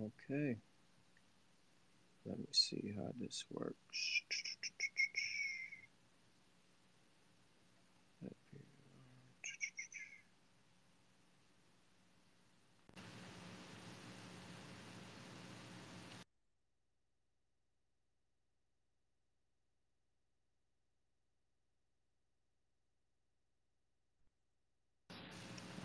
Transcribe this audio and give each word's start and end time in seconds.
Okay. 0.00 0.56
Let 2.26 2.38
me 2.38 2.46
see 2.52 2.94
how 2.96 3.12
this 3.20 3.44
works. 3.50 4.22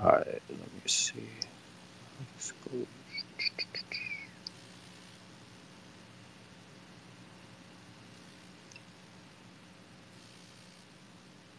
All 0.02 0.12
right, 0.12 0.26
let 0.27 0.59
me 0.59 0.82
see. 0.85 1.27
Let's 2.35 2.52
go. 2.52 2.85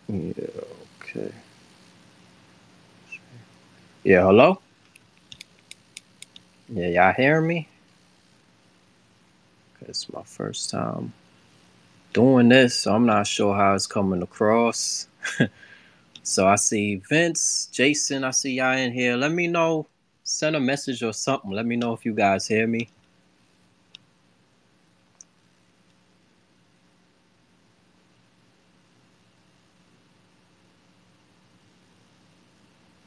Yeah, 0.09 0.33
okay. 1.03 1.33
Yeah, 4.05 4.23
hello? 4.23 4.61
Yeah, 6.69 6.89
y'all 6.89 7.13
hearing 7.13 7.49
me? 7.49 7.69
It's 9.81 10.13
my 10.13 10.23
first 10.23 10.71
time 10.71 11.13
doing 12.13 12.49
this, 12.49 12.77
so 12.77 12.95
I'm 12.95 13.07
not 13.07 13.27
sure 13.27 13.55
how 13.57 13.75
it's 13.75 13.89
coming 13.89 14.23
across. 14.23 15.09
so 16.23 16.47
I 16.47 16.57
see 16.57 16.97
Vince, 16.97 17.69
Jason, 17.73 18.23
I 18.23 18.31
see 18.31 18.55
y'all 18.55 18.77
in 18.77 18.93
here. 18.93 19.17
Let 19.17 19.33
me 19.33 19.49
know. 19.49 19.87
Send 20.23 20.57
a 20.57 20.61
message 20.61 21.03
or 21.03 21.13
something. 21.13 21.51
Let 21.51 21.67
me 21.67 21.77
know 21.77 21.93
if 21.93 22.05
you 22.05 22.15
guys 22.15 22.47
hear 22.47 22.67
me. 22.67 22.89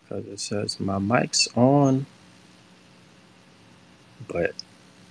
Because 0.10 0.26
it 0.26 0.40
says 0.40 0.80
my 0.80 0.98
mic's 0.98 1.48
on. 1.56 2.08
But 4.28 4.54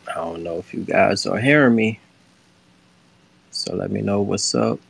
I 0.08 0.14
don't 0.14 0.42
know 0.42 0.58
if 0.58 0.74
you 0.74 0.82
guys 0.82 1.24
are 1.24 1.38
hearing 1.38 1.76
me. 1.76 2.00
So 3.52 3.76
let 3.76 3.92
me 3.92 4.02
know 4.02 4.22
what's 4.22 4.54
up 4.56 4.80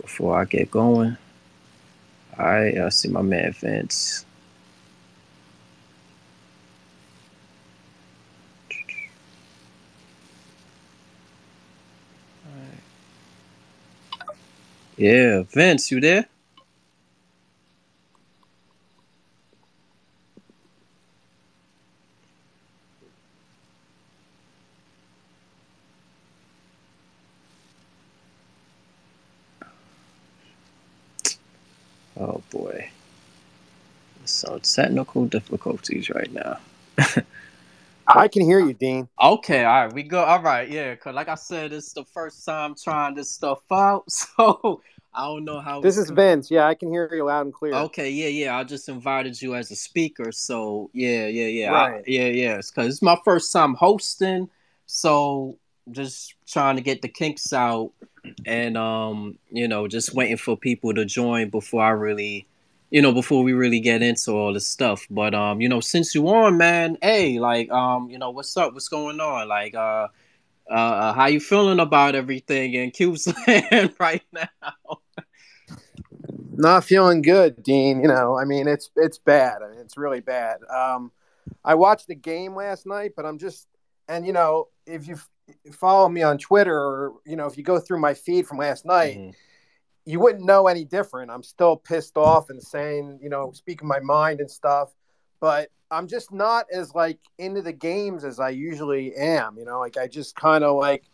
before 0.00 0.40
I 0.40 0.44
get 0.44 0.72
going. 0.72 1.16
All 2.36 2.46
right, 2.46 2.76
I 2.78 2.88
see 2.88 3.08
my 3.08 3.22
man 3.22 3.52
Vince. 3.52 4.24
Yeah, 14.96 15.42
Vince, 15.42 15.90
you 15.90 16.00
there? 16.00 16.26
Oh 32.16 32.42
boy. 32.50 32.90
So 34.24 34.51
technical 34.62 35.26
difficulties 35.26 36.10
right 36.10 36.32
now. 36.32 36.58
I 38.06 38.28
can 38.28 38.42
hear 38.42 38.60
you, 38.60 38.74
Dean. 38.74 39.08
Okay, 39.20 39.64
all 39.64 39.84
right, 39.84 39.92
we 39.92 40.02
go. 40.02 40.22
All 40.22 40.42
right, 40.42 40.68
yeah, 40.68 40.94
cause 40.96 41.14
like 41.14 41.28
I 41.28 41.34
said, 41.34 41.72
it's 41.72 41.92
the 41.92 42.04
first 42.04 42.44
time 42.44 42.74
trying 42.74 43.14
this 43.14 43.30
stuff 43.30 43.60
out, 43.70 44.10
so 44.10 44.82
I 45.14 45.26
don't 45.26 45.44
know 45.44 45.60
how. 45.60 45.80
This 45.80 45.98
is 45.98 46.10
Vince. 46.10 46.50
Yeah, 46.50 46.66
I 46.66 46.74
can 46.74 46.90
hear 46.90 47.08
you 47.12 47.24
loud 47.24 47.46
and 47.46 47.54
clear. 47.54 47.74
Okay, 47.74 48.10
yeah, 48.10 48.28
yeah. 48.28 48.56
I 48.56 48.64
just 48.64 48.88
invited 48.88 49.40
you 49.40 49.54
as 49.54 49.70
a 49.70 49.76
speaker, 49.76 50.32
so 50.32 50.90
yeah, 50.92 51.26
yeah, 51.26 51.46
yeah, 51.46 51.70
Right. 51.70 52.00
I, 52.00 52.02
yeah, 52.06 52.26
yeah. 52.26 52.56
It's 52.56 52.70
cause 52.70 52.86
it's 52.86 53.02
my 53.02 53.18
first 53.24 53.52
time 53.52 53.74
hosting, 53.74 54.48
so 54.86 55.58
just 55.90 56.34
trying 56.46 56.76
to 56.76 56.82
get 56.82 57.02
the 57.02 57.08
kinks 57.08 57.52
out, 57.52 57.92
and 58.46 58.76
um, 58.76 59.38
you 59.50 59.68
know, 59.68 59.86
just 59.88 60.14
waiting 60.14 60.36
for 60.36 60.56
people 60.56 60.94
to 60.94 61.04
join 61.04 61.50
before 61.50 61.82
I 61.82 61.90
really, 61.90 62.46
you 62.92 63.02
know, 63.02 63.12
before 63.12 63.42
we 63.42 63.54
really 63.54 63.80
get 63.80 64.02
into 64.02 64.32
all 64.32 64.52
this 64.54 64.68
stuff. 64.68 65.06
But 65.10 65.34
um, 65.34 65.60
you 65.60 65.68
know, 65.68 65.80
since 65.80 66.14
you 66.14 66.28
on, 66.28 66.58
man, 66.58 66.98
hey, 67.02 67.40
like 67.40 67.70
um, 67.72 68.10
you 68.10 68.18
know, 68.18 68.30
what's 68.30 68.56
up? 68.56 68.74
What's 68.74 68.88
going 68.88 69.20
on? 69.20 69.48
Like 69.48 69.74
uh. 69.74 70.08
Uh, 70.70 70.74
uh, 70.74 71.12
how 71.14 71.26
you 71.26 71.40
feeling 71.40 71.80
about 71.80 72.14
everything 72.14 72.74
in 72.74 72.90
'Cuse 72.92 73.26
land 73.48 73.94
right 74.00 74.22
now? 74.32 75.00
Not 76.52 76.84
feeling 76.84 77.22
good, 77.22 77.62
Dean. 77.62 78.00
You 78.00 78.08
know, 78.08 78.38
I 78.38 78.44
mean, 78.44 78.68
it's 78.68 78.90
it's 78.96 79.18
bad. 79.18 79.62
I 79.62 79.70
mean, 79.70 79.80
it's 79.80 79.96
really 79.96 80.20
bad. 80.20 80.58
Um, 80.72 81.10
I 81.64 81.74
watched 81.74 82.06
the 82.06 82.14
game 82.14 82.54
last 82.54 82.86
night, 82.86 83.12
but 83.16 83.26
I'm 83.26 83.38
just, 83.38 83.66
and 84.08 84.26
you 84.26 84.32
know, 84.32 84.68
if 84.86 85.06
you 85.08 85.14
f- 85.14 85.28
follow 85.74 86.08
me 86.08 86.22
on 86.22 86.38
Twitter 86.38 86.74
or 86.78 87.14
you 87.26 87.36
know, 87.36 87.46
if 87.46 87.58
you 87.58 87.64
go 87.64 87.78
through 87.78 88.00
my 88.00 88.14
feed 88.14 88.46
from 88.46 88.58
last 88.58 88.86
night, 88.86 89.18
Mhm. 89.18 89.34
You 90.04 90.20
wouldn't 90.20 90.44
know 90.44 90.66
any 90.66 90.84
different. 90.84 91.30
I'm 91.30 91.42
still 91.42 91.76
pissed 91.76 92.16
off 92.16 92.50
and 92.50 92.62
saying, 92.62 93.20
you 93.22 93.28
know, 93.28 93.52
speaking 93.52 93.86
my 93.86 94.00
mind 94.00 94.40
and 94.40 94.50
stuff, 94.50 94.90
but 95.40 95.70
I'm 95.90 96.08
just 96.08 96.32
not 96.32 96.66
as 96.72 96.94
like 96.94 97.18
into 97.38 97.62
the 97.62 97.72
games 97.72 98.24
as 98.24 98.40
I 98.40 98.50
usually 98.50 99.14
am. 99.14 99.56
You 99.58 99.64
know, 99.64 99.78
like 99.78 99.96
I 99.96 100.08
just 100.08 100.34
kind 100.34 100.64
of 100.64 100.76
like 100.76 101.04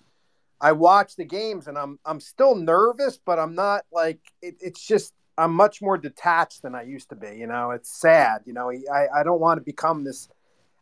I 0.60 0.72
watch 0.72 1.16
the 1.16 1.24
games 1.24 1.66
and 1.66 1.76
I'm 1.76 1.98
I'm 2.04 2.20
still 2.20 2.54
nervous, 2.54 3.18
but 3.24 3.38
I'm 3.38 3.54
not 3.54 3.84
like 3.92 4.20
it, 4.40 4.56
it's 4.60 4.86
just 4.86 5.12
I'm 5.36 5.52
much 5.52 5.82
more 5.82 5.98
detached 5.98 6.62
than 6.62 6.74
I 6.74 6.82
used 6.82 7.10
to 7.10 7.16
be. 7.16 7.36
You 7.36 7.46
know, 7.46 7.72
it's 7.72 8.00
sad. 8.00 8.42
You 8.46 8.54
know, 8.54 8.70
I 8.70 9.08
I 9.20 9.22
don't 9.22 9.40
want 9.40 9.58
to 9.58 9.64
become 9.64 10.04
this 10.04 10.28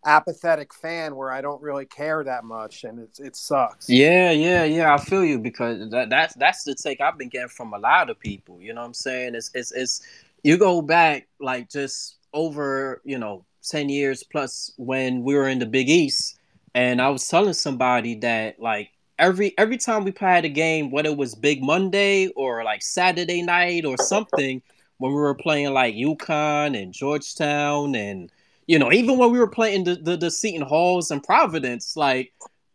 apathetic 0.07 0.73
fan 0.73 1.17
where 1.17 1.31
I 1.31 1.41
don't 1.41 1.61
really 1.61 1.85
care 1.85 2.25
that 2.25 2.45
much, 2.45 2.85
and 2.85 2.99
it's 3.01 3.21
it 3.21 3.37
sucks. 3.37 3.89
Yeah, 3.89 4.31
yeah, 4.31 4.65
yeah. 4.65 4.95
I 4.95 4.99
feel 4.99 5.25
you 5.25 5.39
because 5.39 5.91
that, 5.91 6.09
that's 6.09 6.35
that's 6.37 6.65
the 6.65 6.75
take 6.75 7.01
I've 7.01 7.19
been 7.19 7.29
getting 7.29 7.49
from 7.49 7.75
a 7.75 7.79
lot 7.79 8.09
of 8.09 8.19
people. 8.19 8.61
You 8.61 8.73
know 8.73 8.81
what 8.81 8.89
I'm 8.89 8.95
saying? 8.95 9.35
It's 9.35 9.51
it's 9.55 9.73
it's 9.73 10.03
you 10.43 10.57
go 10.57 10.81
back 10.81 11.27
like 11.41 11.69
just 11.69 12.17
over 12.33 13.03
you 13.05 13.19
know 13.19 13.45
ten 13.63 13.89
years 13.89 14.23
plus 14.23 14.73
when 14.77 15.23
we 15.23 15.35
were 15.35 15.49
in 15.49 15.59
the 15.59 15.67
Big 15.67 15.91
East, 15.91 16.39
and 16.75 17.03
I 17.03 17.11
was 17.11 17.29
telling 17.29 17.53
somebody 17.53 18.15
that 18.21 18.61
like 18.61 18.91
every 19.19 19.55
every 19.59 19.77
time 19.77 20.05
we 20.05 20.13
played 20.13 20.45
a 20.45 20.49
game, 20.49 20.91
whether 20.91 21.11
it 21.11 21.17
was 21.17 21.35
Big 21.35 21.63
Monday 21.63 22.29
or 22.29 22.65
like 22.65 22.83
Saturday 22.83 23.43
night 23.43 23.85
or 23.85 23.97
something, 23.99 24.63
when 24.99 25.13
we 25.13 25.19
were 25.19 25.35
playing 25.35 25.73
like 25.73 25.95
UConn 25.95 26.81
and 26.81 26.93
Georgetown 26.93 27.95
and 27.95 28.31
you 28.67 28.79
know 28.79 28.93
even 28.93 29.19
when 29.19 29.33
we 29.33 29.39
were 29.39 29.49
playing 29.49 29.85
the 29.85 29.97
the, 29.97 30.17
the 30.17 30.31
Seton 30.31 30.63
Halls 30.63 31.11
and 31.11 31.23
Providence, 31.23 31.97
like 31.97 32.33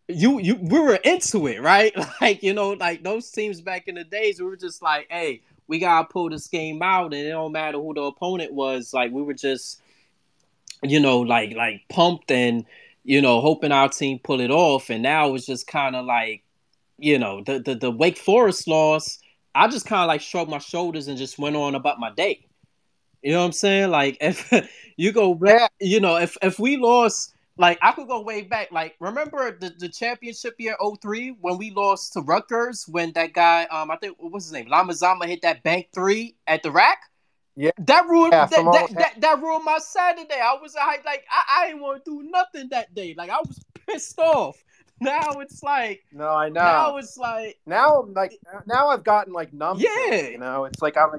you 0.07 0.39
you 0.39 0.55
we 0.55 0.79
were 0.79 0.95
into 0.95 1.47
it, 1.47 1.61
right? 1.61 1.93
Like, 2.21 2.43
you 2.43 2.53
know, 2.53 2.71
like 2.71 3.03
those 3.03 3.31
teams 3.31 3.61
back 3.61 3.87
in 3.87 3.95
the 3.95 4.03
days, 4.03 4.39
we 4.39 4.45
were 4.45 4.55
just 4.55 4.81
like, 4.81 5.07
hey, 5.09 5.41
we 5.67 5.79
gotta 5.79 6.07
pull 6.07 6.29
this 6.29 6.47
game 6.47 6.81
out, 6.81 7.13
and 7.13 7.25
it 7.25 7.29
don't 7.29 7.51
matter 7.51 7.77
who 7.77 7.93
the 7.93 8.01
opponent 8.01 8.53
was. 8.53 8.93
Like, 8.93 9.11
we 9.11 9.23
were 9.23 9.33
just, 9.33 9.81
you 10.83 10.99
know, 10.99 11.19
like 11.19 11.55
like 11.55 11.81
pumped 11.89 12.31
and 12.31 12.65
you 13.03 13.21
know, 13.21 13.41
hoping 13.41 13.71
our 13.71 13.89
team 13.89 14.19
pull 14.19 14.41
it 14.41 14.51
off. 14.51 14.89
And 14.89 15.01
now 15.03 15.33
it's 15.33 15.45
just 15.45 15.67
kind 15.67 15.95
of 15.95 16.05
like, 16.05 16.43
you 16.97 17.17
know, 17.17 17.43
the, 17.43 17.59
the 17.59 17.75
the 17.75 17.91
Wake 17.91 18.17
Forest 18.17 18.67
loss. 18.67 19.19
I 19.53 19.67
just 19.67 19.85
kind 19.85 20.01
of 20.01 20.07
like 20.07 20.21
shrugged 20.21 20.51
my 20.51 20.59
shoulders 20.59 21.07
and 21.07 21.17
just 21.17 21.39
went 21.39 21.55
on 21.55 21.75
about 21.75 21.99
my 21.99 22.11
day. 22.11 22.45
You 23.21 23.33
know 23.33 23.39
what 23.39 23.45
I'm 23.45 23.51
saying? 23.51 23.91
Like 23.91 24.17
if 24.21 24.51
you 24.97 25.11
go 25.11 25.33
back, 25.33 25.71
you 25.79 25.99
know, 25.99 26.17
if 26.17 26.37
if 26.41 26.59
we 26.59 26.77
lost, 26.77 27.33
like 27.57 27.77
I 27.81 27.91
could 27.91 28.07
go 28.07 28.21
way 28.21 28.41
back. 28.41 28.71
Like 28.71 28.95
remember 28.99 29.51
the, 29.57 29.73
the 29.77 29.89
championship 29.89 30.55
year 30.57 30.75
03 31.01 31.37
when 31.41 31.57
we 31.57 31.71
lost 31.71 32.13
to 32.13 32.21
Rutgers 32.21 32.85
when 32.87 33.11
that 33.13 33.33
guy, 33.33 33.65
um, 33.65 33.91
I 33.91 33.97
think 33.97 34.17
what 34.19 34.31
was 34.31 34.45
his 34.45 34.53
name? 34.53 34.67
Lamizana 34.67 35.25
hit 35.25 35.41
that 35.43 35.63
bank 35.63 35.89
three 35.93 36.35
at 36.47 36.63
the 36.63 36.71
rack. 36.71 36.99
Yeah. 37.55 37.71
That 37.79 38.07
ruined 38.07 38.31
Yeah, 38.33 38.45
that, 38.45 38.63
that, 38.63 38.89
that, 38.95 39.21
that 39.21 39.41
ruined 39.41 39.65
my 39.65 39.77
Saturday. 39.77 40.39
I 40.41 40.57
was 40.61 40.73
like, 40.73 41.05
like 41.05 41.25
I, 41.29 41.63
I 41.63 41.67
didn't 41.67 41.81
want 41.81 42.03
to 42.03 42.11
do 42.11 42.29
nothing 42.29 42.69
that 42.69 42.95
day. 42.95 43.13
Like 43.17 43.29
I 43.29 43.37
was 43.37 43.63
pissed 43.87 44.19
off. 44.19 44.57
Now 45.03 45.31
it's 45.39 45.63
like 45.63 46.03
No, 46.11 46.29
I 46.29 46.49
know. 46.49 46.61
now 46.61 46.97
it's 46.97 47.17
like 47.17 47.57
now 47.65 48.01
I'm 48.01 48.13
like 48.13 48.37
now 48.67 48.89
I've 48.89 49.03
gotten 49.03 49.33
like 49.33 49.51
numb. 49.51 49.79
Yeah. 49.79 49.89
it, 50.13 50.33
you 50.33 50.37
know, 50.37 50.65
it's 50.65 50.79
like 50.79 50.95
I'm 50.95 51.09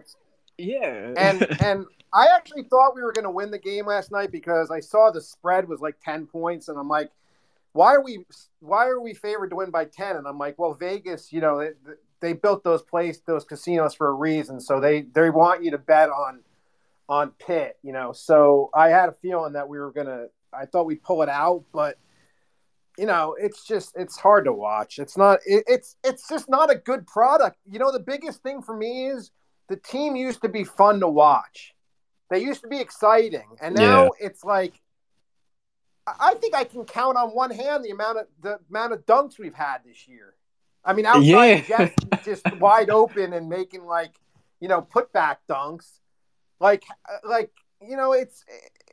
yeah. 0.63 1.15
and 1.17 1.43
and 1.63 1.87
I 2.13 2.29
actually 2.35 2.65
thought 2.65 2.95
we 2.95 3.03
were 3.03 3.13
going 3.13 3.25
to 3.25 3.31
win 3.31 3.51
the 3.51 3.59
game 3.59 3.87
last 3.87 4.11
night 4.13 4.31
because 4.31 4.71
I 4.71 4.81
saw 4.81 5.11
the 5.11 5.21
spread 5.21 5.69
was 5.69 5.81
like 5.81 5.97
ten 6.05 6.27
points, 6.27 6.69
and 6.69 6.79
I'm 6.79 6.89
like, 6.89 7.11
why 7.73 7.95
are 7.95 8.03
we 8.03 8.25
why 8.61 8.87
are 8.87 9.01
we 9.01 9.15
favored 9.15 9.51
to 9.51 9.57
win 9.57 9.71
by 9.71 9.87
ten? 9.87 10.17
And 10.17 10.27
I'm 10.27 10.39
like, 10.39 10.59
well, 10.59 10.75
Vegas, 10.75 11.33
you 11.33 11.41
know, 11.41 11.59
they, 11.61 11.93
they 12.21 12.33
built 12.33 12.65
those 12.65 12.83
place 12.83 13.21
those 13.27 13.45
casinos 13.45 13.95
for 13.95 14.09
a 14.09 14.13
reason, 14.13 14.61
so 14.61 14.81
they 14.81 15.03
they 15.03 15.31
want 15.31 15.65
you 15.65 15.71
to 15.73 15.79
bet 15.79 16.11
on 16.11 16.41
on 17.09 17.31
Pitt, 17.33 17.79
you 17.83 17.93
know. 17.93 18.13
So 18.13 18.71
I 18.75 18.89
had 18.89 19.09
a 19.09 19.13
feeling 19.13 19.55
that 19.55 19.69
we 19.69 19.79
were 19.79 19.93
gonna 19.93 20.27
I 20.53 20.67
thought 20.67 20.87
we'd 20.87 21.03
pull 21.03 21.23
it 21.23 21.29
out, 21.29 21.65
but 21.73 21.99
you 22.99 23.07
know, 23.07 23.35
it's 23.41 23.65
just 23.65 23.95
it's 23.97 24.19
hard 24.19 24.45
to 24.45 24.53
watch. 24.53 24.99
It's 24.99 25.17
not. 25.17 25.41
It, 25.47 25.65
it's 25.67 25.97
it's 26.05 26.29
just 26.29 26.49
not 26.49 26.71
a 26.71 26.75
good 26.75 27.07
product. 27.07 27.57
You 27.71 27.79
know, 27.79 27.91
the 27.91 28.01
biggest 28.01 28.43
thing 28.43 28.61
for 28.61 28.77
me 28.77 29.07
is 29.07 29.31
the 29.69 29.77
team 29.77 30.17
used 30.17 30.43
to 30.43 30.49
be 30.49 30.65
fun 30.65 31.01
to 31.01 31.09
watch. 31.09 31.75
They 32.31 32.41
used 32.41 32.63
to 32.63 32.69
be 32.69 32.81
exciting, 32.81 33.57
and 33.61 33.75
now 33.75 34.05
yeah. 34.05 34.27
it's 34.27 34.43
like 34.43 34.81
I 36.07 36.35
think 36.35 36.55
I 36.55 36.65
can 36.65 36.85
count 36.85 37.17
on 37.17 37.31
one 37.31 37.51
hand 37.51 37.85
the 37.85 37.91
amount 37.91 38.19
of 38.19 38.27
the 38.41 38.59
amount 38.69 38.93
of 38.93 39.07
dunks 39.07 39.39
we've 39.39 39.55
had 39.55 39.79
this 39.85 40.09
year. 40.09 40.35
I 40.85 40.95
mean, 40.95 41.07
outside 41.07 41.25
yeah. 41.25 41.61
Jeff 41.61 41.95
just 42.25 42.43
wide 42.59 42.91
open 42.91 43.33
and 43.33 43.49
making 43.49 43.85
like 43.85 44.15
you 44.61 44.69
know 44.69 44.83
putback 44.83 45.37
dunks, 45.49 45.99
like 46.59 46.85
uh, 47.09 47.29
like 47.29 47.53
you 47.87 47.97
know 47.97 48.13
it's 48.13 48.45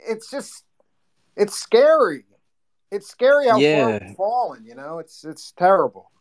it's 0.07 0.30
just 0.30 0.63
it's 1.36 1.56
scary. 1.56 2.25
It's 2.92 3.07
scary 3.07 3.48
how 3.48 3.57
yeah. 3.57 3.86
far 3.86 4.07
we've 4.07 4.16
fallen. 4.16 4.66
You 4.66 4.75
know, 4.75 5.00
it's 5.00 5.24
it's 5.24 5.51
terrible. 5.54 6.12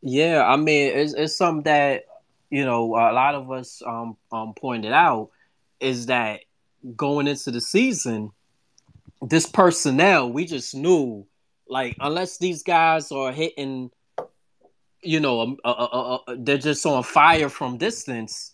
Yeah, 0.00 0.44
I 0.46 0.56
mean, 0.56 0.96
it's 0.96 1.14
it's 1.14 1.36
something 1.36 1.64
that 1.64 2.04
you 2.50 2.64
know 2.64 2.86
a 2.94 3.12
lot 3.12 3.34
of 3.34 3.50
us 3.50 3.82
um 3.86 4.16
um 4.32 4.54
pointed 4.54 4.92
out 4.92 5.30
is 5.80 6.06
that 6.06 6.40
going 6.96 7.26
into 7.26 7.50
the 7.50 7.60
season, 7.60 8.30
this 9.22 9.46
personnel 9.46 10.30
we 10.30 10.44
just 10.46 10.74
knew 10.74 11.26
like 11.68 11.96
unless 12.00 12.38
these 12.38 12.62
guys 12.62 13.10
are 13.10 13.32
hitting, 13.32 13.90
you 15.02 15.20
know, 15.20 15.56
uh, 15.64 15.68
uh, 15.68 16.16
uh, 16.16 16.36
they're 16.38 16.58
just 16.58 16.84
on 16.84 17.02
fire 17.02 17.48
from 17.48 17.78
distance. 17.78 18.52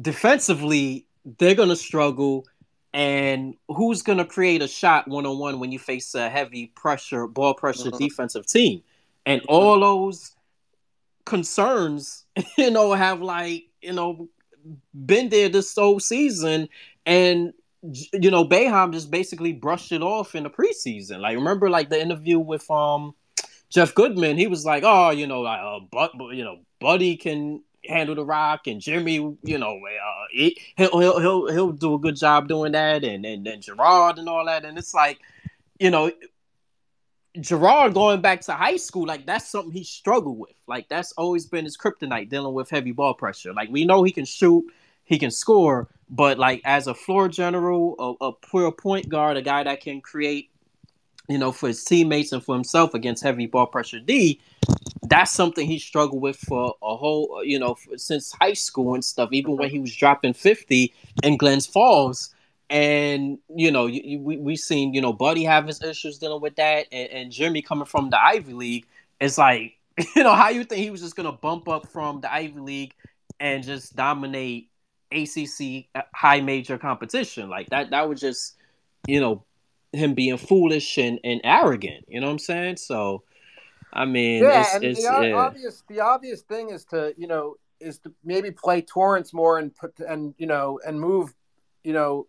Defensively, 0.00 1.06
they're 1.38 1.54
gonna 1.54 1.76
struggle 1.76 2.44
and 2.92 3.54
who's 3.68 4.02
going 4.02 4.18
to 4.18 4.24
create 4.24 4.62
a 4.62 4.68
shot 4.68 5.06
one 5.06 5.26
on 5.26 5.38
one 5.38 5.60
when 5.60 5.70
you 5.70 5.78
face 5.78 6.14
a 6.14 6.28
heavy 6.28 6.66
pressure, 6.74 7.26
ball 7.26 7.54
pressure 7.54 7.90
mm-hmm. 7.90 7.98
defensive 7.98 8.46
team? 8.46 8.82
And 9.26 9.42
all 9.48 9.78
those 9.78 10.32
concerns, 11.30 12.26
you 12.58 12.70
know, 12.70 12.92
have 12.92 13.22
like, 13.22 13.64
you 13.80 13.92
know, 13.92 14.28
been 15.06 15.30
there 15.30 15.48
this 15.48 15.74
whole 15.74 16.00
season. 16.00 16.68
And, 17.06 17.54
you 18.12 18.30
know, 18.30 18.44
Boeheim 18.44 18.92
just 18.92 19.10
basically 19.10 19.54
brushed 19.54 19.92
it 19.92 20.02
off 20.02 20.34
in 20.34 20.42
the 20.42 20.50
preseason. 20.50 21.20
Like, 21.20 21.36
remember, 21.36 21.70
like, 21.70 21.88
the 21.88 22.00
interview 22.00 22.38
with 22.38 22.70
um 22.70 23.14
Jeff 23.70 23.94
Goodman? 23.94 24.36
He 24.36 24.48
was 24.48 24.66
like, 24.66 24.82
oh, 24.84 25.10
you 25.10 25.26
know, 25.26 25.40
like, 25.40 25.60
uh, 25.62 25.80
but, 25.90 26.12
you 26.34 26.44
know, 26.44 26.58
Buddy 26.80 27.16
can 27.16 27.62
handle 27.86 28.14
the 28.14 28.24
rock, 28.24 28.66
and 28.66 28.80
Jimmy, 28.80 29.14
you 29.14 29.58
know, 29.58 29.78
uh, 29.78 30.24
he, 30.30 30.58
will 30.78 31.00
he'll 31.00 31.20
he'll 31.20 31.52
he'll 31.52 31.72
do 31.72 31.94
a 31.94 31.98
good 31.98 32.16
job 32.16 32.48
doing 32.48 32.72
that, 32.72 33.04
and 33.04 33.24
and 33.24 33.46
then 33.46 33.62
Girard 33.62 34.18
and 34.18 34.28
all 34.28 34.44
that, 34.46 34.64
and 34.64 34.76
it's 34.76 34.92
like, 34.92 35.18
you 35.78 35.90
know, 35.90 36.10
Girard 37.38 37.94
going 37.94 38.20
back 38.20 38.40
to 38.42 38.52
high 38.52 38.76
school, 38.76 39.06
like 39.06 39.24
that's 39.24 39.48
something 39.48 39.72
he 39.72 39.84
struggled 39.84 40.38
with. 40.38 40.54
Like 40.66 40.88
that's 40.88 41.12
always 41.12 41.46
been 41.46 41.64
his 41.64 41.76
kryptonite, 41.76 42.28
dealing 42.28 42.54
with 42.54 42.70
heavy 42.70 42.92
ball 42.92 43.14
pressure. 43.14 43.52
Like 43.52 43.70
we 43.70 43.84
know 43.84 44.02
he 44.02 44.10
can 44.10 44.24
shoot, 44.24 44.64
he 45.04 45.18
can 45.18 45.30
score, 45.30 45.88
but 46.08 46.38
like 46.38 46.60
as 46.64 46.88
a 46.88 46.94
floor 46.94 47.28
general, 47.28 48.16
a, 48.20 48.26
a 48.26 48.32
pure 48.32 48.72
point 48.72 49.08
guard, 49.08 49.36
a 49.36 49.42
guy 49.42 49.62
that 49.62 49.80
can 49.80 50.00
create, 50.00 50.50
you 51.28 51.38
know, 51.38 51.52
for 51.52 51.68
his 51.68 51.84
teammates 51.84 52.32
and 52.32 52.42
for 52.42 52.54
himself 52.56 52.94
against 52.94 53.22
heavy 53.22 53.46
ball 53.46 53.66
pressure 53.66 54.00
D, 54.00 54.40
that's 55.02 55.30
something 55.30 55.68
he 55.68 55.78
struggled 55.78 56.20
with 56.20 56.36
for 56.36 56.74
a 56.82 56.96
whole, 56.96 57.42
you 57.44 57.60
know, 57.60 57.76
since 57.96 58.32
high 58.40 58.54
school 58.54 58.94
and 58.94 59.04
stuff. 59.04 59.28
Even 59.32 59.56
when 59.56 59.70
he 59.70 59.78
was 59.78 59.94
dropping 59.94 60.34
fifty 60.34 60.92
in 61.22 61.36
Glens 61.36 61.66
Falls, 61.66 62.34
and 62.70 63.38
you 63.54 63.72
know, 63.72 63.86
you, 63.86 64.20
we 64.20 64.36
we 64.36 64.56
seen 64.56 64.94
you 64.94 65.00
know 65.00 65.12
Buddy 65.12 65.44
have 65.44 65.66
his 65.66 65.82
issues 65.82 66.18
dealing 66.18 66.40
with 66.40 66.56
that, 66.56 66.86
and, 66.92 67.10
and 67.10 67.32
Jimmy 67.32 67.62
coming 67.62 67.84
from 67.84 68.10
the 68.10 68.18
Ivy 68.18 68.52
League. 68.52 68.86
It's 69.20 69.36
like 69.36 69.76
you 70.16 70.22
know 70.22 70.34
how 70.34 70.48
you 70.48 70.64
think 70.64 70.80
he 70.80 70.90
was 70.90 71.00
just 71.00 71.16
gonna 71.16 71.32
bump 71.32 71.68
up 71.68 71.88
from 71.88 72.20
the 72.20 72.32
Ivy 72.32 72.60
League 72.60 72.94
and 73.40 73.64
just 73.64 73.96
dominate 73.96 74.70
ACC 75.10 75.86
uh, 75.96 76.02
high 76.14 76.40
major 76.40 76.78
competition 76.78 77.50
like 77.50 77.68
that. 77.70 77.90
That 77.90 78.08
was 78.08 78.20
just 78.20 78.54
you 79.06 79.20
know 79.20 79.44
him 79.92 80.14
being 80.14 80.38
foolish 80.38 80.96
and, 80.96 81.18
and 81.24 81.40
arrogant. 81.42 82.04
You 82.06 82.20
know 82.20 82.28
what 82.28 82.34
I'm 82.34 82.38
saying? 82.38 82.76
So 82.76 83.24
I 83.92 84.04
mean, 84.04 84.44
yeah, 84.44 84.60
it's, 84.60 84.74
and 84.74 84.84
it's, 84.84 85.04
the 85.04 85.28
yeah. 85.28 85.34
obvious 85.34 85.82
the 85.88 86.00
obvious 86.00 86.42
thing 86.42 86.70
is 86.70 86.84
to 86.86 87.14
you 87.18 87.26
know 87.26 87.56
is 87.80 87.98
to 87.98 88.12
maybe 88.24 88.52
play 88.52 88.80
Torrence 88.80 89.34
more 89.34 89.58
and 89.58 89.74
put 89.74 89.98
and 89.98 90.34
you 90.38 90.46
know 90.46 90.78
and 90.86 91.00
move 91.00 91.34
you 91.82 91.92
know 91.92 92.28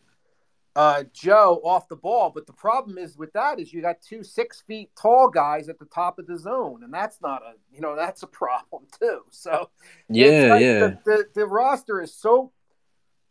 uh, 0.75 1.03
Joe 1.13 1.61
off 1.63 1.87
the 1.87 1.95
ball. 1.95 2.31
But 2.33 2.47
the 2.47 2.53
problem 2.53 2.97
is 2.97 3.17
with 3.17 3.33
that 3.33 3.59
is 3.59 3.73
you 3.73 3.81
got 3.81 4.01
two 4.01 4.23
six 4.23 4.61
feet 4.61 4.89
tall 4.99 5.29
guys 5.29 5.69
at 5.69 5.79
the 5.79 5.85
top 5.85 6.19
of 6.19 6.27
the 6.27 6.37
zone, 6.37 6.83
and 6.83 6.93
that's 6.93 7.21
not 7.21 7.41
a 7.43 7.53
you 7.73 7.81
know 7.81 7.95
that's 7.95 8.23
a 8.23 8.27
problem 8.27 8.83
too. 8.99 9.21
So 9.29 9.69
yeah, 10.09 10.47
like 10.49 10.61
yeah, 10.61 10.79
the, 10.79 10.99
the, 11.05 11.25
the 11.33 11.45
roster 11.45 12.01
is 12.01 12.13
so 12.13 12.51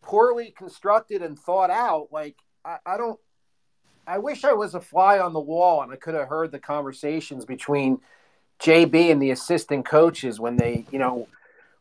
poorly 0.02 0.52
constructed 0.56 1.22
and 1.22 1.38
thought 1.38 1.70
out. 1.70 2.08
Like 2.12 2.37
I, 2.64 2.78
I 2.87 2.96
don't. 2.96 3.19
I 4.06 4.19
wish 4.19 4.44
I 4.44 4.54
was 4.54 4.75
a 4.75 4.81
fly 4.81 5.20
on 5.20 5.32
the 5.32 5.40
wall 5.40 5.82
and 5.82 5.92
I 5.92 5.96
could 5.96 6.14
have 6.14 6.26
heard 6.26 6.50
the 6.50 6.58
conversations 6.58 7.44
between 7.44 8.00
JB 8.60 9.12
and 9.12 9.22
the 9.22 9.31
assistant 9.31 9.87
coaches 9.87 10.40
when 10.40 10.56
they, 10.56 10.84
you 10.90 10.98
know, 10.98 11.28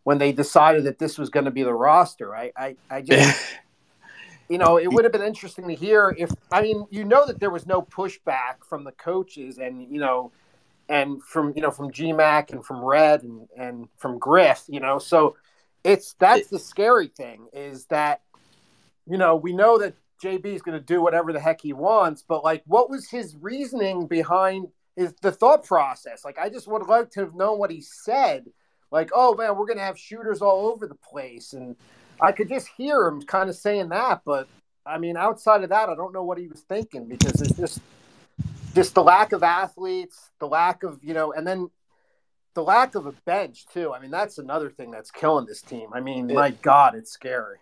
when 0.03 0.19
they 0.19 0.31
decided 0.31 0.83
that 0.83 1.00
this 1.00 1.17
was 1.17 1.29
going 1.29 1.45
to 1.45 1.51
be 1.51 1.63
the 1.63 1.73
roster. 1.73 2.35
I, 2.35 2.51
I, 2.56 2.75
I 2.89 3.01
just, 3.01 3.41
you 4.49 4.57
know, 4.57 4.77
it 4.77 4.91
would 4.91 5.05
have 5.05 5.11
been 5.13 5.21
interesting 5.21 5.67
to 5.67 5.75
hear 5.75 6.15
if, 6.17 6.31
I 6.51 6.61
mean, 6.61 6.85
you 6.89 7.03
know, 7.03 7.25
that 7.25 7.39
there 7.39 7.51
was 7.51 7.67
no 7.67 7.81
pushback 7.81 8.65
from 8.67 8.83
the 8.83 8.91
coaches 8.91 9.59
and, 9.59 9.91
you 9.91 9.99
know, 9.99 10.31
and 10.87 11.23
from, 11.23 11.53
you 11.55 11.61
know, 11.61 11.71
from 11.71 11.91
GMAC 11.91 12.51
and 12.51 12.65
from 12.65 12.83
Red 12.83 13.23
and, 13.23 13.47
and 13.55 13.87
from 13.97 14.17
Griff, 14.17 14.63
you 14.67 14.79
know, 14.79 14.97
so 14.97 15.35
it's, 15.83 16.15
that's 16.19 16.47
the 16.47 16.59
scary 16.59 17.07
thing 17.07 17.47
is 17.53 17.85
that, 17.85 18.21
you 19.07 19.17
know, 19.17 19.35
we 19.35 19.53
know 19.53 19.77
that 19.77 19.93
JB 20.21 20.45
is 20.45 20.61
going 20.63 20.77
to 20.77 20.83
do 20.83 21.01
whatever 21.01 21.31
the 21.31 21.39
heck 21.39 21.61
he 21.61 21.73
wants, 21.73 22.23
but 22.27 22.43
like, 22.43 22.63
what 22.65 22.89
was 22.89 23.07
his 23.07 23.35
reasoning 23.39 24.07
behind 24.07 24.67
is 24.99 25.13
the 25.21 25.31
thought 25.31 25.63
process. 25.63 26.25
Like 26.25 26.37
I 26.37 26.49
just 26.49 26.67
would 26.67 26.85
like 26.87 27.09
to 27.11 27.21
have 27.21 27.33
known 27.33 27.57
what 27.57 27.71
he 27.71 27.81
said. 27.81 28.47
Like, 28.91 29.11
oh 29.13 29.33
man, 29.33 29.55
we're 29.55 29.65
gonna 29.65 29.79
have 29.79 29.97
shooters 29.97 30.41
all 30.41 30.67
over 30.67 30.87
the 30.87 30.95
place, 30.95 31.53
and 31.53 31.75
I 32.21 32.31
could 32.31 32.50
just 32.50 32.68
hear 32.77 33.07
him 33.07 33.21
kind 33.21 33.50
of 33.50 33.56
saying 33.56 33.90
that. 33.90 34.21
But 34.26 34.47
I 34.85 34.97
mean, 34.97 35.18
outside 35.18 35.64
of 35.64 35.69
that, 35.69 35.90
I 35.90 35.95
don't 35.95 36.14
know 36.14 36.23
what 36.23 36.38
he 36.38 36.47
was 36.47 36.61
thinking 36.61 37.06
because 37.07 37.42
it's 37.42 37.57
just 37.57 37.80
just 38.76 38.94
the 38.94 39.04
lack 39.04 39.31
of 39.31 39.44
athletes, 39.44 40.30
the 40.40 40.47
lack 40.47 40.83
of 40.83 40.99
you 41.04 41.14
know, 41.14 41.33
and 41.33 41.45
then 41.45 41.69
the 42.54 42.64
lack 42.64 42.95
of 42.95 43.06
a 43.06 43.11
bench 43.11 43.66
too. 43.73 43.94
I 43.94 43.99
mean, 43.99 44.11
that's 44.11 44.38
another 44.38 44.69
thing 44.69 44.92
that's 44.92 45.11
killing 45.11 45.45
this 45.45 45.61
team. 45.61 45.90
I 45.94 45.99
mean, 46.02 46.28
my 46.28 46.52
God, 46.52 46.95
it's 46.95 47.11
scary. 47.11 47.57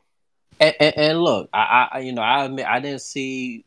And, 0.59 0.75
and, 0.79 0.97
and 0.97 1.21
look, 1.21 1.49
I, 1.53 1.87
I, 1.91 1.99
you 1.99 2.13
know, 2.13 2.23
I 2.23 2.45
admit 2.45 2.65
I 2.65 2.79
didn't 2.79 3.01
see 3.01 3.65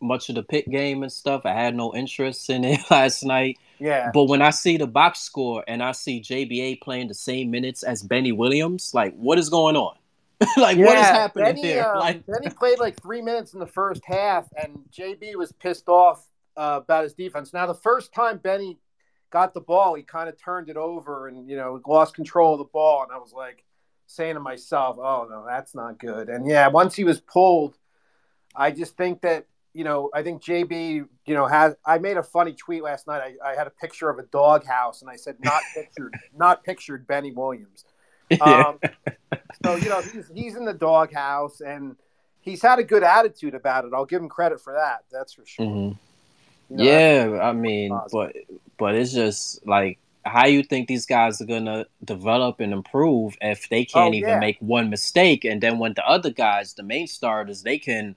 much 0.00 0.28
of 0.28 0.34
the 0.34 0.42
Pitt 0.42 0.68
game 0.68 1.02
and 1.02 1.10
stuff. 1.10 1.42
I 1.46 1.52
had 1.52 1.74
no 1.74 1.94
interest 1.94 2.50
in 2.50 2.64
it 2.64 2.80
last 2.90 3.24
night. 3.24 3.58
Yeah. 3.78 4.10
But 4.12 4.24
when 4.24 4.42
I 4.42 4.50
see 4.50 4.76
the 4.76 4.86
box 4.86 5.20
score 5.20 5.64
and 5.66 5.82
I 5.82 5.92
see 5.92 6.20
JBA 6.20 6.80
playing 6.80 7.08
the 7.08 7.14
same 7.14 7.50
minutes 7.50 7.82
as 7.82 8.02
Benny 8.02 8.32
Williams, 8.32 8.92
like 8.94 9.14
what 9.14 9.38
is 9.38 9.48
going 9.48 9.76
on? 9.76 9.96
like 10.56 10.76
yeah, 10.76 10.84
what 10.84 10.98
is 10.98 11.04
happening 11.04 11.44
Benny, 11.54 11.62
here? 11.62 11.84
Um, 11.84 11.98
like 11.98 12.26
Benny 12.26 12.50
played 12.50 12.78
like 12.78 13.00
three 13.00 13.22
minutes 13.22 13.54
in 13.54 13.60
the 13.60 13.66
first 13.66 14.02
half, 14.04 14.46
and 14.60 14.80
JB 14.92 15.36
was 15.36 15.52
pissed 15.52 15.88
off 15.88 16.26
uh, 16.56 16.80
about 16.82 17.04
his 17.04 17.14
defense. 17.14 17.52
Now 17.52 17.66
the 17.66 17.74
first 17.74 18.12
time 18.12 18.38
Benny 18.38 18.78
got 19.30 19.54
the 19.54 19.60
ball, 19.60 19.94
he 19.94 20.02
kind 20.02 20.28
of 20.28 20.40
turned 20.40 20.68
it 20.68 20.76
over 20.76 21.28
and 21.28 21.48
you 21.48 21.56
know 21.56 21.80
lost 21.86 22.14
control 22.14 22.54
of 22.54 22.58
the 22.58 22.64
ball, 22.64 23.02
and 23.02 23.12
I 23.12 23.18
was 23.18 23.32
like 23.32 23.64
saying 24.06 24.34
to 24.34 24.40
myself, 24.40 24.98
"Oh 24.98 25.26
no, 25.28 25.44
that's 25.46 25.74
not 25.74 25.98
good." 25.98 26.28
And 26.28 26.46
yeah, 26.46 26.68
once 26.68 26.94
he 26.94 27.04
was 27.04 27.20
pulled, 27.20 27.78
I 28.54 28.72
just 28.72 28.96
think 28.96 29.22
that 29.22 29.46
you 29.76 29.84
know, 29.84 30.08
I 30.14 30.22
think 30.22 30.42
JB, 30.42 31.06
you 31.26 31.34
know, 31.34 31.46
has 31.46 31.74
I 31.84 31.98
made 31.98 32.16
a 32.16 32.22
funny 32.22 32.54
tweet 32.54 32.82
last 32.82 33.06
night. 33.06 33.36
I, 33.44 33.50
I 33.50 33.54
had 33.54 33.66
a 33.66 33.70
picture 33.70 34.08
of 34.08 34.18
a 34.18 34.22
doghouse 34.22 35.02
and 35.02 35.10
I 35.10 35.16
said 35.16 35.36
not 35.40 35.60
pictured, 35.74 36.14
not 36.34 36.64
pictured 36.64 37.06
Benny 37.06 37.32
Williams. 37.32 37.84
Um, 38.40 38.80
so 39.64 39.76
you 39.76 39.88
know, 39.88 40.00
he's 40.00 40.30
he's 40.34 40.56
in 40.56 40.64
the 40.64 40.74
doghouse 40.74 41.60
and 41.60 41.96
he's 42.40 42.60
had 42.60 42.78
a 42.78 42.84
good 42.84 43.02
attitude 43.02 43.54
about 43.54 43.84
it. 43.84 43.92
I'll 43.94 44.04
give 44.04 44.20
him 44.20 44.28
credit 44.28 44.60
for 44.60 44.72
that. 44.72 45.04
That's 45.12 45.32
for 45.32 45.46
sure. 45.46 45.66
Mm-hmm. 45.66 45.96
You 46.70 46.76
know, 46.76 46.84
yeah, 46.84 47.40
I 47.40 47.52
mean, 47.52 47.96
but 48.10 48.34
but 48.78 48.94
it's 48.96 49.12
just 49.12 49.64
like 49.66 49.98
how 50.24 50.46
you 50.46 50.64
think 50.64 50.88
these 50.88 51.06
guys 51.06 51.40
are 51.40 51.46
gonna 51.46 51.86
develop 52.04 52.58
and 52.58 52.72
improve 52.72 53.36
if 53.40 53.68
they 53.68 53.84
can't 53.84 54.14
oh, 54.14 54.18
even 54.18 54.30
yeah. 54.30 54.38
make 54.40 54.58
one 54.60 54.90
mistake, 54.90 55.44
and 55.44 55.62
then 55.62 55.78
when 55.78 55.94
the 55.94 56.04
other 56.04 56.30
guys, 56.30 56.74
the 56.74 56.82
main 56.82 57.06
starters, 57.06 57.62
they 57.62 57.78
can 57.78 58.16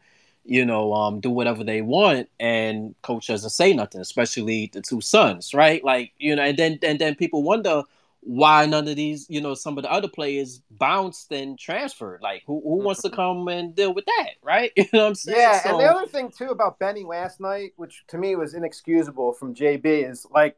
you 0.50 0.66
know, 0.66 0.94
um, 0.94 1.20
do 1.20 1.30
whatever 1.30 1.64
they 1.64 1.82
want, 1.82 2.28
and 2.40 2.96
coach 3.04 3.28
doesn't 3.28 3.52
say 3.52 3.72
nothing, 3.72 4.02
especially 4.02 4.70
the 4.74 4.82
two 4.82 5.00
sons, 5.00 5.54
right? 5.54 5.84
Like, 5.84 6.12
you 6.18 6.36
know, 6.36 6.42
and 6.42 6.58
then 6.58 6.80
and 6.82 6.98
then 6.98 7.14
people 7.16 7.44
wonder 7.44 7.84
why 8.22 8.66
none 8.66 8.88
of 8.88 8.96
these, 8.96 9.26
you 9.30 9.40
know, 9.40 9.54
some 9.54 9.78
of 9.78 9.84
the 9.84 9.92
other 9.92 10.08
players 10.08 10.62
bounced 10.72 11.32
and 11.32 11.58
transferred. 11.58 12.22
Like, 12.22 12.44
who, 12.46 12.62
who 12.62 12.84
wants 12.84 13.02
to 13.04 13.08
mm-hmm. 13.08 13.16
come 13.16 13.48
and 13.48 13.74
deal 13.74 13.94
with 13.94 14.06
that, 14.06 14.32
right? 14.44 14.72
You 14.76 14.86
know 14.94 15.04
what 15.04 15.08
I'm 15.08 15.16
saying? 15.16 15.40
Yeah, 15.40 15.62
so, 15.62 15.70
and 15.70 15.80
the 15.80 15.86
other 15.86 16.06
thing 16.06 16.32
too 16.36 16.50
about 16.50 16.80
Benny 16.80 17.04
last 17.04 17.40
night, 17.40 17.74
which 17.78 18.04
to 18.08 18.18
me 18.18 18.36
was 18.36 18.54
inexcusable 18.54 19.34
from 19.34 19.56
JB, 19.56 20.10
is 20.10 20.26
like, 20.32 20.58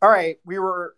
all 0.00 0.10
right, 0.10 0.38
we 0.44 0.58
were, 0.58 0.94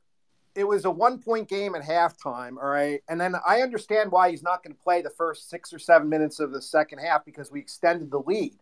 it 0.55 0.65
was 0.65 0.85
a 0.85 0.91
one 0.91 1.19
point 1.19 1.49
game 1.49 1.75
at 1.75 1.83
halftime, 1.83 2.57
all 2.63 2.69
right, 2.69 3.03
and 3.09 3.21
then 3.21 3.35
I 3.47 3.63
understand 3.63 4.13
why 4.13 4.31
he's 4.31 4.43
not 4.43 4.63
going 4.63 4.75
to 4.75 4.83
play 4.83 5.03
the 5.03 5.11
first 5.11 5.51
six 5.51 5.73
or 5.73 5.79
seven 5.79 6.09
minutes 6.09 6.39
of 6.39 6.53
the 6.53 6.63
second 6.63 6.99
half 6.99 7.25
because 7.25 7.51
we 7.51 7.61
extended 7.61 8.11
the 8.11 8.21
lead, 8.21 8.55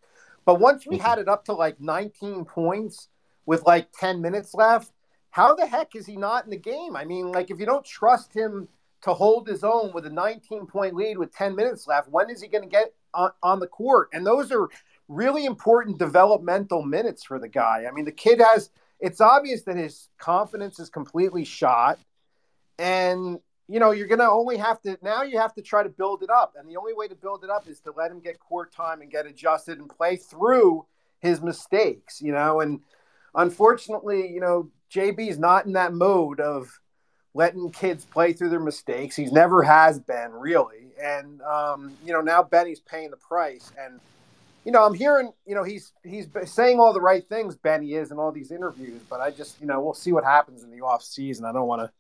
but 0.45 0.59
once 0.59 0.87
we 0.87 0.97
mm-hmm. 0.97 1.07
had 1.07 1.19
it 1.19 1.29
up 1.29 1.45
to 1.47 1.53
like 1.53 1.81
19 1.81 2.45
points 2.45 3.09
with 3.47 3.65
like 3.67 3.89
10 3.93 4.21
minutes 4.21 4.55
left 4.55 4.93
how 5.33 5.55
the 5.55 5.67
heck 5.67 5.97
is 5.97 6.07
he 6.07 6.17
not 6.17 6.45
in 6.45 6.51
the 6.51 6.59
game? 6.59 6.95
I 6.95 7.07
mean, 7.07 7.33
like 7.33 7.51
if 7.51 7.59
you 7.59 7.65
don't 7.65 7.85
trust 7.85 8.35
him 8.35 8.69
to 9.01 9.15
hold 9.15 9.49
his 9.49 9.65
own 9.65 9.91
with 9.95 10.05
a 10.05 10.11
19 10.11 10.67
point 10.67 10.95
lead 10.95 11.17
with 11.17 11.35
10 11.35 11.57
minutes 11.57 11.87
left, 11.87 12.11
when 12.11 12.29
is 12.29 12.43
he 12.43 12.49
going 12.49 12.63
to 12.63 12.71
get 12.71 12.95
on, 13.15 13.31
on, 13.43 13.59
the 13.59 13.67
court? 13.67 14.11
And 14.13 14.27
those 14.27 14.53
are 14.53 14.69
really 15.09 15.47
important 15.47 15.99
developmental 15.99 16.83
minutes 16.83 17.25
for 17.25 17.39
the 17.39 17.49
guy. 17.49 17.87
I 17.89 17.93
mean, 17.93 18.05
the 18.05 18.13
kid 18.13 18.43
has, 18.43 18.69
it's 19.01 19.23
obvious 19.23 19.63
that 19.63 19.77
his 19.77 20.11
confidence 20.19 20.79
is 20.79 20.91
completely 20.91 21.47
shot. 21.47 21.99
And, 22.79 23.41
you 23.69 23.81
know, 23.81 23.93
you're 23.93 24.09
going 24.09 24.19
to 24.19 24.29
only 24.29 24.59
have 24.59 24.83
to, 24.83 24.99
now 25.01 25.23
you 25.23 25.39
have 25.39 25.55
to 25.55 25.63
try 25.63 25.83
to 25.83 25.89
build 25.89 26.23
it 26.23 26.29
up. 26.31 26.57
And 26.59 26.69
the 26.69 26.77
only 26.77 26.93
way 26.93 27.09
to 27.09 27.15
build 27.15 27.43
it 27.43 27.49
up 27.49 27.67
is 27.67 27.81
to 27.81 27.93
let 27.97 28.11
him 28.11 28.21
get 28.21 28.39
court 28.39 28.71
time 28.71 29.01
and 29.01 29.11
get 29.11 29.25
adjusted 29.25 29.79
and 29.79 29.89
play 29.89 30.17
through 30.17 30.85
his 31.21 31.41
mistakes, 31.41 32.21
you 32.21 32.33
know. 32.33 32.61
And 32.61 32.81
unfortunately, 33.35 34.31
you 34.31 34.41
know, 34.41 34.71
JB's 34.93 35.39
not 35.39 35.67
in 35.67 35.73
that 35.73 35.95
mode 35.95 36.41
of 36.41 36.69
letting 37.35 37.71
kids 37.71 38.05
play 38.05 38.33
through 38.33 38.51
their 38.51 38.61
mistakes. 38.61 39.17
He's 39.17 39.33
never 39.33 39.63
has 39.63 39.99
been 39.99 40.33
really, 40.33 40.89
and 41.03 41.41
um, 41.43 41.93
you 42.05 42.13
know 42.13 42.21
now 42.21 42.43
Benny's 42.43 42.81
paying 42.81 43.11
the 43.11 43.17
price. 43.17 43.73
And 43.79 44.01
you 44.65 44.73
know 44.73 44.85
I'm 44.85 44.95
hearing 44.95 45.33
you 45.47 45.55
know 45.55 45.65
he's 45.65 45.93
he's 46.05 46.29
saying 46.45 46.79
all 46.79 46.93
the 46.93 47.01
right 47.01 47.27
things. 47.29 47.57
Benny 47.57 47.95
is 47.95 48.11
in 48.11 48.19
all 48.19 48.33
these 48.33 48.51
interviews, 48.51 49.01
but 49.09 49.21
I 49.21 49.31
just 49.31 49.61
you 49.61 49.67
know 49.67 49.81
we'll 49.81 49.95
see 49.95 50.13
what 50.13 50.25
happens 50.25 50.63
in 50.63 50.71
the 50.71 50.83
off 50.83 51.03
season. 51.03 51.45
I 51.45 51.53
don't 51.53 51.67
want 51.67 51.83
to. 51.83 51.91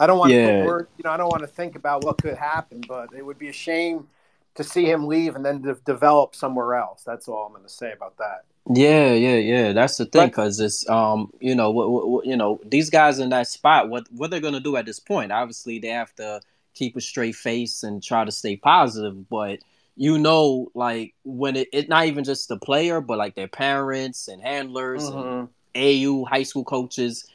I 0.00 0.06
don't 0.06 0.18
want 0.18 0.32
yeah. 0.32 0.60
to 0.60 0.64
word, 0.64 0.88
you 0.96 1.02
know 1.04 1.10
I 1.10 1.16
don't 1.16 1.28
want 1.28 1.42
to 1.42 1.48
think 1.48 1.74
about 1.74 2.04
what 2.04 2.22
could 2.22 2.36
happen, 2.36 2.82
but 2.86 3.08
it 3.12 3.24
would 3.24 3.38
be 3.38 3.48
a 3.48 3.52
shame 3.52 4.06
to 4.54 4.64
see 4.64 4.90
him 4.90 5.06
leave 5.06 5.36
and 5.36 5.44
then 5.44 5.60
de- 5.60 5.74
develop 5.84 6.34
somewhere 6.34 6.74
else. 6.74 7.02
That's 7.04 7.28
all 7.28 7.46
I'm 7.46 7.52
going 7.52 7.64
to 7.64 7.68
say 7.68 7.92
about 7.92 8.16
that. 8.18 8.44
Yeah, 8.70 9.12
yeah, 9.12 9.36
yeah. 9.36 9.72
That's 9.72 9.96
the 9.96 10.04
thing, 10.04 10.28
because 10.28 10.60
it's 10.60 10.88
um, 10.90 11.32
you 11.40 11.54
know, 11.54 11.70
what, 11.70 12.08
what, 12.08 12.26
you 12.26 12.36
know, 12.36 12.60
these 12.64 12.90
guys 12.90 13.18
in 13.18 13.30
that 13.30 13.48
spot, 13.48 13.88
what 13.88 14.06
what 14.12 14.30
they're 14.30 14.40
gonna 14.40 14.60
do 14.60 14.76
at 14.76 14.84
this 14.86 15.00
point? 15.00 15.32
Obviously, 15.32 15.78
they 15.78 15.88
have 15.88 16.14
to 16.16 16.40
keep 16.74 16.96
a 16.96 17.00
straight 17.00 17.34
face 17.34 17.82
and 17.82 18.02
try 18.02 18.24
to 18.24 18.32
stay 18.32 18.56
positive. 18.56 19.28
But 19.28 19.60
you 19.96 20.18
know, 20.18 20.70
like 20.74 21.14
when 21.24 21.56
it, 21.56 21.68
it 21.72 21.88
not 21.88 22.06
even 22.06 22.24
just 22.24 22.48
the 22.48 22.58
player, 22.58 23.00
but 23.00 23.18
like 23.18 23.34
their 23.34 23.48
parents 23.48 24.28
and 24.28 24.42
handlers, 24.42 25.02
mm-hmm. 25.04 25.46
and 25.74 26.06
AU 26.06 26.24
high 26.26 26.42
school 26.42 26.64
coaches, 26.64 27.26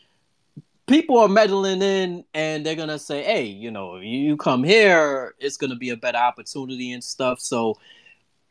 people 0.85 1.17
are 1.17 1.27
meddling 1.27 1.81
in, 1.81 2.25
and 2.35 2.63
they're 2.63 2.75
gonna 2.75 2.99
say, 2.99 3.23
hey, 3.23 3.45
you 3.45 3.71
know, 3.71 3.97
you 3.97 4.37
come 4.37 4.63
here, 4.63 5.33
it's 5.39 5.57
gonna 5.57 5.75
be 5.75 5.89
a 5.89 5.97
better 5.97 6.19
opportunity 6.19 6.91
and 6.91 7.03
stuff. 7.03 7.39
So 7.39 7.79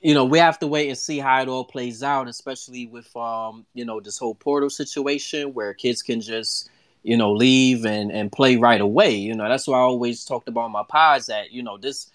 you 0.02 0.14
know, 0.14 0.24
we 0.24 0.38
have 0.38 0.58
to 0.58 0.66
wait 0.66 0.88
and 0.88 0.98
see 0.98 1.18
how 1.18 1.40
it 1.42 1.48
all 1.48 1.64
plays 1.64 2.02
out, 2.02 2.28
especially 2.28 2.86
with 2.86 3.14
um, 3.16 3.64
you 3.74 3.84
know, 3.84 4.00
this 4.00 4.18
whole 4.18 4.34
portal 4.34 4.68
situation 4.68 5.54
where 5.54 5.72
kids 5.74 6.02
can 6.02 6.20
just, 6.20 6.68
you 7.04 7.16
know, 7.16 7.32
leave 7.32 7.86
and 7.86 8.10
and 8.10 8.32
play 8.32 8.56
right 8.56 8.80
away. 8.80 9.14
You 9.14 9.34
know, 9.34 9.48
that's 9.48 9.68
why 9.68 9.78
I 9.78 9.82
always 9.82 10.24
talked 10.24 10.48
about 10.48 10.72
my 10.72 10.82
pods 10.88 11.26
that, 11.26 11.52
you 11.52 11.62
know, 11.62 11.78
this 11.78 12.10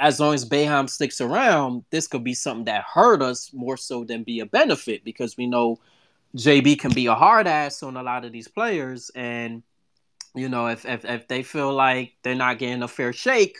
as 0.00 0.20
long 0.20 0.34
as 0.34 0.48
Boeheim 0.48 0.88
sticks 0.88 1.20
around, 1.20 1.84
this 1.90 2.06
could 2.06 2.22
be 2.22 2.34
something 2.34 2.66
that 2.66 2.84
hurt 2.84 3.22
us 3.22 3.52
more 3.52 3.76
so 3.76 4.04
than 4.04 4.22
be 4.22 4.40
a 4.40 4.46
benefit 4.46 5.02
because 5.02 5.36
we 5.36 5.46
know 5.46 5.80
JB 6.36 6.78
can 6.78 6.92
be 6.92 7.06
a 7.06 7.14
hard 7.14 7.46
ass 7.46 7.82
on 7.82 7.96
a 7.96 8.02
lot 8.02 8.24
of 8.24 8.32
these 8.32 8.48
players 8.48 9.10
and 9.14 9.62
you 10.34 10.48
know, 10.48 10.66
if 10.66 10.84
if, 10.84 11.04
if 11.04 11.28
they 11.28 11.42
feel 11.42 11.72
like 11.72 12.14
they're 12.22 12.34
not 12.34 12.58
getting 12.58 12.82
a 12.82 12.88
fair 12.88 13.12
shake, 13.12 13.58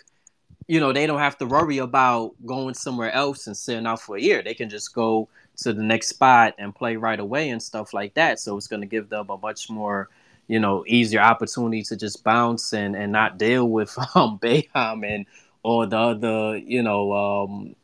you 0.66 0.80
know, 0.80 0.92
they 0.92 1.06
don't 1.06 1.18
have 1.18 1.38
to 1.38 1.46
worry 1.46 1.78
about 1.78 2.32
going 2.46 2.74
somewhere 2.74 3.12
else 3.12 3.46
and 3.46 3.56
sitting 3.56 3.86
out 3.86 4.00
for 4.00 4.16
a 4.16 4.20
year. 4.20 4.42
They 4.42 4.54
can 4.54 4.68
just 4.68 4.94
go 4.94 5.28
to 5.58 5.72
the 5.72 5.82
next 5.82 6.08
spot 6.08 6.54
and 6.58 6.74
play 6.74 6.96
right 6.96 7.20
away 7.20 7.50
and 7.50 7.62
stuff 7.62 7.92
like 7.92 8.14
that. 8.14 8.40
So 8.40 8.56
it's 8.56 8.66
going 8.66 8.80
to 8.80 8.86
give 8.86 9.08
them 9.08 9.28
a 9.28 9.36
much 9.36 9.68
more, 9.68 10.08
you 10.48 10.58
know, 10.58 10.84
easier 10.86 11.20
opportunity 11.20 11.82
to 11.84 11.96
just 11.96 12.24
bounce 12.24 12.72
and, 12.72 12.96
and 12.96 13.12
not 13.12 13.38
deal 13.38 13.68
with 13.68 13.96
um 14.14 14.38
Boeheim 14.38 15.06
and 15.06 15.26
or 15.62 15.86
the 15.86 15.98
other, 15.98 16.56
you 16.58 16.82
know, 16.82 17.12
um, 17.12 17.74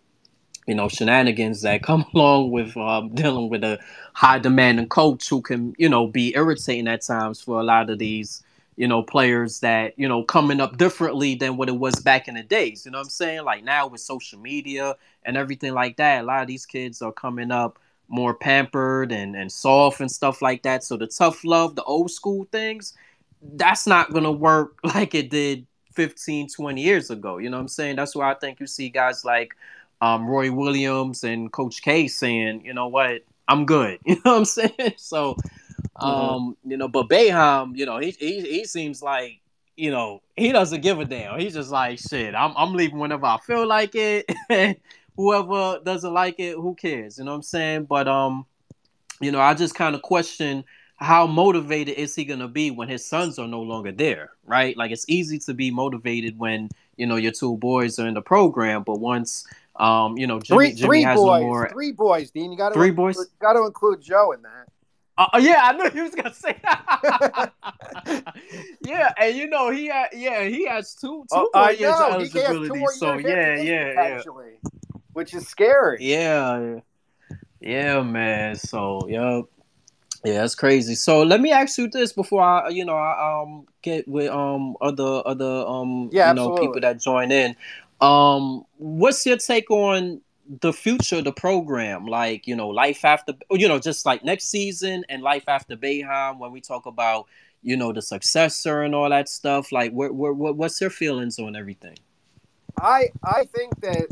you 0.66 0.75
know, 0.75 0.88
shenanigans 0.88 1.62
that 1.62 1.82
come 1.82 2.04
along 2.14 2.50
with 2.50 2.76
um, 2.76 3.08
dealing 3.10 3.49
with 3.49 3.64
a 3.64 3.78
high 4.12 4.38
demanding 4.38 4.88
coach 4.88 5.28
who 5.28 5.40
can, 5.42 5.75
you 5.78 5.88
know, 5.88 6.06
be 6.06 6.34
irritating 6.37 6.88
at 6.88 7.02
times 7.02 7.40
for 7.40 7.58
a 7.58 7.64
lot 7.64 7.90
of 7.90 7.99
these 7.99 8.42
you 8.80 8.88
know, 8.88 9.02
players 9.02 9.60
that, 9.60 9.92
you 9.99 10.08
know, 10.08 10.22
coming 10.22 10.58
up 10.58 10.78
differently 10.78 11.34
than 11.34 11.58
what 11.58 11.68
it 11.68 11.76
was 11.76 11.96
back 11.96 12.28
in 12.28 12.34
the 12.34 12.42
days. 12.42 12.87
You 12.87 12.90
know 12.90 12.96
what 12.96 13.08
I'm 13.08 13.10
saying? 13.10 13.44
Like 13.44 13.62
now 13.62 13.87
with 13.87 14.00
social 14.00 14.38
media 14.38 14.96
and 15.22 15.37
everything 15.37 15.75
like 15.75 15.99
that, 15.99 16.22
a 16.22 16.26
lot 16.26 16.40
of 16.40 16.49
these 16.49 16.64
kids 16.64 17.02
are 17.02 17.12
coming 17.12 17.50
up 17.50 17.78
more 18.08 18.32
pampered 18.32 19.12
and, 19.12 19.37
and 19.37 19.52
soft 19.52 20.00
and 20.00 20.10
stuff 20.10 20.40
like 20.40 20.62
that. 20.62 20.82
So 20.82 20.96
the 20.96 21.08
tough 21.08 21.44
love, 21.44 21.76
the 21.76 21.82
old 21.84 22.10
school 22.10 22.49
things, 22.52 22.94
that's 23.52 23.87
not 23.87 24.12
going 24.12 24.25
to 24.25 24.32
work 24.32 24.78
like 24.94 25.14
it 25.14 25.28
did 25.28 25.66
15, 25.92 26.49
20 26.49 26.80
years 26.80 27.10
ago. 27.10 27.37
You 27.37 27.50
know 27.50 27.58
what 27.58 27.64
I'm 27.64 27.68
saying? 27.68 27.96
That's 27.96 28.16
why 28.16 28.30
I 28.30 28.34
think 28.34 28.60
you 28.60 28.66
see 28.66 28.88
guys 28.88 29.26
like 29.26 29.52
um, 30.00 30.26
Roy 30.26 30.50
Williams 30.50 31.22
and 31.22 31.52
Coach 31.52 31.82
K 31.82 32.08
saying, 32.08 32.64
you 32.64 32.72
know 32.72 32.88
what, 32.88 33.25
I'm 33.46 33.66
good. 33.66 33.99
You 34.06 34.14
know 34.25 34.32
what 34.32 34.38
I'm 34.38 34.44
saying? 34.46 34.94
So 34.96 35.37
Mm-hmm. 35.96 36.06
Um, 36.06 36.56
you 36.64 36.76
know, 36.76 36.88
but 36.88 37.08
Boeheim, 37.08 37.76
you 37.76 37.87
know, 37.87 37.99
he, 37.99 38.10
he 38.10 38.40
he 38.40 38.64
seems 38.64 39.02
like 39.02 39.40
you 39.76 39.90
know 39.90 40.22
he 40.37 40.52
doesn't 40.52 40.80
give 40.80 40.99
a 40.99 41.04
damn. 41.04 41.38
He's 41.38 41.54
just 41.54 41.70
like 41.70 41.99
shit. 41.99 42.34
I'm 42.34 42.52
I'm 42.56 42.75
leaving 42.75 42.99
whenever 42.99 43.26
I 43.26 43.38
feel 43.38 43.66
like 43.66 43.94
it. 43.94 44.30
Whoever 45.16 45.80
doesn't 45.84 46.14
like 46.14 46.37
it, 46.38 46.54
who 46.54 46.75
cares? 46.75 47.18
You 47.18 47.25
know 47.25 47.32
what 47.32 47.38
I'm 47.38 47.42
saying? 47.42 47.84
But 47.84 48.08
um, 48.08 48.46
you 49.20 49.30
know, 49.32 49.40
I 49.40 49.52
just 49.54 49.75
kind 49.75 49.94
of 49.94 50.02
question 50.02 50.64
how 50.96 51.26
motivated 51.26 51.96
is 51.96 52.14
he 52.14 52.25
gonna 52.25 52.49
be 52.49 52.70
when 52.70 52.88
his 52.88 53.04
sons 53.04 53.38
are 53.38 53.49
no 53.49 53.60
longer 53.60 53.92
there, 53.92 54.30
right? 54.46 54.76
Like 54.76 54.92
it's 54.92 55.04
easy 55.08 55.38
to 55.40 55.54
be 55.54 55.70
motivated 55.70 56.38
when 56.38 56.70
you 56.96 57.06
know 57.06 57.16
your 57.16 57.32
two 57.32 57.56
boys 57.58 57.99
are 57.99 58.06
in 58.06 58.14
the 58.14 58.22
program, 58.22 58.82
but 58.82 58.99
once 58.99 59.46
um, 59.80 60.18
you 60.18 60.26
know, 60.26 60.40
Jimmy, 60.40 60.58
three, 60.58 60.75
Jimmy 60.75 60.88
three 60.88 61.02
has 61.02 61.18
boys, 61.18 61.40
no 61.40 61.46
more. 61.46 61.68
Three 61.70 61.92
boys, 61.92 62.30
Dean. 62.30 62.52
You 62.52 62.58
got 62.58 62.68
to 62.70 62.75
three 62.75 62.90
boys. 62.90 63.16
Got 63.40 63.54
to 63.54 63.64
include 63.64 64.02
Joe 64.02 64.32
in 64.32 64.42
that. 64.42 64.68
Uh, 65.19 65.38
yeah, 65.40 65.61
I 65.62 65.73
knew 65.73 65.90
he 65.90 66.00
was 66.00 66.14
gonna 66.14 66.33
say. 66.33 66.57
That. 66.62 67.52
yeah, 68.87 69.12
and 69.19 69.37
you 69.37 69.49
know 69.49 69.71
he 69.71 69.87
had 69.87 70.09
yeah 70.14 70.45
he 70.45 70.67
has 70.67 70.95
two 70.95 71.26
two 71.31 71.50
uh, 71.52 71.61
more 71.61 71.73
years 71.73 71.95
of 71.95 72.12
eligibility. 72.12 72.87
So 72.97 73.19
yeah, 73.19 73.57
yeah, 73.57 74.23
yeah, 74.23 74.23
which 75.12 75.35
is 75.35 75.47
scary. 75.47 75.99
Yeah, 76.00 76.81
yeah, 77.61 78.02
man. 78.02 78.57
So 78.57 79.07
yeah, 79.09 79.43
yeah, 80.25 80.45
it's 80.45 80.55
crazy. 80.55 80.95
So 80.95 81.23
let 81.23 81.40
me 81.40 81.52
ask 81.52 81.76
you 81.79 81.88
this 81.88 82.12
before 82.12 82.43
I 82.43 82.69
you 82.69 82.85
know 82.85 82.97
I 82.97 83.43
um 83.43 83.67
get 83.83 84.07
with 84.09 84.31
um 84.31 84.76
other 84.81 85.23
other 85.26 85.67
um 85.67 86.11
yeah, 86.12 86.29
you 86.29 86.35
know 86.35 86.52
absolutely. 86.52 86.67
people 86.67 86.81
that 86.83 87.00
join 87.00 87.33
in. 87.33 87.57
Um, 88.00 88.64
what's 88.79 89.26
your 89.26 89.37
take 89.37 89.71
on 89.71 90.23
the 90.61 90.73
future 90.73 91.23
the 91.23 91.33
program, 91.33 92.07
like 92.07 92.47
you 92.47 92.57
know, 92.57 92.69
life 92.69 93.04
after, 93.04 93.35
you 93.52 93.69
know, 93.69 93.78
just 93.78 94.04
like 94.04 94.25
next 94.25 94.49
season 94.49 95.04
and 95.09 95.23
life 95.23 95.45
after 95.49 95.76
Boeheim, 95.76 96.38
when 96.38 96.50
we 96.50 96.61
talk 96.61 96.87
about 96.87 97.26
you 97.62 97.76
know 97.76 97.92
the 97.92 98.02
successor 98.02 98.83
and 98.83 98.95
all 98.95 99.09
that 99.11 99.28
stuff, 99.28 99.71
like 99.71 99.92
what's 99.92 100.80
your 100.80 100.90
feelings 100.90 101.38
on 101.38 101.54
everything? 101.54 101.97
I 102.80 103.11
I 103.23 103.45
think 103.45 103.80
that 103.80 104.07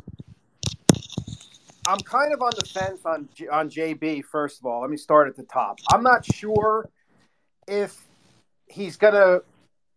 I'm 1.88 1.98
kind 2.00 2.32
of 2.32 2.40
on 2.42 2.52
the 2.56 2.66
fence 2.66 3.00
on 3.04 3.28
on 3.50 3.68
JB. 3.68 4.24
First 4.24 4.60
of 4.60 4.66
all, 4.66 4.82
let 4.82 4.90
me 4.90 4.96
start 4.96 5.26
at 5.26 5.36
the 5.36 5.44
top. 5.44 5.80
I'm 5.90 6.04
not 6.04 6.24
sure 6.24 6.88
if 7.66 7.96
he's 8.68 8.96
gonna, 8.96 9.40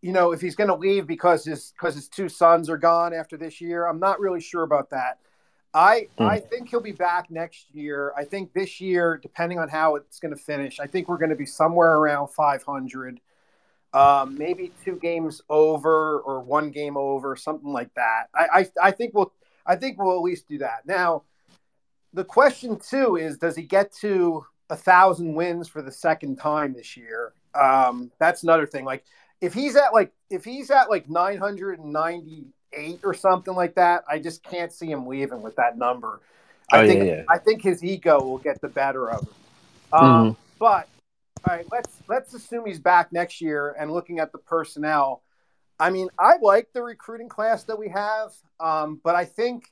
you 0.01 0.11
know, 0.11 0.31
if 0.31 0.41
he's 0.41 0.55
gonna 0.55 0.75
leave 0.75 1.05
because 1.05 1.45
his 1.45 1.71
because 1.77 1.93
his 1.93 2.07
two 2.07 2.29
sons 2.29 2.67
are 2.67 2.77
gone 2.77 3.13
after 3.13 3.37
this 3.37 3.61
year. 3.61 3.85
I'm 3.85 3.99
not 3.99 4.19
really 4.19 4.41
sure 4.41 4.63
about 4.63 4.89
that. 4.89 5.19
I 5.73 6.07
mm. 6.19 6.27
I 6.27 6.39
think 6.39 6.69
he'll 6.69 6.81
be 6.81 6.91
back 6.91 7.31
next 7.31 7.73
year. 7.73 8.13
I 8.17 8.25
think 8.25 8.53
this 8.53 8.81
year, 8.81 9.17
depending 9.21 9.59
on 9.59 9.69
how 9.69 9.95
it's 9.95 10.19
going 10.19 10.35
to 10.35 10.41
finish, 10.41 10.79
I 10.79 10.87
think 10.87 11.07
we're 11.07 11.17
going 11.17 11.29
to 11.29 11.35
be 11.35 11.45
somewhere 11.45 11.95
around 11.95 12.27
500, 12.29 13.19
um, 13.93 14.37
maybe 14.37 14.73
two 14.83 14.97
games 14.97 15.41
over 15.49 16.19
or 16.19 16.41
one 16.41 16.71
game 16.71 16.97
over, 16.97 17.35
something 17.35 17.71
like 17.71 17.93
that. 17.95 18.25
I, 18.35 18.47
I 18.53 18.87
I 18.87 18.91
think 18.91 19.13
we'll 19.13 19.31
I 19.65 19.75
think 19.75 19.97
we'll 19.97 20.15
at 20.15 20.21
least 20.21 20.47
do 20.49 20.57
that. 20.57 20.85
Now, 20.85 21.23
the 22.13 22.25
question 22.25 22.77
too 22.77 23.15
is, 23.15 23.37
does 23.37 23.55
he 23.55 23.63
get 23.63 23.93
to 24.01 24.45
a 24.69 24.75
thousand 24.75 25.35
wins 25.35 25.67
for 25.67 25.81
the 25.81 25.91
second 25.91 26.37
time 26.37 26.73
this 26.73 26.97
year? 26.97 27.33
Um, 27.53 28.11
that's 28.19 28.43
another 28.43 28.65
thing. 28.65 28.83
Like 28.83 29.05
if 29.41 29.53
he's 29.53 29.75
at 29.75 29.93
like 29.93 30.11
if 30.29 30.43
he's 30.43 30.69
at 30.69 30.89
like 30.89 31.09
998 32.73 32.99
or 33.03 33.13
something 33.13 33.53
like 33.53 33.75
that, 33.75 34.03
I 34.09 34.19
just 34.19 34.43
can't 34.43 34.71
see 34.71 34.87
him 34.91 35.07
leaving 35.07 35.41
with 35.41 35.55
that 35.55 35.77
number. 35.77 36.19
I 36.71 36.79
Oh, 36.79 36.81
yeah, 36.81 36.87
think 36.87 37.05
yeah. 37.05 37.23
I 37.29 37.37
think 37.37 37.61
his 37.61 37.83
ego 37.83 38.21
will 38.21 38.37
get 38.37 38.61
the 38.61 38.69
better 38.69 39.09
of 39.09 39.21
him. 39.21 39.29
Um, 39.93 40.37
But 40.59 40.87
all 41.47 41.55
right, 41.55 41.65
let's 41.71 41.89
let's 42.07 42.33
assume 42.33 42.65
he's 42.65 42.79
back 42.79 43.11
next 43.11 43.41
year. 43.41 43.75
And 43.77 43.91
looking 43.91 44.19
at 44.19 44.31
the 44.31 44.37
personnel, 44.37 45.23
I 45.79 45.89
mean, 45.89 46.09
I 46.19 46.37
like 46.41 46.71
the 46.73 46.83
recruiting 46.83 47.29
class 47.29 47.63
that 47.63 47.77
we 47.79 47.89
have, 47.89 48.31
um, 48.59 49.01
but 49.03 49.15
I 49.15 49.25
think 49.25 49.71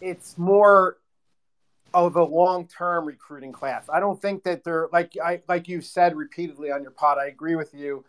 it's 0.00 0.36
more 0.36 0.98
of 1.94 2.16
a 2.16 2.24
long-term 2.24 3.06
recruiting 3.06 3.52
class. 3.52 3.86
I 3.92 4.00
don't 4.00 4.20
think 4.20 4.44
that 4.44 4.64
they're 4.64 4.88
like 4.92 5.14
I 5.22 5.42
like 5.48 5.66
you 5.66 5.80
said 5.80 6.14
repeatedly 6.16 6.70
on 6.70 6.82
your 6.82 6.90
pod. 6.92 7.18
I 7.18 7.26
agree 7.26 7.56
with 7.56 7.74
you 7.74 8.04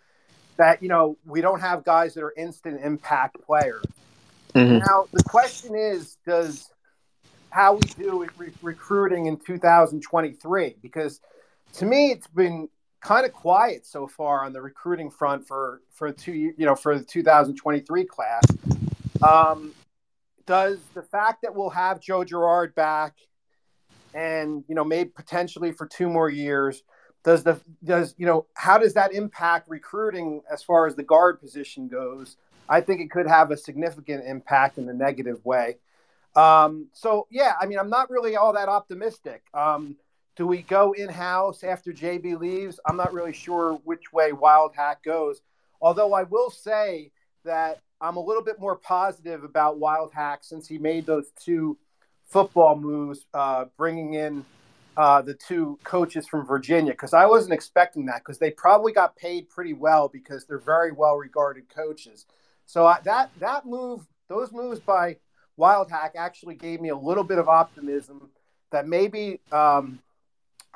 that 0.58 0.82
you 0.82 0.90
know 0.90 1.18
we 1.26 1.42
don't 1.42 1.60
have 1.60 1.84
guys 1.84 2.14
that 2.14 2.24
are 2.24 2.34
instant 2.38 2.80
impact 2.84 3.38
players. 3.42 3.86
Mhm. 4.54 4.80
Now 4.80 5.08
the 5.12 5.24
question 5.24 5.76
is, 5.76 6.18
does 6.26 6.72
how 7.50 7.74
we 7.76 7.82
do 7.98 8.28
re- 8.38 8.54
recruiting 8.62 9.28
in 9.28 9.38
2023? 9.38 10.76
Because 10.82 11.22
to 11.74 11.86
me, 11.86 12.12
it's 12.12 12.28
been 12.28 12.70
kind 13.02 13.26
of 13.26 13.34
quiet 13.34 13.86
so 13.86 14.08
far 14.08 14.46
on 14.46 14.54
the 14.54 14.62
recruiting 14.62 15.10
front 15.10 15.48
for 15.48 15.82
for 15.92 16.12
two 16.12 16.34
you 16.34 16.54
know 16.60 16.76
for 16.76 16.98
the 16.98 17.04
2023 17.04 18.06
class. 18.06 18.44
Um, 19.22 19.74
does 20.46 20.80
the 20.94 21.02
fact 21.02 21.42
that 21.44 21.56
we'll 21.56 21.70
have 21.70 22.00
Joe 22.00 22.24
Girard 22.24 22.76
back 22.76 23.16
and 24.14 24.64
you 24.68 24.76
know 24.76 24.84
maybe 24.84 25.10
potentially 25.10 25.72
for 25.72 25.88
two 25.88 26.10
more 26.10 26.30
years 26.30 26.84
does 27.24 27.44
the 27.44 27.60
does 27.84 28.14
you 28.18 28.26
know 28.26 28.46
how 28.54 28.78
does 28.78 28.94
that 28.94 29.14
impact 29.14 29.70
recruiting 29.70 30.42
as 30.52 30.62
far 30.62 30.88
as 30.88 30.96
the 30.96 31.04
guard 31.04 31.40
position 31.40 31.88
goes? 31.88 32.38
I 32.70 32.82
think 32.82 33.02
it 33.02 33.12
could 33.12 33.28
have 33.28 33.52
a 33.52 33.58
significant 33.58 34.26
impact 34.26 34.78
in 34.78 34.88
a 34.90 34.94
negative 34.94 35.44
way. 35.46 35.78
Um, 36.36 36.88
so 36.94 37.28
yeah 37.30 37.54
i 37.62 37.66
mean 37.66 37.80
i'm 37.80 37.90
not 37.90 38.10
really 38.10 38.36
all 38.36 38.54
that 38.54 38.70
optimistic. 38.70 39.44
Um, 39.54 39.96
do 40.36 40.48
we 40.48 40.64
go 40.64 40.94
in-house 40.94 41.64
after 41.64 41.92
jb 41.94 42.40
leaves? 42.40 42.80
I'm 42.88 42.98
not 42.98 43.14
really 43.14 43.34
sure 43.34 43.80
which 43.84 44.12
way 44.12 44.32
Wildhack 44.32 45.04
goes. 45.06 45.42
Although 45.82 46.14
i 46.14 46.24
will 46.24 46.50
say 46.50 47.12
that 47.46 47.82
i'm 48.02 48.18
a 48.18 48.24
little 48.24 48.44
bit 48.44 48.60
more 48.60 48.76
positive 48.76 49.44
about 49.44 49.80
Wildhack 49.80 50.40
since 50.42 50.68
he 50.68 50.78
made 50.78 51.06
those 51.06 51.32
two 51.40 51.78
football 52.26 52.76
moves 52.76 53.28
uh, 53.34 53.66
bringing 53.78 54.16
in 54.16 54.44
uh, 54.96 55.22
the 55.22 55.34
two 55.34 55.80
coaches 55.84 56.28
from 56.28 56.46
Virginia 56.46 56.92
because 56.92 57.14
I 57.14 57.26
wasn't 57.26 57.54
expecting 57.54 58.06
that 58.08 58.20
because 58.20 58.38
they 58.38 58.52
probably 58.52 58.94
got 58.94 59.16
paid 59.16 59.50
pretty 59.50 59.74
well 59.74 60.08
because 60.08 60.46
they're 60.46 60.60
very 60.60 60.92
well 60.92 61.16
regarded 61.16 61.70
coaches. 61.70 62.26
So 62.66 62.94
that 63.04 63.32
that 63.40 63.66
move, 63.66 64.06
those 64.28 64.52
moves 64.52 64.80
by 64.80 65.18
Wildhack 65.60 66.16
actually 66.16 66.56
gave 66.56 66.82
me 66.82 66.90
a 66.90 66.96
little 66.96 67.24
bit 67.24 67.38
of 67.38 67.48
optimism 67.48 68.30
that 68.72 68.88
maybe 68.88 69.40
um, 69.52 70.00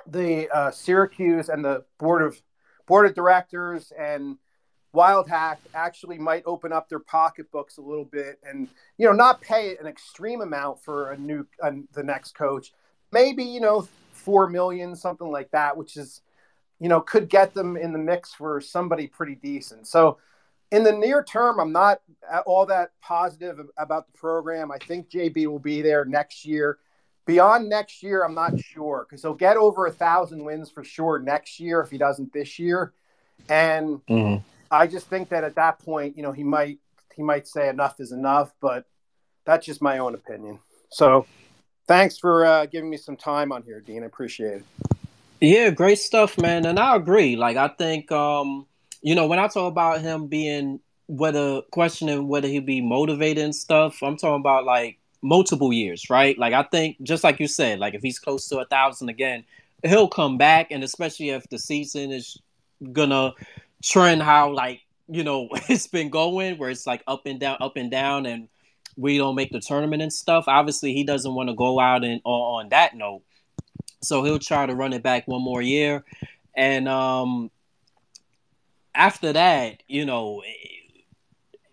the 0.06 0.50
uh, 0.50 0.72
Syracuse 0.72 1.50
and 1.50 1.64
the 1.64 1.84
board 1.98 2.22
of 2.22 2.42
board 2.86 3.06
of 3.06 3.14
directors 3.14 3.92
and 3.98 4.38
Wildhack 4.96 5.58
actually 5.76 6.18
might 6.18 6.44
open 6.46 6.72
up 6.72 6.90
their 6.90 7.00
pocketbooks 7.00 7.78
a 7.78 7.82
little 7.82 8.06
bit 8.06 8.40
and 8.44 8.68
you 8.98 9.06
know 9.06 9.14
not 9.14 9.42
pay 9.42 9.76
an 9.78 9.86
extreme 9.86 10.42
amount 10.42 10.84
for 10.84 11.12
a 11.12 11.18
new 11.18 11.46
uh, 11.62 11.72
the 11.94 12.04
next 12.04 12.36
coach 12.36 12.74
maybe 13.12 13.44
you 13.44 13.60
know 13.60 13.88
four 14.28 14.50
million 14.50 14.94
something 14.94 15.32
like 15.32 15.50
that 15.52 15.78
which 15.78 15.96
is 15.96 16.22
you 16.80 16.90
know 16.90 17.00
could 17.00 17.30
get 17.30 17.54
them 17.54 17.78
in 17.78 17.94
the 17.94 17.98
mix 17.98 18.34
for 18.34 18.60
somebody 18.60 19.08
pretty 19.08 19.36
decent 19.36 19.88
so 19.88 20.18
in 20.70 20.84
the 20.84 20.92
near 20.92 21.24
term 21.24 21.62
i'm 21.62 21.72
not 21.72 22.02
all 22.46 22.66
that 22.66 22.92
positive 23.02 23.58
about 23.78 24.06
the 24.06 24.18
program 24.18 24.70
i 24.70 24.78
think 24.80 25.10
jb 25.10 25.48
will 25.48 25.60
be 25.60 25.82
there 25.82 26.04
next 26.04 26.44
year 26.46 26.78
beyond 27.26 27.70
next 27.70 28.04
year 28.04 28.26
i'm 28.26 28.36
not 28.36 28.60
sure 28.60 29.08
because 29.08 29.22
he'll 29.22 29.34
get 29.34 29.56
over 29.56 29.86
a 29.86 29.92
thousand 29.92 30.44
wins 30.44 30.70
for 30.70 30.84
sure 30.84 31.20
next 31.20 31.58
year 31.58 31.80
if 31.80 31.90
he 31.90 31.98
doesn't 31.98 32.34
this 32.34 32.60
year 32.60 32.92
and 33.48 34.02
Mhm. 34.10 34.44
I 34.70 34.88
just 34.88 35.08
think 35.08 35.30
that 35.30 35.46
at 35.46 35.56
that 35.56 35.80
point, 35.80 36.18
you 36.18 36.24
know, 36.24 36.34
he 36.34 36.44
might 36.44 36.80
he 37.16 37.24
might 37.24 37.48
say 37.48 37.70
enough 37.70 38.02
is 38.02 38.12
enough, 38.12 38.54
but 38.60 38.84
that's 39.46 39.66
just 39.66 39.82
my 39.82 40.00
own 40.00 40.14
opinion. 40.16 40.60
So, 40.90 41.26
thanks 41.88 42.18
for 42.18 42.46
uh, 42.46 42.66
giving 42.66 42.90
me 42.90 42.98
some 42.98 43.18
time 43.18 43.52
on 43.52 43.64
here, 43.64 43.80
Dean. 43.80 44.04
I 44.04 44.06
appreciate 44.06 44.62
it. 44.62 44.66
Yeah, 45.40 45.70
great 45.70 46.00
stuff, 46.00 46.38
man. 46.38 46.66
And 46.66 46.80
I 46.80 46.96
agree. 46.96 47.36
Like 47.36 47.58
I 47.58 47.68
think 47.68 48.12
um, 48.12 48.66
you 49.02 49.16
know, 49.16 49.28
when 49.28 49.40
I 49.40 49.48
talk 49.48 49.72
about 49.72 50.02
him 50.02 50.28
being 50.28 50.80
whether 51.08 51.62
questioning 51.72 52.28
whether 52.28 52.48
he'd 52.48 52.66
be 52.66 52.82
motivated 52.82 53.44
and 53.44 53.56
stuff, 53.56 54.02
I'm 54.04 54.18
talking 54.18 54.42
about 54.42 54.66
like 54.66 54.98
multiple 55.22 55.72
years, 55.72 56.10
right? 56.10 56.38
Like 56.38 56.54
I 56.54 56.64
think 56.64 57.02
just 57.04 57.24
like 57.24 57.40
you 57.40 57.48
said, 57.48 57.80
like 57.80 57.94
if 57.94 58.02
he's 58.02 58.20
close 58.20 58.48
to 58.50 58.60
a 58.60 58.66
thousand 58.66 59.10
again, 59.10 59.44
he'll 59.84 60.08
come 60.08 60.38
back 60.38 60.72
and 60.72 60.84
especially 60.84 61.30
if 61.30 61.48
the 61.50 61.60
season 61.60 62.12
is 62.12 62.38
gonna 62.92 63.34
trend 63.84 64.24
how 64.24 64.52
like, 64.52 64.82
you 65.08 65.24
know, 65.24 65.50
it's 65.70 65.88
been 65.88 66.10
going 66.10 66.58
where 66.58 66.70
it's 66.70 66.88
like 66.88 67.04
up 67.08 67.26
and 67.26 67.40
down, 67.40 67.58
up 67.60 67.78
and 67.78 67.92
down 67.92 68.26
and 68.26 68.48
we 68.98 69.18
don't 69.18 69.36
make 69.36 69.52
the 69.52 69.60
tournament 69.60 70.02
and 70.02 70.12
stuff. 70.12 70.46
Obviously 70.48 70.94
he 70.94 71.04
doesn't 71.04 71.34
want 71.34 71.50
to 71.50 71.56
go 71.56 71.80
out 71.80 72.04
and 72.04 72.20
on, 72.26 72.70
that 72.70 72.96
note. 72.96 73.22
So 74.02 74.24
he'll 74.24 74.40
try 74.40 74.66
to 74.66 74.76
run 74.76 74.94
it 74.94 75.04
back 75.04 75.28
one 75.28 75.42
more 75.42 75.62
year. 75.62 76.04
And 76.56 76.90
um 76.90 77.52
after 78.94 79.32
that, 79.32 79.84
you 79.88 80.06
know, 80.06 80.42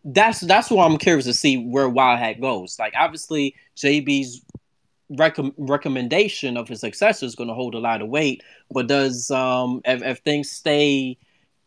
that's 0.05 0.41
that's 0.41 0.71
why 0.71 0.85
I'm 0.85 0.99
curious 0.99 1.25
to 1.25 1.33
see 1.33 1.57
where 1.57 1.89
Wildhack 1.89 2.41
goes. 2.41 2.79
Like 2.79 2.93
obviously 2.97 3.57
JB's 3.77 4.43
recom- 5.11 5.55
recommendation 5.57 6.59
of 6.59 6.69
his 6.69 6.81
successor 6.81 7.25
is 7.25 7.35
going 7.35 7.49
to 7.49 7.55
hold 7.55 7.75
a 7.75 7.79
lot 7.79 8.03
of 8.03 8.09
weight, 8.09 8.43
but 8.71 8.87
does 8.87 9.31
um 9.31 9.81
if, 9.87 10.03
if 10.03 10.19
things 10.19 10.51
stay 10.51 11.17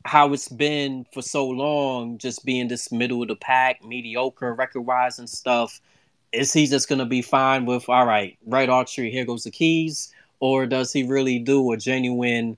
how 0.07 0.31
it's 0.31 0.47
been 0.47 1.05
for 1.13 1.21
so 1.21 1.45
long, 1.47 2.17
just 2.17 2.45
being 2.45 2.69
this 2.69 2.91
middle 2.91 3.21
of 3.21 3.27
the 3.27 3.35
pack, 3.35 3.83
mediocre 3.83 4.53
record 4.53 4.81
wise 4.81 5.19
and 5.19 5.29
stuff, 5.29 5.81
is 6.31 6.53
he 6.53 6.65
just 6.65 6.87
to 6.87 7.05
be 7.05 7.21
fine 7.21 7.65
with 7.65 7.89
all 7.89 8.05
right, 8.05 8.37
right 8.45 8.69
Autry, 8.69 9.11
here 9.11 9.25
goes 9.25 9.43
the 9.43 9.51
keys, 9.51 10.13
or 10.39 10.65
does 10.65 10.93
he 10.93 11.03
really 11.03 11.39
do 11.39 11.71
a 11.73 11.77
genuine 11.77 12.57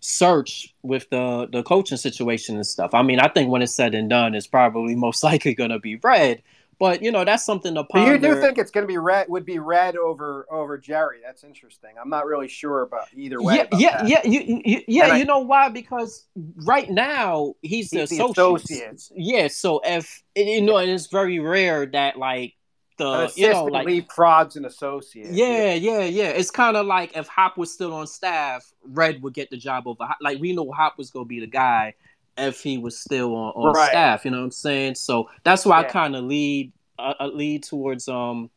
search 0.00 0.74
with 0.82 1.08
the 1.10 1.48
the 1.50 1.62
coaching 1.62 1.98
situation 1.98 2.56
and 2.56 2.66
stuff? 2.66 2.92
I 2.92 3.02
mean, 3.02 3.18
I 3.18 3.28
think 3.28 3.50
when 3.50 3.62
it's 3.62 3.74
said 3.74 3.94
and 3.94 4.10
done, 4.10 4.34
it's 4.34 4.46
probably 4.46 4.94
most 4.94 5.22
likely 5.30 5.54
to 5.54 5.78
be 5.78 5.96
red. 5.96 6.42
But 6.80 7.02
you 7.02 7.12
know, 7.12 7.24
that's 7.26 7.44
something 7.44 7.74
to 7.74 7.82
But 7.82 7.90
ponder. 7.90 8.12
you 8.12 8.18
do 8.18 8.40
think 8.40 8.56
it's 8.56 8.70
going 8.70 8.84
to 8.84 8.88
be 8.88 8.96
red? 8.96 9.28
Would 9.28 9.44
be 9.44 9.58
red 9.58 9.96
over 9.96 10.46
over 10.50 10.78
Gerry? 10.78 11.18
That's 11.24 11.44
interesting. 11.44 11.90
I'm 12.02 12.08
not 12.08 12.24
really 12.26 12.48
sure 12.48 12.80
about 12.82 13.06
either 13.14 13.40
way. 13.40 13.66
yeah, 13.74 13.78
yeah, 13.78 14.06
yeah, 14.06 14.20
you, 14.24 14.62
you, 14.64 14.82
yeah. 14.88 15.04
And 15.04 15.12
I- 15.12 15.18
you 15.18 15.26
know 15.26 15.40
why? 15.40 15.68
Because 15.68 16.24
right 16.64 16.90
now 16.90 17.54
he's 17.60 17.90
the 17.90 18.00
He's 18.00 18.08
the 18.16 18.24
associate. 18.24 19.02
Yeah, 19.14 19.48
so 19.48 19.82
if 19.84 20.22
you 20.34 20.62
know, 20.62 20.78
and 20.78 20.90
it's 20.90 21.06
very 21.08 21.38
rare 21.38 21.84
that 21.84 22.16
like 22.18 22.54
the 22.96 23.30
you 23.36 23.50
know 23.52 23.64
like 23.64 23.86
leapfrogs 23.86 24.56
an 24.56 24.64
associate. 24.64 25.32
yeah, 25.32 25.74
yeah, 25.74 26.00
yeah. 26.04 26.28
It's 26.28 26.50
kind 26.50 26.76
of 26.78 26.86
like 26.86 27.14
if 27.16 27.28
Hop 27.28 27.58
was 27.58 27.70
still 27.72 27.92
on 27.92 28.06
staff, 28.06 28.64
Red 28.82 29.22
would 29.22 29.34
get 29.34 29.50
the 29.50 29.56
job 29.58 29.86
over. 29.86 30.04
Hop. 30.04 30.16
Like 30.22 30.40
we 30.40 30.54
know 30.54 30.70
Hop 30.72 30.96
was 30.96 31.10
gonna 31.10 31.26
be 31.26 31.40
the 31.40 31.46
guy 31.46 31.94
if 32.38 32.62
he 32.62 32.78
was 32.78 32.98
still 32.98 33.34
on, 33.34 33.52
on 33.54 33.74
Right. 33.74 33.88
staff. 33.90 34.24
You 34.24 34.30
know 34.30 34.38
what 34.38 34.44
I'm 34.44 34.50
saying? 34.50 34.94
So 34.96 35.28
that's 35.42 35.64
why 35.66 35.80
I 35.80 35.84
kind 35.84 36.16
of 36.16 36.24
lead 36.24 36.72
uh, 36.98 37.30
lead 37.32 37.62
towards 37.62 38.08
um, 38.08 38.50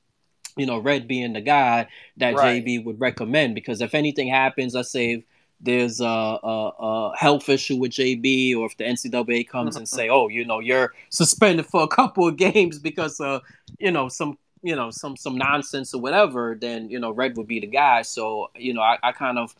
you 0.58 0.66
know, 0.66 0.78
Red 0.78 1.08
being 1.08 1.34
the 1.34 1.42
guy 1.42 1.88
that 2.18 2.36
Right. 2.36 2.64
JB 2.64 2.84
would 2.86 3.00
recommend 3.00 3.56
because 3.56 3.82
if 3.82 3.96
anything 3.96 4.28
happens, 4.28 4.76
let's 4.76 4.92
say 4.92 5.14
if 5.14 5.24
there's 5.62 6.02
a, 6.02 6.06
a, 6.06 6.72
a 6.80 7.18
health 7.18 7.48
issue 7.48 7.78
with 7.78 7.92
JB 7.92 8.56
or 8.58 8.66
if 8.66 8.78
the 8.78 8.84
NCAA 8.84 9.48
comes 9.48 9.78
and 9.78 9.88
say, 9.88 10.10
oh, 10.10 10.28
you 10.28 10.44
know, 10.44 10.60
you're 10.60 10.94
suspended 11.10 11.66
for 11.66 11.84
a 11.84 11.88
couple 11.88 12.28
of 12.28 12.36
games 12.38 12.80
because 12.80 13.20
uh, 13.22 13.40
you 13.80 13.92
know, 13.92 14.10
some 14.10 14.38
you 14.62 14.76
know, 14.76 14.92
some 14.92 15.16
some 15.18 15.38
nonsense 15.38 15.94
or 15.94 16.02
whatever, 16.02 16.58
then 16.60 16.90
you 16.90 17.00
know, 17.00 17.12
Red 17.12 17.38
would 17.38 17.48
be 17.48 17.60
the 17.60 17.68
guy. 17.68 18.02
So, 18.02 18.50
you 18.56 18.74
know, 18.74 18.82
I, 18.82 18.98
I 19.04 19.12
kind 19.12 19.38
of 19.38 19.56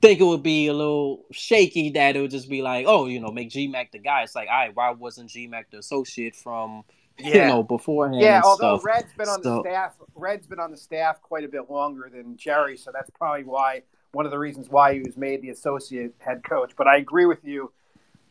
think 0.00 0.20
it 0.20 0.24
would 0.24 0.42
be 0.42 0.66
a 0.66 0.72
little 0.72 1.24
shaky 1.32 1.90
that 1.90 2.16
it 2.16 2.20
would 2.20 2.30
just 2.30 2.48
be 2.48 2.62
like, 2.62 2.86
oh, 2.86 3.06
you 3.06 3.20
know, 3.20 3.30
make 3.30 3.50
GMAC 3.50 3.92
the 3.92 3.98
guy. 3.98 4.22
It's 4.22 4.34
like, 4.34 4.48
all 4.48 4.56
right, 4.56 4.74
why 4.74 4.90
wasn't 4.90 5.30
GMAC 5.30 5.64
the 5.70 5.78
associate 5.78 6.36
from 6.36 6.84
you 7.18 7.34
know 7.34 7.62
beforehand? 7.62 8.20
Yeah, 8.20 8.42
although 8.44 8.78
stuff? 8.78 8.84
Red's 8.84 9.12
been 9.16 9.28
on 9.28 9.42
the 9.42 9.60
staff, 9.62 9.94
Red's 10.14 10.46
been 10.46 10.60
on 10.60 10.70
the 10.70 10.76
staff 10.76 11.22
quite 11.22 11.44
a 11.44 11.48
bit 11.48 11.70
longer 11.70 12.10
than 12.12 12.36
Gerry, 12.36 12.76
so 12.76 12.90
that's 12.92 13.10
probably 13.10 13.44
why 13.44 13.82
one 14.12 14.24
of 14.24 14.30
the 14.30 14.38
reasons 14.38 14.68
why 14.68 14.94
he 14.94 15.00
was 15.00 15.16
made 15.16 15.42
the 15.42 15.50
associate 15.50 16.14
head 16.18 16.42
coach. 16.44 16.72
But 16.76 16.86
I 16.86 16.96
agree 16.96 17.26
with 17.26 17.44
you. 17.44 17.72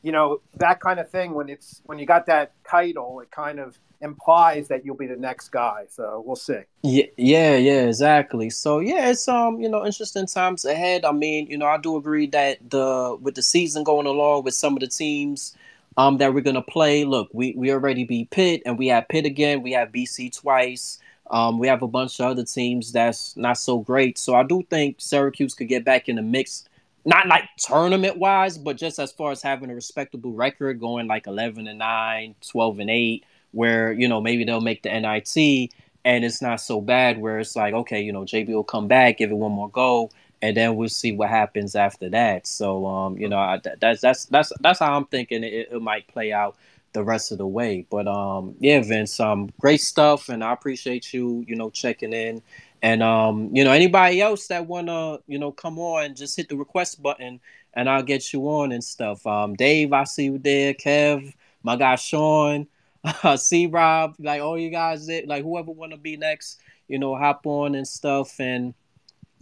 You 0.02 0.12
know 0.12 0.42
that 0.58 0.80
kind 0.80 1.00
of 1.00 1.10
thing 1.10 1.34
when 1.34 1.50
it's 1.50 1.82
when 1.86 1.98
you 1.98 2.06
got 2.06 2.28
that 2.28 2.54
title, 2.70 3.22
it 3.22 3.32
kind 3.32 3.60
of 3.60 3.80
implies 4.02 4.68
that 4.68 4.86
you'll 4.86 4.96
be 4.96 5.08
the 5.08 5.16
next 5.16 5.50
guy. 5.50 5.86
So 5.90 6.24
we'll 6.26 6.36
see. 6.36 6.62
Yeah, 6.82 7.06
yeah, 7.18 7.56
yeah, 7.56 7.86
exactly. 7.86 8.50
So 8.50 8.80
yeah, 8.80 9.10
it's 9.10 9.28
um, 9.28 9.60
you 9.60 9.70
know, 9.70 9.86
interesting 9.86 10.28
times 10.28 10.66
ahead. 10.66 11.06
I 11.06 11.12
mean, 11.12 11.48
you 11.48 11.58
know, 11.58 11.68
I 11.68 11.78
do 11.78 11.98
agree 11.98 12.28
that 12.28 12.70
the 12.70 13.18
with 13.22 13.36
the 13.36 13.42
season 13.42 13.84
going 13.84 14.08
along 14.08 14.44
with 14.44 14.54
some 14.54 14.74
of 14.74 14.80
the 14.80 14.88
teams 14.88 15.56
um, 15.98 16.18
that 16.18 16.34
we're 16.34 16.42
gonna 16.42 16.62
play. 16.62 17.06
Look, 17.06 17.30
we 17.34 17.54
we 17.56 17.72
already 17.72 18.04
beat 18.04 18.30
Pitt, 18.30 18.62
and 18.66 18.78
we 18.78 18.88
have 18.88 19.08
Pitt 19.08 19.26
again. 19.26 19.62
We 19.62 19.72
have 19.74 19.92
BC 19.92 20.40
twice. 20.40 21.00
Um, 21.32 21.58
we 21.58 21.68
have 21.68 21.82
a 21.82 21.88
bunch 21.88 22.20
of 22.20 22.28
other 22.28 22.44
teams 22.44 22.92
that's 22.92 23.36
not 23.36 23.58
so 23.58 23.80
great. 23.80 24.18
So 24.18 24.36
I 24.36 24.44
do 24.44 24.64
think 24.70 24.98
Syracuse 25.00 25.56
could 25.56 25.68
get 25.68 25.84
back 25.84 26.08
in 26.08 26.18
the 26.18 26.22
mix, 26.22 26.66
not 27.04 27.28
like 27.28 27.46
tournament 27.58 28.18
wise, 28.18 28.58
but 28.58 28.78
just 28.78 29.00
as 29.00 29.12
far 29.12 29.32
as 29.32 29.42
having 29.42 29.72
a 29.72 29.76
respectable 29.76 30.34
record, 30.34 30.80
going 30.80 31.08
like 31.08 31.26
11 31.26 31.68
and 31.68 31.80
9, 31.80 32.36
12 32.48 32.80
and 32.80 32.90
8, 32.90 33.26
where, 33.56 33.92
you 33.94 34.08
know, 34.08 34.22
maybe 34.22 34.44
they'll 34.44 34.62
make 34.62 34.84
the 34.84 34.90
NIT 34.90 35.72
and 36.06 36.24
it's 36.24 36.42
not 36.42 36.62
so 36.62 36.80
bad 36.80 37.18
where 37.20 37.40
it's 37.40 37.56
like, 37.56 37.74
okay, 37.74 38.02
you 38.02 38.14
know, 38.14 38.22
JB 38.22 38.50
will 38.50 38.64
come 38.64 38.88
back, 38.88 39.18
give 39.18 39.32
it 39.32 39.36
one 39.36 39.52
more 39.52 39.70
go, 39.70 40.12
and 40.42 40.56
then 40.56 40.76
we'll 40.76 40.88
see 40.90 41.12
what 41.12 41.30
happens 41.30 41.76
after 41.76 42.10
that. 42.10 42.46
So, 42.46 42.86
um, 42.86 43.18
you 43.18 43.28
know, 43.28 43.40
I, 43.40 43.60
that's 43.82 44.02
that's 44.02 44.26
that's 44.26 44.54
that's 44.60 44.80
how 44.80 44.96
I'm 44.96 45.06
thinking 45.06 45.44
it, 45.44 45.70
it 45.72 45.82
might 45.82 46.08
play 46.08 46.32
out 46.32 46.58
the 46.94 47.04
rest 47.04 47.32
of 47.32 47.40
the 47.40 47.48
way. 47.48 47.88
But 47.90 48.08
um, 48.08 48.56
yeah, 48.60 48.82
Vince, 48.84 49.20
um, 49.20 49.50
great 49.60 49.82
stuff, 49.82 50.30
and 50.30 50.44
I 50.44 50.54
appreciate 50.54 51.12
you, 51.12 51.44
you 51.48 51.56
know, 51.56 51.72
checking 51.72 52.14
in. 52.14 52.44
And 52.84 53.02
um, 53.02 53.50
you 53.52 53.64
know, 53.64 53.72
anybody 53.72 54.22
else 54.22 54.46
that 54.48 54.68
wanna, 54.68 55.18
you 55.28 55.40
know, 55.40 55.52
come 55.52 55.80
on, 55.80 56.14
just 56.14 56.38
hit 56.38 56.50
the 56.50 56.56
request 56.56 57.02
button, 57.02 57.40
and 57.74 57.90
I'll 57.90 58.04
get 58.04 58.32
you 58.32 58.48
on 58.48 58.72
and 58.72 58.84
stuff. 58.84 59.26
Um, 59.26 59.56
Dave, 59.56 59.92
I 59.92 60.04
see 60.04 60.26
you 60.26 60.38
there. 60.38 60.76
Kev, 60.76 61.34
my 61.64 61.76
guy 61.78 61.96
Sean, 61.96 62.68
uh, 63.24 63.38
C 63.38 63.68
Rob, 63.68 64.16
like 64.20 64.42
all 64.42 64.58
you 64.58 64.70
guys, 64.70 65.10
like 65.28 65.44
whoever 65.44 65.72
wanna 65.72 65.98
be 65.98 66.18
next, 66.18 66.60
you 66.88 67.00
know, 67.00 67.16
hop 67.16 67.46
on 67.46 67.76
and 67.76 67.88
stuff, 67.88 68.40
and 68.40 68.74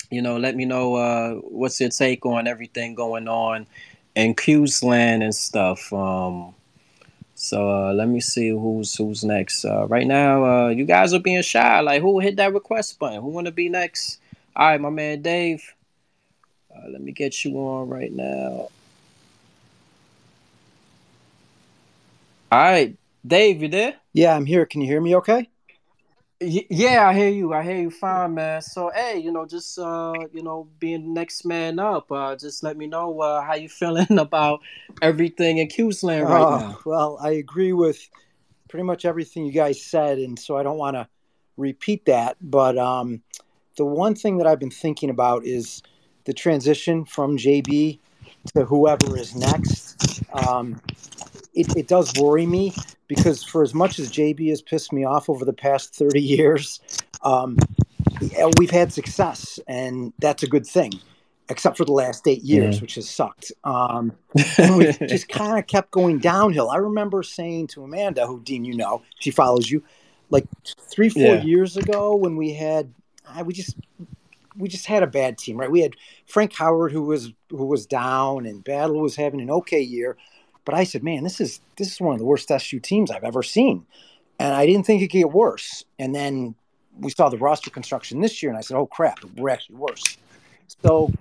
you 0.10 0.22
know, 0.22 0.38
let 0.38 0.56
me 0.56 0.66
know 0.66 0.96
uh, 0.96 1.34
what's 1.36 1.80
your 1.80 1.90
take 1.90 2.26
on 2.26 2.48
everything 2.48 2.96
going 2.96 3.28
on 3.28 3.66
in 4.16 4.36
'Cuse 4.36 4.84
land 4.84 5.24
and 5.24 5.34
stuff. 5.34 5.92
Um, 5.94 6.54
so 7.36 7.70
uh, 7.70 7.94
let 7.94 8.08
me 8.08 8.20
see 8.20 8.50
who's 8.50 8.96
who's 8.96 9.24
next. 9.24 9.66
Uh, 9.66 9.88
right 9.88 10.08
now, 10.08 10.46
uh, 10.46 10.70
you 10.70 10.86
guys 10.86 11.14
are 11.14 11.20
being 11.20 11.42
shy. 11.42 11.80
Like, 11.82 12.02
who 12.02 12.20
hit 12.20 12.36
that 12.38 12.54
request 12.54 13.00
button? 13.00 13.22
Who 13.22 13.30
want 13.30 13.48
to 13.48 13.52
be 13.52 13.70
next? 13.70 14.20
All 14.56 14.68
right, 14.68 14.82
my 14.82 14.90
man 14.90 15.22
Dave. 15.22 15.74
Uh, 16.76 16.90
let 16.90 17.02
me 17.02 17.12
get 17.12 17.44
you 17.46 17.58
on 17.58 17.90
right 17.90 18.12
now. 18.12 18.70
All 22.52 22.60
right, 22.60 22.96
Dave, 23.26 23.62
you 23.62 23.70
there? 23.70 23.96
Yeah, 24.12 24.36
I'm 24.36 24.46
here. 24.46 24.66
Can 24.66 24.82
you 24.82 24.88
hear 24.88 25.00
me? 25.00 25.16
Okay. 25.16 25.50
Yeah, 26.42 27.08
I 27.08 27.14
hear 27.14 27.30
you. 27.30 27.54
I 27.54 27.64
hear 27.64 27.78
you 27.78 27.90
fine, 27.90 28.34
man. 28.34 28.62
So, 28.62 28.92
hey, 28.94 29.18
you 29.18 29.32
know, 29.32 29.46
just 29.46 29.80
uh, 29.80 30.14
you 30.34 30.44
know, 30.44 30.68
being 30.78 31.14
next 31.14 31.46
man 31.46 31.80
up. 31.80 32.12
Uh, 32.12 32.36
just 32.36 32.64
let 32.64 32.76
me 32.76 32.86
know 32.86 33.22
uh, 33.22 33.42
how 33.42 33.54
you 33.54 33.70
feeling 33.70 34.08
about 34.20 34.60
everything 35.02 35.60
in 35.60 35.68
'Cuse 35.70 36.04
land 36.04 36.28
right 36.28 36.42
uh, 36.42 36.58
now. 36.58 36.80
Well, 36.86 37.18
I 37.22 37.32
agree 37.32 37.72
with 37.72 38.10
pretty 38.68 38.84
much 38.84 39.06
everything 39.06 39.46
you 39.46 39.54
guys 39.54 39.82
said, 39.82 40.18
and 40.18 40.38
so 40.38 40.58
I 40.58 40.64
don't 40.64 40.78
want 40.78 40.98
to 40.98 41.08
repeat 41.56 42.06
that. 42.06 42.36
But 42.42 42.78
um, 42.78 43.22
the 43.78 43.86
one 43.86 44.16
thing 44.16 44.38
that 44.40 44.48
I've 44.48 44.60
been 44.60 44.70
thinking 44.70 45.10
about 45.10 45.46
is 45.46 45.82
the 46.26 46.34
transition 46.34 47.06
from 47.06 47.38
JB 47.38 48.00
to 48.54 48.66
whoever 48.66 49.18
is 49.18 49.34
next. 49.34 49.93
Um, 50.34 50.82
it, 51.54 51.76
it 51.76 51.88
does 51.88 52.14
worry 52.20 52.46
me 52.46 52.74
because 53.08 53.44
for 53.44 53.62
as 53.62 53.74
much 53.74 54.00
as 54.00 54.12
JB 54.12 54.50
has 54.50 54.62
pissed 54.62 54.92
me 54.92 55.06
off 55.06 55.30
over 55.30 55.46
the 55.46 55.54
past 55.54 55.94
30 55.96 56.22
years, 56.22 56.80
um, 57.24 57.58
we've 58.58 58.72
had 58.72 58.92
success, 58.92 59.60
and 59.68 60.14
that's 60.20 60.44
a 60.44 60.48
good 60.48 60.66
thing, 60.66 60.92
except 61.50 61.78
for 61.78 61.86
the 61.86 61.92
last 61.92 62.28
eight 62.28 62.42
years, 62.42 62.76
yeah. 62.76 62.82
which 62.82 62.96
has 62.96 63.10
sucked. 63.10 63.52
Um, 63.64 64.14
and 64.58 64.78
we 64.78 64.92
just 65.08 65.30
kind 65.30 65.60
of 65.60 65.68
kept 65.68 65.92
going 65.92 66.20
downhill. 66.20 66.70
I 66.70 66.78
remember 66.78 67.24
saying 67.24 67.68
to 67.68 67.84
Amanda, 67.84 68.26
who 68.26 68.42
Dean, 68.42 68.66
you 68.66 68.76
know, 68.76 69.02
she 69.20 69.32
follows 69.32 69.70
you, 69.70 69.84
like 70.30 70.46
three, 70.80 71.10
four 71.10 71.36
yeah. 71.36 71.44
years 71.44 71.78
ago 71.78 72.16
when 72.16 72.36
we 72.36 72.54
had, 72.54 72.92
I, 73.28 73.44
we 73.44 73.54
just 73.54 73.76
we 74.58 74.70
just 74.70 74.86
had 74.86 75.04
a 75.04 75.08
bad 75.08 75.38
team, 75.38 75.58
right? 75.58 75.72
We 75.72 75.82
had 75.82 75.96
Frank 76.26 76.54
Howard 76.54 76.92
who 76.92 77.04
was 77.04 77.32
who 77.50 77.66
was 77.66 77.86
down, 77.86 78.46
and 78.46 78.64
Battle 78.64 79.00
was 79.00 79.16
having 79.16 79.42
an 79.42 79.50
okay 79.50 79.82
year. 79.82 80.18
But 80.66 80.76
I 80.76 80.84
said, 80.84 81.04
man, 81.04 81.24
this 81.24 81.42
is 81.42 81.60
this 81.78 81.92
is 81.92 82.02
one 82.02 82.14
of 82.14 82.20
the 82.20 82.26
worst 82.26 82.52
SU 82.52 82.80
teams 82.80 83.12
I've 83.12 83.24
ever 83.24 83.44
seen, 83.44 83.86
and 84.40 84.54
I 84.54 84.66
didn't 84.66 84.86
think 84.86 85.02
it 85.02 85.08
could 85.08 85.20
get 85.20 85.32
worse. 85.32 85.84
And 86.00 86.14
then 86.14 86.56
we 87.00 87.12
saw 87.12 87.30
the 87.30 87.38
roster 87.38 87.70
construction 87.70 88.22
this 88.22 88.42
year, 88.42 88.52
and 88.52 88.58
I 88.58 88.62
said, 88.62 88.78
oh 88.78 88.86
crap, 88.86 89.24
we're 89.36 89.50
actually 89.50 89.78
worse. 89.78 90.18
So 90.84 91.12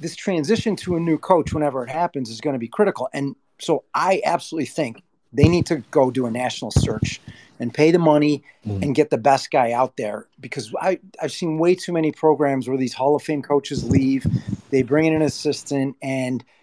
this 0.00 0.16
transition 0.16 0.76
to 0.76 0.96
a 0.96 1.00
new 1.00 1.18
coach, 1.18 1.52
whenever 1.52 1.84
it 1.84 1.90
happens, 1.90 2.30
is 2.30 2.40
going 2.40 2.54
to 2.54 2.58
be 2.58 2.68
critical. 2.68 3.08
And 3.12 3.36
so 3.58 3.84
I 3.94 4.20
absolutely 4.24 4.66
think 4.66 5.02
they 5.32 5.48
need 5.48 5.66
to 5.66 5.76
go 5.90 6.10
do 6.10 6.26
a 6.26 6.30
national 6.30 6.70
search 6.70 7.20
and 7.60 7.72
pay 7.72 7.90
the 7.90 7.98
money 7.98 8.42
mm. 8.66 8.82
and 8.82 8.94
get 8.94 9.10
the 9.10 9.18
best 9.18 9.50
guy 9.50 9.72
out 9.72 9.96
there 9.96 10.26
because 10.40 10.74
I, 10.80 10.98
I've 11.22 11.32
seen 11.32 11.58
way 11.58 11.74
too 11.74 11.92
many 11.92 12.12
programs 12.12 12.68
where 12.68 12.76
these 12.76 12.94
Hall 12.94 13.14
of 13.14 13.22
Fame 13.22 13.42
coaches 13.42 13.88
leave, 13.88 14.26
they 14.70 14.82
bring 14.82 15.06
in 15.06 15.14
an 15.14 15.22
assistant, 15.22 15.96
and– 16.02 16.44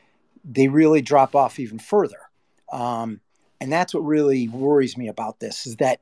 they 0.43 0.67
really 0.67 1.01
drop 1.01 1.35
off 1.35 1.59
even 1.59 1.79
further. 1.79 2.17
Um, 2.71 3.21
and 3.59 3.71
that's 3.71 3.93
what 3.93 4.01
really 4.01 4.47
worries 4.49 4.97
me 4.97 5.07
about 5.07 5.39
this 5.39 5.67
is 5.67 5.75
that, 5.77 5.99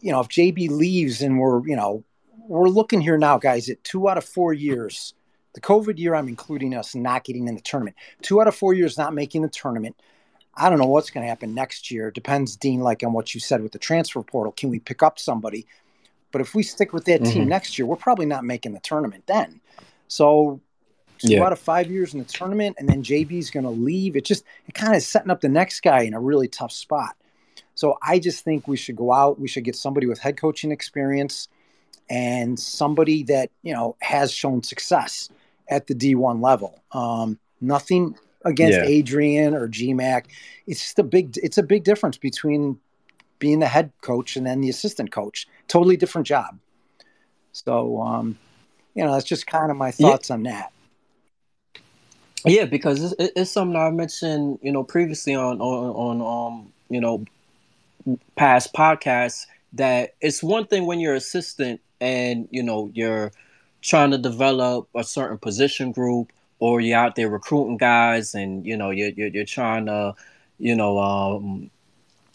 you 0.00 0.10
know, 0.10 0.20
if 0.20 0.28
JB 0.28 0.70
leaves 0.70 1.22
and 1.22 1.38
we're, 1.38 1.66
you 1.66 1.76
know, 1.76 2.04
we're 2.48 2.68
looking 2.68 3.00
here 3.00 3.18
now, 3.18 3.38
guys, 3.38 3.68
at 3.68 3.82
two 3.84 4.08
out 4.08 4.18
of 4.18 4.24
four 4.24 4.52
years, 4.52 5.14
the 5.54 5.60
COVID 5.60 5.98
year, 5.98 6.14
I'm 6.14 6.28
including 6.28 6.74
us 6.74 6.94
not 6.94 7.24
getting 7.24 7.48
in 7.48 7.54
the 7.54 7.60
tournament. 7.60 7.96
Two 8.22 8.40
out 8.40 8.48
of 8.48 8.54
four 8.54 8.74
years 8.74 8.98
not 8.98 9.14
making 9.14 9.42
the 9.42 9.48
tournament. 9.48 9.96
I 10.56 10.70
don't 10.70 10.78
know 10.78 10.86
what's 10.86 11.10
going 11.10 11.24
to 11.24 11.28
happen 11.28 11.54
next 11.54 11.90
year. 11.90 12.10
Depends, 12.10 12.56
Dean, 12.56 12.80
like 12.80 13.02
on 13.02 13.12
what 13.12 13.34
you 13.34 13.40
said 13.40 13.62
with 13.62 13.72
the 13.72 13.78
transfer 13.78 14.22
portal. 14.22 14.52
Can 14.52 14.70
we 14.70 14.78
pick 14.78 15.02
up 15.02 15.18
somebody? 15.18 15.66
But 16.32 16.40
if 16.40 16.54
we 16.54 16.62
stick 16.62 16.92
with 16.92 17.04
that 17.04 17.20
mm-hmm. 17.20 17.32
team 17.32 17.48
next 17.48 17.78
year, 17.78 17.86
we're 17.86 17.96
probably 17.96 18.26
not 18.26 18.44
making 18.44 18.72
the 18.72 18.80
tournament 18.80 19.24
then. 19.26 19.60
So 20.08 20.60
two 21.18 21.32
yeah. 21.32 21.44
out 21.44 21.52
of 21.52 21.58
five 21.58 21.90
years 21.90 22.14
in 22.14 22.18
the 22.18 22.26
tournament, 22.26 22.76
and 22.78 22.88
then 22.88 23.02
JB's 23.02 23.50
going 23.50 23.64
to 23.64 23.70
leave. 23.70 24.16
It 24.16 24.24
just 24.24 24.44
it 24.66 24.74
kind 24.74 24.94
of 24.94 25.02
setting 25.02 25.30
up 25.30 25.40
the 25.40 25.48
next 25.48 25.80
guy 25.80 26.02
in 26.02 26.14
a 26.14 26.20
really 26.20 26.48
tough 26.48 26.72
spot. 26.72 27.16
So 27.74 27.98
I 28.02 28.18
just 28.18 28.44
think 28.44 28.66
we 28.66 28.76
should 28.76 28.96
go 28.96 29.12
out. 29.12 29.38
We 29.38 29.48
should 29.48 29.64
get 29.64 29.76
somebody 29.76 30.06
with 30.06 30.18
head 30.18 30.36
coaching 30.36 30.72
experience 30.72 31.48
and 32.08 32.58
somebody 32.58 33.22
that 33.24 33.50
you 33.62 33.72
know 33.72 33.96
has 34.00 34.32
shown 34.32 34.62
success 34.62 35.28
at 35.68 35.86
the 35.86 35.94
D1 35.94 36.42
level. 36.42 36.82
Um, 36.92 37.38
nothing 37.60 38.16
against 38.46 38.78
yeah. 38.78 38.84
Adrian 38.84 39.54
or 39.54 39.68
GMAC. 39.68 40.24
It's 40.66 40.80
just 40.80 40.98
a 40.98 41.02
big. 41.02 41.36
It's 41.42 41.58
a 41.58 41.62
big 41.62 41.84
difference 41.84 42.16
between 42.16 42.78
being 43.38 43.58
the 43.58 43.66
head 43.66 43.92
coach 44.00 44.36
and 44.36 44.46
then 44.46 44.60
the 44.60 44.70
assistant 44.70 45.12
coach. 45.12 45.46
Totally 45.68 45.96
different 45.96 46.26
job. 46.26 46.58
So, 47.52 48.00
um, 48.00 48.38
you 48.94 49.04
know, 49.04 49.12
that's 49.12 49.26
just 49.26 49.46
kind 49.46 49.70
of 49.70 49.76
my 49.76 49.90
thoughts 49.90 50.30
yeah. 50.30 50.34
on 50.34 50.42
that. 50.44 50.72
Yeah, 52.44 52.64
because 52.64 53.12
it's, 53.12 53.32
it's 53.36 53.50
something 53.50 53.76
I 53.76 53.90
mentioned, 53.90 54.60
you 54.62 54.72
know, 54.72 54.84
previously 54.84 55.34
on 55.34 55.60
on 55.60 56.20
on 56.20 56.52
um 56.52 56.72
you 56.88 57.00
know 57.00 57.24
past 58.36 58.72
podcasts 58.72 59.46
that 59.72 60.14
it's 60.20 60.42
one 60.42 60.66
thing 60.66 60.86
when 60.86 61.00
you're 61.00 61.14
assistant 61.14 61.80
and 62.00 62.48
you 62.50 62.62
know 62.62 62.90
you're 62.94 63.32
trying 63.82 64.10
to 64.12 64.18
develop 64.18 64.88
a 64.94 65.02
certain 65.02 65.38
position 65.38 65.92
group 65.92 66.32
or 66.58 66.80
you're 66.80 66.98
out 66.98 67.14
there 67.16 67.28
recruiting 67.28 67.76
guys 67.76 68.34
and 68.34 68.66
you 68.66 68.76
know 68.76 68.90
you're 68.90 69.10
you're, 69.10 69.28
you're 69.28 69.44
trying 69.44 69.86
to 69.86 70.14
you 70.58 70.74
know 70.74 70.98
um 70.98 71.70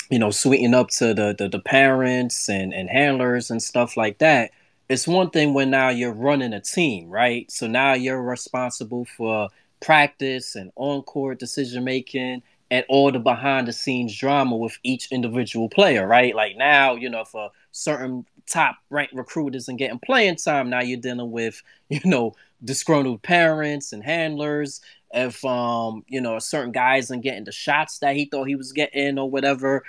you 0.10 0.20
know 0.20 0.32
sweeten 0.32 0.74
up 0.74 0.90
to 0.90 1.14
the, 1.14 1.36
the 1.38 1.50
the 1.50 1.60
parents 1.60 2.50
and 2.50 2.74
and 2.74 2.90
handlers 2.90 3.50
and 3.52 3.62
stuff 3.62 3.98
like 3.98 4.18
that 4.20 4.52
it's 4.90 5.08
one 5.08 5.30
thing 5.30 5.54
when 5.54 5.70
now 5.70 5.90
you're 5.90 6.14
running 6.14 6.54
a 6.54 6.62
team 6.62 7.10
right 7.10 7.50
so 7.52 7.68
now 7.68 7.94
you're 7.94 8.22
responsible 8.22 9.06
for 9.06 9.50
practice 9.80 10.56
and 10.56 10.72
on 10.76 11.02
court 11.02 11.40
decision 11.40 11.84
making 11.84 12.42
and 12.72 12.86
all 12.88 13.12
the 13.12 13.20
behind 13.20 13.68
the 13.68 13.74
scenes 13.74 14.18
drama 14.18 14.56
with 14.56 14.80
each 14.82 15.12
individual 15.12 15.68
player, 15.68 16.08
right? 16.08 16.34
Like 16.34 16.56
now, 16.56 16.96
you 16.96 17.10
know, 17.10 17.26
for 17.26 17.52
certain 17.72 18.26
top 18.48 18.78
ranked 18.90 19.14
recruiters 19.14 19.68
and 19.68 19.78
getting 19.78 20.00
playing 20.00 20.36
time, 20.36 20.70
now 20.70 20.82
you're 20.82 21.00
dealing 21.00 21.32
with, 21.32 21.62
you 21.90 22.02
know, 22.06 22.36
disgruntled 22.64 23.22
parents 23.22 23.94
and 23.94 24.04
handlers. 24.04 24.82
If 25.14 25.44
um, 25.44 26.06
you 26.08 26.22
know, 26.22 26.40
certain 26.40 26.72
guys 26.72 27.12
and 27.12 27.22
getting 27.22 27.44
the 27.44 27.52
shots 27.52 28.00
that 28.00 28.16
he 28.16 28.26
thought 28.26 28.48
he 28.48 28.56
was 28.56 28.72
getting 28.72 29.20
or 29.20 29.30
whatever. 29.30 29.84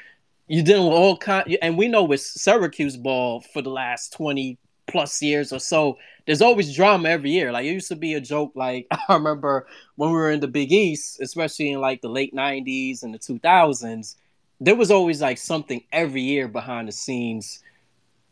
You're 0.48 0.64
dealing 0.64 0.88
with 0.88 0.98
all 0.98 1.16
kind 1.16 1.56
and 1.62 1.78
we 1.78 1.86
know 1.88 2.02
with 2.02 2.20
Syracuse 2.20 2.96
ball 2.96 3.40
for 3.40 3.62
the 3.62 3.70
last 3.70 4.12
20 4.14 4.58
plus 4.88 5.22
years 5.22 5.52
or 5.52 5.58
so, 5.60 5.96
there's 6.26 6.42
always 6.42 6.74
drama 6.74 7.08
every 7.08 7.30
year. 7.30 7.52
Like 7.52 7.64
it 7.64 7.72
used 7.72 7.88
to 7.88 7.96
be 7.96 8.14
a 8.14 8.20
joke. 8.20 8.52
Like 8.54 8.86
I 9.08 9.14
remember 9.14 9.66
when 9.96 10.10
we 10.10 10.16
were 10.16 10.30
in 10.30 10.40
the 10.40 10.48
Big 10.48 10.72
East, 10.72 11.20
especially 11.20 11.70
in 11.70 11.80
like 11.80 12.00
the 12.00 12.08
late 12.08 12.34
'90s 12.34 13.02
and 13.02 13.14
the 13.14 13.18
2000s, 13.18 14.16
there 14.60 14.76
was 14.76 14.90
always 14.90 15.20
like 15.20 15.38
something 15.38 15.82
every 15.92 16.22
year 16.22 16.48
behind 16.48 16.88
the 16.88 16.92
scenes, 16.92 17.60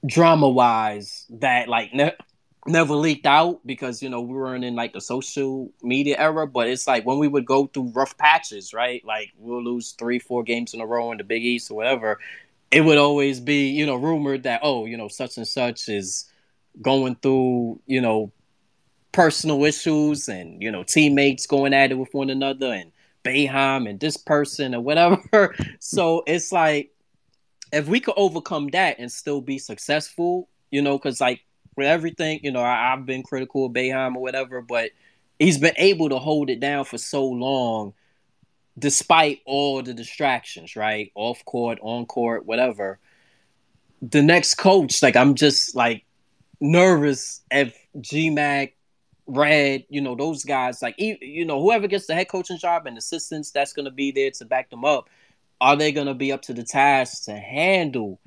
drama 0.07 0.49
wise. 0.49 1.27
That 1.31 1.69
like 1.69 1.95
ne- 1.95 2.17
never 2.67 2.95
leaked 2.95 3.27
out 3.27 3.61
because 3.67 4.03
you 4.03 4.09
know 4.09 4.21
we 4.21 4.35
weren't 4.35 4.65
in 4.65 4.75
like 4.75 4.93
the 4.93 5.01
social 5.01 5.73
media 5.83 6.17
era 6.19 6.47
but 6.47 6.69
it's 6.69 6.87
like 6.87 7.07
when 7.07 7.19
we 7.19 7.27
would 7.27 7.47
go 7.47 7.67
through 7.67 7.91
rough 7.95 8.17
patches 8.19 8.75
right 8.75 9.03
like 9.05 9.33
we'll 9.39 9.63
lose 9.63 9.93
three 9.93 10.19
four 10.19 10.43
games 10.43 10.75
in 10.75 10.81
a 10.81 10.87
row 10.87 11.11
in 11.11 11.19
the 11.19 11.25
big 11.25 11.43
east 11.43 11.71
or 11.71 11.75
whatever 11.75 12.19
it 12.71 12.83
would 12.83 12.99
always 12.99 13.41
be 13.41 13.69
you 13.69 13.87
know 13.87 13.97
rumored 13.97 14.43
that 14.43 14.61
oh 14.63 14.85
you 14.85 14.97
know 14.97 15.09
such 15.09 15.39
and 15.39 15.49
such 15.49 15.89
is 15.89 16.31
going 16.83 17.15
through 17.17 17.81
you 17.87 18.01
know 18.01 18.31
personal 19.13 19.65
issues 19.65 20.29
and 20.29 20.63
you 20.63 20.71
know 20.71 20.83
teammates 20.83 21.47
going 21.47 21.73
at 21.75 21.91
it 21.91 21.97
with 21.97 22.13
one 22.13 22.31
another 22.31 22.73
and 22.73 22.93
Boeheim 23.25 23.89
and 23.89 23.99
this 24.01 24.17
person 24.17 24.75
or 24.75 24.81
whatever 24.81 25.55
so 25.81 26.23
it's 26.27 26.53
like 26.53 26.91
if 27.73 27.87
we 27.87 28.01
could 28.01 28.15
overcome 28.17 28.69
that 28.69 28.99
and 28.99 29.11
still 29.11 29.41
be 29.41 29.59
successful 29.59 30.49
you 30.71 30.83
know 30.83 30.99
because 30.99 31.21
like 31.21 31.41
with 31.77 31.87
everything, 31.87 32.41
you 32.43 32.53
know, 32.53 32.63
I, 32.63 32.91
have 32.91 33.07
been 33.07 33.23
critical 33.23 33.67
of 33.67 33.73
Boeheim 33.73 34.15
or 34.15 34.23
whatever, 34.23 34.61
but 34.61 34.91
he's 35.39 35.59
been 35.59 35.75
able 35.77 36.11
to 36.11 36.19
hold 36.19 36.51
it 36.51 36.61
down 36.61 36.85
for 36.85 36.99
so 36.99 37.25
long 37.25 37.95
despite 38.79 39.41
all 39.47 39.83
the 39.83 39.93
distractions, 39.93 40.77
right? 40.77 41.11
Off 41.15 41.45
court, 41.45 41.79
on 41.83 42.07
court, 42.07 42.47
whatever. 42.47 42.99
The 44.03 44.23
next 44.23 44.55
coach, 44.55 45.03
like 45.03 45.17
I'm 45.17 45.35
just 45.35 45.75
like 45.75 46.05
nervous 46.61 47.43
if 47.51 47.77
GMAC, 47.99 48.73
Red, 49.27 49.85
you 49.89 50.01
know, 50.01 50.15
those 50.15 50.45
guys, 50.45 50.83
like 50.83 50.97
you 50.99 51.45
know, 51.45 51.63
whoever 51.63 51.87
gets 51.87 52.07
the 52.07 52.15
head 52.15 52.29
coaching 52.29 52.59
job 52.59 52.87
and 52.87 52.99
assistants 52.99 53.51
that's 53.51 53.73
gonna 53.73 53.91
be 53.91 54.11
there 54.11 54.31
to 54.33 54.45
back 54.45 54.71
them 54.71 54.85
up, 54.85 55.09
are 55.61 55.77
they 55.77 55.93
gonna 55.93 56.15
be 56.15 56.33
up 56.33 56.43
to 56.43 56.55
the 56.55 56.63
task 56.63 57.25
to 57.25 57.37
handle 57.37 58.21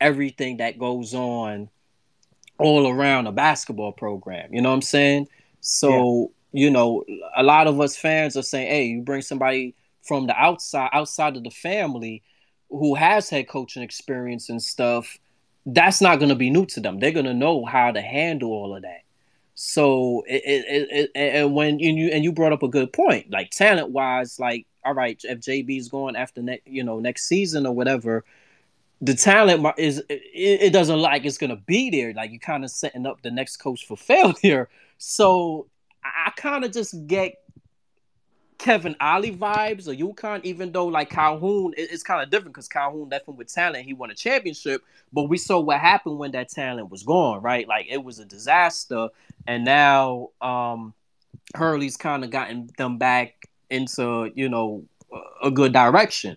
everything 0.00 0.58
that 0.58 0.78
goes 0.78 1.14
on 1.14 1.68
all 2.58 2.88
around 2.88 3.26
a 3.26 3.32
basketball 3.32 3.92
program. 3.92 4.52
You 4.52 4.60
know 4.60 4.68
what 4.68 4.76
I'm 4.76 4.82
saying? 4.82 5.28
So, 5.60 6.32
yeah. 6.52 6.64
you 6.64 6.70
know, 6.70 7.04
a 7.36 7.42
lot 7.42 7.66
of 7.66 7.80
us 7.80 7.96
fans 7.96 8.36
are 8.36 8.42
saying, 8.42 8.68
hey, 8.68 8.84
you 8.84 9.02
bring 9.02 9.22
somebody 9.22 9.74
from 10.02 10.26
the 10.26 10.36
outside, 10.36 10.90
outside 10.92 11.36
of 11.36 11.44
the 11.44 11.50
family 11.50 12.22
who 12.70 12.94
has 12.94 13.28
head 13.28 13.48
coaching 13.48 13.82
experience 13.82 14.48
and 14.48 14.62
stuff, 14.62 15.18
that's 15.66 16.00
not 16.00 16.18
going 16.18 16.28
to 16.28 16.34
be 16.34 16.50
new 16.50 16.66
to 16.66 16.80
them. 16.80 16.98
They're 16.98 17.10
going 17.12 17.26
to 17.26 17.34
know 17.34 17.64
how 17.64 17.90
to 17.92 18.00
handle 18.00 18.52
all 18.52 18.76
of 18.76 18.82
that. 18.82 19.02
So, 19.62 20.24
it, 20.26 20.42
it, 20.46 20.88
it, 20.90 21.10
and 21.14 21.54
when 21.54 21.78
you 21.80 22.08
and 22.08 22.24
you 22.24 22.32
brought 22.32 22.54
up 22.54 22.62
a 22.62 22.68
good 22.68 22.94
point, 22.94 23.30
like 23.30 23.50
talent 23.50 23.90
wise, 23.90 24.40
like 24.40 24.66
all 24.86 24.94
right, 24.94 25.20
if 25.22 25.40
JB's 25.40 25.90
going 25.90 26.16
after 26.16 26.40
next, 26.40 26.66
you 26.66 26.82
know, 26.82 26.98
next 26.98 27.26
season 27.26 27.66
or 27.66 27.74
whatever, 27.74 28.24
the 29.02 29.12
talent 29.12 29.66
is 29.76 29.98
it, 30.08 30.22
it 30.34 30.72
doesn't 30.72 30.98
like 30.98 31.26
it's 31.26 31.36
gonna 31.36 31.56
be 31.56 31.90
there. 31.90 32.14
Like 32.14 32.30
you're 32.30 32.40
kind 32.40 32.64
of 32.64 32.70
setting 32.70 33.04
up 33.04 33.20
the 33.20 33.30
next 33.30 33.58
coach 33.58 33.86
for 33.86 33.96
failure. 33.98 34.70
So 34.96 35.66
I 36.02 36.30
kind 36.36 36.64
of 36.64 36.72
just 36.72 37.06
get 37.06 37.34
Kevin 38.60 38.94
Ollie 39.00 39.34
vibes 39.34 39.88
or 39.88 39.94
UConn, 39.94 40.44
even 40.44 40.70
though 40.70 40.86
like 40.86 41.08
Calhoun, 41.08 41.72
it's 41.78 42.02
kind 42.02 42.22
of 42.22 42.28
different 42.28 42.54
because 42.54 42.68
Calhoun 42.68 43.08
left 43.08 43.26
him 43.26 43.36
with 43.36 43.52
talent. 43.52 43.86
He 43.86 43.94
won 43.94 44.10
a 44.10 44.14
championship, 44.14 44.82
but 45.14 45.24
we 45.24 45.38
saw 45.38 45.58
what 45.60 45.80
happened 45.80 46.18
when 46.18 46.30
that 46.32 46.50
talent 46.50 46.90
was 46.90 47.02
gone, 47.02 47.40
right? 47.40 47.66
Like 47.66 47.86
it 47.88 48.04
was 48.04 48.18
a 48.18 48.24
disaster, 48.26 49.08
and 49.50 49.64
now 49.64 50.28
um 50.40 50.94
Hurley's 51.54 51.96
kind 51.96 52.22
of 52.22 52.30
gotten 52.30 52.70
them 52.78 52.98
back 52.98 53.48
into 53.68 54.30
you 54.34 54.48
know 54.48 54.84
a 55.42 55.50
good 55.50 55.72
direction 55.72 56.36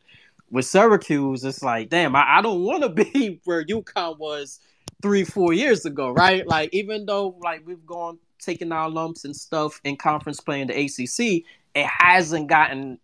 with 0.54 0.65
Syracuse, 0.65 1.43
it's 1.43 1.63
like, 1.63 1.89
damn, 1.89 2.15
I, 2.15 2.38
I 2.38 2.41
don't 2.43 2.62
want 2.62 2.84
to 2.84 2.89
be 3.04 3.41
where 3.43 3.65
UConn 3.65 4.19
was 4.19 4.60
three, 5.02 5.23
four 5.23 5.52
years 5.52 5.86
ago, 5.86 6.12
right? 6.12 6.47
Like, 6.47 6.69
even 6.73 7.06
though 7.08 7.36
like 7.41 7.65
we've 7.65 7.86
gone 7.86 8.19
taking 8.39 8.71
our 8.71 8.89
lumps 8.89 9.26
and 9.26 9.36
stuff 9.36 9.82
in 9.84 9.97
conference 9.97 10.39
play 10.39 10.62
in 10.62 10.67
the 10.67 10.80
ACC, 10.80 11.43
it 11.73 11.88
hasn't 11.88 12.47
gotten 12.47 12.99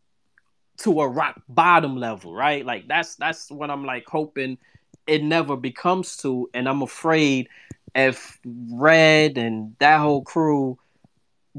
to 0.78 1.02
a 1.02 1.08
rock 1.08 1.42
bottom 1.50 1.98
level, 1.98 2.36
right? 2.36 2.66
Like 2.66 2.88
that's 2.88 3.16
that's 3.16 3.50
what 3.50 3.72
I'm 3.72 3.84
like 3.84 4.06
hoping 4.08 4.60
it 5.08 5.24
never 5.24 5.58
becomes 5.58 6.18
to, 6.18 6.50
and 6.54 6.70
I'm 6.70 6.84
afraid 6.84 7.50
if 7.96 8.40
Red 8.46 9.38
and 9.38 9.76
that 9.80 10.00
whole 10.00 10.24
crew 10.24 10.78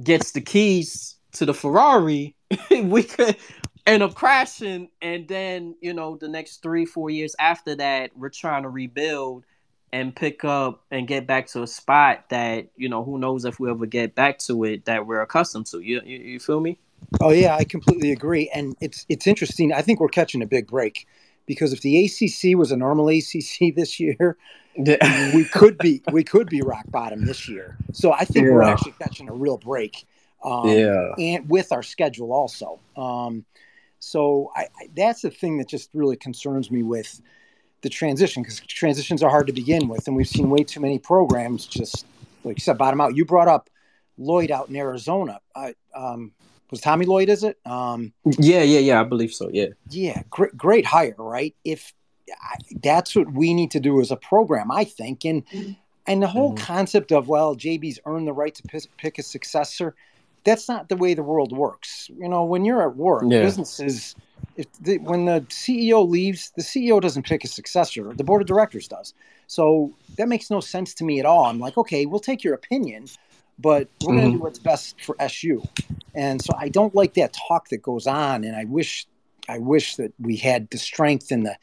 gets 0.03 0.33
the 0.33 0.41
keys 0.41 1.17
to 1.33 1.47
the 1.47 1.55
Ferrari, 1.55 2.35
we 2.71 3.03
could 3.03 3.37
end 3.87 4.03
up 4.03 4.15
crashing. 4.15 4.89
And 5.03 5.29
then 5.29 5.75
you 5.81 5.93
know 5.93 6.17
the 6.17 6.29
next 6.29 6.63
three 6.63 6.85
four 6.85 7.11
years 7.11 7.35
after 7.39 7.75
that 7.77 8.17
we're 8.17 8.29
trying 8.29 8.63
to 8.63 8.69
rebuild 8.69 9.45
and 9.93 10.15
pick 10.15 10.45
up 10.45 10.85
and 10.91 11.09
get 11.09 11.27
back 11.27 11.49
to 11.49 11.63
a 11.63 11.67
spot 11.67 12.25
that 12.31 12.69
you 12.77 12.89
know 12.89 13.03
who 13.03 13.19
knows 13.19 13.45
if 13.45 13.59
we 13.59 13.71
ever 13.71 13.87
get 13.87 14.15
back 14.15 14.39
to 14.39 14.65
it 14.65 14.85
that 14.85 15.07
we're 15.07 15.21
accustomed 15.21 15.67
to. 15.67 15.81
You 15.81 16.01
you, 16.05 16.19
you 16.19 16.41
feel 16.41 16.61
me? 16.61 16.79
Oh 17.21 17.31
yeah 17.31 17.57
i 17.57 17.65
completely 17.65 18.13
agree. 18.13 18.51
And 18.55 18.77
it's 18.81 19.07
it's 19.09 19.27
interesting. 19.27 19.73
I 19.73 19.83
think 19.83 20.01
we're 20.01 20.09
catching 20.09 20.43
a 20.43 20.47
big 20.47 20.67
break 20.67 21.07
because 21.47 21.73
if 21.73 21.81
the 21.81 22.05
acc 22.05 22.57
was 22.57 22.71
a 22.71 22.77
normal 22.77 23.11
acc 23.11 23.75
this 23.75 23.99
year 23.99 24.37
we 24.77 25.45
could 25.53 25.77
be 25.79 26.03
we 26.13 26.23
could 26.25 26.49
be 26.49 26.63
rock 26.63 26.85
bottom 26.89 27.27
this 27.27 27.49
year 27.49 27.77
so 27.93 28.13
i 28.13 28.25
think 28.25 28.47
yeah. 28.47 28.53
we're 28.53 28.63
actually 28.63 28.95
catching 29.01 29.29
a 29.29 29.33
real 29.33 29.59
break 29.59 30.07
um, 30.45 30.69
yeah 30.69 31.13
and 31.19 31.49
with 31.51 31.73
our 31.73 31.83
schedule 31.83 32.33
also 32.33 32.79
um, 32.97 33.45
so 34.01 34.51
I, 34.57 34.63
I, 34.63 34.89
that's 34.97 35.23
the 35.23 35.31
thing 35.31 35.59
that 35.59 35.69
just 35.69 35.91
really 35.93 36.17
concerns 36.17 36.71
me 36.71 36.83
with 36.83 37.21
the 37.83 37.89
transition 37.89 38.43
because 38.43 38.61
transitions 38.61 39.23
are 39.23 39.31
hard 39.31 39.47
to 39.47 39.53
begin 39.53 39.89
with, 39.89 40.07
and 40.07 40.17
we've 40.17 40.29
seen 40.29 40.51
way 40.51 40.65
too 40.65 40.81
many 40.81 40.99
programs 40.99 41.67
just 41.67 42.07
like 42.43 42.59
you 42.59 42.63
said 42.63 42.79
bottom 42.79 43.01
out. 43.01 43.15
You 43.15 43.25
brought 43.25 43.49
up 43.49 43.71
Lloyd 44.19 44.51
out 44.51 44.69
in 44.69 44.77
Arizona. 44.77 45.41
I, 45.55 45.75
um, 45.95 46.33
was 46.71 46.81
Tommy 46.81 47.05
Lloyd? 47.05 47.29
Is 47.29 47.45
it? 47.45 47.59
Um, 47.67 48.13
yeah, 48.25 48.63
yeah, 48.63 48.81
yeah. 48.81 49.01
I 49.01 49.05
believe 49.05 49.33
so. 49.33 49.51
Yeah, 49.53 49.69
yeah. 49.91 50.23
Great, 50.31 50.57
great 50.57 50.87
hire, 50.87 51.15
right? 51.19 51.55
If 51.65 51.93
that's 52.83 53.15
what 53.15 53.33
we 53.33 53.55
need 53.55 53.71
to 53.73 53.81
do 53.81 54.01
as 54.01 54.11
a 54.11 54.17
program, 54.17 54.71
I 54.71 54.85
think, 54.85 55.25
and 55.25 55.43
and 56.07 56.23
the 56.23 56.29
whole 56.29 56.55
mm-hmm. 56.55 56.65
concept 56.65 57.13
of 57.13 57.29
well, 57.29 57.55
JB's 57.55 58.01
earned 58.07 58.27
the 58.27 58.33
right 58.33 58.55
to 58.55 58.63
p- 58.63 58.89
pick 58.99 59.19
a 59.19 59.23
successor 59.23 59.95
that's 60.45 60.69
not 60.69 60.89
the 60.89 60.97
way 60.97 61.15
the 61.15 61.23
world 61.23 61.53
works. 61.53 62.11
You 62.17 62.29
know, 62.29 62.45
when 62.45 62.65
you're 62.65 62.83
at 62.83 62.97
work, 62.97 63.25
yeah. 63.27 63.43
businesses, 63.43 64.15
if 64.57 64.67
the, 64.81 64.99
when 64.99 65.27
the 65.27 65.41
CEO 65.49 66.09
leaves, 66.09 66.53
the 66.57 66.63
CEO 66.63 67.01
doesn't 67.01 67.27
pick 67.27 67.45
a 67.45 67.49
successor; 67.49 68.13
the 68.15 68.25
board 68.25 68.43
of 68.43 68.49
directors 68.49 68.89
does. 68.89 69.15
So 69.47 69.93
that 70.17 70.29
makes 70.29 70.51
no 70.51 70.61
sense 70.61 70.95
to 70.95 71.05
me 71.05 71.19
at 71.19 71.27
all. 71.27 71.47
I'm 71.47 71.59
like, 71.59 71.77
okay, 71.77 72.07
we'll 72.07 72.21
take 72.21 72.45
your 72.45 72.55
opinion, 72.55 73.07
but 73.59 73.89
we're 74.01 74.13
mm-hmm. 74.13 74.21
going 74.21 74.33
to 74.33 74.39
do 74.39 74.43
what's 74.43 74.59
best 74.59 75.01
for 75.03 75.17
SU. 75.19 75.63
And 76.15 76.41
so 76.41 76.55
I 76.57 76.69
don't 76.69 76.95
like 76.95 77.15
that 77.15 77.33
talk 77.49 77.69
that 77.69 77.83
goes 77.83 78.07
on, 78.07 78.45
and 78.45 78.57
I 78.57 78.65
wish, 78.65 79.07
I 79.49 79.59
wish 79.59 79.97
that 79.97 80.13
we 80.21 80.37
had 80.37 80.71
the 80.71 80.79
strength 80.79 81.31
and 81.31 81.45
the 81.45 81.57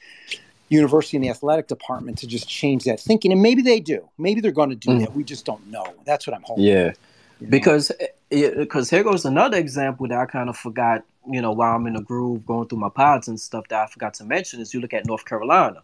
university 0.69 1.17
and 1.17 1.23
the 1.23 1.30
athletic 1.30 1.67
department 1.67 2.17
to 2.19 2.27
just 2.27 2.47
change 2.47 2.84
that 2.86 2.99
thinking. 2.99 3.32
And 3.32 3.41
maybe 3.41 3.62
they 3.62 3.80
do. 3.80 4.08
Maybe 4.17 4.41
they're 4.41 4.51
going 4.51 4.69
to 4.69 4.75
do 4.75 4.89
mm-hmm. 4.89 4.99
that. 4.99 5.13
We 5.13 5.23
just 5.23 5.45
don't 5.45 5.65
know. 5.67 5.93
That's 6.06 6.27
what 6.27 6.36
I'm 6.36 6.43
hoping. 6.43 6.63
Yeah. 6.63 6.93
You 7.39 7.47
know? 7.47 7.49
Because 7.49 7.91
because 8.30 8.89
here 8.89 9.03
goes 9.03 9.25
another 9.25 9.58
example 9.58 10.08
that 10.08 10.17
I 10.17 10.25
kind 10.25 10.49
of 10.49 10.58
forgot, 10.58 11.03
you 11.30 11.41
know, 11.41 11.51
while 11.51 11.75
I'm 11.75 11.88
in 11.88 11.93
the 11.93 12.01
groove 12.01 12.45
going 12.45 12.67
through 12.67 12.80
my 12.80 12.89
pods 12.89 13.27
and 13.27 13.39
stuff 13.39 13.67
that 13.69 13.80
I 13.80 13.88
forgot 13.88 14.13
to 14.15 14.25
mention 14.25 14.60
is 14.60 14.73
you 14.73 14.82
look 14.82 14.93
at 14.93 15.06
North 15.06 15.25
Carolina. 15.25 15.82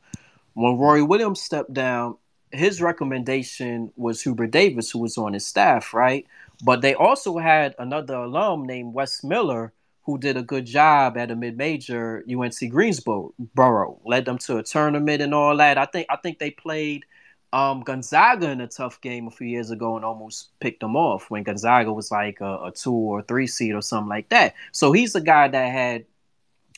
When 0.53 0.77
Roy 0.77 1.03
Williams 1.03 1.41
stepped 1.41 1.73
down, 1.73 2.17
his 2.51 2.81
recommendation 2.81 3.91
was 3.95 4.21
Hubert 4.21 4.51
Davis, 4.51 4.91
who 4.91 4.99
was 4.99 5.17
on 5.17 5.33
his 5.33 5.45
staff, 5.45 5.93
right? 5.93 6.27
But 6.63 6.81
they 6.81 6.93
also 6.93 7.37
had 7.37 7.75
another 7.79 8.15
alum 8.15 8.65
named 8.65 8.93
Wes 8.93 9.23
Miller 9.23 9.73
who 10.05 10.17
did 10.17 10.37
a 10.37 10.43
good 10.43 10.65
job 10.65 11.17
at 11.17 11.31
a 11.31 11.35
mid-major 11.35 12.25
UNC 12.29 12.69
Greensboro, 12.69 13.99
led 14.05 14.25
them 14.25 14.37
to 14.39 14.57
a 14.57 14.63
tournament 14.63 15.21
and 15.21 15.33
all 15.33 15.55
that. 15.57 15.77
I 15.77 15.85
think 15.85 16.07
I 16.09 16.17
think 16.17 16.39
they 16.39 16.51
played 16.51 17.05
um, 17.53 17.81
Gonzaga 17.81 18.49
in 18.49 18.61
a 18.61 18.67
tough 18.67 18.99
game 18.99 19.27
a 19.27 19.31
few 19.31 19.47
years 19.47 19.69
ago 19.69 19.95
and 19.95 20.03
almost 20.03 20.49
picked 20.59 20.79
them 20.79 20.95
off 20.95 21.29
when 21.29 21.43
Gonzaga 21.43 21.93
was 21.93 22.09
like 22.11 22.41
a, 22.41 22.65
a, 22.65 22.71
two 22.71 22.91
or 22.91 23.21
three 23.21 23.45
seed 23.45 23.75
or 23.75 23.81
something 23.81 24.09
like 24.09 24.27
that. 24.29 24.55
So 24.71 24.91
he's 24.91 25.13
a 25.13 25.21
guy 25.21 25.49
that 25.49 25.71
had 25.71 26.05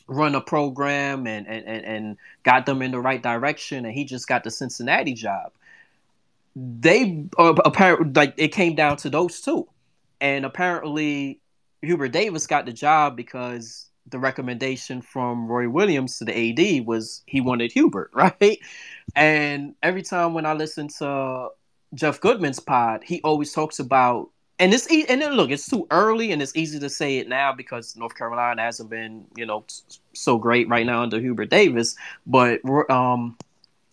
run 0.06 0.34
a 0.34 0.40
program 0.40 1.26
and, 1.26 1.48
and, 1.48 1.66
and, 1.66 1.84
and 1.84 2.16
got 2.42 2.66
them 2.66 2.82
in 2.82 2.90
the 2.90 3.00
right 3.00 3.22
direction, 3.22 3.86
and 3.86 3.94
he 3.94 4.04
just 4.04 4.28
got 4.28 4.44
the 4.44 4.50
Cincinnati 4.50 5.14
job. 5.14 5.52
They 6.54 7.24
uh, 7.38 7.54
apparently 7.64 8.12
like 8.12 8.34
it 8.36 8.48
came 8.48 8.74
down 8.74 8.98
to 8.98 9.10
those 9.10 9.40
two, 9.40 9.66
and 10.20 10.44
apparently 10.44 11.40
Hubert 11.82 12.08
Davis 12.08 12.46
got 12.46 12.66
the 12.66 12.72
job 12.72 13.16
because 13.16 13.90
the 14.08 14.18
recommendation 14.18 15.02
from 15.02 15.46
Roy 15.48 15.68
Williams 15.68 16.18
to 16.18 16.24
the 16.24 16.80
AD 16.80 16.86
was 16.86 17.22
he 17.26 17.40
wanted 17.40 17.72
Hubert, 17.72 18.10
right? 18.14 18.58
And 19.14 19.74
every 19.82 20.02
time 20.02 20.34
when 20.34 20.46
I 20.46 20.52
listen 20.52 20.88
to 20.98 21.48
Jeff 21.94 22.20
Goodman's 22.20 22.60
pod, 22.60 23.02
he 23.04 23.20
always 23.22 23.52
talks 23.52 23.78
about 23.78 24.30
and 24.58 24.72
it's 24.72 24.86
and 24.86 25.20
then 25.20 25.34
look, 25.34 25.50
it's 25.50 25.68
too 25.68 25.86
early 25.90 26.32
and 26.32 26.40
it's 26.40 26.56
easy 26.56 26.78
to 26.78 26.88
say 26.88 27.18
it 27.18 27.28
now 27.28 27.52
because 27.52 27.94
North 27.94 28.14
Carolina 28.14 28.62
hasn't 28.62 28.88
been, 28.88 29.26
you 29.36 29.44
know, 29.44 29.64
so 30.14 30.38
great 30.38 30.66
right 30.68 30.86
now 30.86 31.02
under 31.02 31.20
Hubert 31.20 31.50
Davis. 31.50 31.94
But 32.26 32.60
um, 32.90 33.36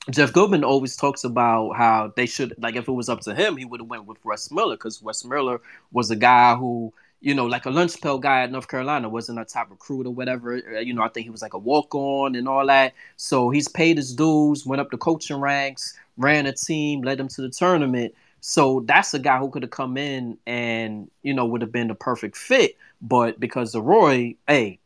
Jeff 0.10 0.32
Goodman 0.32 0.64
always 0.64 0.96
talks 0.96 1.26
about 1.26 1.72
how 1.72 2.14
they 2.16 2.26
should 2.26 2.56
like 2.58 2.78
if 2.78 2.88
it 2.88 2.94
was 2.94 3.10
up 3.10 3.20
to 3.22 3.36
him, 3.36 3.58
he 3.58 3.66
would 3.66 3.82
have 3.82 3.90
went 3.90 4.06
with 4.06 4.24
Wes 4.24 4.52
Miller 4.52 4.76
because 4.78 5.02
Wes 5.02 5.26
Miller 5.26 5.60
was 5.92 6.12
a 6.12 6.16
guy 6.16 6.56
who 6.56 6.94
you 7.24 7.34
know, 7.34 7.46
like 7.46 7.66
a 7.66 7.70
lunch 7.70 8.02
pail 8.02 8.18
guy 8.20 8.42
at 8.42 8.52
North 8.52 8.68
Carolina, 8.68 9.08
wasn't 9.08 9.40
a 9.40 9.46
top 9.46 9.72
recruit 9.72 10.06
or 10.06 10.14
whatever. 10.14 10.56
Uh, 10.56 10.80
you 10.82 10.94
know, 10.94 11.02
I 11.02 11.08
think 11.08 11.24
he 11.24 11.30
was 11.30 11.42
like 11.42 11.54
a 11.54 11.58
walk 11.58 11.96
on 11.96 12.36
and 12.36 12.50
all 12.50 12.68
that. 12.68 12.94
So 13.16 13.50
he's 13.50 13.70
paid 13.70 13.96
his 13.96 14.14
dues, 14.14 14.66
went 14.66 14.82
up 14.82 14.92
the 14.92 14.98
coaching 14.98 15.38
ranks, 15.38 15.98
ran 16.18 16.46
a 16.48 16.52
team, 16.52 17.02
led 17.02 17.20
them 17.20 17.30
to 17.30 17.42
the 17.42 17.50
tournament. 17.50 18.14
So 18.42 18.82
that's 18.82 19.14
a 19.14 19.20
guy 19.20 19.40
who 19.40 19.50
could 19.50 19.64
have 19.64 19.72
come 19.72 19.96
in 19.96 20.38
and, 20.46 21.10
you 21.22 21.34
know, 21.34 21.46
would 21.46 21.62
have 21.62 21.72
been 21.72 21.88
the 21.88 21.96
perfect 21.96 22.36
fit. 22.36 22.76
But 23.02 23.40
because 23.40 23.74
of 23.74 23.86
Roy, 23.86 24.36
hey, 24.46 24.80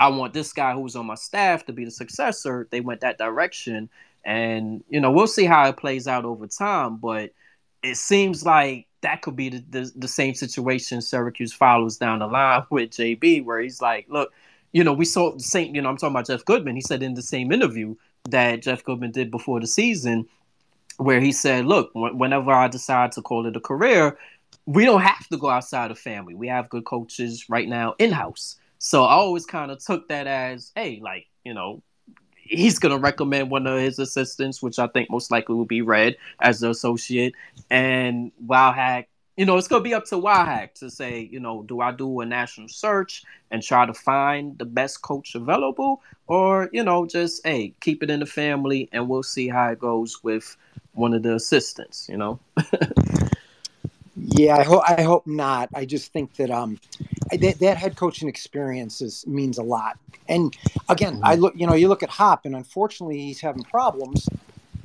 I 0.00 0.08
want 0.08 0.34
this 0.34 0.52
guy 0.52 0.74
who's 0.74 0.96
on 0.96 1.06
my 1.06 1.14
staff 1.14 1.64
to 1.66 1.72
be 1.72 1.84
the 1.84 1.92
successor, 1.92 2.66
they 2.72 2.80
went 2.80 3.02
that 3.02 3.18
direction. 3.18 3.88
And, 4.24 4.82
you 4.88 5.00
know, 5.00 5.12
we'll 5.12 5.28
see 5.28 5.44
how 5.44 5.68
it 5.68 5.76
plays 5.76 6.08
out 6.08 6.24
over 6.24 6.48
time. 6.48 6.96
But 6.96 7.30
it 7.84 7.96
seems 7.96 8.44
like 8.44 8.86
that 9.02 9.22
could 9.22 9.36
be 9.36 9.50
the, 9.50 9.64
the, 9.70 9.92
the, 9.96 10.08
same 10.08 10.34
situation 10.34 11.02
Syracuse 11.02 11.52
follows 11.52 11.98
down 11.98 12.20
the 12.20 12.26
line 12.26 12.64
with 12.70 12.90
JB, 12.90 13.44
where 13.44 13.60
he's 13.60 13.82
like, 13.82 14.06
look, 14.08 14.32
you 14.72 14.82
know, 14.82 14.92
we 14.92 15.04
saw 15.04 15.32
the 15.32 15.42
same, 15.42 15.74
you 15.74 15.82
know, 15.82 15.90
I'm 15.90 15.96
talking 15.96 16.14
about 16.14 16.26
Jeff 16.26 16.44
Goodman. 16.44 16.74
He 16.74 16.80
said 16.80 17.02
in 17.02 17.14
the 17.14 17.22
same 17.22 17.52
interview 17.52 17.94
that 18.30 18.62
Jeff 18.62 18.82
Goodman 18.82 19.12
did 19.12 19.30
before 19.30 19.60
the 19.60 19.66
season, 19.66 20.26
where 20.96 21.20
he 21.20 21.30
said, 21.30 21.66
look, 21.66 21.90
whenever 21.94 22.50
I 22.50 22.68
decide 22.68 23.12
to 23.12 23.22
call 23.22 23.46
it 23.46 23.56
a 23.56 23.60
career, 23.60 24.18
we 24.66 24.84
don't 24.84 25.02
have 25.02 25.28
to 25.28 25.36
go 25.36 25.50
outside 25.50 25.90
of 25.90 25.98
family. 25.98 26.34
We 26.34 26.48
have 26.48 26.70
good 26.70 26.84
coaches 26.84 27.44
right 27.48 27.68
now 27.68 27.94
in 27.98 28.10
house. 28.10 28.56
So 28.78 29.04
I 29.04 29.12
always 29.12 29.44
kind 29.44 29.70
of 29.70 29.84
took 29.84 30.08
that 30.08 30.26
as, 30.26 30.72
hey, 30.74 31.00
like, 31.02 31.26
you 31.44 31.52
know, 31.54 31.82
he's 32.44 32.78
going 32.78 32.94
to 32.94 33.00
recommend 33.00 33.50
one 33.50 33.66
of 33.66 33.80
his 33.80 33.98
assistants, 33.98 34.62
which 34.62 34.78
I 34.78 34.86
think 34.86 35.10
most 35.10 35.30
likely 35.30 35.54
will 35.54 35.64
be 35.64 35.82
Red 35.82 36.16
as 36.40 36.60
the 36.60 36.70
associate. 36.70 37.34
And 37.70 38.32
Wildhack, 38.46 39.06
you 39.36 39.44
know, 39.44 39.56
it's 39.56 39.68
going 39.68 39.82
to 39.82 39.88
be 39.88 39.94
up 39.94 40.04
to 40.06 40.16
Wildhack 40.16 40.74
to 40.74 40.90
say, 40.90 41.28
you 41.30 41.40
know, 41.40 41.62
do 41.62 41.80
I 41.80 41.90
do 41.92 42.20
a 42.20 42.26
national 42.26 42.68
search 42.68 43.24
and 43.50 43.62
try 43.62 43.86
to 43.86 43.94
find 43.94 44.56
the 44.58 44.64
best 44.64 45.02
coach 45.02 45.34
available? 45.34 46.02
Or, 46.26 46.70
you 46.72 46.84
know, 46.84 47.06
just, 47.06 47.44
hey, 47.44 47.74
keep 47.80 48.02
it 48.02 48.10
in 48.10 48.20
the 48.20 48.26
family 48.26 48.88
and 48.92 49.08
we'll 49.08 49.22
see 49.22 49.48
how 49.48 49.70
it 49.70 49.78
goes 49.78 50.22
with 50.22 50.56
one 50.92 51.14
of 51.14 51.22
the 51.22 51.34
assistants, 51.34 52.08
you 52.08 52.16
know? 52.16 52.38
yeah, 54.16 54.56
I 54.56 54.62
hope 54.62 54.82
I 54.86 55.02
hope 55.02 55.26
not. 55.26 55.68
I 55.74 55.84
just 55.84 56.12
think 56.12 56.34
that 56.36 56.50
um 56.50 56.78
that, 57.30 57.58
that 57.58 57.76
head 57.76 57.96
coaching 57.96 58.28
experience 58.28 59.00
is, 59.00 59.26
means 59.26 59.58
a 59.58 59.62
lot. 59.62 59.98
And 60.28 60.56
again, 60.88 61.14
mm-hmm. 61.14 61.24
I 61.24 61.34
look, 61.34 61.54
you 61.56 61.66
know, 61.66 61.74
you 61.74 61.88
look 61.88 62.02
at 62.02 62.10
Hop, 62.10 62.44
and 62.44 62.54
unfortunately, 62.54 63.20
he's 63.20 63.40
having 63.40 63.62
problems. 63.64 64.28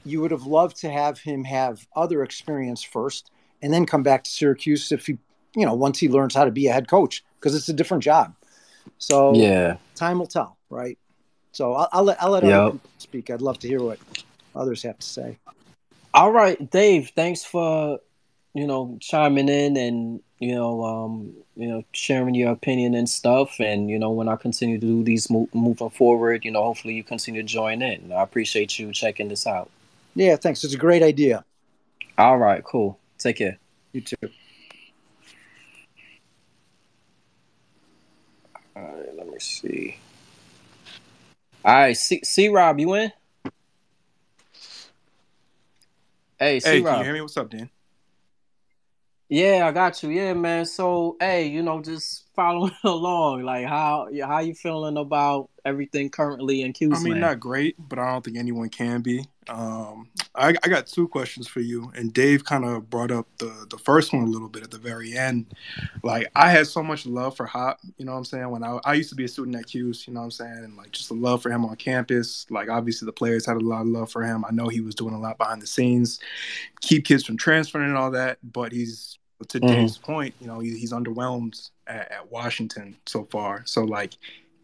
You 0.05 0.21
would 0.21 0.31
have 0.31 0.43
loved 0.43 0.77
to 0.77 0.89
have 0.89 1.19
him 1.19 1.43
have 1.43 1.85
other 1.95 2.23
experience 2.23 2.81
first, 2.81 3.31
and 3.61 3.73
then 3.73 3.85
come 3.85 4.03
back 4.03 4.23
to 4.23 4.31
Syracuse 4.31 4.91
if 4.91 5.05
he, 5.05 5.17
you 5.55 5.65
know, 5.65 5.73
once 5.73 5.99
he 5.99 6.09
learns 6.09 6.33
how 6.33 6.45
to 6.45 6.51
be 6.51 6.67
a 6.67 6.73
head 6.73 6.87
coach, 6.87 7.23
because 7.39 7.55
it's 7.55 7.69
a 7.69 7.73
different 7.73 8.03
job. 8.03 8.33
So 8.97 9.33
yeah, 9.35 9.77
time 9.95 10.19
will 10.19 10.27
tell, 10.27 10.57
right? 10.69 10.97
So 11.51 11.73
I'll, 11.73 11.89
I'll 11.91 12.03
let 12.03 12.23
I'll 12.23 12.31
let 12.31 12.43
yep. 12.43 12.75
speak. 12.97 13.29
I'd 13.29 13.41
love 13.41 13.59
to 13.59 13.67
hear 13.67 13.81
what 13.81 13.99
others 14.55 14.83
have 14.83 14.97
to 14.97 15.07
say. 15.07 15.37
All 16.13 16.31
right, 16.31 16.69
Dave. 16.71 17.11
Thanks 17.15 17.43
for 17.43 17.99
you 18.59 18.67
know 18.67 18.97
chiming 18.99 19.49
in 19.49 19.77
and 19.77 20.21
you 20.39 20.55
know, 20.55 20.83
um, 20.83 21.33
you 21.55 21.67
know, 21.67 21.83
sharing 21.91 22.33
your 22.33 22.51
opinion 22.51 22.95
and 22.95 23.09
stuff. 23.09 23.59
And 23.59 23.89
you 23.89 23.99
know, 23.99 24.09
when 24.09 24.29
I 24.29 24.35
continue 24.37 24.79
to 24.79 24.85
do 24.85 25.03
these 25.03 25.29
mo- 25.29 25.49
moving 25.53 25.89
forward, 25.89 26.45
you 26.45 26.51
know, 26.51 26.63
hopefully 26.63 26.93
you 26.93 27.03
continue 27.03 27.41
to 27.41 27.47
join 27.47 27.81
in. 27.81 28.11
I 28.11 28.23
appreciate 28.23 28.79
you 28.79 28.91
checking 28.93 29.27
this 29.27 29.45
out. 29.45 29.69
Yeah, 30.15 30.37
thanks. 30.37 30.63
It's 30.63 30.73
a 30.73 30.77
great 30.77 31.03
idea. 31.03 31.43
All 32.17 32.37
right, 32.37 32.63
cool. 32.63 32.99
Take 33.17 33.37
care. 33.37 33.57
You 33.91 34.01
too. 34.01 34.15
All 38.75 38.83
right, 38.83 39.15
let 39.17 39.27
me 39.27 39.39
see. 39.39 39.97
All 41.65 41.73
right, 41.73 41.97
see, 41.97 42.21
see 42.23 42.47
Rob, 42.47 42.79
you 42.79 42.93
in? 42.93 43.11
Hey, 46.39 46.61
C 46.61 46.69
hey, 46.69 46.81
Rob. 46.81 46.93
can 46.93 46.99
you 46.99 47.03
hear 47.03 47.13
me? 47.13 47.21
What's 47.21 47.35
up, 47.35 47.49
Dan? 47.49 47.69
Yeah, 49.29 49.67
I 49.67 49.71
got 49.71 50.01
you. 50.01 50.09
Yeah, 50.09 50.33
man. 50.33 50.65
So, 50.65 51.15
hey, 51.19 51.47
you 51.47 51.61
know, 51.61 51.81
just 51.81 52.25
following 52.35 52.73
along. 52.83 53.43
Like, 53.43 53.67
how 53.67 54.07
how 54.23 54.39
you 54.39 54.55
feeling 54.55 54.97
about 54.97 55.49
everything 55.63 56.09
currently 56.09 56.63
in 56.63 56.73
'Cuse? 56.73 56.99
I 56.99 57.03
mean, 57.03 57.19
not 57.19 57.39
great, 57.39 57.75
but 57.77 57.99
I 57.99 58.11
don't 58.11 58.25
think 58.25 58.37
anyone 58.37 58.69
can 58.69 59.01
be. 59.01 59.25
Um, 59.47 60.09
I, 60.35 60.53
I 60.63 60.67
got 60.67 60.87
two 60.87 61.07
questions 61.07 61.47
for 61.47 61.59
you, 61.59 61.91
and 61.95 62.13
Dave 62.13 62.43
kind 62.43 62.65
of 62.65 62.89
brought 62.89 63.11
up 63.11 63.27
the 63.37 63.67
the 63.69 63.77
first 63.77 64.13
one 64.13 64.23
a 64.23 64.27
little 64.27 64.49
bit 64.49 64.63
at 64.63 64.71
the 64.71 64.79
very 64.79 65.15
end. 65.15 65.53
Like, 66.03 66.27
I 66.35 66.49
had 66.49 66.65
so 66.65 66.81
much 66.81 67.05
love 67.05 67.35
for 67.35 67.45
Hop. 67.45 67.79
You 67.97 68.05
know 68.05 68.13
what 68.13 68.19
I'm 68.19 68.25
saying? 68.25 68.49
When 68.49 68.63
I 68.63 68.79
I 68.83 68.95
used 68.95 69.09
to 69.09 69.15
be 69.15 69.25
a 69.25 69.27
student 69.27 69.55
at 69.57 69.67
'Cuse, 69.67 70.07
you 70.07 70.13
know 70.13 70.21
what 70.21 70.25
I'm 70.25 70.31
saying, 70.31 70.63
and 70.63 70.75
like 70.75 70.91
just 70.91 71.09
the 71.09 71.15
love 71.15 71.43
for 71.43 71.51
him 71.51 71.65
on 71.65 71.75
campus. 71.75 72.47
Like, 72.49 72.69
obviously 72.69 73.05
the 73.05 73.13
players 73.13 73.45
had 73.45 73.57
a 73.57 73.59
lot 73.59 73.81
of 73.81 73.87
love 73.89 74.11
for 74.11 74.23
him. 74.23 74.43
I 74.43 74.51
know 74.51 74.69
he 74.69 74.81
was 74.81 74.95
doing 74.95 75.13
a 75.13 75.19
lot 75.19 75.37
behind 75.37 75.61
the 75.61 75.67
scenes, 75.67 76.19
keep 76.81 77.05
kids 77.05 77.23
from 77.23 77.37
transferring 77.37 77.89
and 77.89 77.97
all 77.97 78.11
that. 78.11 78.39
But 78.43 78.71
he's 78.71 79.18
to 79.47 79.59
mm-hmm. 79.59 79.67
Dave's 79.67 79.97
point, 79.97 80.35
you 80.39 80.47
know, 80.47 80.59
he, 80.59 80.77
he's 80.77 80.91
underwhelmed 80.91 81.69
at, 81.87 82.11
at, 82.11 82.31
Washington 82.31 82.97
so 83.05 83.23
far. 83.25 83.63
So 83.65 83.83
like, 83.83 84.13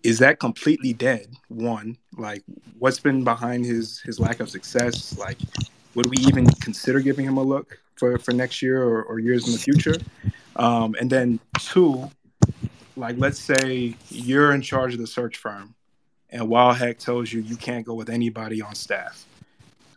is 0.04 0.20
that 0.20 0.40
completely 0.40 0.94
dead? 0.94 1.28
One, 1.48 1.98
like, 2.18 2.44
what's 2.78 3.00
been 3.00 3.24
behind 3.24 3.66
his 3.66 4.02
his 4.02 4.20
lack 4.20 4.40
of 4.40 4.50
success? 4.50 5.18
Like, 5.18 5.38
would 5.96 6.08
we 6.08 6.18
even 6.18 6.46
consider 6.62 7.00
giving 7.00 7.26
him 7.26 7.38
a 7.38 7.44
look 7.44 7.80
for 7.96 8.18
for 8.20 8.32
next 8.32 8.62
year 8.62 8.84
or, 8.84 9.04
or 9.04 9.20
years 9.20 9.48
in 9.48 9.54
the 9.54 9.60
future? 9.60 9.96
Um, 10.58 10.96
and 11.00 11.10
then 11.10 11.40
two, 11.60 12.10
like, 12.96 13.16
let's 13.18 13.40
say 13.40 13.96
you're 14.10 14.54
in 14.54 14.62
charge 14.62 14.94
of 14.94 15.00
the 15.00 15.08
search 15.08 15.38
firm, 15.38 15.74
and 16.30 16.44
Wildhack 16.44 17.00
tells 17.00 17.34
you 17.34 17.42
you 17.42 17.56
can't 17.56 17.86
go 17.86 17.94
with 17.94 18.10
anybody 18.10 18.62
on 18.62 18.76
staff 18.76 19.26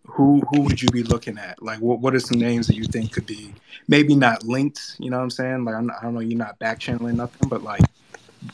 who 0.08 0.40
who 0.48 0.62
would 0.62 0.80
you 0.80 0.88
be 0.88 1.02
looking 1.02 1.38
at? 1.38 1.62
Like, 1.62 1.80
what 1.80 2.00
what 2.00 2.14
are 2.14 2.20
some 2.20 2.38
names 2.38 2.66
that 2.66 2.76
you 2.76 2.84
think 2.84 3.12
could 3.12 3.26
be 3.26 3.54
maybe 3.86 4.14
not 4.14 4.44
linked? 4.44 4.96
You 4.98 5.10
know 5.10 5.18
what 5.18 5.24
I'm 5.24 5.30
saying? 5.30 5.64
Like, 5.64 5.74
I'm, 5.74 5.90
I 5.90 5.94
do 6.00 6.06
not 6.06 6.14
know, 6.14 6.20
you're 6.20 6.38
not 6.38 6.58
back 6.58 6.80
channeling 6.80 7.16
nothing, 7.16 7.48
but 7.48 7.62
like, 7.62 7.82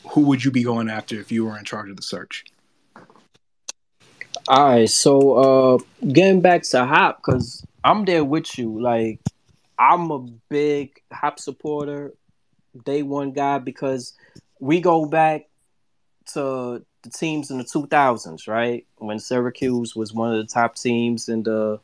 who 0.09 0.21
would 0.21 0.43
you 0.43 0.51
be 0.51 0.63
going 0.63 0.89
after 0.89 1.19
if 1.19 1.31
you 1.31 1.45
were 1.45 1.57
in 1.57 1.65
charge 1.65 1.89
of 1.89 1.95
the 1.95 2.01
search? 2.01 2.45
All 4.47 4.69
right, 4.69 4.89
so 4.89 5.33
uh 5.33 5.77
getting 6.07 6.41
back 6.41 6.63
to 6.63 6.85
Hop, 6.85 7.17
because 7.17 7.65
I'm 7.83 8.05
there 8.05 8.23
with 8.23 8.57
you. 8.59 8.79
Like, 8.79 9.19
I'm 9.79 10.11
a 10.11 10.19
big 10.49 11.01
Hop 11.11 11.39
supporter, 11.39 12.13
day 12.83 13.01
one 13.01 13.31
guy, 13.31 13.59
because 13.59 14.13
we 14.59 14.81
go 14.81 15.05
back 15.05 15.47
to 16.33 16.85
the 17.05 17.11
teams 17.11 17.49
in 17.49 17.57
the 17.57 17.63
2000s, 17.63 18.47
right? 18.47 18.85
When 18.97 19.19
Syracuse 19.19 19.95
was 19.95 20.13
one 20.13 20.33
of 20.33 20.37
the 20.37 20.51
top 20.51 20.75
teams 20.75 21.29
in 21.29 21.43
the 21.43 21.79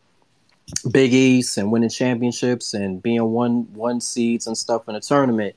Big 0.89 1.13
East 1.13 1.57
and 1.57 1.71
winning 1.71 1.89
championships 1.89 2.73
and 2.73 3.01
being 3.01 3.23
one 3.31 3.71
one 3.73 4.01
seeds 4.01 4.47
and 4.47 4.57
stuff 4.57 4.87
in 4.87 4.95
the 4.95 4.99
tournament. 4.99 5.55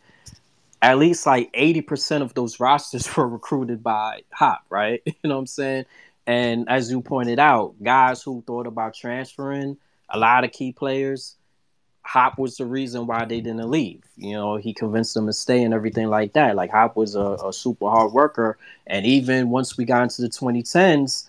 At 0.82 0.98
least 0.98 1.24
like 1.24 1.50
80% 1.52 2.20
of 2.20 2.34
those 2.34 2.60
rosters 2.60 3.16
were 3.16 3.26
recruited 3.26 3.82
by 3.82 4.20
Hop, 4.32 4.64
right? 4.70 5.02
You 5.06 5.14
know 5.24 5.36
what 5.36 5.40
I'm 5.40 5.46
saying? 5.46 5.84
And 6.26 6.68
as 6.68 6.90
you 6.90 7.00
pointed 7.00 7.38
out, 7.38 7.74
guys 7.82 8.22
who 8.22 8.42
thought 8.46 8.66
about 8.66 8.94
transferring, 8.94 9.76
a 10.08 10.18
lot 10.18 10.44
of 10.44 10.52
key 10.52 10.72
players, 10.72 11.36
Hop 12.04 12.38
was 12.38 12.56
the 12.56 12.66
reason 12.66 13.06
why 13.06 13.24
they 13.24 13.40
didn't 13.40 13.70
leave. 13.70 14.02
You 14.16 14.34
know, 14.34 14.56
he 14.56 14.74
convinced 14.74 15.14
them 15.14 15.26
to 15.26 15.32
stay 15.32 15.62
and 15.62 15.72
everything 15.72 16.08
like 16.08 16.34
that. 16.34 16.54
Like 16.54 16.70
Hop 16.70 16.96
was 16.96 17.14
a, 17.14 17.36
a 17.44 17.52
super 17.52 17.88
hard 17.88 18.12
worker, 18.12 18.58
and 18.86 19.06
even 19.06 19.50
once 19.50 19.76
we 19.78 19.84
got 19.84 20.02
into 20.02 20.22
the 20.22 20.28
2010s, 20.28 21.26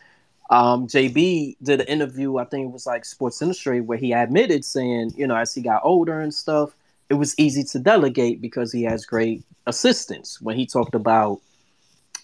um, 0.50 0.88
JB 0.88 1.56
did 1.64 1.82
an 1.82 1.88
interview. 1.88 2.38
I 2.38 2.46
think 2.46 2.68
it 2.68 2.72
was 2.72 2.86
like 2.86 3.06
Sports 3.06 3.42
Illustrated 3.42 3.88
where 3.88 3.98
he 3.98 4.12
admitted 4.12 4.66
saying, 4.66 5.14
you 5.16 5.26
know, 5.26 5.36
as 5.36 5.56
he 5.56 5.62
got 5.62 5.82
older 5.84 6.20
and 6.20 6.34
stuff, 6.34 6.76
it 7.10 7.16
was 7.16 7.38
easy 7.40 7.64
to 7.64 7.80
delegate 7.80 8.42
because 8.42 8.72
he 8.72 8.84
has 8.84 9.06
great 9.06 9.44
assistants. 9.66 10.42
When 10.42 10.58
he 10.58 10.66
talked 10.66 10.94
about 10.94 11.40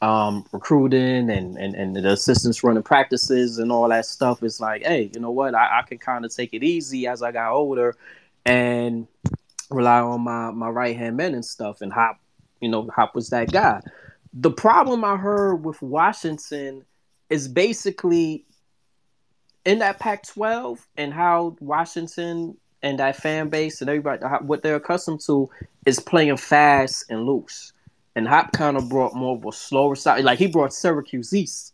um, 0.01 0.45
recruiting 0.51 1.29
and, 1.29 1.57
and, 1.57 1.73
and 1.73 1.95
the 1.95 2.11
assistants 2.11 2.63
running 2.63 2.83
practices 2.83 3.59
and 3.59 3.71
all 3.71 3.87
that 3.89 4.05
stuff, 4.05 4.43
it's 4.43 4.59
like, 4.59 4.83
hey, 4.83 5.09
you 5.13 5.19
know 5.19 5.31
what? 5.31 5.55
I, 5.55 5.79
I 5.79 5.81
can 5.83 5.99
kind 5.99 6.25
of 6.25 6.35
take 6.35 6.53
it 6.53 6.63
easy 6.63 7.07
as 7.07 7.23
I 7.23 7.31
got 7.31 7.53
older 7.53 7.95
and 8.45 9.07
rely 9.69 9.99
on 9.99 10.21
my 10.21 10.51
my 10.51 10.69
right 10.69 10.95
hand 10.95 11.17
men 11.17 11.33
and 11.33 11.45
stuff. 11.45 11.81
And 11.81 11.91
Hop, 11.93 12.19
you 12.59 12.69
know, 12.69 12.89
Hop 12.95 13.15
was 13.15 13.29
that 13.29 13.51
guy. 13.51 13.81
The 14.33 14.51
problem 14.51 15.03
I 15.03 15.17
heard 15.17 15.55
with 15.65 15.81
Washington 15.81 16.85
is 17.29 17.47
basically 17.47 18.45
in 19.65 19.79
that 19.79 19.99
Pac-12 19.99 20.79
and 20.97 21.13
how 21.13 21.55
Washington 21.59 22.57
and 22.81 22.99
that 22.99 23.15
fan 23.15 23.49
base 23.49 23.81
and 23.81 23.89
everybody 23.89 24.23
what 24.41 24.63
they're 24.63 24.77
accustomed 24.77 25.19
to 25.21 25.49
is 25.85 25.99
playing 25.99 26.37
fast 26.37 27.05
and 27.09 27.25
loose. 27.25 27.73
And 28.15 28.27
Hop 28.27 28.51
kind 28.51 28.75
of 28.75 28.89
brought 28.89 29.15
more 29.15 29.37
of 29.37 29.45
a 29.45 29.51
slower 29.51 29.95
side. 29.95 30.23
Like 30.23 30.39
he 30.39 30.47
brought 30.47 30.73
Syracuse 30.73 31.33
East. 31.33 31.73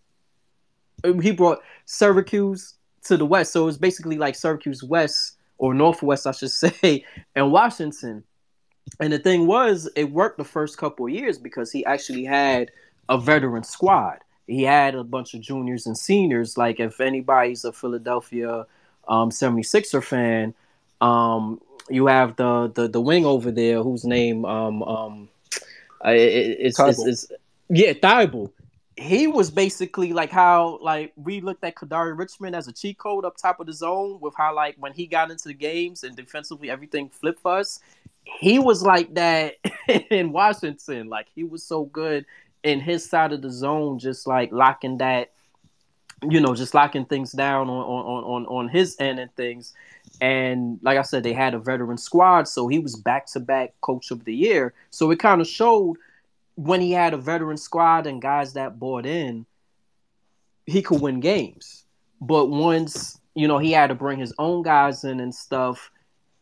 Um, 1.03 1.19
he 1.19 1.31
brought 1.31 1.59
Syracuse 1.85 2.75
to 3.05 3.17
the 3.17 3.25
west. 3.25 3.53
So 3.53 3.63
it 3.63 3.65
was 3.65 3.77
basically 3.77 4.17
like 4.17 4.35
Syracuse 4.35 4.83
West 4.83 5.36
or 5.57 5.73
Northwest, 5.73 6.27
I 6.27 6.31
should 6.31 6.51
say, 6.63 7.05
and 7.35 7.51
Washington. 7.51 8.23
And 8.99 9.11
the 9.11 9.19
thing 9.19 9.47
was, 9.47 9.89
it 9.95 10.11
worked 10.11 10.37
the 10.37 10.45
first 10.45 10.77
couple 10.77 11.07
of 11.07 11.11
years 11.11 11.37
because 11.37 11.71
he 11.71 11.85
actually 11.85 12.23
had 12.23 12.71
a 13.09 13.17
veteran 13.17 13.63
squad. 13.63 14.19
He 14.47 14.63
had 14.63 14.95
a 14.95 15.03
bunch 15.03 15.33
of 15.33 15.41
juniors 15.41 15.87
and 15.87 15.97
seniors. 15.97 16.57
Like 16.57 16.79
if 16.79 17.01
anybody's 17.01 17.65
a 17.65 17.73
Philadelphia 17.73 18.65
um, 19.07 19.29
76er 19.29 20.03
fan, 20.03 20.53
um, 21.01 21.59
you 21.89 22.07
have 22.07 22.35
the, 22.35 22.71
the 22.73 22.87
the 22.87 23.01
wing 23.01 23.25
over 23.25 23.51
there 23.51 23.81
whose 23.81 24.03
name 24.03 24.45
um, 24.45 24.83
um, 24.83 25.29
it, 26.05 26.57
it's, 26.59 26.79
it's, 26.79 27.05
it's, 27.05 27.31
yeah 27.69 27.93
Thybulle 27.93 28.51
he 28.97 29.27
was 29.27 29.51
basically 29.51 30.11
like 30.11 30.31
how 30.31 30.79
like 30.81 31.13
we 31.15 31.39
looked 31.39 31.63
at 31.63 31.75
Kadary 31.75 32.17
Richmond 32.17 32.55
as 32.55 32.67
a 32.67 32.73
cheat 32.73 32.97
code 32.97 33.25
up 33.25 33.37
top 33.37 33.59
of 33.59 33.67
the 33.67 33.73
zone 33.73 34.19
with 34.19 34.33
how 34.35 34.55
like 34.55 34.75
when 34.79 34.91
he 34.91 35.05
got 35.05 35.29
into 35.29 35.47
the 35.47 35.53
games 35.53 36.03
and 36.03 36.15
defensively 36.15 36.71
everything 36.71 37.07
flipped 37.09 37.39
for 37.39 37.59
us. 37.59 37.79
He 38.23 38.57
was 38.59 38.81
like 38.81 39.13
that 39.13 39.55
in 40.09 40.31
Washington. 40.31 41.09
Like 41.09 41.27
he 41.33 41.43
was 41.43 41.63
so 41.63 41.85
good 41.85 42.25
in 42.63 42.79
his 42.79 43.07
side 43.07 43.33
of 43.33 43.43
the 43.43 43.51
zone, 43.51 43.99
just 43.99 44.25
like 44.25 44.51
locking 44.51 44.97
that, 44.97 45.31
you 46.27 46.41
know, 46.41 46.55
just 46.55 46.73
locking 46.73 47.05
things 47.05 47.31
down 47.31 47.69
on 47.69 47.83
on 47.83 48.23
on 48.23 48.45
on 48.47 48.67
his 48.67 48.95
end 48.99 49.19
and 49.19 49.33
things. 49.35 49.73
And 50.21 50.79
like 50.81 50.97
I 50.97 51.03
said, 51.03 51.21
they 51.21 51.33
had 51.33 51.53
a 51.53 51.59
veteran 51.59 51.99
squad, 51.99 52.47
so 52.47 52.67
he 52.67 52.79
was 52.79 52.95
back 52.95 53.27
to 53.27 53.39
back 53.39 53.75
coach 53.81 54.09
of 54.09 54.25
the 54.25 54.33
year. 54.33 54.73
So 54.89 55.11
it 55.11 55.19
kind 55.19 55.39
of 55.39 55.47
showed 55.47 55.97
when 56.57 56.81
he 56.81 56.91
had 56.91 57.13
a 57.13 57.17
veteran 57.17 57.55
squad 57.55 58.07
and 58.07 58.19
guys 58.19 58.53
that 58.53 58.79
bought 58.79 59.05
in, 59.05 59.45
he 60.65 60.81
could 60.81 60.99
win 60.99 61.19
games. 61.19 61.85
But 62.19 62.47
once, 62.47 63.19
you 63.35 63.47
know, 63.47 63.59
he 63.59 63.71
had 63.71 63.87
to 63.87 63.95
bring 63.95 64.17
his 64.17 64.33
own 64.39 64.63
guys 64.63 65.03
in 65.03 65.19
and 65.19 65.33
stuff. 65.33 65.91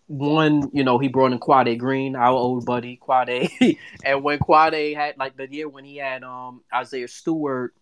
One, 0.08 0.70
you 0.72 0.86
know, 0.86 1.00
he 1.00 1.10
brought 1.10 1.34
in 1.34 1.40
Quade 1.40 1.78
Green, 1.78 2.16
our 2.16 2.32
old 2.32 2.66
buddy 2.66 2.96
Quade. 2.96 3.78
and 4.06 4.24
when 4.24 4.40
Quade 4.40 4.96
had 4.96 5.18
like 5.18 5.36
the 5.36 5.52
year 5.52 5.68
when 5.68 5.84
he 5.84 5.98
had 5.98 6.24
um 6.24 6.62
Isaiah 6.74 7.10
Stewart 7.10 7.74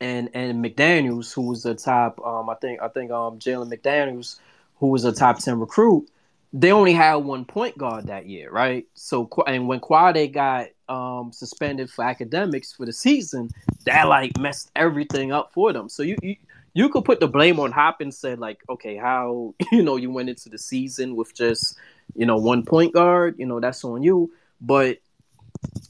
and 0.00 0.30
and 0.34 0.64
McDaniels, 0.64 1.34
who 1.34 1.42
was 1.42 1.64
the 1.64 1.74
top 1.74 2.24
um 2.24 2.48
I 2.48 2.54
think 2.54 2.80
I 2.80 2.86
think 2.86 3.10
um 3.10 3.40
Jalen 3.40 3.74
McDaniels, 3.74 4.38
who 4.76 4.86
was 4.88 5.04
a 5.04 5.12
top 5.12 5.40
ten 5.40 5.58
recruit, 5.58 6.08
they 6.52 6.72
only 6.72 6.92
had 6.92 7.16
one 7.16 7.44
point 7.44 7.76
guard 7.76 8.06
that 8.06 8.26
year, 8.26 8.50
right? 8.50 8.86
So 8.94 9.28
and 9.46 9.68
when 9.68 9.80
Quade 9.80 10.32
got 10.32 10.68
um, 10.88 11.32
suspended 11.32 11.90
for 11.90 12.04
academics 12.04 12.72
for 12.72 12.86
the 12.86 12.92
season, 12.92 13.50
that 13.84 14.04
like 14.08 14.38
messed 14.38 14.70
everything 14.74 15.30
up 15.32 15.52
for 15.52 15.72
them. 15.72 15.88
So 15.88 16.02
you 16.02 16.16
you, 16.22 16.36
you 16.72 16.88
could 16.88 17.04
put 17.04 17.20
the 17.20 17.28
blame 17.28 17.60
on 17.60 17.72
Hop 17.72 18.00
and 18.00 18.14
said 18.14 18.38
like, 18.38 18.60
okay, 18.68 18.96
how 18.96 19.54
you 19.72 19.82
know 19.82 19.96
you 19.96 20.10
went 20.10 20.30
into 20.30 20.48
the 20.48 20.58
season 20.58 21.16
with 21.16 21.34
just 21.34 21.76
you 22.14 22.24
know 22.24 22.36
one 22.36 22.64
point 22.64 22.94
guard, 22.94 23.34
you 23.38 23.46
know 23.46 23.60
that's 23.60 23.84
on 23.84 24.02
you. 24.02 24.32
But 24.60 24.98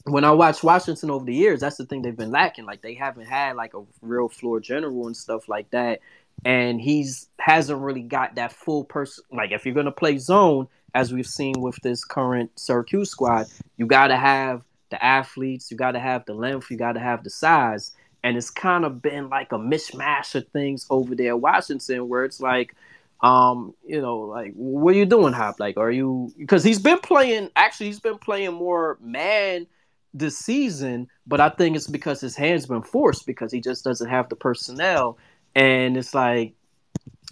when 0.04 0.24
I 0.24 0.32
watch 0.32 0.62
Washington 0.62 1.10
over 1.10 1.24
the 1.24 1.34
years, 1.34 1.60
that's 1.60 1.76
the 1.76 1.86
thing 1.86 2.02
they've 2.02 2.16
been 2.16 2.32
lacking. 2.32 2.64
Like 2.64 2.82
they 2.82 2.94
haven't 2.94 3.26
had 3.26 3.54
like 3.54 3.74
a 3.74 3.82
real 4.02 4.28
floor 4.28 4.58
general 4.58 5.06
and 5.06 5.16
stuff 5.16 5.48
like 5.48 5.70
that 5.70 6.00
and 6.44 6.80
he's 6.80 7.28
hasn't 7.38 7.80
really 7.80 8.02
got 8.02 8.34
that 8.36 8.52
full 8.52 8.84
person. 8.84 9.24
Like 9.32 9.52
if 9.52 9.64
you're 9.64 9.74
gonna 9.74 9.92
play 9.92 10.18
zone, 10.18 10.68
as 10.94 11.12
we've 11.12 11.26
seen 11.26 11.60
with 11.60 11.76
this 11.82 12.04
current 12.04 12.50
Syracuse 12.58 13.10
squad, 13.10 13.46
you 13.76 13.86
got 13.86 14.08
to 14.08 14.16
have 14.16 14.62
the 14.90 15.02
athletes, 15.04 15.70
you 15.70 15.76
got 15.76 15.92
to 15.92 16.00
have 16.00 16.24
the 16.24 16.34
length, 16.34 16.70
you 16.70 16.76
got 16.76 16.92
to 16.92 17.00
have 17.00 17.24
the 17.24 17.30
size, 17.30 17.92
and 18.22 18.36
it's 18.36 18.50
kind 18.50 18.84
of 18.84 19.02
been 19.02 19.28
like 19.28 19.52
a 19.52 19.58
mishmash 19.58 20.34
of 20.34 20.48
things 20.48 20.86
over 20.90 21.14
there, 21.14 21.36
Washington, 21.36 22.08
where 22.08 22.24
it's 22.24 22.40
like. 22.40 22.74
Um, 23.20 23.74
you 23.84 24.00
know, 24.00 24.20
like 24.20 24.52
what 24.54 24.94
are 24.94 24.96
you 24.96 25.04
doing, 25.04 25.32
Hop? 25.32 25.58
Like, 25.58 25.76
are 25.76 25.90
you 25.90 26.32
because 26.38 26.62
he's 26.62 26.78
been 26.78 27.00
playing 27.00 27.50
actually 27.56 27.86
he's 27.86 27.98
been 27.98 28.18
playing 28.18 28.54
more 28.54 28.96
man 29.00 29.66
this 30.14 30.38
season, 30.38 31.08
but 31.26 31.40
I 31.40 31.48
think 31.48 31.76
it's 31.76 31.88
because 31.88 32.20
his 32.20 32.36
hands 32.36 32.66
been 32.66 32.82
forced 32.82 33.26
because 33.26 33.52
he 33.52 33.60
just 33.60 33.82
doesn't 33.82 34.08
have 34.08 34.28
the 34.28 34.36
personnel 34.36 35.18
and 35.58 35.96
it's 35.96 36.14
like 36.14 36.54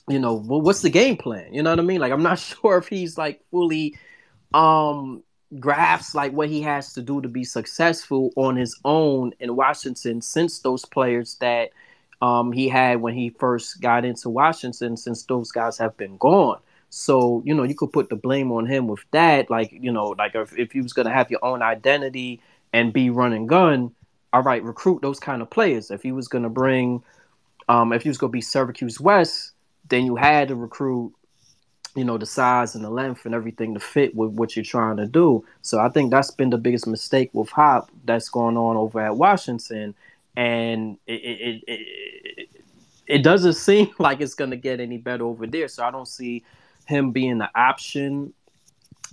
you 0.08 0.18
know 0.18 0.34
well, 0.34 0.60
what's 0.60 0.82
the 0.82 0.90
game 0.90 1.16
plan? 1.16 1.54
You 1.54 1.62
know 1.62 1.70
what 1.70 1.78
i 1.78 1.82
mean? 1.82 2.00
Like 2.00 2.12
i'm 2.12 2.22
not 2.22 2.38
sure 2.50 2.78
if 2.78 2.88
he's 2.88 3.16
like 3.16 3.40
fully 3.50 3.96
um 4.52 5.22
grasps 5.60 6.14
like 6.14 6.32
what 6.32 6.48
he 6.48 6.60
has 6.62 6.92
to 6.94 7.02
do 7.02 7.20
to 7.20 7.28
be 7.28 7.44
successful 7.44 8.30
on 8.34 8.56
his 8.56 8.76
own 8.84 9.32
in 9.38 9.54
washington 9.54 10.20
since 10.20 10.58
those 10.58 10.84
players 10.84 11.36
that 11.36 11.70
um 12.20 12.50
he 12.50 12.68
had 12.68 13.00
when 13.00 13.14
he 13.14 13.30
first 13.30 13.80
got 13.80 14.04
into 14.04 14.28
washington 14.28 14.96
since 14.96 15.22
those 15.24 15.52
guys 15.52 15.78
have 15.78 15.96
been 15.96 16.16
gone. 16.16 16.58
So 16.90 17.42
you 17.44 17.54
know 17.54 17.62
you 17.62 17.74
could 17.74 17.92
put 17.92 18.08
the 18.08 18.16
blame 18.16 18.50
on 18.50 18.66
him 18.66 18.88
with 18.88 19.04
that. 19.12 19.50
Like 19.50 19.70
you 19.72 19.92
know 19.92 20.14
like 20.18 20.34
if, 20.34 20.56
if 20.58 20.74
you 20.74 20.82
was 20.82 20.92
going 20.92 21.06
to 21.06 21.12
have 21.12 21.30
your 21.30 21.44
own 21.44 21.62
identity 21.62 22.40
and 22.72 22.92
be 22.92 23.10
running 23.10 23.46
gun 23.46 23.92
all 24.32 24.42
right 24.42 24.62
recruit 24.62 25.00
those 25.02 25.20
kind 25.20 25.42
of 25.42 25.50
players. 25.50 25.90
If 25.90 26.02
he 26.02 26.12
was 26.12 26.28
going 26.28 26.44
to 26.44 26.50
bring 26.50 27.02
um, 27.68 27.92
if 27.92 28.04
you 28.04 28.10
was 28.10 28.18
gonna 28.18 28.30
be 28.30 28.40
Syracuse 28.40 29.00
West, 29.00 29.52
then 29.88 30.04
you 30.04 30.16
had 30.16 30.48
to 30.48 30.54
recruit, 30.54 31.12
you 31.94 32.04
know, 32.04 32.18
the 32.18 32.26
size 32.26 32.74
and 32.74 32.84
the 32.84 32.90
length 32.90 33.24
and 33.24 33.34
everything 33.34 33.74
to 33.74 33.80
fit 33.80 34.14
with 34.14 34.30
what 34.32 34.56
you're 34.56 34.64
trying 34.64 34.96
to 34.98 35.06
do. 35.06 35.44
So 35.62 35.78
I 35.78 35.88
think 35.88 36.10
that's 36.10 36.30
been 36.30 36.50
the 36.50 36.58
biggest 36.58 36.86
mistake 36.86 37.30
with 37.32 37.50
Hop 37.50 37.90
that's 38.04 38.28
going 38.28 38.56
on 38.56 38.76
over 38.76 39.00
at 39.00 39.16
Washington, 39.16 39.94
and 40.36 40.98
it 41.06 41.12
it, 41.12 41.62
it, 41.66 41.80
it, 42.36 42.48
it 43.06 43.22
doesn't 43.22 43.52
seem 43.68 43.90
like 43.98 44.20
it's 44.20 44.34
gonna 44.34 44.56
get 44.56 44.80
any 44.80 44.98
better 44.98 45.24
over 45.24 45.46
there. 45.46 45.68
So 45.68 45.84
I 45.84 45.90
don't 45.90 46.08
see 46.08 46.44
him 46.86 47.10
being 47.10 47.38
the 47.38 47.50
option 47.58 48.32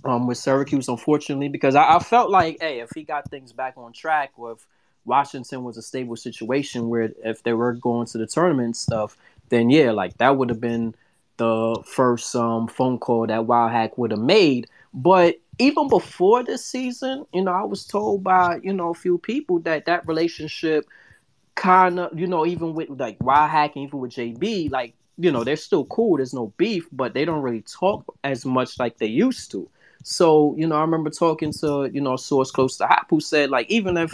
um, 0.04 0.26
with 0.26 0.38
Syracuse, 0.38 0.88
unfortunately, 0.88 1.48
because 1.48 1.74
I, 1.74 1.96
I 1.96 1.98
felt 1.98 2.30
like, 2.30 2.58
hey, 2.60 2.80
if 2.80 2.90
he 2.94 3.02
got 3.02 3.30
things 3.30 3.52
back 3.52 3.74
on 3.76 3.92
track 3.92 4.36
with 4.36 4.64
Washington 5.04 5.64
was 5.64 5.76
a 5.76 5.82
stable 5.82 6.16
situation 6.16 6.88
where 6.88 7.12
if 7.24 7.42
they 7.42 7.52
were 7.52 7.72
going 7.72 8.06
to 8.08 8.18
the 8.18 8.26
tournament 8.26 8.76
stuff, 8.76 9.16
then 9.48 9.70
yeah, 9.70 9.90
like 9.90 10.16
that 10.18 10.36
would 10.36 10.48
have 10.48 10.60
been 10.60 10.94
the 11.36 11.82
first 11.86 12.34
um, 12.36 12.68
phone 12.68 12.98
call 12.98 13.26
that 13.26 13.40
Wildhack 13.42 13.98
would 13.98 14.12
have 14.12 14.20
made. 14.20 14.68
But 14.92 15.36
even 15.58 15.88
before 15.88 16.42
this 16.42 16.64
season, 16.64 17.26
you 17.32 17.42
know, 17.42 17.52
I 17.52 17.64
was 17.64 17.84
told 17.84 18.24
by 18.24 18.60
you 18.62 18.72
know 18.72 18.90
a 18.90 18.94
few 18.94 19.18
people 19.18 19.58
that 19.60 19.86
that 19.86 20.06
relationship 20.06 20.86
kind 21.54 22.00
of, 22.00 22.18
you 22.18 22.26
know, 22.26 22.46
even 22.46 22.74
with 22.74 22.88
like 22.90 23.18
Wildhack 23.18 23.72
and 23.74 23.84
even 23.84 24.00
with 24.00 24.12
JB, 24.12 24.70
like 24.70 24.94
you 25.16 25.30
know, 25.30 25.44
they're 25.44 25.56
still 25.56 25.84
cool. 25.86 26.16
There's 26.16 26.34
no 26.34 26.52
beef, 26.56 26.88
but 26.90 27.14
they 27.14 27.24
don't 27.24 27.42
really 27.42 27.62
talk 27.62 28.04
as 28.24 28.44
much 28.44 28.78
like 28.78 28.98
they 28.98 29.06
used 29.06 29.50
to. 29.52 29.68
So, 30.02 30.54
you 30.58 30.66
know, 30.66 30.76
I 30.76 30.80
remember 30.80 31.08
talking 31.08 31.52
to, 31.60 31.88
you 31.92 32.00
know, 32.00 32.14
a 32.14 32.18
source 32.18 32.50
close 32.50 32.76
to 32.78 32.86
Hop 32.86 33.06
who 33.08 33.20
said, 33.20 33.50
like, 33.50 33.70
even 33.70 33.96
if 33.96 34.12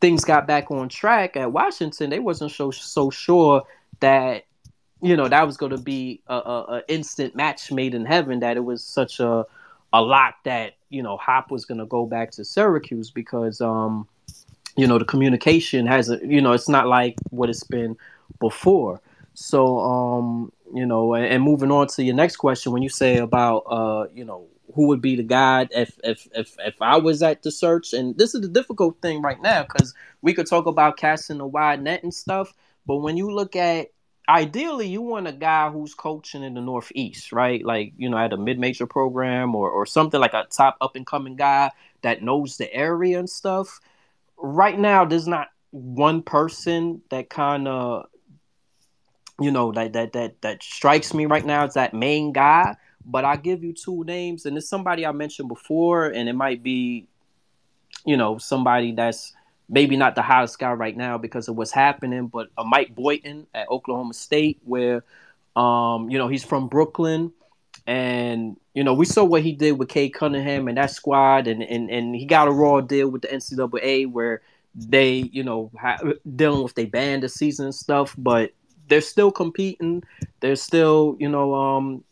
things 0.00 0.24
got 0.24 0.46
back 0.46 0.70
on 0.70 0.88
track 0.88 1.36
at 1.36 1.52
Washington, 1.52 2.10
they 2.10 2.18
wasn't 2.18 2.52
so 2.52 2.70
so 2.70 3.10
sure 3.10 3.62
that 4.00 4.44
you 5.02 5.16
know 5.16 5.28
that 5.28 5.46
was 5.46 5.56
going 5.56 5.74
to 5.74 5.82
be 5.82 6.20
a, 6.26 6.34
a, 6.34 6.64
a, 6.76 6.82
instant 6.88 7.34
match 7.34 7.72
made 7.72 7.94
in 7.94 8.04
heaven. 8.04 8.40
That 8.40 8.56
it 8.56 8.64
was 8.64 8.84
such 8.84 9.20
a 9.20 9.46
a 9.92 10.02
lot 10.02 10.34
that 10.44 10.74
you 10.88 11.02
know 11.02 11.16
Hop 11.16 11.50
was 11.50 11.64
going 11.64 11.78
to 11.78 11.86
go 11.86 12.06
back 12.06 12.30
to 12.32 12.44
Syracuse 12.44 13.10
because 13.10 13.60
um 13.60 14.06
you 14.76 14.86
know 14.86 14.98
the 14.98 15.04
communication 15.04 15.86
has 15.86 16.10
a 16.10 16.18
you 16.26 16.40
know 16.40 16.52
it's 16.52 16.68
not 16.68 16.86
like 16.86 17.16
what 17.30 17.48
it's 17.48 17.64
been 17.64 17.96
before. 18.38 19.00
So 19.34 19.78
um 19.80 20.52
you 20.74 20.86
know 20.86 21.14
and, 21.14 21.24
and 21.26 21.42
moving 21.42 21.70
on 21.70 21.86
to 21.88 22.02
your 22.02 22.14
next 22.14 22.36
question 22.36 22.72
when 22.72 22.82
you 22.82 22.88
say 22.88 23.18
about 23.18 23.58
uh 23.70 24.06
you 24.14 24.24
know 24.24 24.46
who 24.74 24.86
would 24.88 25.00
be 25.00 25.16
the 25.16 25.22
guy 25.22 25.68
if 25.70 25.98
if 26.04 26.28
if 26.34 26.56
if 26.58 26.80
I 26.80 26.96
was 26.98 27.22
at 27.22 27.42
the 27.42 27.50
search. 27.50 27.92
And 27.92 28.16
this 28.16 28.34
is 28.34 28.40
the 28.40 28.48
difficult 28.48 29.00
thing 29.00 29.22
right 29.22 29.40
now 29.40 29.62
because 29.62 29.94
we 30.22 30.34
could 30.34 30.46
talk 30.46 30.66
about 30.66 30.96
casting 30.96 31.40
a 31.40 31.46
wide 31.46 31.82
net 31.82 32.02
and 32.02 32.14
stuff, 32.14 32.54
but 32.86 32.96
when 32.96 33.16
you 33.16 33.30
look 33.30 33.56
at 33.56 33.88
ideally 34.28 34.86
you 34.86 35.02
want 35.02 35.26
a 35.26 35.32
guy 35.32 35.68
who's 35.70 35.92
coaching 35.92 36.44
in 36.44 36.54
the 36.54 36.60
northeast 36.60 37.32
right? 37.32 37.64
Like 37.64 37.92
you 37.96 38.08
know 38.08 38.18
at 38.18 38.32
a 38.32 38.36
mid-major 38.36 38.86
program 38.86 39.54
or, 39.54 39.68
or 39.70 39.86
something 39.86 40.20
like 40.20 40.34
a 40.34 40.46
top 40.50 40.76
up 40.80 40.94
and 40.94 41.06
coming 41.06 41.36
guy 41.36 41.70
that 42.02 42.22
knows 42.22 42.56
the 42.56 42.72
area 42.72 43.18
and 43.18 43.28
stuff. 43.28 43.80
Right 44.36 44.78
now 44.78 45.04
there's 45.04 45.26
not 45.26 45.48
one 45.72 46.22
person 46.22 47.02
that 47.10 47.28
kind 47.28 47.66
of 47.68 48.06
you 49.40 49.50
know 49.50 49.72
that 49.72 49.94
that 49.94 50.12
that 50.12 50.40
that 50.42 50.62
strikes 50.62 51.14
me 51.14 51.26
right 51.26 51.44
now 51.44 51.64
as 51.64 51.74
that 51.74 51.94
main 51.94 52.32
guy 52.32 52.76
but 53.04 53.24
I 53.24 53.36
give 53.36 53.62
you 53.64 53.72
two 53.72 54.04
names, 54.04 54.46
and 54.46 54.56
it's 54.56 54.68
somebody 54.68 55.06
I 55.06 55.12
mentioned 55.12 55.48
before, 55.48 56.06
and 56.06 56.28
it 56.28 56.34
might 56.34 56.62
be, 56.62 57.06
you 58.04 58.16
know, 58.16 58.38
somebody 58.38 58.92
that's 58.92 59.32
maybe 59.68 59.96
not 59.96 60.14
the 60.14 60.22
hottest 60.22 60.58
guy 60.58 60.72
right 60.72 60.96
now 60.96 61.16
because 61.16 61.48
of 61.48 61.56
what's 61.56 61.70
happening, 61.70 62.26
but 62.26 62.48
a 62.58 62.64
Mike 62.64 62.94
Boynton 62.94 63.46
at 63.54 63.68
Oklahoma 63.68 64.14
State, 64.14 64.58
where, 64.64 65.04
um, 65.56 66.10
you 66.10 66.18
know, 66.18 66.28
he's 66.28 66.44
from 66.44 66.68
Brooklyn, 66.68 67.32
and 67.86 68.56
you 68.74 68.84
know 68.84 68.94
we 68.94 69.06
saw 69.06 69.24
what 69.24 69.42
he 69.42 69.52
did 69.52 69.72
with 69.72 69.88
Cade 69.88 70.14
Cunningham 70.14 70.68
and 70.68 70.76
that 70.76 70.90
squad, 70.90 71.46
and 71.46 71.62
and 71.62 71.90
and 71.90 72.14
he 72.14 72.26
got 72.26 72.48
a 72.48 72.52
raw 72.52 72.80
deal 72.80 73.08
with 73.08 73.22
the 73.22 73.28
NCAA 73.28 74.10
where 74.10 74.42
they, 74.74 75.28
you 75.32 75.42
know, 75.42 75.70
ha- 75.78 75.98
dealing 76.36 76.62
with 76.62 76.74
they 76.74 76.86
ban 76.86 77.20
the 77.20 77.28
season 77.28 77.66
and 77.66 77.74
stuff, 77.74 78.14
but 78.16 78.52
they're 78.88 79.00
still 79.00 79.30
competing. 79.30 80.02
They're 80.40 80.56
still, 80.56 81.16
you 81.18 81.28
know, 81.28 81.54
um, 81.54 82.04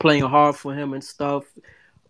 playing 0.00 0.24
hard 0.24 0.56
for 0.56 0.74
him 0.74 0.92
and 0.92 1.02
stuff. 1.02 1.44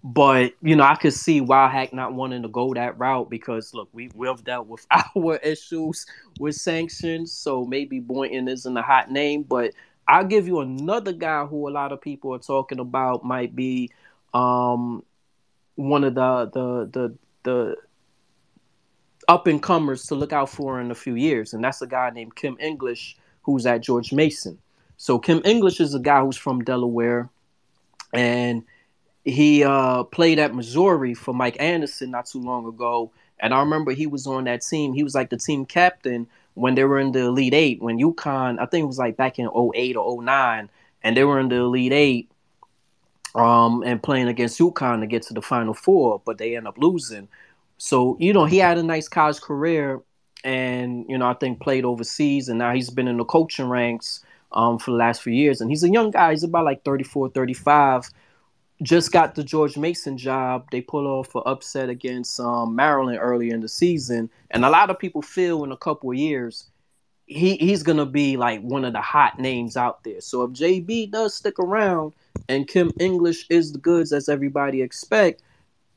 But 0.02 0.52
you 0.60 0.76
know, 0.76 0.84
I 0.84 0.96
could 0.96 1.14
see 1.14 1.40
Wildhack 1.40 1.94
not 1.94 2.12
wanting 2.12 2.42
to 2.42 2.48
go 2.48 2.74
that 2.74 2.98
route 2.98 3.30
because 3.30 3.72
look, 3.72 3.88
we 3.92 4.10
we've 4.14 4.44
dealt 4.44 4.66
with 4.66 4.86
our 5.16 5.36
issues 5.36 6.04
with 6.38 6.56
sanctions, 6.56 7.32
so 7.32 7.64
maybe 7.64 8.00
Boynton 8.00 8.48
isn't 8.48 8.76
a 8.76 8.82
hot 8.82 9.10
name. 9.10 9.44
But 9.44 9.72
I'll 10.06 10.26
give 10.26 10.46
you 10.46 10.60
another 10.60 11.12
guy 11.12 11.46
who 11.46 11.68
a 11.68 11.70
lot 11.70 11.92
of 11.92 12.02
people 12.02 12.34
are 12.34 12.38
talking 12.38 12.80
about 12.80 13.24
might 13.24 13.56
be 13.56 13.90
um, 14.34 15.02
one 15.76 16.04
of 16.04 16.14
the 16.14 16.50
the 16.52 16.90
the 16.92 17.14
the 17.44 17.76
up 19.26 19.46
and 19.46 19.62
comers 19.62 20.06
to 20.06 20.14
look 20.14 20.34
out 20.34 20.50
for 20.50 20.80
in 20.80 20.90
a 20.90 20.94
few 20.94 21.14
years, 21.14 21.54
and 21.54 21.64
that's 21.64 21.80
a 21.80 21.86
guy 21.86 22.10
named 22.10 22.36
Kim 22.36 22.58
English 22.60 23.16
who's 23.42 23.64
at 23.66 23.82
George 23.82 24.12
Mason. 24.12 24.58
So 24.96 25.18
Kim 25.18 25.40
English 25.44 25.80
is 25.80 25.94
a 25.94 25.98
guy 25.98 26.20
who's 26.20 26.36
from 26.36 26.62
Delaware, 26.62 27.30
and 28.14 28.64
he 29.24 29.64
uh, 29.64 30.04
played 30.04 30.38
at 30.38 30.54
Missouri 30.54 31.14
for 31.14 31.34
Mike 31.34 31.56
Anderson 31.58 32.10
not 32.10 32.26
too 32.26 32.40
long 32.40 32.66
ago. 32.66 33.10
And 33.40 33.52
I 33.52 33.60
remember 33.60 33.92
he 33.92 34.06
was 34.06 34.26
on 34.26 34.44
that 34.44 34.62
team. 34.62 34.92
He 34.92 35.02
was 35.02 35.14
like 35.14 35.30
the 35.30 35.36
team 35.36 35.66
captain 35.66 36.26
when 36.54 36.74
they 36.74 36.84
were 36.84 37.00
in 37.00 37.12
the 37.12 37.20
Elite 37.20 37.54
Eight. 37.54 37.82
When 37.82 37.98
UConn, 37.98 38.60
I 38.60 38.66
think 38.66 38.84
it 38.84 38.86
was 38.86 38.98
like 38.98 39.16
back 39.16 39.38
in 39.38 39.48
08 39.48 39.96
or 39.96 40.22
09, 40.22 40.70
and 41.02 41.16
they 41.16 41.24
were 41.24 41.40
in 41.40 41.48
the 41.48 41.56
Elite 41.56 41.92
Eight 41.92 42.30
um, 43.34 43.82
and 43.84 44.02
playing 44.02 44.28
against 44.28 44.60
UConn 44.60 45.00
to 45.00 45.06
get 45.06 45.22
to 45.24 45.34
the 45.34 45.42
Final 45.42 45.74
Four, 45.74 46.22
but 46.24 46.38
they 46.38 46.56
end 46.56 46.68
up 46.68 46.78
losing. 46.78 47.28
So, 47.78 48.16
you 48.20 48.32
know, 48.32 48.44
he 48.44 48.58
had 48.58 48.78
a 48.78 48.82
nice 48.82 49.08
college 49.08 49.40
career 49.40 50.00
and, 50.44 51.06
you 51.08 51.18
know, 51.18 51.26
I 51.26 51.34
think 51.34 51.60
played 51.60 51.84
overseas. 51.84 52.48
And 52.48 52.58
now 52.58 52.72
he's 52.72 52.90
been 52.90 53.08
in 53.08 53.16
the 53.16 53.24
coaching 53.24 53.68
ranks 53.68 54.24
um, 54.54 54.78
for 54.78 54.92
the 54.92 54.96
last 54.96 55.22
few 55.22 55.32
years. 55.32 55.60
And 55.60 55.70
he's 55.70 55.84
a 55.84 55.90
young 55.90 56.10
guy. 56.10 56.30
He's 56.30 56.42
about 56.42 56.64
like 56.64 56.84
34, 56.84 57.30
35 57.30 58.10
just 58.82 59.12
got 59.12 59.34
the 59.34 59.44
George 59.44 59.76
Mason 59.76 60.18
job. 60.18 60.68
They 60.70 60.80
pull 60.80 61.06
off 61.06 61.34
an 61.34 61.42
upset 61.46 61.88
against 61.88 62.40
um, 62.40 62.74
Maryland 62.74 63.18
early 63.20 63.50
in 63.50 63.60
the 63.60 63.68
season, 63.68 64.28
and 64.50 64.64
a 64.64 64.68
lot 64.70 64.90
of 64.90 64.98
people 64.98 65.22
feel 65.22 65.62
in 65.64 65.70
a 65.70 65.76
couple 65.76 66.10
of 66.10 66.16
years 66.16 66.70
he 67.26 67.56
he's 67.56 67.82
gonna 67.82 68.06
be 68.06 68.36
like 68.36 68.60
one 68.60 68.84
of 68.84 68.92
the 68.92 69.00
hot 69.00 69.38
names 69.38 69.76
out 69.76 70.04
there. 70.04 70.20
So 70.20 70.42
if 70.42 70.50
JB 70.52 71.10
does 71.10 71.34
stick 71.34 71.58
around 71.58 72.12
and 72.48 72.68
Kim 72.68 72.90
English 73.00 73.46
is 73.48 73.72
the 73.72 73.78
goods 73.78 74.12
as 74.12 74.28
everybody 74.28 74.82
expect, 74.82 75.42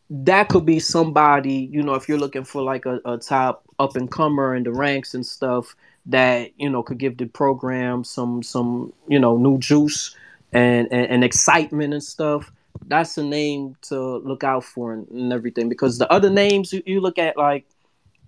that 0.10 0.50
could 0.50 0.66
be 0.66 0.80
somebody 0.80 1.70
you 1.72 1.84
know 1.84 1.96
if 1.96 2.08
you're 2.08 2.18
looking 2.18 2.46
for 2.46 2.62
like 2.62 2.86
a, 2.86 3.02
a 3.06 3.18
top 3.18 3.64
up 3.80 3.96
and 3.96 4.10
comer 4.10 4.56
in 4.56 4.64
the 4.64 4.72
ranks 4.72 5.14
and 5.14 5.26
stuff 5.26 5.76
that 6.08 6.52
you 6.58 6.70
know 6.70 6.84
could 6.84 6.98
give 6.98 7.18
the 7.18 7.26
program 7.26 8.04
some 8.04 8.42
some 8.42 8.94
you 9.08 9.20
know 9.20 9.38
new 9.38 9.58
juice 9.58 10.16
and, 10.54 10.88
and, 10.92 11.08
and 11.08 11.24
excitement 11.24 11.94
and 11.94 12.04
stuff 12.04 12.52
that's 12.86 13.18
a 13.18 13.24
name 13.24 13.76
to 13.84 14.18
look 14.18 14.44
out 14.44 14.64
for 14.64 14.94
and, 14.94 15.08
and 15.10 15.34
everything. 15.34 15.70
Because 15.70 15.98
the 15.98 16.12
other 16.12 16.30
names 16.30 16.72
you, 16.74 16.84
you 16.86 17.02
look 17.02 17.18
at, 17.18 17.38
like 17.38 17.66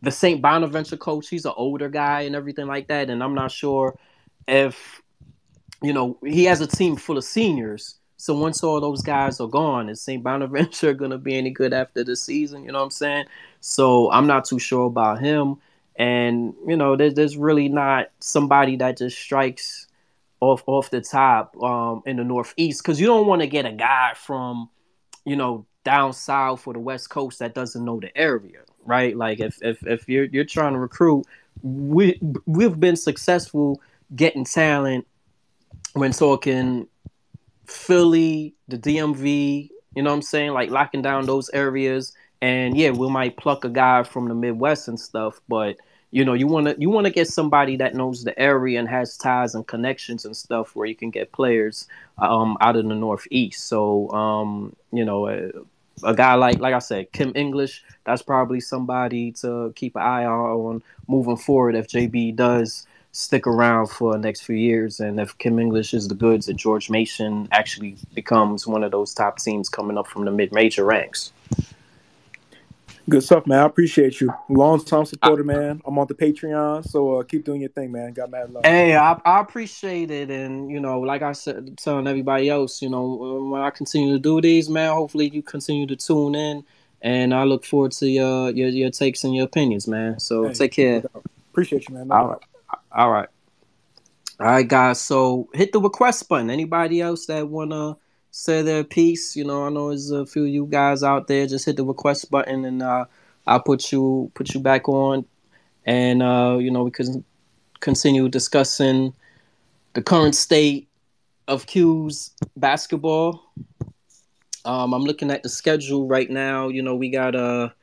the 0.02 0.12
St. 0.12 0.42
Bonaventure 0.42 0.98
coach, 0.98 1.30
he's 1.30 1.46
an 1.46 1.54
older 1.56 1.90
guy 1.90 2.22
and 2.22 2.36
everything 2.36 2.68
like 2.68 2.88
that. 2.88 3.10
And 3.10 3.24
I'm 3.24 3.36
not 3.36 3.52
sure 3.52 3.98
if, 4.48 5.02
you 5.82 5.94
know, 5.94 6.18
he 6.26 6.46
has 6.46 6.62
a 6.62 6.68
team 6.68 6.96
full 6.96 7.18
of 7.18 7.24
seniors. 7.24 7.96
So 8.18 8.38
once 8.38 8.64
all 8.64 8.82
those 8.82 9.02
guys 9.02 9.40
are 9.40 9.48
gone, 9.48 9.88
is 9.90 10.02
St. 10.02 10.22
Bonaventure 10.22 10.94
going 10.96 11.12
to 11.12 11.18
be 11.18 11.38
any 11.38 11.52
good 11.52 11.74
after 11.74 12.04
the 12.04 12.16
season? 12.16 12.66
You 12.66 12.72
know 12.72 12.80
what 12.80 12.86
I'm 12.86 12.92
saying? 12.92 13.26
So 13.62 14.12
I'm 14.12 14.28
not 14.28 14.46
too 14.46 14.60
sure 14.60 14.88
about 14.88 15.20
him. 15.20 15.58
And, 16.00 16.54
you 16.66 16.78
know, 16.78 16.96
there's, 16.96 17.14
there's 17.14 17.38
really 17.38 17.70
not 17.70 18.08
somebody 18.20 18.78
that 18.78 18.98
just 18.98 19.20
strikes 19.20 19.88
off 20.40 20.64
off 20.66 20.90
the 20.90 21.02
top 21.02 21.62
um, 21.62 22.02
in 22.06 22.16
the 22.16 22.24
Northeast 22.24 22.82
because 22.82 23.00
you 23.00 23.06
don't 23.06 23.28
want 23.28 23.42
to 23.42 23.48
get 23.48 23.66
a 23.66 23.72
guy 23.72 24.14
from, 24.16 24.70
you 25.26 25.36
know, 25.36 25.66
down 25.84 26.14
south 26.14 26.66
or 26.66 26.74
the 26.74 26.80
West 26.80 27.10
Coast 27.10 27.40
that 27.40 27.54
doesn't 27.54 27.84
know 27.84 28.00
the 28.00 28.16
area, 28.18 28.60
right? 28.86 29.16
Like 29.16 29.42
if 29.42 29.62
if, 29.62 29.86
if 29.86 30.08
you're 30.08 30.26
you're 30.26 30.46
trying 30.46 30.74
to 30.74 30.80
recruit, 30.80 31.26
we 31.62 32.20
we've 32.46 32.80
been 32.80 32.96
successful 32.96 33.82
getting 34.16 34.46
talent 34.46 35.06
when 35.94 36.14
talking 36.14 36.88
Philly, 37.66 38.56
the 38.68 38.78
DMV, 38.78 39.70
you 39.96 40.04
know 40.04 40.10
what 40.10 40.16
I'm 40.16 40.22
saying? 40.22 40.52
Like 40.52 40.70
locking 40.70 41.02
down 41.02 41.26
those 41.26 41.50
areas. 41.50 42.14
And 42.42 42.78
yeah, 42.78 42.92
we 42.92 43.10
might 43.10 43.38
pluck 43.38 43.66
a 43.66 43.70
guy 43.70 44.04
from 44.04 44.30
the 44.30 44.34
Midwest 44.34 44.88
and 44.88 45.00
stuff, 45.00 45.42
but 45.50 45.78
you 46.12 46.26
know 46.26 46.34
you 46.34 46.48
want 46.48 46.68
to 46.68 46.76
you 46.80 46.90
want 46.90 47.06
to 47.06 47.12
get 47.12 47.28
somebody 47.28 47.76
that 47.78 47.96
knows 47.96 48.24
the 48.24 48.38
area 48.40 48.80
and 48.80 48.90
has 48.90 49.18
ties 49.18 49.56
and 49.56 49.68
connections 49.68 50.26
and 50.26 50.36
stuff 50.36 50.76
where 50.76 50.88
you 50.88 50.96
can 50.96 51.12
get 51.12 51.32
players 51.32 51.88
um, 52.18 52.58
out 52.62 52.76
of 52.76 52.88
the 52.88 52.96
northeast. 52.96 53.68
So 53.68 54.10
um, 54.12 54.76
you 54.92 55.06
know 55.06 55.28
a, 55.28 55.52
a, 56.04 56.16
guy 56.16 56.34
like 56.36 56.60
like 56.60 56.74
i 56.74 56.80
said 56.80 57.12
kim 57.12 57.32
english 57.36 57.84
that's 58.06 58.22
probably 58.22 58.60
somebody 58.60 59.32
to 59.32 59.72
keep 59.76 59.96
an 59.96 60.02
eye 60.02 60.26
on 60.26 60.82
moving 61.08 61.38
forward 61.38 61.76
if 61.76 61.88
jb 61.88 62.36
does 62.36 62.88
stick 63.12 63.48
around 63.48 63.88
for 63.88 64.14
the 64.14 64.20
next 64.20 64.42
few 64.42 64.56
years 64.56 65.00
and 65.00 65.20
if 65.20 65.38
kim 65.38 65.60
english 65.60 65.94
is 65.94 66.08
the 66.08 66.16
goods 66.16 66.46
that 66.46 66.56
george 66.56 66.90
mason 66.90 67.48
actually 67.52 67.98
becomes 68.14 68.66
one 68.66 68.84
of 68.84 68.92
those 68.92 69.14
top 69.14 69.40
teams 69.40 69.68
coming 69.68 69.98
up 69.98 70.08
from 70.08 70.26
the 70.26 70.32
mid-major 70.32 70.86
ranks 70.86 71.32
Good 73.10 73.24
stuff, 73.24 73.48
man. 73.48 73.60
I 73.60 73.66
appreciate 73.66 74.22
you. 74.22 74.32
Long 74.50 74.84
time 74.84 75.04
supporter, 75.06 75.44
man. 75.44 75.82
I'm 75.84 75.98
on 75.98 76.06
the 76.06 76.14
Patreon, 76.14 76.88
so 76.88 77.20
uh, 77.20 77.24
keep 77.24 77.44
doing 77.44 77.62
your 77.62 77.72
thing, 77.72 77.92
man. 77.92 78.14
Got 78.14 78.30
mad 78.30 78.52
love. 78.52 78.64
Hey, 78.64 78.96
I, 78.96 79.14
I 79.26 79.40
appreciate 79.40 80.12
it, 80.12 80.30
and 80.30 80.70
you 80.70 80.80
know, 80.80 81.00
like 81.00 81.24
I 81.24 81.32
said, 81.32 81.78
telling 81.80 82.08
everybody 82.08 82.50
else, 82.50 82.84
you 82.84 82.90
know, 82.90 83.50
when 83.52 83.62
I 83.62 83.72
continue 83.72 84.14
to 84.14 84.20
do 84.20 84.40
these, 84.42 84.70
man, 84.70 84.94
hopefully 84.94 85.30
you 85.30 85.42
continue 85.42 85.88
to 85.88 85.96
tune 85.96 86.36
in, 86.36 86.64
and 87.02 87.34
I 87.34 87.46
look 87.46 87.66
forward 87.66 87.94
to 87.94 88.08
your 88.08 88.52
your, 88.52 88.70
your 88.70 88.92
takes 88.92 89.24
and 89.24 89.34
your 89.34 89.46
opinions, 89.46 89.88
man. 89.88 90.20
So 90.20 90.48
hey, 90.48 90.54
take 90.54 90.72
care. 90.74 91.04
Appreciate 91.52 91.90
you, 91.90 91.96
man. 91.96 92.10
No 92.10 92.16
all 92.16 92.28
right, 92.28 92.40
all 92.92 93.12
right, 93.12 93.30
all 94.40 94.46
right, 94.46 94.68
guys. 94.68 95.02
So 95.02 95.50
hit 95.54 95.72
the 95.72 95.82
request 95.82 96.30
button. 96.30 96.52
Anybody 96.52 97.02
else 97.02 97.26
that 97.26 97.48
wanna 97.48 97.98
say 98.32 98.62
their 98.62 98.84
piece. 98.84 99.36
You 99.36 99.44
know, 99.46 99.66
I 99.66 99.70
know 99.70 99.90
there's 99.90 100.12
a 100.12 100.26
few 100.26 100.44
of 100.44 100.50
you 100.50 100.66
guys 100.66 101.04
out 101.04 101.28
there. 101.28 101.48
Just 101.48 101.66
hit 101.66 101.78
the 101.78 101.86
request 101.86 102.30
button, 102.30 102.66
and 102.66 102.82
uh, 102.82 103.06
I'll 103.48 103.62
put 103.62 103.92
you 103.92 104.32
put 104.34 104.54
you 104.54 104.60
back 104.60 104.88
on, 104.88 105.26
and 105.86 106.22
uh, 106.22 106.58
you 106.60 106.72
know 106.72 106.84
we 106.84 106.92
can 106.92 107.24
continue 107.80 108.30
discussing 108.30 109.14
the 109.94 110.02
current 110.02 110.36
state 110.36 110.88
of 111.48 111.66
'Cuse 111.66 112.32
basketball. 112.58 113.44
Um, 114.66 114.94
I'm 114.94 115.04
looking 115.04 115.32
at 115.32 115.44
the 115.44 115.50
schedule 115.50 116.08
right 116.08 116.30
now. 116.30 116.68
You 116.68 116.82
know, 116.82 116.96
we 116.96 117.10
got 117.10 117.34
a 117.34 117.74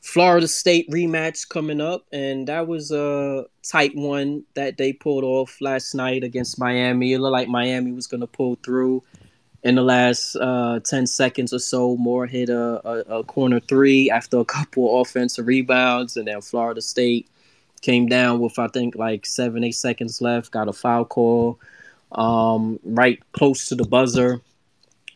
Florida 0.00 0.46
State 0.46 0.88
rematch 0.90 1.48
coming 1.48 1.80
up, 1.80 2.06
and 2.12 2.46
that 2.46 2.66
was 2.66 2.90
a 2.90 3.46
tight 3.62 3.96
one 3.96 4.44
that 4.54 4.76
they 4.76 4.92
pulled 4.92 5.24
off 5.24 5.60
last 5.60 5.94
night 5.94 6.22
against 6.22 6.58
Miami. 6.58 7.12
It 7.12 7.18
looked 7.18 7.32
like 7.32 7.48
Miami 7.48 7.92
was 7.92 8.06
going 8.06 8.20
to 8.20 8.26
pull 8.26 8.58
through 8.62 9.02
in 9.62 9.74
the 9.74 9.82
last 9.82 10.36
uh, 10.36 10.80
10 10.84 11.06
seconds 11.06 11.52
or 11.52 11.58
so, 11.58 11.96
Moore 11.96 12.26
hit 12.26 12.48
a, 12.48 12.80
a, 12.88 13.18
a, 13.18 13.24
corner 13.24 13.60
three 13.60 14.10
after 14.10 14.38
a 14.38 14.44
couple 14.44 15.00
offensive 15.02 15.46
rebounds, 15.46 16.16
and 16.16 16.28
then 16.28 16.40
Florida 16.40 16.80
State 16.80 17.28
came 17.80 18.06
down 18.06 18.40
with, 18.40 18.58
I 18.58 18.68
think, 18.68 18.94
like 18.94 19.26
seven, 19.26 19.64
eight 19.64 19.74
seconds 19.74 20.20
left, 20.20 20.52
got 20.52 20.68
a 20.68 20.72
foul 20.72 21.04
call 21.04 21.58
um, 22.12 22.78
right 22.84 23.20
close 23.32 23.68
to 23.68 23.74
the 23.74 23.84
buzzer, 23.84 24.40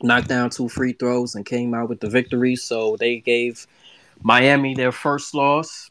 knocked 0.03 0.29
down 0.29 0.51
two 0.51 0.69
free 0.69 0.93
throws, 0.93 1.35
and 1.35 1.47
came 1.47 1.75
out 1.75 1.89
with 1.89 2.01
the 2.01 2.09
victory. 2.09 2.57
So 2.57 2.97
they 2.97 3.19
gave 3.19 3.67
Miami 4.23 4.75
their 4.75 4.93
first 4.93 5.35
loss. 5.35 5.89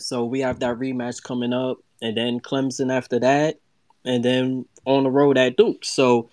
So 0.00 0.24
we 0.24 0.40
have 0.40 0.60
that 0.60 0.78
rematch 0.78 1.22
coming 1.22 1.52
up, 1.52 1.78
and 2.02 2.16
then 2.16 2.40
Clemson 2.40 2.92
after 2.92 3.20
that, 3.20 3.58
and 4.04 4.24
then 4.24 4.66
on 4.84 5.04
the 5.04 5.10
road 5.10 5.38
at 5.38 5.56
Duke. 5.56 5.84
So 5.84 6.30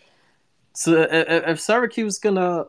so 0.74 1.07
if 1.09 1.59
Syracuse 1.59 2.19
gonna 2.19 2.65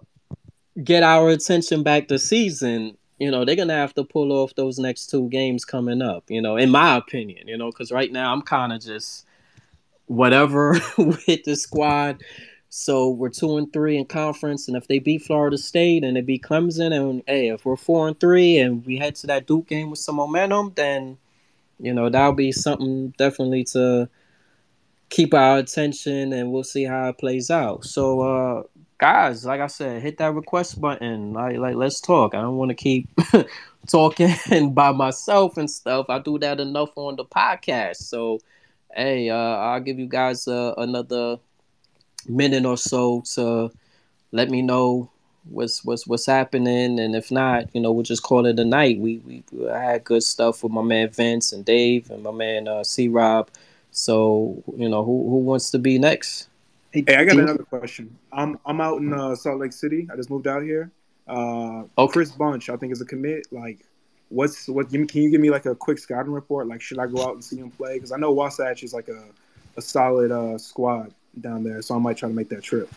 get 0.83 1.03
our 1.03 1.29
attention 1.31 1.83
back 1.83 2.09
this 2.09 2.29
season, 2.29 2.97
you 3.19 3.31
know, 3.31 3.45
they're 3.45 3.57
gonna 3.57 3.75
have 3.75 3.95
to 3.95 4.05
pull 4.05 4.33
off 4.33 4.55
those 4.55 4.79
next 4.79 5.07
two 5.07 5.29
games 5.29 5.65
coming 5.65 6.03
up. 6.03 6.25
You 6.29 6.43
know, 6.43 6.57
in 6.57 6.71
my 6.71 6.97
opinion, 6.97 7.49
you 7.49 7.57
know, 7.57 7.71
because 7.71 7.93
right 7.93 8.11
now 8.11 8.33
I'm 8.33 8.43
kind 8.43 8.73
of 8.73 8.81
just 8.81 9.27
whatever 10.07 10.77
with 10.99 11.45
the 11.45 11.57
squad. 11.57 12.23
So 12.69 13.11
we're 13.11 13.29
two 13.29 13.59
and 13.59 13.71
three 13.71 13.99
in 13.99 14.07
conference, 14.07 14.67
and 14.67 14.77
if 14.77 14.89
they 14.89 14.99
beat 14.99 15.23
Florida 15.23 15.59
State 15.59 16.05
and 16.05 16.17
they 16.17 16.23
beat 16.23 16.43
Clemson, 16.43 16.93
and 16.93 17.23
hey, 17.27 17.49
if 17.49 17.67
we're 17.67 17.77
four 17.77 18.09
and 18.09 18.19
three 18.19 18.59
and 18.59 18.85
we 18.87 18.97
head 18.97 19.15
to 19.17 19.27
that 19.27 19.47
Duke 19.47 19.69
game 19.69 19.91
with 19.91 19.99
some 19.99 20.17
momentum, 20.17 20.73
then 20.75 21.19
you 21.79 21.93
know 21.93 22.09
that'll 22.09 22.33
be 22.33 22.51
something 22.51 23.11
definitely 23.19 23.65
to 23.65 24.09
keep 25.13 25.35
our 25.35 25.59
attention 25.59 26.33
and 26.33 26.51
we'll 26.51 26.65
see 26.65 26.85
how 26.85 27.11
it 27.11 27.19
plays 27.19 27.51
out. 27.51 27.85
So 27.85 28.21
uh 28.21 28.63
guys, 28.99 29.45
like 29.45 29.61
I 29.61 29.67
said, 29.67 30.03
hit 30.03 30.19
that 30.19 30.35
request 30.35 30.81
button. 30.81 31.33
Like 31.35 31.59
like 31.59 31.77
let's 31.77 32.01
talk. 32.01 32.35
I 32.35 32.41
don't 32.41 32.57
want 32.57 32.71
to 32.71 32.75
keep 32.75 33.09
talking 33.89 34.73
by 34.75 34.91
myself 34.93 35.59
and 35.59 35.71
stuff. 35.71 36.07
I 36.09 36.19
do 36.19 36.39
that 36.39 36.61
enough 36.61 36.91
on 36.97 37.17
the 37.17 37.27
podcast. 37.27 37.97
So 37.97 38.41
hey, 38.95 39.29
uh, 39.29 39.37
I'll 39.37 39.81
give 39.81 39.99
you 39.99 40.07
guys 40.07 40.49
uh, 40.49 40.75
another 40.79 41.39
minute 42.27 42.65
or 42.65 42.79
so 42.79 43.23
to 43.35 43.71
let 44.33 44.49
me 44.49 44.63
know 44.63 45.11
what's 45.45 45.85
what's 45.85 46.07
what's 46.07 46.27
happening, 46.27 46.99
and 46.99 47.15
if 47.15 47.31
not, 47.31 47.75
you 47.75 47.81
know, 47.81 47.93
we'll 47.93 48.03
just 48.03 48.23
call 48.23 48.47
it 48.47 48.59
a 48.59 48.65
night. 48.65 48.99
We 48.99 49.19
we, 49.19 49.45
we 49.53 49.67
had 49.67 50.05
good 50.05 50.23
stuff 50.23 50.63
with 50.63 50.73
my 50.73 50.83
man 50.83 51.11
Vince 51.11 51.53
and 51.53 51.65
Dave 51.65 52.11
and 52.11 52.23
my 52.23 52.31
man 52.31 52.67
uh, 52.67 52.85
C 52.85 53.09
Rob. 53.09 53.51
So 53.93 54.63
you 54.77 54.89
know, 54.89 55.05
who 55.05 55.29
who 55.31 55.37
wants 55.39 55.71
to 55.71 55.79
be 55.79 55.99
next? 55.99 56.49
Hey, 56.91 57.05
I 57.09 57.25
got 57.25 57.37
another 57.37 57.63
question. 57.63 58.17
I'm 58.33 58.59
I'm 58.67 58.81
out 58.81 59.01
in 59.01 59.13
uh, 59.13 59.35
Salt 59.37 59.61
Lake 59.61 59.73
City. 59.73 60.09
I 60.13 60.17
just 60.17 60.31
moved 60.31 60.47
out 60.47 60.63
here. 60.63 60.91
Uh, 61.29 61.85
okay. 61.97 62.13
Chris 62.13 62.33
Bunch, 62.33 62.69
I 62.69 62.77
think, 62.77 62.93
is 62.93 63.01
a 63.01 63.05
commit. 63.05 63.47
Like, 63.53 63.81
what's 64.31 64.67
what? 64.69 64.91
Can 64.91 65.07
you 65.13 65.31
give 65.31 65.41
me 65.41 65.51
like 65.51 65.67
a 65.67 65.75
quick 65.75 65.99
scouting 65.99 66.33
report? 66.33 66.67
Like, 66.67 66.81
should 66.81 66.99
I 66.99 67.07
go 67.07 67.23
out 67.23 67.35
and 67.35 67.45
see 67.45 67.57
him 67.57 67.71
play? 67.71 67.95
Because 67.95 68.13
I 68.13 68.17
know 68.17 68.33
Wasatch 68.33 68.83
is 68.83 68.93
like 68.93 69.09
a 69.09 69.25
a 69.77 69.83
solid 69.83 70.33
uh, 70.33 70.59
squad 70.59 71.13
down 71.41 71.63
there, 71.65 71.83
so 71.83 71.95
I 71.95 71.99
might 71.99 72.17
try 72.17 72.29
to 72.29 72.35
make 72.35 72.49
that 72.49 72.63
trip. 72.63 72.93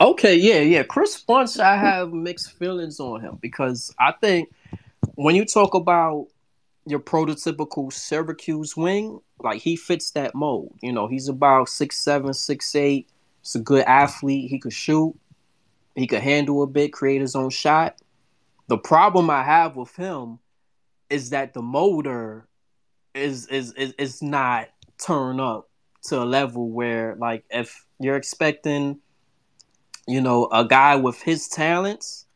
Okay, 0.00 0.34
yeah, 0.34 0.60
yeah. 0.60 0.82
Chris 0.82 1.20
Bunch, 1.20 1.58
I 1.58 1.76
have 1.76 2.12
mixed 2.12 2.52
feelings 2.52 3.00
on 3.00 3.20
him 3.20 3.38
because 3.40 3.94
I 3.98 4.12
think 4.12 4.50
when 5.14 5.34
you 5.34 5.44
talk 5.44 5.74
about 5.74 6.28
your 6.90 7.00
prototypical 7.00 7.92
Syracuse 7.92 8.76
wing, 8.76 9.20
like 9.38 9.62
he 9.62 9.76
fits 9.76 10.10
that 10.12 10.34
mold. 10.34 10.74
You 10.82 10.92
know, 10.92 11.06
he's 11.06 11.28
about 11.28 11.68
six 11.68 11.98
seven, 11.98 12.34
six 12.34 12.74
eight. 12.74 13.08
He's 13.42 13.54
a 13.54 13.60
good 13.60 13.84
athlete. 13.84 14.50
He 14.50 14.58
could 14.58 14.72
shoot. 14.72 15.14
He 15.94 16.06
could 16.06 16.22
handle 16.22 16.62
a 16.62 16.66
bit, 16.66 16.92
create 16.92 17.20
his 17.20 17.34
own 17.34 17.50
shot. 17.50 18.00
The 18.68 18.78
problem 18.78 19.30
I 19.30 19.42
have 19.42 19.76
with 19.76 19.94
him 19.96 20.38
is 21.08 21.30
that 21.30 21.54
the 21.54 21.62
motor 21.62 22.46
is 23.14 23.46
is 23.48 23.72
is, 23.72 23.92
is 23.98 24.22
not 24.22 24.68
turned 24.98 25.40
up 25.40 25.68
to 26.02 26.22
a 26.22 26.24
level 26.24 26.70
where 26.70 27.16
like 27.16 27.44
if 27.50 27.84
you're 27.98 28.16
expecting 28.16 28.98
you 30.06 30.20
know 30.20 30.48
a 30.52 30.64
guy 30.64 30.96
with 30.96 31.20
his 31.20 31.48
talents 31.48 32.26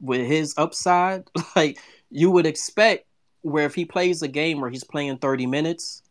with 0.00 0.26
his 0.26 0.54
upside 0.58 1.24
like 1.56 1.78
you 2.10 2.30
would 2.30 2.46
expect 2.46 3.05
where 3.46 3.66
if 3.66 3.74
he 3.74 3.84
plays 3.84 4.22
a 4.22 4.28
game 4.28 4.60
where 4.60 4.70
he's 4.70 4.84
playing 4.84 5.18
30 5.18 5.46
minutes 5.46 6.02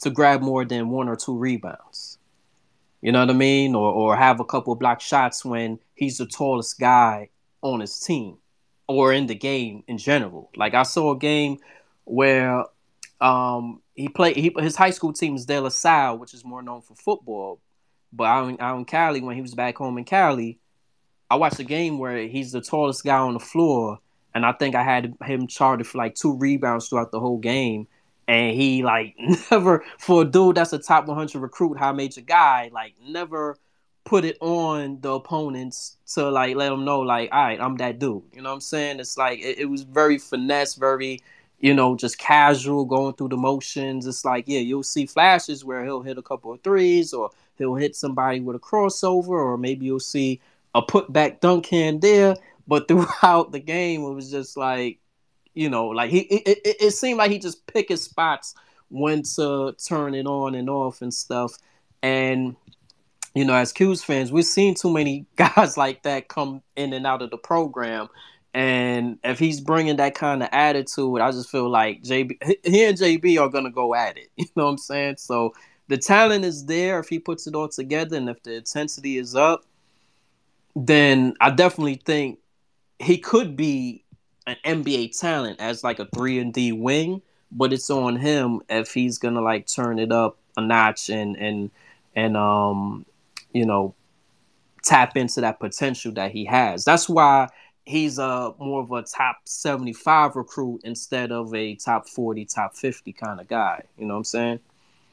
to 0.00 0.10
grab 0.10 0.40
more 0.40 0.64
than 0.64 0.88
one 0.88 1.08
or 1.08 1.16
two 1.16 1.36
rebounds. 1.36 2.18
You 3.00 3.12
know 3.12 3.20
what 3.20 3.30
i 3.30 3.34
mean? 3.34 3.74
Or 3.74 3.92
or 3.92 4.16
have 4.16 4.40
a 4.40 4.44
couple 4.44 4.74
block 4.74 5.00
shots 5.00 5.44
when 5.44 5.78
he's 5.94 6.18
the 6.18 6.26
tallest 6.26 6.80
guy 6.80 7.28
on 7.62 7.80
his 7.80 7.98
team 8.00 8.38
or 8.86 9.12
in 9.12 9.26
the 9.26 9.34
game 9.34 9.84
in 9.86 9.98
general. 9.98 10.50
Like 10.56 10.74
i 10.74 10.82
saw 10.82 11.12
a 11.12 11.18
game 11.18 11.58
where 12.04 12.64
um 13.20 13.82
he 13.94 14.08
played 14.08 14.36
he, 14.36 14.52
his 14.58 14.76
high 14.76 14.90
school 14.90 15.12
team 15.12 15.36
is 15.36 15.46
De 15.46 15.60
La 15.60 15.68
Salle, 15.68 16.18
which 16.18 16.34
is 16.34 16.44
more 16.44 16.62
known 16.62 16.82
for 16.82 16.94
football. 16.94 17.60
But 18.12 18.24
out 18.24 18.48
in, 18.48 18.56
out 18.60 18.78
in 18.78 18.84
Cali, 18.86 19.20
when 19.20 19.36
he 19.36 19.42
was 19.42 19.54
back 19.54 19.76
home 19.76 19.98
in 19.98 20.04
Cali, 20.04 20.58
I 21.30 21.36
watched 21.36 21.58
a 21.58 21.64
game 21.64 21.98
where 21.98 22.26
he's 22.26 22.52
the 22.52 22.62
tallest 22.62 23.04
guy 23.04 23.18
on 23.18 23.34
the 23.34 23.40
floor, 23.40 23.98
and 24.34 24.44
I 24.44 24.52
think 24.52 24.74
I 24.74 24.82
had 24.82 25.14
him 25.24 25.46
charted 25.46 25.86
for 25.86 25.98
like 25.98 26.14
two 26.14 26.36
rebounds 26.36 26.88
throughout 26.88 27.10
the 27.10 27.20
whole 27.20 27.38
game. 27.38 27.86
And 28.26 28.54
he 28.54 28.82
like 28.82 29.16
never 29.50 29.84
for 29.98 30.22
a 30.22 30.24
dude 30.24 30.56
that's 30.56 30.72
a 30.72 30.78
top 30.78 31.06
100 31.06 31.40
recruit, 31.40 31.78
high 31.78 31.92
major 31.92 32.20
guy, 32.20 32.70
like 32.72 32.94
never 33.06 33.56
put 34.04 34.24
it 34.24 34.38
on 34.40 35.00
the 35.00 35.12
opponents 35.12 35.96
to 36.14 36.30
like 36.30 36.56
let 36.56 36.70
them 36.70 36.84
know 36.84 37.00
like, 37.00 37.30
all 37.32 37.42
right, 37.42 37.60
I'm 37.60 37.76
that 37.76 37.98
dude. 37.98 38.22
You 38.34 38.42
know 38.42 38.50
what 38.50 38.56
I'm 38.56 38.60
saying? 38.60 39.00
It's 39.00 39.16
like 39.16 39.40
it, 39.40 39.58
it 39.58 39.64
was 39.66 39.82
very 39.82 40.18
finesse, 40.18 40.74
very 40.74 41.20
you 41.60 41.74
know, 41.74 41.96
just 41.96 42.18
casual 42.18 42.84
going 42.84 43.14
through 43.14 43.28
the 43.28 43.36
motions. 43.36 44.06
It's 44.06 44.24
like, 44.24 44.44
yeah, 44.46 44.60
you'll 44.60 44.82
see 44.84 45.06
flashes 45.06 45.64
where 45.64 45.84
he'll 45.84 46.02
hit 46.02 46.18
a 46.18 46.22
couple 46.22 46.52
of 46.52 46.62
threes 46.62 47.12
or 47.12 47.30
he'll 47.56 47.74
hit 47.74 47.96
somebody 47.96 48.40
with 48.40 48.56
a 48.56 48.60
crossover, 48.60 49.30
or 49.30 49.58
maybe 49.58 49.86
you'll 49.86 50.00
see 50.00 50.40
a 50.74 50.82
putback 50.82 51.40
dunk 51.40 51.66
here 51.66 51.92
there. 51.92 52.36
But 52.68 52.86
throughout 52.88 53.50
the 53.50 53.58
game, 53.58 54.02
it 54.02 54.12
was 54.12 54.30
just 54.30 54.56
like, 54.56 55.00
you 55.54 55.68
know, 55.68 55.88
like 55.88 56.10
he 56.10 56.20
it, 56.20 56.58
it, 56.64 56.76
it 56.80 56.90
seemed 56.92 57.18
like 57.18 57.32
he 57.32 57.40
just 57.40 57.66
picked 57.66 57.90
his 57.90 58.04
spots 58.04 58.54
when 58.90 59.22
to 59.36 59.74
turn 59.84 60.14
it 60.14 60.26
on 60.26 60.54
and 60.54 60.70
off 60.70 61.02
and 61.02 61.12
stuff. 61.12 61.58
And 62.02 62.54
you 63.34 63.44
know, 63.44 63.54
as 63.54 63.72
'Cuse 63.72 64.04
fans, 64.04 64.30
we've 64.30 64.44
seen 64.44 64.74
too 64.74 64.92
many 64.92 65.26
guys 65.36 65.76
like 65.76 66.04
that 66.04 66.28
come 66.28 66.62
in 66.76 66.92
and 66.92 67.06
out 67.06 67.22
of 67.22 67.30
the 67.30 67.38
program 67.38 68.08
and 68.54 69.18
if 69.22 69.38
he's 69.38 69.60
bringing 69.60 69.96
that 69.96 70.14
kind 70.14 70.42
of 70.42 70.48
attitude, 70.52 71.20
I 71.20 71.30
just 71.30 71.50
feel 71.50 71.68
like 71.68 72.02
JB, 72.02 72.58
he 72.64 72.84
and 72.84 72.98
JB 72.98 73.40
are 73.40 73.48
gonna 73.48 73.70
go 73.70 73.94
at 73.94 74.16
it. 74.16 74.30
You 74.36 74.46
know 74.56 74.64
what 74.64 74.70
I'm 74.70 74.78
saying? 74.78 75.16
So 75.18 75.54
the 75.88 75.96
talent 75.96 76.44
is 76.44 76.66
there 76.66 76.98
if 76.98 77.08
he 77.08 77.18
puts 77.18 77.46
it 77.46 77.54
all 77.54 77.68
together, 77.68 78.16
and 78.16 78.28
if 78.28 78.42
the 78.42 78.56
intensity 78.56 79.18
is 79.18 79.34
up, 79.34 79.64
then 80.74 81.34
I 81.40 81.50
definitely 81.50 82.00
think 82.04 82.38
he 82.98 83.18
could 83.18 83.56
be 83.56 84.04
an 84.46 84.56
NBA 84.64 85.18
talent 85.18 85.60
as 85.60 85.84
like 85.84 85.98
a 85.98 86.06
three 86.14 86.38
and 86.38 86.52
D 86.52 86.72
wing. 86.72 87.22
But 87.50 87.72
it's 87.72 87.88
on 87.88 88.16
him 88.16 88.60
if 88.68 88.92
he's 88.92 89.18
gonna 89.18 89.40
like 89.40 89.66
turn 89.66 89.98
it 89.98 90.12
up 90.12 90.36
a 90.56 90.60
notch 90.60 91.08
and 91.08 91.36
and 91.36 91.70
and 92.14 92.36
um 92.36 93.06
you 93.52 93.64
know 93.64 93.94
tap 94.82 95.16
into 95.16 95.40
that 95.40 95.58
potential 95.58 96.12
that 96.12 96.30
he 96.32 96.44
has. 96.44 96.84
That's 96.84 97.08
why 97.08 97.48
he's 97.88 98.18
a 98.18 98.54
more 98.58 98.82
of 98.82 98.92
a 98.92 99.02
top 99.02 99.38
75 99.44 100.36
recruit 100.36 100.82
instead 100.84 101.32
of 101.32 101.54
a 101.54 101.74
top 101.74 102.06
40 102.06 102.44
top 102.44 102.76
50 102.76 103.12
kind 103.14 103.40
of 103.40 103.48
guy 103.48 103.82
you 103.96 104.04
know 104.04 104.14
what 104.14 104.18
i'm 104.18 104.24
saying 104.24 104.60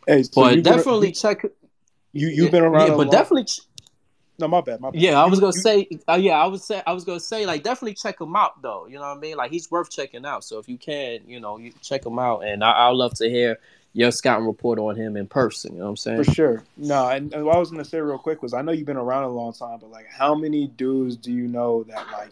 hey 0.05 0.23
so 0.23 0.29
but 0.41 0.61
definitely 0.61 1.13
check 1.13 1.45
you 2.11 2.27
you've 2.27 2.51
been 2.51 2.63
around 2.63 2.89
yeah, 2.89 2.97
but 2.97 3.09
definitely 3.11 3.47
no 4.39 4.47
my 4.47 4.61
bad 4.61 4.79
my 4.81 4.89
bad 4.91 5.01
yeah 5.01 5.21
i 5.21 5.25
was 5.25 5.39
gonna 5.39 5.53
say 5.53 5.87
uh, 6.09 6.13
yeah 6.13 6.41
i 6.41 6.45
was 6.45 6.63
say 6.63 6.81
i 6.85 6.93
was 6.93 7.03
gonna 7.03 7.19
say 7.19 7.45
like 7.45 7.63
definitely 7.63 7.93
check 7.93 8.19
him 8.19 8.35
out 8.35 8.61
though 8.61 8.87
you 8.87 8.95
know 8.95 9.01
what 9.01 9.17
i 9.17 9.19
mean 9.19 9.37
like 9.37 9.51
he's 9.51 9.69
worth 9.71 9.89
checking 9.89 10.25
out 10.25 10.43
so 10.43 10.59
if 10.59 10.67
you 10.67 10.77
can 10.77 11.19
you 11.27 11.39
know 11.39 11.57
you 11.57 11.71
check 11.81 12.05
him 12.05 12.19
out 12.19 12.39
and 12.39 12.63
I, 12.63 12.71
i'll 12.71 12.97
love 12.97 13.13
to 13.15 13.29
hear 13.29 13.59
your 13.95 14.11
scouting 14.11 14.45
report 14.45 14.77
on 14.77 14.97
him 14.97 15.15
in 15.15 15.25
person. 15.25 15.71
You 15.71 15.79
know 15.79 15.85
what 15.85 15.91
I'm 15.91 15.97
saying? 15.97 16.23
For 16.25 16.31
sure. 16.31 16.63
No, 16.75 17.07
and, 17.07 17.33
and, 17.33 17.45
what 17.45 17.55
I 17.55 17.59
was 17.59 17.71
gonna 17.71 17.85
say 17.85 18.01
real 18.01 18.17
quick 18.17 18.43
was 18.43 18.53
I 18.53 18.61
know 18.61 18.73
you've 18.73 18.85
been 18.85 18.97
around 18.97 19.23
a 19.23 19.29
long 19.29 19.53
time, 19.53 19.79
but 19.79 19.89
like, 19.89 20.05
how 20.11 20.35
many 20.35 20.67
dudes 20.67 21.15
do 21.15 21.31
you 21.31 21.47
know 21.47 21.83
that 21.83 22.05
like, 22.11 22.31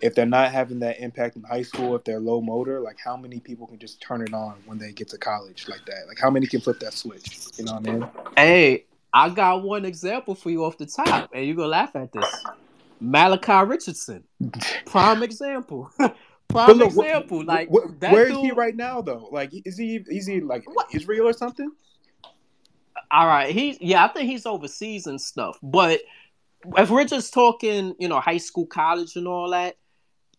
if 0.00 0.14
they're 0.14 0.24
not 0.24 0.52
having 0.52 0.78
that 0.78 0.98
impact 0.98 1.36
in 1.36 1.42
high 1.42 1.62
school, 1.62 1.94
if 1.96 2.04
they're 2.04 2.18
low 2.18 2.40
motor, 2.40 2.80
like 2.80 2.96
how 2.98 3.14
many 3.14 3.40
people 3.40 3.66
can 3.66 3.78
just 3.78 4.00
turn 4.00 4.22
it 4.22 4.32
on 4.32 4.54
when 4.64 4.78
they 4.78 4.90
get 4.90 5.10
to 5.10 5.18
college 5.18 5.68
like 5.68 5.84
that? 5.84 6.08
Like, 6.08 6.18
how 6.18 6.30
many 6.30 6.46
can 6.46 6.62
flip 6.62 6.80
that 6.80 6.94
switch? 6.94 7.40
You 7.58 7.66
know 7.66 7.74
what 7.74 7.88
I 7.88 7.92
mean? 7.92 8.08
Hey, 8.34 8.84
I 9.16 9.30
got 9.30 9.62
one 9.62 9.86
example 9.86 10.34
for 10.34 10.50
you 10.50 10.66
off 10.66 10.76
the 10.76 10.84
top, 10.84 11.30
and 11.32 11.46
you're 11.46 11.56
gonna 11.56 11.68
laugh 11.68 11.96
at 11.96 12.12
this. 12.12 12.44
Malachi 13.00 13.66
Richardson, 13.66 14.24
prime 14.84 15.22
example. 15.22 15.90
Prime 16.48 16.76
look, 16.76 16.86
example, 16.90 17.38
what, 17.38 17.46
like 17.46 17.68
what, 17.68 18.00
where 18.00 18.28
dude, 18.28 18.36
is 18.36 18.42
he 18.42 18.50
right 18.52 18.76
now 18.76 19.02
though? 19.02 19.28
Like, 19.32 19.50
is 19.52 19.76
he 19.76 19.96
is 20.08 20.28
he 20.28 20.40
like 20.40 20.62
what? 20.72 20.86
Israel 20.94 21.26
or 21.26 21.32
something? 21.32 21.72
All 23.10 23.26
right, 23.26 23.52
he 23.52 23.76
yeah, 23.80 24.04
I 24.04 24.08
think 24.08 24.30
he's 24.30 24.46
overseas 24.46 25.08
and 25.08 25.20
stuff. 25.20 25.58
But 25.60 26.02
if 26.76 26.88
we're 26.88 27.04
just 27.04 27.34
talking, 27.34 27.96
you 27.98 28.06
know, 28.06 28.20
high 28.20 28.36
school, 28.36 28.64
college, 28.64 29.16
and 29.16 29.26
all 29.26 29.50
that, 29.50 29.76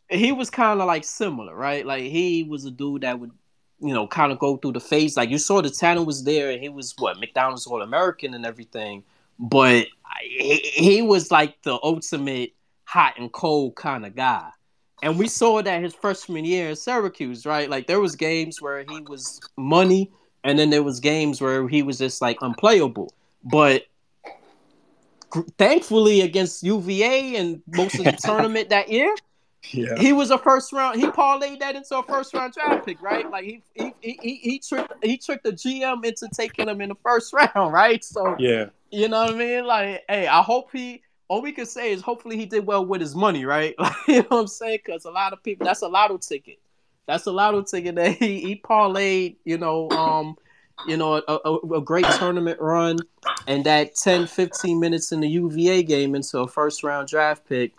he 0.09 0.31
was 0.31 0.49
kind 0.49 0.79
of 0.79 0.87
like 0.87 1.03
similar, 1.03 1.53
right? 1.53 1.85
Like 1.85 2.03
he 2.03 2.43
was 2.43 2.63
a 2.63 2.71
dude 2.71 3.01
that 3.01 3.19
would, 3.19 3.31
you 3.79 3.93
know, 3.93 4.07
kind 4.07 4.31
of 4.31 4.39
go 4.39 4.57
through 4.57 4.73
the 4.73 4.79
phase. 4.79 5.17
Like 5.17 5.29
you 5.29 5.37
saw 5.37 5.61
the 5.61 5.69
talent 5.69 6.07
was 6.07 6.23
there, 6.23 6.51
and 6.51 6.61
he 6.61 6.69
was 6.69 6.93
what 6.97 7.19
McDonald's 7.19 7.67
All 7.67 7.81
American 7.81 8.33
and 8.33 8.45
everything. 8.45 9.03
But 9.39 9.87
he, 10.21 10.57
he 10.73 11.01
was 11.01 11.31
like 11.31 11.61
the 11.63 11.77
ultimate 11.83 12.53
hot 12.85 13.15
and 13.19 13.31
cold 13.31 13.75
kind 13.75 14.05
of 14.05 14.15
guy 14.15 14.49
and 15.03 15.17
we 15.17 15.27
saw 15.27 15.61
that 15.61 15.83
his 15.83 15.93
freshman 15.93 16.45
year 16.45 16.69
in 16.69 16.75
Syracuse, 16.75 17.45
right? 17.45 17.69
Like 17.69 17.87
there 17.87 17.99
was 17.99 18.15
games 18.15 18.61
where 18.61 18.83
he 18.87 19.01
was 19.01 19.39
money, 19.55 20.11
and 20.43 20.57
then 20.57 20.69
there 20.69 20.83
was 20.83 20.99
games 20.99 21.39
where 21.39 21.67
he 21.67 21.83
was 21.83 21.99
just 21.99 22.21
like 22.21 22.37
unplayable. 22.41 23.13
But 23.43 23.83
thankfully, 25.57 26.21
against 26.21 26.63
UVA 26.63 27.35
and 27.35 27.61
most 27.67 27.99
of 27.99 28.05
the 28.05 28.11
tournament 28.23 28.69
that 28.69 28.89
year, 28.89 29.13
yeah. 29.71 29.97
he 29.97 30.13
was 30.13 30.31
a 30.31 30.37
first 30.37 30.73
round. 30.73 30.99
He 30.99 31.07
parlayed 31.07 31.59
that 31.59 31.75
into 31.75 31.97
a 31.97 32.03
first 32.03 32.33
round 32.33 32.53
draft 32.53 32.85
pick, 32.85 33.01
right? 33.01 33.29
Like 33.29 33.43
he 33.43 33.61
he 33.73 33.93
he 34.01 34.35
he 34.35 34.59
tricked 34.59 34.93
he 35.03 35.17
tricked 35.17 35.43
the 35.43 35.51
GM 35.51 36.05
into 36.05 36.27
taking 36.33 36.69
him 36.69 36.81
in 36.81 36.89
the 36.89 36.95
first 37.03 37.33
round, 37.55 37.73
right? 37.73 38.03
So 38.03 38.35
yeah, 38.39 38.67
you 38.91 39.07
know 39.07 39.25
what 39.25 39.35
I 39.35 39.37
mean? 39.37 39.65
Like, 39.65 40.03
hey, 40.07 40.27
I 40.27 40.41
hope 40.41 40.69
he 40.71 41.01
all 41.27 41.41
we 41.41 41.51
can 41.51 41.65
say 41.65 41.91
is 41.91 42.01
hopefully 42.01 42.37
he 42.37 42.45
did 42.45 42.65
well 42.65 42.85
with 42.85 43.01
his 43.01 43.15
money, 43.15 43.45
right? 43.45 43.75
you 44.07 44.21
know 44.21 44.27
what 44.29 44.39
I'm 44.39 44.47
saying? 44.47 44.79
Because 44.85 45.05
a 45.05 45.11
lot 45.11 45.33
of 45.33 45.43
people, 45.43 45.65
that's 45.65 45.81
a 45.81 45.87
lotto 45.87 46.17
ticket. 46.17 46.59
That's 47.05 47.25
a 47.25 47.31
lotto 47.31 47.63
ticket 47.63 47.95
that 47.95 48.11
he, 48.17 48.39
he 48.41 48.55
parlayed, 48.55 49.35
you 49.43 49.57
know, 49.57 49.89
um, 49.91 50.37
you 50.87 50.97
know, 50.97 51.15
a, 51.15 51.39
a, 51.45 51.57
a, 51.77 51.81
great 51.81 52.05
tournament 52.05 52.59
run 52.61 52.99
and 53.47 53.63
that 53.65 53.95
10, 53.95 54.27
15 54.27 54.79
minutes 54.79 55.11
in 55.11 55.21
the 55.21 55.27
UVA 55.27 55.83
game 55.83 56.13
into 56.13 56.39
a 56.39 56.47
first 56.47 56.83
round 56.83 57.07
draft 57.07 57.47
pick. 57.47 57.73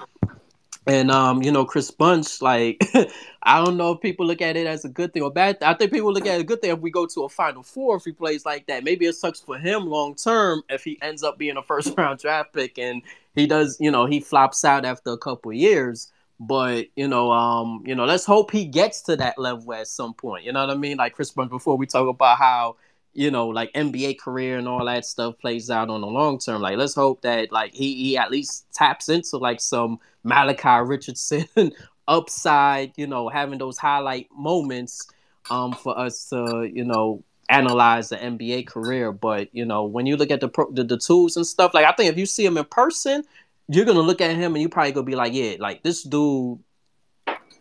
And 0.89 1.11
um, 1.11 1.43
you 1.43 1.53
know, 1.53 1.66
Chris 1.66 1.91
Bunch, 1.91 2.41
like 2.41 2.82
I 3.43 3.62
don't 3.62 3.76
know 3.76 3.93
if 3.93 4.01
people 4.01 4.26
look 4.26 4.41
at 4.41 4.57
it 4.57 4.66
as 4.66 4.86
a 4.86 4.89
good 4.89 5.12
thing 5.12 5.22
or 5.22 5.30
bad. 5.30 5.59
I 5.62 5.74
think 5.74 5.93
people 5.93 6.12
look 6.14 6.26
at 6.26 6.36
it 6.36 6.41
a 6.41 6.45
good 6.45 6.62
thing 6.62 6.70
if 6.70 6.80
we 6.80 6.91
go 6.91 7.07
to 7.07 7.24
a 7.24 7.28
Final 7.28 7.62
Four 7.62 7.97
if 7.97 8.05
he 8.05 8.12
plays 8.12 8.47
like 8.47 8.66
that. 8.68 8.84
Maybe 8.84 9.05
it 9.05 9.14
sucks 9.14 9.39
for 9.39 9.59
him 9.59 9.86
long 9.86 10.14
term 10.14 10.62
if 10.70 10.84
he 10.84 10.99
ends 11.03 11.22
up 11.22 11.36
being 11.36 11.59
a 11.59 11.62
first 11.62 11.93
round 11.99 12.20
draft 12.20 12.55
pick 12.55 12.78
and 12.78 13.03
he 13.34 13.47
does, 13.47 13.76
you 13.78 13.91
know, 13.91 14.07
he 14.07 14.20
flops 14.20 14.64
out 14.64 14.86
after 14.86 15.11
a 15.12 15.18
couple 15.18 15.53
years. 15.53 16.11
But 16.41 16.86
you 16.97 17.07
know, 17.07 17.32
um, 17.32 17.82
you 17.84 17.95
know, 17.95 18.07
let's 18.07 18.24
hope 18.24 18.51
he 18.51 18.64
gets 18.64 19.03
to 19.03 19.16
that 19.16 19.39
level 19.39 19.74
at 19.74 19.89
some 19.89 20.14
point. 20.14 20.45
You 20.45 20.53
know 20.53 20.66
what 20.66 20.74
I 20.74 20.78
mean? 20.78 20.97
Like 20.97 21.14
Chris 21.14 21.30
Bunch 21.32 21.51
before 21.51 21.76
we 21.76 21.84
talk 21.84 22.09
about 22.09 22.39
how 22.39 22.76
you 23.18 23.32
know, 23.32 23.48
like 23.48 23.72
NBA 23.72 24.20
career 24.20 24.58
and 24.58 24.68
all 24.68 24.84
that 24.84 25.04
stuff 25.04 25.36
plays 25.40 25.70
out 25.70 25.90
on 25.90 26.02
the 26.02 26.06
long 26.06 26.38
term. 26.38 26.62
Like, 26.62 26.76
let's 26.76 26.94
hope 26.94 27.22
that 27.22 27.50
like 27.50 27.74
he 27.74 27.94
he 27.96 28.16
at 28.16 28.30
least 28.30 28.66
taps 28.72 29.08
into 29.08 29.38
like 29.38 29.60
some 29.60 29.98
Malachi 30.22 30.86
Richardson 30.86 31.48
upside, 32.08 32.92
you 32.96 33.08
know, 33.08 33.28
having 33.28 33.58
those 33.58 33.76
highlight 33.76 34.28
moments 34.32 35.10
um 35.50 35.72
for 35.72 35.98
us 35.98 36.28
to, 36.28 36.70
you 36.72 36.84
know, 36.84 37.24
analyze 37.48 38.10
the 38.10 38.16
NBA 38.16 38.68
career. 38.68 39.10
But 39.10 39.48
you 39.52 39.64
know, 39.64 39.82
when 39.84 40.06
you 40.06 40.16
look 40.16 40.30
at 40.30 40.40
the 40.40 40.48
pro- 40.48 40.70
the, 40.70 40.84
the 40.84 40.96
tools 40.96 41.36
and 41.36 41.44
stuff, 41.44 41.74
like 41.74 41.86
I 41.86 41.92
think 41.92 42.12
if 42.12 42.18
you 42.18 42.26
see 42.26 42.46
him 42.46 42.56
in 42.56 42.66
person, 42.66 43.24
you're 43.66 43.84
gonna 43.84 43.98
look 43.98 44.20
at 44.20 44.36
him 44.36 44.54
and 44.54 44.62
you 44.62 44.68
probably 44.68 44.92
gonna 44.92 45.04
be 45.04 45.16
like, 45.16 45.32
yeah, 45.32 45.56
like 45.58 45.82
this 45.82 46.04
dude 46.04 46.60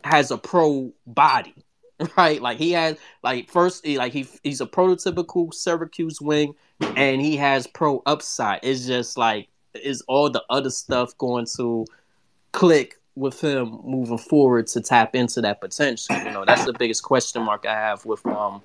has 0.03 0.29
a 0.29 0.37
pro 0.37 0.93
body. 1.07 1.55
right? 2.17 2.41
Like 2.41 2.57
he 2.57 2.71
has 2.73 2.97
like 3.23 3.49
first 3.49 3.85
like 3.87 4.13
he 4.13 4.27
he's 4.43 4.61
a 4.61 4.65
prototypical 4.65 5.53
Syracuse 5.53 6.21
wing, 6.21 6.55
and 6.79 7.21
he 7.21 7.37
has 7.37 7.67
pro 7.67 8.01
upside. 8.05 8.59
It's 8.63 8.85
just 8.85 9.17
like 9.17 9.47
is 9.73 10.01
all 10.07 10.29
the 10.29 10.43
other 10.49 10.69
stuff 10.69 11.17
going 11.17 11.45
to 11.57 11.85
click 12.51 12.99
with 13.15 13.41
him 13.43 13.79
moving 13.83 14.17
forward 14.17 14.67
to 14.67 14.81
tap 14.81 15.15
into 15.15 15.41
that 15.41 15.59
potential? 15.59 16.15
You 16.17 16.31
know, 16.31 16.45
that's 16.45 16.65
the 16.65 16.73
biggest 16.73 17.03
question 17.03 17.41
mark 17.41 17.65
I 17.65 17.73
have 17.73 18.05
with 18.05 18.25
um 18.25 18.61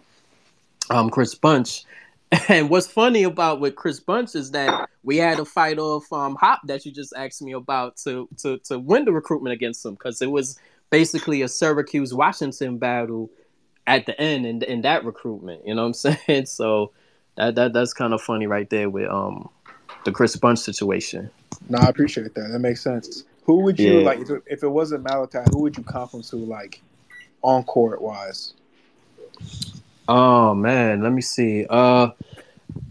um 0.91 1.11
Chris 1.11 1.35
Bunch. 1.35 1.85
And 2.49 2.71
what's 2.71 2.87
funny 2.87 3.25
about 3.25 3.61
with 3.61 3.77
Chris 3.77 4.01
Bunch 4.01 4.35
is 4.35 4.53
that 4.53 4.89
we 5.03 5.19
had 5.19 5.39
a 5.39 5.45
fight 5.45 5.79
off 5.79 6.11
um 6.13 6.35
Hop 6.37 6.61
that 6.67 6.87
you 6.87 6.93
just 6.93 7.13
asked 7.15 7.43
me 7.43 7.53
about 7.53 7.97
to 8.05 8.27
to 8.39 8.59
to 8.65 8.79
win 8.79 9.05
the 9.05 9.13
recruitment 9.13 9.53
against 9.53 9.85
him 9.85 9.93
because 9.93 10.23
it 10.23 10.31
was 10.31 10.59
basically 10.93 11.41
a 11.41 11.49
Syracuse 11.49 12.13
Washington 12.13 12.77
battle 12.77 13.31
at 13.87 14.07
the 14.07 14.19
end 14.21 14.47
in, 14.47 14.63
in 14.63 14.83
that 14.83 15.05
recruitment. 15.05 15.67
You 15.67 15.75
know 15.75 15.89
what 15.89 16.05
I'm 16.07 16.17
saying? 16.27 16.47
So 16.47 16.93
that, 17.37 17.57
that 17.57 17.73
that's 17.73 17.93
kind 17.93 18.13
of 18.13 18.23
funny 18.23 18.47
right 18.47 18.71
there 18.71 18.89
with 18.89 19.11
um 19.11 19.49
the 20.05 20.13
Chris 20.13 20.37
Bunch 20.37 20.61
situation. 20.61 21.29
No, 21.69 21.79
I 21.79 21.87
appreciate 21.87 22.35
that. 22.35 22.49
That 22.53 22.61
makes 22.61 22.83
sense. 22.83 23.25
Who 23.45 23.63
would 23.63 23.81
you 23.81 24.01
yeah. 24.01 24.05
like 24.05 24.21
if 24.21 24.31
it, 24.31 24.43
if 24.47 24.63
it 24.63 24.69
wasn't 24.69 25.03
Malachi? 25.03 25.39
Who 25.51 25.61
would 25.63 25.77
you 25.77 25.83
comp 25.83 26.13
him 26.13 26.23
to 26.23 26.37
like 26.37 26.81
on 27.41 27.65
court 27.65 28.01
wise? 28.01 28.55
Oh 30.09 30.55
man, 30.55 31.03
let 31.03 31.13
me 31.13 31.23
see. 31.23 31.67
Uh, 31.69 32.11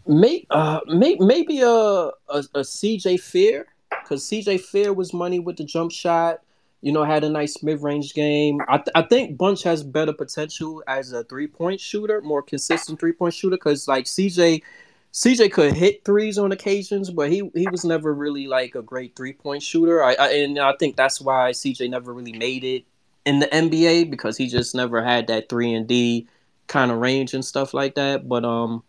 may, 0.07 0.45
uh, 0.49 0.79
may, 0.87 1.15
maybe 1.19 1.61
a, 1.61 1.67
a, 1.67 2.11
a 2.29 2.61
CJ 2.61 3.19
Fair 3.19 3.67
because 3.89 4.23
CJ 4.23 4.61
Fair 4.61 4.93
was 4.93 5.13
money 5.13 5.39
with 5.39 5.57
the 5.57 5.63
jump 5.63 5.91
shot 5.91 6.41
you 6.81 6.91
know, 6.91 7.03
had 7.03 7.23
a 7.23 7.29
nice 7.29 7.61
mid 7.61 7.81
range 7.81 8.13
game. 8.13 8.59
I, 8.67 8.77
th- 8.77 8.89
I 8.95 9.03
think 9.03 9.37
Bunch 9.37 9.63
has 9.63 9.83
better 9.83 10.13
potential 10.13 10.83
as 10.87 11.11
a 11.11 11.23
three 11.23 11.47
point 11.47 11.79
shooter, 11.79 12.21
more 12.21 12.41
consistent 12.41 12.99
three 12.99 13.13
point 13.13 13.33
shooter, 13.33 13.55
because 13.55 13.87
like 13.87 14.05
CJ, 14.05 14.63
CJ 15.13 15.51
could 15.51 15.73
hit 15.73 16.03
threes 16.03 16.39
on 16.39 16.51
occasions, 16.51 17.11
but 17.11 17.31
he 17.31 17.49
he 17.53 17.67
was 17.69 17.85
never 17.85 18.13
really 18.13 18.47
like 18.47 18.73
a 18.75 18.81
great 18.81 19.15
three 19.15 19.33
point 19.33 19.61
shooter. 19.61 20.03
I, 20.03 20.13
I 20.13 20.27
and 20.33 20.59
I 20.59 20.73
think 20.79 20.95
that's 20.95 21.21
why 21.21 21.51
CJ 21.51 21.89
never 21.89 22.13
really 22.13 22.33
made 22.33 22.63
it 22.63 22.85
in 23.25 23.39
the 23.39 23.47
NBA 23.47 24.09
because 24.09 24.35
he 24.35 24.47
just 24.47 24.73
never 24.73 25.03
had 25.03 25.27
that 25.27 25.49
three 25.49 25.73
and 25.73 25.87
D 25.87 26.27
kind 26.65 26.89
of 26.89 26.97
range 26.97 27.35
and 27.35 27.45
stuff 27.45 27.75
like 27.75 27.93
that. 27.93 28.27
But 28.27 28.43
um, 28.43 28.81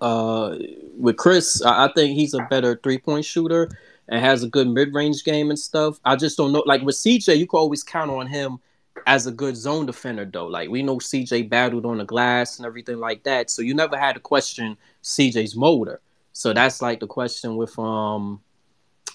uh, 0.00 0.56
with 0.96 1.16
Chris, 1.16 1.62
I, 1.62 1.84
I 1.84 1.92
think 1.92 2.16
he's 2.16 2.34
a 2.34 2.44
better 2.50 2.80
three 2.82 2.98
point 2.98 3.24
shooter 3.24 3.70
and 4.10 4.20
has 4.20 4.42
a 4.42 4.48
good 4.48 4.68
mid 4.68 4.92
range 4.92 5.24
game 5.24 5.48
and 5.48 5.58
stuff. 5.58 5.98
I 6.04 6.16
just 6.16 6.36
don't 6.36 6.52
know. 6.52 6.62
Like 6.66 6.82
with 6.82 6.96
CJ, 6.96 7.38
you 7.38 7.46
can 7.46 7.58
always 7.58 7.82
count 7.82 8.10
on 8.10 8.26
him 8.26 8.58
as 9.06 9.26
a 9.26 9.32
good 9.32 9.56
zone 9.56 9.86
defender, 9.86 10.28
though. 10.30 10.46
Like 10.46 10.68
we 10.68 10.82
know 10.82 10.96
CJ 10.96 11.48
battled 11.48 11.86
on 11.86 11.98
the 11.98 12.04
glass 12.04 12.58
and 12.58 12.66
everything 12.66 12.98
like 12.98 13.22
that, 13.22 13.48
so 13.48 13.62
you 13.62 13.72
never 13.72 13.96
had 13.96 14.14
to 14.14 14.20
question 14.20 14.76
CJ's 15.02 15.56
motor. 15.56 16.00
So 16.32 16.52
that's 16.52 16.82
like 16.82 17.00
the 17.00 17.06
question 17.06 17.56
with 17.56 17.78
um 17.78 18.40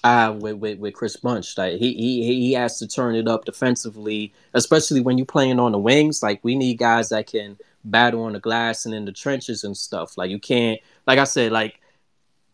uh, 0.04 0.32
with, 0.38 0.56
with, 0.58 0.78
with 0.78 0.94
Chris 0.94 1.16
Bunch. 1.16 1.58
Like 1.58 1.74
he, 1.74 1.92
he 1.94 2.22
he 2.24 2.52
has 2.52 2.78
to 2.78 2.86
turn 2.86 3.16
it 3.16 3.28
up 3.28 3.44
defensively, 3.44 4.32
especially 4.54 5.00
when 5.00 5.18
you're 5.18 5.26
playing 5.26 5.58
on 5.58 5.72
the 5.72 5.78
wings. 5.78 6.22
Like 6.22 6.42
we 6.42 6.54
need 6.54 6.78
guys 6.78 7.10
that 7.10 7.26
can 7.26 7.58
battle 7.84 8.24
on 8.24 8.32
the 8.32 8.40
glass 8.40 8.86
and 8.86 8.94
in 8.94 9.04
the 9.04 9.12
trenches 9.12 9.64
and 9.64 9.76
stuff. 9.76 10.16
Like 10.16 10.30
you 10.30 10.38
can't, 10.38 10.80
like 11.06 11.18
I 11.18 11.24
said, 11.24 11.52
like 11.52 11.80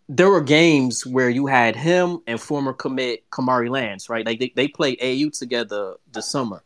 there 0.08 0.28
were 0.28 0.40
games 0.40 1.06
where 1.06 1.30
you 1.30 1.46
had 1.46 1.76
him 1.76 2.20
and 2.26 2.40
former 2.40 2.72
commit 2.72 3.28
Kamari 3.30 3.70
Lands, 3.70 4.08
right? 4.08 4.26
Like 4.26 4.38
they, 4.38 4.52
they 4.54 4.68
played 4.68 4.98
AU 5.02 5.30
together 5.30 5.94
this 6.12 6.30
summer. 6.30 6.62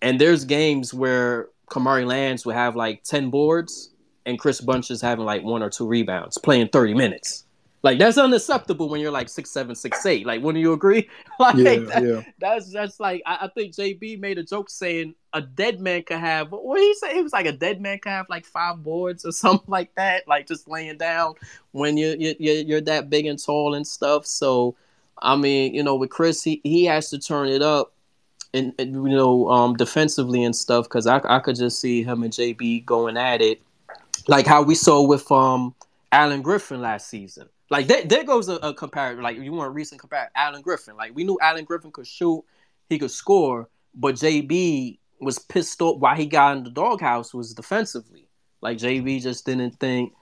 And 0.00 0.20
there's 0.20 0.44
games 0.44 0.92
where 0.92 1.48
Kamari 1.70 2.06
Lands 2.06 2.44
would 2.44 2.56
have 2.56 2.76
like 2.76 3.04
10 3.04 3.30
boards 3.30 3.90
and 4.26 4.38
Chris 4.38 4.60
Bunch 4.60 4.90
is 4.90 5.00
having 5.00 5.24
like 5.24 5.42
one 5.42 5.62
or 5.62 5.70
two 5.70 5.86
rebounds, 5.86 6.38
playing 6.38 6.68
30 6.68 6.94
minutes. 6.94 7.44
Like 7.82 7.98
that's 7.98 8.18
unacceptable 8.18 8.88
when 8.88 9.00
you're 9.00 9.10
like 9.10 9.28
six 9.28 9.50
seven, 9.50 9.74
six 9.74 10.06
eight. 10.06 10.24
Like, 10.24 10.40
wouldn't 10.40 10.62
you 10.62 10.72
agree? 10.72 11.08
like 11.40 11.56
yeah, 11.56 11.78
that, 11.78 12.04
yeah. 12.04 12.22
that's 12.38 12.72
that's 12.72 13.00
like 13.00 13.22
I, 13.26 13.38
I, 13.42 13.48
think 13.48 13.74
JB 13.74 14.20
made 14.20 14.38
a 14.38 14.44
joke 14.44 14.70
saying 14.70 15.16
a 15.34 15.40
dead 15.40 15.80
man 15.80 16.02
could 16.02 16.18
have 16.18 16.52
what 16.52 16.80
he 16.80 16.94
say? 16.94 17.18
It 17.18 17.22
was 17.22 17.32
like 17.32 17.46
a 17.46 17.52
dead 17.52 17.80
man 17.80 17.98
could 17.98 18.10
have 18.10 18.28
like 18.28 18.44
five 18.44 18.82
boards 18.82 19.24
or 19.24 19.32
something 19.32 19.70
like 19.70 19.94
that, 19.94 20.26
like 20.28 20.46
just 20.46 20.68
laying 20.68 20.98
down 20.98 21.34
when 21.72 21.96
you 21.96 22.16
you 22.18 22.34
you're 22.38 22.80
that 22.82 23.10
big 23.10 23.26
and 23.26 23.42
tall 23.42 23.74
and 23.74 23.86
stuff. 23.86 24.26
So, 24.26 24.76
I 25.20 25.36
mean, 25.36 25.74
you 25.74 25.82
know, 25.82 25.96
with 25.96 26.10
Chris, 26.10 26.42
he 26.42 26.60
he 26.62 26.84
has 26.86 27.10
to 27.10 27.18
turn 27.18 27.48
it 27.48 27.62
up. 27.62 27.92
And, 28.54 28.74
and 28.78 28.92
you 28.92 29.16
know, 29.16 29.48
um, 29.48 29.76
defensively 29.76 30.44
and 30.44 30.54
stuff, 30.54 30.84
because 30.84 31.06
I, 31.06 31.22
I 31.24 31.38
could 31.38 31.56
just 31.56 31.80
see 31.80 32.02
him 32.02 32.22
and 32.22 32.30
JB 32.30 32.84
going 32.84 33.16
at 33.16 33.40
it, 33.40 33.62
like 34.28 34.46
how 34.46 34.62
we 34.62 34.74
saw 34.74 35.00
with 35.00 35.32
um 35.32 35.74
Alan 36.12 36.42
Griffin 36.42 36.82
last 36.82 37.08
season 37.08 37.48
like 37.72 37.86
there, 37.86 38.04
there 38.04 38.22
goes 38.22 38.50
a, 38.50 38.56
a 38.56 38.74
comparison. 38.74 39.22
Like 39.22 39.38
you 39.38 39.50
want 39.50 39.68
a 39.68 39.70
recent 39.70 39.98
comparison, 39.98 40.30
Alan 40.36 40.60
Griffin. 40.60 40.94
Like 40.94 41.16
we 41.16 41.24
knew 41.24 41.38
Alan 41.40 41.64
Griffin 41.64 41.90
could 41.90 42.06
shoot, 42.06 42.44
he 42.90 42.98
could 42.98 43.10
score, 43.10 43.70
but 43.94 44.16
JB 44.16 44.98
was 45.22 45.38
pissed 45.38 45.80
off 45.80 45.98
why 45.98 46.16
he 46.16 46.26
got 46.26 46.56
in 46.56 46.64
the 46.64 46.70
doghouse 46.70 47.32
was 47.32 47.54
defensively. 47.54 48.28
Like 48.60 48.78
JB 48.78 49.22
just 49.22 49.46
didn't 49.46 49.78
think, 49.80 50.12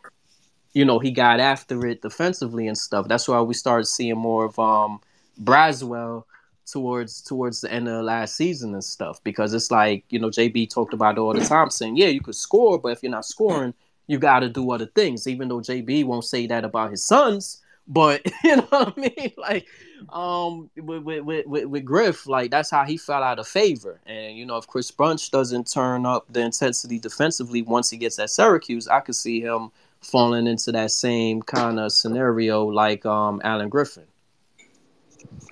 you 0.73 0.85
know, 0.85 0.99
he 0.99 1.11
got 1.11 1.41
after 1.41 1.87
it 1.87 2.03
defensively 2.03 2.69
and 2.69 2.79
stuff. 2.79 3.09
That's 3.09 3.29
why 3.29 3.41
we 3.41 3.55
started 3.55 3.87
seeing 3.87 4.19
more 4.19 4.45
of 4.45 4.59
um 4.59 5.01
Braswell 5.43 6.25
towards 6.67 7.23
towards 7.23 7.63
the 7.63 7.73
end 7.73 7.89
of 7.89 7.95
the 7.95 8.03
last 8.03 8.37
season 8.37 8.75
and 8.75 8.85
stuff 8.85 9.23
because 9.25 9.53
it's 9.55 9.73
like 9.73 10.05
you 10.09 10.21
know 10.21 10.29
JB 10.29 10.71
talked 10.71 10.95
about 10.95 11.19
all 11.19 11.33
the 11.33 11.45
time 11.45 11.69
saying 11.69 11.97
yeah 11.97 12.07
you 12.07 12.21
could 12.21 12.37
score 12.37 12.79
but 12.79 12.93
if 12.93 13.03
you're 13.03 13.11
not 13.11 13.25
scoring 13.25 13.75
you 14.11 14.19
got 14.19 14.41
to 14.41 14.49
do 14.49 14.73
other 14.73 14.87
things. 14.87 15.29
Even 15.29 15.47
though 15.47 15.61
JB 15.61 16.05
won't 16.05 16.25
say 16.25 16.49
that 16.49 16.65
about 16.65 16.91
his 16.91 17.05
sons, 17.05 17.60
but 17.89 18.23
you 18.45 18.57
know 18.57 18.67
what 18.71 18.95
I 18.97 19.01
mean. 19.01 19.33
Like, 19.37 19.67
um, 20.11 20.71
with 20.77 21.03
with 21.03 21.47
with, 21.47 21.67
with 21.67 21.85
Griff, 21.85 22.27
like 22.27 22.51
that's 22.51 22.71
how 22.71 22.85
he 22.85 22.97
fell 22.97 23.23
out 23.23 23.39
of 23.39 23.49
favor. 23.49 24.01
And 24.07 24.37
you 24.37 24.47
know, 24.47 24.57
if 24.57 24.67
Chris 24.67 24.91
Bunch 24.91 25.31
doesn't 25.31 25.71
turn 25.71 26.07
up 26.07 26.27
the 26.31 26.41
intensity 26.41 26.99
defensively 26.99 27.63
once 27.63 27.91
he 27.91 27.97
gets 27.97 28.19
at 28.19 28.31
Syracuse, 28.31 28.89
I 28.89 29.01
could 29.01 29.17
see 29.17 29.41
him 29.41 29.71
falling 30.01 30.47
into 30.47 30.73
that 30.73 30.91
same 30.91 31.43
kind 31.43 31.79
of 31.79 31.93
scenario 31.93 32.65
like 32.65 33.05
um 33.05 33.41
Alan 33.45 33.69
Griffin. 33.69 34.05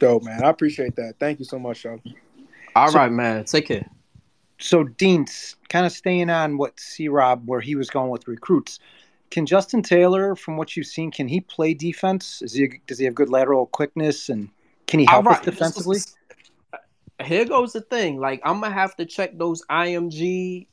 Dope, 0.01 0.23
man. 0.23 0.43
I 0.43 0.49
appreciate 0.49 0.97
that. 0.97 1.15
Thank 1.19 1.39
you 1.39 1.45
so 1.45 1.59
much, 1.59 1.79
Sean. 1.79 2.01
All 2.75 2.91
so, 2.91 2.99
right, 2.99 3.13
man. 3.13 3.45
Take 3.45 3.67
care 3.67 3.89
so 4.59 4.85
Dean's 4.85 5.57
kind 5.69 5.87
of 5.87 5.93
staying 5.93 6.31
on 6.31 6.59
what 6.59 6.79
C 6.79 7.09
Rob 7.09 7.47
where 7.47 7.61
he 7.61 7.75
was 7.75 7.89
going 7.91 8.11
with 8.11 8.27
recruits. 8.29 8.79
Can 9.31 9.47
Justin 9.47 9.83
Taylor, 9.83 10.35
from 10.35 10.57
what 10.57 10.77
you've 10.77 10.87
seen, 10.87 11.11
can 11.11 11.29
he 11.29 11.41
play 11.41 11.75
defense? 11.75 12.41
Is 12.43 12.55
he 12.55 12.81
does 12.87 12.99
he 12.99 13.05
have 13.05 13.15
good 13.15 13.29
lateral 13.29 13.67
quickness 13.67 14.29
and 14.29 14.49
can 14.87 15.01
he 15.01 15.07
help 15.07 15.27
right. 15.27 15.39
us 15.39 15.45
defensively? 15.45 15.99
Here 17.23 17.45
goes 17.45 17.73
the 17.73 17.81
thing. 17.83 18.19
Like 18.19 18.41
I'm 18.45 18.61
gonna 18.61 18.73
have 18.73 18.97
to 18.97 19.05
check 19.05 19.37
those 19.37 19.63
IMG, 19.71 20.67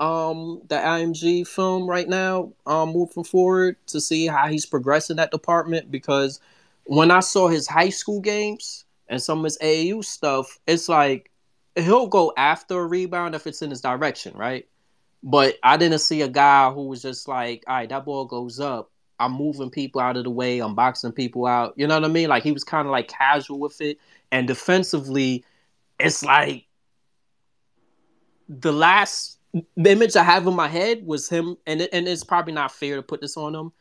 um, 0.00 0.62
the 0.68 0.76
IMG 0.76 1.46
film 1.46 1.86
right 1.86 2.08
now, 2.08 2.52
um, 2.66 2.92
moving 2.92 3.24
forward 3.24 3.76
to 3.88 4.00
see 4.00 4.26
how 4.26 4.48
he's 4.48 4.64
progressing 4.64 5.16
that 5.16 5.30
department 5.30 5.90
because 5.90 6.40
when 6.84 7.10
I 7.10 7.20
saw 7.20 7.48
his 7.48 7.66
high 7.66 7.90
school 7.90 8.20
games 8.20 8.84
and 9.08 9.22
some 9.22 9.40
of 9.40 9.44
his 9.44 9.58
AAU 9.58 10.04
stuff, 10.04 10.58
it's 10.66 10.88
like 10.88 11.30
he'll 11.76 12.06
go 12.06 12.32
after 12.36 12.80
a 12.80 12.86
rebound 12.86 13.34
if 13.34 13.46
it's 13.46 13.62
in 13.62 13.70
his 13.70 13.80
direction, 13.80 14.34
right? 14.36 14.66
But 15.22 15.56
I 15.62 15.76
didn't 15.76 16.00
see 16.00 16.22
a 16.22 16.28
guy 16.28 16.70
who 16.72 16.86
was 16.86 17.02
just 17.02 17.28
like, 17.28 17.64
all 17.66 17.76
right, 17.76 17.88
that 17.88 18.04
ball 18.04 18.24
goes 18.24 18.58
up. 18.58 18.90
I'm 19.18 19.32
moving 19.32 19.70
people 19.70 20.00
out 20.00 20.16
of 20.16 20.24
the 20.24 20.30
way. 20.30 20.58
I'm 20.58 20.74
boxing 20.74 21.12
people 21.12 21.46
out. 21.46 21.74
You 21.76 21.86
know 21.86 21.94
what 21.94 22.04
I 22.04 22.08
mean? 22.08 22.28
Like 22.28 22.42
he 22.42 22.50
was 22.50 22.64
kind 22.64 22.88
of 22.88 22.92
like 22.92 23.08
casual 23.08 23.60
with 23.60 23.80
it. 23.80 23.98
And 24.32 24.48
defensively, 24.48 25.44
it's 26.00 26.24
like 26.24 26.66
the 28.48 28.72
last 28.72 29.38
image 29.76 30.16
I 30.16 30.24
have 30.24 30.46
in 30.46 30.54
my 30.54 30.68
head 30.68 31.06
was 31.06 31.28
him, 31.28 31.56
and 31.66 31.82
and 31.92 32.08
it's 32.08 32.24
probably 32.24 32.52
not 32.52 32.72
fair 32.72 32.96
to 32.96 33.02
put 33.02 33.20
this 33.20 33.36
on 33.36 33.54
him. 33.54 33.72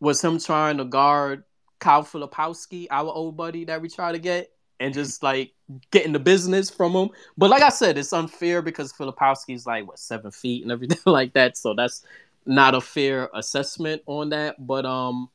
Was 0.00 0.22
him 0.22 0.38
trying 0.38 0.76
to 0.76 0.84
guard 0.84 1.44
Kyle 1.78 2.04
Filipowski, 2.04 2.86
our 2.90 3.10
old 3.10 3.36
buddy 3.36 3.64
that 3.64 3.82
we 3.82 3.88
try 3.88 4.12
to 4.12 4.18
get, 4.18 4.53
and 4.84 4.92
just 4.92 5.22
like 5.22 5.52
getting 5.90 6.12
the 6.12 6.18
business 6.18 6.68
from 6.68 6.92
him. 6.92 7.08
But 7.38 7.48
like 7.48 7.62
I 7.62 7.70
said, 7.70 7.96
it's 7.96 8.12
unfair 8.12 8.60
because 8.60 8.92
Filipowski's 8.92 9.66
like 9.66 9.86
what 9.86 9.98
seven 9.98 10.30
feet 10.30 10.62
and 10.62 10.70
everything 10.70 10.98
like 11.06 11.32
that. 11.32 11.56
So 11.56 11.72
that's 11.72 12.04
not 12.44 12.74
a 12.74 12.82
fair 12.82 13.30
assessment 13.32 14.02
on 14.04 14.28
that. 14.28 14.56
But 14.64 14.84
um, 14.84 15.30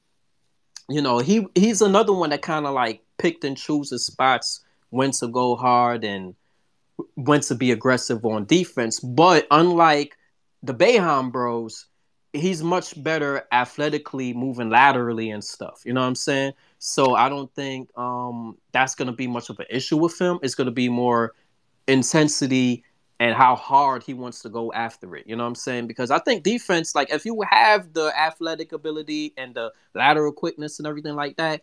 you 0.87 1.01
know, 1.01 1.17
he 1.17 1.47
he's 1.55 1.81
another 1.81 2.13
one 2.13 2.29
that 2.29 2.43
kind 2.43 2.67
of 2.67 2.75
like 2.75 3.01
picked 3.17 3.43
and 3.43 3.57
chooses 3.57 4.05
spots 4.05 4.63
when 4.91 5.11
to 5.11 5.27
go 5.27 5.55
hard 5.55 6.03
and 6.03 6.35
when 7.15 7.41
to 7.41 7.55
be 7.55 7.71
aggressive 7.71 8.23
on 8.23 8.45
defense. 8.45 8.99
But 8.99 9.47
unlike 9.49 10.15
the 10.61 10.75
Boeheim 10.75 11.31
bros, 11.31 11.87
he's 12.33 12.61
much 12.61 13.01
better 13.01 13.47
athletically 13.51 14.31
moving 14.31 14.69
laterally 14.69 15.31
and 15.31 15.43
stuff. 15.43 15.81
You 15.85 15.93
know 15.93 16.01
what 16.01 16.07
I'm 16.07 16.15
saying? 16.15 16.53
So 16.79 17.13
I 17.13 17.29
don't 17.29 17.53
think 17.53 17.89
um, 17.97 18.57
that's 18.71 18.95
going 18.95 19.07
to 19.07 19.13
be 19.13 19.27
much 19.27 19.49
of 19.49 19.59
an 19.59 19.65
issue 19.69 19.97
with 19.97 20.19
him. 20.19 20.39
It's 20.41 20.55
going 20.55 20.65
to 20.65 20.71
be 20.71 20.89
more 20.89 21.33
intensity 21.87 22.83
and 23.19 23.35
how 23.35 23.55
hard 23.55 24.01
he 24.01 24.13
wants 24.13 24.41
to 24.43 24.49
go 24.49 24.71
after 24.71 25.13
it. 25.17 25.27
You 25.27 25.35
know 25.35 25.43
what 25.43 25.49
I'm 25.49 25.55
saying? 25.55 25.87
Because 25.87 26.09
I 26.09 26.19
think 26.19 26.43
defense, 26.43 26.95
like 26.95 27.11
if 27.11 27.25
you 27.25 27.43
have 27.49 27.91
the 27.93 28.17
athletic 28.17 28.71
ability 28.71 29.33
and 29.35 29.53
the 29.53 29.73
lateral 29.93 30.31
quickness 30.31 30.79
and 30.79 30.87
everything 30.87 31.15
like 31.15 31.35
that, 31.35 31.61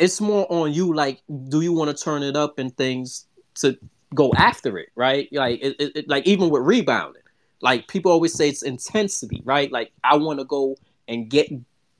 it's 0.00 0.20
more 0.20 0.46
on 0.50 0.72
you. 0.72 0.92
Like, 0.92 1.22
do 1.48 1.60
you 1.60 1.72
want 1.72 1.96
to 1.96 2.04
turn 2.04 2.24
it 2.24 2.36
up 2.36 2.58
and 2.58 2.76
things 2.76 3.26
to 3.56 3.78
go 4.14 4.32
after 4.36 4.76
it, 4.76 4.88
right? 4.96 5.28
Like, 5.30 5.60
it, 5.62 5.76
it, 5.78 6.08
like 6.08 6.26
even 6.26 6.50
with 6.50 6.62
rebounding, 6.62 7.22
like 7.60 7.86
people 7.86 8.10
always 8.10 8.34
say 8.34 8.48
it's 8.48 8.62
intensity, 8.62 9.40
right? 9.44 9.70
Like 9.70 9.92
I 10.02 10.16
want 10.16 10.40
to 10.40 10.44
go 10.44 10.76
and 11.06 11.28
get 11.28 11.48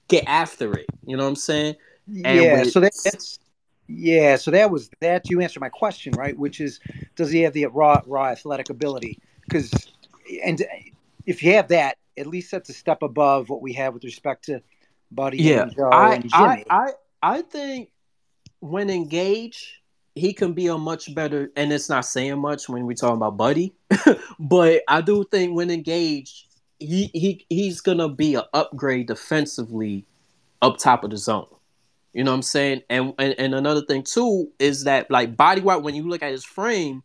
get 0.09 0.25
after 0.27 0.73
it. 0.77 0.87
You 1.07 1.17
know 1.17 1.25
what 1.25 1.31
I'm 1.31 1.37
saying? 1.37 1.77
And 2.09 2.41
yeah. 2.41 2.63
So 2.65 2.81
that, 2.81 2.93
that's 3.05 3.39
yeah. 3.87 4.37
So 4.37 4.51
that 4.51 4.71
was 4.71 4.91
that. 5.01 5.29
You 5.31 5.41
answered 5.41 5.61
my 5.61 5.69
question, 5.69 6.13
right? 6.17 6.37
Which 6.37 6.61
is, 6.61 6.81
does 7.17 7.31
he 7.31 7.43
have 7.43 7.53
the 7.53 7.67
raw 7.67 8.01
raw 8.07 8.27
athletic 8.27 8.71
ability? 8.71 9.19
Because 9.43 9.71
and 10.45 10.65
if 11.27 11.43
you 11.43 11.55
have 11.55 11.69
that, 11.69 11.99
at 12.17 12.27
least 12.27 12.51
that's 12.51 12.69
a 12.69 12.75
step 12.75 13.03
above 13.03 13.49
what 13.49 13.63
we 13.63 13.73
have 13.75 13.95
with 13.95 14.05
respect 14.05 14.45
to 14.47 14.63
Buddy 15.11 15.39
yeah, 15.39 15.63
and 15.63 15.75
Joe 15.75 15.91
I, 15.91 16.15
and 16.15 16.23
Jimmy. 16.23 16.35
I, 16.35 16.65
I 16.71 16.91
I 17.23 17.43
think 17.43 17.91
when 18.61 18.91
engaged 18.91 19.67
he 20.15 20.33
can 20.33 20.53
be 20.53 20.67
a 20.67 20.77
much 20.77 21.15
better, 21.15 21.51
and 21.57 21.73
it's 21.73 21.89
not 21.89 22.05
saying 22.05 22.39
much 22.41 22.69
when 22.69 22.87
we 22.87 22.95
talk 22.95 23.15
about 23.15 23.37
Buddy, 23.37 23.75
but 24.39 24.83
I 24.89 25.01
do 25.01 25.25
think 25.31 25.55
when 25.55 25.71
engaged, 25.71 26.47
he 26.79 27.11
he 27.15 27.47
he's 27.49 27.81
gonna 27.81 28.09
be 28.09 28.35
an 28.35 28.45
upgrade 28.53 29.07
defensively 29.07 30.07
up 30.61 30.79
top 30.79 31.05
of 31.05 31.11
the 31.11 31.17
zone. 31.17 31.47
You 32.13 32.25
know 32.25 32.31
what 32.31 32.37
I'm 32.37 32.43
saying? 32.43 32.83
And, 32.89 33.13
and 33.19 33.35
and 33.39 33.55
another 33.55 33.83
thing 33.83 34.03
too 34.03 34.51
is 34.59 34.85
that 34.85 35.11
like 35.11 35.37
body 35.37 35.61
weight 35.61 35.83
when 35.83 35.95
you 35.95 36.09
look 36.09 36.23
at 36.23 36.33
his 36.33 36.45
frame, 36.45 37.03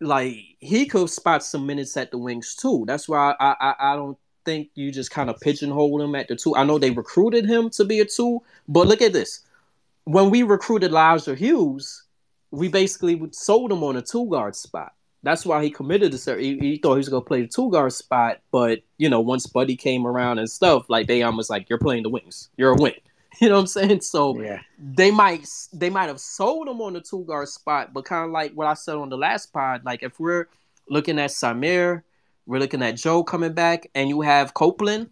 like 0.00 0.36
he 0.58 0.86
could 0.86 1.10
spot 1.10 1.42
some 1.42 1.66
minutes 1.66 1.96
at 1.96 2.10
the 2.10 2.18
wings 2.18 2.54
too. 2.54 2.84
That's 2.86 3.08
why 3.08 3.34
I 3.40 3.56
I, 3.60 3.74
I 3.92 3.96
don't 3.96 4.18
think 4.44 4.70
you 4.74 4.92
just 4.92 5.10
kind 5.10 5.30
of 5.30 5.40
pigeonhole 5.40 6.00
him 6.02 6.14
at 6.14 6.28
the 6.28 6.36
two. 6.36 6.54
I 6.56 6.64
know 6.64 6.78
they 6.78 6.90
recruited 6.90 7.46
him 7.46 7.70
to 7.70 7.84
be 7.84 8.00
a 8.00 8.04
two, 8.04 8.42
but 8.68 8.86
look 8.86 9.02
at 9.02 9.12
this. 9.12 9.40
When 10.04 10.30
we 10.30 10.42
recruited 10.42 10.90
Elijah 10.90 11.34
Hughes, 11.34 12.04
we 12.50 12.68
basically 12.68 13.20
sold 13.32 13.72
him 13.72 13.82
on 13.84 13.96
a 13.96 14.02
two 14.02 14.26
guard 14.28 14.56
spot. 14.56 14.92
That's 15.22 15.44
why 15.44 15.62
he 15.62 15.70
committed 15.70 16.12
to 16.12 16.36
He, 16.36 16.58
he 16.58 16.76
thought 16.78 16.94
he 16.94 16.98
was 16.98 17.08
gonna 17.08 17.24
play 17.24 17.42
the 17.42 17.48
two 17.48 17.70
guard 17.70 17.92
spot, 17.92 18.38
but 18.50 18.80
you 18.98 19.08
know, 19.08 19.20
once 19.20 19.46
Buddy 19.46 19.76
came 19.76 20.06
around 20.06 20.38
and 20.38 20.50
stuff, 20.50 20.88
like 20.88 21.06
they 21.06 21.22
almost 21.22 21.50
like, 21.50 21.68
"You're 21.68 21.78
playing 21.78 22.04
the 22.04 22.10
wings. 22.10 22.48
You're 22.56 22.72
a 22.72 22.76
wing." 22.76 23.00
You 23.46 23.48
know 23.48 23.54
what 23.54 23.60
I'm 23.60 23.66
saying? 23.68 24.00
So 24.02 24.38
yeah. 24.38 24.60
they 24.78 25.10
might 25.10 25.48
they 25.72 25.88
might 25.88 26.08
have 26.08 26.20
sold 26.20 26.68
him 26.68 26.82
on 26.82 26.92
the 26.92 27.00
two 27.00 27.24
guard 27.24 27.48
spot, 27.48 27.94
but 27.94 28.04
kind 28.04 28.26
of 28.26 28.32
like 28.32 28.52
what 28.52 28.66
I 28.66 28.74
said 28.74 28.96
on 28.96 29.08
the 29.08 29.16
last 29.16 29.50
pod, 29.50 29.82
like 29.82 30.02
if 30.02 30.20
we're 30.20 30.46
looking 30.90 31.18
at 31.18 31.30
Symir, 31.30 32.02
we're 32.44 32.58
looking 32.58 32.82
at 32.82 32.96
Joe 32.96 33.24
coming 33.24 33.54
back, 33.54 33.88
and 33.94 34.10
you 34.10 34.20
have 34.20 34.52
Copeland, 34.52 35.08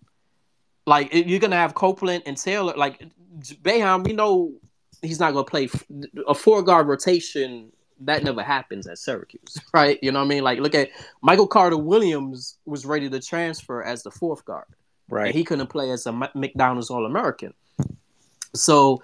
like 0.87 1.09
you're 1.15 1.41
gonna 1.41 1.57
have 1.57 1.75
Copeland 1.75 2.25
and 2.27 2.37
Taylor. 2.37 2.75
Like 2.77 3.03
Boeheim, 3.63 4.05
we 4.05 4.13
know 4.13 4.53
he's 5.03 5.21
not 5.21 5.33
going 5.33 5.45
to 5.45 5.51
play 5.51 5.69
a 6.27 6.35
four 6.35 6.63
guard 6.63 6.89
rotation. 6.89 7.73
That 8.01 8.23
never 8.23 8.43
happens 8.43 8.87
at 8.87 8.99
Syracuse, 8.99 9.59
right? 9.75 9.99
You 10.03 10.13
know 10.13 10.21
what 10.21 10.27
I 10.27 10.29
mean? 10.29 10.45
Like, 10.45 10.61
look 10.61 10.75
at 10.75 10.91
Michael 11.23 11.49
Carter 11.49 11.77
Williams 11.77 12.57
was 12.65 12.87
ready 12.87 13.11
to 13.11 13.21
transfer 13.21 13.83
as 13.83 14.03
the 14.03 14.11
fourth 14.11 14.45
guard, 14.45 14.67
right? 15.09 15.35
he 15.35 15.45
couldn't 15.45 15.67
play 15.69 15.91
as 15.91 16.07
a 16.07 16.13
McDonald's 16.35 16.91
All 16.91 17.07
American. 17.07 17.55
So 18.59 19.03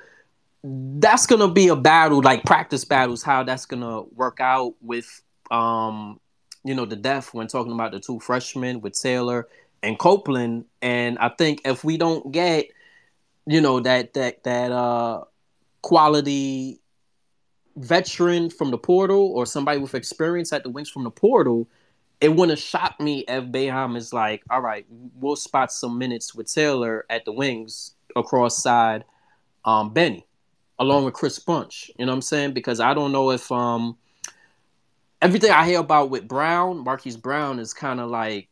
that's 0.65 1.27
gonna 1.27 1.49
be 1.49 1.69
a 1.69 1.77
battle, 1.77 2.23
like 2.23 2.45
practice 2.45 2.85
battles. 2.85 3.23
How 3.23 3.43
that's 3.43 3.67
gonna 3.67 4.03
work 4.03 4.41
out 4.41 4.75
with, 4.81 5.23
um, 5.51 6.19
you 6.65 6.75
know, 6.75 6.87
the 6.87 6.97
depth 6.97 7.35
when 7.35 7.47
talking 7.49 7.73
about 7.73 7.93
the 7.93 8.01
two 8.01 8.19
freshmen 8.19 8.81
with 8.81 8.99
Taylor 8.99 9.47
and 9.83 9.99
Copeland. 9.99 10.65
And 10.81 11.19
I 11.19 11.29
think 11.29 11.61
if 11.67 11.85
we 11.85 11.99
don't 11.99 12.33
get, 12.33 12.69
you 13.47 13.61
know, 13.61 13.81
that 13.81 14.15
that 14.15 14.43
that 14.45 14.73
uh 14.73 15.25
quality 15.83 16.81
veteran 17.77 18.49
from 18.49 18.71
the 18.71 18.79
portal 18.79 19.33
or 19.35 19.45
somebody 19.45 19.79
with 19.79 19.95
experience 19.95 20.53
at 20.53 20.63
the 20.63 20.71
wings 20.71 20.89
from 20.89 21.05
the 21.05 21.11
portal, 21.11 21.69
it 22.23 22.35
wouldn't 22.35 22.59
shock 22.59 22.99
me 23.01 23.25
if 23.29 23.45
Boeheim 23.45 23.99
is 23.99 24.15
like, 24.15 24.43
all 24.49 24.63
right, 24.63 24.87
we'll 25.21 25.37
spot 25.37 25.71
some 25.71 25.99
minutes 25.99 26.35
with 26.35 26.51
Taylor 26.51 27.05
at 27.11 27.27
the 27.27 27.33
wings 27.33 27.97
across 28.17 28.63
side 28.63 29.05
um, 29.65 29.93
Benny, 29.93 30.27
along 30.79 31.05
with 31.05 31.15
Chris 31.15 31.39
Bunch. 31.39 31.91
You 31.99 32.07
know 32.07 32.13
what 32.13 32.17
I'm 32.17 32.23
saying? 32.23 32.53
Because 32.53 32.81
I 32.81 32.95
don't 32.95 33.13
know 33.13 33.31
if 33.31 33.51
um, 33.51 33.97
everything 35.23 35.51
I 35.51 35.67
hear 35.67 35.81
about 35.81 36.11
with 36.11 36.29
Brown, 36.29 36.85
Marquise 36.85 37.17
Brown 37.17 37.59
is 37.59 37.73
kind 37.73 38.01
of 38.01 38.11
like, 38.11 38.49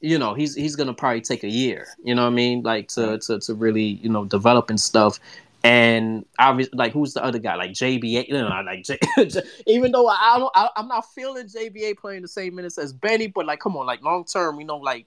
you 0.00 0.18
know, 0.18 0.34
he's 0.34 0.54
he's 0.54 0.76
gonna 0.76 0.94
probably 0.94 1.20
take 1.20 1.44
a 1.44 1.48
year. 1.48 1.86
You 2.02 2.14
know 2.14 2.22
what 2.22 2.32
I 2.32 2.34
mean? 2.34 2.62
Like 2.62 2.88
to 2.88 3.18
to 3.18 3.38
to 3.40 3.54
really 3.54 4.00
you 4.02 4.08
know 4.08 4.24
develop 4.24 4.70
and 4.70 4.80
stuff. 4.80 5.20
And 5.64 6.26
obviously, 6.40 6.76
like 6.76 6.92
who's 6.92 7.14
the 7.14 7.22
other 7.22 7.38
guy? 7.38 7.54
Like 7.54 7.70
JBA, 7.70 8.26
you 8.26 8.34
know, 8.34 8.48
like 8.48 8.82
J- 8.82 8.98
even 9.68 9.92
though 9.92 10.08
I 10.08 10.38
don't, 10.38 10.50
I, 10.56 10.70
am 10.76 10.88
not 10.88 11.04
feeling 11.14 11.46
JBA 11.46 11.98
playing 11.98 12.22
the 12.22 12.28
same 12.28 12.56
minutes 12.56 12.78
as 12.78 12.92
Benny, 12.92 13.28
but 13.28 13.46
like, 13.46 13.60
come 13.60 13.76
on, 13.76 13.86
like 13.86 14.02
long 14.02 14.24
term, 14.24 14.58
you 14.58 14.66
know, 14.66 14.78
like 14.78 15.06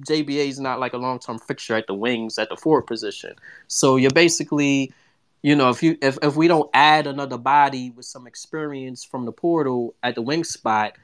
JBA 0.00 0.48
is 0.48 0.60
not 0.60 0.80
like 0.80 0.92
a 0.92 0.98
long 0.98 1.18
term 1.18 1.38
fixture 1.38 1.76
at 1.76 1.86
the 1.86 1.94
wings 1.94 2.38
at 2.38 2.48
the 2.48 2.56
forward 2.56 2.86
position. 2.86 3.34
So 3.66 3.96
you're 3.96 4.10
basically, 4.10 4.92
you 5.42 5.54
know, 5.54 5.70
if 5.70 5.82
you 5.82 5.96
if 6.00 6.18
if 6.22 6.36
we 6.36 6.48
don't 6.48 6.70
add 6.72 7.06
another 7.06 7.38
body 7.38 7.90
with 7.90 8.06
some 8.06 8.26
experience 8.26 9.04
from 9.04 9.24
the 9.24 9.32
portal 9.32 9.94
at 10.02 10.14
the 10.14 10.22
wing 10.22 10.44
spot, 10.44 10.96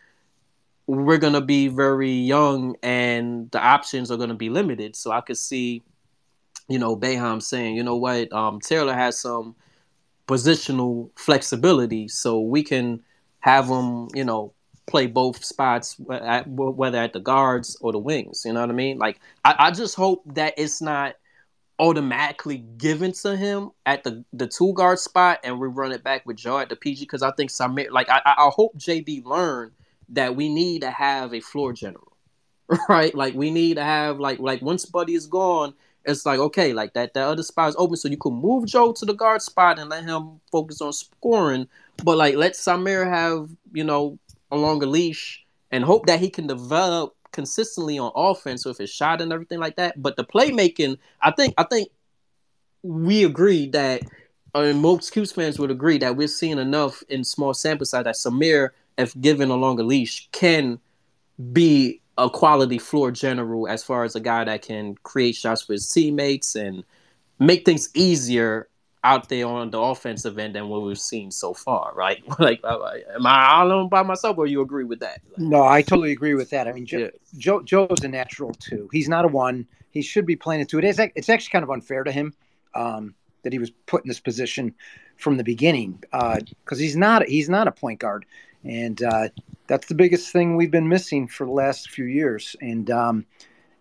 we're 0.86 1.18
gonna 1.18 1.40
be 1.40 1.68
very 1.68 2.12
young 2.12 2.76
and 2.82 3.50
the 3.50 3.60
options 3.60 4.10
are 4.10 4.16
gonna 4.16 4.34
be 4.34 4.50
limited. 4.50 4.96
So 4.96 5.10
I 5.10 5.20
could 5.20 5.38
see 5.38 5.82
you 6.68 6.78
know, 6.78 6.96
Boeheim 6.96 7.42
saying, 7.42 7.76
you 7.76 7.82
know 7.82 7.96
what, 7.96 8.32
um, 8.32 8.60
Taylor 8.60 8.94
has 8.94 9.18
some 9.18 9.54
positional 10.26 11.10
flexibility, 11.16 12.08
so 12.08 12.40
we 12.40 12.62
can 12.62 13.02
have 13.40 13.68
him, 13.68 14.08
you 14.14 14.24
know, 14.24 14.52
play 14.86 15.06
both 15.06 15.44
spots, 15.44 15.96
at, 16.10 16.46
whether 16.46 16.98
at 16.98 17.12
the 17.12 17.20
guards 17.20 17.76
or 17.80 17.92
the 17.92 17.98
wings. 17.98 18.42
You 18.44 18.52
know 18.52 18.60
what 18.60 18.70
I 18.70 18.74
mean? 18.74 18.98
Like, 18.98 19.20
I, 19.44 19.54
I 19.58 19.70
just 19.70 19.94
hope 19.94 20.22
that 20.34 20.54
it's 20.56 20.82
not 20.82 21.16
automatically 21.78 22.58
given 22.78 23.10
to 23.10 23.36
him 23.36 23.70
at 23.84 24.04
the 24.04 24.24
the 24.32 24.46
two 24.46 24.72
guard 24.74 24.98
spot, 24.98 25.40
and 25.44 25.58
we 25.58 25.68
run 25.68 25.92
it 25.92 26.04
back 26.04 26.26
with 26.26 26.36
Joe 26.36 26.58
at 26.58 26.68
the 26.68 26.76
PG 26.76 27.04
because 27.04 27.22
I 27.22 27.32
think 27.32 27.50
some 27.50 27.76
like 27.90 28.08
I, 28.08 28.20
I 28.24 28.50
hope 28.52 28.76
JB 28.78 29.24
learned 29.24 29.72
that 30.10 30.36
we 30.36 30.48
need 30.48 30.82
to 30.82 30.90
have 30.90 31.34
a 31.34 31.40
floor 31.40 31.72
general, 31.72 32.16
right? 32.88 33.14
Like 33.14 33.34
we 33.34 33.50
need 33.50 33.74
to 33.74 33.84
have 33.84 34.20
like 34.20 34.38
like 34.38 34.62
once 34.62 34.84
Buddy 34.84 35.14
is 35.14 35.26
gone 35.26 35.74
it's 36.04 36.26
like 36.26 36.38
okay, 36.38 36.72
like 36.72 36.92
that 36.94 37.14
that 37.14 37.26
other 37.26 37.42
spot 37.42 37.70
is 37.70 37.76
open, 37.78 37.96
so 37.96 38.08
you 38.08 38.16
can 38.16 38.34
move 38.34 38.66
Joe 38.66 38.92
to 38.92 39.04
the 39.04 39.14
guard 39.14 39.42
spot 39.42 39.78
and 39.78 39.88
let 39.88 40.04
him 40.04 40.40
focus 40.52 40.80
on 40.80 40.92
scoring. 40.92 41.68
But 42.02 42.16
like 42.16 42.36
let 42.36 42.52
Symir 42.52 43.08
have 43.08 43.48
you 43.72 43.84
know 43.84 44.18
a 44.54 44.56
longer 44.56 44.86
leash 44.86 45.44
and 45.70 45.84
hope 45.84 46.06
that 46.06 46.20
he 46.20 46.30
can 46.30 46.46
develop 46.46 47.14
consistently 47.32 47.98
on 47.98 48.12
offense 48.14 48.64
with 48.64 48.78
his 48.78 48.90
shot 48.90 49.20
and 49.20 49.32
everything 49.32 49.58
like 49.58 49.76
that. 49.76 50.00
But 50.00 50.16
the 50.16 50.24
playmaking, 50.24 50.98
I 51.20 51.32
think, 51.32 51.54
I 51.58 51.64
think 51.64 51.88
we 52.82 53.24
agree 53.24 53.68
that, 53.70 54.02
and 54.54 54.80
most 54.80 55.12
Cuse 55.12 55.32
fans 55.32 55.58
would 55.58 55.70
agree 55.70 55.98
that 55.98 56.16
we're 56.16 56.28
seeing 56.28 56.58
enough 56.58 57.02
in 57.08 57.24
small 57.24 57.52
sample 57.52 57.86
size 57.86 58.04
that 58.04 58.14
Symir, 58.14 58.70
if 58.96 59.20
given 59.20 59.50
a 59.50 59.56
longer 59.56 59.82
leash, 59.82 60.28
can 60.30 60.78
be 61.52 62.00
a 62.16 62.30
quality 62.30 62.78
floor 62.78 63.10
general 63.10 63.66
as 63.66 63.82
far 63.82 64.04
as 64.04 64.14
a 64.14 64.20
guy 64.20 64.44
that 64.44 64.62
can 64.62 64.94
create 65.02 65.34
shots 65.34 65.62
for 65.62 65.72
his 65.72 65.88
teammates 65.88 66.54
and 66.54 66.84
make 67.40 67.64
things 67.64 67.88
easier 67.94 68.68
out 69.04 69.28
there 69.28 69.46
on 69.46 69.70
the 69.70 69.78
offensive 69.78 70.38
end 70.38 70.54
than 70.54 70.68
what 70.68 70.82
we've 70.82 70.98
seen 70.98 71.30
so 71.30 71.52
far, 71.52 71.92
right? 71.94 72.24
like, 72.40 72.60
am 72.64 73.26
I 73.26 73.52
all 73.52 73.66
alone 73.66 73.88
by 73.88 74.02
myself, 74.02 74.38
or 74.38 74.46
you 74.46 74.62
agree 74.62 74.84
with 74.84 75.00
that? 75.00 75.20
No, 75.36 75.62
I 75.62 75.82
totally 75.82 76.10
agree 76.10 76.34
with 76.34 76.50
that. 76.50 76.66
I 76.66 76.72
mean, 76.72 76.86
Joe, 76.86 76.98
yeah. 76.98 77.08
Joe 77.36 77.62
Joe's 77.62 78.02
a 78.02 78.08
natural 78.08 78.52
too. 78.54 78.88
He's 78.90 79.08
not 79.08 79.24
a 79.24 79.28
one. 79.28 79.66
He 79.90 80.02
should 80.02 80.26
be 80.26 80.34
playing 80.34 80.62
a 80.62 80.64
two. 80.64 80.78
It 80.78 80.84
is. 80.84 80.98
It's 80.98 81.28
actually 81.28 81.52
kind 81.52 81.62
of 81.62 81.70
unfair 81.70 82.02
to 82.02 82.10
him 82.10 82.34
um, 82.74 83.14
that 83.42 83.52
he 83.52 83.58
was 83.58 83.70
put 83.86 84.02
in 84.02 84.08
this 84.08 84.20
position 84.20 84.74
from 85.18 85.36
the 85.36 85.44
beginning 85.44 86.02
because 86.10 86.48
uh, 86.72 86.76
he's 86.76 86.96
not. 86.96 87.28
He's 87.28 87.50
not 87.50 87.68
a 87.68 87.72
point 87.72 88.00
guard, 88.00 88.24
and 88.64 89.00
uh, 89.02 89.28
that's 89.66 89.86
the 89.86 89.94
biggest 89.94 90.32
thing 90.32 90.56
we've 90.56 90.70
been 90.70 90.88
missing 90.88 91.28
for 91.28 91.44
the 91.44 91.52
last 91.52 91.90
few 91.90 92.06
years. 92.06 92.56
And 92.62 92.90
um, 92.90 93.26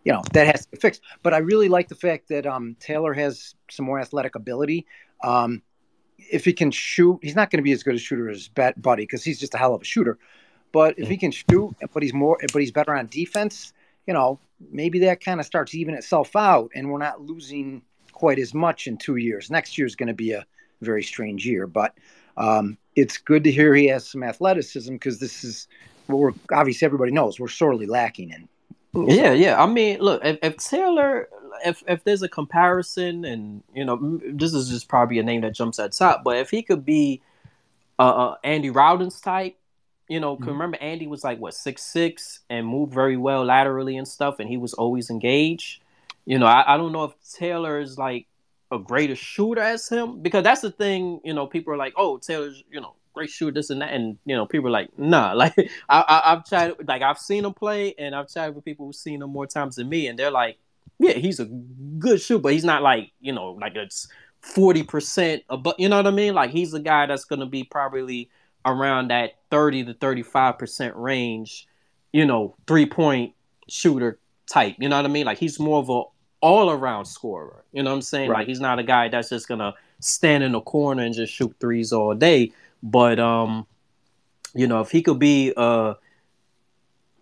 you 0.04 0.12
know 0.12 0.22
that 0.34 0.48
has 0.48 0.66
to 0.66 0.72
be 0.72 0.78
fixed. 0.78 1.02
But 1.22 1.34
I 1.34 1.38
really 1.38 1.70
like 1.70 1.88
the 1.88 1.96
fact 1.96 2.28
that 2.30 2.46
um, 2.46 2.76
Taylor 2.80 3.14
has 3.14 3.56
some 3.70 3.86
more 3.86 4.00
athletic 4.00 4.36
ability. 4.36 4.86
Um, 5.24 5.62
if 6.18 6.46
he 6.46 6.54
can 6.54 6.72
shoot, 6.72 7.20
he's 7.22 7.36
not 7.36 7.50
going 7.50 7.58
to 7.60 7.64
be 7.64 7.72
as 7.72 7.84
good 7.84 7.96
a 7.96 8.00
shooter 8.00 8.30
as 8.30 8.48
Buddy 8.48 9.04
because 9.04 9.24
he's 9.24 9.40
just 9.40 9.54
a 9.54 9.58
hell 9.58 9.74
of 9.74 9.82
a 9.82 9.86
shooter. 9.86 10.18
But 10.72 10.98
if 10.98 11.08
he 11.08 11.18
can 11.18 11.32
shoot, 11.32 11.76
but 11.94 12.02
he's 12.02 12.14
more, 12.14 12.38
but 12.52 12.60
he's 12.60 12.72
better 12.72 12.96
on 12.96 13.08
defense, 13.08 13.74
you 14.08 14.14
know, 14.14 14.40
maybe 14.72 15.00
that 15.00 15.24
kind 15.24 15.40
of 15.40 15.46
starts 15.46 15.76
even 15.76 15.94
itself 15.94 16.36
out, 16.36 16.72
and 16.76 16.90
we're 16.90 16.98
not 16.98 17.22
losing 17.22 17.82
quite 18.12 18.40
as 18.40 18.54
much 18.54 18.88
in 18.88 18.98
two 18.98 19.18
years. 19.18 19.52
Next 19.52 19.78
year 19.78 19.86
is 19.86 19.96
going 19.96 20.08
to 20.08 20.14
be 20.14 20.32
a 20.32 20.46
very 20.82 21.04
strange 21.04 21.46
year, 21.46 21.68
but 21.68 21.94
um, 22.38 22.78
it's 22.96 23.18
good 23.18 23.44
to 23.44 23.52
hear 23.52 23.76
he 23.76 23.88
has 23.88 24.08
some 24.08 24.24
athleticism 24.24 24.94
because 24.94 25.20
this 25.20 25.44
is 25.44 25.68
what 26.08 26.18
we're 26.18 26.34
obviously 26.52 26.86
everybody 26.86 27.12
knows 27.12 27.40
we're 27.40 27.48
sorely 27.48 27.86
lacking 27.86 28.32
in. 28.32 28.48
Yeah, 28.96 29.32
yeah. 29.32 29.62
I 29.62 29.66
mean, 29.66 30.00
look, 30.00 30.24
if, 30.24 30.38
if 30.44 30.58
Taylor, 30.58 31.28
if 31.66 31.84
if 31.88 32.04
there's 32.04 32.22
a 32.22 32.30
comparison, 32.30 33.26
and 33.26 33.64
you 33.74 33.86
know, 33.86 34.20
this 34.24 34.54
is 34.54 34.70
just 34.70 34.88
probably 34.88 35.20
a 35.20 35.24
name 35.24 35.42
that 35.42 35.54
jumps 35.54 35.80
at 35.80 35.94
top, 35.94 36.24
but 36.24 36.38
if 36.38 36.50
he 36.50 36.62
could 36.62 36.86
be 36.86 37.22
uh, 38.00 38.02
uh 38.02 38.36
Andy 38.44 38.70
Rautins 38.70 39.22
type, 39.22 39.58
you 40.08 40.20
know, 40.20 40.36
mm-hmm. 40.36 40.50
remember 40.50 40.78
Andy 40.82 41.08
was 41.08 41.24
like 41.24 41.40
what 41.40 41.54
six 41.54 41.82
six 41.84 42.42
and 42.50 42.68
moved 42.68 42.94
very 42.94 43.18
well 43.18 43.46
laterally 43.46 43.98
and 43.98 44.08
stuff, 44.08 44.40
and 44.40 44.50
he 44.50 44.58
was 44.58 44.74
always 44.74 45.10
engaged. 45.10 45.82
You 46.26 46.40
know, 46.40 46.46
I, 46.46 46.76
I 46.76 46.78
don't 46.78 46.92
know 46.92 47.04
if 47.04 47.14
Taylor 47.38 47.80
is 47.80 47.98
like 47.98 48.28
a 48.72 48.80
greater 48.80 49.16
shooter 49.16 49.62
as 49.62 49.88
him 49.90 50.22
because 50.22 50.44
that's 50.44 50.62
the 50.62 50.72
thing. 50.72 51.20
You 51.24 51.34
know, 51.34 51.48
people 51.48 51.74
are 51.74 51.78
like, 51.78 51.94
oh, 51.98 52.18
Taylor's 52.18 52.64
you 52.72 52.82
know 52.82 52.96
great 53.14 53.30
shooter, 53.30 53.54
this 53.54 53.70
and 53.70 53.82
that, 53.82 53.94
and 53.94 54.18
you 54.26 54.36
know, 54.36 54.46
people 54.46 54.68
are 54.68 54.72
like, 54.72 54.98
nah. 54.98 55.34
Like 55.44 55.54
I, 55.88 56.04
I 56.08 56.30
have 56.32 56.46
tried, 56.46 56.74
like 56.88 57.02
I've 57.02 57.20
seen 57.20 57.46
him 57.46 57.54
play, 57.54 57.94
and 57.98 58.16
I've 58.16 58.28
chatted 58.30 58.56
with 58.56 58.66
people 58.66 58.86
who've 58.86 58.96
seen 58.96 59.22
him 59.22 59.30
more 59.30 59.48
times 59.48 59.76
than 59.76 59.90
me, 59.90 60.08
and 60.08 60.18
they're 60.18 60.32
like, 60.32 60.58
yeah, 61.04 61.14
he's 61.14 61.40
a 61.40 61.46
good 61.46 62.22
shooter, 62.22 62.42
but 62.42 62.54
he's 62.54 62.64
not 62.64 62.82
like 62.82 63.12
you 63.20 63.34
know, 63.34 63.52
like 63.52 63.76
it's 63.76 64.08
forty 64.42 64.84
percent 64.84 65.44
above. 65.50 65.76
You 65.78 65.90
know 65.90 65.98
what 65.98 66.08
I 66.08 66.12
mean? 66.12 66.34
Like 66.34 66.52
he's 66.52 66.74
a 66.74 66.80
guy 66.80 67.06
that's 67.06 67.26
gonna 67.26 67.46
be 67.46 67.64
probably 67.64 68.30
around 68.66 69.10
that 69.10 69.34
thirty 69.52 69.84
to 69.84 69.94
thirty 69.94 70.24
five 70.24 70.58
percent 70.58 70.96
range. 70.96 71.68
You 72.14 72.26
know, 72.26 72.56
three 72.68 72.86
point 72.86 73.34
shooter 73.68 74.20
type. 74.50 74.76
You 74.80 74.88
know 74.88 74.96
what 74.96 75.06
I 75.06 75.10
mean? 75.10 75.26
Like 75.26 75.38
he's 75.38 75.60
more 75.60 75.80
of 75.80 75.90
a 75.90 76.04
all 76.40 76.70
around 76.70 77.06
scorer. 77.06 77.66
You 77.74 77.84
know 77.84 77.90
what 77.90 77.98
I'm 77.98 78.02
saying? 78.02 78.30
Right. 78.30 78.40
Like 78.40 78.48
he's 78.48 78.60
not 78.60 78.80
a 78.80 78.84
guy 78.84 79.10
that's 79.10 79.30
just 79.30 79.48
gonna 79.48 79.74
stand 80.00 80.44
in 80.44 80.54
the 80.54 80.62
corner 80.62 81.04
and 81.04 81.14
just 81.14 81.34
shoot 81.34 81.54
threes 81.60 81.92
all 81.92 82.14
day. 82.14 82.54
But 82.82 83.20
um, 83.20 83.68
you 84.54 84.68
know, 84.68 84.80
if 84.80 84.92
he 84.92 85.02
could 85.02 85.20
be 85.20 85.54
uh 85.58 85.96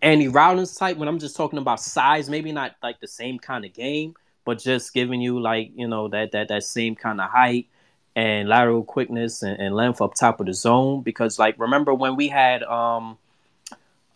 Andy 0.02 0.26
Rautins 0.26 0.76
type, 0.76 0.96
when 0.96 1.08
I'm 1.08 1.20
just 1.20 1.36
talking 1.36 1.60
about 1.60 1.80
size, 1.80 2.28
maybe 2.28 2.50
not 2.50 2.74
like 2.82 3.00
the 3.00 3.06
same 3.06 3.38
kind 3.38 3.64
of 3.64 3.72
game, 3.72 4.14
but 4.44 4.58
just 4.58 4.92
giving 4.92 5.20
you 5.20 5.40
like, 5.40 5.70
you 5.76 5.86
know, 5.86 6.08
that 6.08 6.32
that 6.32 6.48
that 6.48 6.64
same 6.64 6.96
kind 6.96 7.20
of 7.20 7.30
height 7.30 7.68
and 8.16 8.48
lateral 8.48 8.82
quickness 8.82 9.42
and, 9.42 9.60
and 9.60 9.74
length 9.74 10.02
up 10.02 10.14
top 10.14 10.40
of 10.40 10.46
the 10.46 10.54
zone. 10.54 11.02
Because 11.02 11.38
like 11.38 11.54
remember 11.58 11.94
when 11.94 12.16
we 12.16 12.26
had 12.26 12.64
um 12.64 13.16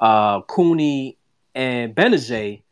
uh 0.00 0.40
Cooney 0.42 1.16
and 1.54 1.94
Gbinije, 1.94 2.62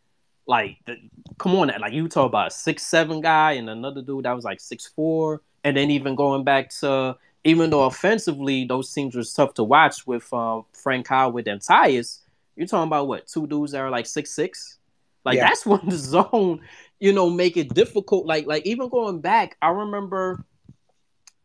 like 0.46 0.78
the, 0.84 0.96
come 1.38 1.54
on, 1.54 1.68
like 1.80 1.92
you 1.92 2.08
talk 2.08 2.26
about 2.26 2.48
a 2.48 2.50
six 2.50 2.82
seven 2.82 3.20
guy 3.20 3.52
and 3.52 3.70
another 3.70 4.02
dude 4.02 4.24
that 4.24 4.32
was 4.32 4.44
like 4.44 4.60
six 4.60 4.88
four, 4.88 5.40
and 5.62 5.76
then 5.76 5.90
even 5.92 6.16
going 6.16 6.42
back 6.42 6.70
to 6.80 7.16
even 7.44 7.70
though 7.70 7.84
offensively 7.84 8.64
those 8.64 8.92
teams 8.92 9.14
were 9.14 9.22
tough 9.22 9.54
to 9.54 9.62
watch 9.62 10.04
with 10.06 10.32
uh, 10.32 10.62
Frank 10.72 11.06
Howard 11.08 11.46
and 11.46 11.60
Tyus, 11.60 12.20
you're 12.56 12.66
talking 12.66 12.88
about 12.88 13.08
what 13.08 13.26
two 13.26 13.46
dudes 13.46 13.72
that 13.72 13.80
are 13.80 13.90
like 13.90 14.06
six 14.06 14.30
six, 14.30 14.78
like 15.24 15.36
yeah. 15.36 15.48
that's 15.48 15.66
when 15.66 15.80
the 15.88 15.96
zone, 15.96 16.60
you 17.00 17.12
know, 17.12 17.30
make 17.30 17.56
it 17.56 17.74
difficult. 17.74 18.26
Like 18.26 18.46
like 18.46 18.66
even 18.66 18.88
going 18.88 19.20
back, 19.20 19.56
I 19.62 19.70
remember, 19.70 20.44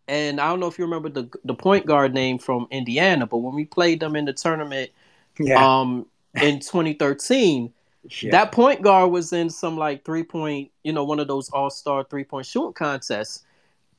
and 0.08 0.40
I 0.40 0.50
don't 0.50 0.60
know 0.60 0.68
if 0.68 0.78
you 0.78 0.86
remember 0.86 1.10
the 1.10 1.30
the 1.44 1.54
point 1.54 1.86
guard 1.86 2.14
name 2.14 2.38
from 2.38 2.68
Indiana, 2.72 3.28
but 3.28 3.38
when 3.38 3.56
we 3.56 3.66
played 3.66 4.00
them 4.00 4.16
in 4.16 4.26
the 4.26 4.34
tournament, 4.34 4.92
yeah. 5.40 5.80
um, 5.80 6.06
in 6.42 6.60
2013. 6.60 7.74
Yeah. 8.22 8.32
That 8.32 8.54
point 8.54 8.82
guard 8.82 9.12
was 9.12 9.34
in 9.34 9.50
some 9.50 9.78
like 9.78 10.06
three 10.06 10.24
point, 10.24 10.72
you 10.84 10.94
know, 10.94 11.04
one 11.04 11.20
of 11.20 11.28
those 11.28 11.50
all 11.50 11.70
star 11.70 12.06
three 12.06 12.24
point 12.24 12.46
shooting 12.46 12.74
contests 12.74 13.44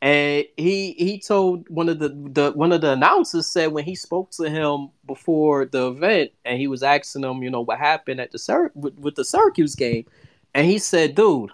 and 0.02 0.46
he 0.56 0.92
he 0.92 1.20
told 1.20 1.68
one 1.68 1.88
of 1.88 1.98
the, 1.98 2.08
the 2.08 2.52
one 2.52 2.72
of 2.72 2.80
the 2.80 2.92
announcers 2.92 3.46
said 3.46 3.72
when 3.72 3.84
he 3.84 3.94
spoke 3.94 4.30
to 4.30 4.48
him 4.48 4.88
before 5.06 5.66
the 5.66 5.88
event 5.88 6.30
and 6.44 6.58
he 6.58 6.68
was 6.68 6.82
asking 6.82 7.22
him 7.22 7.42
you 7.42 7.50
know 7.50 7.60
what 7.60 7.78
happened 7.78 8.18
at 8.18 8.32
the 8.32 8.70
with, 8.74 8.98
with 8.98 9.14
the 9.14 9.24
Syracuse 9.24 9.74
game. 9.74 10.06
And 10.54 10.66
he 10.66 10.78
said 10.78 11.14
dude 11.14 11.50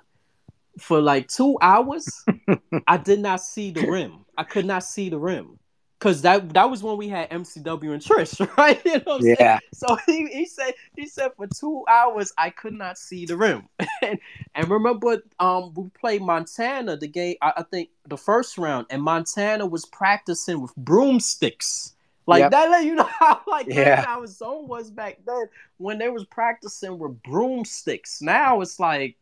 for 0.78 1.00
like 1.00 1.28
two 1.28 1.58
hours 1.60 2.24
I 2.86 2.98
did 2.98 3.20
not 3.20 3.40
see 3.40 3.72
the 3.72 3.90
rim. 3.90 4.24
I 4.38 4.44
could 4.44 4.66
not 4.66 4.84
see 4.84 5.08
the 5.08 5.18
rim 5.18 5.58
Cause 6.06 6.22
that 6.22 6.54
that 6.54 6.70
was 6.70 6.84
when 6.84 6.96
we 6.96 7.08
had 7.08 7.28
MCW 7.30 7.92
and 7.92 8.00
Triche, 8.00 8.56
right? 8.56 8.80
You 8.84 9.02
know 9.04 9.18
yeah. 9.20 9.58
Saying? 9.58 9.60
So 9.74 9.96
he, 10.06 10.28
he 10.28 10.46
said 10.46 10.74
he 10.96 11.04
said 11.04 11.32
for 11.36 11.48
two 11.48 11.84
hours 11.90 12.32
I 12.38 12.50
could 12.50 12.74
not 12.74 12.96
see 12.96 13.26
the 13.26 13.36
rim. 13.36 13.68
and, 14.02 14.16
and 14.54 14.70
remember 14.70 15.24
um 15.40 15.74
we 15.74 15.88
played 15.98 16.22
Montana 16.22 16.96
the 16.96 17.08
game 17.08 17.34
I, 17.42 17.54
I, 17.56 17.62
think 17.64 17.88
the 18.06 18.16
first 18.16 18.56
round 18.56 18.86
and 18.88 19.02
Montana 19.02 19.66
was 19.66 19.84
practicing 19.84 20.62
with 20.62 20.76
broomsticks. 20.76 21.96
Like 22.28 22.38
yep. 22.38 22.50
that 22.52 22.70
let 22.70 22.84
you 22.84 22.94
know 22.94 23.10
how 23.18 23.40
like 23.48 23.66
yeah. 23.68 24.04
our 24.06 24.28
zone 24.28 24.68
was 24.68 24.92
back 24.92 25.18
then 25.26 25.46
when 25.78 25.98
they 25.98 26.08
was 26.08 26.24
practicing 26.24 27.00
with 27.00 27.20
broomsticks. 27.24 28.22
Now 28.22 28.60
it's 28.60 28.78
like 28.78 29.16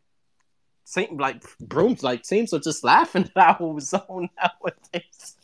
seem 0.84 1.16
like 1.16 1.42
brooms 1.60 2.02
like 2.02 2.22
teams 2.22 2.52
are 2.52 2.60
just 2.60 2.84
laughing 2.84 3.28
at 3.34 3.60
our 3.60 3.80
zone 3.80 4.28
nowadays. 4.36 5.36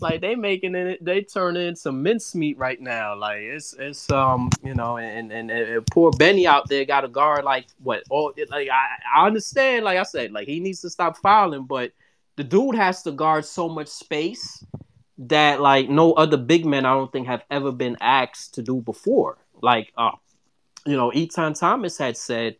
like 0.00 0.20
they 0.20 0.34
making 0.34 0.74
it 0.74 1.04
they 1.04 1.22
turn 1.22 1.56
into 1.56 1.92
mincemeat 1.92 2.56
right 2.56 2.80
now. 2.80 3.16
Like 3.16 3.40
it's 3.40 3.74
it's 3.78 4.10
um 4.10 4.50
you 4.62 4.74
know 4.74 4.96
and, 4.96 5.32
and 5.32 5.50
and, 5.50 5.86
poor 5.88 6.12
Benny 6.12 6.46
out 6.46 6.68
there 6.68 6.84
got 6.84 7.04
a 7.04 7.08
guard 7.08 7.44
like 7.44 7.66
what 7.82 8.04
all 8.08 8.32
like 8.48 8.68
I, 8.70 8.86
I 9.16 9.26
understand 9.26 9.84
like 9.84 9.98
I 9.98 10.04
said 10.04 10.32
like 10.32 10.46
he 10.46 10.60
needs 10.60 10.80
to 10.82 10.90
stop 10.90 11.16
fouling 11.16 11.64
but 11.64 11.92
the 12.36 12.44
dude 12.44 12.74
has 12.74 13.02
to 13.02 13.12
guard 13.12 13.44
so 13.44 13.68
much 13.68 13.88
space 13.88 14.64
that 15.18 15.60
like 15.60 15.88
no 15.88 16.12
other 16.12 16.36
big 16.36 16.66
men 16.66 16.86
I 16.86 16.94
don't 16.94 17.12
think 17.12 17.26
have 17.26 17.44
ever 17.50 17.72
been 17.72 17.96
asked 18.00 18.54
to 18.54 18.62
do 18.62 18.80
before. 18.80 19.38
Like 19.60 19.92
uh 19.98 20.12
you 20.86 20.96
know 20.96 21.10
Etan 21.10 21.58
Thomas 21.58 21.98
had 21.98 22.16
said 22.16 22.56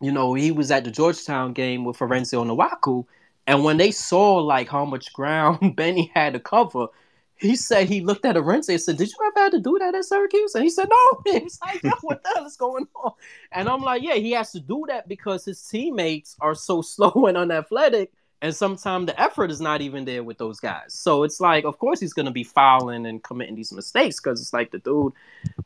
you 0.00 0.12
know, 0.12 0.34
he 0.34 0.50
was 0.50 0.70
at 0.70 0.84
the 0.84 0.90
Georgetown 0.90 1.52
game 1.52 1.84
with 1.84 1.98
Arinze 1.98 2.34
Onuaku, 2.34 3.06
and 3.46 3.64
when 3.64 3.76
they 3.76 3.90
saw 3.90 4.36
like 4.36 4.68
how 4.68 4.84
much 4.84 5.12
ground 5.12 5.76
Benny 5.76 6.10
had 6.14 6.34
to 6.34 6.40
cover, 6.40 6.88
he 7.36 7.54
said 7.56 7.88
he 7.88 8.00
looked 8.00 8.24
at 8.24 8.36
Arinze 8.36 8.68
and 8.70 8.80
said, 8.80 8.96
"Did 8.96 9.08
you 9.08 9.16
ever 9.26 9.44
have 9.44 9.52
to 9.52 9.60
do 9.60 9.78
that 9.78 9.94
at 9.94 10.04
Syracuse?" 10.04 10.54
And 10.54 10.64
he 10.64 10.70
said, 10.70 10.88
"No." 10.88 11.22
He's 11.40 11.58
like, 11.64 11.82
Yo, 11.82 11.92
"What 12.02 12.22
the 12.22 12.30
hell 12.34 12.46
is 12.46 12.56
going 12.56 12.86
on?" 12.96 13.12
And 13.52 13.68
I'm 13.68 13.82
like, 13.82 14.02
"Yeah, 14.02 14.14
he 14.14 14.32
has 14.32 14.52
to 14.52 14.60
do 14.60 14.84
that 14.88 15.08
because 15.08 15.44
his 15.44 15.62
teammates 15.62 16.36
are 16.40 16.54
so 16.54 16.82
slow 16.82 17.26
and 17.26 17.36
unathletic." 17.36 18.12
And 18.46 18.54
sometimes 18.54 19.06
the 19.06 19.20
effort 19.20 19.50
is 19.50 19.60
not 19.60 19.80
even 19.80 20.04
there 20.04 20.22
with 20.22 20.38
those 20.38 20.60
guys. 20.60 20.94
So 20.94 21.24
it's 21.24 21.40
like, 21.40 21.64
of 21.64 21.80
course, 21.80 21.98
he's 21.98 22.12
going 22.12 22.26
to 22.26 22.32
be 22.32 22.44
fouling 22.44 23.04
and 23.04 23.20
committing 23.20 23.56
these 23.56 23.72
mistakes 23.72 24.20
because 24.20 24.40
it's 24.40 24.52
like 24.52 24.70
the 24.70 24.78
dude, 24.78 25.14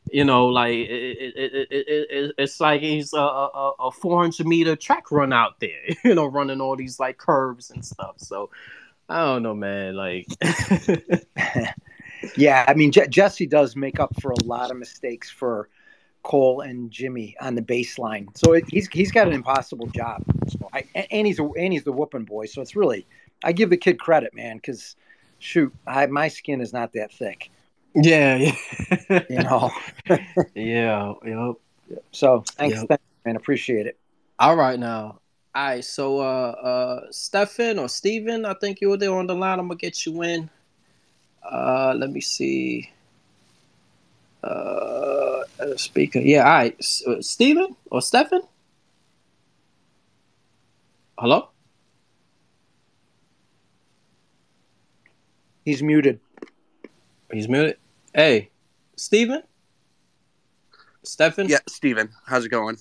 you 0.09 0.25
know, 0.25 0.47
like 0.47 0.73
it, 0.73 1.33
it, 1.35 1.67
it, 1.69 2.35
it's 2.39 2.59
like 2.59 2.81
he's 2.81 3.13
a, 3.13 3.19
a, 3.19 3.73
a 3.81 3.91
400 3.91 4.47
meter 4.47 4.75
track 4.75 5.11
run 5.11 5.31
out 5.31 5.59
there, 5.59 5.79
you 6.03 6.15
know, 6.15 6.25
running 6.25 6.59
all 6.59 6.75
these 6.75 6.99
like 6.99 7.19
curves 7.19 7.69
and 7.69 7.85
stuff. 7.85 8.15
So 8.17 8.49
I 9.07 9.25
don't 9.25 9.43
know, 9.43 9.53
man. 9.53 9.95
Like, 9.95 10.25
yeah, 12.35 12.65
I 12.67 12.73
mean, 12.73 12.91
Je- 12.91 13.09
Jesse 13.09 13.45
does 13.45 13.75
make 13.75 13.99
up 13.99 14.19
for 14.19 14.31
a 14.31 14.43
lot 14.43 14.71
of 14.71 14.77
mistakes 14.77 15.29
for 15.29 15.69
Cole 16.23 16.61
and 16.61 16.91
Jimmy 16.91 17.35
on 17.41 17.55
the 17.55 17.61
baseline. 17.61 18.35
So 18.37 18.53
it, 18.53 18.65
he's 18.69 18.87
he's 18.87 19.11
got 19.11 19.27
an 19.27 19.33
impossible 19.33 19.87
job. 19.87 20.23
So 20.47 20.69
I, 20.73 20.83
and 21.11 21.25
he's 21.25 21.39
a, 21.39 21.43
and 21.43 21.73
he's 21.73 21.83
the 21.83 21.91
whooping 21.91 22.25
boy. 22.25 22.45
So 22.45 22.61
it's 22.61 22.75
really 22.75 23.05
I 23.43 23.51
give 23.51 23.69
the 23.69 23.77
kid 23.77 23.99
credit, 23.99 24.33
man, 24.33 24.57
because 24.57 24.95
shoot, 25.39 25.73
I, 25.87 26.05
my 26.07 26.27
skin 26.27 26.61
is 26.61 26.73
not 26.73 26.93
that 26.93 27.11
thick. 27.11 27.49
Yeah, 27.95 28.37
yeah. 29.09 29.23
you 29.29 29.39
know. 29.39 29.71
yeah, 30.55 31.13
yep. 31.25 31.55
So 32.11 32.43
thanks, 32.51 32.77
yep. 32.77 32.87
thanks, 32.87 33.03
man. 33.25 33.35
Appreciate 33.35 33.87
it. 33.87 33.97
All 34.39 34.55
right, 34.55 34.79
now 34.79 35.19
All 35.53 35.63
right, 35.63 35.83
so 35.83 36.19
uh, 36.19 36.21
uh, 36.23 37.01
Stefan 37.11 37.79
or 37.79 37.89
Steven, 37.89 38.45
I 38.45 38.53
think 38.55 38.81
you 38.81 38.89
were 38.89 38.97
there 38.97 39.13
on 39.13 39.27
the 39.27 39.35
line. 39.35 39.59
I'm 39.59 39.67
gonna 39.67 39.77
get 39.77 40.05
you 40.05 40.21
in. 40.21 40.49
Uh, 41.43 41.93
let 41.97 42.11
me 42.11 42.21
see. 42.21 42.89
Uh, 44.43 45.43
speaker. 45.75 46.19
Yeah, 46.19 46.43
all 46.43 46.49
right. 46.49 46.75
S- 46.79 47.03
uh, 47.07 47.21
Steven 47.21 47.75
or 47.91 48.01
Stefan? 48.01 48.41
Hello? 51.17 51.49
He's 55.63 55.83
muted. 55.83 56.19
He's 57.31 57.47
muted. 57.47 57.77
Hey, 58.13 58.49
Steven? 58.95 59.43
Stefan? 61.03 61.47
Yeah, 61.47 61.59
Steven, 61.67 62.09
how's 62.25 62.45
it 62.45 62.49
going? 62.49 62.77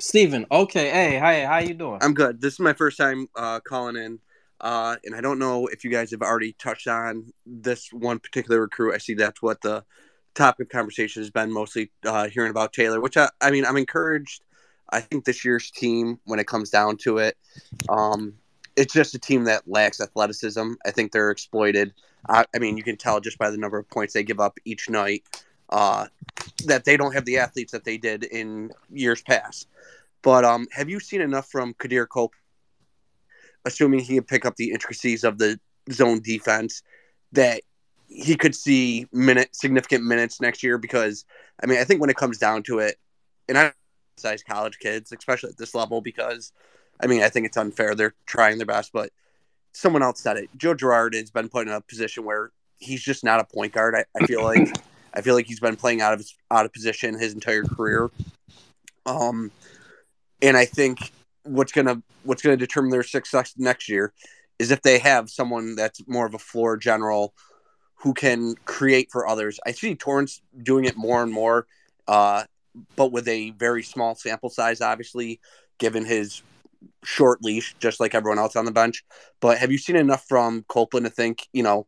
Steven. 0.00 0.46
Okay. 0.50 0.90
Hey, 0.90 1.18
hi. 1.18 1.44
How 1.44 1.58
you 1.58 1.74
doing? 1.74 1.98
I'm 2.02 2.14
good. 2.14 2.40
This 2.40 2.54
is 2.54 2.60
my 2.60 2.72
first 2.72 2.98
time 2.98 3.28
uh, 3.36 3.60
calling 3.60 3.96
in, 3.96 4.18
uh, 4.60 4.96
and 5.04 5.14
I 5.14 5.20
don't 5.20 5.38
know 5.38 5.66
if 5.68 5.84
you 5.84 5.90
guys 5.90 6.10
have 6.10 6.22
already 6.22 6.54
touched 6.54 6.88
on 6.88 7.32
this 7.46 7.92
one 7.92 8.18
particular 8.18 8.60
recruit. 8.60 8.94
I 8.94 8.98
see 8.98 9.14
that's 9.14 9.40
what 9.40 9.60
the 9.60 9.84
topic 10.34 10.66
of 10.66 10.70
conversation 10.70 11.22
has 11.22 11.30
been 11.30 11.52
mostly 11.52 11.90
uh, 12.06 12.28
hearing 12.28 12.50
about 12.50 12.72
Taylor, 12.72 13.00
which 13.00 13.16
I, 13.16 13.28
I 13.40 13.50
mean, 13.50 13.64
I'm 13.64 13.76
encouraged. 13.76 14.42
I 14.90 15.00
think 15.00 15.24
this 15.24 15.44
year's 15.44 15.70
team, 15.70 16.18
when 16.24 16.38
it 16.38 16.46
comes 16.46 16.70
down 16.70 16.96
to 16.98 17.18
it, 17.18 17.36
um, 17.88 18.34
it's 18.76 18.92
just 18.92 19.14
a 19.14 19.18
team 19.18 19.44
that 19.44 19.62
lacks 19.66 20.00
athleticism. 20.00 20.72
I 20.84 20.90
think 20.90 21.12
they're 21.12 21.30
exploited. 21.30 21.94
I, 22.28 22.44
I 22.54 22.58
mean, 22.58 22.76
you 22.76 22.82
can 22.82 22.96
tell 22.96 23.20
just 23.20 23.38
by 23.38 23.50
the 23.50 23.56
number 23.56 23.78
of 23.78 23.88
points 23.88 24.14
they 24.14 24.22
give 24.22 24.40
up 24.40 24.58
each 24.64 24.88
night 24.88 25.24
uh, 25.70 26.06
that 26.66 26.84
they 26.84 26.96
don't 26.96 27.14
have 27.14 27.24
the 27.24 27.38
athletes 27.38 27.72
that 27.72 27.84
they 27.84 27.96
did 27.96 28.24
in 28.24 28.70
years 28.90 29.22
past. 29.22 29.68
But 30.22 30.44
um, 30.44 30.66
have 30.72 30.88
you 30.88 31.00
seen 31.00 31.20
enough 31.20 31.50
from 31.50 31.74
Quadir 31.74 32.06
Cope, 32.08 32.34
assuming 33.64 34.00
he 34.00 34.14
can 34.14 34.24
pick 34.24 34.44
up 34.44 34.56
the 34.56 34.70
intricacies 34.70 35.24
of 35.24 35.38
the 35.38 35.58
zone 35.90 36.20
defense, 36.20 36.82
that 37.32 37.62
he 38.14 38.36
could 38.36 38.54
see 38.54 39.06
minute 39.12 39.54
significant 39.54 40.04
minutes 40.04 40.40
next 40.40 40.62
year? 40.62 40.78
Because 40.78 41.24
I 41.62 41.66
mean, 41.66 41.78
I 41.78 41.84
think 41.84 42.00
when 42.00 42.10
it 42.10 42.16
comes 42.16 42.38
down 42.38 42.62
to 42.64 42.78
it, 42.78 42.96
and 43.48 43.58
I 43.58 43.72
size 44.16 44.42
college 44.42 44.78
kids, 44.78 45.12
especially 45.12 45.50
at 45.50 45.58
this 45.58 45.74
level, 45.74 46.00
because 46.00 46.52
I 47.02 47.06
mean, 47.06 47.22
I 47.22 47.28
think 47.28 47.46
it's 47.46 47.56
unfair. 47.56 47.94
They're 47.94 48.14
trying 48.26 48.58
their 48.58 48.66
best, 48.66 48.92
but 48.92 49.10
someone 49.72 50.02
else 50.02 50.20
said 50.20 50.36
it. 50.36 50.50
Joe 50.56 50.74
Girard 50.74 51.14
has 51.14 51.30
been 51.30 51.48
put 51.48 51.66
in 51.66 51.72
a 51.72 51.80
position 51.80 52.24
where 52.24 52.52
he's 52.78 53.02
just 53.02 53.24
not 53.24 53.40
a 53.40 53.44
point 53.44 53.72
guard. 53.72 53.94
I, 53.94 54.04
I 54.20 54.26
feel 54.26 54.42
like 54.42 54.68
I 55.14 55.20
feel 55.20 55.34
like 55.34 55.46
he's 55.46 55.60
been 55.60 55.76
playing 55.76 56.00
out 56.00 56.12
of 56.12 56.20
his, 56.20 56.34
out 56.50 56.64
of 56.64 56.72
position 56.72 57.18
his 57.18 57.34
entire 57.34 57.64
career. 57.64 58.10
Um, 59.06 59.50
and 60.40 60.56
I 60.56 60.64
think 60.64 61.12
what's 61.44 61.72
gonna 61.72 62.02
what's 62.24 62.42
gonna 62.42 62.56
determine 62.56 62.90
their 62.90 63.02
success 63.02 63.54
next 63.56 63.88
year 63.88 64.12
is 64.58 64.70
if 64.70 64.82
they 64.82 64.98
have 64.98 65.28
someone 65.28 65.74
that's 65.74 66.06
more 66.06 66.26
of 66.26 66.34
a 66.34 66.38
floor 66.38 66.76
general 66.76 67.34
who 68.02 68.12
can 68.12 68.56
create 68.64 69.10
for 69.12 69.28
others. 69.28 69.60
I 69.64 69.70
see 69.70 69.94
Torrance 69.94 70.42
doing 70.62 70.84
it 70.84 70.96
more 70.96 71.22
and 71.22 71.32
more, 71.32 71.66
uh, 72.08 72.44
but 72.96 73.12
with 73.12 73.28
a 73.28 73.50
very 73.50 73.82
small 73.84 74.16
sample 74.16 74.50
size, 74.50 74.80
obviously, 74.80 75.40
given 75.78 76.04
his 76.04 76.42
short 77.04 77.42
leash, 77.42 77.76
just 77.78 78.00
like 78.00 78.14
everyone 78.14 78.40
else 78.40 78.56
on 78.56 78.64
the 78.64 78.72
bench. 78.72 79.04
But 79.40 79.58
have 79.58 79.70
you 79.70 79.78
seen 79.78 79.94
enough 79.94 80.24
from 80.28 80.64
Copeland 80.68 81.06
to 81.06 81.10
think, 81.10 81.46
you 81.52 81.62
know, 81.62 81.86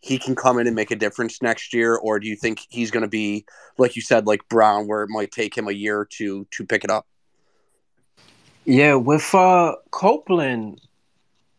he 0.00 0.16
can 0.16 0.36
come 0.36 0.60
in 0.60 0.68
and 0.68 0.76
make 0.76 0.92
a 0.92 0.96
difference 0.96 1.42
next 1.42 1.74
year, 1.74 1.96
or 1.96 2.20
do 2.20 2.28
you 2.28 2.36
think 2.36 2.60
he's 2.68 2.92
going 2.92 3.02
to 3.02 3.08
be, 3.08 3.44
like 3.78 3.96
you 3.96 4.02
said, 4.02 4.28
like 4.28 4.48
Brown, 4.48 4.86
where 4.86 5.02
it 5.02 5.10
might 5.10 5.32
take 5.32 5.58
him 5.58 5.66
a 5.66 5.72
year 5.72 6.06
to 6.18 6.46
to 6.52 6.64
pick 6.64 6.84
it 6.84 6.90
up? 6.90 7.04
Yeah, 8.64 8.94
with 8.94 9.34
uh 9.34 9.74
Copeland, 9.90 10.80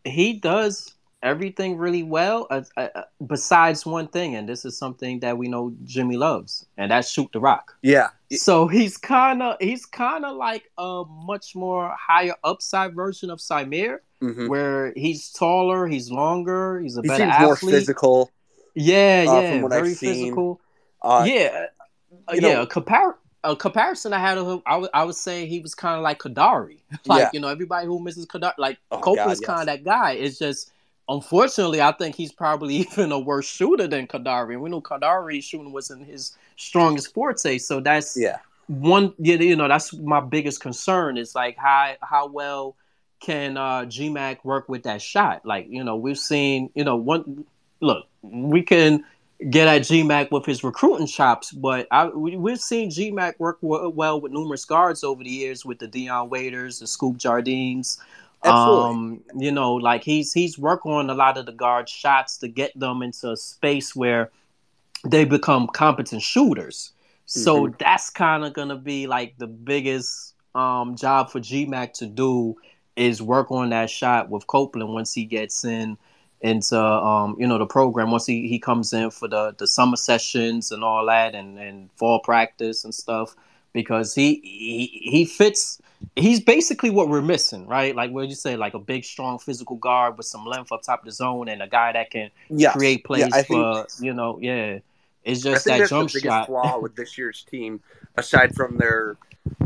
he 0.04 0.32
does 0.32 0.94
everything 1.22 1.76
really 1.76 2.02
well. 2.02 2.46
Uh, 2.50 2.62
uh, 2.76 3.02
besides 3.26 3.84
one 3.86 4.08
thing, 4.08 4.34
and 4.36 4.48
this 4.48 4.64
is 4.64 4.76
something 4.76 5.20
that 5.20 5.36
we 5.38 5.48
know 5.48 5.72
Jimmy 5.84 6.16
loves, 6.16 6.66
and 6.76 6.90
that's 6.90 7.10
shoot 7.10 7.28
the 7.32 7.40
rock. 7.40 7.76
Yeah. 7.82 8.08
So 8.32 8.66
he's 8.68 8.96
kind 8.96 9.42
of 9.42 9.56
he's 9.60 9.84
kind 9.86 10.24
of 10.24 10.36
like 10.36 10.70
a 10.78 11.04
much 11.08 11.54
more 11.54 11.94
higher 11.98 12.34
upside 12.44 12.94
version 12.94 13.30
of 13.30 13.38
Symir, 13.40 13.98
Mhm. 14.22 14.48
where 14.48 14.92
he's 14.96 15.30
taller, 15.32 15.86
he's 15.86 16.10
longer, 16.10 16.80
he's 16.80 16.96
a 16.96 17.02
He 17.02 17.08
better 17.08 17.24
seems 17.24 17.40
more 17.40 17.52
athlete. 17.54 17.74
physical. 17.74 18.30
Yeah, 18.74 19.24
uh, 19.28 19.40
yeah, 19.40 19.64
I've 19.64 19.70
very 19.70 19.94
seen. 19.94 20.14
physical. 20.14 20.60
Uh, 21.02 21.24
yeah, 21.26 21.66
uh, 22.28 22.32
yeah. 22.34 22.40
know- 22.40 22.62
a 22.62 22.66
compar 22.66 23.14
a 23.42 23.56
comparison 23.56 24.12
I 24.12 24.18
had 24.18 24.36
of 24.36 24.46
him, 24.46 24.62
I 24.66 24.76
was 24.76 24.88
I 24.92 25.04
was 25.04 25.18
saying 25.18 25.48
he 25.48 25.60
was 25.60 25.74
kind 25.74 25.96
of 25.96 26.02
like 26.02 26.18
Kadary. 26.18 26.80
like 27.06 27.20
Yeah. 27.20 27.30
you 27.32 27.40
know, 27.40 27.48
everybody 27.48 27.86
who 27.86 27.98
misses 27.98 28.26
Kadary, 28.26 28.52
like 28.58 28.78
Oh, 28.92 29.00
Copeland's 29.00 29.40
yes. 29.40 29.46
kind 29.46 29.60
of 29.60 29.66
that 29.66 29.82
guy. 29.82 30.12
It's 30.12 30.38
just 30.38 30.70
unfortunately, 31.10 31.82
I 31.82 31.92
think 31.92 32.14
he's 32.16 32.32
probably 32.32 32.76
even 32.86 33.12
a 33.12 33.18
worse 33.18 33.46
shooter 33.48 33.86
than 33.88 34.06
Kadary. 34.06 34.54
And 34.54 34.62
we 34.62 34.70
know 34.70 34.80
Kadary 34.80 35.42
shooting 35.42 35.72
wasn't 35.72 36.06
his 36.06 36.36
strongest 36.56 37.12
forte, 37.14 37.58
so 37.58 37.80
that's 37.80 38.16
Yeah. 38.16 38.38
one. 38.68 39.14
You 39.18 39.36
you 39.38 39.56
know, 39.56 39.68
that's 39.68 39.92
my 39.94 40.20
biggest 40.20 40.60
concern 40.60 41.18
is 41.18 41.34
like 41.34 41.56
how 41.58 41.94
how 42.02 42.28
well 42.28 42.76
can 43.20 43.56
uh, 43.58 43.82
GMAC 43.82 44.38
work 44.44 44.68
with 44.68 44.84
that 44.84 45.02
shot? 45.02 45.44
Like 45.44 45.66
you 45.68 45.84
know, 45.84 45.96
we've 45.96 46.18
seen 46.18 46.70
you 46.74 46.84
know 46.84 46.96
one 46.96 47.44
look 47.80 48.06
we 48.22 48.62
can 48.62 49.04
get 49.48 49.66
at 49.68 49.82
GMAC 49.82 50.30
with 50.30 50.44
his 50.44 50.62
recruiting 50.62 51.06
chops, 51.06 51.50
but 51.50 51.86
I, 51.90 52.08
we, 52.08 52.36
we've 52.36 52.60
seen 52.60 52.90
GMAC 52.90 53.38
work 53.38 53.60
w- 53.62 53.88
well 53.88 54.20
with 54.20 54.32
numerous 54.32 54.66
guards 54.66 55.02
over 55.02 55.24
the 55.24 55.30
years 55.30 55.64
with 55.64 55.78
the 55.78 55.86
Dion 55.86 56.28
Waiters, 56.28 56.80
the 56.80 56.86
Scoop 56.86 57.16
Jardines. 57.16 57.98
Absolutely. 58.42 58.90
Um, 58.90 59.20
you 59.36 59.52
know, 59.52 59.74
like 59.74 60.02
he's 60.02 60.32
he's 60.32 60.58
worked 60.58 60.86
on 60.86 61.10
a 61.10 61.14
lot 61.14 61.36
of 61.36 61.46
the 61.46 61.52
guard 61.52 61.88
shots 61.88 62.38
to 62.38 62.48
get 62.48 62.78
them 62.78 63.02
into 63.02 63.30
a 63.30 63.36
space 63.36 63.94
where 63.94 64.30
they 65.04 65.24
become 65.24 65.66
competent 65.66 66.22
shooters. 66.22 66.92
So 67.26 67.72
that's 67.78 68.10
kind 68.10 68.44
of 68.44 68.54
gonna 68.54 68.76
be 68.76 69.06
like 69.06 69.36
the 69.38 69.46
biggest 69.46 70.34
um, 70.54 70.96
job 70.96 71.30
for 71.30 71.38
GMAC 71.38 71.92
to 71.94 72.06
do 72.06 72.56
is 72.96 73.22
work 73.22 73.50
on 73.52 73.70
that 73.70 73.88
shot 73.88 74.30
with 74.30 74.46
Copeland 74.46 74.92
once 74.92 75.12
he 75.12 75.24
gets 75.24 75.64
in 75.64 75.96
into 76.40 76.78
um, 76.78 77.36
you 77.38 77.46
know 77.46 77.58
the 77.58 77.66
program 77.66 78.10
once 78.10 78.26
he, 78.26 78.48
he 78.48 78.58
comes 78.58 78.92
in 78.92 79.10
for 79.10 79.28
the, 79.28 79.54
the 79.58 79.66
summer 79.66 79.96
sessions 79.96 80.72
and 80.72 80.82
all 80.82 81.04
that 81.06 81.34
and, 81.34 81.58
and 81.58 81.90
fall 81.92 82.18
practice 82.20 82.84
and 82.84 82.94
stuff 82.94 83.36
because 83.72 84.14
he, 84.14 84.40
he 84.42 84.86
he 85.10 85.24
fits 85.24 85.80
he's 86.16 86.40
basically 86.40 86.90
what 86.90 87.08
we're 87.08 87.20
missing 87.22 87.66
right 87.66 87.94
like 87.94 88.10
what 88.10 88.28
you 88.28 88.34
say 88.34 88.56
like 88.56 88.74
a 88.74 88.78
big 88.78 89.04
strong 89.04 89.38
physical 89.38 89.76
guard 89.76 90.16
with 90.16 90.26
some 90.26 90.44
length 90.46 90.72
up 90.72 90.82
top 90.82 91.00
of 91.00 91.04
the 91.04 91.12
zone 91.12 91.48
and 91.48 91.62
a 91.62 91.68
guy 91.68 91.92
that 91.92 92.10
can 92.10 92.30
Yes. 92.48 92.74
create 92.74 93.04
plays 93.04 93.20
Yeah, 93.20 93.26
I 93.32 93.42
think- 93.42 93.46
for 93.46 93.86
you 94.04 94.12
know 94.14 94.38
yeah 94.40 94.78
it's 95.22 95.44
I 95.44 95.50
just 95.50 95.64
think 95.64 95.74
that 95.74 95.78
that's 95.80 95.90
jump 95.90 96.10
the 96.10 96.14
biggest 96.18 96.24
shot 96.24 96.46
flaw 96.46 96.78
with 96.82 96.96
this 96.96 97.18
year's 97.18 97.44
team, 97.44 97.80
aside 98.16 98.54
from 98.56 98.78
their 98.78 99.18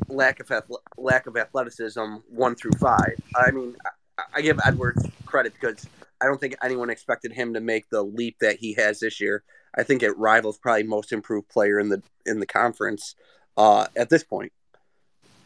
lack 0.09 0.41
of 0.41 0.49
athle- 0.49 0.78
lack 0.97 1.28
of 1.28 1.37
athleticism, 1.37 2.16
one 2.28 2.57
through 2.57 2.72
five. 2.80 3.14
I 3.37 3.53
mean, 3.53 3.76
I, 4.18 4.22
I 4.35 4.41
give 4.41 4.59
Edwards 4.64 5.07
credit 5.26 5.55
because 5.55 5.87
I 6.20 6.24
don't 6.26 6.41
think 6.41 6.57
anyone 6.64 6.91
expected 6.91 7.32
him 7.32 7.55
to 7.55 7.61
make 7.61 7.89
the 7.89 8.03
leap 8.03 8.37
that 8.41 8.57
he 8.57 8.72
has 8.74 8.99
this 8.99 9.20
year. 9.20 9.45
I 9.78 9.85
think 9.85 10.03
it 10.03 10.18
rivals 10.18 10.59
probably 10.59 10.82
most 10.82 11.12
improved 11.12 11.49
player 11.49 11.78
in 11.78 11.89
the 11.89 12.03
in 12.26 12.41
the 12.41 12.47
conference 12.47 13.14
uh, 13.57 13.87
at 13.95 14.11
this 14.11 14.24
point. 14.24 14.53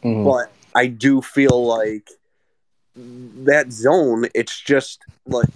Mhm. 0.03 0.25
But 0.25 0.51
I 0.75 0.87
do 0.87 1.21
feel 1.21 1.65
like 1.65 2.09
that 2.95 3.71
zone. 3.71 4.27
It's 4.35 4.59
just 4.59 4.99
like 5.25 5.47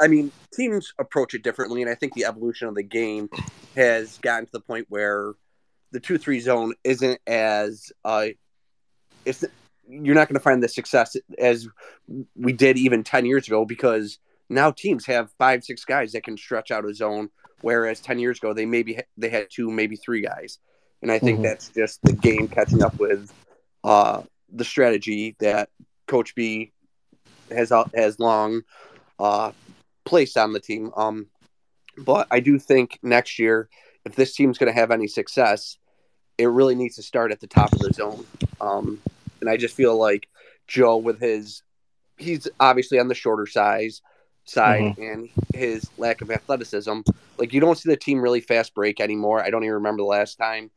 I 0.00 0.08
mean, 0.08 0.30
teams 0.54 0.92
approach 0.98 1.34
it 1.34 1.42
differently, 1.42 1.80
and 1.82 1.90
I 1.90 1.94
think 1.94 2.14
the 2.14 2.26
evolution 2.26 2.68
of 2.68 2.74
the 2.74 2.82
game 2.82 3.28
has 3.76 4.18
gotten 4.18 4.46
to 4.46 4.52
the 4.52 4.60
point 4.60 4.86
where 4.88 5.32
the 5.92 6.00
two 6.00 6.18
three 6.18 6.40
zone 6.40 6.74
isn't 6.84 7.20
as 7.26 7.92
uh, 8.04 8.26
it's 9.24 9.44
you're 9.88 10.14
not 10.14 10.28
going 10.28 10.34
to 10.34 10.40
find 10.40 10.62
the 10.62 10.68
success 10.68 11.16
as 11.38 11.68
we 12.34 12.52
did 12.52 12.76
even 12.76 13.04
ten 13.04 13.24
years 13.24 13.46
ago 13.46 13.64
because 13.64 14.18
now 14.48 14.70
teams 14.70 15.06
have 15.06 15.30
five 15.38 15.64
six 15.64 15.84
guys 15.84 16.12
that 16.12 16.24
can 16.24 16.36
stretch 16.36 16.70
out 16.70 16.84
a 16.84 16.94
zone, 16.94 17.30
whereas 17.60 18.00
ten 18.00 18.18
years 18.18 18.38
ago 18.38 18.52
they 18.52 18.66
maybe 18.66 18.98
they 19.16 19.28
had 19.28 19.46
two 19.50 19.70
maybe 19.70 19.96
three 19.96 20.20
guys, 20.20 20.58
and 21.02 21.10
I 21.10 21.18
think 21.18 21.40
Mhm. 21.40 21.44
that's 21.44 21.70
just 21.70 22.00
the 22.02 22.12
game 22.12 22.48
catching 22.48 22.82
up 22.82 22.98
with 22.98 23.32
uh, 23.84 24.22
the 24.52 24.64
strategy 24.64 25.36
that 25.40 25.70
Coach 26.06 26.34
B 26.34 26.72
has 27.50 27.72
uh, 27.72 27.84
has 27.94 28.18
long 28.18 28.62
uh, 29.18 29.52
placed 30.04 30.36
on 30.36 30.52
the 30.52 30.60
team. 30.60 30.92
Um, 30.96 31.26
but 31.98 32.26
I 32.30 32.40
do 32.40 32.58
think 32.58 32.98
next 33.02 33.38
year, 33.38 33.68
if 34.04 34.14
this 34.14 34.34
team's 34.34 34.58
going 34.58 34.72
to 34.72 34.78
have 34.78 34.90
any 34.90 35.08
success, 35.08 35.78
it 36.38 36.46
really 36.46 36.74
needs 36.74 36.96
to 36.96 37.02
start 37.02 37.32
at 37.32 37.40
the 37.40 37.46
top 37.46 37.72
of 37.72 37.78
the 37.78 37.92
zone. 37.92 38.26
Um, 38.60 39.00
and 39.40 39.48
I 39.48 39.56
just 39.56 39.74
feel 39.74 39.96
like 39.96 40.28
Joe, 40.66 40.96
with 40.98 41.20
his, 41.20 41.62
he's 42.18 42.48
obviously 42.60 42.98
on 42.98 43.08
the 43.08 43.14
shorter 43.14 43.46
size 43.46 44.02
side 44.44 44.96
and 44.98 45.28
his 45.54 45.90
lack 45.98 46.20
of 46.20 46.30
athleticism. 46.30 47.00
Like 47.38 47.52
you 47.52 47.60
don't 47.60 47.76
see 47.76 47.90
the 47.90 47.96
team 47.96 48.20
really 48.20 48.40
fast 48.40 48.74
break 48.74 49.00
anymore. 49.00 49.42
I 49.42 49.50
don't 49.50 49.64
even 49.64 49.74
remember 49.74 50.02
the 50.02 50.08
last 50.08 50.36
time. 50.36 50.70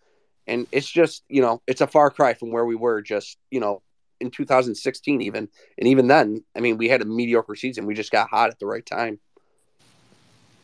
And 0.50 0.68
it's 0.72 0.90
just, 0.90 1.24
you 1.30 1.42
know, 1.42 1.62
it's 1.68 1.80
a 1.82 1.88
far 1.88 2.10
cry 2.10 2.34
from 2.34 2.52
where 2.52 2.66
we 2.66 2.76
were 2.76 3.02
just, 3.02 3.38
you 3.52 3.60
know, 3.60 3.82
in 4.20 4.32
2016 4.32 5.22
even, 5.22 5.48
and 5.78 5.88
even 5.88 6.08
then, 6.08 6.44
I 6.58 6.60
mean, 6.60 6.78
we 6.78 6.90
had 6.90 7.02
a 7.02 7.06
mediocre 7.06 7.56
season. 7.56 7.86
We 7.86 7.94
just 7.94 8.12
got 8.12 8.30
hot 8.30 8.50
at 8.50 8.60
the 8.60 8.66
right 8.66 8.86
time. 8.86 9.20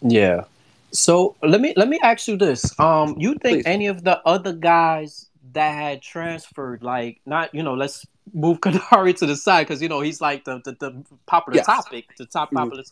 Yeah. 0.02 0.46
So 0.92 1.36
let 1.42 1.62
me 1.62 1.74
let 1.78 1.88
me 1.88 2.00
ask 2.02 2.28
you 2.28 2.38
this. 2.38 2.78
Um, 2.80 3.16
you 3.20 3.34
think 3.36 3.60
Please. 3.60 3.66
any 3.66 3.88
of 3.88 4.04
the 4.04 4.22
other 4.26 4.54
guys 4.54 5.30
that 5.54 5.72
had 5.74 6.02
transferred, 6.02 6.84
like 6.84 7.22
not, 7.26 7.54
you 7.54 7.64
know, 7.64 7.74
let's 7.76 8.06
move 8.34 8.60
Kadary 8.62 9.16
to 9.18 9.26
the 9.26 9.36
side 9.36 9.68
because 9.68 9.82
you 9.82 9.90
know 9.90 10.02
he's 10.02 10.20
like 10.22 10.46
the 10.46 10.62
the, 10.64 10.74
the 10.74 11.04
popular 11.28 11.58
Yes. 11.58 11.66
topic, 11.66 12.06
the 12.18 12.26
top 12.26 12.52
Mhm. 12.52 12.56
popular. 12.56 12.84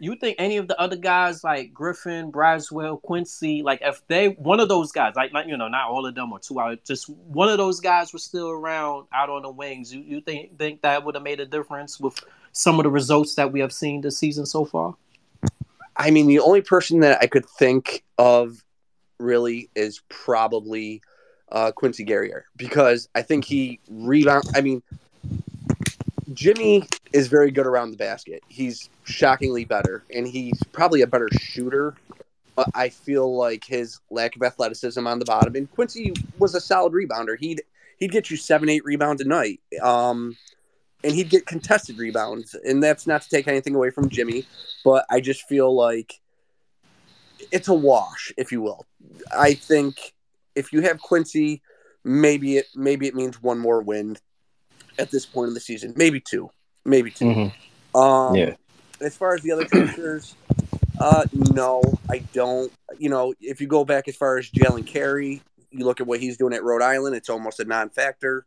You 0.00 0.16
think 0.16 0.36
any 0.38 0.56
of 0.56 0.68
the 0.68 0.78
other 0.80 0.96
guys 0.96 1.44
like 1.44 1.72
Griffin, 1.72 2.32
Braswell, 2.32 3.00
Quincy, 3.00 3.62
like 3.62 3.80
if 3.82 4.02
they 4.08 4.28
one 4.28 4.60
of 4.60 4.68
those 4.68 4.92
guys, 4.92 5.14
like 5.14 5.32
you 5.46 5.56
know 5.56 5.68
not 5.68 5.88
all 5.88 6.04
of 6.04 6.14
them 6.14 6.32
or 6.32 6.40
two 6.40 6.60
out, 6.60 6.84
just 6.84 7.08
one 7.08 7.48
of 7.48 7.58
those 7.58 7.80
guys 7.80 8.12
was 8.12 8.24
still 8.24 8.50
around 8.50 9.06
out 9.12 9.30
on 9.30 9.42
the 9.42 9.50
wings. 9.50 9.94
You 9.94 10.00
you 10.00 10.20
think 10.20 10.58
think 10.58 10.82
that 10.82 11.04
would 11.04 11.14
have 11.14 11.24
made 11.24 11.40
a 11.40 11.46
difference 11.46 12.00
with 12.00 12.18
some 12.52 12.78
of 12.78 12.84
the 12.84 12.90
results 12.90 13.34
that 13.34 13.52
we 13.52 13.60
have 13.60 13.72
seen 13.72 14.00
this 14.00 14.18
season 14.18 14.46
so 14.46 14.64
far? 14.64 14.96
I 15.96 16.10
mean, 16.10 16.26
the 16.26 16.40
only 16.40 16.60
person 16.60 17.00
that 17.00 17.18
I 17.22 17.26
could 17.26 17.46
think 17.46 18.04
of 18.18 18.64
really 19.18 19.70
is 19.74 20.00
probably 20.08 21.02
uh, 21.52 21.72
Quincy 21.72 22.04
Guerrier 22.04 22.46
because 22.56 23.08
I 23.14 23.22
think 23.22 23.44
he 23.44 23.80
rebound. 23.88 24.44
I 24.54 24.60
mean, 24.60 24.82
Jimmy 26.32 26.86
is 27.12 27.28
very 27.28 27.50
good 27.50 27.66
around 27.66 27.90
the 27.90 27.96
basket. 27.96 28.42
He's 28.48 28.88
shockingly 29.04 29.64
better, 29.64 30.04
and 30.14 30.26
he's 30.26 30.62
probably 30.72 31.02
a 31.02 31.06
better 31.06 31.28
shooter. 31.38 31.94
But 32.56 32.68
I 32.74 32.88
feel 32.88 33.36
like 33.36 33.64
his 33.64 34.00
lack 34.10 34.36
of 34.36 34.42
athleticism 34.42 35.06
on 35.06 35.18
the 35.18 35.24
bottom. 35.24 35.56
And 35.56 35.70
Quincy 35.70 36.12
was 36.38 36.54
a 36.54 36.60
solid 36.60 36.92
rebounder. 36.92 37.36
He'd 37.38 37.62
he'd 37.98 38.12
get 38.12 38.30
you 38.30 38.36
seven, 38.36 38.68
eight 38.68 38.84
rebounds 38.84 39.20
a 39.20 39.24
night. 39.24 39.60
Um, 39.82 40.36
and 41.02 41.14
he'd 41.14 41.28
get 41.28 41.46
contested 41.46 41.98
rebounds. 41.98 42.54
And 42.54 42.82
that's 42.82 43.06
not 43.06 43.22
to 43.22 43.28
take 43.28 43.48
anything 43.48 43.74
away 43.74 43.90
from 43.90 44.08
Jimmy, 44.08 44.46
but 44.84 45.04
I 45.10 45.20
just 45.20 45.42
feel 45.48 45.74
like 45.74 46.20
it's 47.52 47.68
a 47.68 47.74
wash, 47.74 48.32
if 48.36 48.52
you 48.52 48.62
will. 48.62 48.86
I 49.36 49.54
think 49.54 50.14
if 50.54 50.72
you 50.72 50.82
have 50.82 51.00
Quincy, 51.00 51.60
maybe 52.04 52.58
it 52.58 52.66
maybe 52.74 53.06
it 53.06 53.14
means 53.14 53.42
one 53.42 53.58
more 53.58 53.82
win 53.82 54.16
at 54.98 55.10
this 55.10 55.26
point 55.26 55.48
in 55.48 55.54
the 55.54 55.60
season, 55.60 55.92
maybe 55.96 56.20
two, 56.20 56.50
maybe 56.84 57.10
2 57.10 57.24
Mm-hmm. 57.24 57.98
Um, 57.98 58.34
Yeah. 58.34 58.54
As 59.00 59.16
far 59.16 59.34
as 59.34 59.42
the 59.42 59.52
other 59.52 59.64
transfers, 59.64 60.34
uh, 61.00 61.24
no, 61.32 61.82
I 62.08 62.18
don't. 62.32 62.72
You 62.98 63.10
know, 63.10 63.34
if 63.40 63.60
you 63.60 63.66
go 63.66 63.84
back 63.84 64.08
as 64.08 64.16
far 64.16 64.38
as 64.38 64.48
Jalen 64.50 64.86
Carey, 64.86 65.42
you 65.70 65.84
look 65.84 66.00
at 66.00 66.06
what 66.06 66.20
he's 66.20 66.36
doing 66.36 66.54
at 66.54 66.62
Rhode 66.62 66.82
Island, 66.82 67.16
it's 67.16 67.28
almost 67.28 67.60
a 67.60 67.64
non-factor. 67.64 68.46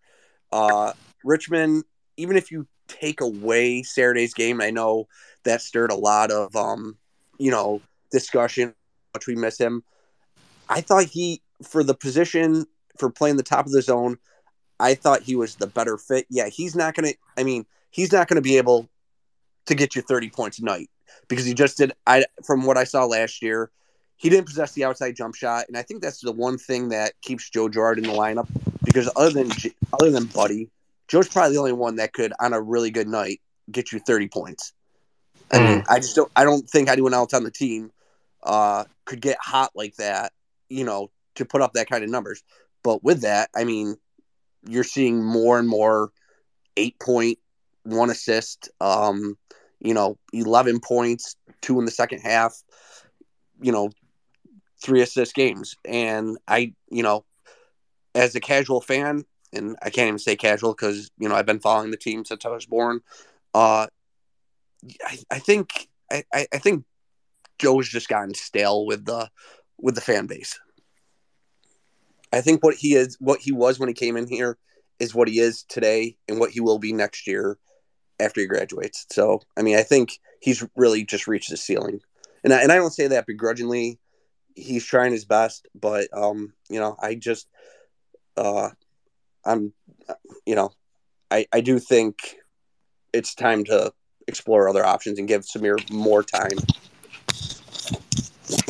Uh, 0.51 0.93
Richmond, 1.23 1.83
even 2.15 2.37
if 2.37 2.51
you 2.51 2.65
take 2.87 3.19
away 3.19 3.83
Saturday's 3.83 4.33
game, 4.33 4.61
I 4.61 4.71
know 4.71 5.07
that 5.43 5.61
stirred 5.61 5.91
a 5.91 5.95
lot 5.95 6.31
of, 6.31 6.55
um, 6.55 6.97
you 7.37 7.51
know, 7.51 7.81
discussion. 8.11 8.69
How 8.69 9.19
much 9.19 9.27
we 9.27 9.35
miss 9.35 9.57
him. 9.57 9.83
I 10.69 10.81
thought 10.81 11.05
he, 11.05 11.41
for 11.63 11.83
the 11.83 11.93
position 11.93 12.65
for 12.97 13.09
playing 13.09 13.37
the 13.37 13.43
top 13.43 13.65
of 13.65 13.71
the 13.71 13.81
zone, 13.81 14.17
I 14.79 14.93
thought 14.93 15.23
he 15.23 15.35
was 15.35 15.55
the 15.55 15.67
better 15.67 15.97
fit. 15.97 16.25
Yeah, 16.29 16.47
he's 16.47 16.75
not 16.75 16.95
going 16.95 17.11
to. 17.11 17.17
I 17.37 17.43
mean, 17.43 17.65
he's 17.89 18.11
not 18.11 18.27
going 18.27 18.35
to 18.35 18.41
be 18.41 18.57
able 18.57 18.87
to 19.65 19.75
get 19.75 19.95
you 19.95 20.01
30 20.01 20.29
points 20.29 20.59
a 20.59 20.65
night 20.65 20.89
because 21.27 21.45
he 21.45 21.53
just 21.53 21.77
did 21.77 21.93
I 22.05 22.25
from 22.45 22.65
what 22.65 22.77
I 22.77 22.83
saw 22.83 23.05
last 23.05 23.41
year, 23.41 23.69
he 24.15 24.29
didn't 24.29 24.47
possess 24.47 24.73
the 24.73 24.85
outside 24.85 25.15
jump 25.15 25.35
shot 25.35 25.65
and 25.67 25.77
I 25.77 25.83
think 25.83 26.01
that's 26.01 26.21
the 26.21 26.31
one 26.31 26.57
thing 26.57 26.89
that 26.89 27.13
keeps 27.21 27.49
Joe 27.49 27.69
Girard 27.69 27.97
in 27.97 28.05
the 28.05 28.13
lineup 28.13 28.47
because 28.83 29.09
other 29.15 29.31
than 29.31 29.51
other 29.93 30.11
than 30.11 30.25
Buddy, 30.25 30.69
Joe's 31.07 31.27
probably 31.27 31.53
the 31.53 31.59
only 31.59 31.73
one 31.73 31.97
that 31.97 32.13
could 32.13 32.33
on 32.39 32.53
a 32.53 32.61
really 32.61 32.91
good 32.91 33.07
night 33.07 33.41
get 33.71 33.91
you 33.91 33.99
30 33.99 34.27
points. 34.29 34.73
I 35.51 35.59
mean, 35.59 35.83
I 35.89 35.99
just 35.99 36.15
don't 36.15 36.31
I 36.35 36.43
don't 36.43 36.67
think 36.69 36.89
anyone 36.89 37.13
else 37.13 37.33
on 37.33 37.43
the 37.43 37.51
team 37.51 37.91
uh 38.43 38.85
could 39.05 39.21
get 39.21 39.37
hot 39.39 39.71
like 39.75 39.95
that, 39.95 40.33
you 40.69 40.83
know, 40.83 41.11
to 41.35 41.45
put 41.45 41.61
up 41.61 41.73
that 41.73 41.89
kind 41.89 42.03
of 42.03 42.09
numbers. 42.09 42.43
But 42.83 43.03
with 43.03 43.21
that, 43.21 43.49
I 43.55 43.63
mean, 43.63 43.97
you're 44.67 44.83
seeing 44.83 45.23
more 45.23 45.59
and 45.59 45.67
more 45.67 46.11
eight 46.75 46.99
point, 46.99 47.39
one 47.83 48.09
assist, 48.09 48.69
um, 48.81 49.37
you 49.79 49.93
know, 49.93 50.17
11 50.33 50.79
points, 50.79 51.35
two 51.61 51.79
in 51.79 51.85
the 51.85 51.91
second 51.91 52.19
half, 52.19 52.61
you 53.61 53.71
know, 53.71 53.89
three 54.81 55.01
assist 55.01 55.33
games. 55.33 55.75
And 55.85 56.37
I, 56.47 56.73
you 56.89 57.03
know, 57.03 57.25
as 58.15 58.35
a 58.35 58.39
casual 58.39 58.81
fan, 58.81 59.25
and 59.53 59.77
I 59.81 59.89
can't 59.89 60.07
even 60.07 60.19
say 60.19 60.35
casual 60.35 60.73
because, 60.73 61.09
you 61.17 61.29
know, 61.29 61.35
I've 61.35 61.45
been 61.45 61.59
following 61.59 61.91
the 61.91 61.97
team 61.97 62.25
since 62.25 62.45
I 62.45 62.49
was 62.49 62.65
born. 62.65 63.01
Uh, 63.53 63.87
I, 65.05 65.17
I 65.31 65.39
think, 65.39 65.87
I, 66.11 66.23
I 66.33 66.47
I 66.53 66.57
think 66.57 66.85
Joe's 67.59 67.87
just 67.89 68.09
gotten 68.09 68.33
stale 68.33 68.85
with 68.85 69.05
the, 69.05 69.29
with 69.79 69.95
the 69.95 70.01
fan 70.01 70.27
base. 70.27 70.59
I 72.33 72.41
think 72.41 72.63
what 72.63 72.75
he 72.75 72.95
is, 72.95 73.17
what 73.19 73.39
he 73.39 73.51
was 73.51 73.79
when 73.79 73.89
he 73.89 73.93
came 73.93 74.17
in 74.17 74.27
here 74.27 74.57
is 74.99 75.15
what 75.15 75.27
he 75.27 75.39
is 75.39 75.63
today 75.63 76.17
and 76.27 76.39
what 76.39 76.51
he 76.51 76.59
will 76.59 76.79
be 76.79 76.93
next 76.93 77.27
year 77.27 77.57
after 78.19 78.41
he 78.41 78.47
graduates. 78.47 79.05
So, 79.11 79.41
I 79.55 79.61
mean, 79.61 79.77
I 79.77 79.83
think 79.83 80.19
he's 80.41 80.65
really 80.75 81.03
just 81.03 81.27
reached 81.27 81.49
the 81.49 81.57
ceiling. 81.57 82.01
And 82.43 82.53
I, 82.53 82.61
and 82.61 82.71
I 82.71 82.75
don't 82.75 82.93
say 82.93 83.07
that 83.07 83.27
begrudgingly. 83.27 83.99
He's 84.55 84.85
trying 84.85 85.11
his 85.11 85.25
best, 85.25 85.67
but 85.79 86.07
um, 86.13 86.53
you 86.69 86.79
know, 86.79 86.95
I 86.99 87.13
just 87.15 87.47
uh 88.35 88.69
I'm 89.45 89.73
you 90.45 90.55
know, 90.55 90.71
I 91.29 91.45
I 91.53 91.61
do 91.61 91.79
think 91.79 92.37
it's 93.13 93.35
time 93.35 93.63
to 93.65 93.93
explore 94.27 94.67
other 94.67 94.85
options 94.85 95.19
and 95.19 95.27
give 95.27 95.43
Symir 95.43 95.77
more 95.91 96.23
time. 96.23 96.57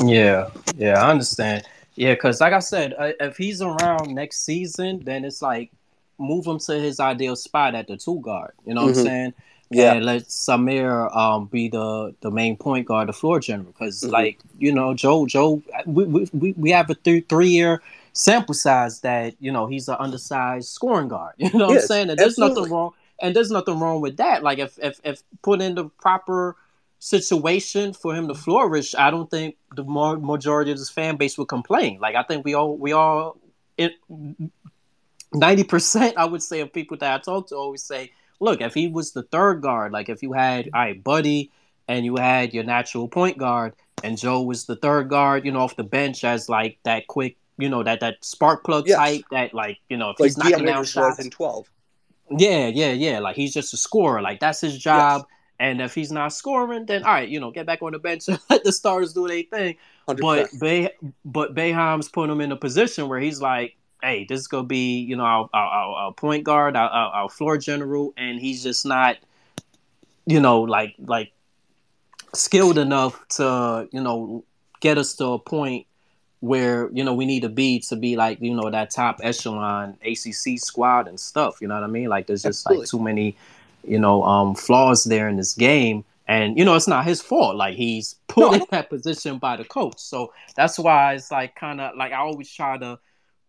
Yeah, 0.04 0.50
yeah, 0.76 1.02
I 1.02 1.10
understand. 1.10 1.66
Yeah, 1.98 2.14
because 2.14 2.40
like 2.40 2.54
I 2.54 2.60
said, 2.60 2.94
uh, 2.98 3.12
if 3.20 3.38
he's 3.38 3.62
around 3.62 4.14
next 4.16 4.46
season, 4.46 5.02
then 5.04 5.26
it's 5.26 5.42
like 5.42 5.72
move 6.20 6.46
him 6.48 6.60
to 6.60 6.80
his 6.80 7.00
ideal 7.00 7.36
spot 7.36 7.76
at 7.76 7.88
the 7.88 7.98
two 7.98 8.20
guard. 8.22 8.54
You 8.66 8.74
know 8.76 8.84
what 8.86 8.94
Mhm. 8.96 9.00
I'm 9.00 9.06
saying? 9.06 9.34
Yeah. 9.72 9.94
And 9.94 10.06
let 10.06 10.24
Symir 10.30 11.14
um, 11.16 11.48
be 11.48 11.68
the 11.70 12.16
the 12.22 12.32
main 12.32 12.56
point 12.56 12.88
guard, 12.88 13.10
the 13.10 13.14
floor 13.14 13.40
general. 13.40 13.72
Because 13.72 14.02
Mhm. 14.02 14.12
like 14.12 14.40
you 14.58 14.72
know, 14.72 14.94
Joe, 14.94 15.26
Joe, 15.26 15.62
we 15.86 16.06
we, 16.06 16.54
we- 16.54 16.72
have 16.72 16.90
a 16.90 16.94
three 16.94 17.22
three 17.22 17.50
year 17.50 17.82
sample 18.14 18.56
size 18.56 19.02
that 19.02 19.36
you 19.40 19.52
know 19.52 19.66
he's 19.68 19.90
an 19.90 19.98
undersized 20.00 20.70
scoring 20.70 21.08
guard. 21.10 21.34
You 21.40 21.50
know 21.58 21.68
what 21.68 21.74
Yes, 21.74 21.84
I'm 21.84 21.88
saying? 21.88 22.10
And 22.12 22.20
there's 22.20 22.30
absolutely. 22.34 22.62
nothing 22.62 22.74
wrong. 22.74 22.92
And 23.20 23.36
there's 23.36 23.52
nothing 23.52 23.80
wrong 23.80 24.02
with 24.02 24.18
that. 24.18 24.44
Like 24.44 24.60
if 24.60 24.78
if 24.82 25.02
if 25.04 25.24
put 25.42 25.62
in 25.62 25.76
the 25.76 25.86
proper 25.86 26.56
situation 27.00 27.94
for 27.94 28.16
him 28.16 28.28
to 28.28 28.34
flourish, 28.34 28.96
I 28.96 29.12
don't 29.12 29.30
think 29.30 29.58
the 29.76 29.84
more 29.84 30.18
majority 30.18 30.72
of 30.72 30.78
his 30.78 30.90
fan 30.90 31.16
base 31.18 31.38
would 31.38 31.48
complain. 31.48 32.00
Like 32.00 32.16
I 32.16 32.24
think 32.24 32.46
we 32.46 32.54
all 32.54 32.78
we 32.78 32.92
all 32.94 33.38
it 33.78 33.94
ninety 35.34 35.64
percent 35.64 36.18
I 36.18 36.26
would 36.26 36.42
say 36.44 36.62
of 36.62 36.74
people 36.74 36.98
that 36.98 37.14
I 37.14 37.18
talk 37.24 37.48
to 37.50 37.56
always 37.56 37.84
say, 37.84 38.12
look, 38.40 38.62
if 38.62 38.74
he 38.74 38.88
was 38.88 39.12
the 39.12 39.24
third 39.24 39.62
guard, 39.62 39.92
like 39.92 40.10
if 40.10 40.24
you 40.24 40.34
had 40.34 40.70
all 40.74 40.82
right, 40.82 41.04
Buddy 41.04 41.52
and 41.88 42.06
you 42.06 42.18
had 42.18 42.54
your 42.54 42.64
natural 42.64 43.08
point 43.08 43.38
guard 43.38 43.74
and 44.04 44.18
Joe 44.18 44.42
was 44.42 44.66
the 44.66 44.76
third 44.76 45.10
guard, 45.10 45.46
you 45.46 45.52
know, 45.52 45.60
off 45.62 45.76
the 45.76 45.84
bench 45.84 46.24
as 46.24 46.50
like 46.50 46.80
that 46.84 47.08
quick, 47.08 47.38
you 47.58 47.70
know, 47.70 47.84
that 47.84 48.00
that 48.02 48.24
spark 48.24 48.64
plug 48.64 48.88
Yes. 48.88 48.98
type 48.98 49.22
that 49.32 49.54
like, 49.54 49.80
you 49.90 49.98
know, 49.98 50.10
if 50.12 50.20
Like 50.20 50.28
he's 50.28 50.38
knocking 50.38 50.66
Dion 50.66 50.66
down 50.66 50.86
shots. 50.86 51.20
in 51.20 51.30
12. 51.30 51.70
Yeah, 52.38 52.68
yeah, 52.68 52.92
yeah. 52.92 53.20
Like 53.20 53.36
he's 53.36 53.54
just 53.54 53.74
a 53.74 53.78
scorer. 53.78 54.22
Like 54.22 54.40
that's 54.40 54.62
his 54.62 54.78
job. 54.78 55.26
And 55.60 55.82
if 55.82 55.96
he's 55.96 56.12
not 56.12 56.34
scoring, 56.34 56.86
then 56.86 57.04
all 57.04 57.14
right, 57.14 57.28
you 57.28 57.40
know, 57.40 57.52
get 57.52 57.66
back 57.66 57.82
on 57.82 57.92
the 57.92 58.00
bench 58.00 58.28
and 58.28 58.40
let 58.50 58.64
the 58.64 58.72
stars 58.72 59.14
do 59.14 59.28
their 59.28 59.44
thing. 59.44 59.76
100%. 60.08 60.22
But 60.22 60.50
Bay, 60.60 60.92
but 61.26 61.56
Boeheim's 61.56 62.10
put 62.10 62.30
him 62.30 62.42
in 62.42 62.52
a 62.52 62.56
position 62.56 63.10
where 63.10 63.20
he's 63.20 63.42
like, 63.42 63.76
hey, 64.02 64.26
this 64.30 64.42
is 64.42 64.48
gonna 64.48 64.68
be, 64.68 65.00
you 65.00 65.16
know, 65.16 65.24
our, 65.24 65.50
our, 65.54 65.96
our, 65.96 66.14
point 66.14 66.44
guard, 66.44 66.76
our, 66.76 66.90
our, 66.90 67.14
our 67.14 67.30
floor 67.30 67.58
general, 67.58 68.14
and 68.18 68.40
he's 68.40 68.62
just 68.62 68.86
not, 68.86 69.18
you 70.26 70.40
know, 70.40 70.62
like 70.62 70.94
like 71.00 71.32
skilled 72.34 72.78
enough 72.78 73.28
to, 73.30 73.90
you 73.92 74.02
know, 74.02 74.44
get 74.80 74.98
us 74.98 75.16
to 75.16 75.26
a 75.26 75.40
point 75.40 75.88
where 76.40 76.90
you 76.94 77.04
know 77.04 77.14
we 77.14 77.26
need 77.26 77.42
to 77.42 77.50
be 77.50 77.80
to 77.80 77.96
be 77.96 78.16
like 78.16 78.40
you 78.42 78.54
know 78.54 78.70
that 78.70 78.92
top 78.92 79.20
echelon 79.24 79.98
ACC 80.06 80.60
squad 80.60 81.08
and 81.08 81.20
stuff. 81.20 81.58
You 81.62 81.68
know 81.68 81.76
what 81.76 81.84
I 81.84 81.88
mean? 81.88 82.10
Like 82.10 82.28
there's 82.28 82.44
just 82.44 82.66
Absolutely. 82.66 82.84
like 82.84 82.90
too 82.90 83.00
many, 83.00 83.38
you 83.88 84.00
know, 84.00 84.24
um 84.24 84.56
flaws 84.56 85.04
there 85.04 85.30
in 85.30 85.38
this 85.38 85.54
game. 85.54 86.06
And 86.28 86.58
you 86.58 86.66
know 86.66 86.76
it's 86.76 86.88
not 86.88 87.06
his 87.06 87.22
fault. 87.22 87.56
Like 87.56 87.76
he's 87.76 88.16
put 88.28 88.52
No, 88.52 88.54
in 88.54 88.64
that 88.72 88.90
position 88.90 89.38
by 89.40 89.56
the 89.58 89.64
coach. 89.66 90.00
So 90.00 90.34
that's 90.56 90.78
why 90.78 91.14
it's 91.16 91.32
like 91.32 91.56
kind 91.56 91.80
of 91.82 91.96
like 91.96 92.12
I 92.12 92.18
always 92.18 92.52
try 92.52 92.78
to 92.78 93.00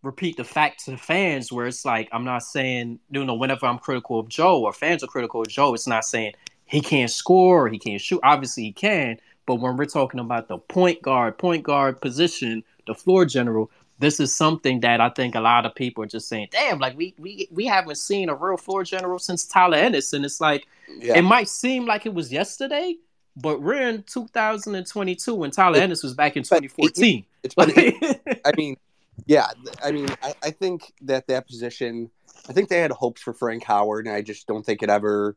repeat 0.01 0.37
the 0.37 0.45
fact 0.45 0.85
to 0.85 0.91
the 0.91 0.97
fans 0.97 1.51
where 1.51 1.67
it's 1.67 1.83
like 1.85 2.07
I'm 2.11 2.23
not 2.23 2.43
saying 2.43 2.99
you 3.11 3.25
know 3.25 3.33
whenever 3.35 3.65
I'm 3.65 3.79
critical 3.79 4.19
of 4.19 4.29
Joe 4.29 4.61
or 4.63 4.73
fans 4.73 5.03
are 5.03 5.07
critical 5.07 5.41
of 5.41 5.49
Joe, 5.49 5.73
it's 5.73 5.87
not 5.87 6.05
saying 6.05 6.33
he 6.65 6.81
can't 6.81 7.11
score 7.11 7.65
or 7.65 7.69
he 7.69 7.79
can't 7.79 7.99
shoot. 8.01 8.19
Obviously 8.23 8.63
he 8.63 8.71
can, 8.71 9.17
but 9.45 9.55
when 9.55 9.75
we're 9.75 9.85
talking 9.85 10.19
about 10.19 10.47
the 10.47 10.57
point 10.57 11.01
guard, 11.01 11.37
point 11.37 11.63
guard 11.63 11.99
position, 12.01 12.63
the 12.87 12.95
floor 12.95 13.25
general, 13.25 13.69
this 13.99 14.19
is 14.21 14.33
something 14.33 14.79
that 14.79 15.01
I 15.01 15.09
think 15.09 15.35
a 15.35 15.41
lot 15.41 15.65
of 15.65 15.75
people 15.75 16.03
are 16.03 16.07
just 16.07 16.29
saying, 16.29 16.47
damn, 16.51 16.79
like 16.79 16.97
we 16.97 17.13
we 17.19 17.49
we 17.51 17.65
haven't 17.65 17.97
seen 17.97 18.29
a 18.29 18.35
real 18.35 18.57
floor 18.57 18.83
general 18.83 19.19
since 19.19 19.45
Tyler 19.45 19.77
Ennis. 19.77 20.13
And 20.13 20.23
it's 20.23 20.39
like 20.39 20.67
yeah. 20.97 21.17
it 21.17 21.21
might 21.23 21.49
seem 21.49 21.85
like 21.85 22.05
it 22.05 22.13
was 22.13 22.31
yesterday, 22.31 22.95
but 23.35 23.61
we're 23.61 23.89
in 23.89 24.03
2022 24.03 25.35
when 25.35 25.51
Tyler 25.51 25.79
Ennis 25.79 26.01
was 26.01 26.13
back 26.13 26.37
in 26.37 26.43
2014. 26.43 27.25
It's 27.43 27.53
funny. 27.53 27.99
I 28.45 28.51
mean, 28.55 28.77
yeah, 29.25 29.47
I 29.83 29.91
mean, 29.91 30.07
I, 30.23 30.33
I 30.43 30.51
think 30.51 30.93
that 31.01 31.27
that 31.27 31.47
position, 31.47 32.09
I 32.47 32.53
think 32.53 32.69
they 32.69 32.79
had 32.79 32.91
hopes 32.91 33.21
for 33.21 33.33
Frank 33.33 33.63
Howard, 33.65 34.07
and 34.07 34.15
I 34.15 34.21
just 34.21 34.47
don't 34.47 34.65
think 34.65 34.81
it 34.81 34.89
ever 34.89 35.35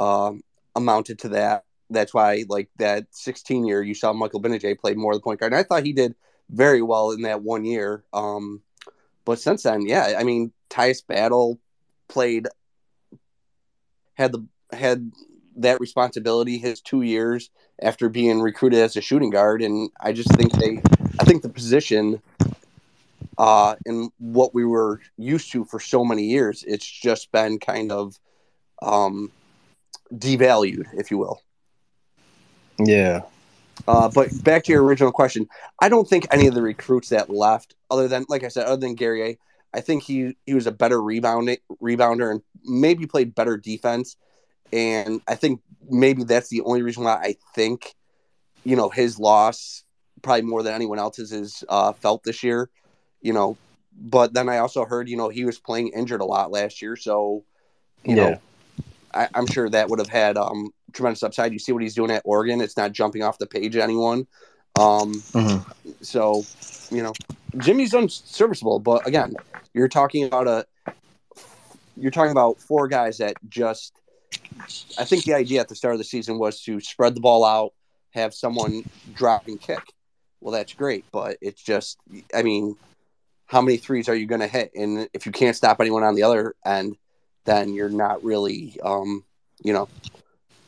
um, 0.00 0.42
amounted 0.74 1.20
to 1.20 1.28
that. 1.30 1.64
That's 1.90 2.12
why, 2.12 2.44
like 2.48 2.70
that 2.78 3.06
16 3.10 3.66
year, 3.66 3.82
you 3.82 3.94
saw 3.94 4.12
Michael 4.12 4.42
Gbinije 4.42 4.78
play 4.80 4.94
more 4.94 5.12
of 5.12 5.18
the 5.18 5.22
point 5.22 5.38
guard, 5.38 5.52
and 5.52 5.60
I 5.60 5.62
thought 5.62 5.84
he 5.84 5.92
did 5.92 6.14
very 6.52 6.82
well 6.82 7.12
in 7.12 7.22
that 7.22 7.42
one 7.42 7.64
year. 7.64 8.04
Um, 8.12 8.60
but 9.24 9.38
since 9.38 9.62
then, 9.62 9.86
yeah, 9.86 10.14
I 10.18 10.24
mean, 10.24 10.52
Tyus 10.68 11.06
Battle 11.06 11.58
played, 12.08 12.48
had 14.14 14.32
the 14.32 14.44
had 14.72 15.12
that 15.56 15.80
responsibility 15.80 16.58
his 16.58 16.80
two 16.80 17.02
years 17.02 17.50
after 17.82 18.08
being 18.08 18.40
recruited 18.40 18.78
as 18.78 18.96
a 18.96 19.00
shooting 19.00 19.30
guard, 19.30 19.62
and 19.62 19.90
I 20.00 20.12
just 20.12 20.32
think 20.34 20.52
they, 20.52 20.80
I 21.18 21.24
think 21.24 21.42
the 21.42 21.48
position, 21.48 22.22
uh, 23.36 23.74
and 23.86 24.10
what 24.18 24.54
we 24.54 24.64
were 24.64 25.00
used 25.16 25.52
to 25.52 25.64
for 25.64 25.80
so 25.80 26.04
many 26.04 26.24
years, 26.24 26.64
it's 26.66 26.86
just 26.86 27.32
been 27.32 27.58
kind 27.58 27.90
of, 27.92 28.18
um, 28.82 29.30
devalued, 30.14 30.86
if 30.94 31.10
you 31.10 31.18
will. 31.18 31.42
Yeah. 32.78 33.22
Uh, 33.88 34.08
but 34.08 34.28
back 34.44 34.64
to 34.64 34.72
your 34.72 34.84
original 34.84 35.12
question, 35.12 35.48
I 35.80 35.88
don't 35.88 36.08
think 36.08 36.26
any 36.30 36.46
of 36.46 36.54
the 36.54 36.62
recruits 36.62 37.08
that 37.10 37.30
left, 37.30 37.74
other 37.90 38.08
than 38.08 38.26
like 38.28 38.44
I 38.44 38.48
said, 38.48 38.66
other 38.66 38.76
than 38.80 38.94
Guerrier, 38.94 39.36
I 39.72 39.80
think 39.80 40.02
he 40.02 40.36
he 40.46 40.54
was 40.54 40.66
a 40.66 40.72
better 40.72 41.00
rebound 41.02 41.56
rebounder 41.82 42.30
and 42.30 42.42
maybe 42.64 43.06
played 43.06 43.34
better 43.34 43.56
defense. 43.56 44.16
And 44.72 45.20
I 45.26 45.34
think 45.34 45.60
maybe 45.88 46.24
that's 46.24 46.48
the 46.48 46.60
only 46.62 46.82
reason 46.82 47.04
why 47.04 47.14
I 47.14 47.36
think, 47.54 47.94
you 48.64 48.76
know, 48.76 48.88
his 48.88 49.18
loss 49.18 49.84
probably 50.22 50.42
more 50.42 50.62
than 50.62 50.74
anyone 50.74 50.98
else's 50.98 51.32
is 51.32 51.64
uh, 51.68 51.92
felt 51.92 52.22
this 52.22 52.42
year. 52.42 52.70
You 53.20 53.32
know, 53.32 53.56
but 53.92 54.32
then 54.32 54.48
I 54.48 54.58
also 54.58 54.84
heard, 54.84 55.08
you 55.08 55.16
know, 55.16 55.28
he 55.28 55.44
was 55.44 55.58
playing 55.58 55.88
injured 55.88 56.20
a 56.20 56.24
lot 56.24 56.50
last 56.50 56.80
year, 56.80 56.96
so 56.96 57.44
you 58.04 58.16
yeah. 58.16 58.30
know, 58.30 58.40
I, 59.12 59.28
am 59.34 59.46
sure 59.46 59.68
that 59.68 59.88
would 59.88 59.98
have 59.98 60.08
had 60.08 60.36
um, 60.36 60.72
tremendous 60.92 61.22
upside. 61.22 61.52
You 61.52 61.58
see 61.58 61.72
what 61.72 61.82
he's 61.82 61.94
doing 61.94 62.10
at 62.10 62.22
Oregon; 62.24 62.60
it's 62.60 62.76
not 62.76 62.92
jumping 62.92 63.22
off 63.22 63.38
the 63.38 63.46
page 63.46 63.76
at 63.76 63.82
anyone. 63.82 64.26
Um, 64.78 65.14
mm-hmm. 65.32 65.90
So, 66.00 66.44
you 66.94 67.02
know, 67.02 67.12
Jimmy's 67.58 67.94
unserviceable, 67.94 68.78
but 68.78 69.06
again, 69.06 69.34
you're 69.74 69.88
talking 69.88 70.24
about 70.24 70.46
a 70.46 70.66
you're 71.96 72.10
talking 72.10 72.32
about 72.32 72.58
four 72.58 72.88
guys 72.88 73.18
that 73.18 73.36
just. 73.48 73.94
I 74.96 75.04
think 75.04 75.24
the 75.24 75.34
idea 75.34 75.60
at 75.60 75.68
the 75.68 75.74
start 75.74 75.94
of 75.94 75.98
the 75.98 76.04
season 76.04 76.38
was 76.38 76.62
to 76.62 76.80
spread 76.80 77.16
the 77.16 77.20
ball 77.20 77.44
out, 77.44 77.72
have 78.10 78.32
someone 78.32 78.84
drop 79.12 79.48
and 79.48 79.60
kick. 79.60 79.82
Well, 80.40 80.52
that's 80.52 80.72
great, 80.72 81.04
but 81.10 81.36
it's 81.40 81.60
just, 81.60 81.98
I 82.34 82.42
mean, 82.42 82.76
how 83.46 83.60
many 83.60 83.76
threes 83.76 84.08
are 84.08 84.14
you 84.14 84.26
going 84.26 84.40
to 84.40 84.46
hit? 84.46 84.70
And 84.76 85.08
if 85.12 85.26
you 85.26 85.32
can't 85.32 85.56
stop 85.56 85.80
anyone 85.80 86.04
on 86.04 86.14
the 86.14 86.22
other 86.22 86.54
end, 86.64 86.96
then 87.44 87.74
you're 87.74 87.88
not 87.88 88.22
really, 88.22 88.78
um, 88.84 89.24
you 89.64 89.72
know, 89.72 89.88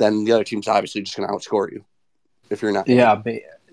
then 0.02 0.24
the 0.24 0.32
other 0.32 0.44
team's 0.44 0.68
obviously 0.68 1.02
just 1.02 1.16
going 1.16 1.28
to 1.28 1.34
outscore 1.34 1.70
you 1.70 1.84
if 2.50 2.62
you're 2.62 2.72
not. 2.72 2.88
Yeah, 2.88 3.22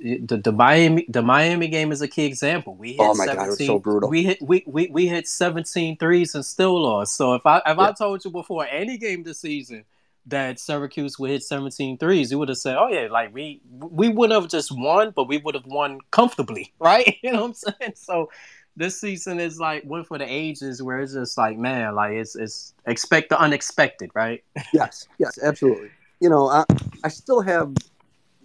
the, 0.02 0.38
the 0.38 0.52
Miami 0.52 1.06
the 1.10 1.22
Miami 1.22 1.68
game 1.68 1.92
is 1.92 2.02
a 2.02 2.08
key 2.08 2.26
example. 2.26 2.76
We 2.76 2.92
hit 2.94 3.02
oh 3.02 3.14
my 3.16 3.26
17, 3.26 3.36
god, 3.36 3.46
it 3.46 3.50
was 3.50 3.66
so 3.66 3.80
brutal. 3.80 4.10
We 4.10 4.24
hit 4.24 4.42
we, 4.42 4.64
we, 4.66 4.88
we 4.88 5.08
hit 5.08 5.28
17 5.28 5.98
threes 5.98 6.36
and 6.36 6.46
still 6.46 6.82
lost. 6.82 7.16
So 7.16 7.34
if 7.34 7.46
I 7.46 7.58
if 7.58 7.78
yeah. 7.78 7.80
I 7.80 7.92
told 7.92 8.24
you 8.24 8.32
before 8.32 8.66
any 8.70 8.98
game 8.98 9.24
this 9.24 9.40
season 9.40 9.84
that 10.28 10.60
Syracuse 10.60 11.18
would 11.18 11.32
hit 11.32 11.44
17 11.44 11.98
threes, 11.98 12.32
you 12.32 12.40
would 12.40 12.50
have 12.50 12.58
said, 12.58 12.78
"Oh 12.78 12.88
yeah, 12.88 13.08
like 13.12 13.34
we 13.34 13.62
we 13.70 14.10
wouldn't 14.10 14.40
have 14.40 14.50
just 14.50 14.72
won, 14.72 15.12
but 15.12 15.28
we 15.28 15.38
would 15.38 15.56
have 15.56 15.66
won 15.66 16.00
comfortably, 16.12 16.74
right?" 16.80 17.18
You 17.24 17.34
know 17.34 17.42
what 17.42 17.48
I'm 17.48 17.54
saying? 17.54 17.94
So 17.96 18.30
this 18.78 19.00
season 19.00 19.40
is 19.40 19.60
like 19.60 19.84
one 19.84 20.06
for 20.06 20.18
the 20.18 20.26
ages 20.26 20.82
where 20.82 21.00
it's 21.00 21.14
just 21.14 21.38
like 21.38 21.58
man 21.58 21.96
like 21.96 22.14
it's 22.14 22.36
it's 22.36 22.74
expect 22.86 23.30
the 23.30 23.38
unexpected 23.38 24.10
right 24.14 24.44
yes 24.74 25.08
yes 25.18 25.38
absolutely 25.44 25.90
you 26.20 26.30
know 26.30 26.48
i, 26.50 26.64
I 27.04 27.10
still 27.10 27.42
have 27.42 27.74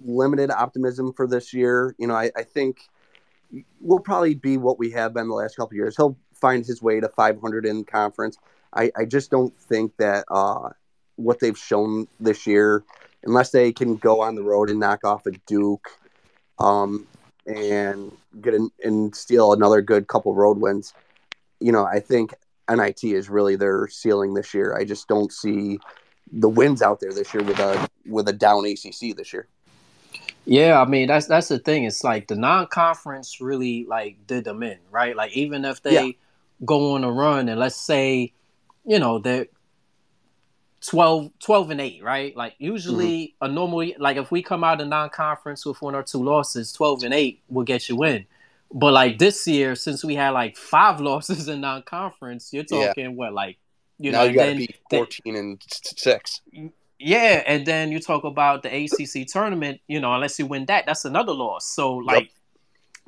limited 0.04 0.50
optimism 0.50 1.12
for 1.12 1.26
this 1.26 1.52
year 1.52 1.94
you 1.98 2.06
know 2.06 2.14
I, 2.14 2.30
I 2.36 2.42
think 2.42 2.78
we'll 3.80 4.00
probably 4.00 4.34
be 4.34 4.56
what 4.56 4.78
we 4.78 4.90
have 4.90 5.14
been 5.14 5.28
the 5.28 5.34
last 5.34 5.56
couple 5.56 5.76
years 5.76 5.96
he'll 5.96 6.16
find 6.34 6.64
his 6.64 6.82
way 6.82 7.00
to 7.00 7.08
500 7.08 7.66
in 7.66 7.84
conference 7.84 8.36
i, 8.74 8.90
I 8.96 9.04
just 9.04 9.30
don't 9.30 9.56
think 9.58 9.96
that 9.98 10.24
uh, 10.30 10.70
what 11.16 11.40
they've 11.40 11.56
shown 11.56 12.08
this 12.20 12.46
year 12.46 12.84
unless 13.24 13.50
they 13.50 13.72
can 13.72 13.96
go 13.96 14.20
on 14.20 14.34
the 14.34 14.42
road 14.42 14.70
and 14.70 14.80
knock 14.80 15.04
off 15.04 15.26
a 15.26 15.32
duke 15.46 15.88
um, 16.58 17.06
and 17.46 18.12
get 18.40 18.54
in, 18.54 18.70
and 18.82 19.14
steal 19.14 19.52
another 19.52 19.82
good 19.82 20.06
couple 20.06 20.34
road 20.34 20.58
wins. 20.58 20.94
You 21.60 21.72
know, 21.72 21.84
I 21.84 22.00
think 22.00 22.34
NIT 22.70 23.04
is 23.04 23.28
really 23.28 23.56
their 23.56 23.88
ceiling 23.88 24.34
this 24.34 24.54
year. 24.54 24.76
I 24.76 24.84
just 24.84 25.08
don't 25.08 25.32
see 25.32 25.78
the 26.32 26.48
wins 26.48 26.82
out 26.82 27.00
there 27.00 27.12
this 27.12 27.32
year 27.32 27.42
with 27.42 27.58
a 27.58 27.88
with 28.06 28.28
a 28.28 28.32
down 28.32 28.66
ACC 28.66 29.16
this 29.16 29.32
year. 29.32 29.46
Yeah, 30.46 30.80
I 30.80 30.84
mean 30.84 31.08
that's 31.08 31.26
that's 31.26 31.48
the 31.48 31.58
thing. 31.58 31.84
It's 31.84 32.04
like 32.04 32.28
the 32.28 32.36
non-conference 32.36 33.40
really 33.40 33.86
like 33.86 34.26
did 34.26 34.44
them 34.44 34.62
in, 34.62 34.78
right? 34.90 35.16
Like 35.16 35.32
even 35.32 35.64
if 35.64 35.82
they 35.82 36.06
yeah. 36.06 36.12
go 36.64 36.94
on 36.94 37.04
a 37.04 37.10
run 37.10 37.48
and 37.48 37.58
let's 37.58 37.76
say, 37.76 38.32
you 38.84 38.98
know, 38.98 39.18
they're 39.18 39.46
12, 40.86 41.30
12 41.38 41.70
and 41.70 41.80
8, 41.80 42.02
right? 42.02 42.36
Like 42.36 42.56
usually 42.58 43.34
mm-hmm. 43.42 43.44
a 43.46 43.48
normal 43.48 43.90
like 43.98 44.18
if 44.18 44.30
we 44.30 44.42
come 44.42 44.62
out 44.62 44.82
of 44.82 44.88
non-conference 44.88 45.64
with 45.64 45.80
one 45.80 45.94
or 45.94 46.02
two 46.02 46.22
losses, 46.22 46.72
12 46.72 47.04
and 47.04 47.14
8 47.14 47.42
will 47.48 47.64
get 47.64 47.88
you 47.88 48.02
in. 48.04 48.26
But 48.70 48.92
like 48.92 49.18
this 49.18 49.46
year, 49.46 49.76
since 49.76 50.04
we 50.04 50.14
had 50.14 50.30
like 50.30 50.56
five 50.56 51.00
losses 51.00 51.48
in 51.48 51.62
non-conference, 51.62 52.52
you're 52.52 52.64
talking 52.64 53.04
yeah. 53.04 53.08
what 53.08 53.32
like 53.32 53.56
you 53.98 54.12
now 54.12 54.18
know 54.18 54.24
you 54.24 54.34
gotta 54.34 54.54
be 54.56 54.74
14 54.90 55.34
then, 55.34 55.36
and 55.36 55.64
six. 55.68 56.40
Yeah, 56.98 57.42
and 57.46 57.66
then 57.66 57.92
you 57.92 58.00
talk 58.00 58.24
about 58.24 58.62
the 58.62 58.84
ACC 58.84 59.26
tournament, 59.26 59.80
you 59.88 60.00
know, 60.00 60.14
unless 60.14 60.38
you 60.38 60.46
win 60.46 60.66
that, 60.66 60.86
that's 60.86 61.04
another 61.04 61.32
loss. 61.32 61.66
So 61.66 61.96
like 61.96 62.24
yep 62.24 62.30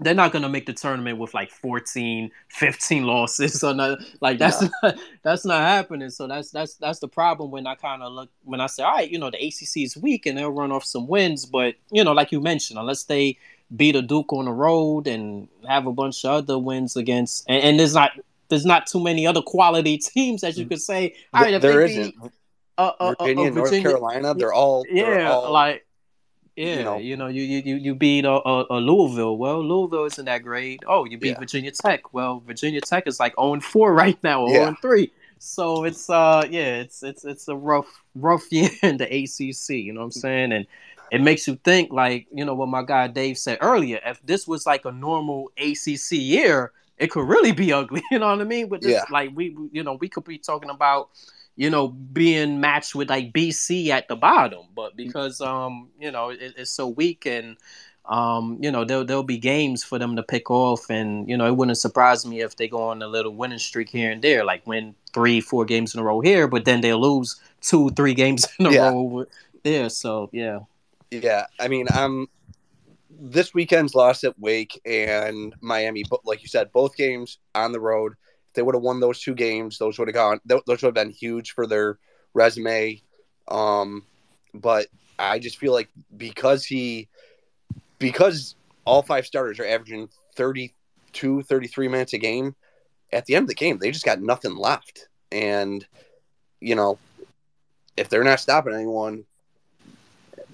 they're 0.01 0.15
not 0.15 0.31
going 0.31 0.43
to 0.43 0.49
make 0.49 0.67
the 0.67 0.73
tournament 0.73 1.19
with 1.19 1.33
like 1.33 1.51
14 1.51 2.31
15 2.49 3.03
losses 3.07 3.63
or 3.65 3.75
not 3.75 3.99
like 4.21 4.39
that's 4.39 4.63
yeah. 4.63 4.69
not, 4.83 4.99
that's 5.23 5.45
not 5.45 5.61
happening 5.61 6.11
so 6.11 6.27
that's 6.27 6.51
that's 6.51 6.75
that's 6.75 6.99
the 6.99 7.09
problem 7.09 7.51
when 7.51 7.67
i 7.67 7.75
kind 7.75 8.03
of 8.03 8.13
look 8.13 8.31
when 8.45 8.61
i 8.61 8.67
say 8.67 8.83
all 8.83 8.93
right 8.93 9.11
you 9.11 9.19
know 9.19 9.31
the 9.31 9.47
acc 9.47 9.77
is 9.77 9.97
weak 9.97 10.27
and 10.27 10.37
they'll 10.37 10.51
run 10.51 10.73
off 10.73 10.85
some 10.85 11.07
wins 11.07 11.47
but 11.47 11.75
you 11.91 12.05
know 12.05 12.13
like 12.13 12.33
you 12.33 12.41
mentioned 12.41 12.79
unless 12.79 13.05
they 13.05 13.37
beat 13.75 13.97
a 13.97 14.03
duke 14.03 14.33
on 14.33 14.45
the 14.45 14.53
road 14.53 15.09
and 15.09 15.49
have 15.67 15.87
a 15.87 15.93
bunch 15.93 16.25
of 16.25 16.31
other 16.31 16.59
wins 16.59 16.97
against 16.97 17.45
and, 17.49 17.63
and 17.63 17.81
there's 17.81 17.95
not 17.95 18.13
there's 18.49 18.67
not 18.67 18.87
too 18.87 19.03
many 19.03 19.27
other 19.27 19.43
quality 19.43 19.99
teams 20.15 20.45
as 20.45 20.59
you 20.59 20.67
mm. 20.67 20.71
could 20.71 20.81
say 20.81 21.15
all 21.33 21.43
right 21.43 21.61
there 21.61 21.83
isn't 21.83 22.21
beat, 22.21 22.33
uh, 22.79 22.93
uh, 23.01 23.15
Virginia, 23.19 23.51
uh, 23.51 23.51
Virginia, 23.51 23.51
North 23.51 23.83
Carolina, 23.83 24.35
they're 24.35 24.53
all 24.53 24.85
yeah, 24.89 25.05
they're 25.05 25.27
all, 25.27 25.53
like 25.53 25.87
yeah, 26.57 26.79
you 26.79 26.85
know, 26.85 26.97
you 26.97 27.17
know, 27.19 27.27
you 27.27 27.43
you 27.43 27.77
you 27.77 27.95
beat 27.95 28.25
a, 28.25 28.31
a, 28.31 28.67
a, 28.71 28.79
Louisville. 28.81 29.37
Well, 29.37 29.63
Louisville 29.63 30.07
isn't 30.07 30.25
that 30.25 30.43
great. 30.43 30.83
Oh, 30.87 31.05
you 31.05 31.19
beat 31.19 31.33
yeah. 31.33 31.39
Virginia 31.39 31.71
Tech. 31.71 32.15
Well, 32.15 32.43
Virginia 32.47 32.81
Tech 32.81 33.07
is 33.07 33.21
like 33.21 33.35
0 33.39 33.61
4 33.61 33.93
right 33.95 34.19
now, 34.23 34.49
0 34.49 34.61
yeah. 34.61 34.75
3. 34.81 35.13
So 35.39 35.85
it's 35.85 36.09
uh 36.09 36.47
yeah, 36.49 36.77
it's 36.77 37.03
it's 37.03 37.27
it's 37.27 37.49
a 37.49 37.55
rough 37.55 38.03
rough 38.15 38.45
year 38.51 38.71
in 38.83 38.97
the 38.97 39.05
ACC. 39.05 39.77
You 39.77 39.93
know 39.93 40.01
what 40.01 40.07
I'm 40.07 40.13
saying? 40.13 40.53
And 40.53 40.67
it 41.13 41.21
makes 41.21 41.47
you 41.47 41.57
think 41.57 41.93
like 41.93 42.27
you 42.33 42.45
know 42.45 42.55
what 42.55 42.69
my 42.69 42.83
guy 42.83 43.07
Dave 43.09 43.37
said 43.37 43.59
earlier. 43.61 44.01
If 44.05 44.25
this 44.25 44.49
was 44.49 44.65
like 44.65 44.87
a 44.87 44.93
normal 44.93 45.51
ACC 45.59 46.13
year, 46.13 46.73
it 46.99 47.11
could 47.11 47.29
really 47.29 47.53
be 47.53 47.73
ugly. 47.73 48.03
You 48.11 48.19
know 48.19 48.29
what 48.29 48.41
I 48.41 48.45
mean? 48.45 48.69
With 48.69 48.83
this, 48.83 48.93
yeah. 48.93 49.05
like 49.11 49.31
we 49.35 49.57
you 49.73 49.83
know 49.83 49.95
we 49.95 50.09
could 50.09 50.25
be 50.25 50.39
talking 50.39 50.71
about 50.71 51.11
you 51.59 51.71
know, 51.71 51.89
being 51.89 52.61
matched 52.61 52.95
with 52.95 53.09
like 53.09 53.33
BC 53.33 53.89
at 53.89 54.09
the 54.09 54.17
bottom. 54.17 54.67
But 54.75 54.93
mm. 54.93 54.97
because 54.97 55.41
um, 55.41 55.89
you 55.99 56.11
know, 56.11 56.29
it, 56.29 56.55
it's 56.59 56.71
so 56.71 56.87
weak 56.87 57.27
and 57.27 57.57
um, 58.09 58.59
you 58.61 58.71
know, 58.71 58.85
there'll 58.85 59.05
there'll 59.05 59.23
be 59.25 59.39
games 59.39 59.83
for 59.83 59.99
them 59.99 60.15
to 60.17 60.23
pick 60.23 60.49
off, 60.51 60.89
and 60.91 61.29
you 61.29 61.37
know, 61.37 61.47
it 61.47 61.57
wouldn't 61.57 61.77
surprise 61.77 62.25
me 62.25 62.41
if 62.41 62.57
they 62.57 62.69
go 62.69 62.89
on 62.89 63.03
a 63.03 63.09
little 63.09 63.35
winning 63.35 63.59
streak 63.59 63.89
here 63.89 64.13
and 64.13 64.23
there, 64.23 64.45
like 64.45 64.65
win 64.67 64.95
three, 65.13 65.41
four 65.41 65.65
games 65.65 65.93
in 65.93 66.01
a 66.01 66.05
row 66.05 66.21
here, 66.21 66.47
but 66.47 66.65
then 66.65 66.83
they'll 66.83 67.01
lose 67.01 67.41
two, 67.61 67.91
three 67.91 68.15
games 68.15 68.47
in 68.61 68.67
a 68.67 68.71
yeah. 68.71 68.91
row 68.91 69.27
there. 69.65 69.89
So 69.89 70.31
yeah, 70.33 70.61
yeah. 71.11 71.47
I 71.59 71.67
mean, 71.67 71.89
um, 71.97 72.29
this 73.19 73.55
weekend's 73.55 73.95
loss 73.95 74.25
at 74.25 74.39
Wake 74.39 74.81
and 74.85 75.55
Miami, 75.61 76.05
but 76.09 76.25
like 76.25 76.43
you 76.43 76.49
said, 76.49 76.73
both 76.73 76.97
games 76.97 77.39
on 77.55 77.73
the 77.73 77.81
road 77.81 78.15
they 78.57 78.63
would 78.63 78.75
have 78.75 78.83
won 78.83 78.99
those 78.99 79.21
two 79.21 79.35
games, 79.35 79.79
those 79.79 79.99
would 79.99 80.09
have 80.09 80.15
gone. 80.15 80.41
Those 80.47 80.63
would 80.67 80.83
have 80.83 80.95
been 80.95 81.11
huge 81.11 81.53
for 81.53 81.67
their 81.67 81.99
resume. 82.35 83.03
Um, 83.49 84.05
but 84.55 84.87
I 85.19 85.39
just 85.39 85.59
feel 85.59 85.73
like 85.73 85.91
because 86.17 86.65
he, 86.65 87.09
because 87.99 88.57
all 88.87 89.03
five 89.03 89.27
starters 89.27 89.61
are 89.61 89.67
averaging 89.67 90.09
30, 90.37 90.75
32, 91.17 91.43
33 91.43 91.89
minutes 91.89 92.13
a 92.13 92.19
game, 92.19 92.55
at 93.13 93.25
the 93.27 93.35
end 93.35 93.45
of 93.45 93.49
the 93.49 93.55
game, 93.55 93.79
they 93.79 93.91
just 93.91 94.05
got 94.05 94.21
nothing 94.21 94.57
left. 94.57 95.09
And, 95.33 95.87
you 96.61 96.75
know, 96.75 96.99
if 97.97 98.09
they're 98.09 98.25
not 98.25 98.41
stopping 98.41 98.75
anyone 98.75 99.25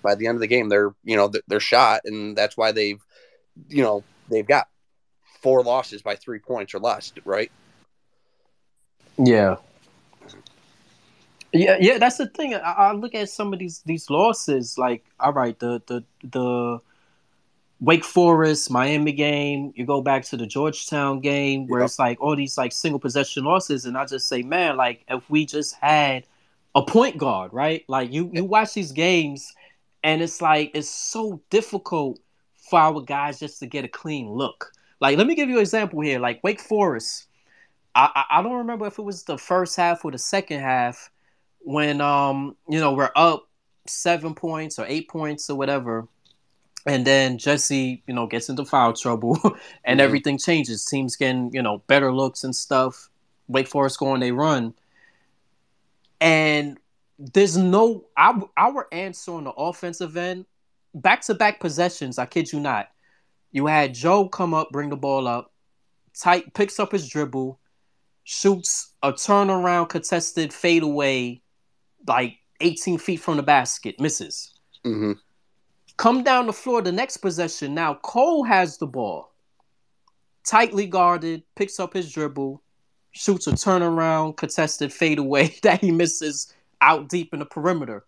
by 0.02 0.14
the 0.14 0.26
end 0.26 0.36
of 0.36 0.40
the 0.40 0.46
game, 0.46 0.68
they're, 0.68 0.94
you 1.04 1.16
know, 1.16 1.30
they're 1.46 1.60
shot. 1.60 2.02
And 2.04 2.36
that's 2.36 2.56
why 2.56 2.72
they've, 2.72 3.02
you 3.68 3.82
know, 3.82 4.04
they've 4.28 4.46
got 4.46 4.68
four 5.40 5.62
losses 5.62 6.02
by 6.02 6.16
three 6.16 6.38
points 6.38 6.74
or 6.74 6.78
less, 6.78 7.12
right? 7.24 7.50
Yeah. 9.18 9.56
Yeah, 11.54 11.76
yeah, 11.78 11.98
that's 11.98 12.16
the 12.16 12.28
thing. 12.28 12.54
I, 12.54 12.58
I 12.58 12.92
look 12.92 13.14
at 13.14 13.28
some 13.28 13.52
of 13.52 13.58
these 13.58 13.82
these 13.84 14.08
losses, 14.08 14.78
like, 14.78 15.04
all 15.20 15.34
right, 15.34 15.58
the 15.58 15.82
the 15.86 16.02
the 16.24 16.80
Wake 17.82 18.04
Forest, 18.04 18.70
Miami 18.70 19.12
game, 19.12 19.72
you 19.76 19.84
go 19.84 20.00
back 20.00 20.24
to 20.26 20.36
the 20.38 20.46
Georgetown 20.46 21.20
game 21.20 21.66
where 21.66 21.80
yep. 21.80 21.86
it's 21.86 21.98
like 21.98 22.18
all 22.22 22.36
these 22.36 22.56
like 22.56 22.72
single 22.72 22.98
possession 22.98 23.44
losses, 23.44 23.84
and 23.84 23.98
I 23.98 24.06
just 24.06 24.28
say, 24.28 24.42
man, 24.42 24.78
like 24.78 25.04
if 25.08 25.28
we 25.28 25.44
just 25.44 25.74
had 25.74 26.26
a 26.74 26.82
point 26.82 27.18
guard, 27.18 27.52
right? 27.52 27.84
Like 27.86 28.10
you 28.12 28.30
you 28.32 28.44
watch 28.44 28.72
these 28.72 28.92
games, 28.92 29.52
and 30.02 30.22
it's 30.22 30.40
like 30.40 30.70
it's 30.74 30.88
so 30.88 31.40
difficult 31.50 32.18
for 32.70 32.78
our 32.78 33.00
guys 33.00 33.38
just 33.38 33.58
to 33.60 33.66
get 33.66 33.84
a 33.84 33.88
clean 33.88 34.30
look. 34.30 34.72
Like, 35.00 35.18
let 35.18 35.26
me 35.26 35.34
give 35.34 35.48
you 35.48 35.56
an 35.56 35.62
example 35.62 36.00
here. 36.00 36.18
Like 36.18 36.42
Wake 36.42 36.60
Forest, 36.60 37.26
I, 37.94 38.10
I, 38.14 38.38
I 38.38 38.42
don't 38.42 38.58
remember 38.58 38.86
if 38.86 38.98
it 38.98 39.02
was 39.02 39.24
the 39.24 39.38
first 39.38 39.76
half 39.76 40.04
or 40.04 40.10
the 40.10 40.18
second 40.18 40.60
half 40.60 41.10
when 41.64 42.00
um 42.00 42.56
you 42.68 42.80
know 42.80 42.92
we're 42.92 43.12
up 43.14 43.48
seven 43.86 44.34
points 44.34 44.78
or 44.78 44.86
eight 44.88 45.08
points 45.08 45.48
or 45.50 45.56
whatever, 45.56 46.08
and 46.86 47.06
then 47.06 47.38
Jesse 47.38 48.02
you 48.06 48.14
know 48.14 48.26
gets 48.26 48.48
into 48.48 48.64
foul 48.64 48.92
trouble 48.92 49.38
and 49.84 49.98
mm-hmm. 49.98 50.00
everything 50.00 50.38
changes. 50.38 50.84
Teams 50.84 51.16
getting 51.16 51.50
you 51.52 51.62
know 51.62 51.82
better 51.86 52.12
looks 52.12 52.44
and 52.44 52.54
stuff. 52.54 53.08
Wake 53.48 53.68
Forest 53.68 53.98
going 53.98 54.20
they 54.20 54.32
run, 54.32 54.72
and 56.20 56.78
there's 57.22 57.56
no 57.56 58.04
our, 58.16 58.48
our 58.56 58.88
answer 58.92 59.32
on 59.32 59.44
the 59.44 59.52
offensive 59.52 60.16
end. 60.16 60.46
Back 60.94 61.22
to 61.22 61.34
back 61.34 61.60
possessions. 61.60 62.18
I 62.18 62.26
kid 62.26 62.52
you 62.52 62.60
not. 62.60 62.88
You 63.52 63.66
had 63.66 63.94
Joe 63.94 64.28
come 64.28 64.54
up, 64.54 64.70
bring 64.70 64.90
the 64.90 64.96
ball 64.96 65.28
up, 65.28 65.52
tight 66.18 66.52
picks 66.54 66.80
up 66.80 66.92
his 66.92 67.08
dribble, 67.08 67.60
shoots 68.24 68.94
a 69.02 69.12
turnaround 69.12 69.88
contested 69.88 70.52
fadeaway 70.52 71.40
like 72.06 72.38
18 72.60 72.98
feet 72.98 73.20
from 73.20 73.36
the 73.36 73.42
basket, 73.42 74.00
misses. 74.00 74.54
Mm-hmm. 74.84 75.12
Come 75.96 76.24
down 76.24 76.46
the 76.46 76.52
floor 76.52 76.82
the 76.82 76.92
next 76.92 77.18
possession. 77.18 77.74
Now 77.74 77.94
Cole 77.94 78.44
has 78.44 78.78
the 78.78 78.86
ball. 78.86 79.32
Tightly 80.44 80.86
guarded, 80.86 81.44
picks 81.54 81.78
up 81.78 81.92
his 81.92 82.10
dribble, 82.10 82.62
shoots 83.12 83.46
a 83.46 83.52
turnaround, 83.52 84.36
contested 84.36 84.92
fadeaway 84.92 85.54
that 85.62 85.80
he 85.80 85.92
misses 85.92 86.52
out 86.82 87.08
deep 87.08 87.32
in 87.32 87.38
the 87.38 87.46
perimeter. 87.46 88.04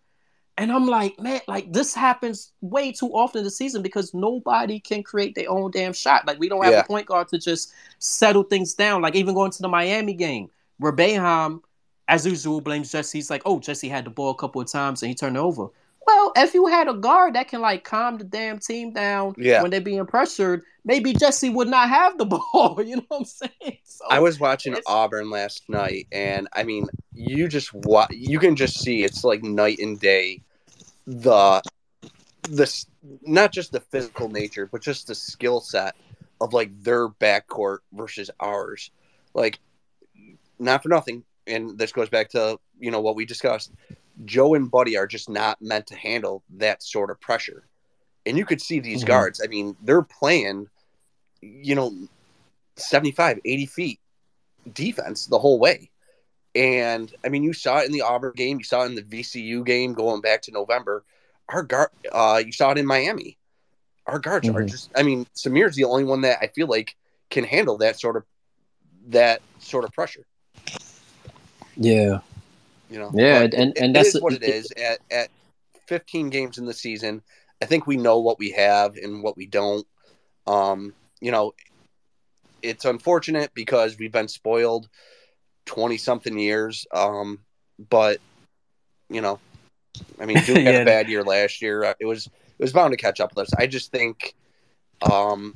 And 0.57 0.71
I'm 0.71 0.85
like, 0.85 1.19
man, 1.19 1.41
like 1.47 1.73
this 1.73 1.93
happens 1.93 2.51
way 2.61 2.91
too 2.91 3.09
often 3.09 3.43
this 3.43 3.57
season 3.57 3.81
because 3.81 4.13
nobody 4.13 4.79
can 4.79 5.03
create 5.03 5.35
their 5.35 5.49
own 5.49 5.71
damn 5.71 5.91
shot. 5.91 6.25
Like 6.27 6.39
we 6.39 6.47
don't 6.47 6.63
have 6.63 6.73
yeah. 6.73 6.79
a 6.81 6.85
point 6.85 7.07
guard 7.07 7.27
to 7.29 7.39
just 7.39 7.73
settle 7.99 8.43
things 8.43 8.73
down. 8.73 9.01
Like 9.01 9.15
even 9.15 9.33
going 9.33 9.51
to 9.51 9.61
the 9.61 9.67
Miami 9.67 10.13
game 10.13 10.49
where 10.77 10.93
Boeheim 10.93 11.61
as 12.07 12.25
usual, 12.25 12.61
blames 12.61 12.91
Jesse. 12.91 13.17
He's 13.17 13.29
like, 13.29 13.41
oh, 13.45 13.59
Jesse 13.59 13.89
had 13.89 14.05
the 14.05 14.11
ball 14.11 14.29
a 14.29 14.35
couple 14.35 14.61
of 14.61 14.71
times 14.71 15.01
and 15.01 15.09
he 15.09 15.15
turned 15.15 15.35
it 15.35 15.39
over. 15.39 15.67
Well, 16.05 16.33
if 16.35 16.53
you 16.53 16.67
had 16.67 16.87
a 16.87 16.93
guard 16.93 17.33
that 17.33 17.47
can 17.47 17.61
like 17.61 17.83
calm 17.83 18.17
the 18.17 18.23
damn 18.23 18.59
team 18.59 18.93
down 18.93 19.33
yeah. 19.37 19.61
when 19.61 19.71
they're 19.71 19.81
being 19.81 20.05
pressured, 20.05 20.61
maybe 20.83 21.13
Jesse 21.13 21.49
would 21.49 21.67
not 21.67 21.89
have 21.89 22.17
the 22.17 22.25
ball. 22.53 22.79
You 22.83 22.97
know 22.97 23.05
what 23.07 23.19
I'm 23.19 23.25
saying? 23.25 23.79
So, 23.83 24.05
I 24.09 24.19
was 24.19 24.39
watching 24.39 24.75
Auburn 24.85 25.29
last 25.29 25.63
night, 25.67 26.07
and 26.11 26.47
I 26.53 26.63
mean, 26.63 26.87
you 27.13 27.47
just 27.47 27.73
wa- 27.73 28.07
you 28.11 28.39
can 28.39 28.55
just 28.55 28.79
see 28.79 29.03
it's 29.03 29.23
like 29.23 29.43
night 29.43 29.79
and 29.79 29.99
day. 29.99 30.41
The 31.07 31.61
this 32.49 32.85
not 33.23 33.51
just 33.51 33.71
the 33.71 33.79
physical 33.79 34.29
nature, 34.29 34.67
but 34.71 34.81
just 34.81 35.07
the 35.07 35.15
skill 35.15 35.59
set 35.59 35.95
of 36.41 36.53
like 36.53 36.71
their 36.83 37.09
backcourt 37.09 37.79
versus 37.93 38.29
ours. 38.39 38.91
Like, 39.33 39.59
not 40.59 40.83
for 40.83 40.89
nothing, 40.89 41.23
and 41.47 41.77
this 41.77 41.91
goes 41.91 42.09
back 42.09 42.29
to 42.31 42.59
you 42.79 42.91
know 42.91 43.01
what 43.01 43.15
we 43.15 43.25
discussed. 43.25 43.71
Joe 44.23 44.53
and 44.53 44.71
Buddy 44.71 44.97
are 44.97 45.07
just 45.07 45.29
not 45.29 45.61
meant 45.61 45.87
to 45.87 45.95
handle 45.95 46.43
that 46.57 46.81
sort 46.81 47.09
of 47.09 47.19
pressure. 47.19 47.67
And 48.25 48.37
you 48.37 48.45
could 48.45 48.61
see 48.61 48.79
these 48.79 48.99
mm-hmm. 48.99 49.07
guards. 49.07 49.41
I 49.43 49.47
mean, 49.47 49.75
they're 49.83 50.01
playing, 50.01 50.67
you 51.41 51.75
know, 51.75 51.93
75, 52.77 53.39
80 53.43 53.65
feet 53.65 53.99
defense 54.73 55.27
the 55.27 55.39
whole 55.39 55.59
way. 55.59 55.89
And 56.55 57.13
I 57.25 57.29
mean, 57.29 57.43
you 57.43 57.53
saw 57.53 57.79
it 57.79 57.85
in 57.85 57.91
the 57.91 58.01
Auburn 58.01 58.33
game, 58.35 58.57
you 58.57 58.63
saw 58.63 58.83
it 58.83 58.87
in 58.87 58.95
the 58.95 59.03
VCU 59.03 59.65
game 59.65 59.93
going 59.93 60.21
back 60.21 60.41
to 60.43 60.51
November. 60.51 61.03
Our 61.49 61.63
guard, 61.63 61.89
uh, 62.11 62.41
you 62.43 62.51
saw 62.51 62.71
it 62.71 62.77
in 62.77 62.85
Miami. 62.85 63.37
Our 64.07 64.19
guards 64.19 64.47
mm-hmm. 64.47 64.57
are 64.57 64.65
just, 64.65 64.89
I 64.95 65.03
mean, 65.03 65.27
Symir's 65.35 65.75
the 65.75 65.83
only 65.83 66.05
one 66.05 66.21
that 66.21 66.39
I 66.41 66.47
feel 66.47 66.67
like 66.67 66.95
can 67.29 67.43
handle 67.43 67.77
that 67.79 67.99
sort 67.99 68.15
of 68.15 68.23
that 69.07 69.41
sort 69.59 69.83
of 69.83 69.91
pressure. 69.91 70.25
Yeah. 71.75 72.19
You 72.89 72.99
know. 72.99 73.11
Yeah, 73.13 73.41
and 73.41 73.53
and, 73.53 73.77
and 73.77 73.95
that's 73.95 74.19
what 74.19 74.33
it 74.33 74.43
is. 74.43 74.71
At 74.71 74.99
at 75.11 75.29
15 75.87 76.29
games 76.29 76.57
in 76.57 76.65
the 76.65 76.73
season, 76.73 77.21
I 77.61 77.65
think 77.65 77.87
we 77.87 77.97
know 77.97 78.19
what 78.19 78.39
we 78.39 78.51
have 78.51 78.95
and 78.95 79.23
what 79.23 79.37
we 79.37 79.45
don't. 79.45 79.85
Um, 80.47 80.93
you 81.21 81.31
know, 81.31 81.53
it's 82.61 82.85
unfortunate 82.85 83.51
because 83.53 83.97
we've 83.97 84.11
been 84.11 84.27
spoiled 84.27 84.89
20 85.65 85.97
something 85.97 86.37
years. 86.37 86.85
Um, 86.93 87.39
but 87.89 88.19
you 89.09 89.21
know, 89.21 89.39
I 90.19 90.25
mean, 90.25 90.37
Duke 90.45 90.57
had 90.57 90.81
a 90.81 90.85
bad 90.85 91.09
year 91.09 91.23
last 91.23 91.61
year. 91.61 91.83
Uh, 91.83 91.93
it 91.99 92.05
was 92.05 92.27
it 92.27 92.63
was 92.63 92.73
bound 92.73 92.91
to 92.91 92.97
catch 92.97 93.19
up 93.19 93.35
with 93.35 93.47
us. 93.47 93.53
I 93.57 93.67
just 93.67 93.91
think, 93.91 94.33
um, 95.09 95.53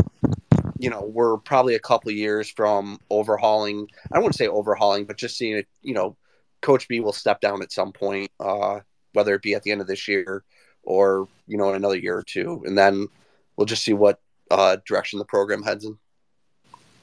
you 0.77 0.89
know, 0.89 1.01
we're 1.01 1.37
probably 1.37 1.75
a 1.75 1.79
couple 1.79 2.11
years 2.11 2.49
from 2.49 2.99
overhauling. 3.09 3.87
I 4.11 4.15
don't 4.15 4.23
want 4.23 4.33
to 4.33 4.37
say 4.37 4.47
overhauling, 4.47 5.05
but 5.05 5.17
just 5.17 5.37
seeing 5.37 5.57
it. 5.57 5.67
You 5.81 5.93
know, 5.93 6.17
Coach 6.61 6.87
B 6.87 6.99
will 6.99 7.13
step 7.13 7.41
down 7.41 7.61
at 7.61 7.71
some 7.71 7.91
point, 7.91 8.31
uh, 8.39 8.79
whether 9.13 9.33
it 9.35 9.41
be 9.41 9.53
at 9.53 9.63
the 9.63 9.71
end 9.71 9.81
of 9.81 9.87
this 9.87 10.07
year 10.07 10.43
or 10.83 11.27
you 11.47 11.57
know 11.57 11.69
in 11.69 11.75
another 11.75 11.97
year 11.97 12.17
or 12.17 12.23
two, 12.23 12.63
and 12.65 12.77
then 12.77 13.07
we'll 13.55 13.65
just 13.65 13.83
see 13.83 13.93
what 13.93 14.19
uh, 14.51 14.77
direction 14.85 15.19
the 15.19 15.25
program 15.25 15.63
heads 15.63 15.85
in. 15.85 15.97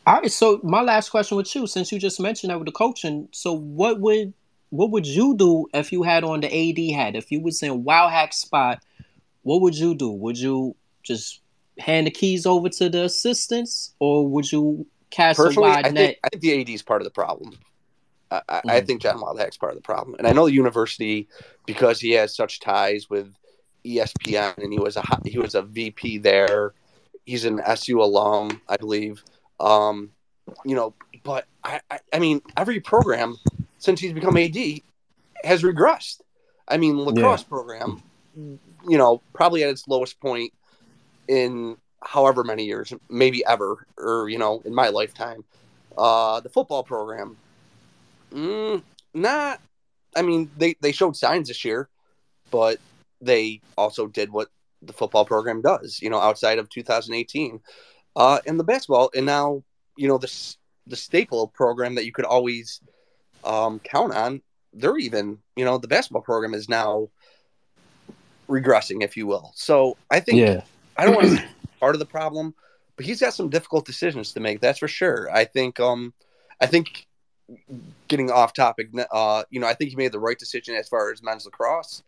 All 0.07 0.21
right. 0.21 0.31
So 0.31 0.61
my 0.63 0.83
last 0.83 1.11
question 1.11 1.37
with 1.37 1.55
you, 1.55 1.67
since 1.67 1.91
you 1.91 1.99
just 1.99 2.21
mentioned 2.21 2.51
that 2.51 2.59
with 2.59 2.67
the 2.67 2.73
coaching, 2.73 3.29
so 3.33 3.53
what 3.53 4.01
would 4.01 4.33
what 4.71 4.91
would 4.91 5.07
you 5.07 5.37
do 5.37 5.67
if 5.75 5.93
you 5.93 6.03
had 6.03 6.25
on 6.25 6.41
the 6.41 6.47
AD 6.47 6.97
hat? 6.97 7.17
If 7.17 7.31
you 7.33 7.41
was 7.41 7.63
in 7.63 7.85
Wildhack 7.85 8.33
spot, 8.33 8.83
what 9.43 9.61
would 9.63 9.77
you 9.77 9.95
do? 9.95 10.11
Would 10.11 10.39
you 10.39 10.77
just 11.03 11.41
hand 11.79 12.07
the 12.07 12.11
keys 12.11 12.47
over 12.47 12.69
to 12.69 12.89
the 12.89 13.05
assistants, 13.05 13.95
or 13.99 14.27
would 14.27 14.51
you 14.51 14.87
cast 15.11 15.39
Personally, 15.39 15.71
a 15.71 15.73
wide 15.73 15.87
I 15.87 15.91
net? 15.91 16.07
Think, 16.07 16.19
I 16.25 16.29
think 16.29 16.43
the 16.43 16.61
AD 16.61 16.71
is 16.71 16.83
part 16.83 17.01
of 17.01 17.05
the 17.05 17.13
problem. 17.13 17.59
I, 18.31 18.37
mm-hmm. 18.37 18.71
I 18.71 18.81
think 18.81 19.03
John 19.03 19.21
Wildhack's 19.21 19.57
part 19.57 19.73
of 19.73 19.79
the 19.79 19.83
problem, 19.83 20.17
and 20.19 20.27
I 20.27 20.33
know 20.33 20.47
the 20.47 20.53
university 20.53 21.29
because 21.65 22.01
he 22.01 22.13
has 22.13 22.35
such 22.35 22.61
ties 22.61 23.09
with 23.09 23.33
ESPN, 23.85 24.59
and 24.59 24.73
he 24.73 24.79
was 24.79 24.97
a 24.97 25.03
he 25.25 25.39
was 25.39 25.55
a 25.55 25.63
VP 25.63 26.19
there. 26.19 26.75
He's 27.25 27.45
an 27.45 27.61
SU 27.61 28.01
alum, 28.01 28.61
I 28.69 28.77
believe. 28.77 29.23
Um, 29.59 30.11
you 30.65 30.77
know, 30.77 30.95
but 31.25 31.47
I, 31.65 31.81
I, 31.91 31.99
I 32.13 32.19
mean, 32.19 32.41
every 32.57 32.81
program 32.81 33.37
since 33.79 34.01
he's 34.01 34.13
become 34.13 34.37
AD 34.37 34.57
has 35.45 35.63
regressed. 35.63 36.21
I 36.69 36.77
mean, 36.77 36.99
lacrosse 36.99 37.43
yeah. 37.43 37.49
program, 37.49 38.03
you 38.37 38.99
know, 38.99 39.23
probably 39.33 39.63
at 39.63 39.71
its 39.71 39.87
lowest 39.87 40.21
point 40.21 40.53
in 41.29 41.77
however 42.03 42.45
many 42.45 42.65
years, 42.65 42.93
maybe 43.09 43.45
ever, 43.47 43.87
or 43.99 44.29
you 44.29 44.39
know, 44.39 44.63
in 44.65 44.75
my 44.75 44.89
lifetime. 44.89 45.45
Uh, 45.97 46.41
the 46.41 46.49
football 46.49 46.83
program, 46.83 47.37
mm, 48.33 48.83
not. 49.15 49.61
I 50.15 50.23
mean, 50.23 50.51
they 50.57 50.77
they 50.81 50.93
showed 50.93 51.17
signs 51.17 51.49
this 51.49 51.65
year, 51.65 51.89
but 52.51 52.79
they 53.21 53.61
also 53.77 54.07
did 54.07 54.31
what 54.31 54.49
the 54.83 54.93
football 54.93 55.25
program 55.25 55.63
does. 55.63 56.01
You 56.01 56.11
know, 56.11 56.19
outside 56.19 56.59
of 56.59 56.69
2018, 56.69 57.61
uh, 58.17 58.39
and 58.47 58.59
the 58.59 58.65
basketball, 58.65 59.11
and 59.15 59.27
now 59.27 59.63
you 59.97 60.09
know 60.09 60.19
this 60.19 60.57
the 60.87 60.97
staple 60.97 61.49
program 61.49 61.95
that 61.97 62.05
you 62.05 62.13
could 62.13 62.25
always 62.25 62.81
um, 63.45 63.79
count 63.81 64.15
on. 64.15 64.43
They're 64.73 64.99
even, 64.99 65.39
you 65.57 65.65
know, 65.65 65.79
the 65.79 65.89
basketball 65.89 66.23
program 66.23 66.55
is 66.55 66.69
now 66.69 67.09
regressing, 68.49 69.03
if 69.03 69.17
you 69.17 69.27
will. 69.27 69.53
So 69.55 69.97
I 70.11 70.21
think 70.21 70.39
yeah. 70.39 70.63
I 70.97 71.05
don't 71.05 71.15
want 71.15 71.39
to 71.39 71.45
part 71.81 71.95
of 71.95 71.99
the 71.99 72.07
problem, 72.07 72.55
but 72.97 73.07
he's 73.07 73.21
got 73.21 73.35
some 73.35 73.49
difficult 73.49 73.87
decisions 73.87 74.33
to 74.33 74.41
make. 74.41 74.61
That's 74.61 74.79
for 74.79 74.89
sure. 74.89 75.31
I 75.33 75.45
think. 75.45 75.81
Um, 75.81 76.13
I 76.61 76.67
think 76.67 77.07
getting 78.09 78.31
off 78.31 78.53
topic. 78.53 78.89
Uh, 79.11 79.45
you 79.51 79.61
know, 79.61 79.67
I 79.67 79.75
think 79.75 79.91
he 79.91 79.97
made 79.97 80.13
the 80.13 80.21
right 80.21 80.39
decision 80.39 80.75
as 80.75 80.89
far 80.89 81.13
as 81.13 81.23
men's 81.23 81.45
lacrosse, 81.45 82.03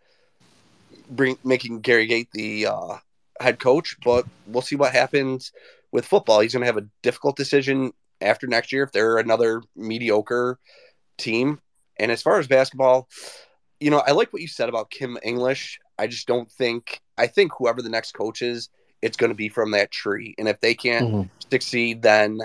bring 1.11 1.39
making 1.45 1.81
Gary 1.81 2.07
Gait 2.07 2.29
the 2.33 2.67
uh, 2.67 2.97
head 3.41 3.59
coach. 3.59 3.97
But 4.05 4.27
we'll 4.47 4.63
see 4.63 4.77
what 4.77 4.93
happens 4.93 5.53
with 5.93 6.07
football, 6.07 6.41
he's 6.41 6.53
going 6.53 6.63
to 6.63 6.67
have 6.67 6.77
a 6.77 6.87
difficult 7.03 7.37
decision 7.37 7.93
after 8.21 8.47
next 8.47 8.73
year 8.73 8.83
if 8.83 8.93
they're 8.93 9.19
another 9.19 9.63
mediocre 9.77 10.59
team. 11.17 11.61
And 11.99 12.11
as 12.11 12.23
far 12.23 12.39
as 12.39 12.47
basketball, 12.47 13.09
you 13.81 13.91
know, 13.91 14.03
I 14.07 14.13
like 14.13 14.33
what 14.33 14.43
you 14.43 14.49
said 14.49 14.69
about 14.69 14.91
Kim 14.91 15.19
English. 15.23 15.81
I 15.99 16.07
just 16.07 16.27
don't 16.27 16.51
think 16.51 17.01
I 17.17 17.27
think 17.27 17.53
whoever 17.57 17.83
the 17.83 17.89
next 17.89 18.13
coach 18.13 18.43
is, 18.43 18.69
it's 19.03 19.17
going 19.17 19.31
to 19.31 19.37
be 19.37 19.49
from 19.49 19.73
that 19.73 19.91
tree. 19.91 20.35
And 20.39 20.49
if 20.49 20.61
they 20.61 20.75
can't 20.75 21.09
mm-hmm. 21.09 21.29
succeed, 21.51 22.03
then 22.03 22.41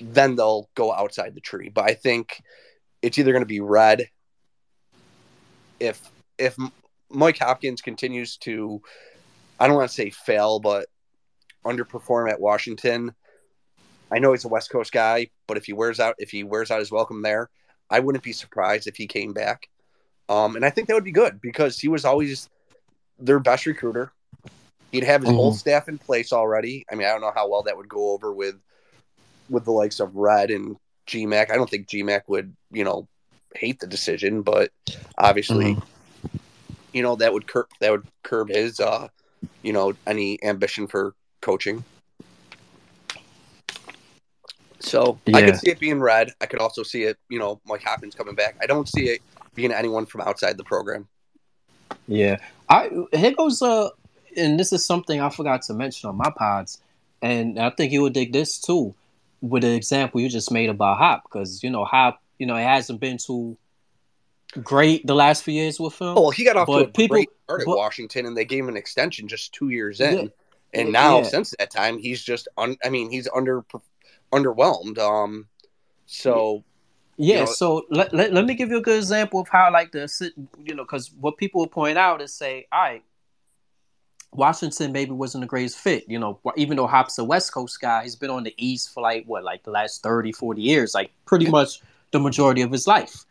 then 0.00 0.36
they'll 0.36 0.68
go 0.74 0.92
outside 0.92 1.34
the 1.34 1.40
tree. 1.40 1.68
But 1.68 1.84
I 1.84 1.94
think 1.94 2.42
it's 3.02 3.18
either 3.18 3.32
going 3.32 3.42
to 3.42 3.46
be 3.46 3.60
red 3.60 4.08
if 5.80 6.10
if 6.38 6.56
Mike 7.10 7.38
Hopkins 7.38 7.80
continues 7.80 8.36
to 8.38 8.80
I 9.58 9.66
don't 9.66 9.76
want 9.76 9.88
to 9.88 9.94
say 9.94 10.10
fail, 10.10 10.60
but 10.60 10.86
underperform 11.64 12.30
at 12.30 12.40
Washington. 12.40 13.14
I 14.10 14.18
know 14.18 14.32
he's 14.32 14.44
a 14.44 14.48
West 14.48 14.70
Coast 14.70 14.92
guy, 14.92 15.28
but 15.46 15.56
if 15.56 15.66
he 15.66 15.72
wears 15.72 16.00
out 16.00 16.14
if 16.18 16.30
he 16.30 16.44
wears 16.44 16.70
out 16.70 16.78
his 16.78 16.90
welcome 16.90 17.22
there, 17.22 17.50
I 17.90 18.00
wouldn't 18.00 18.24
be 18.24 18.32
surprised 18.32 18.86
if 18.86 18.96
he 18.96 19.06
came 19.06 19.32
back. 19.32 19.68
Um, 20.28 20.56
and 20.56 20.64
I 20.64 20.70
think 20.70 20.88
that 20.88 20.94
would 20.94 21.04
be 21.04 21.12
good 21.12 21.40
because 21.40 21.78
he 21.78 21.88
was 21.88 22.04
always 22.04 22.48
their 23.18 23.40
best 23.40 23.66
recruiter. 23.66 24.12
He'd 24.92 25.04
have 25.04 25.22
his 25.22 25.30
mm-hmm. 25.30 25.36
whole 25.36 25.52
staff 25.52 25.88
in 25.88 25.98
place 25.98 26.32
already. 26.32 26.86
I 26.90 26.94
mean, 26.94 27.06
I 27.06 27.10
don't 27.10 27.20
know 27.20 27.32
how 27.34 27.48
well 27.48 27.62
that 27.64 27.76
would 27.76 27.88
go 27.88 28.12
over 28.12 28.32
with 28.32 28.56
with 29.50 29.64
the 29.64 29.72
likes 29.72 30.00
of 30.00 30.14
Red 30.14 30.50
and 30.50 30.76
GMAC. 31.06 31.50
I 31.50 31.56
don't 31.56 31.68
think 31.68 31.88
GMAC 31.88 32.22
would, 32.28 32.54
you 32.70 32.84
know, 32.84 33.08
hate 33.54 33.80
the 33.80 33.86
decision, 33.86 34.42
but 34.42 34.70
obviously, 35.16 35.74
mm-hmm. 35.74 36.36
you 36.92 37.02
know, 37.02 37.16
that 37.16 37.32
would 37.32 37.46
curb 37.46 37.66
that 37.80 37.90
would 37.90 38.06
curb 38.22 38.48
his 38.50 38.80
uh, 38.80 39.08
you 39.62 39.72
know, 39.72 39.94
any 40.06 40.42
ambition 40.42 40.86
for 40.86 41.14
coaching. 41.40 41.84
So 44.80 45.18
yeah. 45.26 45.36
I 45.36 45.42
could 45.42 45.56
see 45.56 45.70
it 45.70 45.80
being 45.80 46.00
red. 46.00 46.32
I 46.40 46.46
could 46.46 46.60
also 46.60 46.82
see 46.82 47.02
it, 47.02 47.18
you 47.28 47.38
know, 47.38 47.60
Mike 47.66 47.82
Hopkins 47.82 48.14
coming 48.14 48.34
back. 48.34 48.56
I 48.62 48.66
don't 48.66 48.88
see 48.88 49.08
it 49.08 49.22
being 49.54 49.72
anyone 49.72 50.06
from 50.06 50.20
outside 50.20 50.56
the 50.56 50.64
program. 50.64 51.08
Yeah, 52.06 52.36
I 52.68 52.90
here 53.12 53.32
goes 53.32 53.60
uh, 53.60 53.88
and 54.36 54.58
this 54.58 54.72
is 54.72 54.84
something 54.84 55.20
I 55.20 55.30
forgot 55.30 55.62
to 55.62 55.74
mention 55.74 56.08
on 56.08 56.16
my 56.16 56.30
pods, 56.30 56.80
and 57.22 57.58
I 57.58 57.70
think 57.70 57.92
you 57.92 58.02
would 58.02 58.12
dig 58.12 58.32
this 58.32 58.58
too, 58.58 58.94
with 59.40 59.62
the 59.62 59.74
example 59.74 60.20
you 60.20 60.28
just 60.28 60.50
made 60.50 60.70
about 60.70 60.98
Hop, 60.98 61.22
because 61.24 61.62
you 61.62 61.70
know 61.70 61.84
Hop, 61.84 62.22
you 62.38 62.46
know, 62.46 62.56
it 62.56 62.64
hasn't 62.64 63.00
been 63.00 63.18
too 63.18 63.56
great 64.62 65.06
the 65.06 65.14
last 65.14 65.42
few 65.42 65.54
years 65.54 65.78
with 65.78 66.00
him. 66.00 66.08
Oh, 66.08 66.22
well, 66.22 66.30
he 66.30 66.44
got 66.44 66.56
off 66.56 66.66
to 66.66 66.72
a 66.72 66.88
people, 66.88 67.16
great 67.16 67.28
start 67.44 67.60
at 67.62 67.66
but, 67.66 67.76
Washington, 67.76 68.26
and 68.26 68.36
they 68.36 68.44
gave 68.44 68.64
him 68.64 68.68
an 68.68 68.76
extension 68.76 69.28
just 69.28 69.52
two 69.52 69.68
years 69.68 70.00
in, 70.00 70.18
yeah, 70.18 70.80
and 70.80 70.92
now 70.92 71.18
yeah. 71.18 71.24
since 71.24 71.54
that 71.58 71.70
time, 71.70 71.98
he's 71.98 72.22
just 72.22 72.48
un, 72.56 72.76
I 72.84 72.88
mean, 72.88 73.10
he's 73.10 73.28
under 73.34 73.64
underwhelmed. 74.32 74.98
Um, 74.98 75.46
so 76.06 76.64
yeah, 77.16 77.40
you 77.40 77.44
know, 77.44 77.52
so 77.52 77.86
let, 77.90 78.14
let, 78.14 78.32
let 78.32 78.44
me 78.44 78.54
give 78.54 78.70
you 78.70 78.78
a 78.78 78.82
good 78.82 78.96
example 78.96 79.40
of 79.40 79.48
how 79.48 79.72
like 79.72 79.92
the 79.92 80.32
you 80.64 80.74
know 80.74 80.84
because 80.84 81.12
what 81.20 81.36
people 81.36 81.60
will 81.60 81.68
point 81.68 81.98
out 81.98 82.22
is 82.22 82.32
say, 82.32 82.66
all 82.72 82.80
right, 82.80 83.04
Washington 84.32 84.92
maybe 84.92 85.12
wasn't 85.12 85.42
the 85.42 85.46
greatest 85.46 85.78
fit. 85.78 86.04
You 86.08 86.18
know, 86.18 86.40
even 86.56 86.76
though 86.76 86.86
Hop's 86.86 87.18
a 87.18 87.24
West 87.24 87.52
Coast 87.52 87.80
guy, 87.80 88.02
he's 88.02 88.16
been 88.16 88.30
on 88.30 88.44
the 88.44 88.54
East 88.56 88.92
for 88.92 89.02
like 89.02 89.24
what, 89.26 89.44
like 89.44 89.62
the 89.64 89.70
last 89.70 90.02
30, 90.02 90.32
40 90.32 90.60
years, 90.60 90.94
like 90.94 91.10
pretty 91.24 91.48
much 91.50 91.80
the 92.12 92.20
majority 92.20 92.62
of 92.62 92.70
his 92.70 92.86
life. 92.86 93.24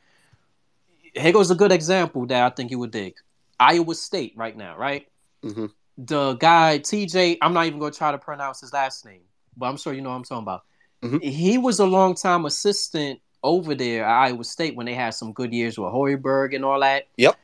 Here 1.14 1.32
goes 1.32 1.50
a 1.50 1.56
good 1.56 1.72
example 1.72 2.26
that 2.28 2.44
I 2.44 2.50
think 2.54 2.72
you 2.72 2.80
would 2.80 2.92
dig. 2.92 3.16
Iowa 3.60 3.96
State 3.96 4.34
right 4.36 4.56
now, 4.56 4.78
right? 4.78 5.08
Mm-hmm. 5.44 5.68
The 5.98 6.34
guy 6.36 6.80
TJ, 6.80 7.38
I'm 7.42 7.54
not 7.54 7.66
even 7.66 7.80
going 7.80 7.92
to 7.92 7.98
try 7.98 8.12
to 8.12 8.18
pronounce 8.18 8.62
his 8.62 8.72
last 8.74 9.04
name, 9.06 9.22
but 9.56 9.68
I'm 9.68 9.78
sure 9.78 9.94
you 9.94 10.02
know 10.02 10.10
what 10.10 10.18
I'm 10.18 10.24
talking 10.24 10.44
about. 10.44 10.64
Mm-hmm. 11.04 11.18
He 11.20 11.58
was 11.58 11.80
a 11.80 11.86
long 11.86 12.14
time 12.16 12.46
assistant 12.46 13.20
over 13.44 13.74
there 13.74 14.04
at 14.04 14.26
Iowa 14.26 14.44
State 14.44 14.76
when 14.76 14.86
they 14.86 14.94
had 14.94 15.12
some 15.12 15.32
good 15.32 15.54
years 15.54 15.78
with 15.78 15.92
Hoiberg 15.92 16.56
and 16.56 16.66
all 16.66 16.80
that. 16.82 17.08
Yep. 17.18 17.36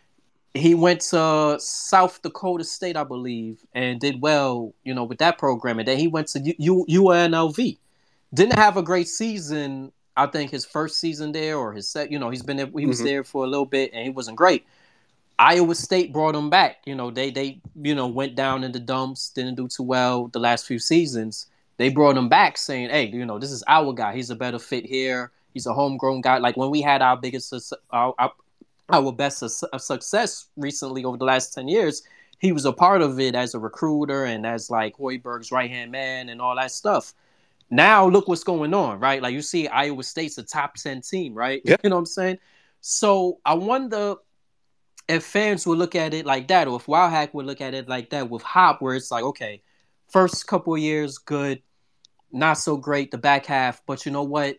He 0.54 0.76
went 0.76 1.02
to 1.02 1.58
South 1.60 2.22
Dakota 2.22 2.64
State, 2.64 2.96
I 2.96 3.04
believe, 3.04 3.66
and 3.74 4.00
did 4.00 4.22
well, 4.22 4.74
you 4.84 4.94
know, 4.94 5.04
with 5.04 5.18
that 5.18 5.38
program. 5.40 5.80
And 5.80 5.88
then 5.88 5.98
he 5.98 6.08
went 6.08 6.28
to 6.30 6.40
U- 6.40 6.86
U- 6.88 7.04
UNLV. 7.04 7.78
Didn't 8.34 8.56
have 8.56 8.78
a 8.78 8.84
great 8.84 9.08
season 9.08 9.92
I 10.16 10.28
think 10.28 10.52
his 10.52 10.66
first 10.66 11.00
season 11.00 11.32
there 11.32 11.58
or 11.58 11.74
his 11.74 11.88
set, 11.88 12.12
you 12.12 12.20
know, 12.20 12.30
he's 12.30 12.44
been 12.44 12.58
there, 12.58 12.70
he 12.78 12.86
was 12.86 12.98
mm-hmm. 12.98 13.06
there 13.06 13.24
for 13.24 13.46
a 13.46 13.48
little 13.48 13.66
bit 13.66 13.92
and 13.94 14.04
he 14.04 14.10
wasn't 14.10 14.38
great. 14.38 14.66
Iowa 15.40 15.74
State 15.74 16.14
brought 16.14 16.36
him 16.36 16.50
back. 16.50 16.78
You 16.86 16.94
know, 16.94 17.10
they 17.10 17.32
they 17.32 17.60
you 17.82 17.96
know 17.96 18.08
went 18.08 18.36
down 18.36 18.64
in 18.64 18.72
the 18.72 18.80
dumps, 18.80 19.30
didn't 19.30 19.56
do 19.56 19.68
too 19.68 19.84
well 19.84 20.28
the 20.28 20.40
last 20.40 20.68
few 20.68 20.78
seasons. 20.78 21.48
They 21.78 21.90
brought 21.90 22.16
him 22.16 22.30
back 22.30 22.56
saying, 22.56 22.92
"Hey, 22.92 23.06
you 23.06 23.26
know, 23.26 23.40
this 23.40 23.52
is 23.52 23.64
our 23.68 23.94
guy. 23.94 24.16
He's 24.16 24.30
a 24.30 24.36
better 24.36 24.60
fit 24.60 24.86
here. 24.86 25.32
He's 25.52 25.66
a 25.66 25.74
homegrown 25.74 26.22
guy." 26.22 26.38
Like 26.38 26.56
when 26.56 26.70
we 26.70 26.82
had 26.82 27.02
our 27.02 27.18
biggest 27.18 27.52
our, 27.90 28.14
our, 28.20 28.32
our 28.90 29.12
best 29.12 29.44
success 29.78 30.48
recently 30.58 31.06
over 31.06 31.18
the 31.18 31.26
last 31.26 31.54
10 31.54 31.68
years, 31.68 32.04
he 32.40 32.52
was 32.52 32.66
a 32.66 32.74
part 32.74 33.02
of 33.02 33.20
it 33.20 33.36
as 33.36 33.54
a 33.54 33.60
recruiter 33.60 34.26
and 34.26 34.46
as 34.46 34.70
like 34.70 34.98
Hoiberg's 34.98 35.52
right-hand 35.52 35.92
man 35.92 36.30
and 36.30 36.42
all 36.42 36.56
that 36.56 36.72
stuff. 36.72 37.14
Now 37.70 38.08
look 38.08 38.28
what's 38.28 38.44
going 38.44 38.74
on, 38.74 39.00
right? 39.00 39.22
Like 39.22 39.34
you 39.34 39.42
see, 39.42 39.68
Iowa 39.68 40.04
State's 40.04 40.38
a 40.38 40.44
top 40.44 40.76
ten 40.76 41.02
team, 41.02 41.34
right? 41.34 41.62
Yeah. 41.64 41.78
You 41.84 41.90
know 41.90 41.96
what 41.96 42.02
I'm 42.02 42.06
saying? 42.06 42.40
So 42.82 43.40
I 43.46 43.54
wonder 43.54 44.16
if 45.08 45.24
fans 45.24 45.66
would 45.66 45.78
look 45.78 45.96
at 45.96 46.14
it 46.14 46.26
like 46.26 46.50
that, 46.50 46.68
or 46.68 46.76
if 46.76 46.86
Wildhack 46.86 47.34
would 47.34 47.46
look 47.46 47.62
at 47.62 47.74
it 47.74 47.88
like 47.88 48.10
that 48.12 48.30
with 48.30 48.44
Hop, 48.44 48.82
where 48.82 48.96
it's 48.96 49.10
like, 49.10 49.24
okay, 49.24 49.62
first 50.10 50.46
couple 50.46 50.76
of 50.76 50.82
years 50.82 51.18
good, 51.18 51.62
not 52.32 52.58
so 52.58 52.78
great 52.78 53.12
the 53.12 53.18
back 53.18 53.46
half, 53.46 53.82
but 53.86 54.06
you 54.06 54.12
know 54.12 54.24
what? 54.24 54.58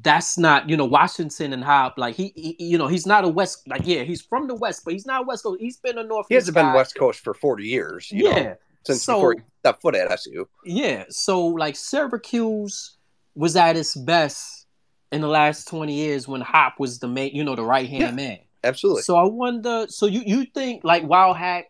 That's 0.00 0.38
not, 0.38 0.70
you 0.70 0.76
know, 0.76 0.86
Washington 0.86 1.52
and 1.52 1.62
Hop. 1.62 1.98
Like 1.98 2.14
he, 2.14 2.32
he 2.34 2.56
you 2.58 2.78
know, 2.78 2.86
he's 2.86 3.06
not 3.06 3.24
a 3.24 3.28
West. 3.28 3.68
Like 3.68 3.82
yeah, 3.84 4.04
he's 4.04 4.22
from 4.22 4.48
the 4.48 4.54
West, 4.54 4.82
but 4.84 4.94
he's 4.94 5.04
not 5.04 5.26
West 5.26 5.42
Coast. 5.42 5.60
He's 5.60 5.76
been 5.76 5.98
a 5.98 6.02
North. 6.02 6.26
He 6.28 6.34
hasn't 6.34 6.54
guy. 6.54 6.62
been 6.62 6.72
West 6.72 6.94
Coast 6.94 7.20
for 7.20 7.34
forty 7.34 7.64
years. 7.64 8.08
yeah. 8.10 8.42
Know? 8.42 8.56
since 8.84 9.02
so, 9.02 9.14
before 9.14 9.36
that 9.62 9.80
foot 9.80 9.94
at 9.94 10.10
SU. 10.10 10.48
Yeah, 10.64 11.04
so 11.08 11.46
like 11.46 11.76
Syracuse 11.76 12.96
was 13.34 13.56
at 13.56 13.76
its 13.76 13.94
best 13.96 14.66
in 15.10 15.20
the 15.20 15.28
last 15.28 15.68
twenty 15.68 15.94
years 15.94 16.26
when 16.26 16.40
Hop 16.40 16.78
was 16.78 16.98
the 16.98 17.08
main, 17.08 17.34
you 17.34 17.44
know, 17.44 17.54
the 17.54 17.64
right 17.64 17.88
hand 17.88 18.02
yeah, 18.02 18.10
man. 18.10 18.38
Absolutely. 18.64 19.02
So 19.02 19.16
I 19.16 19.24
wonder. 19.24 19.86
So 19.88 20.06
you 20.06 20.22
you 20.24 20.44
think 20.46 20.84
like 20.84 21.04
Wildhack 21.04 21.64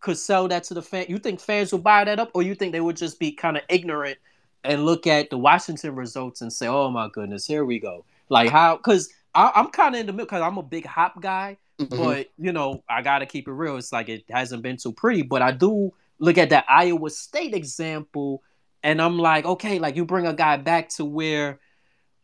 could 0.00 0.18
sell 0.18 0.48
that 0.48 0.64
to 0.64 0.74
the 0.74 0.82
fan? 0.82 1.06
You 1.08 1.18
think 1.18 1.40
fans 1.40 1.72
will 1.72 1.80
buy 1.80 2.04
that 2.04 2.18
up, 2.18 2.30
or 2.34 2.42
you 2.42 2.54
think 2.54 2.72
they 2.72 2.80
would 2.80 2.96
just 2.96 3.18
be 3.18 3.32
kind 3.32 3.56
of 3.56 3.62
ignorant 3.68 4.18
and 4.64 4.84
look 4.84 5.06
at 5.06 5.30
the 5.30 5.38
Washington 5.38 5.94
results 5.94 6.40
and 6.40 6.52
say, 6.52 6.66
"Oh 6.66 6.90
my 6.90 7.08
goodness, 7.12 7.46
here 7.46 7.64
we 7.64 7.78
go." 7.78 8.04
Like 8.28 8.50
how? 8.50 8.76
Because 8.76 9.08
I'm 9.34 9.70
kind 9.70 9.94
of 9.94 10.00
in 10.00 10.06
the 10.06 10.12
middle 10.12 10.26
because 10.26 10.42
I'm 10.42 10.58
a 10.58 10.62
big 10.62 10.86
Hop 10.86 11.20
guy. 11.20 11.56
Mm-hmm. 11.78 11.96
But 11.96 12.28
you 12.38 12.52
know, 12.52 12.82
I 12.88 13.02
gotta 13.02 13.26
keep 13.26 13.48
it 13.48 13.52
real. 13.52 13.76
It's 13.76 13.92
like 13.92 14.08
it 14.08 14.24
hasn't 14.28 14.62
been 14.62 14.76
too 14.76 14.92
pretty, 14.92 15.22
but 15.22 15.42
I 15.42 15.52
do 15.52 15.92
look 16.18 16.36
at 16.36 16.50
that 16.50 16.66
Iowa 16.68 17.10
State 17.10 17.54
example, 17.54 18.42
and 18.82 19.00
I'm 19.00 19.18
like, 19.18 19.46
okay, 19.46 19.78
like 19.78 19.96
you 19.96 20.04
bring 20.04 20.26
a 20.26 20.34
guy 20.34 20.58
back 20.58 20.90
to 20.90 21.04
where, 21.04 21.58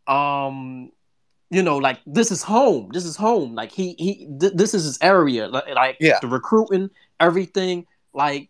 um, 0.05 0.91
you 1.49 1.63
know, 1.63 1.77
like 1.77 1.99
this 2.05 2.31
is 2.31 2.43
home. 2.43 2.89
This 2.93 3.05
is 3.05 3.15
home. 3.15 3.55
Like 3.55 3.71
he 3.71 3.95
he, 3.97 4.27
th- 4.39 4.53
this 4.53 4.73
is 4.75 4.83
his 4.83 4.99
area. 5.01 5.47
Like, 5.47 5.69
like 5.69 5.97
yeah. 5.99 6.19
the 6.21 6.27
recruiting, 6.27 6.91
everything. 7.19 7.87
Like 8.13 8.49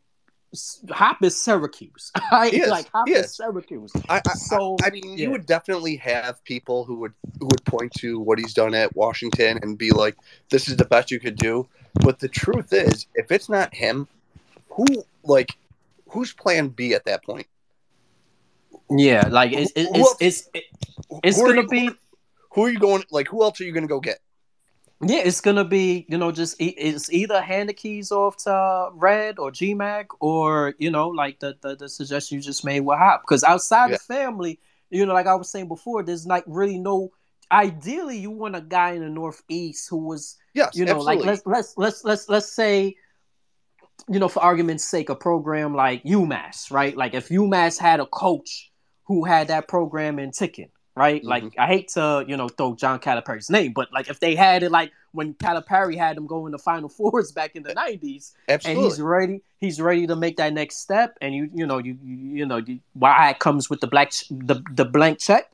Hop 0.90 1.24
is 1.24 1.40
Syracuse. 1.40 2.12
Right? 2.32 2.54
Is. 2.54 2.70
Like 2.70 2.90
Hop 2.94 3.10
is. 3.10 3.26
is 3.26 3.36
Syracuse. 3.36 3.92
I, 4.10 4.22
I, 4.26 4.34
so 4.34 4.76
I, 4.84 4.88
I 4.88 4.90
mean, 4.90 5.04
yeah. 5.18 5.26
you 5.26 5.32
would 5.32 5.46
definitely 5.46 5.96
have 5.98 6.44
people 6.44 6.84
who 6.86 6.96
would 6.96 7.14
who 7.40 7.48
would 7.48 7.64
point 7.66 7.92
to 8.00 8.20
what 8.20 8.40
he's 8.40 8.54
done 8.54 8.74
at 8.74 8.96
Washington 8.96 9.60
and 9.62 9.78
be 9.78 9.92
like, 9.92 10.16
"This 10.50 10.68
is 10.68 10.78
the 10.78 10.86
best 10.86 11.12
you 11.12 11.20
could 11.20 11.36
do." 11.36 11.68
But 11.96 12.20
the 12.20 12.28
truth 12.28 12.74
is, 12.74 13.08
if 13.16 13.32
it's 13.32 13.50
not 13.50 13.74
him, 13.74 14.08
who 14.70 14.86
like 15.24 15.58
who's 16.10 16.34
plan 16.34 16.70
B 16.70 16.94
at 16.94 17.06
that 17.06 17.24
point? 17.24 17.48
Yeah, 18.90 19.28
like 19.30 19.52
it's 19.54 19.72
it's 19.76 20.16
it's, 20.20 20.50
it's, 20.54 20.70
it's 21.24 21.42
gonna 21.42 21.62
you, 21.62 21.68
be. 21.68 21.90
Who 22.54 22.66
are 22.66 22.70
you 22.70 22.80
going? 22.80 23.04
Like, 23.12 23.28
who 23.28 23.44
else 23.44 23.60
are 23.62 23.66
you 23.66 23.74
gonna 23.74 23.88
go 23.88 24.00
get? 24.00 24.20
Yeah, 25.02 25.20
it's 25.20 25.42
gonna 25.42 25.64
be 25.64 26.06
you 26.10 26.18
know 26.18 26.32
just 26.32 26.56
it's 26.60 27.12
either 27.12 27.42
hand 27.42 27.70
the 27.70 27.74
keys 27.74 28.12
off 28.12 28.38
to 28.44 28.90
Red 28.94 29.38
or 29.38 29.52
GMAC 29.52 30.08
or 30.20 30.74
you 30.80 30.90
know 30.90 31.10
like 31.10 31.40
the 31.40 31.56
the, 31.62 31.76
the 31.76 31.90
suggestion 31.90 32.38
you 32.38 32.42
just 32.42 32.66
made 32.66 32.80
with 32.82 32.98
Hop 32.98 33.22
because 33.22 33.44
outside 33.44 33.92
yeah. 33.92 33.98
the 33.98 34.00
family, 34.00 34.60
you 34.90 35.06
know, 35.06 35.14
like 35.14 35.28
I 35.28 35.36
was 35.36 35.50
saying 35.50 35.68
before, 35.68 36.04
there's 36.04 36.26
like 36.26 36.44
really 36.48 36.80
no. 36.80 37.12
Ideally, 37.50 38.18
you 38.18 38.30
want 38.30 38.58
a 38.58 38.62
guy 38.62 38.92
in 38.92 39.02
the 39.02 39.10
Northeast 39.10 39.88
who 39.90 40.00
was, 40.00 40.36
yes, 40.54 40.76
you 40.76 40.84
know, 40.84 40.98
absolutely. 40.98 41.16
like 41.16 41.26
let's 41.26 41.42
let's 41.46 41.78
let's 41.78 42.04
let's 42.04 42.28
let's 42.28 42.52
say 42.52 42.98
you 44.10 44.20
know, 44.20 44.28
for 44.28 44.42
argument's 44.42 44.84
sake, 44.86 45.10
a 45.10 45.16
program 45.16 45.76
like 45.76 46.04
UMass, 46.04 46.72
right? 46.72 46.96
Like 46.96 47.14
if 47.14 47.30
UMass 47.30 47.78
had 47.80 48.00
a 48.00 48.06
coach 48.06 48.72
who 49.06 49.26
had 49.26 49.48
that 49.48 49.68
program 49.68 50.20
in 50.20 50.32
ticking, 50.32 50.70
right? 50.98 51.22
Mm-hmm. 51.22 51.30
Like 51.30 51.54
I 51.60 51.68
hate 51.68 51.90
to, 51.90 52.26
you 52.28 52.36
know, 52.36 52.50
throw 52.50 52.76
John 52.76 53.00
Calipari's 53.00 53.50
name, 53.50 53.72
but 53.74 53.94
like 53.94 54.10
if 54.10 54.20
they 54.20 54.36
had 54.36 54.64
it 54.64 54.72
like 54.72 54.92
when 55.12 55.36
Calipari 55.36 55.96
had 55.96 56.18
them 56.18 56.26
go 56.26 56.48
in 56.48 56.52
the 56.52 56.58
final 56.58 56.90
fours 56.98 57.32
back 57.32 57.56
in 57.56 57.64
the 57.64 57.74
nineties, 57.74 58.34
and 58.48 58.62
he's 58.64 59.00
ready, 59.00 59.42
he's 59.60 59.80
ready 59.80 60.08
to 60.08 60.16
make 60.16 60.38
that 60.38 60.54
next 60.54 60.78
step, 60.78 61.16
and 61.22 61.36
you, 61.36 61.50
you 61.54 61.66
know, 61.68 61.78
you, 61.78 61.98
you, 62.04 62.16
you 62.40 62.46
know, 62.46 62.58
you, 62.58 62.80
why 62.94 63.30
it 63.30 63.40
comes 63.40 63.70
with 63.70 63.80
the 63.80 63.88
black, 63.88 64.12
the 64.30 64.62
the 64.72 64.86
blank 64.86 65.20
check. 65.20 65.52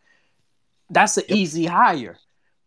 That's 0.90 1.18
an 1.18 1.26
yep. 1.28 1.38
easy 1.38 1.66
hire. 1.66 2.18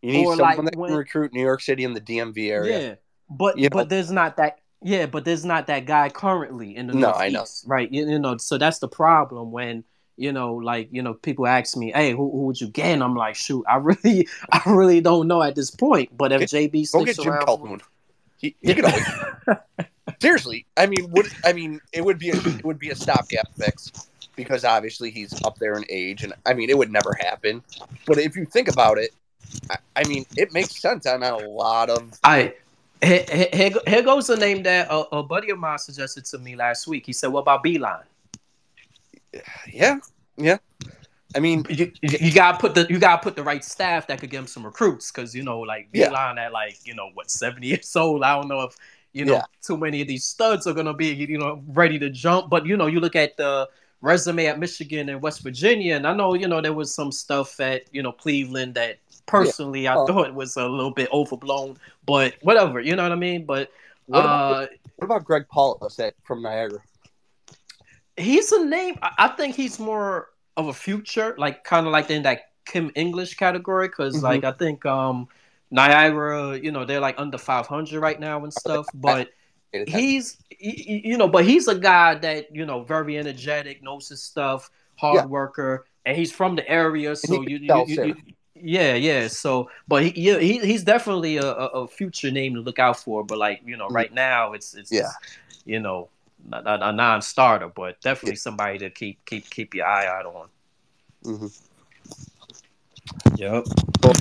You 0.03 0.13
need 0.13 0.27
or 0.27 0.37
someone 0.37 0.57
like 0.57 0.65
that 0.73 0.77
when, 0.77 0.91
can 0.91 0.99
recruit 0.99 1.33
New 1.33 1.41
York 1.41 1.63
City 1.63 1.85
and 1.85 1.97
the 1.97 2.01
DMV 2.01 2.51
area. 2.51 2.81
Yeah, 2.81 2.95
but 3.31 3.59
you 3.59 3.71
but 3.71 3.85
know? 3.85 3.85
there's 3.85 4.11
not 4.11 4.37
that. 4.37 4.61
Yeah, 4.83 5.07
but 5.07 5.25
there's 5.25 5.45
not 5.45 5.69
that 5.69 5.87
guy 5.87 6.11
currently 6.11 6.77
in 6.77 6.87
the 6.87 6.93
no, 6.93 7.13
Northeast, 7.13 7.23
I 7.23 7.29
know. 7.31 7.45
right? 7.75 7.91
You, 7.91 8.07
you 8.07 8.19
know, 8.19 8.37
so 8.37 8.59
that's 8.59 8.79
the 8.79 8.89
problem 8.89 9.51
when 9.51 9.85
you 10.17 10.33
know, 10.33 10.55
like, 10.55 10.89
you 10.91 11.03
know, 11.03 11.15
people 11.15 11.47
ask 11.47 11.77
me, 11.77 11.93
hey, 11.93 12.11
who, 12.11 12.31
who 12.31 12.47
would 12.47 12.61
you 12.61 12.69
get? 12.69 12.87
And 12.87 13.03
I'm 13.03 13.15
like, 13.15 13.35
shoot, 13.35 13.65
I 13.69 13.77
really, 13.77 14.29
I 14.51 14.63
really 14.67 15.01
don't 15.01 15.29
know 15.29 15.43
at 15.43 15.55
this 15.55 15.71
point. 15.71 16.17
But 16.17 16.33
if 16.33 16.41
get, 16.41 16.51
JB 16.51 16.87
sticks 16.87 17.19
around, 17.19 17.47
Jim 17.47 17.81
He, 18.39 18.57
he 18.61 18.75
could 18.75 18.85
always. 18.85 19.07
Seriously, 20.21 20.65
I 20.77 20.87
mean, 20.87 21.11
would 21.11 21.27
I 21.45 21.53
mean 21.53 21.81
it 21.93 22.03
would 22.03 22.19
be 22.19 22.31
a, 22.31 22.37
it 22.37 22.65
would 22.65 22.79
be 22.79 22.91
a 22.91 22.95
stopgap 22.95 23.49
fix 23.57 23.93
because 24.35 24.65
obviously 24.65 25.11
he's 25.11 25.43
up 25.45 25.59
there 25.59 25.75
in 25.75 25.85
age, 25.91 26.23
and 26.23 26.33
I 26.47 26.55
mean 26.55 26.71
it 26.71 26.79
would 26.79 26.91
never 26.91 27.15
happen. 27.21 27.63
But 28.07 28.19
if 28.19 28.37
you 28.37 28.47
think 28.47 28.69
about 28.69 28.99
it, 28.99 29.11
I, 29.69 29.77
I 29.97 30.05
mean 30.05 30.25
it 30.37 30.53
makes 30.53 30.77
sense 30.77 31.07
I 31.07 31.15
on 31.15 31.23
a 31.23 31.37
lot 31.37 31.91
of. 31.91 32.19
I 32.25 32.55
here, 33.03 33.25
here, 33.53 33.71
here 33.87 34.03
goes 34.03 34.31
a 34.31 34.37
name 34.37 34.63
that 34.63 34.89
a, 34.91 35.17
a 35.17 35.23
buddy 35.23 35.51
of 35.51 35.59
mine 35.59 35.79
suggested 35.79 36.25
to 36.27 36.39
me 36.39 36.57
last 36.57 36.87
week. 36.87 37.05
He 37.05 37.13
said, 37.13 37.29
"What 37.29 37.41
about 37.41 37.63
Beilein?" 37.63 38.05
Yeah, 39.73 39.99
yeah. 40.37 40.59
I 41.35 41.41
mean, 41.41 41.67
you, 41.69 41.93
you 42.01 42.33
gotta 42.33 42.59
put 42.59 42.75
the 42.75 42.87
you 42.89 42.99
gotta 42.99 43.23
put 43.23 43.37
the 43.37 43.43
right 43.43 43.65
staff 43.65 44.07
that 44.07 44.21
could 44.21 44.31
give 44.31 44.41
him 44.41 44.47
some 44.47 44.65
recruits 44.65 45.11
because 45.11 45.35
you 45.35 45.43
know, 45.43 45.61
like 45.61 45.89
yeah. 45.93 46.35
at 46.39 46.53
like 46.53 46.79
you 46.85 46.95
know 46.95 47.11
what 47.15 47.31
seventy 47.31 47.67
years 47.69 47.95
old. 47.95 48.23
I 48.23 48.35
don't 48.35 48.49
know 48.49 48.63
if 48.63 48.77
you 49.13 49.25
know 49.25 49.35
yeah. 49.35 49.43
too 49.63 49.77
many 49.77 50.01
of 50.01 50.09
these 50.09 50.25
studs 50.25 50.67
are 50.67 50.73
gonna 50.73 50.95
be 50.95 51.09
you 51.09 51.39
know 51.39 51.63
ready 51.69 51.99
to 51.99 52.11
jump. 52.11 52.49
But 52.49 52.67
you 52.67 52.77
know, 52.77 52.87
you 52.87 53.01
look 53.01 53.17
at 53.17 53.37
the 53.37 53.69
resume 54.01 54.47
at 54.47 54.59
Michigan 54.59 55.09
and 55.09 55.21
West 55.21 55.43
Virginia, 55.43 55.97
and 55.97 56.07
I 56.07 56.15
know 56.15 56.35
you 56.35 56.49
know 56.49 56.61
there 56.61 56.73
was 56.73 56.95
some 56.95 57.13
stuff 57.13 57.61
at 57.61 57.83
you 57.93 58.03
know 58.03 58.13
Cleveland 58.13 58.75
that 58.75 58.99
personally 59.27 59.83
yeah. 59.83 59.95
I 59.95 59.99
oh. 59.99 60.07
thought 60.07 60.33
was 60.35 60.57
a 60.57 60.67
little 60.67 60.93
bit 60.93 61.11
overblown. 61.13 61.77
But 62.07 62.35
whatever, 62.43 62.81
you 62.81 62.97
know 62.97 63.03
what 63.03 63.13
I 63.13 63.17
mean. 63.17 63.45
But 63.45 63.71
what 64.07 64.21
about, 64.21 64.63
uh, 64.63 64.67
what 64.97 65.05
about 65.05 65.25
Greg 65.25 65.47
Paulus 65.49 65.99
at 65.99 66.15
from 66.23 66.43
Niagara? 66.43 66.81
He's 68.17 68.53
a 68.53 68.65
name. 68.65 68.99
I 69.03 69.29
think 69.29 69.55
he's 69.55 69.79
more 69.79 70.29
of 70.57 70.69
a 70.69 70.73
future, 70.73 71.35
like 71.39 71.65
kind 71.65 71.87
of 71.87 71.93
like 71.93 72.11
in 72.11 72.23
that 72.23 72.51
Kim 72.65 72.91
English 72.95 73.35
category, 73.35 73.89
because 73.89 74.17
mm-hmm. 74.17 74.25
like 74.25 74.45
I 74.45 74.53
think 74.53 74.85
um 74.87 75.29
Niagara, 75.71 76.59
you 76.59 76.73
know, 76.73 76.85
they're 76.85 77.01
like 77.01 77.17
under 77.19 77.39
500 77.39 78.01
right 78.01 78.19
now 78.19 78.43
and 78.43 78.53
stuff, 78.53 78.87
but 78.95 79.31
he's 79.87 80.39
you 80.59 81.19
know, 81.19 81.29
but 81.29 81.45
he's 81.45 81.69
a 81.69 81.75
guy 81.75 82.15
that 82.15 82.55
you 82.55 82.65
know 82.65 82.83
very 82.83 83.19
energetic, 83.19 83.83
knows 83.83 84.09
his 84.09 84.23
stuff, 84.23 84.71
hard 84.97 85.17
yeah. 85.17 85.27
worker, 85.27 85.87
and 86.05 86.17
he's 86.17 86.33
from 86.33 86.57
the 86.57 86.69
area, 86.69 87.15
so 87.15 87.43
you, 87.43 87.59
you, 87.59 87.85
you, 87.87 88.05
you, 88.05 88.17
yeah, 88.55 88.95
yeah. 88.95 89.29
So, 89.29 89.69
but 89.87 90.03
he, 90.03 90.13
yeah, 90.17 90.39
he 90.39 90.59
he's 90.59 90.83
definitely 90.83 91.37
a, 91.37 91.47
a, 91.47 91.87
future 91.87 92.31
name 92.31 92.55
to 92.55 92.61
look 92.61 92.79
out 92.79 92.99
for. 92.99 93.23
But 93.23 93.37
like 93.37 93.61
you 93.67 93.77
know, 93.77 93.87
mm-hmm. 93.87 93.97
right 93.97 94.15
now 94.15 94.55
it's 94.55 94.75
it's 94.75 94.91
yeah. 94.91 95.11
You 95.67 95.81
know 95.81 96.09
a, 96.53 96.79
a 96.83 96.93
non-starter, 96.93 97.69
but 97.69 98.01
definitely 98.01 98.37
somebody 98.37 98.79
to 98.79 98.91
keep 98.91 99.25
keep 99.25 99.49
keep 99.51 99.75
your 99.75 99.87
eye 99.87 100.07
out 100.07 100.27
on. 100.27 100.49
Mm-hmm. 101.25 101.47
Yep. 103.37 103.65
Well, 104.03 104.13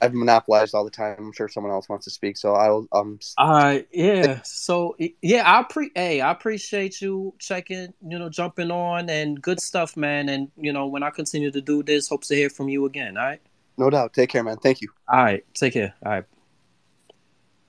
I've 0.00 0.14
monopolized 0.14 0.74
all 0.74 0.84
the 0.84 0.90
time. 0.90 1.16
I'm 1.18 1.32
sure 1.32 1.48
someone 1.48 1.72
else 1.72 1.88
wants 1.88 2.04
to 2.06 2.10
speak, 2.10 2.36
so 2.36 2.54
I'll 2.54 2.88
um. 2.92 3.20
Uh, 3.38 3.78
yeah. 3.92 4.40
So 4.42 4.96
yeah, 5.20 5.42
I 5.46 5.62
pre. 5.62 5.90
Hey, 5.94 6.20
I 6.20 6.32
appreciate 6.32 7.00
you 7.00 7.34
checking. 7.38 7.94
You 8.06 8.18
know, 8.18 8.28
jumping 8.28 8.70
on 8.70 9.08
and 9.08 9.40
good 9.40 9.60
stuff, 9.60 9.96
man. 9.96 10.28
And 10.28 10.50
you 10.56 10.72
know, 10.72 10.86
when 10.86 11.02
I 11.02 11.10
continue 11.10 11.52
to 11.52 11.60
do 11.60 11.82
this, 11.82 12.08
hopes 12.08 12.28
to 12.28 12.34
hear 12.34 12.50
from 12.50 12.68
you 12.68 12.84
again. 12.86 13.16
All 13.16 13.24
right. 13.24 13.40
No 13.78 13.90
doubt. 13.90 14.12
Take 14.12 14.30
care, 14.30 14.42
man. 14.42 14.56
Thank 14.56 14.80
you. 14.80 14.88
All 15.08 15.22
right. 15.22 15.44
Take 15.54 15.74
care. 15.74 15.94
All 16.04 16.12
right. 16.12 16.24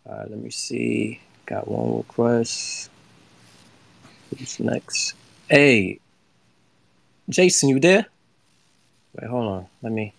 All 0.06 0.18
right. 0.18 0.30
Let 0.30 0.40
me 0.40 0.50
see. 0.50 1.22
Got 1.46 1.68
one 1.68 1.98
request. 1.98 2.90
Who's 4.38 4.60
next? 4.60 5.14
Hey, 5.49 5.99
Jason, 7.30 7.69
you 7.69 7.80
there? 7.80 8.05
Wait, 9.14 9.30
hold 9.30 9.45
on. 9.45 9.68
Let 9.81 9.91
me. 9.91 10.14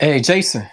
Hey, 0.00 0.20
Jason. 0.20 0.66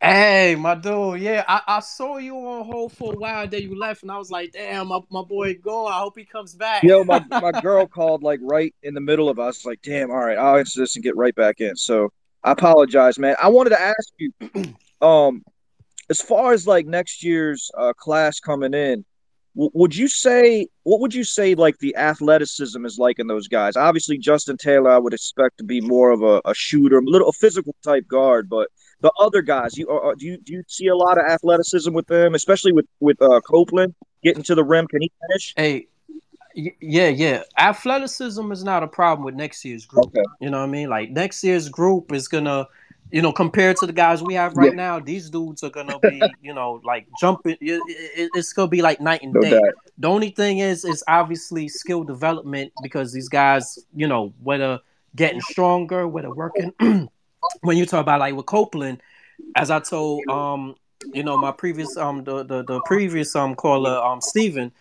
Hey, 0.00 0.54
my 0.54 0.76
dude. 0.76 1.20
Yeah, 1.20 1.44
I, 1.48 1.60
I 1.66 1.80
saw 1.80 2.18
you 2.18 2.36
on 2.36 2.64
hold 2.64 2.92
for 2.92 3.12
a 3.12 3.16
while. 3.16 3.48
Then 3.48 3.62
you 3.62 3.76
left, 3.76 4.02
and 4.02 4.12
I 4.12 4.16
was 4.16 4.30
like, 4.30 4.52
"Damn, 4.52 4.88
my, 4.88 5.00
my 5.10 5.22
boy 5.22 5.54
go. 5.54 5.86
I 5.86 5.98
hope 5.98 6.16
he 6.16 6.24
comes 6.24 6.54
back." 6.54 6.84
Yo, 6.84 7.02
my 7.04 7.20
my 7.40 7.52
girl 7.60 7.86
called 7.86 8.22
like 8.22 8.38
right 8.42 8.74
in 8.82 8.94
the 8.94 9.00
middle 9.00 9.28
of 9.28 9.38
us. 9.38 9.66
Like, 9.66 9.82
damn. 9.82 10.10
All 10.10 10.18
right, 10.18 10.38
I'll 10.38 10.56
answer 10.56 10.80
this 10.80 10.94
and 10.94 11.02
get 11.02 11.16
right 11.16 11.34
back 11.34 11.60
in. 11.60 11.76
So 11.76 12.10
I 12.44 12.52
apologize, 12.52 13.18
man. 13.18 13.34
I 13.42 13.48
wanted 13.48 13.70
to 13.70 13.80
ask 13.80 14.12
you, 14.18 14.32
um, 15.06 15.44
as 16.10 16.20
far 16.20 16.52
as 16.52 16.66
like 16.66 16.86
next 16.86 17.22
year's 17.22 17.70
uh, 17.76 17.92
class 17.94 18.40
coming 18.40 18.74
in, 18.74 19.04
w- 19.54 19.70
would 19.74 19.94
you 19.94 20.08
say 20.08 20.66
what 20.84 21.00
would 21.00 21.14
you 21.14 21.24
say 21.24 21.54
like 21.54 21.78
the 21.78 21.94
athleticism 21.96 22.84
is 22.84 22.98
like 22.98 23.18
in 23.18 23.26
those 23.26 23.48
guys? 23.48 23.76
Obviously, 23.76 24.18
Justin 24.18 24.56
Taylor, 24.56 24.90
I 24.90 24.98
would 24.98 25.14
expect 25.14 25.58
to 25.58 25.64
be 25.64 25.80
more 25.80 26.10
of 26.10 26.22
a, 26.22 26.40
a 26.44 26.54
shooter, 26.54 26.98
a 26.98 27.02
little 27.02 27.28
a 27.28 27.32
physical 27.32 27.74
type 27.82 28.06
guard, 28.08 28.48
but 28.48 28.68
the 29.00 29.12
other 29.20 29.42
guys, 29.42 29.76
you 29.76 29.88
are, 29.88 30.14
do 30.14 30.26
you 30.26 30.38
do 30.38 30.52
you 30.52 30.62
see 30.66 30.88
a 30.88 30.96
lot 30.96 31.18
of 31.18 31.24
athleticism 31.24 31.92
with 31.92 32.06
them, 32.06 32.34
especially 32.34 32.72
with 32.72 32.86
with 33.00 33.20
uh, 33.22 33.40
Copeland 33.40 33.94
getting 34.22 34.42
to 34.44 34.54
the 34.54 34.64
rim? 34.64 34.86
Can 34.88 35.02
he 35.02 35.12
finish? 35.28 35.54
Hey, 35.56 35.86
yeah, 36.54 37.08
yeah. 37.08 37.42
Athleticism 37.56 38.50
is 38.50 38.64
not 38.64 38.82
a 38.82 38.88
problem 38.88 39.24
with 39.24 39.34
next 39.34 39.64
year's 39.64 39.86
group. 39.86 40.06
Okay. 40.06 40.22
You 40.40 40.50
know 40.50 40.58
what 40.58 40.68
I 40.68 40.72
mean? 40.72 40.88
Like 40.88 41.10
next 41.10 41.44
year's 41.44 41.68
group 41.68 42.12
is 42.12 42.26
gonna 42.26 42.66
you 43.10 43.22
know, 43.22 43.32
compared 43.32 43.76
to 43.78 43.86
the 43.86 43.92
guys 43.92 44.22
we 44.22 44.34
have 44.34 44.56
right 44.56 44.70
yeah. 44.70 44.76
now, 44.76 44.98
these 45.00 45.30
dudes 45.30 45.62
are 45.62 45.70
gonna 45.70 45.98
be, 46.00 46.20
you 46.42 46.52
know, 46.52 46.80
like 46.84 47.06
jumping. 47.20 47.56
It, 47.60 47.80
it, 47.86 48.30
it's 48.34 48.52
gonna 48.52 48.68
be 48.68 48.82
like 48.82 49.00
night 49.00 49.22
and 49.22 49.32
no 49.32 49.40
day. 49.40 49.50
Doubt. 49.50 49.74
The 49.98 50.08
only 50.08 50.30
thing 50.30 50.58
is, 50.58 50.84
is 50.84 51.02
obviously 51.08 51.68
skill 51.68 52.04
development 52.04 52.72
because 52.82 53.12
these 53.12 53.28
guys, 53.28 53.78
you 53.94 54.06
know, 54.06 54.32
whether 54.42 54.80
getting 55.16 55.40
stronger, 55.40 56.06
whether 56.06 56.32
working. 56.32 56.72
when 57.60 57.76
you 57.76 57.86
talk 57.86 58.00
about 58.00 58.20
like 58.20 58.34
with 58.34 58.46
Copeland, 58.46 59.00
as 59.56 59.70
I 59.70 59.80
told, 59.80 60.26
um, 60.28 60.74
you 61.14 61.22
know, 61.22 61.36
my 61.38 61.52
previous, 61.52 61.96
um, 61.96 62.24
the 62.24 62.44
the, 62.44 62.64
the 62.64 62.80
previous 62.86 63.34
um 63.34 63.54
caller, 63.54 63.96
um, 64.04 64.20
Steven, 64.20 64.72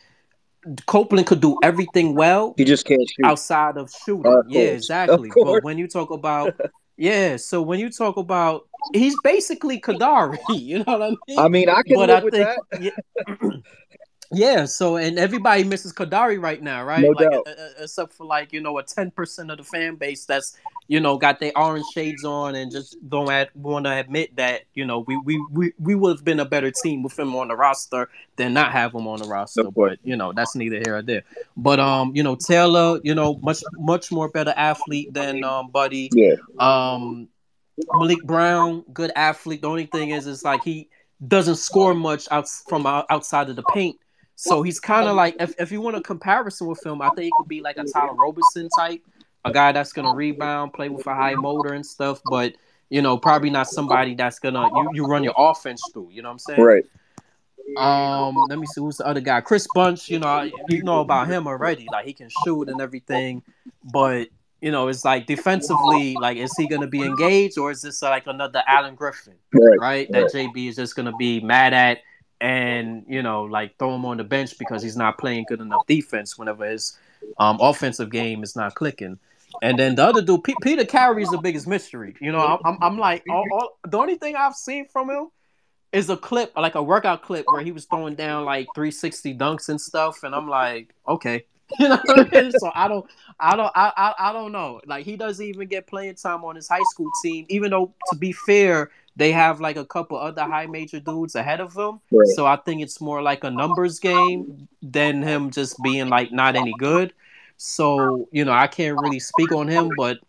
Copeland 0.86 1.28
could 1.28 1.40
do 1.40 1.58
everything 1.64 2.16
well. 2.16 2.54
He 2.58 2.66
just 2.66 2.86
can't 2.86 3.08
shoot 3.08 3.26
outside 3.26 3.78
of 3.78 3.92
shooting. 4.06 4.34
Of 4.34 4.46
yeah, 4.50 4.62
exactly. 4.62 5.32
But 5.34 5.64
when 5.64 5.78
you 5.78 5.88
talk 5.88 6.12
about 6.12 6.60
Yeah, 6.98 7.38
so 7.38 7.62
when 7.62 7.80
you 7.80 7.92
talk 7.92 8.18
about 8.18 8.68
he's 8.94 9.16
basically 9.24 9.80
Kadary, 9.80 10.40
you 10.50 10.80
know 10.80 10.98
what 10.98 11.02
I 11.04 11.10
mean? 11.10 11.40
I 11.40 11.48
mean, 11.48 11.70
I 11.70 11.84
can 11.84 11.96
but 11.96 12.10
live 12.10 12.22
I 12.22 12.24
with 12.24 12.34
think, 12.34 12.50
that. 12.72 13.64
Yeah, 14.32 14.66
so 14.66 14.98
and 14.98 15.18
everybody 15.18 15.64
misses 15.64 15.94
Kadary 15.94 16.42
right 16.42 16.62
now, 16.62 16.84
right? 16.84 17.02
No 17.02 17.10
like, 17.10 17.32
doubt. 17.32 17.48
Uh, 17.48 17.84
except 17.84 18.14
for 18.14 18.26
like 18.26 18.52
you 18.52 18.60
know 18.60 18.78
a 18.78 18.84
ten 18.84 19.10
percent 19.10 19.52
of 19.52 19.58
the 19.58 19.64
fan 19.64 19.96
base 19.96 20.26
that's 20.26 20.58
you 20.88 21.00
know 21.00 21.18
got 21.18 21.40
their 21.40 21.58
orange 21.58 21.86
shades 21.94 22.26
on 22.26 22.56
and 22.56 22.72
just 22.72 22.98
don't 23.10 23.30
want 23.56 23.86
to 23.86 23.92
admit 23.92 24.36
that 24.36 24.64
you 24.74 24.86
know 24.86 25.00
we 25.00 25.18
we 25.18 25.46
we, 25.52 25.74
we 25.80 25.96
would 25.96 26.18
have 26.18 26.26
been 26.26 26.42
a 26.42 26.46
better 26.46 26.72
team 26.72 27.04
with 27.04 27.18
him 27.18 27.36
on 27.36 27.48
the 27.48 27.56
roster 27.56 28.10
than 28.36 28.54
not 28.54 28.72
have 28.72 28.94
him 28.94 29.08
on 29.08 29.20
the 29.20 29.28
roster. 29.28 29.64
No 29.64 29.72
but 29.72 30.00
you 30.04 30.18
know 30.18 30.34
that's 30.34 30.56
neither 30.56 30.82
here 30.86 30.98
or 30.98 31.02
there. 31.02 31.24
But 31.56 31.80
um, 31.80 32.14
you 32.14 32.24
know 32.24 32.36
Taylor, 32.36 33.00
you 33.04 33.16
know 33.16 33.36
much 33.36 33.64
much 33.74 34.12
more 34.12 34.30
better 34.30 34.54
athlete 34.58 35.14
than 35.14 35.44
um 35.44 35.70
Buddy. 35.70 36.10
Yeah. 36.14 36.36
Um, 36.60 37.30
Malik 37.94 38.24
Brown, 38.24 38.84
good 38.92 39.12
athlete. 39.16 39.62
The 39.62 39.70
only 39.70 39.86
thing 39.86 40.10
is, 40.10 40.28
is 40.28 40.44
like 40.44 40.64
he 40.64 40.90
doesn't 41.26 41.56
score 41.56 41.94
much 41.94 42.28
out 42.32 42.50
from 42.50 42.86
outside 42.86 43.50
of 43.50 43.56
the 43.56 43.64
paint. 43.74 43.98
So 44.40 44.62
he's 44.62 44.80
kind 44.80 45.08
of 45.08 45.16
like 45.16 45.36
if, 45.40 45.60
if 45.60 45.72
you 45.72 45.82
want 45.82 45.98
a 45.98 46.02
comparison 46.02 46.68
with 46.68 46.86
him, 46.86 47.02
I 47.02 47.10
think 47.10 47.30
it 47.30 47.34
could 47.38 47.48
be 47.48 47.60
like 47.60 47.78
a 47.78 47.84
Tyler 47.84 48.14
Roberson 48.14 48.70
type, 48.78 49.02
a 49.44 49.52
guy 49.52 49.72
that's 49.72 49.92
gonna 49.92 50.14
rebound, 50.14 50.74
play 50.74 50.90
with 50.90 51.08
a 51.08 51.16
high 51.16 51.34
motor 51.34 51.74
and 51.74 51.84
stuff, 51.84 52.22
but 52.30 52.54
you 52.90 53.02
know, 53.02 53.18
probably 53.18 53.50
not 53.50 53.68
somebody 53.68 54.14
that's 54.14 54.38
gonna 54.38 54.70
you, 54.76 54.90
you 54.94 55.06
run 55.08 55.24
your 55.24 55.34
offense 55.36 55.82
through. 55.92 56.10
You 56.12 56.22
know 56.22 56.30
what 56.30 56.34
I'm 56.34 56.40
saying? 56.40 56.62
Right. 56.62 56.86
Um, 57.78 58.36
let 58.48 58.60
me 58.60 58.68
see 58.68 58.80
who's 58.80 58.98
the 58.98 59.08
other 59.08 59.22
guy. 59.22 59.42
Chris 59.42 59.68
Bunch, 59.74 60.08
you 60.08 60.20
know, 60.20 60.50
you 60.70 60.84
know 60.84 61.02
about 61.02 61.28
him 61.28 61.48
already. 61.48 61.88
Like 61.92 62.06
he 62.06 62.14
can 62.14 62.30
shoot 62.46 62.70
and 62.70 62.80
everything, 62.80 63.42
but 63.92 64.28
you 64.62 64.72
know, 64.72 64.88
it's 64.88 65.04
like 65.04 65.26
defensively, 65.26 66.14
like 66.14 66.38
is 66.38 66.56
he 66.56 66.68
gonna 66.68 66.86
be 66.86 67.02
engaged 67.02 67.58
or 67.58 67.72
is 67.72 67.82
this 67.82 68.04
like 68.04 68.28
another 68.28 68.62
Alan 68.68 68.94
Griffin, 68.94 69.34
right? 69.52 69.80
right? 69.80 70.12
That 70.12 70.32
JB 70.32 70.70
is 70.70 70.76
just 70.76 70.96
gonna 70.96 71.18
be 71.18 71.40
mad 71.40 71.74
at 71.74 72.02
and 72.40 73.04
you 73.08 73.24
know 73.24 73.44
like 73.44 73.78
throw 73.78 73.96
him 73.96 74.06
on 74.06 74.18
the 74.18 74.24
bench 74.24 74.58
because 74.60 74.84
he's 74.84 74.98
not 74.98 75.18
playing 75.18 75.46
good 75.48 75.60
enough 75.60 75.86
defense 75.88 76.38
whenever 76.38 76.70
his 76.70 76.98
um, 77.40 77.58
offensive 77.60 78.10
game 78.10 78.44
is 78.44 78.56
not 78.56 78.76
clicking. 78.76 79.20
And 79.62 79.80
then 79.80 79.96
the 79.96 80.04
other 80.04 80.22
dude, 80.22 80.44
P- 80.44 80.56
Peter 80.62 80.86
Carey, 80.86 81.24
is 81.24 81.30
the 81.30 81.38
biggest 81.38 81.68
mystery. 81.68 82.16
You 82.22 82.32
know, 82.32 82.60
I'm, 82.64 82.78
I'm, 82.82 82.98
like, 82.98 83.24
all, 83.30 83.44
all, 83.54 83.80
the 83.88 83.98
only 83.98 84.16
thing 84.16 84.36
I've 84.36 84.56
seen 84.56 84.88
from 84.88 85.10
him 85.10 85.30
is 85.92 86.10
a 86.10 86.18
clip, 86.18 86.52
like 86.56 86.76
a 86.76 86.84
workout 86.84 87.24
clip, 87.24 87.46
where 87.48 87.64
he 87.64 87.72
was 87.72 87.86
throwing 87.86 88.16
down 88.16 88.46
like 88.46 88.68
360 88.76 89.36
dunks 89.36 89.70
and 89.70 89.80
stuff, 89.80 90.24
and 90.24 90.36
I'm 90.36 90.48
like, 90.48 90.94
okay, 91.08 91.46
you 91.80 91.90
know. 91.90 92.00
I 92.10 92.24
mean? 92.24 92.52
So 92.52 92.72
I 92.76 92.88
don't, 92.88 93.06
I 93.40 93.56
don't, 93.56 93.72
I, 93.74 93.92
I, 93.98 94.30
I 94.30 94.34
don't 94.34 94.52
know. 94.52 94.80
Like 94.86 95.06
he 95.06 95.16
doesn't 95.16 95.44
even 95.44 95.68
get 95.68 95.88
playing 95.88 96.16
time 96.16 96.44
on 96.44 96.56
his 96.56 96.68
high 96.68 96.84
school 96.92 97.10
team, 97.24 97.46
even 97.50 97.72
though 97.72 97.94
to 98.12 98.18
be 98.18 98.32
fair, 98.32 98.92
they 99.18 99.32
have 99.32 99.60
like 99.60 99.78
a 99.78 99.86
couple 99.86 100.18
other 100.18 100.44
high 100.44 100.68
major 100.68 101.00
dudes 101.00 101.36
ahead 101.36 101.60
of 101.60 101.76
him. 101.76 102.00
Right. 102.12 102.28
So 102.36 102.46
I 102.46 102.56
think 102.56 102.82
it's 102.82 103.02
more 103.02 103.22
like 103.22 103.44
a 103.44 103.50
numbers 103.50 104.00
game 104.00 104.68
than 104.82 105.24
him 105.24 105.50
just 105.50 105.76
being 105.84 106.08
like 106.08 106.32
not 106.32 106.56
any 106.56 106.74
good. 106.78 107.14
So 107.58 108.30
you 108.32 108.46
know, 108.46 108.52
I 108.52 108.68
can't 108.68 108.98
really 109.00 109.20
speak 109.20 109.52
on 109.52 109.68
him, 109.68 109.90
but 109.98 110.20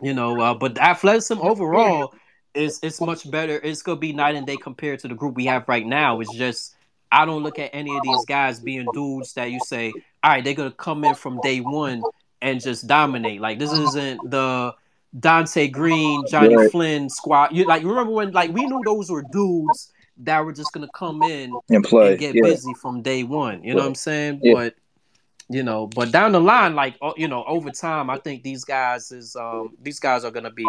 you 0.00 0.14
know, 0.14 0.40
uh, 0.40 0.54
but 0.54 0.76
the 0.76 0.84
athleticism 0.84 1.40
overall 1.40 2.14
is 2.54 2.80
it's 2.82 3.02
much 3.02 3.30
better. 3.30 3.60
It's 3.62 3.82
gonna 3.82 4.00
be 4.00 4.14
night 4.14 4.34
and 4.34 4.46
day 4.46 4.56
compared 4.56 5.00
to 5.00 5.08
the 5.08 5.14
group 5.14 5.34
we 5.34 5.44
have 5.46 5.68
right 5.68 5.86
now. 5.86 6.20
It's 6.20 6.34
just 6.34 6.74
I 7.12 7.26
don't 7.26 7.42
look 7.42 7.58
at 7.58 7.70
any 7.74 7.94
of 7.94 8.02
these 8.02 8.24
guys 8.24 8.60
being 8.60 8.86
dudes 8.94 9.34
that 9.34 9.50
you 9.50 9.60
say, 9.66 9.92
all 10.24 10.30
right, 10.30 10.42
they're 10.42 10.54
gonna 10.54 10.70
come 10.72 11.04
in 11.04 11.14
from 11.14 11.38
day 11.42 11.60
one 11.60 12.02
and 12.40 12.62
just 12.62 12.86
dominate. 12.86 13.42
Like 13.42 13.58
this 13.58 13.72
isn't 13.72 14.30
the 14.30 14.74
Donte 15.18 15.70
Greene, 15.70 16.24
Johnny 16.28 16.56
Right. 16.56 16.70
Flynn 16.70 17.08
squad. 17.08 17.52
You 17.52 17.64
like 17.64 17.82
you 17.82 17.88
remember 17.88 18.12
when 18.12 18.32
like 18.32 18.52
we 18.52 18.66
knew 18.66 18.82
those 18.84 19.10
were 19.10 19.24
dudes 19.32 19.92
that 20.18 20.44
were 20.44 20.52
just 20.52 20.72
gonna 20.72 20.88
come 20.94 21.22
in 21.22 21.52
and 21.70 21.84
play. 21.84 22.10
and 22.10 22.18
get 22.18 22.34
yeah. 22.34 22.42
busy 22.42 22.74
from 22.74 23.02
day 23.02 23.22
one. 23.22 23.62
You 23.62 23.74
know 23.74 23.82
what 23.82 23.88
I'm 23.88 23.94
saying? 23.94 24.40
Yeah. 24.42 24.54
But 24.54 24.74
you 25.48 25.62
know, 25.62 25.86
but 25.86 26.10
down 26.10 26.32
the 26.32 26.40
line, 26.40 26.74
like 26.74 26.96
oh, 27.00 27.14
you 27.16 27.28
know, 27.28 27.44
over 27.44 27.70
time, 27.70 28.10
I 28.10 28.18
think 28.18 28.42
these 28.42 28.64
guys 28.64 29.12
is 29.12 29.36
um 29.36 29.76
these 29.80 30.00
guys 30.00 30.24
are 30.24 30.30
gonna 30.30 30.50
be 30.50 30.66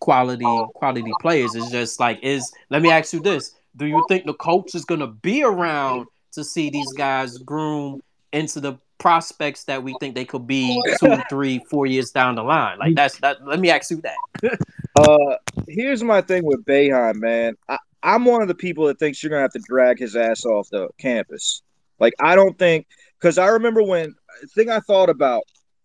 quality 0.00 0.44
quality 0.74 1.12
players. 1.20 1.54
It's 1.54 1.70
just 1.70 2.00
like 2.00 2.18
is 2.22 2.52
let 2.70 2.82
me 2.82 2.90
ask 2.90 3.12
you 3.12 3.20
this: 3.20 3.52
Do 3.76 3.86
you 3.86 4.04
think 4.08 4.26
the 4.26 4.34
coach 4.34 4.74
is 4.74 4.84
gonna 4.84 5.06
be 5.06 5.42
around 5.42 6.06
to 6.32 6.44
see 6.44 6.70
these 6.70 6.92
guys 6.92 7.38
groom 7.38 8.02
into 8.32 8.60
the 8.60 8.78
prospects 8.98 9.64
that 9.64 9.82
we 9.82 9.94
think 10.00 10.14
they 10.14 10.24
could 10.24 10.46
be 10.46 10.80
two, 11.00 11.16
three, 11.28 11.60
four 11.70 11.86
years 11.86 12.10
down 12.10 12.34
the 12.34 12.42
line? 12.42 12.78
Like 12.78 12.94
that's 12.94 13.18
that. 13.20 13.46
Let 13.46 13.60
me 13.60 13.70
ask 13.70 13.90
you 13.90 14.02
that. 14.02 14.58
Uh, 14.98 15.36
here's 15.68 16.02
my 16.02 16.22
thing 16.22 16.42
with 16.42 16.64
Boeheim, 16.64 17.16
man. 17.16 17.54
I, 17.68 17.76
I'm 18.02 18.24
one 18.24 18.40
of 18.40 18.48
the 18.48 18.54
people 18.54 18.86
that 18.86 18.98
thinks 18.98 19.22
you're 19.22 19.28
gonna 19.28 19.42
have 19.42 19.52
to 19.52 19.60
drag 19.68 19.98
his 19.98 20.16
ass 20.16 20.46
off 20.46 20.70
the 20.70 20.88
campus. 20.98 21.60
Like 22.00 22.14
I 22.18 22.34
don't 22.34 22.58
think 22.58 22.86
because 23.20 23.36
I 23.36 23.48
remember 23.48 23.82
when 23.82 24.14
the 24.40 24.46
thing 24.48 24.70
I 24.70 24.80
thought 24.80 25.10
about 25.10 25.42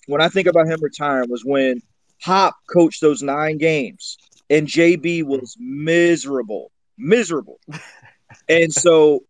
when 0.07 0.21
I 0.21 0.29
think 0.29 0.47
about 0.47 0.67
him 0.67 0.79
retiring 0.81 1.29
was 1.29 1.43
when 1.43 1.81
Hop 2.21 2.55
coached 2.71 3.01
those 3.01 3.21
nine 3.21 3.57
games 3.57 4.17
and 4.49 4.67
JB 4.67 5.23
was 5.23 5.57
miserable, 5.59 6.71
miserable, 6.97 7.59
and 8.49 8.71
so 8.71 9.23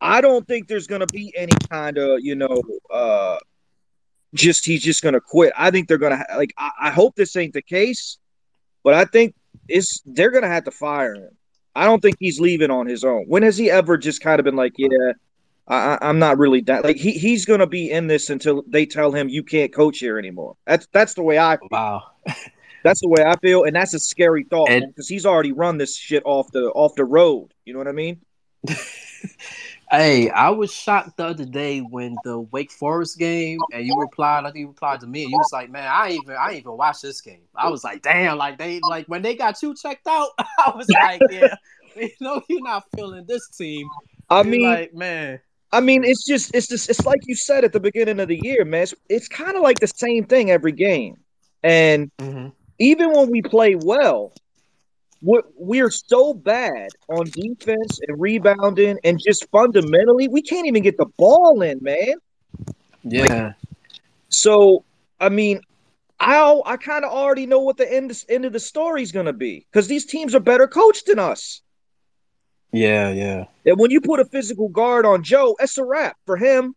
I 0.00 0.20
don't 0.20 0.46
think 0.46 0.68
there's 0.68 0.86
gonna 0.86 1.06
be 1.06 1.32
any 1.36 1.52
kind 1.70 1.98
of 1.98 2.20
you 2.20 2.34
know 2.34 2.62
uh 2.92 3.38
just 4.34 4.64
he's 4.64 4.82
just 4.82 5.02
gonna 5.02 5.20
quit. 5.20 5.52
I 5.56 5.70
think 5.70 5.88
they're 5.88 5.98
gonna 5.98 6.16
ha- 6.18 6.36
like 6.36 6.54
I, 6.56 6.70
I 6.80 6.90
hope 6.90 7.14
this 7.16 7.36
ain't 7.36 7.52
the 7.54 7.62
case. 7.62 8.18
But 8.84 8.94
I 8.94 9.04
think 9.04 9.34
it's 9.68 10.02
they're 10.06 10.30
gonna 10.30 10.48
have 10.48 10.64
to 10.64 10.70
fire 10.70 11.14
him. 11.14 11.30
I 11.74 11.84
don't 11.84 12.00
think 12.00 12.16
he's 12.18 12.40
leaving 12.40 12.70
on 12.70 12.86
his 12.86 13.04
own. 13.04 13.24
When 13.28 13.42
has 13.42 13.56
he 13.56 13.70
ever 13.70 13.96
just 13.96 14.20
kind 14.20 14.38
of 14.40 14.44
been 14.44 14.56
like, 14.56 14.74
yeah, 14.76 14.88
I, 15.68 15.76
I- 15.94 16.08
I'm 16.08 16.18
not 16.18 16.38
really 16.38 16.60
that 16.62 16.84
like 16.84 16.96
he, 16.96 17.12
he's 17.12 17.44
gonna 17.44 17.66
be 17.66 17.90
in 17.90 18.06
this 18.06 18.30
until 18.30 18.64
they 18.66 18.86
tell 18.86 19.12
him 19.12 19.28
you 19.28 19.42
can't 19.42 19.72
coach 19.72 19.98
here 19.98 20.18
anymore. 20.18 20.56
That's 20.66 20.88
that's 20.92 21.14
the 21.14 21.22
way 21.22 21.38
I 21.38 21.56
feel. 21.58 21.68
Wow. 21.70 22.02
That's 22.84 23.00
the 23.00 23.06
way 23.08 23.22
I 23.24 23.36
feel, 23.36 23.62
and 23.62 23.76
that's 23.76 23.94
a 23.94 24.00
scary 24.00 24.42
thought 24.42 24.68
because 24.68 25.08
he's 25.08 25.24
already 25.24 25.52
run 25.52 25.78
this 25.78 25.96
shit 25.96 26.20
off 26.26 26.50
the 26.50 26.62
off 26.72 26.96
the 26.96 27.04
road. 27.04 27.54
You 27.64 27.74
know 27.74 27.78
what 27.78 27.86
I 27.86 27.92
mean? 27.92 28.20
Hey, 29.92 30.30
I 30.30 30.48
was 30.48 30.72
shocked 30.72 31.18
the 31.18 31.26
other 31.26 31.44
day 31.44 31.80
when 31.80 32.16
the 32.24 32.40
Wake 32.40 32.72
Forest 32.72 33.18
game, 33.18 33.58
and 33.74 33.86
you 33.86 33.94
replied. 34.00 34.44
I 34.44 34.44
think 34.44 34.60
you 34.60 34.68
replied 34.68 35.00
to 35.00 35.06
me, 35.06 35.24
and 35.24 35.30
you 35.30 35.36
was 35.36 35.52
like, 35.52 35.68
"Man, 35.68 35.86
I 35.86 36.08
ain't 36.08 36.24
even, 36.24 36.34
I 36.34 36.48
ain't 36.48 36.60
even 36.60 36.78
watched 36.78 37.02
this 37.02 37.20
game." 37.20 37.42
I 37.54 37.68
was 37.68 37.84
like, 37.84 38.00
"Damn!" 38.00 38.38
Like 38.38 38.56
they, 38.56 38.80
like 38.88 39.04
when 39.08 39.20
they 39.20 39.36
got 39.36 39.62
you 39.62 39.74
checked 39.74 40.06
out, 40.06 40.30
I 40.38 40.72
was 40.74 40.88
like, 40.88 41.20
"Yeah, 41.30 41.54
you 41.94 42.08
know, 42.22 42.40
you're 42.48 42.62
not 42.62 42.84
feeling 42.96 43.26
this 43.26 43.46
team." 43.50 43.86
I 44.30 44.36
You're 44.36 44.44
mean, 44.44 44.62
like, 44.62 44.94
man, 44.94 45.40
I 45.72 45.80
mean, 45.80 46.04
it's 46.04 46.24
just 46.24 46.54
it's 46.54 46.68
just 46.68 46.88
it's 46.88 47.04
like 47.04 47.20
you 47.26 47.34
said 47.34 47.62
at 47.62 47.74
the 47.74 47.80
beginning 47.80 48.18
of 48.18 48.28
the 48.28 48.40
year, 48.42 48.64
man. 48.64 48.84
It's, 48.84 48.94
it's 49.10 49.28
kind 49.28 49.56
of 49.56 49.62
like 49.62 49.78
the 49.78 49.88
same 49.88 50.24
thing 50.24 50.50
every 50.50 50.72
game, 50.72 51.18
and 51.62 52.10
mm-hmm. 52.16 52.48
even 52.78 53.12
when 53.12 53.30
we 53.30 53.42
play 53.42 53.74
well, 53.74 54.32
we're, 55.22 55.42
we're 55.56 55.90
so 55.90 56.34
bad 56.34 56.88
on 57.08 57.26
defense 57.30 58.00
and 58.06 58.20
rebounding 58.20 58.98
and 59.04 59.20
just 59.24 59.48
fundamentally, 59.50 60.28
we 60.28 60.42
can't 60.42 60.66
even 60.66 60.82
get 60.82 60.96
the 60.98 61.06
ball 61.16 61.62
in, 61.62 61.78
man. 61.80 62.14
yeah, 63.04 63.52
So, 64.28 64.84
I 65.20 65.28
mean, 65.28 65.60
I 66.20 66.60
I 66.64 66.76
kind 66.76 67.04
of 67.04 67.10
already 67.12 67.46
know 67.46 67.58
what 67.60 67.76
the 67.76 67.92
end 67.92 68.12
end 68.28 68.44
of 68.44 68.52
the 68.52 68.60
story 68.60 69.02
is 69.02 69.10
going 69.10 69.26
to 69.26 69.32
be 69.32 69.66
because 69.70 69.88
these 69.88 70.06
teams 70.06 70.34
are 70.36 70.40
better 70.40 70.68
coached 70.68 71.06
than 71.06 71.18
us. 71.18 71.62
yeah, 72.72 73.10
yeah. 73.10 73.44
And 73.66 73.76
when 73.78 73.90
you 73.90 74.00
put 74.00 74.20
a 74.20 74.24
physical 74.24 74.68
guard 74.68 75.04
on 75.04 75.22
Joe, 75.24 75.56
that's 75.58 75.76
a 75.78 75.84
wrap 75.84 76.16
for 76.26 76.36
him. 76.36 76.74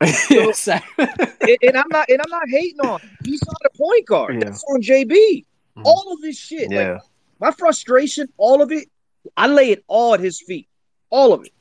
Yes. 0.30 0.68
and, 0.68 0.82
and 0.98 1.76
I'm 1.76 1.88
not 1.90 2.10
and 2.10 2.20
I'm 2.20 2.30
not 2.30 2.48
hating 2.48 2.80
on 2.80 3.00
him. 3.00 3.10
He's 3.24 3.42
not 3.46 3.56
a 3.64 3.70
point 3.78 4.06
guard. 4.06 4.34
Yeah. 4.34 4.44
That's 4.50 4.62
on 4.64 4.82
JB. 4.82 5.44
Mhm. 5.78 5.82
All 5.84 6.12
of 6.12 6.20
this 6.20 6.38
shit, 6.38 6.68
like 6.68 6.72
yeah, 6.72 6.98
my 7.44 7.50
frustration, 7.50 8.28
all 8.38 8.62
of 8.62 8.72
it, 8.72 8.88
I 9.36 9.46
lay 9.46 9.70
it 9.70 9.84
all 9.86 10.14
at 10.14 10.20
his 10.20 10.40
feet. 10.40 10.66
All 11.10 11.32
of 11.34 11.44
it. 11.44 11.52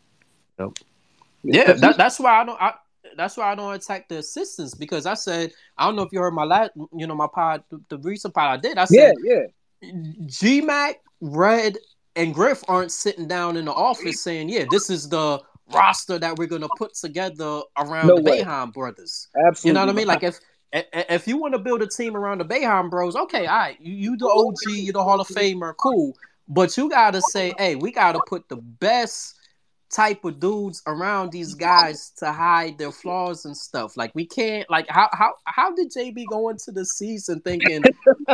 yeah. 1.43 1.73
That, 1.73 1.97
that's 1.97 2.19
why 2.19 2.41
I 2.41 2.45
don't. 2.45 2.61
I, 2.61 2.73
that's 3.17 3.35
why 3.35 3.51
I 3.51 3.55
don't 3.55 3.73
attack 3.73 4.07
the 4.07 4.19
assistants 4.19 4.73
because 4.73 5.05
I 5.05 5.13
said 5.13 5.51
I 5.77 5.85
don't 5.85 5.95
know 5.95 6.03
if 6.03 6.13
you 6.13 6.19
heard 6.19 6.33
my 6.33 6.45
last, 6.45 6.71
you 6.95 7.05
know, 7.05 7.15
my 7.15 7.27
pod, 7.27 7.63
the, 7.69 7.81
the 7.89 7.97
recent 7.97 8.33
pod 8.33 8.59
I 8.59 8.61
did. 8.61 8.77
I 8.77 8.85
said 8.85 9.13
yeah. 9.23 9.91
G 10.25 10.61
Mac, 10.61 11.01
Red, 11.19 11.77
and 12.15 12.33
Griff 12.33 12.63
aren't 12.69 12.91
sitting 12.91 13.27
down 13.27 13.57
in 13.57 13.65
the 13.65 13.73
office 13.73 14.23
saying, 14.23 14.47
"Yeah, 14.49 14.65
this 14.71 14.89
is 14.89 15.09
the 15.09 15.41
roster 15.73 16.17
that 16.17 16.37
we're 16.37 16.47
gonna 16.47 16.69
put 16.77 16.93
together 16.95 17.61
around 17.77 18.07
No 18.07 18.15
the 18.15 18.21
way. 18.21 18.41
Boeheim 18.41 18.73
brothers." 18.73 19.27
Absolutely. 19.35 19.67
You 19.67 19.73
know 19.73 19.81
what 19.81 19.89
I 19.89 19.93
mean? 19.93 20.07
Like 20.07 20.23
if 20.23 20.39
if- 20.73 21.27
you 21.27 21.37
want 21.37 21.53
to 21.53 21.59
build 21.59 21.81
a 21.81 21.87
team 21.87 22.15
around 22.15 22.39
the 22.39 22.45
Boeheim 22.45 22.89
Bros, 22.89 23.15
okay, 23.15 23.45
all 23.45 23.57
right, 23.57 23.77
you, 23.79 23.93
you 23.93 24.17
the 24.17 24.29
oh, 24.29 24.49
OG, 24.49 24.71
you 24.71 24.91
the 24.91 25.03
Hall 25.03 25.21
of 25.21 25.27
Famer, 25.27 25.75
cool. 25.77 26.15
But 26.47 26.75
you 26.75 26.89
gotta 26.89 27.21
say, 27.29 27.53
hey, 27.57 27.75
we 27.75 27.91
gotta 27.91 28.19
put 28.27 28.49
the 28.49 28.57
best 28.57 29.35
type 29.93 30.25
of 30.25 30.39
dudes 30.39 30.81
around 30.87 31.31
these 31.31 31.53
guys 31.53 32.09
to 32.17 32.31
hide 32.31 32.77
their 32.77 32.91
flaws 32.91 33.45
and 33.45 33.55
stuff. 33.55 33.95
Like 33.95 34.13
we 34.15 34.25
can't 34.25 34.69
like 34.69 34.87
how 34.89 35.07
how 35.13 35.35
how 35.45 35.73
did 35.73 35.91
JB 35.91 36.25
go 36.29 36.49
into 36.49 36.71
the 36.71 36.83
season 36.83 37.39
thinking 37.41 37.83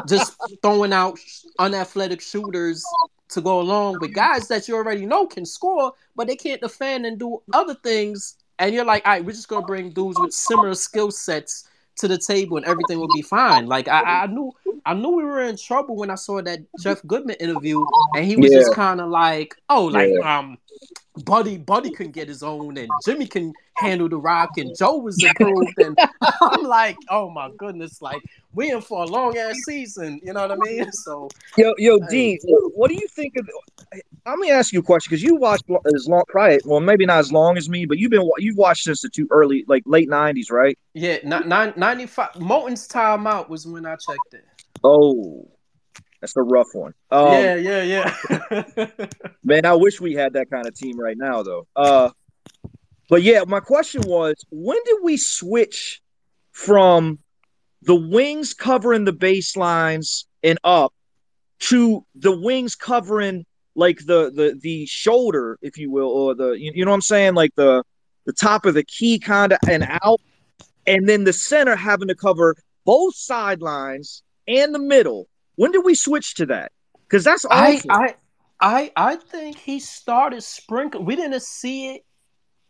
just 0.07 0.37
throwing 0.61 0.93
out 0.93 1.19
unathletic 1.59 2.21
shooters 2.21 2.83
to 3.29 3.41
go 3.41 3.59
along 3.59 3.99
with 3.99 4.13
guys 4.13 4.47
that 4.47 4.67
you 4.67 4.75
already 4.75 5.05
know 5.05 5.27
can 5.27 5.45
score, 5.45 5.93
but 6.15 6.27
they 6.27 6.35
can't 6.35 6.61
defend 6.61 7.05
and 7.05 7.19
do 7.19 7.41
other 7.53 7.75
things. 7.75 8.37
And 8.57 8.73
you're 8.73 8.85
like, 8.85 9.05
all 9.05 9.13
right, 9.13 9.23
we're 9.23 9.33
just 9.33 9.49
gonna 9.49 9.65
bring 9.65 9.91
dudes 9.91 10.19
with 10.19 10.33
similar 10.33 10.73
skill 10.73 11.11
sets 11.11 11.68
to 11.99 12.07
the 12.07 12.17
table 12.17 12.57
and 12.57 12.65
everything 12.65 12.99
will 12.99 13.13
be 13.13 13.21
fine. 13.21 13.67
Like 13.67 13.87
I, 13.87 14.23
I 14.23 14.27
knew 14.27 14.53
I 14.85 14.93
knew 14.93 15.09
we 15.09 15.23
were 15.23 15.41
in 15.41 15.57
trouble 15.57 15.95
when 15.95 16.09
I 16.09 16.15
saw 16.15 16.41
that 16.41 16.59
Jeff 16.79 17.05
Goodman 17.05 17.35
interview 17.39 17.83
and 18.15 18.25
he 18.25 18.35
was 18.35 18.51
just 18.51 18.73
kind 18.73 19.01
of 19.01 19.09
like, 19.09 19.55
oh, 19.69 19.85
like 19.85 20.13
um 20.25 20.57
Buddy 21.25 21.57
Buddy 21.57 21.91
can 21.91 22.11
get 22.11 22.27
his 22.27 22.43
own 22.43 22.77
and 22.77 22.89
Jimmy 23.05 23.27
can 23.27 23.53
handle 23.77 24.07
the 24.07 24.17
rock 24.17 24.57
and 24.57 24.75
Joe 24.77 24.97
was 24.97 25.21
improved 25.21 25.77
and 25.77 25.97
I'm 26.41 26.63
like, 26.63 26.97
oh 27.09 27.29
my 27.29 27.49
goodness, 27.57 28.01
like 28.01 28.21
we 28.53 28.71
in 28.71 28.81
for 28.81 29.03
a 29.03 29.05
long 29.05 29.37
ass 29.37 29.55
season, 29.65 30.19
you 30.23 30.33
know 30.33 30.47
what 30.47 30.51
I 30.51 30.55
mean? 30.55 30.85
So 30.93 31.29
Yo, 31.57 31.73
yo, 31.77 31.99
Hey. 32.09 32.37
What 32.75 32.89
do 32.89 32.95
you 32.95 33.07
think 33.09 33.35
of? 33.37 33.49
Let 34.25 34.37
me 34.37 34.51
ask 34.51 34.71
you 34.71 34.79
a 34.79 34.83
question 34.83 35.09
because 35.09 35.23
you 35.23 35.35
watched 35.35 35.63
as 35.93 36.07
long, 36.07 36.23
probably 36.29 36.59
well, 36.65 36.79
maybe 36.79 37.05
not 37.05 37.19
as 37.19 37.31
long 37.31 37.57
as 37.57 37.69
me, 37.69 37.85
but 37.85 37.97
you've 37.97 38.11
been 38.11 38.29
you've 38.37 38.57
watched 38.57 38.83
since 38.83 39.01
the 39.01 39.09
two 39.09 39.27
early, 39.31 39.65
like 39.67 39.83
late 39.85 40.09
'90s, 40.09 40.51
right? 40.51 40.77
yeah, 40.93 41.17
ni- 41.23 41.47
nine- 41.47 41.73
95 41.75 42.33
Moten's 42.33 42.87
timeout 42.87 43.49
was 43.49 43.65
when 43.65 43.85
I 43.85 43.95
checked 43.95 44.33
it. 44.33 44.45
Oh, 44.83 45.49
that's 46.21 46.35
a 46.35 46.41
rough 46.41 46.73
one. 46.73 46.93
Um, 47.11 47.33
yeah, 47.33 47.55
yeah, 47.55 47.83
yeah. 47.83 48.87
Man, 49.43 49.65
I 49.65 49.73
wish 49.73 50.01
we 50.01 50.13
had 50.13 50.33
that 50.33 50.49
kind 50.49 50.67
of 50.67 50.75
team 50.75 50.99
right 50.99 51.17
now, 51.17 51.43
though. 51.43 51.67
Uh, 51.75 52.09
but 53.09 53.23
yeah, 53.23 53.43
my 53.47 53.59
question 53.59 54.01
was, 54.05 54.35
when 54.51 54.77
did 54.85 54.97
we 55.01 55.17
switch 55.17 56.01
from 56.51 57.19
the 57.83 57.95
wings 57.95 58.53
covering 58.53 59.05
the 59.05 59.13
baselines 59.13 60.25
and 60.43 60.59
up 60.63 60.93
to 61.59 62.05
the 62.15 62.37
wings 62.37 62.75
covering 62.75 63.45
like 63.75 63.99
the 63.99 64.29
the 64.31 64.59
the 64.61 64.85
shoulder, 64.85 65.57
if 65.61 65.77
you 65.77 65.89
will, 65.89 66.09
or 66.09 66.35
the 66.35 66.51
you, 66.51 66.71
you 66.75 66.85
know 66.85 66.91
what 66.91 66.95
I'm 66.95 67.01
saying, 67.01 67.33
like 67.33 67.55
the 67.55 67.83
the 68.25 68.33
top 68.33 68.65
of 68.65 68.73
the 68.73 68.83
key 68.83 69.19
kind 69.19 69.53
of 69.53 69.59
and 69.69 69.87
out. 70.03 70.19
and 70.85 71.07
then 71.07 71.23
the 71.23 71.33
center 71.33 71.75
having 71.75 72.09
to 72.09 72.15
cover 72.15 72.55
both 72.85 73.15
sidelines 73.15 74.21
and 74.47 74.75
the 74.75 74.79
middle. 74.79 75.28
When 75.59 75.73
did 75.73 75.83
we 75.83 75.93
switch 75.93 76.35
to 76.35 76.45
that? 76.45 76.71
Because 77.03 77.25
that's 77.25 77.43
awful. 77.43 77.91
I, 77.91 78.15
I, 78.61 78.61
I, 78.61 78.91
I 78.95 79.15
think 79.17 79.57
he 79.57 79.81
started 79.81 80.41
sprinkling. 80.41 81.03
We 81.03 81.17
didn't 81.17 81.41
see 81.41 81.95
it 81.95 82.05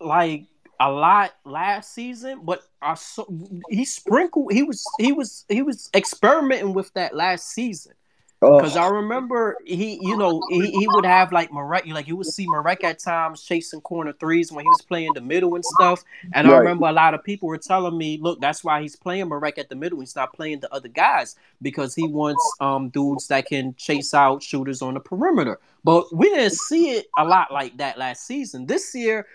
like 0.02 0.46
a 0.80 0.90
lot 0.90 1.36
last 1.46 1.94
season, 1.94 2.42
but 2.42 2.64
I 2.82 2.96
saw 2.96 3.26
he 3.70 3.86
sprinkled. 3.86 4.54
He 4.54 4.64
was 4.64 4.84
he 4.98 5.12
was 5.12 5.46
he 5.50 5.62
was 5.62 5.92
experimenting 5.94 6.74
with 6.74 6.92
that 6.94 7.16
last 7.16 7.52
season. 7.52 7.94
Because 8.42 8.78
I 8.78 8.88
remember 8.88 9.58
he, 9.66 10.00
you 10.02 10.16
know, 10.16 10.42
he, 10.50 10.72
he 10.72 10.88
would 10.88 11.06
have 11.06 11.34
like 11.34 11.52
Marek, 11.52 11.86
like 11.88 12.08
you 12.08 12.16
would 12.16 12.28
see 12.28 12.48
Marek 12.48 12.86
at 12.86 12.98
times 12.98 13.44
chasing 13.44 13.82
corner 13.82 14.14
threes 14.14 14.50
when 14.50 14.64
he 14.64 14.70
was 14.70 14.82
playing 14.82 15.12
the 15.14 15.20
middle 15.20 15.56
and 15.56 15.66
stuff. 15.66 16.06
And 16.34 16.48
right. 16.48 16.56
I 16.56 16.58
remember 16.60 16.88
a 16.88 16.94
lot 16.94 17.14
of 17.14 17.22
people 17.22 17.50
were 17.50 17.58
telling 17.58 17.98
me, 17.98 18.18
look, 18.22 18.40
that's 18.40 18.64
why 18.64 18.82
he's 18.82 18.96
playing 18.96 19.28
Marek 19.28 19.58
at 19.58 19.68
the 19.68 19.76
middle. 19.76 20.00
He's 20.00 20.16
not 20.16 20.32
playing 20.32 20.62
the 20.62 20.74
other 20.74 20.88
guys 20.88 21.36
because 21.62 21.94
he 21.94 22.08
wants 22.08 22.42
um 22.62 22.88
dudes 22.90 23.28
that 23.28 23.46
can 23.46 23.76
chase 23.76 24.14
out 24.14 24.42
shooters 24.42 24.82
on 24.82 24.94
the 24.94 25.02
perimeter. 25.02 25.60
But 25.84 26.16
we 26.16 26.30
didn't 26.30 26.54
see 26.54 26.92
it 26.92 27.08
a 27.18 27.26
lot 27.26 27.52
like 27.52 27.76
that 27.78 27.98
last 27.98 28.26
season. 28.26 28.66
This 28.66 28.96
year, 28.96 29.28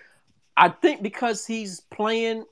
I 0.57 0.71
think 0.71 1.03
because 1.03 1.45
he's 1.47 1.81
playing 1.81 2.47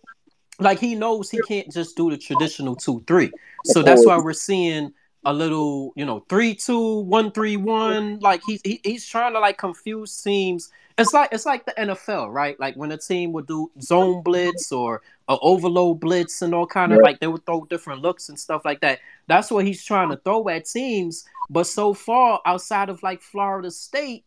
like 0.59 0.79
he 0.79 0.97
knows 0.97 1.31
he 1.31 1.41
can't 1.49 1.73
just 1.73 1.97
do 1.97 2.11
the 2.11 2.19
traditional 2.19 2.77
two 2.77 3.03
three. 3.07 3.33
So 3.65 3.83
that's 3.83 4.05
why 4.05 4.19
we're 4.19 4.35
seeing 4.35 4.93
a 5.24 5.32
little, 5.32 5.93
you 5.97 6.05
know, 6.05 6.24
three 6.28 6.55
two 6.55 7.01
one 7.01 7.31
three 7.32 7.57
one. 7.57 8.19
Like 8.20 8.43
he's 8.47 8.61
he, 8.65 8.81
he's 8.82 9.07
trying 9.07 9.32
to 9.35 9.40
like 9.40 9.59
confuse 9.59 10.20
teams. 10.20 10.70
It's 10.99 11.12
like 11.12 11.31
it's 11.32 11.47
like 11.47 11.65
the 11.65 11.73
NFL, 11.73 12.32
right? 12.32 12.59
Like 12.59 12.77
when 12.77 12.93
a 12.93 12.99
team 12.99 13.32
would 13.32 13.47
do 13.47 13.70
zone 13.81 14.23
blitz 14.23 14.73
or 14.73 15.03
a 15.28 15.39
overload 15.40 16.01
blitz 16.01 16.43
and 16.43 16.55
all 16.55 16.66
kind 16.66 16.93
of 16.93 17.01
like 17.03 17.20
they 17.20 17.27
would 17.27 17.47
throw 17.47 17.65
different 17.65 18.03
looks 18.03 18.28
and 18.28 18.39
stuff 18.39 18.65
like 18.65 18.81
that. 18.81 18.99
That's 19.28 19.51
what 19.51 19.65
he's 19.65 19.85
trying 19.85 20.11
to 20.11 20.16
throw 20.16 20.49
at 20.49 20.66
teams. 20.66 21.24
But 21.49 21.65
so 21.65 21.94
far, 21.94 22.40
outside 22.44 22.89
of 22.89 23.03
like 23.03 23.23
Florida 23.23 23.70
State, 23.70 24.24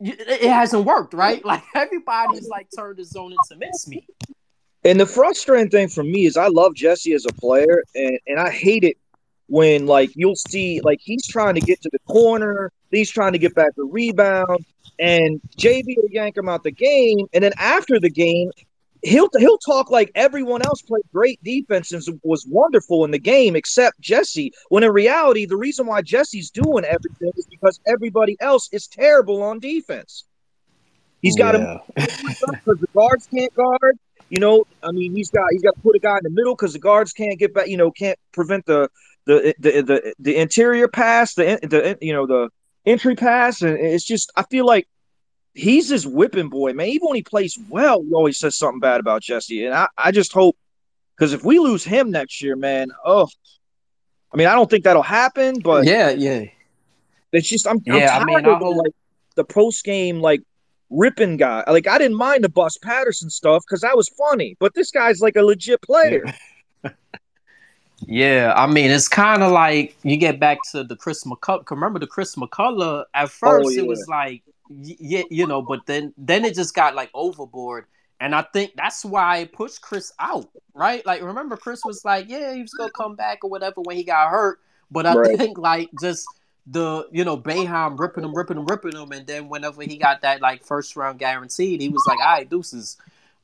it 0.00 0.50
hasn't 0.50 0.84
worked, 0.84 1.14
right? 1.14 1.44
Like 1.44 1.62
everybody's 1.74 2.48
like 2.48 2.68
turned 2.74 2.98
the 2.98 3.04
zone 3.04 3.32
into 3.32 3.58
mincemeat. 3.58 4.08
And 4.84 5.00
the 5.00 5.06
frustrating 5.06 5.68
thing 5.68 5.88
for 5.88 6.04
me 6.04 6.26
is 6.26 6.36
I 6.36 6.46
love 6.46 6.74
Jesse 6.74 7.12
as 7.12 7.26
a 7.26 7.32
player, 7.32 7.82
and, 7.94 8.18
and 8.26 8.38
I 8.38 8.50
hate 8.50 8.84
it 8.84 8.96
when 9.48 9.86
like 9.86 10.10
you'll 10.14 10.36
see 10.36 10.80
like 10.82 11.00
he's 11.02 11.26
trying 11.26 11.54
to 11.54 11.60
get 11.60 11.80
to 11.82 11.90
the 11.92 11.98
corner, 12.00 12.72
he's 12.90 13.10
trying 13.10 13.32
to 13.32 13.38
get 13.38 13.54
back 13.54 13.74
the 13.76 13.84
rebound, 13.84 14.64
and 14.98 15.40
JB 15.56 15.96
will 15.96 16.10
yank 16.10 16.36
him 16.36 16.48
out 16.48 16.62
the 16.62 16.70
game, 16.70 17.26
and 17.32 17.44
then 17.44 17.52
after 17.58 18.00
the 18.00 18.10
game, 18.10 18.50
he'll 19.02 19.28
he'll 19.38 19.58
talk 19.58 19.90
like 19.90 20.10
everyone 20.14 20.62
else 20.62 20.82
played 20.82 21.04
great 21.12 21.42
defense 21.42 21.92
and 21.92 22.02
was 22.22 22.46
wonderful 22.48 23.04
in 23.04 23.10
the 23.10 23.18
game 23.18 23.56
except 23.56 24.00
Jesse. 24.00 24.52
When 24.68 24.82
in 24.82 24.92
reality, 24.92 25.46
the 25.46 25.56
reason 25.56 25.86
why 25.86 26.02
Jesse's 26.02 26.50
doing 26.50 26.84
everything 26.84 27.32
is 27.36 27.46
because 27.46 27.80
everybody 27.86 28.36
else 28.40 28.68
is 28.72 28.86
terrible 28.86 29.42
on 29.42 29.60
defense. 29.60 30.24
He's 31.22 31.36
got 31.36 31.54
yeah. 31.54 31.78
because 31.96 32.78
the 32.80 32.88
guards 32.94 33.28
can't 33.32 33.54
guard. 33.54 33.98
You 34.28 34.40
know, 34.40 34.64
I 34.82 34.90
mean, 34.90 35.14
he's 35.14 35.30
got 35.30 35.46
he's 35.52 35.62
got 35.62 35.74
to 35.76 35.80
put 35.80 35.96
a 35.96 36.00
guy 36.00 36.16
in 36.18 36.24
the 36.24 36.30
middle 36.30 36.54
because 36.54 36.72
the 36.72 36.78
guards 36.78 37.12
can't 37.12 37.38
get 37.38 37.54
back. 37.54 37.68
You 37.68 37.76
know, 37.76 37.90
can't 37.90 38.18
prevent 38.32 38.66
the 38.66 38.88
the 39.26 39.54
the 39.58 39.82
the, 39.82 40.14
the 40.18 40.36
interior 40.36 40.88
pass, 40.88 41.34
the 41.34 41.58
the 41.62 41.98
you 42.00 42.12
know 42.12 42.26
the 42.26 42.48
entry 42.84 43.16
pass, 43.16 43.62
and 43.62 43.78
it's 43.78 44.04
just 44.04 44.32
I 44.36 44.44
feel 44.44 44.64
like 44.64 44.88
he's 45.54 45.88
this 45.88 46.06
whipping 46.06 46.48
boy, 46.48 46.72
man. 46.72 46.88
Even 46.88 47.08
when 47.08 47.16
he 47.16 47.22
plays 47.22 47.58
well, 47.68 48.02
he 48.02 48.12
always 48.12 48.38
says 48.38 48.56
something 48.56 48.80
bad 48.80 49.00
about 49.00 49.22
Jesse, 49.22 49.66
and 49.66 49.74
I 49.74 49.88
I 49.98 50.12
just 50.12 50.32
hope 50.32 50.56
because 51.16 51.32
if 51.32 51.44
we 51.44 51.58
lose 51.58 51.84
him 51.84 52.10
next 52.10 52.40
year, 52.40 52.56
man, 52.56 52.90
oh, 53.04 53.28
I 54.32 54.36
mean 54.36 54.46
I 54.46 54.54
don't 54.54 54.70
think 54.70 54.84
that'll 54.84 55.02
happen, 55.02 55.60
but 55.60 55.84
yeah, 55.84 56.10
yeah, 56.10 56.44
it's 57.32 57.48
just 57.48 57.66
I'm, 57.66 57.80
yeah, 57.84 58.16
I'm 58.16 58.26
tired 58.26 58.30
I 58.30 58.42
mean, 58.42 58.46
of 58.46 58.60
the, 58.60 58.66
like 58.66 58.92
the 59.34 59.44
post 59.44 59.84
game 59.84 60.20
like 60.20 60.42
ripping 60.88 61.36
guy. 61.36 61.64
Like 61.66 61.88
I 61.88 61.98
didn't 61.98 62.16
mind 62.16 62.44
the 62.44 62.48
Bus 62.48 62.78
Patterson 62.78 63.30
stuff 63.30 63.64
because 63.66 63.80
that 63.80 63.96
was 63.96 64.08
funny, 64.08 64.56
but 64.60 64.74
this 64.74 64.92
guy's 64.92 65.20
like 65.20 65.36
a 65.36 65.42
legit 65.42 65.82
player. 65.82 66.22
Yeah, 66.26 66.32
I 68.04 68.66
mean, 68.66 68.90
it's 68.90 69.08
kind 69.08 69.42
of 69.42 69.52
like 69.52 69.96
you 70.02 70.16
get 70.16 70.38
back 70.38 70.58
to 70.72 70.84
the 70.84 70.96
Chris 70.96 71.24
McCullough. 71.24 71.70
Remember 71.70 71.98
the 71.98 72.06
Chris 72.06 72.34
McCullough? 72.36 73.04
At 73.14 73.30
first, 73.30 73.66
oh, 73.66 73.70
yeah. 73.70 73.80
it 73.80 73.86
was 73.86 74.06
like, 74.08 74.42
yeah, 74.68 75.22
you 75.30 75.46
know, 75.46 75.62
but 75.62 75.86
then 75.86 76.12
then 76.18 76.44
it 76.44 76.54
just 76.54 76.74
got 76.74 76.94
like 76.94 77.10
overboard, 77.14 77.86
and 78.20 78.34
I 78.34 78.42
think 78.42 78.72
that's 78.76 79.04
why 79.04 79.38
it 79.38 79.52
pushed 79.52 79.80
Chris 79.80 80.12
out, 80.18 80.48
right? 80.74 81.04
Like, 81.06 81.22
remember, 81.22 81.56
Chris 81.56 81.80
was 81.84 82.04
like, 82.04 82.28
yeah, 82.28 82.54
he 82.54 82.62
was 82.62 82.72
gonna 82.72 82.90
come 82.90 83.16
back 83.16 83.44
or 83.44 83.50
whatever 83.50 83.80
when 83.80 83.96
he 83.96 84.04
got 84.04 84.28
hurt, 84.28 84.60
but 84.90 85.06
I 85.06 85.14
right. 85.14 85.38
think 85.38 85.56
like 85.56 85.88
just 86.00 86.26
the 86.66 87.06
you 87.12 87.24
know 87.24 87.38
Boeheim 87.38 87.98
ripping 87.98 88.24
him, 88.24 88.34
ripping 88.34 88.58
him, 88.58 88.66
ripping 88.66 88.96
him, 88.96 89.12
and 89.12 89.26
then 89.26 89.48
whenever 89.48 89.82
he 89.82 89.96
got 89.96 90.20
that 90.22 90.40
like 90.42 90.64
first 90.64 90.96
round 90.96 91.18
guaranteed, 91.18 91.80
he 91.80 91.88
was 91.88 92.04
like, 92.06 92.18
all 92.18 92.26
right, 92.26 92.50
deuces. 92.50 92.98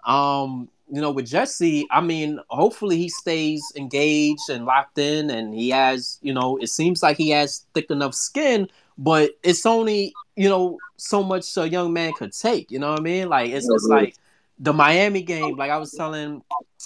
Um, 0.05 0.69
you 0.93 1.01
know, 1.01 1.10
with 1.10 1.27
Jesse, 1.27 1.86
I 1.90 2.02
mean, 2.02 2.39
hopefully 2.51 2.98
he 2.98 3.09
stays 3.09 3.62
engaged 3.77 4.51
and 4.51 4.66
locked 4.66 4.98
in, 4.98 5.31
and 5.31 5.55
he 5.55 5.70
has, 5.70 6.19
you 6.20 6.35
know, 6.35 6.59
it 6.59 6.66
seems 6.66 7.02
like 7.02 7.16
he 7.16 7.31
has 7.31 7.64
thick 7.73 7.90
enough 7.90 8.14
skin, 8.14 8.69
but 8.98 9.31
it's 9.43 9.64
only, 9.64 10.12
you 10.36 10.51
know, 10.51 10.77
so 10.98 11.23
much 11.23 11.56
a 11.56 11.66
young 11.66 11.94
man 11.94 12.12
could 12.12 12.35
take. 12.35 12.70
You 12.70 12.78
know 12.78 12.90
what 12.90 13.01
I 13.01 13.02
mean? 13.02 13.31
Like 13.31 13.52
it's, 13.52 13.66
just 13.66 13.89
like 13.89 14.16
the 14.59 14.74
Miami 14.74 15.23
game. 15.23 15.56
Like 15.56 15.70
I 15.70 15.78
was 15.78 15.93
telling 15.93 16.43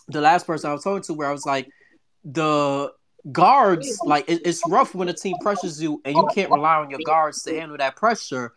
the 0.07 0.21
last 0.21 0.47
person 0.47 0.71
I 0.71 0.75
was 0.75 0.85
talking 0.85 1.03
to, 1.03 1.13
where 1.13 1.29
I 1.29 1.33
was 1.33 1.45
like, 1.45 1.69
the 2.25 2.93
guards, 3.33 3.99
like 4.05 4.31
it, 4.31 4.43
it's 4.45 4.63
rough 4.69 4.95
when 4.95 5.09
a 5.09 5.15
team 5.15 5.35
pressures 5.41 5.83
you, 5.83 6.01
and 6.05 6.15
you 6.15 6.29
can't 6.33 6.53
rely 6.53 6.77
on 6.77 6.91
your 6.91 7.01
guards 7.05 7.43
to 7.43 7.59
handle 7.59 7.77
that 7.79 7.97
pressure 7.97 8.53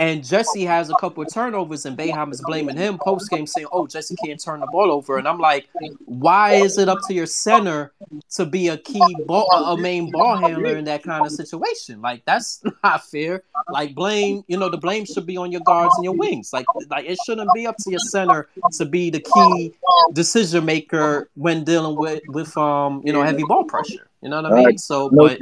and 0.00 0.24
Jesse 0.24 0.64
has 0.64 0.88
a 0.88 0.94
couple 0.94 1.22
of 1.22 1.30
turnovers, 1.30 1.84
and 1.84 1.94
Boeheim 1.94 2.32
is 2.32 2.40
blaming 2.40 2.74
him 2.74 2.96
post 2.96 3.28
game, 3.28 3.46
saying, 3.46 3.66
"Oh, 3.70 3.86
Jesse 3.86 4.16
can't 4.24 4.42
turn 4.42 4.60
the 4.60 4.66
ball 4.72 4.90
over." 4.90 5.18
And 5.18 5.28
I'm 5.28 5.38
like, 5.38 5.68
"Why 6.06 6.54
is 6.54 6.78
it 6.78 6.88
up 6.88 7.00
to 7.08 7.12
your 7.12 7.26
center 7.26 7.92
to 8.30 8.46
be 8.46 8.68
a 8.68 8.78
key 8.78 9.14
ball, 9.26 9.46
a 9.52 9.76
main 9.76 10.10
ball 10.10 10.38
handler 10.38 10.74
in 10.74 10.86
that 10.86 11.02
kind 11.02 11.26
of 11.26 11.30
situation? 11.30 12.00
Like 12.00 12.24
that's 12.24 12.62
not 12.82 13.04
fair. 13.04 13.42
Like 13.68 13.94
blame, 13.94 14.42
you 14.48 14.56
know, 14.56 14.70
the 14.70 14.78
blame 14.78 15.04
should 15.04 15.26
be 15.26 15.36
on 15.36 15.52
your 15.52 15.60
guards 15.66 15.94
and 15.96 16.04
your 16.04 16.14
wings. 16.14 16.50
Like, 16.50 16.64
like 16.88 17.04
it 17.04 17.18
shouldn't 17.26 17.50
be 17.54 17.66
up 17.66 17.76
to 17.80 17.90
your 17.90 18.00
center 18.00 18.48
to 18.78 18.86
be 18.86 19.10
the 19.10 19.20
key 19.20 19.74
decision 20.14 20.64
maker 20.64 21.28
when 21.34 21.62
dealing 21.62 21.96
with 21.96 22.22
with 22.28 22.56
um, 22.56 23.02
you 23.04 23.12
know, 23.12 23.22
heavy 23.22 23.44
ball 23.46 23.64
pressure. 23.64 24.08
You 24.22 24.30
know 24.30 24.40
what 24.40 24.50
I 24.50 24.64
mean? 24.64 24.78
So, 24.78 25.10
but 25.10 25.38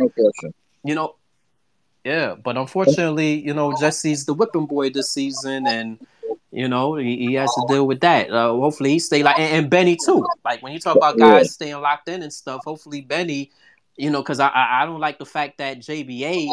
you 0.82 0.97
know, 0.97 1.14
yeah, 2.04 2.34
but 2.34 2.56
unfortunately, 2.56 3.34
you 3.34 3.52
know, 3.52 3.74
Jesse's 3.78 4.24
the 4.24 4.34
whipping 4.34 4.66
boy 4.66 4.90
this 4.90 5.10
season, 5.10 5.66
and 5.66 5.98
you 6.50 6.68
know 6.68 6.94
he, 6.94 7.16
he 7.18 7.34
has 7.34 7.52
to 7.54 7.64
deal 7.68 7.86
with 7.86 8.00
that. 8.00 8.30
Uh, 8.30 8.52
hopefully, 8.52 8.90
he 8.90 8.98
stay 8.98 9.22
like 9.22 9.38
and, 9.38 9.64
and, 9.64 9.70
Benny 9.70 9.96
too. 9.96 10.26
Like 10.44 10.62
when 10.62 10.72
you 10.72 10.78
talk 10.78 10.96
about 10.96 11.18
guys 11.18 11.52
staying 11.52 11.80
locked 11.80 12.08
in 12.08 12.22
and 12.22 12.32
stuff, 12.32 12.62
hopefully 12.64 13.00
Benny, 13.00 13.50
you 13.96 14.10
know, 14.10 14.22
because 14.22 14.40
I, 14.40 14.50
I, 14.54 14.86
don't 14.86 15.00
like 15.00 15.18
the 15.18 15.26
fact 15.26 15.58
that 15.58 15.80
JBA 15.80 16.48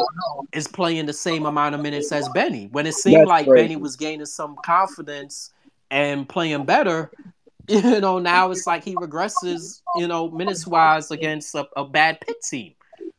is 0.52 0.66
playing 0.66 1.06
the 1.06 1.12
same 1.12 1.46
amount 1.46 1.74
of 1.74 1.80
minutes 1.80 2.10
as 2.12 2.28
Benny. 2.30 2.68
When 2.72 2.86
it 2.86 2.94
seemed 2.94 3.20
That's 3.20 3.28
like 3.28 3.46
Benny 3.46 3.76
was 3.76 3.96
gaining 3.96 4.26
some 4.26 4.56
confidence 4.64 5.52
and 5.90 6.28
playing 6.28 6.64
better, 6.64 7.12
you 7.68 8.00
know, 8.00 8.18
now 8.18 8.50
it's 8.50 8.66
like 8.66 8.84
he 8.84 8.94
regresses, 8.96 9.80
you 9.96 10.06
know, 10.08 10.30
minutes 10.30 10.66
wise 10.66 11.10
against 11.10 11.54
a, 11.54 11.66
a 11.76 11.84
bad 11.84 12.20
Pitt 12.20 12.42
team. 12.42 12.74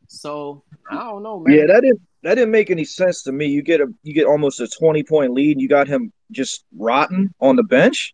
So 0.07 0.63
I 0.89 0.95
don't 0.95 1.23
know, 1.23 1.39
man. 1.39 1.55
Yeah, 1.55 1.65
that 1.67 1.81
didn't 1.81 2.01
that 2.23 2.35
didn't 2.35 2.51
make 2.51 2.69
any 2.69 2.83
sense 2.83 3.23
to 3.23 3.31
me. 3.31 3.47
You 3.47 3.61
get 3.61 3.81
a 3.81 3.87
you 4.03 4.13
get 4.13 4.25
almost 4.25 4.59
a 4.59 4.67
twenty 4.67 5.03
point 5.03 5.33
lead, 5.33 5.53
and 5.53 5.61
you 5.61 5.67
got 5.67 5.87
him 5.87 6.11
just 6.31 6.65
rotten 6.75 7.33
on 7.39 7.55
the 7.55 7.63
bench. 7.63 8.13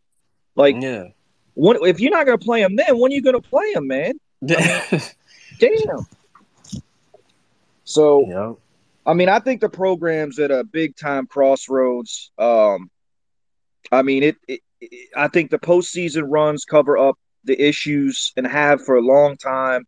Like, 0.55 0.75
yeah, 0.79 1.05
what 1.53 1.77
if 1.87 1.99
you're 1.99 2.11
not 2.11 2.25
gonna 2.25 2.37
play 2.37 2.61
him? 2.61 2.75
Then 2.75 2.99
when 2.99 3.11
are 3.11 3.15
you 3.15 3.21
gonna 3.21 3.41
play 3.41 3.71
him, 3.73 3.87
man? 3.87 4.13
I 4.49 4.85
mean, 4.91 5.01
damn. 5.59 6.07
So. 7.83 8.57
I 9.05 9.13
mean, 9.13 9.29
I 9.29 9.39
think 9.39 9.61
the 9.61 9.69
program's 9.69 10.39
at 10.39 10.51
a 10.51 10.63
big 10.63 10.95
time 10.95 11.27
crossroads. 11.27 12.31
Um, 12.37 12.89
I 13.91 14.01
mean, 14.01 14.23
it, 14.23 14.37
it, 14.47 14.61
it 14.79 15.09
I 15.15 15.27
think 15.27 15.51
the 15.51 15.59
postseason 15.59 16.23
runs 16.27 16.65
cover 16.65 16.97
up 16.97 17.17
the 17.43 17.61
issues 17.61 18.31
and 18.37 18.47
have 18.47 18.83
for 18.83 18.95
a 18.95 19.01
long 19.01 19.35
time. 19.35 19.85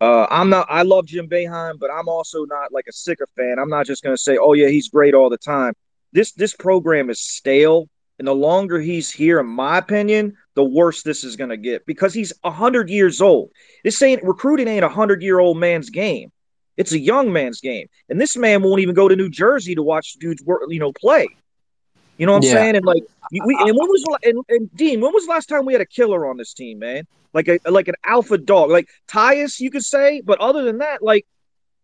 Uh, 0.00 0.26
I'm 0.30 0.48
not. 0.48 0.66
I 0.70 0.82
love 0.82 1.06
Jim 1.06 1.28
Boeheim, 1.28 1.78
but 1.78 1.90
I'm 1.90 2.08
also 2.08 2.44
not 2.46 2.72
like 2.72 2.86
a 2.88 3.26
fan. 3.36 3.58
I'm 3.58 3.68
not 3.68 3.86
just 3.86 4.02
going 4.02 4.16
to 4.16 4.20
say, 4.20 4.38
"Oh 4.38 4.54
yeah, 4.54 4.68
he's 4.68 4.88
great 4.88 5.14
all 5.14 5.28
the 5.28 5.38
time." 5.38 5.74
This 6.12 6.32
this 6.32 6.54
program 6.54 7.10
is 7.10 7.20
stale, 7.20 7.86
and 8.18 8.26
the 8.26 8.34
longer 8.34 8.80
he's 8.80 9.10
here, 9.10 9.40
in 9.40 9.46
my 9.46 9.76
opinion, 9.78 10.36
the 10.54 10.64
worse 10.64 11.02
this 11.02 11.22
is 11.22 11.36
going 11.36 11.50
to 11.50 11.58
get 11.58 11.84
because 11.84 12.14
he's 12.14 12.32
hundred 12.42 12.88
years 12.88 13.20
old. 13.20 13.50
This 13.84 14.00
ain't 14.00 14.24
recruiting 14.24 14.68
ain't 14.68 14.84
a 14.84 14.88
hundred 14.88 15.22
year 15.22 15.38
old 15.38 15.58
man's 15.58 15.90
game. 15.90 16.32
It's 16.78 16.92
a 16.92 16.98
young 16.98 17.30
man's 17.30 17.60
game, 17.60 17.88
and 18.08 18.18
this 18.18 18.38
man 18.38 18.62
won't 18.62 18.80
even 18.80 18.94
go 18.94 19.06
to 19.06 19.16
New 19.16 19.28
Jersey 19.28 19.74
to 19.74 19.82
watch 19.82 20.14
dudes 20.14 20.42
work, 20.42 20.62
you 20.68 20.80
know, 20.80 20.92
play. 20.92 21.28
You 22.20 22.26
know 22.26 22.32
what 22.32 22.38
I'm 22.40 22.42
Yeah. 22.42 22.52
saying? 22.52 22.76
And 22.76 22.84
like, 22.84 23.02
we 23.32 23.40
and 23.40 23.78
when 23.78 23.88
was 23.88 24.04
and, 24.22 24.44
and 24.50 24.70
Dean? 24.76 25.00
When 25.00 25.10
was 25.14 25.24
the 25.24 25.30
last 25.30 25.46
time 25.48 25.64
we 25.64 25.72
had 25.72 25.80
a 25.80 25.86
killer 25.86 26.28
on 26.28 26.36
this 26.36 26.52
team, 26.52 26.78
man? 26.78 27.04
Like 27.32 27.48
a 27.48 27.58
like 27.70 27.88
an 27.88 27.94
alpha 28.04 28.36
dog, 28.36 28.68
like 28.70 28.88
Tyus, 29.08 29.58
you 29.58 29.70
could 29.70 29.84
say. 29.84 30.20
But 30.20 30.38
other 30.38 30.62
than 30.62 30.78
that, 30.78 31.02
like, 31.02 31.26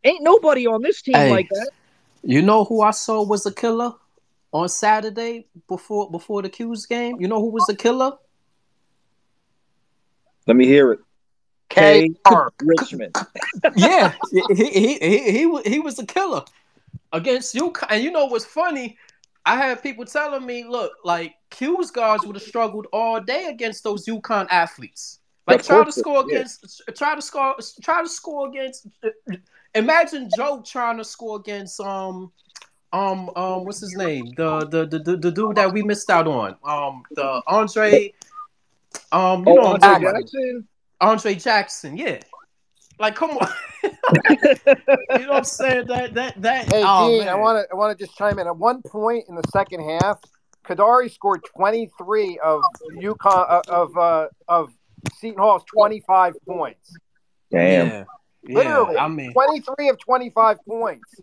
ain't 0.04 0.22
nobody 0.22 0.66
on 0.66 0.82
this 0.82 1.00
team 1.00 1.14
Hey. 1.14 1.30
like 1.30 1.48
that. 1.48 1.70
You 2.22 2.42
know 2.42 2.64
who 2.64 2.82
I 2.82 2.90
saw 2.90 3.24
was 3.24 3.46
a 3.46 3.54
killer 3.54 3.94
on 4.52 4.68
Saturday 4.68 5.46
before 5.68 6.10
before 6.10 6.42
the 6.42 6.50
'Cuse 6.50 6.84
game? 6.84 7.18
You 7.18 7.28
know 7.28 7.40
who 7.40 7.50
was 7.50 7.66
the 7.66 7.74
killer? 7.74 8.12
Let 10.46 10.58
me 10.58 10.66
hear 10.66 10.92
it. 10.92 10.98
K. 11.70 12.10
K. 12.26 12.34
Richmond. 12.60 13.16
yeah, 13.74 14.12
he 14.30 14.42
he 14.48 14.64
he 14.68 14.98
he, 14.98 15.32
he, 15.32 15.70
he 15.70 15.78
was 15.78 15.98
a 15.98 16.04
killer 16.04 16.42
against 17.10 17.54
you. 17.54 17.72
And 17.88 18.04
you 18.04 18.10
know 18.10 18.26
what's 18.26 18.44
funny? 18.44 18.98
I 19.46 19.56
have 19.56 19.82
people 19.82 20.04
telling 20.04 20.44
me, 20.44 20.64
look, 20.64 20.92
like 21.04 21.36
'Cuse 21.50 21.90
guards 21.92 22.26
would 22.26 22.34
have 22.36 22.42
struggled 22.42 22.88
all 22.92 23.20
day 23.20 23.46
against 23.46 23.84
those 23.84 24.04
UConn 24.06 24.46
athletes. 24.50 25.20
Like 25.46 25.62
try 25.64 25.84
to 25.84 25.92
score 25.92 26.24
yeah. 26.28 26.38
against, 26.38 26.82
try 26.96 27.14
to 27.14 27.22
score, 27.22 27.54
try 27.80 28.02
to 28.02 28.08
score 28.08 28.48
against. 28.48 28.88
Imagine 29.76 30.28
Joe 30.36 30.62
trying 30.66 30.96
to 30.98 31.04
score 31.04 31.36
against 31.36 31.78
um 31.80 32.32
um 32.92 33.30
um 33.36 33.64
what's 33.64 33.80
his 33.80 33.94
name 33.96 34.26
the 34.36 34.60
the 34.66 34.86
the, 34.86 34.98
the, 34.98 35.16
the 35.16 35.30
dude 35.30 35.56
that 35.56 35.72
we 35.72 35.82
missed 35.82 36.08
out 36.08 36.26
on 36.26 36.56
um 36.64 37.02
the 37.10 37.42
Andre 37.46 38.12
um 39.12 39.44
you 39.46 39.52
Oh, 39.52 39.74
know 39.74 39.78
Andre. 39.82 40.12
Jackson. 40.12 40.68
Andre 41.00 41.34
Jackson, 41.34 41.96
yeah. 41.96 42.18
Like, 42.98 43.14
come 43.14 43.30
on. 43.32 43.48
you 43.82 43.90
know 43.92 45.28
what 45.28 45.30
I'm 45.30 45.44
saying? 45.44 45.86
That 45.86 46.14
that 46.14 46.40
that. 46.42 46.72
Hey, 46.72 46.82
oh, 46.84 47.08
Dean, 47.10 47.18
man. 47.20 47.28
I 47.28 47.34
want 47.34 47.66
to 47.66 47.72
I 47.72 47.76
want 47.76 47.96
to 47.96 48.04
just 48.04 48.16
chime 48.16 48.38
in. 48.38 48.46
At 48.46 48.56
one 48.56 48.82
point 48.82 49.26
in 49.28 49.34
the 49.34 49.42
second 49.52 49.80
half, 50.00 50.18
Kadary 50.66 51.10
scored 51.12 51.42
23 51.56 52.38
of 52.38 52.62
UConn 52.94 53.50
uh, 53.50 53.62
of 53.68 53.96
uh, 53.96 54.28
of 54.48 54.72
Seton 55.18 55.38
Hall's 55.38 55.64
25 55.64 56.34
points. 56.48 56.96
Damn. 57.50 57.86
Yeah, 57.86 58.04
yeah. 58.48 58.54
Literally, 58.56 58.96
I 58.96 59.08
mean, 59.08 59.32
23 59.32 59.88
of 59.90 59.98
25 59.98 60.58
points. 60.66 61.20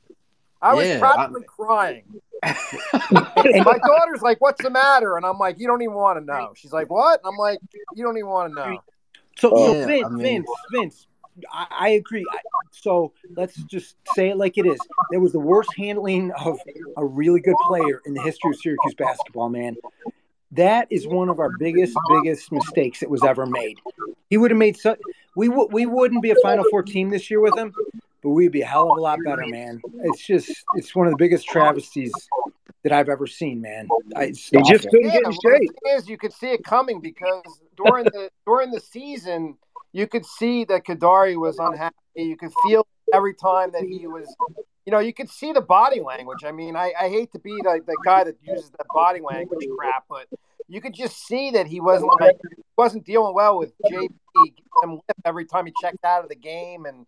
I 0.61 0.73
was 0.73 0.87
Yeah, 0.87 0.99
practically 0.99 1.43
crying. 1.47 2.03
My 2.43 3.79
daughter's 3.85 4.21
like, 4.21 4.39
"What's 4.41 4.61
the 4.61 4.69
matter?" 4.69 5.17
And 5.17 5.25
I'm 5.25 5.37
like, 5.37 5.59
"You 5.59 5.67
don't 5.67 5.81
even 5.81 5.95
want 5.95 6.19
to 6.19 6.25
know." 6.25 6.53
She's 6.55 6.71
like, 6.73 6.89
"What?" 6.89 7.19
And 7.23 7.31
I'm 7.33 7.37
like, 7.37 7.59
"You 7.95 8.03
don't 8.03 8.17
even 8.17 8.29
want 8.29 8.51
to 8.51 8.55
know." 8.55 8.83
So, 9.37 9.49
so 9.49 9.73
Yeah, 9.73 9.87
Vince, 9.87 10.05
I 10.05 10.09
mean- 10.09 10.23
Vince, 10.23 10.47
Vince, 10.71 11.07
I, 11.51 11.67
I 11.71 11.89
agree. 11.89 12.25
I, 12.31 12.37
so 12.71 13.13
let's 13.35 13.55
just 13.63 13.95
say 14.15 14.29
it 14.29 14.37
like 14.37 14.57
it 14.57 14.65
is. 14.65 14.79
There 15.11 15.19
was 15.19 15.31
the 15.31 15.39
worst 15.39 15.69
handling 15.77 16.31
of 16.33 16.59
a 16.97 17.05
really 17.05 17.39
good 17.39 17.55
player 17.67 18.01
in 18.05 18.13
the 18.13 18.21
history 18.21 18.51
of 18.51 18.57
Syracuse 18.57 18.93
basketball, 18.95 19.49
man. 19.49 19.75
That 20.51 20.87
is 20.91 21.07
one 21.07 21.29
of 21.29 21.39
our 21.39 21.49
biggest, 21.57 21.97
biggest 22.09 22.51
mistakes 22.51 22.99
that 22.99 23.09
was 23.09 23.23
ever 23.23 23.45
made. 23.45 23.79
He 24.29 24.37
would 24.37 24.51
have 24.51 24.57
made 24.57 24.77
such. 24.77 24.99
We 25.35 25.49
would 25.49 25.73
we 25.73 25.85
wouldn't 25.87 26.21
be 26.21 26.29
a 26.31 26.35
Final 26.43 26.63
Four 26.69 26.83
team 26.83 27.09
this 27.09 27.31
year 27.31 27.39
with 27.39 27.57
him, 27.57 27.73
but 28.21 28.29
we'd 28.29 28.51
be 28.51 28.61
a 28.61 28.65
hell 28.65 28.91
of 28.91 28.97
a 28.97 29.01
lot 29.01 29.17
better, 29.25 29.47
man. 29.47 29.81
It's 30.03 30.25
just 30.25 30.51
it's 30.75 30.95
one 30.95 31.07
of 31.07 31.11
the 31.11 31.17
biggest 31.17 31.47
travesties 31.47 32.13
that 32.83 32.91
I've 32.91 33.09
ever 33.09 33.25
seen, 33.25 33.61
man. 33.61 33.87
I, 34.15 34.27
He 34.27 34.61
just 34.61 34.89
couldn't 34.89 35.05
Yeah, 35.05 35.13
get 35.13 35.23
in 35.23 35.29
well, 35.29 35.57
shape. 35.57 35.71
is, 35.95 36.07
you 36.07 36.17
could 36.17 36.33
see 36.33 36.51
it 36.51 36.63
coming 36.63 37.01
because 37.01 37.43
during 37.75 38.05
the 38.05 38.29
during 38.45 38.71
the 38.71 38.79
season, 38.79 39.57
you 39.93 40.07
could 40.07 40.25
see 40.25 40.65
that 40.65 40.85
Kadary 40.85 41.39
was 41.39 41.59
unhappy. 41.59 41.95
You 42.15 42.35
could 42.35 42.51
feel 42.67 42.85
every 43.13 43.33
time 43.33 43.71
that 43.73 43.83
he 43.83 44.07
was, 44.07 44.35
you 44.85 44.91
know, 44.91 44.99
you 44.99 45.13
could 45.13 45.29
see 45.29 45.53
the 45.53 45.61
body 45.61 46.01
language. 46.01 46.43
I 46.43 46.51
mean, 46.51 46.75
I, 46.75 46.91
I 46.99 47.09
hate 47.09 47.31
to 47.33 47.39
be 47.39 47.51
the, 47.51 47.79
the 47.85 47.95
guy 48.03 48.23
that 48.23 48.35
uses 48.41 48.71
that 48.71 48.87
body 48.93 49.21
language 49.21 49.65
crap, 49.77 50.05
but 50.09 50.27
you 50.67 50.81
could 50.81 50.93
just 50.93 51.25
see 51.25 51.51
that 51.51 51.67
he 51.67 51.79
wasn't 51.79 52.11
like 52.19 52.37
wasn't 52.75 53.05
dealing 53.05 53.35
well 53.35 53.59
with 53.59 53.73
JB 53.85 54.09
every 55.25 55.45
time 55.45 55.67
he 55.67 55.73
checked 55.79 56.03
out 56.03 56.23
of 56.23 56.29
the 56.29 56.35
game, 56.35 56.85
and 56.85 57.05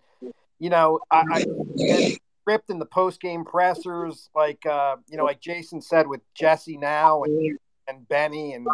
you 0.59 0.69
know, 0.69 0.99
I, 1.11 1.45
I 1.81 2.17
ripped 2.45 2.69
in 2.69 2.77
the 2.79 2.85
post 2.85 3.19
game 3.19 3.43
pressers, 3.43 4.29
like 4.35 4.65
uh, 4.65 4.97
you 5.07 5.17
know, 5.17 5.23
like 5.23 5.41
Jason 5.41 5.81
said 5.81 6.07
with 6.07 6.21
Jesse 6.35 6.77
now 6.77 7.23
and 7.23 7.57
and 7.87 8.07
Benny, 8.07 8.53
and 8.53 8.67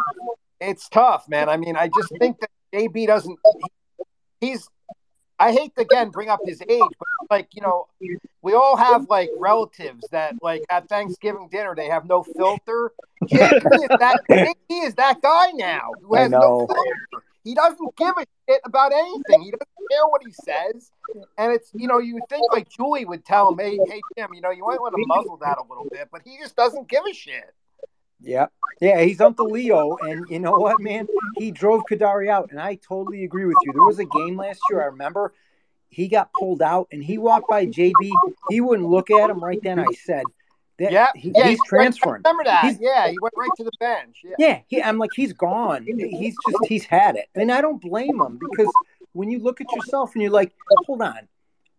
it's 0.60 0.88
tough, 0.88 1.28
man. 1.28 1.48
I 1.48 1.56
mean, 1.56 1.76
I 1.76 1.88
just 1.88 2.12
think 2.18 2.38
that 2.40 2.50
JB 2.74 3.06
doesn't. 3.06 3.38
He's. 4.42 4.68
I 5.38 5.52
hate 5.52 5.74
to 5.76 5.82
again 5.82 6.10
bring 6.10 6.28
up 6.28 6.40
his 6.44 6.62
age, 6.68 6.82
but 6.98 7.08
like 7.30 7.48
you 7.54 7.62
know, 7.62 7.86
we 8.42 8.54
all 8.54 8.76
have 8.76 9.08
like 9.08 9.30
relatives 9.38 10.06
that 10.10 10.34
like 10.42 10.62
at 10.68 10.88
Thanksgiving 10.88 11.48
dinner 11.50 11.74
they 11.74 11.88
have 11.88 12.06
no 12.06 12.22
filter. 12.22 12.92
he 13.26 13.36
is 13.36 13.88
that 13.98 14.20
JB 14.30 14.54
is 14.70 14.94
that 14.94 15.22
guy 15.22 15.52
now 15.52 15.92
who 16.02 16.14
has 16.14 16.30
no 16.30 16.66
filter. 16.66 17.24
He 17.44 17.54
doesn't 17.54 17.96
give 17.96 18.14
a 18.18 18.24
shit 18.48 18.60
about 18.64 18.92
anything. 18.92 19.42
He 19.42 19.50
doesn't 19.50 19.90
care 19.90 20.06
what 20.08 20.22
he 20.24 20.32
says. 20.32 20.92
And 21.38 21.52
it's 21.52 21.70
you 21.74 21.88
know, 21.88 21.98
you 21.98 22.14
would 22.14 22.28
think 22.28 22.44
like 22.52 22.68
Julie 22.68 23.04
would 23.04 23.24
tell 23.24 23.50
him, 23.50 23.58
Hey, 23.58 23.78
hey 23.84 24.00
Tim, 24.16 24.28
you 24.34 24.40
know, 24.40 24.50
you 24.50 24.64
might 24.64 24.80
want 24.80 24.94
to 24.94 25.02
muzzle 25.06 25.38
that 25.38 25.58
a 25.58 25.62
little 25.68 25.86
bit, 25.90 26.08
but 26.12 26.22
he 26.24 26.38
just 26.38 26.56
doesn't 26.56 26.88
give 26.88 27.02
a 27.08 27.14
shit. 27.14 27.52
Yeah. 28.22 28.46
Yeah, 28.80 29.00
he's 29.02 29.20
Uncle 29.20 29.46
Leo. 29.50 29.96
And 30.02 30.24
you 30.28 30.38
know 30.40 30.52
what, 30.58 30.80
man? 30.80 31.06
He 31.36 31.50
drove 31.50 31.82
Kadary 31.90 32.28
out. 32.28 32.50
And 32.50 32.60
I 32.60 32.76
totally 32.76 33.24
agree 33.24 33.44
with 33.44 33.56
you. 33.64 33.72
There 33.72 33.82
was 33.84 33.98
a 33.98 34.04
game 34.04 34.36
last 34.36 34.60
year, 34.70 34.82
I 34.82 34.86
remember. 34.86 35.32
He 35.88 36.08
got 36.08 36.32
pulled 36.32 36.62
out 36.62 36.88
and 36.90 37.04
he 37.04 37.18
walked 37.18 37.48
by 37.48 37.66
JB. 37.66 37.92
He 38.48 38.60
wouldn't 38.60 38.88
look 38.88 39.10
at 39.10 39.28
him 39.30 39.38
right 39.44 39.60
then. 39.62 39.78
I 39.78 39.86
said, 40.04 40.24
that, 40.78 40.90
Yeah, 40.90 41.08
he- 41.14 41.32
yeah, 41.36 41.48
he's 41.48 41.60
he- 41.60 41.68
transferring. 41.68 42.22
I 42.24 42.30
remember 42.30 42.44
that. 42.44 42.64
He's- 42.64 42.78
yeah, 42.80 43.08
he 43.08 43.18
went 43.20 43.34
right 43.36 43.50
to 43.58 43.64
the 43.64 43.70
bench. 43.78 44.22
Yeah. 44.24 44.34
Yeah, 44.38 44.60
he, 44.68 44.82
I'm 44.82 44.98
like, 44.98 45.10
he's 45.14 45.32
gone. 45.34 45.84
He's 45.86 46.34
just, 46.48 46.58
he's 46.66 46.84
had 46.86 47.16
it. 47.16 47.26
And 47.34 47.52
I 47.52 47.60
don't 47.60 47.80
blame 47.80 48.18
him 48.20 48.38
because 48.40 48.72
when 49.12 49.30
you 49.30 49.38
look 49.38 49.60
at 49.60 49.70
yourself 49.76 50.14
and 50.14 50.22
you're 50.22 50.30
like, 50.32 50.52
hold 50.86 51.02
on, 51.02 51.28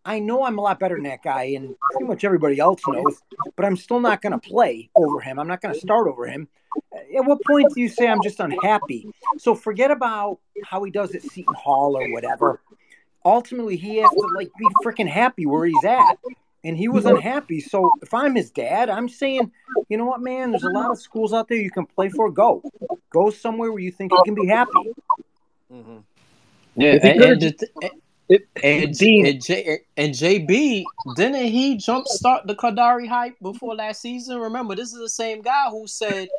I 0.06 0.20
know 0.20 0.44
I'm 0.44 0.58
a 0.60 0.62
lot 0.62 0.80
better 0.80 0.96
than 0.96 1.06
that 1.06 1.24
guy, 1.24 1.44
and 1.56 1.76
pretty 1.92 2.06
much 2.06 2.24
everybody 2.24 2.60
else 2.60 2.82
knows, 2.88 3.22
but 3.56 3.66
I'm 3.66 3.78
still 3.78 4.00
not 4.00 4.22
going 4.22 4.34
to 4.34 4.40
play 4.40 4.90
over 4.96 5.22
him. 5.22 5.40
I'm 5.40 5.48
not 5.48 5.62
going 5.62 5.74
to 5.74 5.80
start 5.80 6.08
over 6.08 6.28
him. 6.28 6.48
At 7.16 7.26
what 7.26 7.40
point 7.46 7.74
do 7.74 7.82
you 7.82 7.88
say 7.88 8.08
I'm 8.08 8.22
just 8.24 8.40
unhappy? 8.40 9.08
So 9.38 9.56
forget 9.56 9.92
about 9.92 10.40
how 10.66 10.84
he 10.84 10.92
does 10.92 11.16
at 11.16 11.22
Seton 11.22 11.54
Hall 11.56 11.96
or 11.96 12.12
whatever. 12.12 12.62
Ultimately, 13.24 13.78
he 13.78 13.98
has 13.98 14.10
to 14.10 14.30
like 14.36 14.52
be 14.58 14.68
freaking 14.84 15.08
happy 15.08 15.46
where 15.46 15.66
he's 15.66 15.86
at. 15.86 16.18
And 16.66 16.78
he 16.78 16.88
was 16.88 17.06
unhappy. 17.06 17.60
So 17.60 17.92
if 18.02 18.14
I'm 18.14 18.36
his 18.36 18.50
dad, 18.50 18.90
I'm 18.90 19.10
saying, 19.10 19.52
you 19.90 19.98
know 19.98 20.06
what, 20.06 20.22
man, 20.22 20.52
there's 20.52 20.64
a 20.64 20.70
lot 20.70 20.92
of 20.92 21.00
schools 21.00 21.34
out 21.34 21.50
there 21.50 21.58
you 21.58 21.70
can 21.70 21.86
play 21.86 22.10
for. 22.10 22.32
Go. 22.32 22.64
Go 23.10 23.30
somewhere 23.30 23.72
where 23.72 23.82
you 23.82 23.92
think 23.92 24.14
you 24.14 24.22
can 24.24 24.34
be 24.34 24.48
happy. 24.48 24.72
Mm-hmm. 25.72 25.98
Yeah, 26.76 27.00
and, 27.04 27.22
and, 27.22 27.42
the 27.42 27.52
th- 27.52 27.92
It, 28.30 28.48
and, 28.64 28.98
Dean- 28.98 29.26
and, 29.26 29.44
J, 29.44 29.80
and 29.98 30.14
JB 30.14 30.84
didn't 31.18 31.46
he 31.46 31.76
jumpstart 31.78 32.48
the 32.48 32.56
Kadary 32.56 33.08
hype 33.08 33.36
before 33.42 33.76
last 33.76 34.02
season? 34.02 34.40
Remember, 34.40 34.76
this 34.76 34.94
is 34.94 35.00
the 35.00 35.10
same 35.10 35.42
guy 35.42 35.66
who 35.70 35.86
said, 35.88 36.30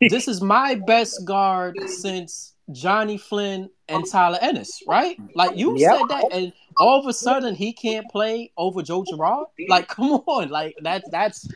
"This 0.00 0.26
is 0.26 0.42
my 0.42 0.74
best 0.74 1.24
guard 1.24 1.78
since 1.88 2.54
Johnny 2.72 3.16
Flynn 3.18 3.70
and 3.88 4.04
Tyler 4.10 4.38
Ennis." 4.42 4.82
Right? 4.86 5.16
Like 5.34 5.56
you 5.56 5.78
Yep. 5.78 5.96
said 5.98 6.08
that, 6.08 6.24
and 6.32 6.52
all 6.76 6.98
of 6.98 7.06
a 7.06 7.12
sudden 7.12 7.54
he 7.54 7.72
can't 7.72 8.08
play 8.10 8.50
over 8.56 8.82
Joe 8.82 9.04
Girard. 9.08 9.46
Like, 9.68 9.86
come 9.96 10.10
on, 10.26 10.48
like 10.48 10.76
that's 10.82 11.08
that's 11.10 11.48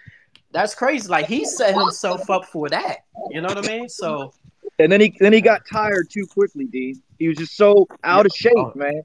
that's 0.53 0.75
crazy. 0.77 1.09
Like 1.09 1.27
he 1.27 1.45
set 1.45 1.75
himself 1.75 2.31
up 2.31 2.45
for 2.45 2.69
that. 2.69 2.99
You 3.31 3.41
know 3.41 3.49
what 3.49 3.59
I 3.59 3.69
mean? 3.69 3.89
So 3.89 4.33
and 4.79 4.91
then 4.93 5.01
he 5.01 5.17
then 5.19 5.33
he 5.33 5.41
got 5.41 5.63
tired 5.71 6.09
too 6.09 6.27
quickly, 6.27 6.67
Dean. 6.67 7.03
He 7.19 7.29
was 7.29 7.37
just 7.39 7.57
so 7.57 7.87
out 8.05 8.27
of 8.27 8.33
shape, 8.33 8.53
Oh. 8.57 8.73
man. 8.75 9.03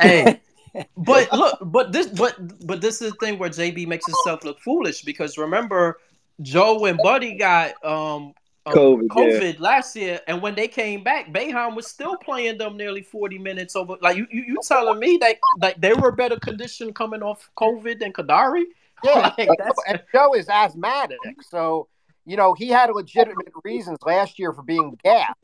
Hey. 0.00 0.40
But 0.96 1.30
look, 1.34 1.58
but 1.66 1.92
this, 1.92 2.06
but 2.06 2.66
but 2.66 2.80
this 2.80 3.02
is 3.02 3.12
the 3.12 3.16
thing 3.18 3.38
where 3.38 3.50
JB 3.50 3.86
makes 3.88 4.06
himself 4.06 4.42
look 4.42 4.58
foolish 4.60 5.02
because 5.02 5.36
remember, 5.36 5.98
Joe 6.40 6.86
and 6.86 6.98
Buddy 7.02 7.34
got 7.36 7.72
um 7.84 8.32
um, 8.64 8.72
COVID, 8.74 9.08
COVID 9.08 9.60
last 9.60 9.94
year, 9.96 10.20
and 10.26 10.40
when 10.40 10.54
they 10.54 10.68
came 10.68 11.04
back, 11.04 11.30
Boeheim 11.30 11.76
was 11.76 11.88
still 11.88 12.16
playing 12.16 12.56
them 12.56 12.78
nearly 12.78 13.02
forty 13.02 13.36
minutes 13.36 13.76
over. 13.76 13.96
Like 14.00 14.16
you, 14.16 14.26
you, 14.30 14.44
you 14.46 14.58
telling 14.66 14.98
me 14.98 15.18
that 15.20 15.36
like 15.60 15.78
they 15.78 15.92
were 15.92 16.10
better 16.12 16.38
condition 16.38 16.94
coming 16.94 17.22
off 17.22 17.50
COVID 17.58 17.98
than 17.98 18.12
Kadary? 18.12 18.64
Yeah, 19.04 19.32
Like, 19.36 19.48
that's- 19.58 19.74
and 19.88 20.00
Joe 20.14 20.32
is 20.34 20.48
asthmatic, 20.48 21.18
so 21.42 21.88
you 22.24 22.36
know 22.38 22.54
he 22.54 22.68
had 22.68 22.88
legitimate 22.90 23.48
reasons 23.64 23.98
last 24.06 24.38
year 24.38 24.52
for 24.54 24.62
being 24.62 24.96
gassed. 25.04 25.34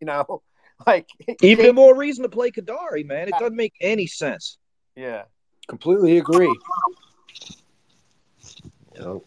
You 0.00 0.06
know, 0.06 0.42
like 0.86 1.08
Even 1.42 1.74
more 1.74 1.96
reason 1.96 2.22
to 2.22 2.28
play 2.28 2.50
Kadary, 2.50 3.06
man. 3.06 3.28
It 3.28 3.34
doesn't 3.38 3.56
make 3.56 3.74
any 3.80 4.06
sense. 4.06 4.58
yeah. 4.96 5.24
Completely 5.66 6.18
agree. 6.18 6.54
Yep. 8.96 9.22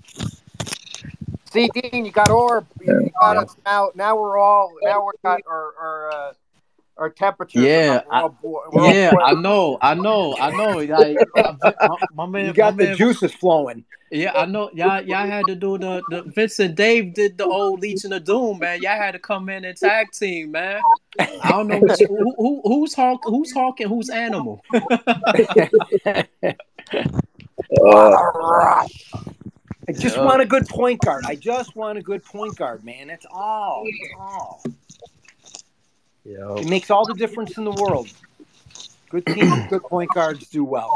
See, 1.51 1.69
Dean, 1.73 2.05
you 2.05 2.11
got 2.11 2.29
Orb. 2.29 2.67
You 2.79 3.09
got 3.19 3.37
us 3.37 3.55
now. 3.65 3.89
Now 3.95 4.15
we're 4.15 4.37
all 4.37 4.71
now 4.83 5.03
we're 5.03 5.13
got 5.23 5.41
our 5.47 5.73
our 5.79 6.11
uh, 6.11 6.33
our 6.97 7.09
temperatures. 7.09 7.63
Yeah, 7.63 8.01
are 8.09 8.25
up. 8.25 8.35
We're 8.41 8.59
all 8.59 8.71
bo- 8.71 8.79
we're 8.81 8.93
Yeah, 8.93 9.13
I 9.23 9.33
know, 9.33 9.77
I 9.81 9.93
know, 9.93 10.35
I 10.39 10.51
know. 10.51 10.77
Like 10.77 11.17
my, 11.81 11.97
my 12.13 12.25
man, 12.25 12.45
You 12.47 12.53
got 12.53 12.77
the 12.77 12.85
man- 12.85 12.97
juices 12.97 13.33
flowing. 13.33 13.83
Yeah, 14.09 14.31
I 14.33 14.45
know. 14.45 14.69
Y'all, 14.73 15.01
y'all 15.01 15.27
had 15.27 15.47
to 15.47 15.55
do 15.55 15.77
the 15.77 16.01
the 16.09 16.21
Vincent 16.33 16.75
Dave 16.75 17.13
did 17.13 17.37
the 17.37 17.43
old 17.45 17.81
Legion 17.81 18.13
of 18.13 18.23
Doom, 18.23 18.59
man. 18.59 18.81
Y'all 18.81 18.95
had 18.95 19.11
to 19.11 19.19
come 19.19 19.49
in 19.49 19.65
and 19.65 19.77
tag 19.77 20.11
team, 20.13 20.51
man. 20.51 20.81
I 21.19 21.49
don't 21.49 21.67
know 21.67 21.79
which, 21.79 21.99
who, 22.07 22.33
who 22.37 22.61
who's 22.63 22.93
Hawk, 22.93 23.19
who's 23.25 23.51
Hawk, 23.51 23.81
and 23.81 23.89
who's 23.89 24.09
Animal. 24.09 24.63
Uh, 24.73 24.79
I 29.89 29.93
just 29.93 30.17
Yeah. 30.17 30.25
want 30.25 30.41
a 30.41 30.45
good 30.45 30.67
point 30.67 31.01
guard. 31.01 31.23
I 31.27 31.35
just 31.35 31.75
want 31.75 31.97
a 31.97 32.01
good 32.01 32.23
point 32.23 32.55
guard, 32.57 32.83
man. 32.83 33.07
That's 33.07 33.25
all. 33.31 33.85
That's 33.85 34.13
all. 34.19 34.61
Yo, 36.27 36.57
It 36.57 36.67
makes 36.67 36.91
all 36.91 37.05
the 37.05 37.13
difference 37.13 37.57
in 37.57 37.63
the 37.63 37.71
world. 37.71 38.09
Good 39.09 39.25
teams, 39.27 39.65
good 39.69 39.83
point 39.83 40.09
guards 40.13 40.49
do 40.49 40.65
well. 40.65 40.91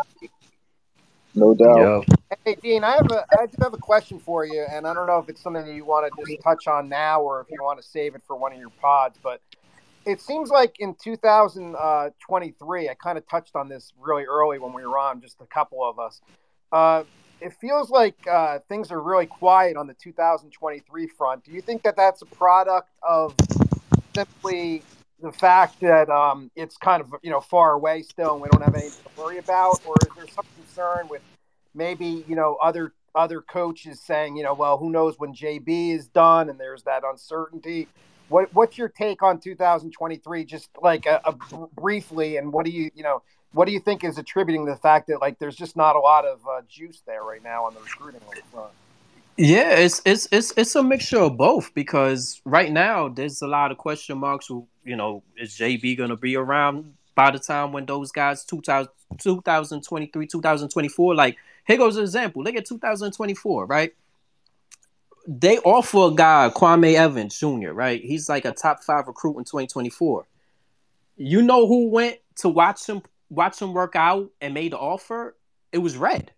no 1.33 1.55
doubt. 1.55 1.77
yo. 1.77 2.03
Hey 2.45 2.55
Dean, 2.61 2.83
I 2.83 2.97
have 2.97 3.09
a 3.11 3.25
I 3.39 3.45
do 3.45 3.55
have 3.61 3.73
a 3.73 3.77
question 3.77 4.19
for 4.19 4.45
you, 4.45 4.65
and 4.69 4.85
I 4.85 4.93
don't 4.93 5.07
know 5.07 5.19
if 5.19 5.29
it's 5.29 5.41
something 5.41 5.65
that 5.65 5.73
you 5.73 5.85
want 5.85 6.11
to 6.13 6.25
just 6.25 6.41
touch 6.43 6.67
on 6.67 6.89
now 6.89 7.21
or 7.21 7.39
if 7.39 7.47
you 7.49 7.63
want 7.63 7.81
to 7.81 7.87
save 7.87 8.15
it 8.15 8.21
for 8.27 8.35
one 8.35 8.51
of 8.51 8.59
your 8.59 8.71
pods. 8.81 9.17
But 9.23 9.39
it 10.05 10.19
seems 10.19 10.49
like 10.49 10.79
in 10.79 10.95
2023, 11.01 12.89
I 12.89 12.93
kind 12.95 13.17
of 13.17 13.27
touched 13.29 13.55
on 13.55 13.69
this 13.69 13.93
really 13.97 14.25
early 14.25 14.59
when 14.59 14.73
we 14.73 14.85
were 14.85 14.99
on, 14.99 15.21
just 15.21 15.39
a 15.39 15.45
couple 15.45 15.81
of 15.81 15.97
us. 15.97 16.19
Uh, 16.73 17.03
it 17.39 17.53
feels 17.53 17.89
like 17.89 18.15
uh, 18.27 18.59
things 18.67 18.91
are 18.91 18.99
really 18.99 19.27
quiet 19.27 19.77
on 19.77 19.87
the 19.87 19.93
2023 19.93 21.07
front. 21.07 21.45
Do 21.45 21.51
you 21.51 21.61
think 21.61 21.83
that 21.83 21.95
that's 21.95 22.21
a 22.21 22.25
product 22.25 22.89
of 23.01 23.33
simply 24.13 24.83
the 25.22 25.31
fact 25.31 25.80
that 25.81 26.10
um, 26.10 26.52
it's 26.56 26.77
kind 26.77 27.02
of 27.02 27.14
you 27.22 27.31
know 27.31 27.39
far 27.41 27.73
away 27.73 28.02
still, 28.03 28.34
and 28.34 28.41
we 28.41 28.49
don't 28.49 28.64
have 28.64 28.76
anything 28.76 29.03
to 29.03 29.22
worry 29.22 29.38
about, 29.38 29.80
or 29.85 29.95
is 30.02 30.15
there 30.15 30.27
some 30.27 30.45
concern 30.56 31.07
with 31.07 31.22
maybe 31.73 32.26
you 32.27 32.35
know 32.35 32.57
other 32.61 32.93
other 33.14 33.41
coaches 33.41 33.99
saying 33.99 34.35
you 34.35 34.43
know 34.43 34.53
well 34.53 34.77
who 34.77 34.89
knows 34.89 35.19
when 35.19 35.34
JB 35.34 35.95
is 35.95 36.07
done 36.07 36.49
and 36.49 36.60
there's 36.60 36.84
that 36.84 37.03
uncertainty. 37.03 37.88
What 38.30 38.53
what's 38.53 38.77
your 38.77 38.89
take 38.89 39.23
on 39.23 39.39
2023? 39.39 40.45
Just 40.45 40.69
like 40.81 41.06
a, 41.06 41.22
a 41.26 41.34
briefly, 41.80 42.38
and 42.38 42.52
what 42.52 42.65
do 42.65 42.72
you 42.72 42.91
you 42.95 43.03
know 43.03 43.22
what 43.53 43.65
do 43.65 43.73
you 43.73 43.80
think 43.80 44.03
is 44.03 44.18
attributing 44.18 44.65
the 44.65 44.77
fact 44.77 45.07
that 45.07 45.19
like 45.19 45.38
there's 45.39 45.56
just 45.56 45.76
not 45.76 45.95
a 45.95 45.99
lot 45.99 46.26
of 46.26 46.39
uh, 46.48 46.61
juice 46.69 47.02
there 47.06 47.23
right 47.23 47.43
now 47.43 47.65
on 47.65 47.73
the 47.73 47.81
recruiting 47.81 48.22
front? 48.52 48.72
Yeah, 49.37 49.71
it's 49.71 50.01
it's 50.05 50.27
it's 50.31 50.53
it's 50.57 50.75
a 50.75 50.83
mixture 50.83 51.19
of 51.19 51.37
both 51.37 51.73
because 51.73 52.41
right 52.45 52.71
now 52.71 53.07
there's 53.07 53.41
a 53.41 53.47
lot 53.47 53.71
of 53.71 53.77
question 53.77 54.17
marks. 54.17 54.49
You 54.49 54.95
know, 54.95 55.23
is 55.37 55.51
JB 55.55 55.97
going 55.97 56.09
to 56.09 56.17
be 56.17 56.35
around 56.35 56.93
by 57.15 57.31
the 57.31 57.39
time 57.39 57.71
when 57.71 57.85
those 57.85 58.11
guys 58.11 58.43
2000, 58.45 58.91
2023, 59.17 60.27
2024? 60.27 61.15
Like, 61.15 61.37
here 61.65 61.77
goes 61.77 61.97
an 61.97 62.03
example. 62.03 62.43
Look 62.43 62.55
at 62.55 62.65
2024, 62.65 63.65
right? 63.65 63.93
They 65.27 65.59
offer 65.59 66.11
a 66.11 66.15
guy, 66.15 66.51
Kwame 66.53 66.95
Evans 66.95 67.39
Jr., 67.39 67.71
right? 67.71 68.01
He's 68.01 68.27
like 68.27 68.45
a 68.45 68.51
top 68.51 68.83
five 68.83 69.07
recruit 69.07 69.37
in 69.37 69.45
2024. 69.45 70.25
You 71.17 71.41
know 71.41 71.67
who 71.67 71.89
went 71.89 72.17
to 72.37 72.49
watch 72.49 72.87
him 72.87 73.01
watch 73.29 73.61
him 73.61 73.73
work 73.73 73.95
out 73.95 74.29
and 74.41 74.53
made 74.53 74.73
the 74.73 74.77
offer? 74.77 75.35
It 75.71 75.77
was 75.77 75.95
Red. 75.95 76.31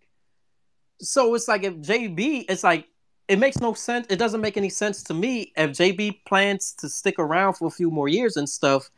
So 1.00 1.34
it's 1.34 1.48
like 1.48 1.64
if 1.64 1.74
JB, 1.74 2.46
it's 2.48 2.64
like 2.64 2.88
it 3.28 3.38
makes 3.38 3.58
no 3.58 3.72
sense. 3.74 4.06
It 4.10 4.18
doesn't 4.18 4.40
make 4.40 4.56
any 4.56 4.68
sense 4.68 5.02
to 5.04 5.14
me 5.14 5.52
if 5.56 5.70
JB 5.70 6.24
plans 6.26 6.74
to 6.78 6.88
stick 6.88 7.18
around 7.18 7.54
for 7.54 7.68
a 7.68 7.70
few 7.70 7.90
more 7.90 8.08
years 8.08 8.36
and 8.36 8.48
stuff. 8.48 8.90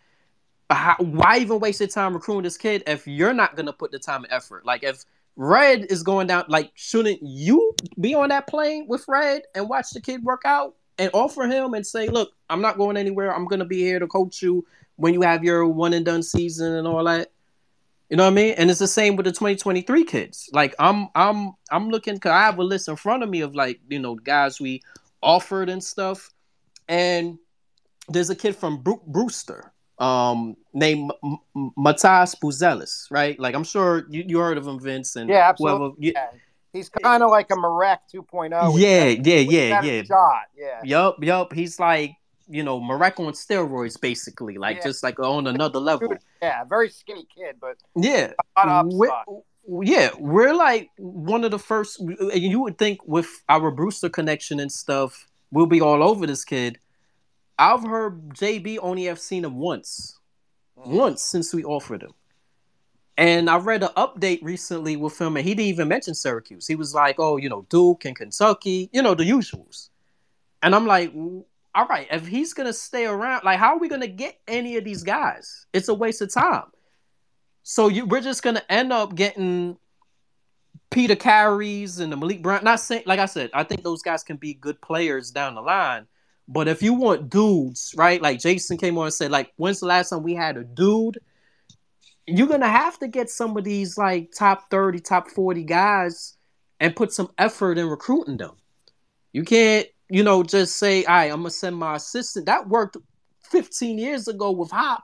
How, 0.69 0.97
why 0.99 1.39
even 1.39 1.61
waste 1.61 1.81
your 1.81 1.89
time 1.89 2.15
recruiting 2.15 2.43
this 2.43 2.57
kid 2.57 2.83
if 2.87 3.07
you're 3.07 3.33
not 3.33 3.57
gonna 3.57 3.73
put 3.73 3.93
the 3.93 3.99
time 3.99 4.25
and 4.25 4.33
effort? 4.33 4.67
Like 4.67 4.83
if 4.83 5.05
Red 5.37 5.87
is 5.91 6.03
going 6.03 6.27
down, 6.27 6.45
like 6.49 6.73
shouldn't 6.75 7.21
you 7.23 7.75
be 8.01 8.15
on 8.15 8.31
that 8.31 8.49
plane 8.49 8.87
with 8.89 9.05
Red 9.07 9.43
and 9.55 9.69
watch 9.69 9.91
the 9.91 10.01
kid 10.01 10.25
work 10.25 10.43
out 10.45 10.75
and 10.99 11.11
offer 11.13 11.45
him 11.45 11.75
and 11.75 11.87
say, 11.87 12.09
look, 12.09 12.33
I'm 12.51 12.63
not 12.63 12.79
going 12.79 12.97
anywhere. 12.97 13.35
I'm 13.35 13.47
gonna 13.47 13.65
be 13.65 13.81
here 13.81 14.01
to 14.01 14.09
coach 14.09 14.43
you 14.43 14.67
when 14.97 15.15
you 15.15 15.23
have 15.23 15.45
your 15.45 15.67
one 15.69 15.93
and 15.93 16.05
done 16.05 16.23
season 16.23 16.75
and 16.75 16.89
all 16.89 17.05
that. 17.05 17.31
You 18.09 18.17
know 18.17 18.25
what 18.25 18.31
I 18.31 18.35
mean? 18.35 18.55
And 18.57 18.71
it's 18.71 18.79
the 18.79 18.87
same 18.87 19.17
with 19.17 19.27
the 19.27 19.33
2023 19.33 20.05
kids. 20.05 20.49
Like 20.53 20.75
I'm 20.79 21.09
I'm 21.15 21.53
I'm 21.71 21.89
looking 21.89 22.19
cuz 22.19 22.31
I 22.31 22.43
have 22.43 22.59
a 22.59 22.63
list 22.65 22.89
in 22.89 22.97
front 22.97 23.23
of 23.23 23.29
me 23.29 23.41
of 23.41 23.55
like, 23.55 23.81
you 23.89 23.99
know, 23.99 24.15
guys 24.15 24.61
we 24.61 24.83
offered 25.23 25.69
and 25.69 25.83
stuff. 25.83 26.31
And 26.89 27.39
there's 28.09 28.31
a 28.31 28.37
kid 28.37 28.55
from 28.55 28.79
Bru- 28.79 29.03
Brewster 29.07 29.73
um 29.99 30.57
named 30.75 31.11
M- 31.25 31.39
M- 31.57 31.71
Matas 31.77 32.37
Buzelis, 32.39 33.11
right? 33.11 33.39
Like 33.41 33.55
I'm 33.57 33.65
sure 33.65 34.05
you, 34.09 34.25
you 34.27 34.39
heard 34.39 34.59
of 34.59 34.67
him 34.67 34.79
Vince 34.79 35.17
and 35.17 35.29
Yeah, 35.29 35.49
absolutely. 35.49 35.79
whoever 35.79 35.95
you- 35.99 36.13
Yeah. 36.15 36.31
He's 36.73 36.91
kind 36.91 37.23
of 37.23 37.31
like 37.31 37.51
a 37.51 37.57
Marek 37.57 38.01
2.0. 38.13 38.75
with 38.75 38.83
yeah, 38.83 39.05
yeah, 39.07 39.39
yeah, 39.39 39.83
yeah. 39.83 40.03
Shot. 40.03 40.43
Yeah. 40.55 40.81
Yup, 40.85 41.25
yup. 41.25 41.53
He's 41.55 41.81
like, 41.81 42.13
you 42.49 42.63
know, 42.63 42.81
Marek 42.81 43.19
on 43.21 43.33
steroids 43.33 44.01
basically, 44.01 44.57
like 44.57 44.79
Yeah. 44.79 44.85
just 44.85 45.03
like 45.03 45.19
on 45.19 45.47
another 45.47 45.79
level. 45.79 46.15
Yeah. 46.43 46.65
Very 46.65 46.91
skinny 46.91 47.27
kid, 47.35 47.57
but 47.61 47.77
Yeah. 47.97 48.33
a 48.57 48.67
lot 48.67 48.87
of 48.87 48.93
We're- 48.93 49.13
yeah, 49.83 50.11
we're 50.19 50.55
like 50.55 50.91
one 50.97 51.43
of 51.45 51.51
the 51.51 51.59
first. 51.59 51.99
And 52.01 52.35
you 52.35 52.61
would 52.61 52.79
think 52.79 53.01
with 53.07 53.29
our 53.49 53.71
Brewster 53.71 54.09
connection 54.09 54.61
and 54.61 54.71
stuff, 54.71 55.27
we'll 55.51 55.67
be 55.67 55.81
all 55.81 56.03
over 56.03 56.27
this 56.27 56.45
kid. 56.45 56.79
I've 57.59 57.83
heard 57.83 58.35
JB 58.35 58.79
only 58.79 59.05
have 59.05 59.19
seen 59.19 59.45
him 59.45 59.57
once, 59.57 60.19
mm-hmm. 60.79 60.95
once 60.95 61.23
since 61.23 61.53
we 61.55 61.65
offered 61.65 62.03
him. 62.03 62.13
And 63.19 63.49
I 63.49 63.57
read 63.57 63.83
an 63.83 63.89
update 63.97 64.41
recently 64.43 64.95
with 64.97 65.19
him, 65.19 65.37
and 65.39 65.47
he 65.47 65.55
didn't 65.55 65.69
even 65.71 65.89
mention 65.89 66.15
Syracuse. 66.15 66.67
He 66.67 66.77
was 66.77 66.95
like, 66.95 67.17
"Oh, 67.19 67.39
you 67.39 67.49
know, 67.49 67.65
Duke 67.71 68.05
and 68.05 68.15
Kentucky, 68.15 68.91
you 68.93 69.01
know, 69.01 69.15
the 69.15 69.25
usuals." 69.25 69.89
And 70.63 70.75
I'm 70.75 70.87
like, 70.87 71.15
"All 71.77 71.87
right, 71.87 72.09
if 72.11 72.27
he's 72.27 72.55
gonna 72.55 72.73
stay 72.73 73.07
around, 73.07 73.45
like, 73.45 73.59
how 73.59 73.75
are 73.75 73.79
we 73.79 73.89
gonna 73.89 74.09
get 74.09 74.41
any 74.49 74.77
of 74.77 74.85
these 74.85 75.05
guys? 75.05 75.67
It's 75.73 75.89
a 75.89 75.95
waste 75.95 76.23
of 76.23 76.33
time." 76.33 76.65
So 77.63 77.89
you, 77.89 78.07
we're 78.07 78.21
just 78.21 78.43
gonna 78.43 78.63
end 78.69 78.93
up 78.93 79.15
getting 79.15 79.77
Peter 80.91 81.17
Careys 81.17 82.01
and 82.01 82.13
the 82.13 82.17
Malik 82.17 82.43
Brown. 82.43 82.65
Not 82.65 82.81
saying, 82.81 83.03
like 83.07 83.19
I 83.19 83.27
said, 83.27 83.51
I 83.53 83.65
think 83.65 83.83
those 83.83 84.03
guys 84.03 84.23
can 84.23 84.37
be 84.37 84.55
good 84.55 84.81
players 84.81 85.31
down 85.31 85.55
the 85.55 85.61
line. 85.61 86.07
But 86.49 86.69
if 86.69 86.83
you 86.83 86.95
want 86.95 87.29
dudes, 87.29 87.93
right? 87.97 88.23
Like 88.23 88.39
Jason 88.41 88.79
came 88.79 88.97
on 88.99 89.07
and 89.07 89.15
said, 89.15 89.31
like, 89.31 89.53
when's 89.57 89.81
the 89.81 89.87
last 89.87 90.11
time 90.11 90.23
we 90.23 90.35
had 90.35 90.57
a 90.57 90.65
dude? 90.65 91.19
You're 92.27 92.47
gonna 92.47 92.69
have 92.69 92.99
to 93.01 93.09
get 93.09 93.31
some 93.31 93.57
of 93.57 93.65
these 93.65 93.99
like 93.99 94.33
top 94.33 94.71
30, 94.71 95.01
top 95.01 95.29
40 95.29 95.65
guys 95.65 96.37
and 96.81 96.95
put 96.95 97.13
some 97.13 97.31
effort 97.39 97.79
in 97.79 97.89
recruiting 97.89 98.37
them. 98.37 98.53
You 99.33 99.45
can't, 99.45 99.87
you 100.09 100.23
know, 100.23 100.43
just 100.43 100.77
say, 100.77 101.05
all 101.05 101.15
right, 101.15 101.33
I'm 101.33 101.39
gonna 101.39 101.51
send 101.51 101.77
my 101.77 101.97
assistant. 101.97 102.47
That 102.47 102.69
worked 102.69 102.97
15 103.43 103.99
years 103.99 104.29
ago 104.29 104.51
with 104.53 104.71
Hop. 104.71 105.03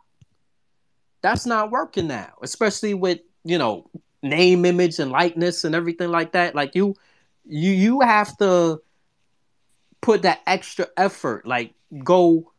That's 1.22 1.46
not 1.46 1.70
working 1.70 2.08
now, 2.08 2.32
especially 2.42 2.94
with, 2.94 3.20
you 3.44 3.58
know, 3.58 3.88
name, 4.22 4.64
image, 4.64 4.98
and 4.98 5.10
likeness 5.10 5.64
and 5.64 5.74
everything 5.74 6.10
like 6.10 6.32
that. 6.32 6.54
Like 6.54 6.74
you 6.74 6.94
you 7.44 7.70
you 7.70 8.00
have 8.00 8.36
to 8.38 8.80
put 10.00 10.22
that 10.22 10.40
extra 10.46 10.86
effort, 10.96 11.46
like 11.46 11.74
go 12.04 12.52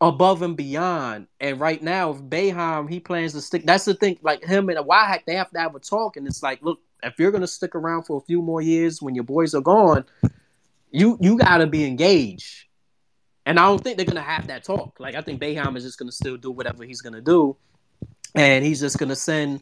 above 0.00 0.42
and 0.42 0.56
beyond. 0.56 1.28
And 1.40 1.60
right 1.60 1.82
now, 1.82 2.10
if 2.10 2.18
Boeheim 2.18 2.90
he 2.90 3.00
plans 3.00 3.32
to 3.32 3.40
stick, 3.40 3.64
that's 3.66 3.84
the 3.84 3.94
thing. 3.94 4.18
Like 4.22 4.44
him 4.44 4.68
and 4.68 4.78
a 4.78 4.82
Wildhack, 4.82 5.24
they 5.26 5.34
have 5.34 5.50
to 5.50 5.60
have 5.60 5.74
a 5.74 5.80
talk, 5.80 6.16
and 6.16 6.26
it's 6.26 6.42
like, 6.42 6.62
look, 6.62 6.80
if 7.02 7.18
you're 7.18 7.32
gonna 7.32 7.46
stick 7.46 7.74
around 7.74 8.04
for 8.04 8.18
a 8.18 8.24
few 8.24 8.42
more 8.42 8.62
years 8.62 9.00
when 9.00 9.14
your 9.14 9.24
boys 9.24 9.54
are 9.54 9.60
gone, 9.60 10.04
you 10.94 11.18
you 11.20 11.36
gotta 11.36 11.66
be 11.66 11.84
engaged. 11.84 12.66
And 13.46 13.58
I 13.58 13.64
don't 13.64 13.82
think 13.82 13.96
they're 13.96 14.06
gonna 14.06 14.22
have 14.22 14.46
that 14.46 14.64
talk. 14.64 14.98
Like 15.00 15.16
I 15.16 15.20
think 15.20 15.40
Boeheim 15.40 15.76
is 15.76 15.82
just 15.82 15.98
gonna 15.98 16.12
still 16.12 16.36
do 16.36 16.50
whatever 16.50 16.84
he's 16.84 17.02
gonna 17.02 17.20
do, 17.20 17.56
and 18.34 18.64
he's 18.64 18.80
just 18.80 18.98
gonna 18.98 19.16
send 19.16 19.60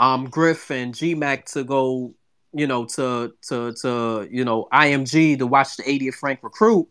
um 0.00 0.28
Griff 0.28 0.70
and 0.70 0.92
GMAC 0.92 1.44
to 1.52 1.62
go, 1.62 2.12
you 2.52 2.66
know, 2.66 2.84
to 2.86 3.32
to 3.48 3.72
to 3.80 4.28
you 4.30 4.44
know 4.44 4.66
IMG 4.72 5.38
to 5.38 5.46
watch 5.46 5.76
the 5.76 5.84
80th 5.84 6.16
Frank 6.16 6.40
recruit, 6.42 6.88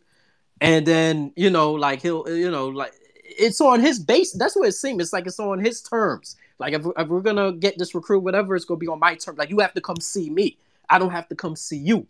and 0.62 0.86
then 0.86 1.34
you 1.36 1.50
know 1.50 1.74
like 1.74 2.02
he'll 2.02 2.28
you 2.30 2.50
know 2.50 2.70
like 2.70 2.94
it's 3.26 3.60
on 3.60 3.82
his 3.82 4.00
base. 4.00 4.32
That's 4.32 4.56
what 4.56 4.68
it 4.68 4.74
seems. 4.74 5.04
It's 5.04 5.14
like 5.14 5.28
it's 5.28 5.40
on 5.40 5.60
his 5.60 5.82
terms. 5.82 6.38
Like 6.58 6.74
if, 6.74 6.86
if 6.98 7.08
we're 7.10 7.22
gonna 7.22 7.52
get 7.52 7.78
this 7.78 7.94
recruit, 7.94 8.20
whatever, 8.20 8.56
it's 8.56 8.66
gonna 8.66 8.78
be 8.78 8.88
on 8.88 9.00
my 9.00 9.16
terms. 9.16 9.38
Like 9.38 9.50
you 9.50 9.60
have 9.60 9.74
to 9.74 9.82
come 9.82 10.00
see 10.00 10.30
me. 10.30 10.58
I 10.90 11.00
don't 11.00 11.12
have 11.12 11.28
to 11.28 11.36
come 11.36 11.58
see 11.58 11.78
you. 11.78 12.08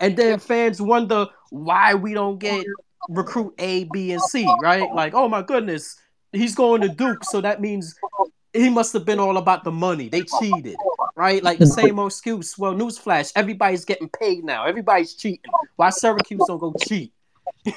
And 0.00 0.16
then 0.16 0.38
fans 0.38 0.80
wonder 0.80 1.26
why 1.50 1.94
we 1.94 2.14
don't 2.14 2.38
get 2.38 2.66
recruit 3.08 3.54
A, 3.58 3.84
B, 3.84 4.12
and 4.12 4.22
C, 4.22 4.46
right? 4.60 4.92
Like, 4.94 5.14
oh 5.14 5.28
my 5.28 5.42
goodness, 5.42 5.98
he's 6.32 6.54
going 6.54 6.82
to 6.82 6.88
Duke, 6.88 7.24
so 7.24 7.40
that 7.40 7.60
means 7.60 7.94
he 8.52 8.68
must 8.68 8.92
have 8.92 9.04
been 9.04 9.20
all 9.20 9.36
about 9.36 9.64
the 9.64 9.70
money. 9.72 10.08
They 10.08 10.22
cheated, 10.24 10.78
right? 11.16 11.42
Like 11.42 11.58
the 11.58 11.66
same 11.66 11.98
old 11.98 12.12
excuse. 12.12 12.58
Well, 12.58 12.74
newsflash, 12.74 13.32
everybody's 13.34 13.84
getting 13.84 14.08
paid 14.08 14.44
now. 14.44 14.64
Everybody's 14.66 15.14
cheating. 15.14 15.52
Why 15.76 15.90
Syracuse 15.90 16.46
don't 16.46 16.58
go 16.58 16.74
cheat? 16.74 17.12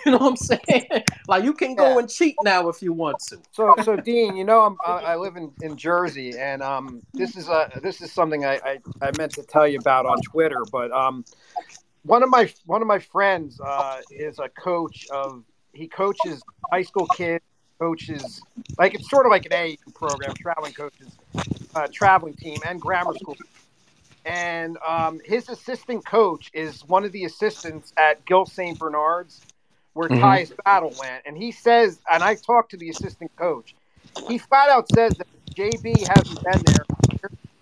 You 0.06 0.12
know 0.12 0.20
what 0.20 0.30
I'm 0.30 0.36
saying? 0.38 0.86
Like 1.28 1.44
you 1.44 1.54
can 1.54 1.76
go 1.76 1.84
Yeah. 1.94 2.00
and 2.00 2.10
cheat 2.10 2.38
now 2.44 2.70
if 2.70 2.82
you 2.82 2.94
want 2.94 3.20
to. 3.30 3.40
So, 3.52 3.76
so 3.84 3.98
Dean, 3.98 4.38
you 4.38 4.46
know, 4.46 4.62
I'm, 4.62 4.78
I 4.86 5.14
I 5.14 5.16
live 5.18 5.36
in, 5.36 5.52
in 5.62 5.76
Jersey, 5.76 6.38
and 6.38 6.62
um, 6.62 7.02
this 7.14 7.36
is 7.36 7.50
a 7.50 7.70
this 7.82 8.00
is 8.00 8.12
something 8.14 8.46
I, 8.46 8.56
I, 8.64 8.80
I 9.02 9.12
meant 9.12 9.34
to 9.34 9.44
tell 9.44 9.68
you 9.68 9.80
about 9.80 10.06
on 10.06 10.22
Twitter. 10.22 10.64
But 10.72 10.92
um, 10.92 11.26
one 12.04 12.24
of 12.24 12.30
my 12.30 12.52
one 12.66 12.82
of 12.82 12.88
my 12.88 13.00
friends 13.00 13.60
uh, 13.60 14.02
is 14.10 14.40
a 14.40 14.50
coach 14.50 15.08
of 15.12 15.44
he 15.74 15.88
coaches 15.88 16.44
high 16.72 16.82
school 16.82 17.08
kids, 17.08 17.44
coaches 17.80 18.42
like 18.78 18.94
it's 18.96 19.10
sort 19.10 19.26
of 19.26 19.32
like 19.32 19.46
an 19.46 19.54
A 19.54 19.78
program, 19.94 20.34
traveling 20.36 20.74
coaches, 20.74 21.18
uh, 21.76 21.88
traveling 21.92 22.34
team, 22.36 22.62
and 22.66 22.82
grammar 22.82 23.16
school. 23.16 23.38
And 24.26 24.78
um, 24.88 25.20
his 25.26 25.50
assistant 25.50 26.06
coach 26.06 26.52
is 26.54 26.84
one 26.86 27.06
of 27.06 27.12
the 27.12 27.26
assistants 27.26 27.92
at 27.98 28.24
Gill 28.26 28.46
St. 28.46 28.78
Bernard's, 28.78 29.42
where 29.94 30.10
Mhm. 30.10 30.20
Tyus 30.22 30.54
Battle 30.64 30.94
went. 30.94 31.24
And 31.26 31.38
he 31.38 31.52
says, 31.52 32.00
and 32.12 32.24
I 32.24 32.36
talked 32.36 32.72
to 32.72 32.78
the 32.78 32.90
assistant 32.90 33.32
coach, 33.36 33.76
he 34.28 34.38
flat 34.38 34.70
out 34.70 34.88
says 34.90 35.18
that 35.18 35.28
JB 35.56 36.08
hasn't 36.08 36.44
been 36.44 36.64
there, 36.64 36.86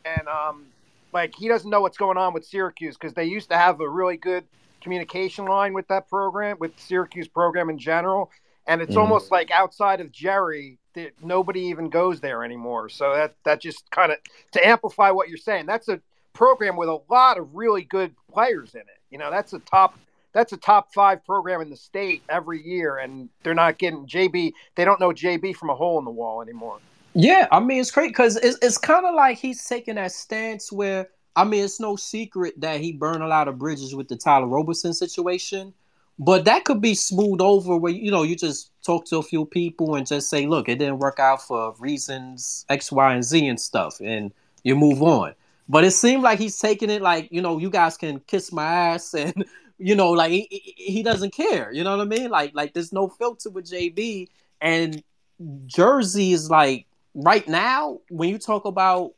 and 0.05 0.27
um, 0.27 0.68
like 1.13 1.33
he 1.35 1.47
doesn't 1.47 1.69
know 1.69 1.81
what's 1.81 1.97
going 1.97 2.17
on 2.17 2.33
with 2.33 2.45
Syracuse 2.45 2.95
because 2.97 3.13
they 3.13 3.25
used 3.25 3.49
to 3.49 3.57
have 3.57 3.79
a 3.81 3.89
really 3.89 4.17
good 4.17 4.45
communication 4.81 5.45
line 5.45 5.73
with 5.73 5.87
that 5.87 6.07
program, 6.09 6.57
with 6.59 6.71
Syracuse 6.79 7.27
program 7.27 7.69
in 7.69 7.77
general. 7.77 8.31
And 8.67 8.81
it's 8.81 8.95
Mhm. 8.95 9.01
almost 9.01 9.31
like 9.31 9.49
outside 9.51 9.99
of 9.99 10.11
Gerry, 10.11 10.77
that 10.93 11.13
nobody 11.23 11.61
even 11.61 11.89
goes 11.89 12.21
there 12.21 12.43
anymore. 12.43 12.89
So 12.89 13.13
that 13.15 13.35
that 13.43 13.61
just 13.61 13.89
kind 13.91 14.11
of 14.11 14.19
to 14.51 14.65
amplify 14.65 15.11
what 15.11 15.29
you're 15.29 15.37
saying. 15.37 15.65
That's 15.65 15.89
a 15.89 16.01
program 16.33 16.75
with 16.75 16.89
a 16.89 16.99
lot 17.09 17.37
of 17.37 17.55
really 17.55 17.83
good 17.83 18.15
players 18.31 18.75
in 18.75 18.81
it. 18.81 18.99
You 19.09 19.17
know, 19.17 19.31
that's 19.31 19.53
a 19.53 19.59
top 19.59 19.95
that's 20.31 20.53
a 20.53 20.57
top 20.57 20.93
five 20.93 21.25
program 21.25 21.61
in 21.61 21.71
the 21.71 21.75
state 21.75 22.21
every 22.29 22.61
year, 22.61 22.97
and 22.97 23.29
they're 23.43 23.55
not 23.55 23.79
getting 23.79 24.05
JB. 24.05 24.53
They 24.75 24.85
don't 24.85 24.99
know 24.99 25.11
JB 25.11 25.55
from 25.55 25.71
a 25.71 25.75
hole 25.75 25.97
in 25.97 26.05
the 26.05 26.11
wall 26.11 26.41
anymore. 26.43 26.77
Yeah, 27.13 27.47
I 27.51 27.59
mean 27.59 27.79
it's 27.79 27.91
great 27.91 28.09
because 28.09 28.37
it's 28.37 28.57
it's 28.61 28.77
kind 28.77 29.05
of 29.05 29.15
like 29.15 29.37
he's 29.37 29.63
taking 29.65 29.95
that 29.95 30.11
stance 30.11 30.71
where 30.71 31.09
I 31.35 31.43
mean 31.43 31.63
it's 31.63 31.79
no 31.79 31.95
secret 31.95 32.59
that 32.61 32.79
he 32.81 32.93
burned 32.93 33.23
a 33.23 33.27
lot 33.27 33.47
of 33.47 33.57
bridges 33.57 33.95
with 33.95 34.07
the 34.07 34.15
Tyler 34.15 34.47
Roberson 34.47 34.93
situation, 34.93 35.73
but 36.19 36.45
that 36.45 36.65
could 36.65 36.81
be 36.81 36.93
smoothed 36.93 37.41
over 37.41 37.77
where 37.77 37.91
you 37.91 38.11
know 38.11 38.23
you 38.23 38.35
just 38.35 38.71
talk 38.83 39.05
to 39.07 39.17
a 39.17 39.23
few 39.23 39.45
people 39.45 39.95
and 39.95 40.05
just 40.07 40.29
say, 40.29 40.45
look, 40.45 40.69
it 40.69 40.77
didn't 40.79 40.99
work 40.99 41.19
out 41.19 41.41
for 41.41 41.73
reasons 41.79 42.65
X, 42.69 42.91
Y, 42.91 43.13
and 43.13 43.23
Z 43.23 43.47
and 43.47 43.59
stuff, 43.59 43.99
and 44.01 44.31
you 44.63 44.75
move 44.75 45.01
on. 45.01 45.33
But 45.67 45.83
it 45.83 45.91
seemed 45.91 46.23
like 46.23 46.39
he's 46.39 46.57
taking 46.59 46.89
it 46.91 47.01
like 47.01 47.29
you 47.31 47.41
know 47.41 47.57
you 47.57 47.69
guys 47.71 47.97
can 47.97 48.19
kiss 48.21 48.51
my 48.51 48.63
ass 48.65 49.13
and 49.15 49.45
you 49.79 49.95
know 49.95 50.11
like 50.11 50.31
he 50.31 50.47
he 50.77 51.03
doesn't 51.03 51.31
care. 51.33 51.71
You 51.71 51.83
know 51.83 51.97
what 51.97 52.03
I 52.05 52.09
mean? 52.09 52.29
Like 52.29 52.51
like 52.53 52.73
there's 52.73 52.93
no 52.93 53.07
filter 53.07 53.49
with 53.49 53.65
JB 53.69 54.27
and 54.61 55.03
Jersey 55.67 56.33
is 56.33 56.49
like 56.49 56.85
right 57.13 57.47
now 57.47 57.99
when 58.09 58.29
you 58.29 58.37
talk 58.37 58.65
about 58.65 59.11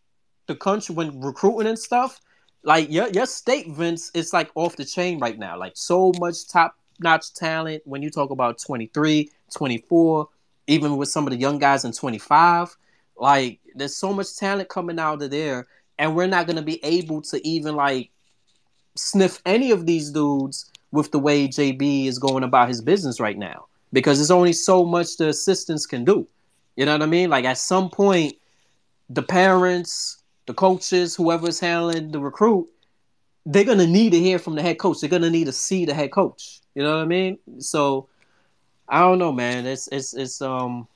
the 0.47 0.55
country 0.55 0.95
when 0.95 1.21
recruiting 1.21 1.67
and 1.67 1.79
stuff 1.79 2.19
like 2.63 2.91
your 2.91 3.07
your 3.09 3.25
state 3.25 3.69
Vince 3.69 4.11
it's 4.13 4.33
like 4.33 4.49
off 4.55 4.75
the 4.75 4.85
chain 4.85 5.19
right 5.19 5.37
now. 5.37 5.57
Like 5.57 5.73
so 5.75 6.11
much 6.19 6.47
top 6.47 6.75
notch 6.99 7.33
talent. 7.33 7.81
When 7.85 8.01
you 8.01 8.09
talk 8.09 8.29
about 8.29 8.59
23 8.59 9.29
24 9.53 10.29
even 10.67 10.97
with 10.97 11.09
some 11.09 11.25
of 11.25 11.31
the 11.31 11.39
young 11.39 11.57
guys 11.57 11.83
in 11.85 11.91
25 11.91 12.75
like 13.17 13.59
there's 13.75 13.95
so 13.95 14.13
much 14.13 14.35
talent 14.37 14.69
coming 14.69 14.99
out 14.99 15.21
of 15.21 15.31
there 15.31 15.67
and 15.99 16.15
we're 16.15 16.27
not 16.27 16.45
going 16.45 16.55
to 16.55 16.61
be 16.61 16.83
able 16.83 17.21
to 17.21 17.45
even 17.45 17.75
like 17.75 18.09
sniff 18.95 19.41
any 19.45 19.71
of 19.71 19.85
these 19.85 20.11
dudes 20.11 20.71
with 20.91 21.11
the 21.11 21.19
way 21.19 21.47
JB 21.47 22.07
is 22.07 22.19
going 22.19 22.43
about 22.43 22.67
his 22.67 22.81
business 22.81 23.19
right 23.19 23.37
now 23.37 23.65
because 23.91 24.17
there's 24.17 24.31
only 24.31 24.53
so 24.53 24.85
much 24.85 25.17
the 25.17 25.29
assistants 25.29 25.85
can 25.85 26.05
do 26.05 26.27
you 26.75 26.85
know 26.85 26.93
what 26.93 27.01
I 27.01 27.07
mean? 27.07 27.29
Like 27.29 27.45
at 27.45 27.57
some 27.57 27.89
point, 27.89 28.35
the 29.09 29.23
parents, 29.23 30.21
the 30.45 30.53
coaches, 30.53 31.15
whoever's 31.15 31.59
handling 31.59 32.11
the 32.11 32.19
recruit, 32.19 32.67
they're 33.45 33.63
gonna 33.63 33.87
need 33.87 34.11
to 34.11 34.19
hear 34.19 34.39
from 34.39 34.55
the 34.55 34.61
head 34.61 34.79
coach. 34.79 35.01
They're 35.01 35.09
gonna 35.09 35.29
need 35.29 35.45
to 35.45 35.51
see 35.51 35.85
the 35.85 35.93
head 35.93 36.11
coach. 36.11 36.61
You 36.75 36.83
know 36.83 36.95
what 36.95 37.03
I 37.03 37.05
mean? 37.05 37.39
So 37.59 38.07
I 38.87 38.99
don't 39.01 39.19
know, 39.19 39.31
man. 39.31 39.65
It's 39.65 39.87
it's 39.87 40.13
it's 40.13 40.41
um 40.41 40.87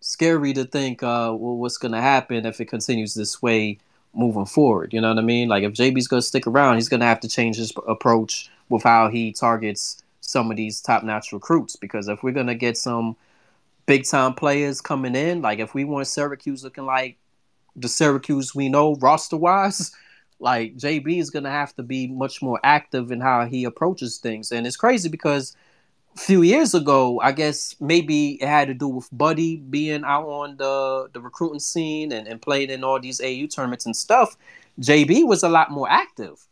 scary 0.00 0.52
to 0.52 0.64
think 0.64 1.02
uh 1.02 1.32
what's 1.32 1.78
gonna 1.78 2.00
happen 2.00 2.46
if 2.46 2.60
it 2.60 2.66
continues 2.66 3.14
this 3.14 3.42
way 3.42 3.78
moving 4.14 4.46
forward. 4.46 4.92
You 4.92 5.00
know 5.00 5.08
what 5.10 5.18
I 5.18 5.22
mean? 5.22 5.48
Like 5.48 5.62
if 5.62 5.72
JB's 5.72 6.08
gonna 6.08 6.22
stick 6.22 6.46
around, 6.46 6.76
he's 6.76 6.88
gonna 6.88 7.04
have 7.04 7.20
to 7.20 7.28
change 7.28 7.56
his 7.56 7.72
approach 7.86 8.50
with 8.68 8.82
how 8.82 9.08
he 9.08 9.32
targets 9.32 10.02
some 10.20 10.50
of 10.50 10.56
these 10.56 10.80
top 10.80 11.04
notch 11.04 11.32
recruits. 11.32 11.76
Because 11.76 12.08
if 12.08 12.22
we're 12.22 12.32
gonna 12.32 12.54
get 12.54 12.76
some 12.78 13.16
big 13.86 14.04
time 14.04 14.34
players 14.34 14.80
coming 14.80 15.14
in. 15.14 15.42
Like 15.42 15.58
if 15.58 15.74
we 15.74 15.84
want 15.84 16.06
Syracuse 16.06 16.64
looking 16.64 16.86
like 16.86 17.18
the 17.74 17.88
Syracuse 17.88 18.54
we 18.54 18.68
know 18.68 18.96
roster 18.96 19.36
wise, 19.36 19.92
like 20.38 20.76
JB 20.76 21.18
is 21.18 21.30
gonna 21.30 21.50
have 21.50 21.74
to 21.76 21.82
be 21.82 22.08
much 22.08 22.42
more 22.42 22.60
active 22.62 23.10
in 23.10 23.20
how 23.20 23.46
he 23.46 23.64
approaches 23.64 24.18
things. 24.18 24.52
And 24.52 24.66
it's 24.66 24.76
crazy 24.76 25.08
because 25.08 25.56
a 26.16 26.18
few 26.18 26.42
years 26.42 26.74
ago, 26.74 27.20
I 27.20 27.32
guess 27.32 27.76
maybe 27.80 28.42
it 28.42 28.48
had 28.48 28.68
to 28.68 28.74
do 28.74 28.88
with 28.88 29.08
Buddy 29.12 29.56
being 29.56 30.04
out 30.04 30.26
on 30.26 30.56
the 30.56 31.08
the 31.12 31.20
recruiting 31.20 31.60
scene 31.60 32.12
and, 32.12 32.26
and 32.26 32.42
playing 32.42 32.70
in 32.70 32.84
all 32.84 33.00
these 33.00 33.20
AU 33.20 33.46
tournaments 33.46 33.86
and 33.86 33.96
stuff. 33.96 34.36
JB 34.80 35.26
was 35.26 35.42
a 35.42 35.48
lot 35.48 35.70
more 35.70 35.88
active 35.88 36.46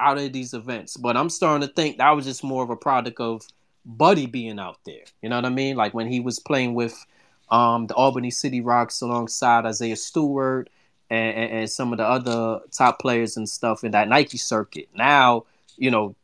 out 0.00 0.18
of 0.18 0.32
these 0.32 0.54
events. 0.54 0.96
But 0.96 1.16
I'm 1.16 1.30
starting 1.30 1.66
to 1.66 1.72
think 1.72 1.98
that 1.98 2.10
was 2.10 2.24
just 2.24 2.42
more 2.42 2.64
of 2.64 2.70
a 2.70 2.76
product 2.76 3.20
of 3.20 3.46
Buddy 3.84 4.26
being 4.26 4.58
out 4.58 4.78
there. 4.84 5.04
You 5.22 5.28
know 5.28 5.36
what 5.36 5.46
I 5.46 5.50
mean? 5.50 5.76
Like 5.76 5.94
when 5.94 6.06
he 6.06 6.20
was 6.20 6.38
playing 6.38 6.74
with 6.74 7.04
um, 7.50 7.86
the 7.86 7.94
Albany 7.94 8.30
City 8.30 8.60
Rocks 8.60 9.00
alongside 9.00 9.66
Isaiah 9.66 9.96
Stewart 9.96 10.70
and, 11.08 11.36
and, 11.36 11.52
and 11.52 11.70
some 11.70 11.92
of 11.92 11.98
the 11.98 12.04
other 12.04 12.60
top 12.70 13.00
players 13.00 13.36
and 13.36 13.48
stuff 13.48 13.84
in 13.84 13.92
that 13.92 14.08
Nike 14.08 14.38
circuit. 14.38 14.88
Now, 14.94 15.44
you 15.76 15.90
know, 15.90 16.14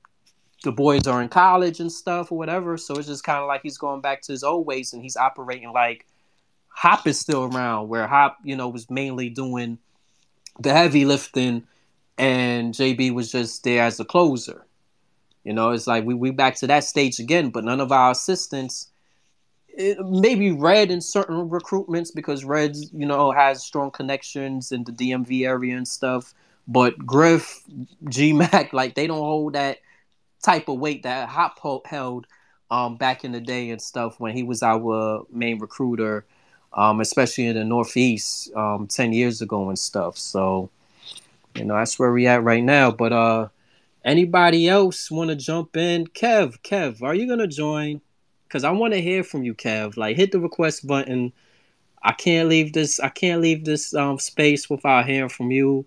the 0.63 0.73
boys 0.73 1.07
are 1.07 1.23
in 1.23 1.29
college 1.29 1.81
and 1.81 1.91
stuff 1.91 2.31
or 2.31 2.39
whatever. 2.39 2.77
So 2.77 2.95
it's 2.97 3.09
just 3.09 3.25
kind 3.25 3.41
of 3.41 3.47
like 3.47 3.63
he's 3.63 3.79
going 3.79 4.01
back 4.01 4.23
to 4.23 4.33
his 4.33 4.45
old 4.45 4.67
ways 4.67 4.93
and 4.93 5.03
he's 5.03 5.17
operating 5.17 5.73
like 5.73 6.07
Hop 6.69 7.07
is 7.07 7.19
still 7.19 7.45
around, 7.45 7.89
where 7.89 8.07
Hop, 8.07 8.37
you 8.45 8.55
know, 8.55 8.69
was 8.69 8.91
mainly 8.91 9.31
doing 9.31 9.79
the 10.61 10.73
heavy 10.73 11.05
lifting 11.05 11.67
and 12.19 12.75
JB 12.75 13.15
was 13.15 13.33
just 13.33 13.65
there 13.65 13.83
as 13.83 13.99
a 14.01 14.05
closer. 14.05 14.67
You 15.47 15.53
know, 15.53 15.71
it's 15.71 15.87
like 15.87 16.05
we 16.05 16.13
we 16.13 16.33
back 16.33 16.57
to 16.57 16.67
that 16.67 16.83
stage 16.83 17.21
again, 17.21 17.51
but 17.51 17.63
none 17.63 17.81
of 17.81 17.93
our 17.93 18.11
assistants. 18.11 18.89
It, 19.69 19.97
maybe 20.05 20.51
Red 20.51 20.91
in 20.91 21.01
certain 21.01 21.49
recruitments 21.49 22.13
because 22.13 22.45
reds 22.45 22.91
you 22.93 23.07
know, 23.07 23.31
has 23.31 23.63
strong 23.63 23.93
connections 23.93 24.73
in 24.73 24.83
the 24.83 24.91
DMV 24.91 25.47
area 25.47 25.77
and 25.77 25.87
stuff. 25.87 26.35
But 26.67 26.99
Griff, 26.99 27.63
G 28.09 28.33
Mac, 28.33 28.73
like 28.73 28.97
they 28.97 29.07
don't 29.07 29.19
hold 29.21 29.53
that 29.53 29.79
type 30.43 30.69
of 30.69 30.81
weight 30.81 31.05
that 31.05 31.29
Hop 31.29 31.61
held 31.87 32.27
um, 32.69 32.97
back 32.97 33.25
in 33.25 33.31
the 33.31 33.41
day 33.41 33.71
and 33.71 33.81
stuff 33.81 34.19
when 34.19 34.35
he 34.35 34.43
was 34.43 34.65
our 34.65 35.25
main 35.31 35.61
recruiter, 35.61 36.25
um, 36.73 37.01
especially 37.01 37.47
in 37.47 37.55
the 37.55 37.65
Northeast 37.65 38.53
um, 38.57 38.89
ten 38.89 39.13
years 39.13 39.41
ago 39.41 39.69
and 39.69 39.79
stuff. 39.79 40.19
So, 40.19 40.71
you 41.55 41.65
know, 41.65 41.75
that's 41.77 42.01
where 42.01 42.13
we 42.13 42.27
at 42.27 42.43
right 42.43 42.65
now. 42.65 42.91
But 42.91 43.13
uh, 43.13 43.49
Anybody 44.07 44.69
else 44.69 45.11
want 45.11 45.31
to 45.31 45.37
jump 45.37 45.77
in? 45.77 46.07
Kev, 46.07 46.61
Kev, 46.63 47.03
are 47.03 47.13
you 47.13 47.27
gonna 47.27 47.49
join? 47.49 48.01
Cause 48.49 48.63
I 48.63 48.71
want 48.71 48.95
to 48.95 49.03
hear 49.03 49.25
from 49.25 49.43
you, 49.43 49.53
Kev. 49.53 49.97
Like, 49.97 50.17
hit 50.17 50.31
the 50.31 50.39
request 50.39 50.87
button. 50.87 51.33
I 52.05 52.13
can't 52.13 52.49
leave 52.49 52.73
this. 52.73 53.01
I 53.01 53.09
can't 53.09 53.43
leave 53.43 53.65
this 53.65 53.93
um 53.95 54.21
space 54.21 54.71
without 54.71 55.07
hearing 55.07 55.29
from 55.29 55.51
you. 55.51 55.87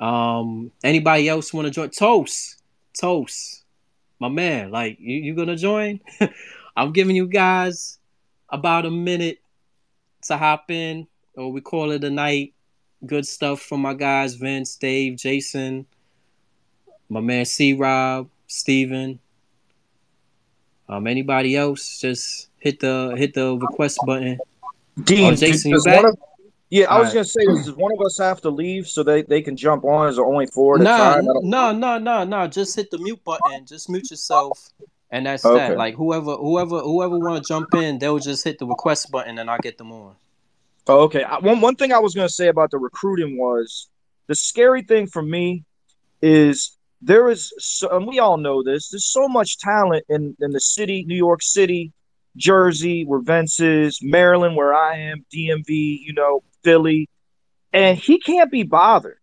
Um, 0.00 0.72
anybody 0.82 1.28
else 1.28 1.54
want 1.54 1.66
to 1.66 1.70
join? 1.70 1.90
Toast, 1.90 2.60
Toast, 2.98 3.62
my 4.18 4.28
man. 4.28 4.72
Like, 4.72 4.98
you 4.98 5.18
you 5.18 5.36
gonna 5.36 5.56
join? 5.56 6.00
I'm 6.76 6.92
giving 6.92 7.14
you 7.14 7.28
guys 7.28 8.00
about 8.48 8.86
a 8.86 8.90
minute 8.90 9.38
to 10.22 10.36
hop 10.36 10.68
in, 10.72 11.06
or 11.36 11.52
we 11.52 11.60
call 11.60 11.92
it 11.92 12.02
a 12.02 12.10
night. 12.10 12.54
Good 13.06 13.24
stuff 13.24 13.62
from 13.62 13.82
my 13.82 13.94
guys, 13.94 14.34
Vince, 14.34 14.74
Dave, 14.74 15.16
Jason 15.16 15.86
my 17.10 17.20
man 17.20 17.44
C 17.44 17.74
Rob, 17.74 18.28
Steven. 18.46 19.18
Um, 20.88 21.06
anybody 21.06 21.56
else, 21.56 22.00
just 22.00 22.48
hit 22.58 22.80
the 22.80 23.14
hit 23.16 23.34
the 23.34 23.56
request 23.56 23.98
button. 24.06 24.38
Dean, 25.04 25.32
Oh, 25.32 25.36
Jason, 25.36 25.70
you 25.70 25.76
does 25.76 25.84
back? 25.84 25.96
one 25.96 26.06
of, 26.06 26.18
yeah, 26.68 26.86
I 26.86 26.98
was 26.98 27.08
Alright. 27.08 27.14
gonna 27.14 27.24
say, 27.24 27.44
does 27.46 27.72
one 27.72 27.92
of 27.92 28.00
us 28.04 28.18
have 28.18 28.40
to 28.42 28.50
leave 28.50 28.86
so 28.86 29.02
they, 29.02 29.22
they 29.22 29.40
can 29.40 29.56
jump 29.56 29.84
on? 29.84 30.08
Is 30.08 30.16
there 30.16 30.24
only 30.24 30.46
four 30.46 30.76
at 30.76 30.82
a 30.82 30.84
No, 30.84 30.96
time? 30.96 31.26
No, 31.42 31.72
no, 31.72 31.98
no, 31.98 32.24
no. 32.24 32.46
Just 32.48 32.76
hit 32.76 32.90
the 32.90 32.98
mute 32.98 33.22
button. 33.24 33.66
Just 33.66 33.88
mute 33.88 34.10
yourself, 34.10 34.70
and 35.10 35.26
that's 35.26 35.44
Okay. 35.44 35.68
that. 35.68 35.76
Like 35.76 35.94
whoever, 35.94 36.36
whoever, 36.36 36.80
whoever 36.80 37.18
want 37.18 37.42
to 37.42 37.48
jump 37.48 37.74
in, 37.74 37.98
they'll 37.98 38.18
just 38.18 38.44
hit 38.44 38.58
the 38.58 38.66
request 38.66 39.10
button, 39.10 39.38
and 39.38 39.48
I'll 39.50 39.58
get 39.60 39.78
them 39.78 39.92
on. 39.92 40.16
Oh, 40.86 41.00
okay. 41.02 41.22
I, 41.22 41.38
one 41.38 41.60
one 41.60 41.76
thing 41.76 41.92
I 41.92 41.98
was 41.98 42.14
gonna 42.14 42.28
say 42.28 42.48
about 42.48 42.72
the 42.72 42.78
recruiting 42.78 43.38
was 43.38 43.88
the 44.26 44.34
scary 44.34 44.82
thing 44.82 45.06
for 45.06 45.22
me 45.22 45.64
is 46.20 46.76
there 47.02 47.28
is, 47.30 47.52
so, 47.58 47.88
and 47.96 48.06
we 48.06 48.18
all 48.18 48.36
know 48.36 48.62
this. 48.62 48.90
There's 48.90 49.10
so 49.12 49.28
much 49.28 49.58
talent 49.58 50.04
in 50.08 50.36
in 50.40 50.50
the 50.50 50.60
city, 50.60 51.04
New 51.06 51.16
York 51.16 51.42
City, 51.42 51.92
Jersey, 52.36 53.04
where 53.04 53.20
Vince 53.20 53.60
is, 53.60 53.98
Maryland, 54.02 54.56
where 54.56 54.74
I 54.74 54.96
am, 54.98 55.24
DMV, 55.34 55.68
you 56.04 56.12
know, 56.12 56.42
Philly, 56.62 57.08
and 57.72 57.96
he 57.98 58.18
can't 58.18 58.50
be 58.50 58.62
bothered. 58.64 59.18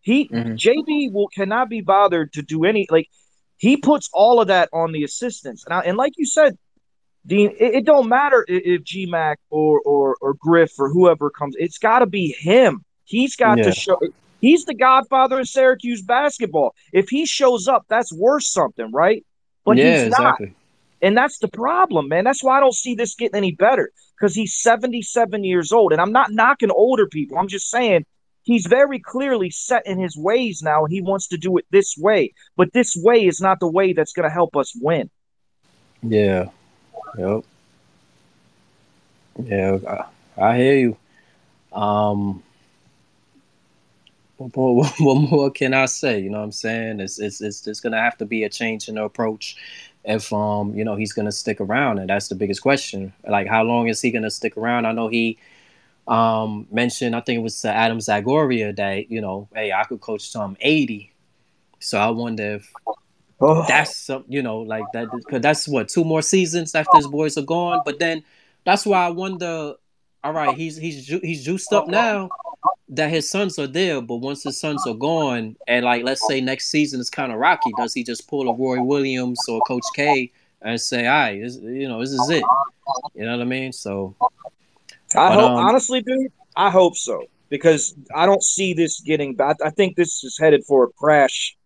He 0.00 0.28
Mhm. 0.28 0.56
JB 0.56 1.12
will 1.12 1.28
cannot 1.28 1.68
be 1.70 1.80
bothered 1.80 2.32
to 2.34 2.42
do 2.42 2.64
any 2.64 2.86
like 2.90 3.08
he 3.56 3.76
puts 3.76 4.10
all 4.12 4.40
of 4.40 4.48
that 4.48 4.68
on 4.72 4.92
the 4.92 5.04
assistants. 5.04 5.64
And, 5.64 5.72
I, 5.72 5.80
and 5.80 5.96
like 5.96 6.12
you 6.16 6.26
said, 6.26 6.58
Dean, 7.26 7.50
it, 7.58 7.74
it 7.76 7.84
don't 7.86 8.08
matter 8.08 8.44
i- 8.48 8.52
if 8.52 8.82
GMAC 8.82 9.36
or 9.48 9.80
or 9.80 10.16
or 10.20 10.34
Griff 10.34 10.72
or 10.78 10.90
whoever 10.90 11.30
comes. 11.30 11.54
It's 11.58 11.78
got 11.78 12.00
to 12.00 12.06
be 12.06 12.32
him. 12.38 12.84
He's 13.04 13.34
got 13.36 13.58
Yeah. 13.58 13.64
to 13.64 13.72
show. 13.72 13.98
He's 14.44 14.66
the 14.66 14.74
godfather 14.74 15.40
of 15.40 15.48
Syracuse 15.48 16.02
basketball. 16.02 16.74
If 16.92 17.08
he 17.08 17.24
shows 17.24 17.66
up, 17.66 17.86
that's 17.88 18.12
worth 18.12 18.44
something, 18.44 18.92
right? 18.92 19.24
But 19.64 19.78
yeah, 19.78 20.02
he's 20.02 20.10
not. 20.10 20.34
exactly. 20.34 20.54
And 21.00 21.16
that's 21.16 21.38
the 21.38 21.48
problem, 21.48 22.08
man. 22.08 22.24
That's 22.24 22.44
why 22.44 22.58
I 22.58 22.60
don't 22.60 22.74
see 22.74 22.94
this 22.94 23.14
getting 23.14 23.36
any 23.36 23.52
better 23.52 23.90
because 24.14 24.34
he's 24.34 24.54
77 24.60 25.44
years 25.44 25.72
old. 25.72 25.92
And 25.92 26.00
I'm 26.00 26.12
not 26.12 26.30
knocking 26.30 26.70
older 26.70 27.06
people. 27.06 27.38
I'm 27.38 27.48
just 27.48 27.70
saying 27.70 28.04
he's 28.42 28.66
very 28.66 28.98
clearly 28.98 29.48
set 29.48 29.86
in 29.86 29.98
his 29.98 30.14
ways 30.14 30.60
now 30.62 30.84
and 30.84 30.92
he 30.92 31.00
wants 31.00 31.26
to 31.28 31.38
do 31.38 31.56
it 31.56 31.64
this 31.70 31.96
way. 31.96 32.34
But 32.54 32.74
this 32.74 32.94
way 32.94 33.26
is 33.26 33.40
not 33.40 33.60
the 33.60 33.70
way 33.70 33.94
that's 33.94 34.12
going 34.12 34.28
to 34.28 34.34
help 34.34 34.58
us 34.58 34.76
win. 34.78 35.08
Yeah. 36.02 36.50
Yep. 37.16 37.44
Yeah, 39.42 39.78
I, 39.88 40.42
I 40.42 40.56
hear 40.58 40.76
you. 40.76 40.96
Um, 41.72 42.43
what 44.36 44.56
more, 44.56 44.84
what 44.98 45.30
more 45.30 45.50
can 45.50 45.74
I 45.74 45.86
say? 45.86 46.20
You 46.20 46.30
know 46.30 46.38
what 46.38 46.44
I'm 46.44 46.52
saying? 46.52 47.00
It's 47.00 47.18
it's 47.18 47.40
it's 47.40 47.60
just 47.60 47.82
gonna 47.82 48.00
have 48.00 48.16
to 48.18 48.26
be 48.26 48.44
a 48.44 48.48
change 48.48 48.88
in 48.88 48.96
the 48.96 49.04
approach 49.04 49.56
if 50.04 50.32
um 50.32 50.74
you 50.74 50.84
know 50.84 50.96
he's 50.96 51.12
gonna 51.12 51.32
stick 51.32 51.60
around, 51.60 51.98
and 51.98 52.08
that's 52.10 52.28
the 52.28 52.34
biggest 52.34 52.62
question. 52.62 53.12
Like, 53.26 53.46
how 53.46 53.62
long 53.62 53.88
is 53.88 54.00
he 54.00 54.10
gonna 54.10 54.30
stick 54.30 54.56
around? 54.56 54.86
I 54.86 54.92
know 54.92 55.08
he 55.08 55.38
um 56.06 56.66
mentioned, 56.70 57.16
I 57.16 57.20
think 57.20 57.38
it 57.38 57.42
was 57.42 57.60
to 57.62 57.68
Adam 57.72 57.98
Zagoria 57.98 58.74
that 58.76 59.10
you 59.10 59.20
know, 59.20 59.48
hey, 59.54 59.72
I 59.72 59.84
could 59.84 60.00
coach 60.00 60.32
till 60.32 60.42
I'm 60.42 60.56
80. 60.60 61.12
So 61.78 61.98
I 61.98 62.10
wonder 62.10 62.54
if 62.56 62.72
Oh, 63.40 63.64
that's 63.66 63.94
some, 63.96 64.24
you 64.28 64.42
know, 64.42 64.58
like 64.58 64.84
that 64.92 65.10
because 65.10 65.42
that's 65.42 65.68
what 65.68 65.88
two 65.88 66.04
more 66.04 66.22
seasons 66.22 66.74
after 66.74 66.96
his 66.96 67.06
boys 67.08 67.36
are 67.36 67.42
gone. 67.42 67.82
But 67.84 67.98
then 67.98 68.22
that's 68.64 68.86
why 68.86 69.04
I 69.06 69.10
wonder. 69.10 69.74
All 70.22 70.32
right, 70.32 70.56
he's 70.56 70.76
he's 70.76 71.04
ju- 71.06 71.20
he's 71.22 71.44
juiced 71.44 71.72
up 71.72 71.86
now 71.86 72.30
that 72.88 73.10
his 73.10 73.30
sons 73.30 73.58
are 73.58 73.66
there, 73.66 74.00
but 74.00 74.16
once 74.16 74.42
his 74.44 74.58
sons 74.60 74.86
are 74.86 74.94
gone, 74.94 75.56
and 75.66 75.84
like 75.84 76.04
let's 76.04 76.26
say 76.26 76.40
next 76.40 76.70
season 76.70 77.00
is 77.00 77.10
kind 77.10 77.32
of 77.32 77.38
rocky, 77.38 77.72
does 77.72 77.94
he 77.94 78.04
just 78.04 78.28
pull 78.28 78.48
a 78.48 78.54
Roy 78.54 78.82
Williams 78.82 79.48
or 79.48 79.62
Coach 79.62 79.86
K 79.94 80.32
and 80.62 80.80
say, 80.80 81.06
"All 81.06 81.12
right, 81.14 81.40
this, 81.42 81.56
you 81.56 81.88
know, 81.88 82.00
this 82.00 82.10
is 82.12 82.28
it." 82.30 82.50
You 83.14 83.24
know 83.24 83.32
what 83.36 83.42
I 83.42 83.44
mean? 83.46 83.72
So 83.72 84.16
I 85.16 85.30
But, 85.30 85.32
hope, 85.32 85.54
um, 85.56 85.56
honestly, 85.56 86.02
dude, 86.02 86.32
I 86.56 86.70
hope 86.70 86.96
so 86.96 87.28
because 87.50 87.94
I 88.14 88.26
don't 88.26 88.42
see 88.42 88.74
this 88.74 89.00
getting 89.00 89.34
bad. 89.34 89.56
I 89.64 89.70
think 89.70 89.96
this 89.96 90.22
is 90.24 90.36
headed 90.38 90.64
for 90.66 90.84
a 90.84 90.90
crash. 90.92 91.56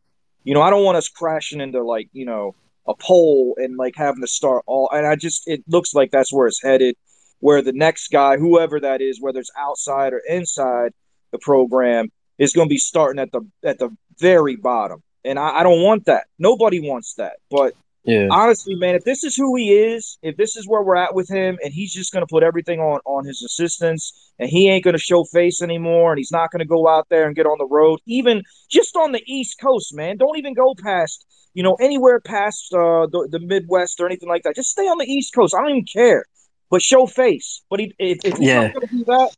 You 0.45 0.55
know, 0.55 0.63
I 0.63 0.71
don't 0.71 0.85
want 0.85 0.97
us 0.97 1.09
crashing 1.09 1.61
into 1.61 1.83
like 1.83 2.09
you 2.13 2.27
know 2.27 2.55
a 2.87 2.95
pole 2.95 3.55
and 3.59 3.77
like 3.77 3.95
having 3.97 4.23
to 4.23 4.27
start 4.29 4.65
all. 4.67 4.89
And 4.93 5.07
I 5.07 5.17
just 5.17 5.43
it 5.47 5.63
looks 5.69 5.95
like 5.95 6.11
that's 6.11 6.33
where 6.33 6.47
it's 6.47 6.63
headed. 6.63 6.97
Where 7.41 7.63
the 7.63 7.73
next 7.73 8.09
guy, 8.09 8.37
whoever 8.37 8.81
that 8.81 9.01
is, 9.01 9.21
whether 9.21 9.41
it's 9.41 9.51
outside 9.59 10.13
or 10.13 10.23
inside 10.29 10.93
the 11.31 11.39
program, 11.39 12.11
is 12.39 12.53
going 12.53 12.69
to 12.69 12.73
be 12.73 12.79
starting 12.79 13.21
at 13.21 13.33
the 13.33 13.43
at 13.65 13.79
the 13.79 13.91
very 14.19 14.57
bottom. 14.57 15.03
And 15.25 15.39
I, 15.39 15.59
I 15.59 15.63
don't 15.63 15.83
want 15.83 16.07
that. 16.07 16.27
Nobody 16.39 16.81
wants 16.81 17.15
that. 17.15 17.37
But 17.51 17.75
yeah, 18.05 18.29
honestly, 18.31 18.75
man, 18.77 18.95
if 18.95 19.05
this 19.05 19.25
is 19.25 19.37
who 19.37 19.57
he 19.57 19.73
is, 19.73 20.19
if 20.23 20.37
this 20.37 20.57
is 20.57 20.67
where 20.67 20.83
we're 20.83 20.97
at 20.97 21.15
with 21.15 21.29
him, 21.29 21.59
and 21.63 21.73
he's 21.73 21.93
just 21.93 22.13
going 22.13 22.23
to 22.23 22.31
put 22.31 22.43
everything 22.43 22.81
on 22.81 23.01
on 23.05 23.25
his 23.25 23.43
assistants, 23.43 24.33
and 24.39 24.49
he 24.49 24.69
ain't 24.71 24.85
going 24.85 24.95
to 24.95 25.01
show 25.01 25.25
face 25.25 25.61
anymore, 25.61 26.13
and 26.13 26.19
he's 26.19 26.33
not 26.33 26.51
going 26.51 26.61
to 26.61 26.65
go 26.65 26.89
out 26.89 27.09
there 27.11 27.27
and 27.27 27.37
get 27.37 27.47
on 27.47 27.59
the 27.59 27.67
road, 27.67 28.01
even 28.07 28.43
just 28.71 28.97
on 28.97 29.13
the 29.13 29.23
East 29.27 29.61
Coast, 29.61 29.95
man. 29.95 30.17
Don't 30.17 30.39
even 30.39 30.55
go 30.55 30.75
past, 30.81 31.27
you 31.55 31.63
know, 31.63 31.75
anywhere 31.81 32.21
past 32.21 32.73
uh, 32.73 33.07
the 33.07 33.29
the 33.31 33.41
Midwest 33.41 34.01
or 34.01 34.07
anything 34.07 34.29
like 34.29 34.45
that. 34.45 34.55
Just 34.55 34.71
stay 34.71 34.87
on 34.87 34.99
the 34.99 35.05
East 35.05 35.35
Coast. 35.35 35.55
I 35.55 35.61
don't 35.61 35.71
even 35.71 35.85
care, 35.85 36.25
but 36.71 36.81
show 36.81 37.07
face. 37.07 37.63
But 37.69 37.81
he, 37.81 37.95
if, 37.99 38.19
if 38.25 38.37
he's 38.39 38.47
Yeah. 38.49 38.63
not 38.63 38.73
going 38.75 38.89
to 38.89 38.97
do 38.97 39.05
that, 39.07 39.31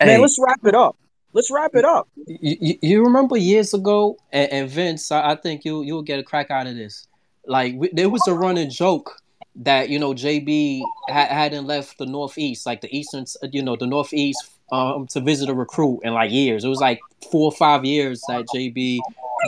Hey, 0.00 0.06
man, 0.06 0.22
let's 0.22 0.38
wrap 0.38 0.64
it 0.64 0.74
up. 0.74 0.96
Let's 1.32 1.50
wrap 1.50 1.74
it 1.74 1.84
up. 1.84 2.08
you, 2.26 2.78
you, 2.80 3.04
remember 3.04 3.36
years 3.36 3.72
ago, 3.72 4.16
and, 4.32 4.50
and 4.50 4.68
Vince, 4.68 5.12
I, 5.12 5.32
I 5.32 5.34
think 5.36 5.64
you 5.64 5.82
you'll 5.82 6.02
get 6.02 6.18
a 6.18 6.24
crack 6.24 6.50
out 6.50 6.66
of 6.66 6.74
this. 6.74 7.06
Like 7.46 7.74
we, 7.76 7.90
there 7.92 8.08
was 8.08 8.26
a 8.26 8.34
running 8.34 8.70
joke 8.70 9.20
that 9.56 9.90
you 9.90 9.98
know 9.98 10.12
JB 10.12 10.82
ha- 11.08 11.26
hadn't 11.26 11.66
left 11.66 11.98
the 11.98 12.06
Northeast, 12.06 12.66
like 12.66 12.80
the 12.80 12.96
Eastern, 12.96 13.26
you 13.52 13.62
know, 13.62 13.76
the 13.76 13.86
Northeast, 13.86 14.50
um, 14.72 15.06
to 15.08 15.20
visit 15.20 15.48
a 15.48 15.54
recruit 15.54 16.00
in 16.02 16.14
like 16.14 16.32
years. 16.32 16.64
It 16.64 16.68
was 16.68 16.80
like 16.80 17.00
four 17.30 17.44
or 17.44 17.52
five 17.52 17.84
years 17.84 18.22
that 18.26 18.46
JB 18.54 18.98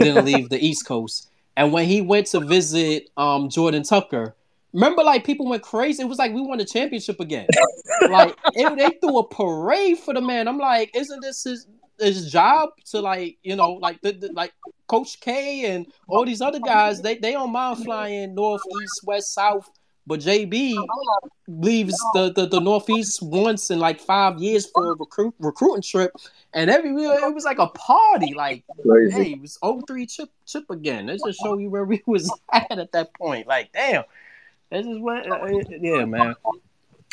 didn't 0.01 0.25
leave 0.25 0.51
the 0.51 0.65
East 0.65 0.87
Coast. 0.87 1.31
And 1.57 1.73
when 1.73 1.87
he 1.87 2.01
went 2.01 2.29
to 2.29 2.41
visit 2.41 3.11
um 3.17 3.49
Jordan 3.49 3.83
Tucker, 3.83 4.35
remember 4.73 5.03
like 5.03 5.25
people 5.25 5.49
went 5.49 5.63
crazy. 5.63 6.03
It 6.03 6.07
was 6.07 6.19
like 6.19 6.33
we 6.33 6.41
won 6.41 6.59
the 6.59 6.65
championship 6.65 7.21
again. 7.21 7.47
like 8.09 8.37
it, 8.55 8.77
they 8.77 8.99
threw 9.01 9.19
a 9.19 9.29
parade 9.29 9.99
for 9.99 10.15
the 10.15 10.21
man. 10.21 10.49
I'm 10.49 10.59
like, 10.59 10.95
isn't 10.97 11.21
this 11.21 11.45
his 11.45 11.67
his 11.99 12.33
job 12.33 12.71
to 12.87 13.01
like 13.01 13.39
you 13.43 13.57
know 13.57 13.73
like 13.73 14.01
the, 14.03 14.13
the 14.13 14.33
like 14.33 14.53
Coach 14.87 15.21
K 15.21 15.67
and 15.67 15.87
all 16.09 16.25
these 16.25 16.41
other 16.41 16.61
guys? 16.61 17.03
They 17.03 17.17
they 17.17 17.33
don't 17.33 17.53
mind 17.53 17.85
flying 17.85 18.35
north, 18.35 18.63
east, 18.83 19.01
west, 19.05 19.35
south. 19.35 19.71
But 20.05 20.19
JB 20.19 20.75
leaves 21.47 21.95
the, 22.15 22.33
the, 22.33 22.47
the 22.49 22.61
Northeast 22.61 23.23
once 23.23 23.71
in 23.71 23.79
like 23.79 24.01
five 24.01 24.41
years 24.41 24.69
for 24.69 24.93
a 24.93 24.97
recruit 24.97 25.33
recruiting 25.39 25.83
trip, 25.83 26.11
and 26.53 26.69
every 26.69 26.91
it 26.91 27.35
was 27.35 27.45
like 27.45 27.61
a 27.61 27.69
party. 27.69 28.35
Like, 28.35 28.65
hey, 28.85 29.35
it 29.35 29.41
was 29.41 29.59
03 29.63 30.07
chip 30.07 30.29
chip 30.45 30.69
again. 30.71 31.07
Let's 31.07 31.23
just 31.25 31.39
show 31.41 31.57
you 31.57 31.71
where 31.71 31.85
we 31.85 32.03
was 32.07 32.33
at 32.53 32.77
at 32.77 32.91
that 32.93 33.15
point. 33.15 33.47
Like, 33.47 33.73
damn, 33.73 34.03
this 34.73 34.87
is 34.87 34.99
what. 34.99 35.31
Uh, 35.31 35.47
yeah, 35.81 36.05
man. 36.05 36.35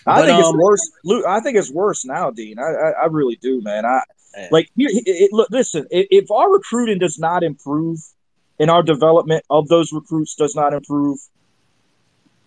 I 0.08 0.22
But, 0.22 0.26
think 0.26 0.44
um, 0.44 0.56
it's 0.56 0.64
worse. 0.64 0.92
Luke, 1.04 1.26
I 1.28 1.40
think 1.42 1.58
it's 1.58 1.72
worse 1.72 2.06
now, 2.06 2.32
Dean. 2.32 2.58
I, 2.58 2.64
I, 2.64 2.90
I 3.04 3.06
really 3.08 3.36
do, 3.42 3.62
man. 3.62 3.86
I 3.86 4.02
Yeah. 4.38 4.48
like 4.52 4.70
here. 4.76 4.90
It, 4.92 5.04
it, 5.06 5.34
look, 5.34 5.50
listen. 5.52 5.88
If, 5.92 6.08
if 6.10 6.32
our 6.32 6.52
recruiting 6.52 7.00
does 7.00 7.20
not 7.20 7.44
improve, 7.44 8.00
and 8.60 8.70
our 8.70 8.84
development 8.84 9.44
of 9.50 9.68
those 9.68 9.92
recruits 9.94 10.36
does 10.36 10.56
not 10.56 10.74
improve, 10.74 11.20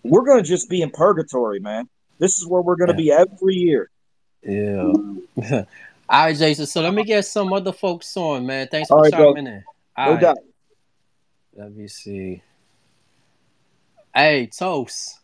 we're 0.03 0.25
gonna 0.25 0.43
just 0.43 0.69
be 0.69 0.81
in 0.81 0.89
purgatory, 0.91 1.59
man. 1.59 1.87
This 2.19 2.37
is 2.37 2.47
where 2.47 2.61
we're 2.61 2.75
gonna 2.75 2.93
be 2.93 3.11
every 3.11 3.55
year. 3.55 3.89
Yeah. 4.43 4.93
All 6.09 6.25
right, 6.25 6.35
Jason. 6.35 6.65
So 6.65 6.81
let 6.81 6.93
me 6.93 7.03
get 7.03 7.25
some 7.25 7.53
other 7.53 7.71
folks 7.71 8.15
on, 8.17 8.45
man. 8.45 8.67
Thanks 8.67 8.91
All 8.91 8.97
for 8.97 9.03
right, 9.03 9.13
bro. 9.13 9.33
in. 9.35 9.63
All 9.95 10.05
No 10.05 10.11
right. 10.13 10.21
doubt. 10.21 10.37
Let 11.55 11.75
me 11.75 11.87
see. 11.87 12.41
Hey, 14.15 14.45
Toast. 14.45 15.21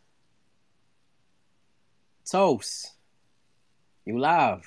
Toast. 2.26 2.94
You 4.04 4.18
live. 4.18 4.66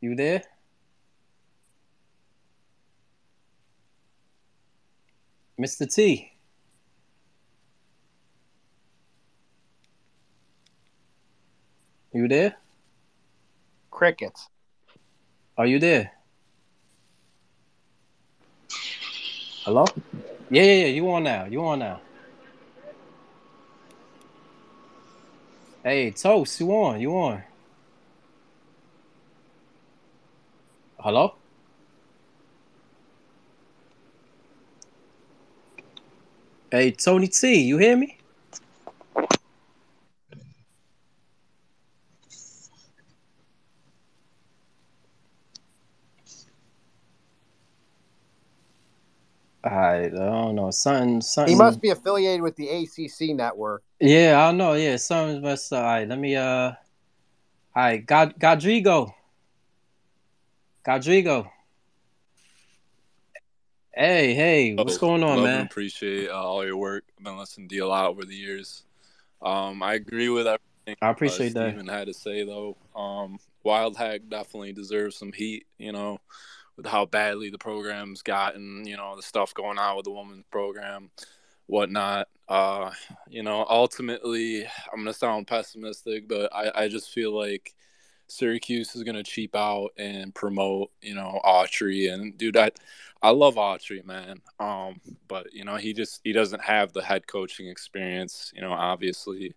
You 0.00 0.16
there? 0.16 0.42
Mr. 5.60 5.88
T. 5.88 6.32
You 12.12 12.26
there? 12.26 12.56
Crickets. 13.92 14.48
Are 15.56 15.66
you 15.66 15.78
there? 15.78 16.10
Hello? 19.70 19.84
Yeah, 20.50 20.64
yeah, 20.64 20.72
yeah. 20.72 20.86
You 20.86 21.08
on 21.12 21.22
now? 21.22 21.44
You 21.44 21.64
on 21.64 21.78
now? 21.78 22.00
Hey, 25.84 26.10
Toast, 26.10 26.58
you 26.58 26.72
on? 26.72 27.00
You 27.00 27.12
on? 27.12 27.44
Hello? 30.98 31.36
Hey, 36.72 36.90
Tony 36.90 37.28
T, 37.28 37.60
you 37.62 37.78
hear 37.78 37.96
me? 37.96 38.19
I 49.62 50.08
don't 50.08 50.54
know. 50.54 50.70
Something, 50.70 51.20
something. 51.20 51.52
He 51.52 51.58
must 51.58 51.80
be 51.80 51.90
affiliated 51.90 52.42
with 52.42 52.56
the 52.56 52.68
ACC 52.68 53.36
network. 53.36 53.82
Yeah, 54.00 54.40
I 54.40 54.48
don't 54.48 54.56
know. 54.56 54.72
Yeah, 54.74 54.96
something's 54.96 55.42
messed 55.42 55.72
up. 55.72 55.84
All 55.84 55.84
right, 55.84 56.08
let 56.08 56.18
me. 56.18 56.36
Uh, 56.36 56.42
all 56.42 56.74
right, 57.76 58.04
God, 58.04 58.38
Godrigo. 58.38 59.12
Godrigo. 60.84 61.48
Hey, 63.92 64.34
hey, 64.34 64.74
what's 64.74 64.96
Oh, 64.96 65.00
going 65.00 65.22
on, 65.22 65.38
love 65.38 65.44
man? 65.44 65.60
and 65.60 65.70
appreciate 65.70 66.30
uh, 66.30 66.34
all 66.34 66.64
your 66.64 66.76
work. 66.76 67.04
I've 67.18 67.24
been 67.24 67.36
listening 67.36 67.68
to 67.68 67.74
you 67.74 67.84
a 67.84 67.88
lot 67.88 68.06
over 68.06 68.24
the 68.24 68.34
years. 68.34 68.84
Um, 69.42 69.82
I 69.82 69.94
agree 69.94 70.28
with 70.28 70.46
everything 70.46 70.96
I 71.02 71.08
uh, 71.08 71.10
appreciate 71.10 71.54
that. 71.54 71.72
Steven 71.72 71.88
had 71.88 72.06
to 72.06 72.14
say, 72.14 72.44
though. 72.44 72.76
Um, 72.96 73.38
Wildhack 73.64 74.28
definitely 74.28 74.72
deserves 74.72 75.16
some 75.16 75.32
heat, 75.32 75.66
you 75.76 75.92
know, 75.92 76.12
with 76.12 76.20
how 76.86 77.06
badly 77.06 77.50
the 77.50 77.58
program's 77.58 78.22
gotten, 78.22 78.86
you 78.86 78.96
know, 78.96 79.16
the 79.16 79.22
stuff 79.22 79.54
going 79.54 79.78
on 79.78 79.96
with 79.96 80.04
the 80.04 80.10
women's 80.10 80.44
program, 80.50 81.10
whatnot. 81.66 82.28
Uh, 82.48 82.90
you 83.28 83.42
know, 83.42 83.64
ultimately, 83.68 84.64
I'm 84.64 84.96
going 84.96 85.06
to 85.06 85.12
sound 85.12 85.46
pessimistic, 85.46 86.28
but 86.28 86.54
I, 86.54 86.84
I 86.84 86.88
just 86.88 87.10
feel 87.10 87.36
like 87.36 87.74
Syracuse 88.26 88.94
is 88.96 89.04
going 89.04 89.16
to 89.16 89.22
cheap 89.22 89.54
out 89.54 89.90
and 89.96 90.34
promote, 90.34 90.90
you 91.00 91.14
know, 91.14 91.40
Autry. 91.44 92.12
And, 92.12 92.36
dude, 92.36 92.56
I, 92.56 92.70
I 93.22 93.30
love 93.30 93.56
Autry, 93.56 94.04
man. 94.04 94.40
Um, 94.58 95.00
but 95.28 95.52
you 95.52 95.64
know, 95.64 95.76
he 95.76 95.92
just 95.92 96.20
he 96.24 96.32
doesn't 96.32 96.62
have 96.62 96.92
the 96.92 97.02
head 97.02 97.26
coaching 97.26 97.68
experience, 97.68 98.52
you 98.54 98.62
know, 98.62 98.72
obviously. 98.72 99.54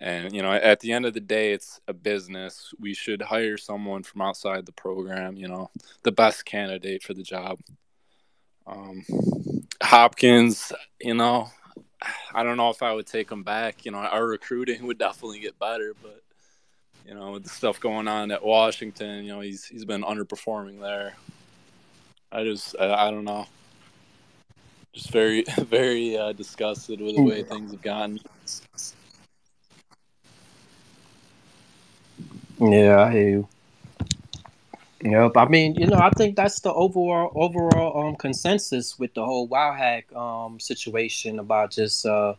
And 0.00 0.32
you 0.32 0.42
know, 0.42 0.52
at 0.52 0.80
the 0.80 0.92
end 0.92 1.06
of 1.06 1.14
the 1.14 1.20
day, 1.20 1.52
it's 1.52 1.80
a 1.88 1.92
business. 1.92 2.72
We 2.78 2.94
should 2.94 3.20
hire 3.20 3.56
someone 3.56 4.04
from 4.04 4.22
outside 4.22 4.64
the 4.64 4.72
program, 4.72 5.36
you 5.36 5.48
know, 5.48 5.70
the 6.04 6.12
best 6.12 6.44
candidate 6.44 7.02
for 7.02 7.14
the 7.14 7.24
job. 7.24 7.58
Um, 8.66 9.04
Hopkins, 9.82 10.72
you 11.00 11.14
know, 11.14 11.50
I 12.32 12.44
don't 12.44 12.56
know 12.56 12.70
if 12.70 12.82
I 12.82 12.92
would 12.92 13.06
take 13.06 13.30
him 13.30 13.42
back. 13.42 13.84
You 13.84 13.90
know, 13.90 13.98
our 13.98 14.24
recruiting 14.24 14.86
would 14.86 14.98
definitely 14.98 15.40
get 15.40 15.58
better, 15.58 15.94
but 16.00 16.22
you 17.04 17.14
know, 17.14 17.32
with 17.32 17.42
the 17.42 17.48
stuff 17.48 17.80
going 17.80 18.06
on 18.06 18.30
at 18.30 18.44
Washington, 18.44 19.24
you 19.24 19.32
know, 19.32 19.40
he's 19.40 19.64
he's 19.64 19.84
been 19.84 20.02
underperforming 20.02 20.80
there. 20.80 21.14
I 22.30 22.44
just 22.44 22.76
I, 22.78 23.08
I 23.08 23.10
don't 23.10 23.24
know. 23.24 23.46
Just 24.92 25.10
very 25.10 25.44
very 25.58 26.16
uh, 26.16 26.32
disgusted 26.32 27.00
with 27.00 27.16
the 27.16 27.22
way 27.22 27.42
things 27.42 27.72
have 27.72 27.82
gone. 27.82 28.20
Yeah, 32.60 33.02
I 33.02 33.12
hear 33.12 33.28
you. 33.28 33.48
Yep. 35.02 35.36
I 35.36 35.46
mean, 35.46 35.76
you 35.76 35.86
know, 35.86 35.98
I 35.98 36.10
think 36.10 36.34
that's 36.34 36.60
the 36.60 36.72
overall 36.72 37.30
overall 37.34 38.08
um 38.08 38.16
consensus 38.16 38.98
with 38.98 39.14
the 39.14 39.24
whole 39.24 39.48
Wildhack 39.48 40.14
um 40.14 40.58
situation 40.58 41.38
about 41.38 41.70
just 41.70 42.04
uh 42.04 42.34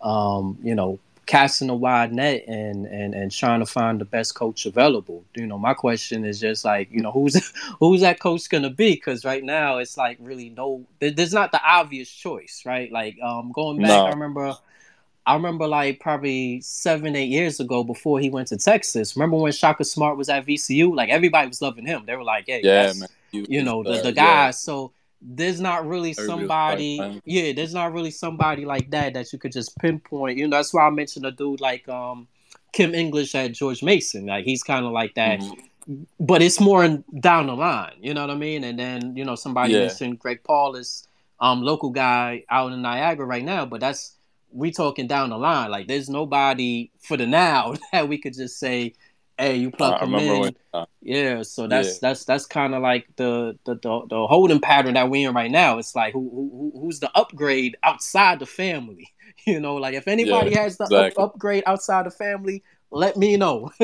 um 0.00 0.58
you 0.62 0.74
know 0.74 0.98
casting 1.26 1.68
a 1.68 1.74
wide 1.74 2.12
net 2.12 2.44
and 2.48 2.86
and 2.86 3.14
and 3.14 3.30
trying 3.30 3.60
to 3.60 3.66
find 3.66 4.00
the 4.00 4.06
best 4.06 4.34
coach 4.34 4.64
available. 4.64 5.22
You 5.34 5.46
know, 5.46 5.58
my 5.58 5.74
question 5.74 6.24
is 6.24 6.40
just 6.40 6.64
like 6.64 6.90
you 6.90 7.02
know 7.02 7.10
who's 7.12 7.52
who's 7.78 8.00
that 8.00 8.20
coach 8.20 8.48
gonna 8.48 8.70
be? 8.70 8.94
Because 8.94 9.22
right 9.24 9.44
now 9.44 9.76
it's 9.76 9.98
like 9.98 10.16
really 10.18 10.48
no, 10.48 10.86
there's 10.98 11.34
not 11.34 11.52
the 11.52 11.60
obvious 11.62 12.10
choice, 12.10 12.62
right? 12.64 12.90
Like 12.90 13.18
um 13.22 13.52
going 13.52 13.82
back, 13.82 13.90
I 14.06 14.10
remember. 14.10 14.56
I 15.24 15.34
remember 15.34 15.66
like 15.68 16.00
probably 16.00 16.60
seven, 16.62 17.14
eight 17.14 17.28
years 17.28 17.60
ago 17.60 17.84
before 17.84 18.18
he 18.18 18.28
went 18.28 18.48
to 18.48 18.56
Texas. 18.56 19.16
Remember 19.16 19.36
when 19.36 19.52
Shaka 19.52 19.84
Smart 19.84 20.16
was 20.16 20.28
at 20.28 20.46
VCU? 20.46 20.94
Like 20.94 21.10
everybody 21.10 21.48
was 21.48 21.62
loving 21.62 21.86
him. 21.86 22.04
They 22.06 22.16
were 22.16 22.24
like, 22.24 22.46
"Hey, 22.46 22.60
Yeah, 22.64 22.92
man. 22.96 23.08
He 23.30 23.46
you 23.48 23.62
know 23.62 23.82
the 23.82 24.02
the 24.02 24.08
yeah, 24.08 24.46
guy." 24.46 24.50
So 24.50 24.92
there's 25.20 25.60
not 25.60 25.86
really 25.86 26.12
somebody. 26.12 27.20
Yeah, 27.24 27.52
there's 27.52 27.72
not 27.74 27.92
really 27.92 28.10
somebody 28.10 28.64
like 28.64 28.90
that 28.90 29.14
that 29.14 29.32
you 29.32 29.38
could 29.38 29.52
just 29.52 29.78
pinpoint. 29.78 30.38
You 30.38 30.48
know, 30.48 30.56
that's 30.56 30.74
why 30.74 30.86
I 30.86 30.90
mentioned 30.90 31.24
a 31.26 31.30
dude 31.30 31.60
like 31.60 31.88
um 31.88 32.26
Kim 32.72 32.92
English 32.94 33.34
at 33.36 33.52
George 33.52 33.82
Mason. 33.82 34.26
Like 34.26 34.44
he's 34.44 34.64
kind 34.64 34.84
of 34.84 34.90
like 34.92 35.14
that, 35.14 35.38
Mhm. 35.38 36.06
but 36.18 36.42
it's 36.42 36.58
more 36.60 36.84
in, 36.84 37.04
down 37.20 37.46
the 37.46 37.54
line. 37.54 37.94
You 38.00 38.14
know 38.14 38.22
what 38.22 38.30
I 38.30 38.34
mean? 38.36 38.64
And 38.64 38.76
then 38.78 39.16
you 39.16 39.24
know 39.24 39.36
somebody 39.36 39.74
Yeah, 39.74 39.80
mentioned 39.86 40.18
Greg 40.18 40.42
Paulus, 40.42 41.06
um 41.38 41.62
local 41.62 41.90
guy 41.90 42.44
out 42.50 42.72
in 42.72 42.82
Niagara 42.82 43.24
right 43.26 43.44
now, 43.44 43.64
but 43.66 43.80
that's 43.80 44.16
we 44.52 44.70
talking 44.70 45.06
down 45.06 45.30
the 45.30 45.38
line. 45.38 45.70
Like 45.70 45.88
there's 45.88 46.08
nobody 46.08 46.90
for 47.00 47.16
the 47.16 47.26
now 47.26 47.74
that 47.92 48.08
we 48.08 48.18
could 48.18 48.34
just 48.34 48.58
say, 48.58 48.94
"Hey, 49.38 49.56
you 49.56 49.70
plug 49.70 49.94
I 49.94 50.04
him 50.04 50.14
remember 50.14 50.40
when. 50.40 50.48
in." 50.48 50.56
Uh, 50.74 50.86
Yeah, 51.00 51.42
so 51.42 51.62
yeah, 51.62 51.68
that's 51.68 51.98
that's 51.98 52.24
that's 52.24 52.46
kind 52.46 52.74
of 52.74 52.82
like 52.82 53.06
the, 53.16 53.58
the 53.64 53.74
the 53.76 54.06
the 54.08 54.26
holding 54.26 54.60
pattern 54.60 54.94
that 54.94 55.10
we're 55.10 55.28
in 55.28 55.34
right 55.34 55.50
now. 55.50 55.78
It's 55.78 55.94
like 55.94 56.12
who, 56.12 56.30
who 56.30 56.80
who's 56.80 57.00
the 57.00 57.10
upgrade 57.16 57.76
outside 57.82 58.38
the 58.38 58.46
family? 58.46 59.08
You 59.44 59.58
know, 59.58 59.74
like 59.74 59.94
if 59.94 60.06
yeah, 60.06 60.12
anybody 60.12 60.54
has 60.54 60.76
the 60.76 60.84
up, 60.84 61.18
upgrade 61.18 61.64
outside 61.66 62.06
the 62.06 62.12
family, 62.12 62.62
let 62.92 63.16
me 63.16 63.36
know. 63.36 63.72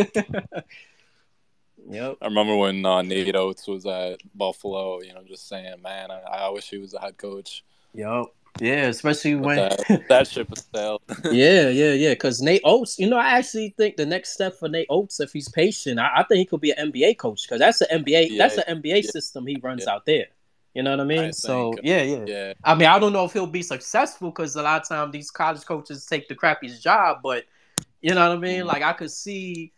Yep. 1.91 2.19
I 2.21 2.27
remember 2.27 2.55
when 2.57 2.85
uh, 2.85 3.03
Nate 3.03 3.35
Oats 3.35 3.67
was 3.67 3.87
at 3.87 4.21
Buffalo. 4.35 5.01
You 5.01 5.15
know, 5.15 5.23
just 5.27 5.49
saying, 5.49 5.81
man, 5.83 6.11
I, 6.11 6.21
I 6.21 6.49
wish 6.51 6.69
he 6.69 6.79
was 6.79 6.93
the 6.93 7.01
head 7.01 7.17
coach. 7.17 7.65
Yep. 7.95 8.27
Yeah, 8.61 8.87
especially 8.89 9.35
when 9.37 9.69
that 9.69 9.81
that 10.09 10.27
ship 10.29 10.49
has 10.51 10.67
sailed. 10.75 11.03
Yeah, 11.31 11.69
yeah, 11.69 11.93
yeah. 11.93 12.13
Because 12.13 12.41
Nate 12.41 12.63
Oats, 12.65 12.99
you 12.99 13.09
know, 13.09 13.19
I 13.19 13.39
actually 13.39 13.75
think 13.77 13.97
the 13.97 14.07
next 14.07 14.31
step 14.33 14.55
for 14.59 14.69
Nate 14.69 14.87
Oats, 14.89 15.21
if 15.21 15.33
he's 15.33 15.49
patient, 15.49 15.99
I, 16.01 16.11
I 16.17 16.23
think 16.25 16.39
he 16.39 16.47
could 16.47 16.61
be 16.63 16.71
an 16.71 16.79
NBA 16.79 17.15
coach 17.15 17.43
because 17.47 17.59
that's 17.61 17.83
an 17.83 17.89
NBA, 17.91 18.29
yeah, 18.29 18.37
that's 18.37 18.57
an 18.57 18.65
NBA 18.67 19.03
yeah, 19.03 19.11
system 19.13 19.47
he 19.47 19.61
runs 19.63 19.87
yeah. 19.87 19.87
out 19.87 20.07
there. 20.07 20.27
You 20.75 20.83
know 20.83 20.91
what 20.91 21.01
I 21.01 21.05
mean? 21.05 21.33
I 21.33 21.33
So 21.33 21.75
think, 21.75 21.81
yeah, 21.83 22.03
yeah. 22.03 22.27
yeah, 22.27 22.53
I 22.65 22.75
mean, 22.75 22.89
I 22.89 22.99
don't 22.99 23.13
know 23.13 23.25
if 23.27 23.33
he'll 23.35 23.47
be 23.47 23.63
successful 23.63 24.31
because 24.31 24.57
a 24.57 24.63
lot 24.63 24.83
of 24.83 24.89
times 24.89 25.13
these 25.13 25.31
college 25.31 25.65
coaches 25.67 26.07
take 26.07 26.29
the 26.29 26.35
crappiest 26.35 26.81
job, 26.81 27.19
but 27.23 27.45
you 28.03 28.15
know 28.15 28.29
what 28.29 28.39
I 28.39 28.41
mean? 28.41 28.67
mhm, 28.67 28.67
Like 28.67 28.83
I 28.83 28.93
could 28.95 29.11
see 29.13 29.73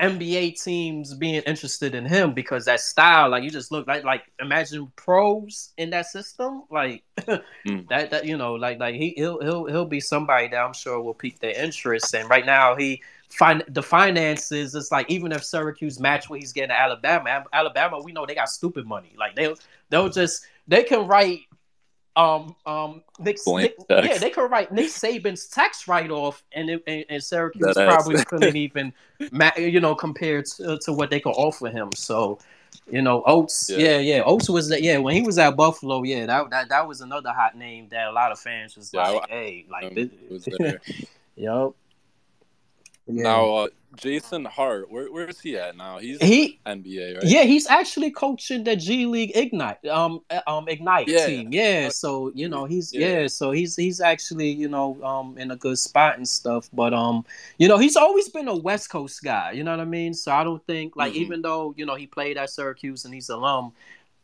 NBA 0.00 0.62
teams 0.62 1.14
being 1.14 1.42
interested 1.42 1.94
in 1.94 2.04
him 2.04 2.34
because 2.34 2.66
that 2.66 2.80
style, 2.80 3.30
like 3.30 3.42
you 3.42 3.50
just 3.50 3.72
look 3.72 3.86
like 3.86 4.04
like 4.04 4.24
imagine 4.40 4.92
pros 4.96 5.72
in 5.78 5.90
that 5.90 6.06
system, 6.06 6.64
like 6.70 7.02
mm, 7.18 7.88
that 7.88 8.10
that 8.10 8.26
you 8.26 8.36
know, 8.36 8.54
like 8.54 8.78
like 8.78 8.94
he 8.94 9.14
he'll 9.16 9.40
he'll 9.40 9.64
he'll 9.64 9.86
be 9.86 10.00
somebody 10.00 10.48
that 10.48 10.58
I'm 10.58 10.74
sure 10.74 11.00
will 11.00 11.14
pique 11.14 11.40
their 11.40 11.58
interest. 11.58 12.14
And 12.14 12.28
right 12.28 12.44
now 12.44 12.76
he 12.76 13.02
find 13.30 13.64
the 13.68 13.82
finances. 13.82 14.74
It's 14.74 14.92
like 14.92 15.10
even 15.10 15.32
if 15.32 15.42
Syracuse 15.42 15.98
match 15.98 16.28
what 16.28 16.40
he's 16.40 16.52
getting 16.52 16.70
to 16.70 16.78
Alabama, 16.78 17.44
Alabama, 17.52 18.00
we 18.00 18.12
know 18.12 18.26
they 18.26 18.34
got 18.34 18.50
stupid 18.50 18.86
money. 18.86 19.14
Like 19.18 19.34
they'll 19.34 19.56
they'll 19.88 20.10
just 20.10 20.44
they 20.68 20.82
can 20.82 21.06
write 21.06 21.40
um 22.16 22.56
um 22.64 23.02
Nick, 23.20 23.38
Nick 23.46 23.76
yeah 23.90 24.18
they 24.18 24.30
could 24.30 24.50
write 24.50 24.72
Nick 24.72 24.88
Saban's 24.88 25.46
tax 25.46 25.86
write 25.86 26.10
off 26.10 26.42
and, 26.52 26.70
and 26.86 27.04
and 27.08 27.22
Syracuse 27.22 27.74
That 27.74 27.86
probably 27.86 28.24
couldn't 28.24 28.56
even 28.56 28.92
ma- 29.32 29.52
you 29.56 29.80
know 29.80 29.94
compare 29.94 30.42
to, 30.42 30.78
to 30.78 30.92
what 30.92 31.10
they 31.10 31.20
could 31.20 31.34
offer 31.34 31.68
him. 31.68 31.90
So 31.94 32.38
you 32.90 33.02
know 33.02 33.22
Oats 33.26 33.68
yeah, 33.68 33.76
yeah 33.76 33.98
yeah 33.98 34.22
Oats 34.24 34.48
was 34.48 34.68
that 34.70 34.82
yeah 34.82 34.98
when 34.98 35.14
he 35.14 35.22
was 35.22 35.38
at 35.38 35.56
Buffalo 35.56 36.02
yeah 36.02 36.26
that, 36.26 36.50
that 36.50 36.68
that 36.68 36.88
was 36.88 37.00
another 37.00 37.32
hot 37.32 37.56
name 37.56 37.88
that 37.90 38.06
a 38.08 38.12
lot 38.12 38.32
of 38.32 38.38
fans 38.38 38.76
was 38.76 38.90
yeah. 38.92 39.00
I, 39.00 39.10
like 39.12 39.30
hey 39.30 39.66
like 39.70 39.84
I 39.84 40.08
this 40.34 40.48
yup 41.36 41.74
yeah 43.06 43.22
Now, 43.22 43.54
uh, 43.54 43.68
Jason 43.96 44.44
Hart, 44.44 44.90
where 44.90 45.10
where 45.12 45.28
is 45.28 45.40
he 45.40 45.56
at 45.58 45.76
now? 45.76 45.98
He's 45.98 46.20
he 46.20 46.60
NBA, 46.64 47.18
right? 47.18 47.30
Yeah, 47.30 47.44
he's 47.44 47.66
actually 47.68 48.10
coaching 48.12 48.64
the 48.64 48.76
G 48.76 49.06
League 49.06 49.32
Ignite, 49.36 49.84
um, 49.86 50.20
uh, 50.30 50.40
um, 50.46 50.68
Ignite 50.68 51.16
Yeah, 51.16 51.16
team. 51.16 51.50
Yeah, 51.52 51.88
so 51.88 52.32
you 52.34 52.48
know 52.48 52.66
he's 52.66 52.92
Yeah. 52.92 52.98
yeah, 52.98 53.26
so 53.28 53.52
he's 53.52 53.76
he's 53.76 54.00
actually 54.00 54.50
you 54.50 54.68
know 54.68 55.02
um 55.04 55.38
in 55.38 55.50
a 55.50 55.56
good 55.56 55.78
spot 55.78 56.16
and 56.18 56.28
stuff. 56.28 56.68
But 56.72 56.94
um, 56.94 57.24
you 57.58 57.68
know 57.68 57.78
he's 57.78 57.96
always 57.96 58.28
been 58.28 58.48
a 58.48 58.56
West 58.56 58.90
Coast 58.90 59.22
guy. 59.24 59.52
You 59.52 59.64
know 59.64 59.72
what 59.72 59.80
I 59.80 59.86
mean? 59.86 60.14
So 60.14 60.32
I 60.32 60.44
don't 60.44 60.64
think 60.66 60.96
like 60.96 61.14
hmm 61.14 61.14
even 61.14 61.42
though 61.42 61.74
you 61.76 61.86
know 61.86 61.94
he 61.96 62.06
played 62.06 62.38
at 62.38 62.50
Syracuse 62.50 63.04
and 63.04 63.14
he's 63.14 63.30
alum, 63.30 63.72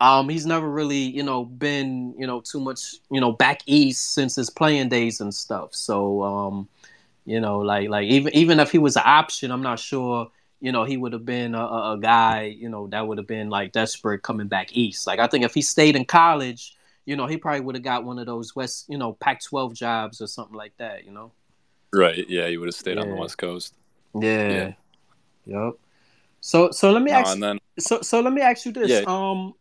um, 0.00 0.28
he's 0.28 0.46
never 0.46 0.68
really 0.70 0.98
you 0.98 1.22
know 1.22 1.44
been 1.44 2.14
you 2.18 2.26
know 2.26 2.40
too 2.40 2.60
much 2.60 2.96
you 3.10 3.20
know 3.20 3.32
back 3.32 3.60
east 3.66 4.14
since 4.14 4.36
his 4.36 4.50
playing 4.50 4.88
days 4.88 5.20
and 5.20 5.34
stuff. 5.34 5.74
So 5.74 6.22
um, 6.22 6.68
you 7.24 7.40
know, 7.40 7.58
like 7.58 7.88
like 7.88 8.06
even 8.08 8.34
even 8.34 8.60
if 8.60 8.70
he 8.70 8.78
was 8.78 8.96
an 8.96 9.02
option, 9.04 9.50
I'm 9.50 9.62
not 9.62 9.78
sure. 9.78 10.30
You 10.60 10.70
know, 10.70 10.84
he 10.84 10.96
would 10.96 11.12
have 11.12 11.24
been 11.24 11.54
a, 11.56 11.64
a, 11.64 11.98
guy. 12.00 12.44
You 12.56 12.68
know, 12.68 12.86
that 12.88 13.06
would 13.06 13.18
have 13.18 13.26
been 13.26 13.50
like 13.50 13.72
desperate 13.72 14.22
coming 14.22 14.46
back 14.46 14.76
east. 14.76 15.06
Like 15.06 15.18
I 15.18 15.26
think 15.26 15.44
if 15.44 15.54
he 15.54 15.62
stayed 15.62 15.96
in 15.96 16.04
college, 16.04 16.76
you 17.04 17.16
know, 17.16 17.26
he 17.26 17.36
probably 17.36 17.60
would 17.60 17.74
have 17.74 17.84
got 17.84 18.04
one 18.04 18.18
of 18.18 18.26
those 18.26 18.54
West, 18.54 18.86
you 18.88 18.96
know, 18.96 19.14
Pac-12 19.14 19.74
jobs 19.74 20.20
or 20.20 20.28
something 20.28 20.56
like 20.56 20.76
that. 20.78 21.04
You 21.04 21.10
know. 21.10 21.32
Right. 21.92 22.24
Yeah, 22.28 22.48
he 22.48 22.58
would 22.58 22.68
have 22.68 22.74
stayed 22.74 22.98
on 22.98 23.08
the 23.08 23.14
West 23.16 23.38
Coast. 23.38 23.74
Yeah. 24.14 24.48
Yeah. 24.48 24.72
Yep. 25.46 25.74
So 26.40 26.70
so 26.70 26.90
let 26.92 27.02
me 27.02 27.12
No, 27.12 27.18
ask. 27.18 27.38
then 27.38 27.58
So 27.78 28.02
so 28.02 28.20
let 28.20 28.32
me 28.32 28.42
ask 28.42 28.66
you 28.66 28.72
this. 28.72 28.90
yeah, 28.90 29.04
Um, 29.06 29.54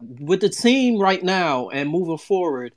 with 0.00 0.40
the 0.40 0.48
team 0.48 0.98
right 0.98 1.22
now 1.22 1.68
and 1.68 1.88
moving 1.88 2.18
forward, 2.18 2.74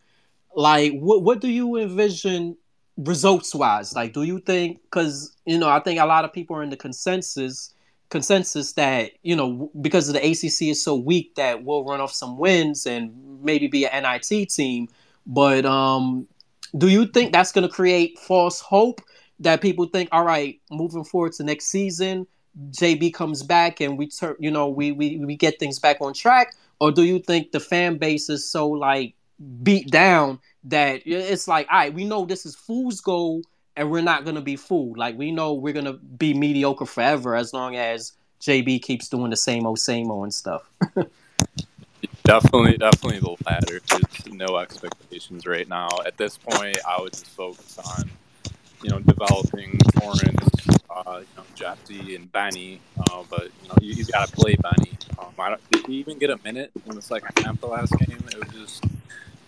like 0.55 0.93
what 0.93 1.23
what 1.23 1.39
do 1.39 1.49
you 1.49 1.77
envision 1.77 2.57
results 2.97 3.53
wise? 3.53 3.95
Like, 3.95 4.13
do 4.13 4.23
you 4.23 4.39
think 4.39 4.81
because 4.83 5.35
you 5.45 5.57
know 5.57 5.69
I 5.69 5.79
think 5.79 5.99
a 5.99 6.05
lot 6.05 6.25
of 6.25 6.33
people 6.33 6.55
are 6.55 6.63
in 6.63 6.69
the 6.69 6.77
consensus 6.77 7.73
consensus 8.09 8.73
that 8.73 9.11
you 9.23 9.35
know 9.35 9.69
because 9.81 10.11
the 10.11 10.19
ACC 10.19 10.69
is 10.69 10.83
so 10.83 10.95
weak 10.95 11.35
that 11.35 11.63
we'll 11.63 11.83
run 11.83 12.01
off 12.01 12.13
some 12.13 12.37
wins 12.37 12.85
and 12.85 13.43
maybe 13.43 13.67
be 13.67 13.85
an 13.85 14.03
NIT 14.03 14.49
team. 14.49 14.87
But 15.25 15.65
um, 15.65 16.27
do 16.77 16.87
you 16.87 17.05
think 17.05 17.33
that's 17.33 17.51
going 17.51 17.67
to 17.67 17.73
create 17.73 18.17
false 18.17 18.61
hope 18.61 19.01
that 19.39 19.61
people 19.61 19.85
think, 19.85 20.09
all 20.11 20.23
right, 20.23 20.59
moving 20.71 21.03
forward 21.03 21.33
to 21.33 21.43
next 21.43 21.65
season, 21.65 22.25
JB 22.71 23.13
comes 23.13 23.43
back 23.43 23.81
and 23.81 23.97
we 23.97 24.07
turn, 24.07 24.35
you 24.39 24.49
know, 24.49 24.67
we, 24.67 24.91
we 24.91 25.17
we 25.17 25.35
get 25.35 25.59
things 25.59 25.79
back 25.79 25.97
on 26.01 26.13
track, 26.13 26.55
or 26.79 26.91
do 26.91 27.03
you 27.03 27.19
think 27.19 27.51
the 27.51 27.59
fan 27.59 27.97
base 27.97 28.29
is 28.29 28.49
so 28.49 28.67
like 28.67 29.13
beat 29.63 29.89
down 29.89 30.39
that 30.65 31.01
it's 31.05 31.47
like, 31.47 31.67
all 31.71 31.77
right, 31.77 31.93
we 31.93 32.05
know 32.05 32.25
this 32.25 32.45
is 32.45 32.55
fool's 32.55 33.01
gold, 33.01 33.45
and 33.75 33.91
we're 33.91 34.01
not 34.01 34.25
gonna 34.25 34.41
be 34.41 34.55
fooled. 34.55 34.97
Like 34.97 35.17
we 35.17 35.31
know 35.31 35.53
we're 35.53 35.73
gonna 35.73 35.93
be 35.93 36.33
mediocre 36.33 36.85
forever 36.85 37.35
as 37.35 37.53
long 37.53 37.75
as 37.75 38.13
JB 38.41 38.81
keeps 38.81 39.09
doing 39.09 39.29
the 39.29 39.37
same 39.37 39.65
old, 39.65 39.79
same 39.79 40.11
old 40.11 40.23
and 40.23 40.33
stuff. 40.33 40.69
definitely, 42.23 42.77
definitely 42.77 43.19
the 43.19 43.35
latter. 43.45 43.79
There's 43.87 44.33
no 44.33 44.57
expectations 44.57 45.45
right 45.45 45.67
now. 45.67 45.89
At 46.05 46.17
this 46.17 46.37
point, 46.37 46.77
I 46.87 47.01
would 47.01 47.13
just 47.13 47.27
focus 47.27 47.79
on, 47.79 48.11
you 48.83 48.89
know, 48.89 48.99
developing 48.99 49.77
Torrence, 49.95 50.49
uh, 50.89 51.19
you 51.19 51.27
know, 51.37 51.43
Jesse 51.55 52.15
and 52.15 52.31
Benny. 52.31 52.79
Uh, 52.99 53.23
but 53.29 53.43
you 53.63 53.69
know, 53.69 53.75
you, 53.81 53.93
you 53.93 54.05
got 54.05 54.27
to 54.27 54.35
play 54.35 54.55
Benny. 54.55 54.91
Um, 55.17 55.33
I 55.39 55.49
don't, 55.49 55.71
did 55.71 55.87
he 55.87 55.95
even 55.95 56.19
get 56.19 56.29
a 56.29 56.39
minute 56.43 56.71
in 56.85 56.95
the 56.95 57.01
second 57.01 57.29
half 57.43 57.59
the 57.59 57.67
last 57.67 57.97
game? 57.97 58.19
It 58.31 58.39
was 58.39 58.53
just. 58.53 58.83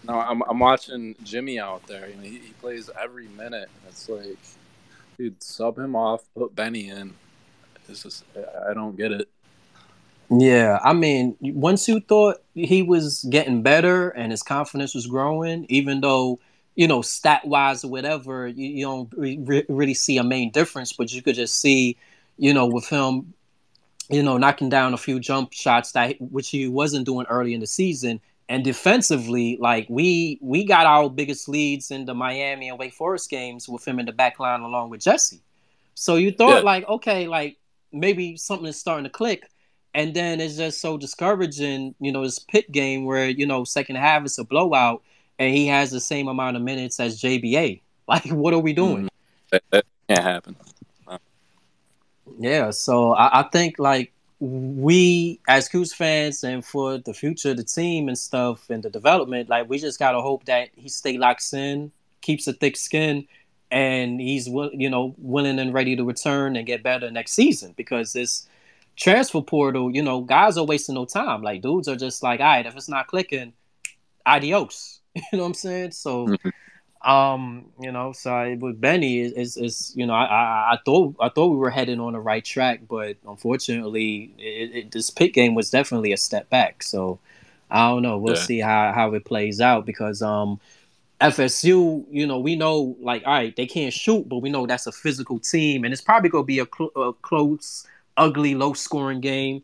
No, 0.09 0.19
I'm, 0.19 0.41
I'm 0.49 0.57
watching 0.57 1.13
Jimmy 1.23 1.59
out 1.59 1.85
there. 1.85 2.09
You 2.09 2.15
know, 2.15 2.23
he, 2.23 2.39
he 2.39 2.53
plays 2.59 2.89
every 2.99 3.27
minute. 3.27 3.69
It's 3.87 4.09
like, 4.09 4.39
dude, 5.19 5.41
sub 5.43 5.77
him 5.77 5.95
off, 5.95 6.23
put 6.35 6.55
Benny 6.55 6.89
in. 6.89 7.13
It's 7.87 8.01
just, 8.01 8.23
I 8.67 8.73
don't 8.73 8.97
get 8.97 9.11
it. 9.11 9.29
Yeah, 10.31 10.79
I 10.83 10.93
mean, 10.93 11.37
once 11.41 11.87
you 11.87 11.99
thought 11.99 12.41
he 12.55 12.81
was 12.81 13.23
getting 13.29 13.61
better 13.61 14.09
and 14.09 14.31
his 14.31 14.41
confidence 14.41 14.95
was 14.95 15.05
growing, 15.05 15.67
even 15.69 16.01
though 16.01 16.39
you 16.75 16.87
know 16.87 17.03
stat 17.03 17.45
wise 17.45 17.83
or 17.83 17.89
whatever, 17.91 18.47
you, 18.47 18.67
you 18.67 18.85
don't 18.85 19.13
re- 19.15 19.65
really 19.69 19.93
see 19.93 20.17
a 20.17 20.23
main 20.23 20.49
difference, 20.51 20.91
but 20.91 21.13
you 21.13 21.21
could 21.21 21.35
just 21.35 21.59
see, 21.59 21.97
you 22.37 22.53
know, 22.53 22.65
with 22.65 22.87
him, 22.89 23.33
you 24.09 24.23
know, 24.23 24.37
knocking 24.37 24.69
down 24.69 24.93
a 24.93 24.97
few 24.97 25.19
jump 25.19 25.53
shots 25.53 25.91
that 25.91 26.19
which 26.19 26.49
he 26.49 26.67
wasn't 26.67 27.05
doing 27.05 27.27
early 27.27 27.53
in 27.53 27.59
the 27.59 27.67
season, 27.67 28.21
and 28.49 28.63
defensively, 28.63 29.57
like 29.61 29.85
we 29.89 30.39
we 30.41 30.65
got 30.65 30.87
our 30.87 31.09
biggest 31.09 31.47
leads 31.47 31.91
in 31.91 32.05
the 32.05 32.15
Miami 32.15 32.67
and 32.67 32.77
Wake 32.77 32.93
Forest 32.93 33.29
games 33.29 33.69
with 33.69 33.87
him 33.87 33.99
in 33.99 34.07
the 34.07 34.11
back 34.11 34.39
line 34.39 34.61
along 34.61 34.89
with 34.89 35.01
Jesse. 35.01 35.41
So 35.93 36.15
you 36.15 36.31
thought 36.31 36.57
yeah. 36.57 36.61
like, 36.61 36.87
okay, 36.89 37.27
like 37.27 37.57
maybe 37.93 38.35
something 38.35 38.67
is 38.67 38.77
starting 38.77 39.03
to 39.03 39.09
click 39.09 39.49
and 39.93 40.13
then 40.13 40.39
it's 40.39 40.57
just 40.57 40.81
so 40.81 40.97
discouraging, 40.97 41.95
you 41.99 42.11
know, 42.11 42.23
this 42.23 42.39
Pitt 42.39 42.71
game 42.71 43.05
where, 43.05 43.29
you 43.29 43.45
know, 43.45 43.63
second 43.63 43.97
half 43.97 44.25
is 44.25 44.37
a 44.37 44.43
blowout 44.43 45.03
and 45.37 45.53
he 45.53 45.67
has 45.67 45.91
the 45.91 45.99
same 45.99 46.27
amount 46.27 46.57
of 46.57 46.63
minutes 46.63 46.99
as 46.99 47.21
JBA. 47.21 47.81
Like, 48.09 48.25
what 48.29 48.55
are 48.55 48.59
we 48.59 48.73
doing? 48.73 49.03
Mm, 49.03 49.09
that, 49.51 49.63
that, 49.69 49.85
can't 50.07 50.23
happen. 50.23 50.55
Yeah, 52.39 52.71
so 52.71 53.13
I, 53.13 53.41
I, 53.41 53.43
think 53.43 53.77
like 53.77 54.11
we 54.39 55.39
as 55.47 55.67
Cuse 55.67 55.93
fans 55.93 56.43
and 56.43 56.63
for 56.63 56.97
the 56.97 57.13
future 57.13 57.51
of 57.51 57.57
the 57.57 57.63
team 57.63 58.07
and 58.07 58.17
stuff 58.17 58.69
and 58.69 58.83
the 58.83 58.89
development, 58.89 59.49
like 59.49 59.69
we 59.69 59.79
just 59.79 59.99
gotta 59.99 60.21
hope 60.21 60.45
that 60.45 60.69
he 60.75 60.89
stay 60.89 61.17
locked 61.17 61.53
in, 61.53 61.91
keeps 62.21 62.47
a 62.47 62.53
thick 62.53 62.77
skin, 62.77 63.27
and 63.69 64.19
he's 64.19 64.47
you 64.47 64.89
know 64.89 65.13
willing 65.17 65.59
and 65.59 65.73
ready 65.73 65.95
to 65.95 66.03
return 66.03 66.55
and 66.55 66.65
get 66.65 66.83
better 66.83 67.11
next 67.11 67.33
season 67.33 67.73
because 67.75 68.13
this 68.13 68.47
transfer 68.95 69.41
portal, 69.41 69.89
you 69.91 70.03
know, 70.03 70.21
guys 70.21 70.57
are 70.57 70.65
wasting 70.65 70.95
no 70.95 71.05
time. 71.05 71.41
Like 71.41 71.61
dudes 71.61 71.87
are 71.87 71.95
just 71.95 72.21
like, 72.21 72.39
all 72.39 72.45
right, 72.45 72.65
if 72.65 72.75
it's 72.75 72.89
not 72.89 73.07
clicking, 73.07 73.53
adios. 74.25 74.95
You 75.15 75.23
know 75.33 75.39
what 75.39 75.47
I'm 75.47 75.53
saying? 75.55 75.91
So, 75.91 76.27
mm-hmm. 76.27 76.49
Um, 77.01 77.65
you 77.79 77.91
know, 77.91 78.11
so 78.11 78.57
with 78.59 78.81
Benny 78.81 79.19
is, 79.19 79.55
is, 79.57 79.93
you 79.95 80.05
know, 80.05 80.13
I, 80.13 80.25
I, 80.25 80.73
I 80.73 80.77
thought 80.85 81.15
I 81.19 81.29
thought 81.29 81.47
we 81.47 81.57
were 81.57 81.69
heading 81.69 81.99
on 81.99 82.13
the 82.13 82.19
right 82.19 82.43
track, 82.43 82.81
but 82.89 83.17
unfortunately, 83.27 84.33
it, 84.37 84.75
it, 84.75 84.91
this 84.91 85.09
Pitt 85.09 85.33
game 85.33 85.55
was 85.55 85.69
definitely 85.69 86.11
a 86.11 86.17
step 86.17 86.49
back. 86.49 86.83
So, 86.83 87.19
I 87.71 87.89
don't 87.89 88.01
know. 88.01 88.17
We'll 88.17 88.35
yeah. 88.35 88.41
see 88.41 88.59
how 88.59 88.91
how 88.93 89.13
it 89.13 89.25
plays 89.25 89.61
out 89.61 89.85
because 89.85 90.21
um. 90.21 90.59
FSU, 91.21 92.05
you 92.09 92.25
know, 92.25 92.39
we 92.39 92.55
know 92.55 92.95
like, 93.01 93.23
all 93.25 93.33
right, 93.33 93.53
they 93.53 93.65
can't 93.65 93.93
shoot, 93.93 94.29
but 94.29 94.37
we 94.37 94.49
know 94.49 94.65
that's 94.65 94.87
a 94.87 94.91
physical 94.93 95.37
team, 95.37 95.83
and 95.83 95.91
it's 95.91 96.01
probably 96.01 96.29
gonna 96.29 96.45
be 96.45 96.59
a, 96.59 96.65
cl- 96.65 96.93
a 96.95 97.11
close 97.11 97.85
ugly, 98.15 98.55
low 98.55 98.71
scoring 98.71 99.19
game. 99.19 99.61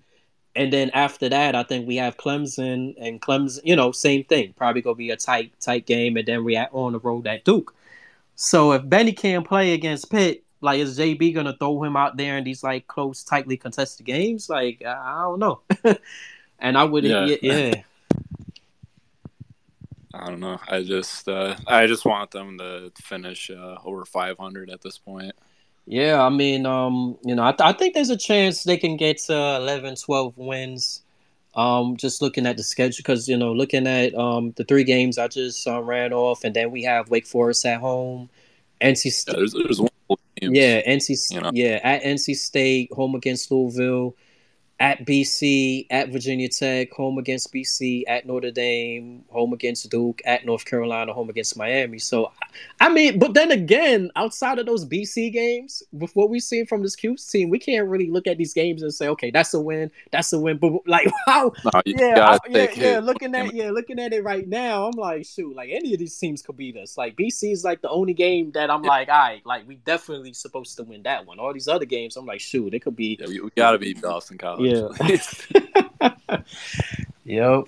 And 0.55 0.71
then 0.71 0.89
after 0.91 1.27
that, 1.29 1.53
I 1.53 1.63
think 1.63 1.87
we 1.87 1.97
have 1.97 2.17
Clemson 2.17 2.95
and 2.97 3.21
Clemson, 3.21 3.59
you 3.63 3.75
know, 3.75 3.91
same 3.91 4.23
thing. 4.23 4.53
Probably 4.55 4.81
gonna 4.81 4.95
be 4.95 5.09
a 5.09 5.17
tight, 5.17 5.51
tight 5.59 5.85
game, 5.85 6.15
and 6.17 6.27
then 6.27 6.43
we 6.43 6.55
are 6.55 6.69
on 6.71 6.93
the 6.93 6.99
road 6.99 7.27
at 7.27 7.43
Duke. 7.43 7.75
So 8.35 8.71
if 8.71 8.87
Benny 8.87 9.11
can't 9.11 9.45
play 9.45 9.73
against 9.73 10.09
Pitt, 10.09 10.43
like 10.61 10.79
is 10.79 10.97
JB 10.97 11.35
gonna 11.35 11.55
throw 11.57 11.83
him 11.83 11.97
out 11.97 12.17
there 12.17 12.37
in 12.37 12.43
these 12.43 12.63
like 12.63 12.87
close, 12.87 13.23
tightly 13.23 13.57
contested 13.57 14.05
games? 14.05 14.49
Like 14.49 14.81
I 14.85 15.23
don't 15.23 15.39
know. 15.39 15.61
and 16.59 16.77
I 16.77 16.83
would, 16.83 17.03
yeah. 17.03 17.25
yeah, 17.25 17.37
yeah. 17.41 17.81
I 20.13 20.29
don't 20.29 20.39
know. 20.39 20.59
I 20.69 20.81
just, 20.83 21.27
uh, 21.27 21.57
I 21.67 21.87
just 21.87 22.05
want 22.05 22.31
them 22.31 22.57
to 22.59 22.91
finish 23.01 23.51
uh, 23.51 23.77
over 23.83 24.05
500 24.05 24.69
at 24.69 24.81
this 24.81 24.97
point. 24.97 25.35
Yeah, 25.87 26.21
I 26.21 26.29
mean, 26.29 26.65
um, 26.65 27.17
you 27.23 27.35
know, 27.35 27.43
I, 27.43 27.51
th- 27.51 27.61
I 27.61 27.73
think 27.73 27.93
there's 27.93 28.09
a 28.09 28.17
chance 28.17 28.63
they 28.63 28.77
can 28.77 28.97
get 28.97 29.19
to 29.19 29.33
11, 29.33 29.95
12 29.95 30.37
wins. 30.37 31.03
Um, 31.53 31.95
just 31.95 32.21
looking 32.21 32.45
at 32.45 32.57
the 32.57 32.63
schedule, 32.63 32.97
because 32.97 33.29
you 33.29 33.37
know, 33.37 33.53
looking 33.53 33.87
at 33.87 34.13
um 34.15 34.51
the 34.57 34.65
three 34.65 34.83
games 34.83 35.17
I 35.17 35.29
just 35.29 35.65
uh, 35.65 35.81
ran 35.81 36.11
off, 36.11 36.43
and 36.43 36.53
then 36.53 36.69
we 36.69 36.83
have 36.83 37.09
Wake 37.09 37.25
Forest 37.25 37.65
at 37.65 37.79
home, 37.79 38.29
NC 38.81 39.11
State. 39.11 39.31
Yeah, 39.31 39.37
there's, 39.37 39.53
there's 39.53 39.79
one 39.79 40.17
yeah, 40.41 40.81
NC. 40.81 41.31
You 41.31 41.41
know? 41.41 41.51
Yeah, 41.53 41.79
at 41.81 42.03
NC 42.03 42.35
State, 42.35 42.91
home 42.91 43.15
against 43.15 43.51
Louisville, 43.51 44.15
at 44.79 45.05
BC, 45.05 45.87
at 45.89 46.09
Virginia 46.09 46.49
Tech, 46.49 46.91
home 46.91 47.17
against 47.17 47.53
BC, 47.53 48.03
at 48.07 48.25
Notre 48.25 48.51
Dame, 48.51 49.23
home 49.29 49.53
against 49.53 49.89
Duke, 49.89 50.21
at 50.25 50.45
North 50.45 50.65
Carolina, 50.65 51.13
home 51.13 51.29
against 51.29 51.55
Miami. 51.55 51.97
So, 51.97 52.31
I 52.81 52.89
mean, 52.89 53.17
but 53.17 53.33
then 53.33 53.51
again, 53.51 54.11
outside 54.17 54.59
of 54.59 54.65
those 54.65 54.85
BC 54.85 55.31
games, 55.31 55.81
with 55.93 56.13
what 56.13 56.29
we've 56.29 56.43
seen 56.43 56.65
from 56.65 56.83
this 56.83 56.95
Cuse 56.95 57.25
team, 57.25 57.49
we 57.49 57.57
can't 57.57 57.87
really 57.87 58.09
look 58.09 58.27
at 58.27 58.37
these 58.37 58.53
games 58.53 58.81
and 58.81 58.93
say, 58.93 59.07
okay, 59.07 59.31
that's 59.31 59.53
a 59.53 59.61
win, 59.61 59.89
that's 60.11 60.33
a 60.33 60.39
win. 60.39 60.57
But 60.57 60.73
like, 60.85 61.07
wow, 61.27 61.53
no, 61.63 61.81
yeah, 61.85 62.31
I, 62.31 62.49
yeah, 62.49 62.67
yeah, 62.75 62.99
looking 62.99 63.33
at 63.33 63.53
yeah, 63.53 63.71
looking 63.71 63.97
at 63.97 64.11
it 64.11 64.25
right 64.25 64.47
now, 64.47 64.87
I'm 64.87 64.99
like, 64.99 65.25
shoot, 65.25 65.55
like 65.55 65.69
any 65.71 65.93
of 65.93 65.99
these 65.99 66.17
teams 66.17 66.41
could 66.41 66.57
beat 66.57 66.75
us. 66.75 66.97
Like 66.97 67.15
BC 67.15 67.53
is 67.53 67.63
like 67.63 67.81
the 67.81 67.89
only 67.89 68.13
game 68.13 68.51
that 68.51 68.69
I'm 68.69 68.83
yeah. 68.83 68.89
like, 68.89 69.07
all 69.07 69.19
right, 69.19 69.45
like 69.45 69.65
we 69.67 69.75
definitely 69.75 70.33
supposed 70.33 70.75
to 70.77 70.83
win 70.83 71.03
that 71.03 71.25
one. 71.25 71.39
All 71.39 71.53
these 71.53 71.69
other 71.69 71.85
games, 71.85 72.17
I'm 72.17 72.25
like, 72.25 72.41
shoot, 72.41 72.73
it 72.73 72.81
could 72.81 72.97
be. 72.97 73.17
Yeah, 73.21 73.27
we, 73.27 73.39
we 73.39 73.49
gotta 73.55 73.77
beat 73.77 74.01
Boston 74.01 74.37
College. 74.37 74.64
Yeah. 74.65 76.37
yep. 77.23 77.65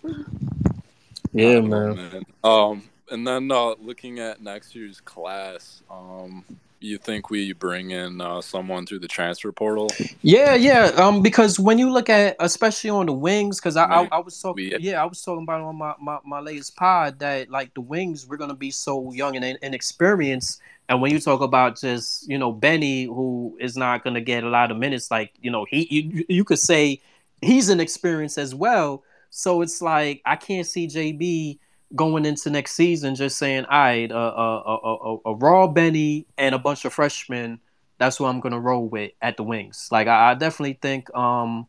Yeah, 1.33 1.59
man. 1.61 1.95
man. 1.95 2.25
Um, 2.43 2.83
and 3.11 3.27
then 3.27 3.51
uh, 3.51 3.75
looking 3.81 4.19
at 4.19 4.41
next 4.41 4.75
year's 4.75 5.01
class, 5.01 5.83
um, 5.89 6.43
you 6.79 6.97
think 6.97 7.29
we 7.29 7.53
bring 7.53 7.91
in 7.91 8.21
uh, 8.21 8.41
someone 8.41 8.85
through 8.85 8.99
the 8.99 9.07
transfer 9.07 9.51
portal? 9.51 9.89
Yeah, 10.21 10.55
yeah. 10.55 10.91
Um, 10.95 11.21
because 11.21 11.59
when 11.59 11.77
you 11.77 11.91
look 11.91 12.09
at, 12.09 12.35
especially 12.39 12.89
on 12.89 13.05
the 13.05 13.13
wings, 13.13 13.59
because 13.59 13.77
I, 13.77 13.85
I, 13.85 14.07
I, 14.11 14.19
was 14.19 14.39
talking, 14.39 14.73
yeah, 14.79 15.01
I 15.01 15.05
was 15.05 15.21
talking 15.21 15.43
about 15.43 15.61
on 15.61 15.75
my, 15.75 15.93
my, 15.99 16.19
my 16.25 16.39
latest 16.39 16.75
pod 16.75 17.19
that 17.19 17.49
like 17.49 17.73
the 17.73 17.81
wings, 17.81 18.27
we're 18.27 18.37
gonna 18.37 18.55
be 18.55 18.71
so 18.71 19.11
young 19.11 19.35
and 19.35 19.57
inexperienced 19.61 20.61
and 20.89 21.01
when 21.01 21.11
you 21.11 21.19
talk 21.19 21.41
about 21.41 21.79
just 21.79 22.29
you 22.29 22.37
know 22.37 22.51
Benny, 22.51 23.03
who 23.03 23.57
is 23.59 23.75
not 23.75 24.03
going 24.03 24.13
to 24.13 24.21
get 24.21 24.43
a 24.43 24.49
lot 24.49 24.71
of 24.71 24.77
minutes, 24.77 25.11
like 25.11 25.33
you 25.41 25.51
know 25.51 25.65
he 25.69 25.87
you, 25.89 26.25
you 26.29 26.43
could 26.43 26.59
say 26.59 27.01
he's 27.41 27.69
an 27.69 27.79
experience 27.79 28.37
as 28.37 28.55
well. 28.55 29.03
So 29.29 29.61
it's 29.61 29.81
like 29.81 30.21
I 30.25 30.35
can't 30.37 30.65
see 30.65 30.87
JB 30.87 31.59
going 31.95 32.25
into 32.25 32.49
next 32.49 32.73
season 32.73 33.15
just 33.15 33.37
saying, 33.37 33.65
"All 33.65 33.79
right, 33.79 34.11
a 34.11 34.17
a, 34.17 34.75
a, 34.75 35.17
a 35.25 35.35
raw 35.35 35.67
Benny 35.67 36.25
and 36.37 36.53
a 36.55 36.59
bunch 36.59 36.85
of 36.85 36.93
freshmen." 36.93 37.59
That's 37.99 38.17
who 38.17 38.25
I'm 38.25 38.39
gonna 38.39 38.59
roll 38.59 38.87
with 38.87 39.11
at 39.21 39.37
the 39.37 39.43
wings. 39.43 39.89
Like 39.91 40.07
I, 40.07 40.31
I 40.31 40.33
definitely 40.35 40.77
think 40.81 41.13
um, 41.15 41.67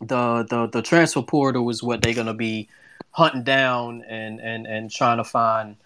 the 0.00 0.46
the 0.48 0.66
the 0.66 0.82
transfer 0.82 1.22
portal 1.22 1.68
is 1.70 1.82
what 1.82 2.02
they're 2.02 2.14
gonna 2.14 2.34
be 2.34 2.68
hunting 3.12 3.42
down 3.42 4.02
and 4.08 4.40
and 4.40 4.66
and 4.66 4.90
trying 4.90 5.18
to 5.18 5.24
find 5.24 5.76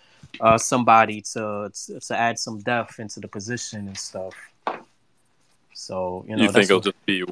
uh, 0.40 0.59
somebody 0.59 1.20
to, 1.20 1.70
to, 1.73 2.01
to 2.01 2.19
add 2.19 2.39
some 2.39 2.59
depth 2.61 2.98
into 2.98 3.20
the 3.20 3.28
position 3.28 3.86
and 3.86 3.97
stuff. 3.97 4.35
So 5.74 6.24
you 6.28 6.36
know, 6.36 6.44
you 6.44 6.52
think 6.52 6.65
it'll 6.65 6.81
just 6.81 7.06
be 7.06 7.24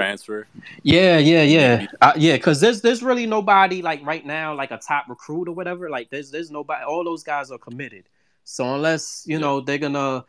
transfer? 0.00 0.46
Yeah, 0.82 1.18
yeah, 1.18 1.42
yeah, 1.42 1.86
uh, 2.00 2.12
yeah. 2.16 2.36
Because 2.36 2.60
there's 2.60 2.80
there's 2.80 3.02
really 3.02 3.26
nobody 3.26 3.82
like 3.82 4.04
right 4.04 4.24
now 4.24 4.54
like 4.54 4.70
a 4.70 4.78
top 4.78 5.08
recruit 5.08 5.48
or 5.48 5.52
whatever. 5.52 5.90
Like 5.90 6.10
there's 6.10 6.30
there's 6.30 6.50
nobody. 6.50 6.84
All 6.84 7.04
those 7.04 7.22
guys 7.22 7.50
are 7.50 7.58
committed. 7.58 8.04
So 8.44 8.74
unless 8.74 9.24
you 9.26 9.36
yeah. 9.36 9.40
know 9.40 9.60
they're 9.60 9.78
gonna 9.78 10.24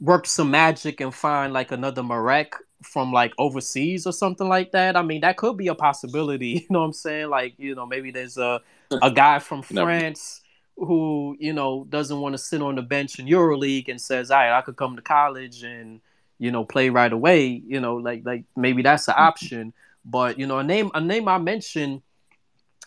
work 0.00 0.26
some 0.26 0.50
magic 0.50 1.00
and 1.00 1.14
find 1.14 1.52
like 1.52 1.72
another 1.72 2.02
Marek 2.02 2.54
from 2.82 3.12
like 3.12 3.32
overseas 3.38 4.06
or 4.06 4.12
something 4.12 4.48
like 4.48 4.72
that. 4.72 4.96
I 4.96 5.02
mean, 5.02 5.20
that 5.20 5.36
could 5.36 5.56
be 5.56 5.68
a 5.68 5.74
possibility. 5.74 6.50
You 6.60 6.66
know 6.70 6.80
what 6.80 6.86
I'm 6.86 6.92
saying? 6.92 7.28
Like, 7.28 7.54
you 7.58 7.74
know, 7.74 7.86
maybe 7.86 8.10
there's 8.10 8.38
a 8.38 8.60
a 9.02 9.10
guy 9.22 9.38
from 9.38 9.62
France 9.62 10.42
who 10.76 11.36
you 11.38 11.52
know 11.52 11.86
doesn't 11.88 12.20
want 12.20 12.32
to 12.32 12.38
sit 12.38 12.62
on 12.62 12.74
the 12.74 12.82
bench 12.82 13.18
in 13.18 13.26
EuroLeague 13.26 13.88
and 13.88 14.00
says, 14.00 14.30
"All 14.30 14.38
right, 14.38 14.56
I 14.56 14.62
could 14.62 14.76
come 14.76 14.96
to 14.96 15.02
college 15.02 15.62
and 15.62 16.00
you 16.40 16.50
know 16.50 16.64
play 16.64 16.90
right 16.90 17.12
away." 17.12 17.62
You 17.64 17.80
know, 17.80 17.96
like 17.96 18.22
like 18.24 18.44
maybe 18.56 18.82
that's 18.82 19.06
an 19.06 19.14
mm-hmm. 19.14 19.22
option. 19.22 19.72
But 20.04 20.38
you 20.38 20.46
know, 20.48 20.58
a 20.58 20.64
name 20.64 20.90
a 20.94 21.00
name 21.00 21.28
I 21.28 21.38
mentioned 21.38 22.02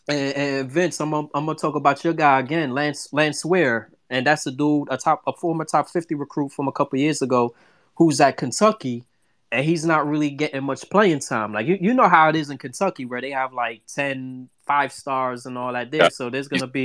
And, 0.08 0.36
and 0.36 0.72
Vince, 0.72 1.00
I'm 1.00 1.12
gonna, 1.12 1.28
I'm 1.34 1.46
gonna 1.46 1.58
talk 1.58 1.76
about 1.76 2.04
your 2.04 2.14
guy 2.14 2.40
again, 2.40 2.74
Lance 2.74 3.08
Lance 3.14 3.46
Ware, 3.46 3.90
and 4.10 4.28
that's 4.28 4.46
a 4.48 4.52
dude, 4.52 4.90
a 4.92 4.98
top, 4.98 5.24
a 5.26 5.34
former 5.34 5.66
top 5.66 5.90
50 5.90 6.16
recruit 6.16 6.52
from 6.52 6.68
a 6.68 6.72
couple 6.74 7.00
years 7.00 7.22
ago, 7.22 7.56
who's 7.96 8.20
at 8.20 8.36
Kentucky, 8.36 9.06
and 9.52 9.66
he's 9.66 9.86
not 9.86 10.08
really 10.08 10.30
getting 10.32 10.64
much 10.64 10.90
playing 10.90 11.20
time. 11.20 11.54
Like 11.54 11.68
you, 11.68 11.78
you 11.80 11.94
know 11.94 12.10
how 12.10 12.30
it 12.30 12.36
is 12.36 12.50
in 12.50 12.58
Kentucky, 12.58 13.06
where 13.06 13.22
they 13.22 13.32
have 13.32 13.54
like 13.54 13.84
10 13.94 14.50
five 14.66 14.92
stars 14.92 15.46
and 15.46 15.58
all 15.58 15.74
that 15.74 15.92
there. 15.92 16.10
So 16.10 16.30
there's 16.30 16.50
gonna 16.50 16.68
be 16.68 16.84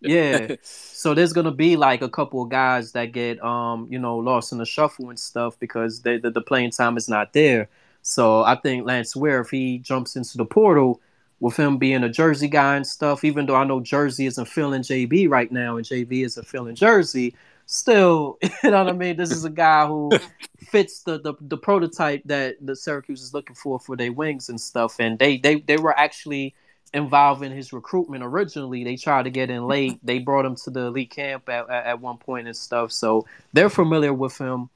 yeah. 0.00 0.56
so 0.62 1.14
there's 1.14 1.32
gonna 1.32 1.50
be 1.50 1.76
like 1.76 2.02
a 2.02 2.08
couple 2.08 2.42
of 2.42 2.48
guys 2.48 2.92
that 2.92 3.12
get 3.12 3.42
um, 3.42 3.86
you 3.90 3.98
know, 3.98 4.16
lost 4.16 4.52
in 4.52 4.58
the 4.58 4.66
shuffle 4.66 5.08
and 5.10 5.18
stuff 5.18 5.58
because 5.58 6.02
they, 6.02 6.18
the, 6.18 6.30
the 6.30 6.40
playing 6.40 6.70
time 6.70 6.96
is 6.96 7.08
not 7.08 7.32
there. 7.32 7.68
So 8.02 8.42
I 8.42 8.54
think 8.56 8.86
Lance 8.86 9.14
Ware, 9.14 9.40
if 9.40 9.50
he 9.50 9.78
jumps 9.78 10.16
into 10.16 10.38
the 10.38 10.44
portal, 10.44 11.00
with 11.40 11.56
him 11.56 11.78
being 11.78 12.02
a 12.02 12.08
Jersey 12.08 12.48
guy 12.48 12.76
and 12.76 12.86
stuff, 12.86 13.24
even 13.24 13.46
though 13.46 13.54
I 13.54 13.64
know 13.64 13.80
Jersey 13.80 14.26
isn't 14.26 14.46
feeling 14.46 14.82
JB 14.82 15.28
right 15.28 15.50
now 15.50 15.76
and 15.76 15.86
JB 15.86 16.24
isn't 16.24 16.46
feeling 16.46 16.74
Jersey, 16.74 17.34
still, 17.66 18.38
you 18.42 18.70
know 18.70 18.84
what 18.84 18.92
I 18.92 18.96
mean? 18.96 19.16
This 19.16 19.30
is 19.30 19.44
a 19.44 19.50
guy 19.50 19.86
who 19.86 20.10
fits 20.58 21.02
the, 21.02 21.20
the, 21.20 21.34
the 21.40 21.56
prototype 21.56 22.22
that 22.24 22.56
the 22.60 22.74
Syracuse 22.74 23.22
is 23.22 23.34
looking 23.34 23.54
for 23.54 23.78
for 23.78 23.96
their 23.96 24.12
wings 24.12 24.48
and 24.48 24.60
stuff. 24.60 24.96
And 24.98 25.18
they 25.18 25.38
they 25.38 25.60
they 25.60 25.76
were 25.76 25.96
actually 25.96 26.54
involved 26.94 27.42
in 27.42 27.52
his 27.52 27.72
recruitment 27.72 28.24
originally. 28.24 28.84
They 28.84 28.96
tried 28.96 29.24
to 29.24 29.30
get 29.30 29.50
in 29.50 29.66
late. 29.66 29.98
They 30.02 30.18
brought 30.18 30.44
him 30.44 30.56
to 30.56 30.70
the 30.70 30.80
elite 30.86 31.10
camp 31.10 31.48
at, 31.48 31.68
at, 31.68 32.00
one 32.00 32.18
point 32.18 32.46
and 32.46 32.56
stuff. 32.56 32.92
So 32.92 33.26
they're 33.52 33.70
familiar 33.70 34.12
with 34.12 34.38
him. 34.38 34.70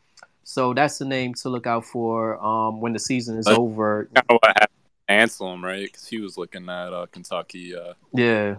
So 0.44 0.74
that's 0.74 0.98
the 0.98 1.04
name 1.04 1.34
to 1.34 1.48
look 1.48 1.66
out 1.66 1.84
for 1.84 2.42
um, 2.44 2.80
when 2.80 2.92
the 2.92 2.98
season 2.98 3.38
is 3.38 3.46
over. 3.46 4.08
Anselem, 5.08 5.62
right? 5.62 5.84
Because 5.84 6.06
he 6.06 6.20
was 6.20 6.36
looking 6.36 6.68
at 6.68 6.92
uh, 6.92 7.06
Kentucky. 7.10 7.76
Uh, 7.76 7.94
yeah, 8.12 8.56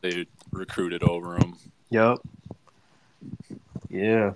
they 0.00 0.26
recruited 0.52 1.02
over 1.02 1.36
him. 1.36 1.56
Yep. 1.90 2.18
Yeah. 3.88 4.32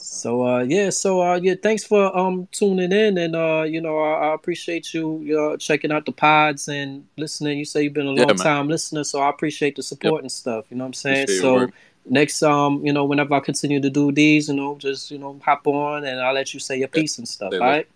So 0.00 0.46
uh 0.46 0.60
yeah, 0.60 0.90
so 0.90 1.20
uh 1.20 1.40
yeah, 1.42 1.54
thanks 1.60 1.82
for 1.82 2.16
um 2.16 2.46
tuning 2.52 2.92
in 2.92 3.18
and 3.18 3.34
uh 3.34 3.64
you 3.66 3.80
know 3.80 3.98
I, 3.98 4.28
I 4.28 4.34
appreciate 4.34 4.94
you 4.94 5.50
uh, 5.52 5.56
checking 5.56 5.90
out 5.90 6.06
the 6.06 6.12
pods 6.12 6.68
and 6.68 7.04
listening. 7.16 7.58
You 7.58 7.64
say 7.64 7.82
you've 7.82 7.94
been 7.94 8.06
a 8.06 8.12
long 8.12 8.36
time 8.36 8.68
listener, 8.68 9.02
so 9.02 9.20
I 9.20 9.28
appreciate 9.28 9.74
the 9.74 9.82
support 9.82 10.14
yep. 10.14 10.22
and 10.22 10.32
stuff. 10.32 10.66
You 10.70 10.76
know 10.76 10.84
what 10.84 10.88
I'm 10.88 10.94
saying? 10.94 11.22
Appreciate 11.24 11.40
so 11.40 11.68
next 12.06 12.42
um 12.44 12.86
you 12.86 12.92
know 12.92 13.04
whenever 13.04 13.34
I 13.34 13.40
continue 13.40 13.80
to 13.80 13.90
do 13.90 14.12
these, 14.12 14.48
you 14.48 14.54
know, 14.54 14.76
just 14.78 15.10
you 15.10 15.18
know 15.18 15.40
hop 15.44 15.66
on 15.66 16.04
and 16.04 16.20
I'll 16.20 16.34
let 16.34 16.54
you 16.54 16.60
say 16.60 16.78
your 16.78 16.88
piece 16.88 17.18
and 17.18 17.26
stuff. 17.26 17.52
All 17.52 17.58
right. 17.58 17.88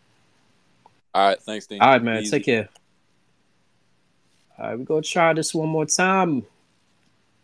All 1.15 1.29
right, 1.29 1.41
thanks, 1.41 1.67
Dean. 1.67 1.81
All 1.81 1.89
right, 1.89 2.03
man. 2.03 2.23
Easy. 2.23 2.31
Take 2.31 2.47
care. 2.47 2.69
All 4.59 4.71
right, 4.71 4.79
we 4.79 4.85
gonna 4.85 5.03
try 5.03 5.33
this 5.35 5.55
one 5.55 5.69
more 5.69 5.87
time. 5.87 6.47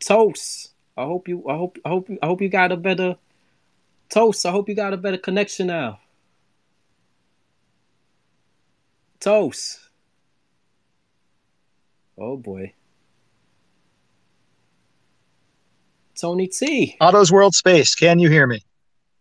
Toast. 0.01 0.73
I 0.97 1.05
hope 1.05 1.29
you. 1.29 1.49
I 1.49 1.57
hope. 1.57 1.79
I 1.85 1.91
hope. 1.91 2.11
I 2.23 2.27
hope 2.27 2.41
you 2.41 2.49
got 2.49 2.73
a 2.73 2.77
better 2.77 3.17
toast. 4.09 4.47
I 4.47 4.51
hope 4.51 4.69
you 4.69 4.75
got 4.75 4.93
a 4.93 4.97
better 4.97 5.19
connection 5.19 5.69
now. 5.69 6.01
Toast. 9.21 9.81
Oh 12.17 12.37
boy. 12.37 12.75
Tony 16.21 16.49
T. 16.49 16.97
Otto's 17.01 17.31
World 17.31 17.55
Space. 17.55 17.95
Can 17.95 18.19
you 18.19 18.29
hear 18.29 18.47
me? 18.47 18.61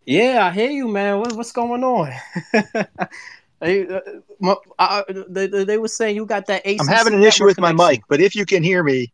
Yeah, 0.06 0.48
I 0.48 0.52
hear 0.52 0.72
you, 0.72 0.88
man. 0.88 1.20
What, 1.20 1.34
what's 1.34 1.52
going 1.52 1.84
on? 1.84 2.12
They, 3.60 3.88
uh, 3.88 4.56
uh, 4.78 5.04
they, 5.28 5.48
they 5.48 5.78
were 5.80 5.88
saying 5.88 6.16
you 6.16 6.26
got 6.26 6.46
that 6.46 6.62
ACC 6.66 6.80
I'm 6.80 6.88
having 6.88 7.16
an 7.16 7.24
issue 7.24 7.46
with 7.46 7.56
connection. 7.56 7.76
my 7.76 7.90
mic, 7.92 8.02
but 8.08 8.22
if 8.22 8.36
you 8.36 8.46
can 8.46 8.62
hear 8.62 8.84
me, 8.84 9.12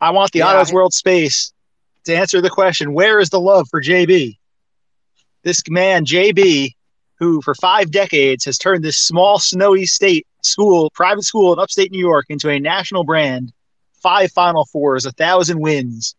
I 0.00 0.10
want 0.10 0.30
the 0.32 0.40
yeah, 0.40 0.46
Otto's 0.46 0.72
World 0.72 0.94
Space 0.94 1.52
to 2.04 2.16
answer 2.16 2.40
the 2.40 2.50
question: 2.50 2.92
Where 2.92 3.18
is 3.18 3.30
the 3.30 3.40
love 3.40 3.68
for 3.68 3.82
JB? 3.82 4.38
This 5.44 5.62
man, 5.68 6.06
JB, 6.06 6.74
who 7.18 7.42
for 7.42 7.54
five 7.54 7.90
decades 7.90 8.46
has 8.46 8.58
turned 8.58 8.82
this 8.82 8.96
small, 8.96 9.38
snowy 9.38 9.84
state 9.84 10.26
school, 10.42 10.90
private 10.90 11.24
school 11.24 11.52
in 11.52 11.58
upstate 11.58 11.92
New 11.92 11.98
York, 11.98 12.26
into 12.30 12.48
a 12.48 12.58
national 12.58 13.04
brand. 13.04 13.52
Five 13.92 14.32
Final 14.32 14.64
Fours, 14.66 15.06
a 15.06 15.12
thousand 15.12 15.60
wins. 15.60 16.14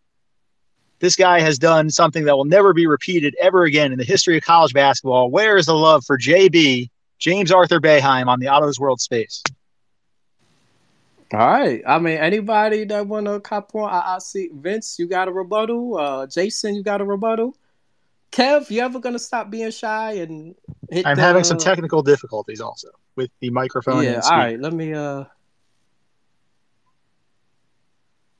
This 1.00 1.16
guy 1.16 1.40
has 1.40 1.60
done 1.60 1.90
something 1.90 2.26
that 2.26 2.38
will 2.38 2.46
never 2.46 2.74
be 2.74 2.88
repeated 2.88 3.36
ever 3.40 3.64
again 3.64 3.92
in 3.92 3.98
the 3.98 4.06
history 4.06 4.38
of 4.38 4.44
college 4.44 4.74
basketball. 4.74 5.30
Where 5.30 5.58
is 5.58 5.66
the 5.66 5.74
love 5.74 6.04
for 6.06 6.18
JB? 6.18 6.90
James 7.20 7.52
Arthur 7.52 7.80
Boeheim 7.80 8.28
on 8.28 8.40
the 8.40 8.48
Otto's 8.48 8.80
World 8.80 9.02
Space. 9.02 9.44
All 11.34 11.40
right. 11.40 11.82
I 11.86 12.00
mean, 12.00 12.18
anybody 12.18 12.86
that 12.86 13.08
want 13.08 13.26
to 13.26 13.40
cop 13.40 13.74
on, 13.76 13.90
I, 13.90 14.16
I, 14.16 14.20
see 14.20 14.50
Vince, 14.54 14.98
you 15.00 15.08
got 15.08 15.28
a 15.28 15.32
rebuttal. 15.32 15.98
Uh, 15.98 16.28
Jason, 16.28 16.76
you 16.76 16.84
got 16.84 17.02
a 17.02 17.06
rebuttal. 17.06 17.56
Kev, 18.36 18.70
you 18.70 18.82
ever 18.82 19.00
gonna 19.00 19.18
stop 19.18 19.50
being 19.50 19.72
shy 19.72 20.14
and 20.14 20.56
I'm 21.06 21.16
the, 21.16 21.22
having 21.22 21.46
some 21.46 21.58
technical 21.58 22.04
difficulties 22.04 22.60
also 22.60 22.90
with 23.16 23.32
the 23.40 23.50
microphone. 23.50 24.04
Yeah. 24.04 24.20
all 24.26 24.38
right. 24.38 24.60
Let 24.60 24.74
me. 24.74 24.94
uh 24.94 25.24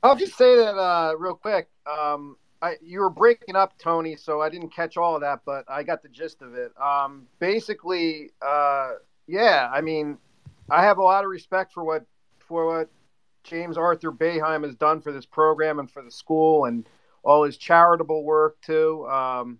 I'll 0.02 0.16
just 0.16 0.36
say 0.36 0.54
that 0.56 0.76
uh, 0.76 1.14
real 1.18 1.34
quick. 1.34 1.68
Um, 1.90 2.36
I, 2.62 2.76
you 2.82 3.00
were 3.00 3.10
breaking 3.10 3.56
up, 3.56 3.76
Tony, 3.78 4.16
so 4.16 4.40
I 4.40 4.50
didn't 4.50 4.68
catch 4.68 4.96
all 4.96 5.14
of 5.14 5.22
that, 5.22 5.40
but 5.44 5.64
I 5.68 5.82
got 5.82 6.02
the 6.02 6.08
gist 6.08 6.42
of 6.42 6.54
it. 6.54 6.72
Um, 6.80 7.26
basically, 7.40 8.30
uh, 8.40 8.92
yeah, 9.26 9.68
I 9.72 9.80
mean, 9.80 10.18
I 10.70 10.84
have 10.84 10.98
a 10.98 11.02
lot 11.02 11.24
of 11.24 11.30
respect 11.30 11.72
for 11.72 11.84
what 11.84 12.04
for 12.38 12.66
what 12.66 12.90
James 13.44 13.78
Arthur 13.78 14.12
Boeheim 14.12 14.62
has 14.62 14.74
done 14.74 15.00
for 15.00 15.10
this 15.10 15.26
program 15.26 15.78
and 15.78 15.90
for 15.90 16.02
the 16.02 16.10
school 16.10 16.66
and 16.66 16.86
all 17.22 17.44
his 17.44 17.56
charitable 17.56 18.22
work 18.24 18.60
too. 18.60 19.06
Um, 19.08 19.58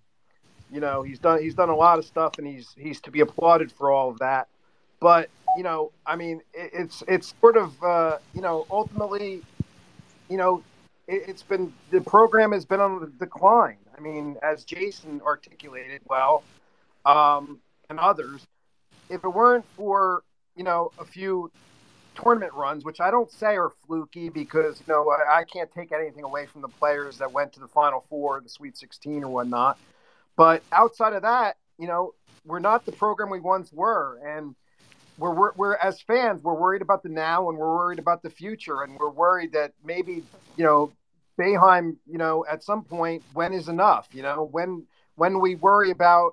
you 0.71 0.81
know, 0.81 1.03
he's 1.03 1.19
done 1.19 1.41
he's 1.41 1.55
done 1.55 1.69
a 1.69 1.77
lot 1.77 1.99
of 1.99 2.05
stuff, 2.05 2.39
and 2.39 2.47
he's 2.47 2.75
he's 2.77 3.01
to 3.03 3.11
be 3.11 3.21
applauded 3.21 3.71
for 3.73 3.91
all 3.91 4.11
of 4.11 4.19
that. 4.19 4.49
But 5.01 5.29
you 5.57 5.63
know, 5.63 5.93
I 6.07 6.17
mean, 6.17 6.43
it, 6.55 6.71
it's 6.73 7.03
it's 7.07 7.35
sort 7.41 7.57
of 7.57 7.83
uh, 7.83 8.19
you 8.35 8.41
know 8.41 8.67
ultimately, 8.71 9.43
you 10.29 10.37
know, 10.37 10.63
it, 11.07 11.27
has 11.27 11.43
been 11.43 11.73
the 11.91 12.01
program 12.01 12.53
has 12.53 12.65
been 12.65 12.81
on 12.81 13.01
the 13.01 13.07
decline. 13.07 13.79
I 13.97 14.01
mean, 14.01 14.37
as 14.43 14.65
Jason 14.65 15.21
articulated 15.25 16.03
well, 16.09 16.43
um, 17.05 17.61
and 17.89 17.99
others, 17.99 18.47
if 19.09 19.25
it 19.25 19.29
weren't 19.29 19.65
for 19.77 20.23
you 20.57 20.65
know 20.65 20.91
a 20.99 21.05
few 21.05 21.51
tournament 22.17 22.53
runs, 22.55 22.85
which 22.85 23.01
I 23.01 23.11
don't 23.11 23.31
say 23.31 23.57
are 23.57 23.71
fluky 23.87 24.31
because 24.31 24.81
you 24.81 24.93
know 24.93 25.11
I, 25.11 25.41
I 25.41 25.45
can't 25.45 25.71
take 25.73 25.93
anything 25.93 26.25
away 26.25 26.47
from 26.47 26.63
the 26.63 26.69
players 26.69 27.19
that 27.19 27.31
went 27.33 27.53
to 27.53 27.61
the 27.61 27.69
Final 27.69 28.05
Four, 28.09 28.41
the 28.41 28.49
Sweet 28.49 28.77
16, 28.77 29.25
or 29.25 29.29
whatnot. 29.29 29.79
But 30.37 30.63
outside 30.73 31.15
of 31.15 31.23
that, 31.23 31.57
you 31.79 31.87
know, 31.87 32.15
we're 32.45 32.61
not 32.61 32.87
the 32.87 32.93
program 32.93 33.31
we 33.31 33.41
once 33.41 33.73
were, 33.73 34.21
and 34.25 34.55
we're, 35.19 35.33
we're, 35.35 35.53
we're 35.57 35.77
as 35.77 36.01
fans 36.01 36.43
we're 36.43 36.55
worried 36.55 36.83
about 36.83 37.03
the 37.03 37.09
now 37.09 37.49
and 37.49 37.59
we're 37.59 37.75
worried 37.75 37.99
about 37.99 38.23
the 38.23 38.31
future. 38.31 38.83
And 38.83 38.97
we're 38.99 39.11
worried 39.11 39.53
that 39.53 39.73
maybe 39.85 40.23
you 40.57 40.65
know 40.65 40.93
Boeheim 41.39 41.97
you 42.07 42.19
know 42.19 42.45
at 42.49 42.63
some 42.63 42.83
point 42.85 43.23
when 43.33 43.53
is 43.53 43.69
enough? 43.69 44.09
You 44.13 44.23
know 44.23 44.49
when 44.51 44.87
when 45.17 45.41
we 45.41 45.55
worry 45.55 45.91
about 45.91 46.33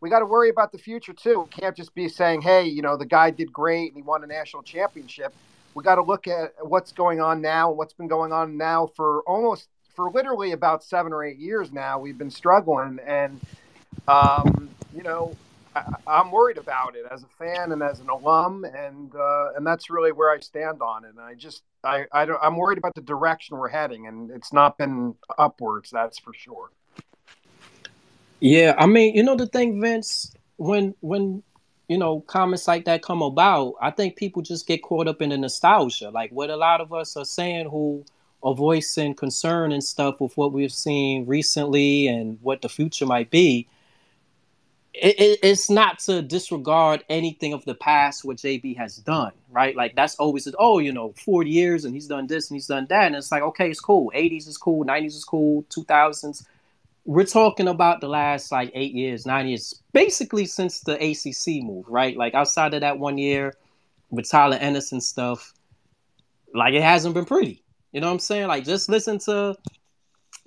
we 0.00 0.10
got 0.10 0.18
to 0.18 0.26
worry 0.26 0.48
about 0.48 0.72
the 0.72 0.78
future 0.78 1.12
too. 1.12 1.42
We 1.42 1.60
can't 1.60 1.76
just 1.76 1.94
be 1.94 2.08
saying 2.08 2.42
hey 2.42 2.64
you 2.64 2.82
know 2.82 2.96
the 2.96 3.06
guy 3.06 3.30
did 3.30 3.52
great 3.52 3.88
and 3.88 3.96
he 3.96 4.02
won 4.02 4.24
a 4.24 4.26
national 4.26 4.62
championship. 4.62 5.34
We 5.74 5.82
got 5.82 5.94
to 5.94 6.02
look 6.02 6.26
at 6.26 6.54
what's 6.60 6.92
going 6.92 7.20
on 7.20 7.40
now 7.40 7.70
and 7.70 7.78
what's 7.78 7.94
been 7.94 8.08
going 8.08 8.32
on 8.32 8.56
now 8.56 8.90
for 8.94 9.22
almost 9.22 9.68
for 9.94 10.10
literally 10.10 10.52
about 10.52 10.82
seven 10.82 11.12
or 11.12 11.24
eight 11.24 11.38
years 11.38 11.72
now 11.72 11.98
we've 11.98 12.18
been 12.18 12.30
struggling 12.30 12.98
and 13.06 13.40
um, 14.08 14.68
you 14.94 15.02
know 15.02 15.36
I, 15.74 16.20
am 16.20 16.30
worried 16.30 16.58
about 16.58 16.96
it 16.96 17.04
as 17.10 17.22
a 17.22 17.26
fan 17.26 17.72
and 17.72 17.82
as 17.82 18.00
an 18.00 18.08
alum, 18.08 18.64
and 18.64 19.14
uh, 19.14 19.52
and 19.56 19.66
that's 19.66 19.90
really 19.90 20.12
where 20.12 20.30
I 20.30 20.38
stand 20.40 20.82
on 20.82 21.04
it. 21.04 21.10
And 21.10 21.20
I 21.20 21.34
just 21.34 21.62
I, 21.82 22.04
I 22.12 22.24
don't, 22.24 22.38
I'm 22.42 22.56
worried 22.56 22.78
about 22.78 22.94
the 22.94 23.00
direction 23.00 23.56
we're 23.56 23.68
heading, 23.68 24.06
and 24.06 24.30
it's 24.30 24.52
not 24.52 24.78
been 24.78 25.14
upwards. 25.38 25.90
That's 25.90 26.18
for 26.18 26.34
sure. 26.34 26.70
Yeah, 28.40 28.74
I 28.76 28.86
mean, 28.86 29.14
you 29.14 29.22
know 29.22 29.36
the 29.36 29.46
thing, 29.46 29.80
Vince, 29.80 30.34
when 30.56 30.94
when 31.00 31.42
you 31.88 31.98
know 31.98 32.20
comments 32.20 32.68
like 32.68 32.84
that 32.84 33.02
come 33.02 33.22
about, 33.22 33.74
I 33.80 33.90
think 33.90 34.16
people 34.16 34.42
just 34.42 34.66
get 34.66 34.82
caught 34.82 35.08
up 35.08 35.22
in 35.22 35.30
the 35.30 35.38
nostalgia, 35.38 36.10
like 36.10 36.30
what 36.32 36.50
a 36.50 36.56
lot 36.56 36.80
of 36.80 36.92
us 36.92 37.16
are 37.16 37.24
saying 37.24 37.70
who 37.70 38.04
are 38.42 38.54
voicing 38.54 39.14
concern 39.14 39.72
and 39.72 39.82
stuff 39.82 40.20
with 40.20 40.36
what 40.36 40.52
we've 40.52 40.72
seen 40.72 41.26
recently 41.26 42.08
and 42.08 42.38
what 42.42 42.62
the 42.62 42.68
future 42.68 43.06
might 43.06 43.30
be 43.30 43.68
it, 44.94 45.18
it, 45.18 45.38
it's 45.42 45.70
not 45.70 45.98
to 46.00 46.20
disregard 46.20 47.04
anything 47.08 47.52
of 47.52 47.64
the 47.64 47.74
past 47.74 48.24
what 48.24 48.36
JB 48.36 48.76
has 48.76 48.96
done, 48.96 49.32
right? 49.50 49.74
Like 49.74 49.94
that's 49.96 50.16
always 50.16 50.46
oh, 50.58 50.78
you 50.80 50.92
know, 50.92 51.14
40 51.24 51.48
years 51.48 51.84
and 51.84 51.94
he's 51.94 52.06
done 52.06 52.26
this 52.26 52.50
and 52.50 52.56
he's 52.56 52.66
done 52.66 52.86
that, 52.90 53.06
and 53.06 53.16
it's 53.16 53.32
like 53.32 53.42
okay, 53.42 53.70
it's 53.70 53.80
cool. 53.80 54.12
80s 54.14 54.48
is 54.48 54.58
cool, 54.58 54.84
90s 54.84 55.06
is 55.06 55.24
cool, 55.24 55.64
2000s. 55.64 56.46
We're 57.04 57.24
talking 57.24 57.68
about 57.68 58.00
the 58.00 58.08
last 58.08 58.52
like 58.52 58.70
eight 58.74 58.92
years, 58.92 59.26
nine 59.26 59.48
years, 59.48 59.80
basically 59.92 60.46
since 60.46 60.80
the 60.80 60.94
ACC 60.94 61.64
move, 61.64 61.86
right? 61.88 62.16
Like 62.16 62.34
outside 62.34 62.74
of 62.74 62.82
that 62.82 62.98
one 62.98 63.18
year 63.18 63.54
with 64.10 64.30
Tyler 64.30 64.58
Ennis 64.60 64.92
and 64.92 65.02
stuff, 65.02 65.54
like 66.54 66.74
it 66.74 66.82
hasn't 66.82 67.14
been 67.14 67.24
pretty. 67.24 67.61
You 67.92 68.00
know 68.00 68.06
what 68.06 68.14
I'm 68.14 68.18
saying? 68.20 68.48
Like 68.48 68.64
just 68.64 68.88
listen 68.88 69.18
to 69.20 69.56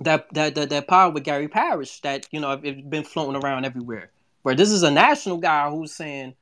that 0.02 0.28
that 0.34 0.56
that, 0.56 0.70
that 0.70 0.88
pod 0.88 1.14
with 1.14 1.24
Gary 1.24 1.48
Parrish 1.48 2.02
that 2.02 2.28
you 2.32 2.40
know 2.40 2.52
it's 2.52 2.82
been 2.82 3.04
floating 3.04 3.42
around 3.42 3.66
everywhere. 3.66 4.12
Where 4.42 4.56
this 4.56 4.72
is 4.72 4.84
a 4.84 4.92
national 4.92 5.38
guy 5.38 5.70
who's 5.70 5.94
saying, 5.94 6.36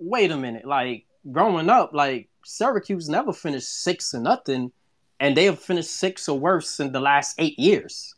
"Wait 0.00 0.30
a 0.30 0.36
minute, 0.36 0.66
like 0.66 1.06
growing 1.30 1.70
up, 1.70 1.94
like 1.94 2.28
Syracuse 2.44 3.08
never 3.08 3.32
finished 3.32 3.82
six 3.82 4.12
or 4.12 4.20
nothing, 4.20 4.72
and 5.20 5.36
they 5.36 5.44
have 5.44 5.60
finished 5.60 5.90
six 5.90 6.28
or 6.28 6.38
worse 6.38 6.80
in 6.80 6.92
the 6.92 7.00
last 7.00 7.36
eight 7.38 7.58
years." 7.58 8.14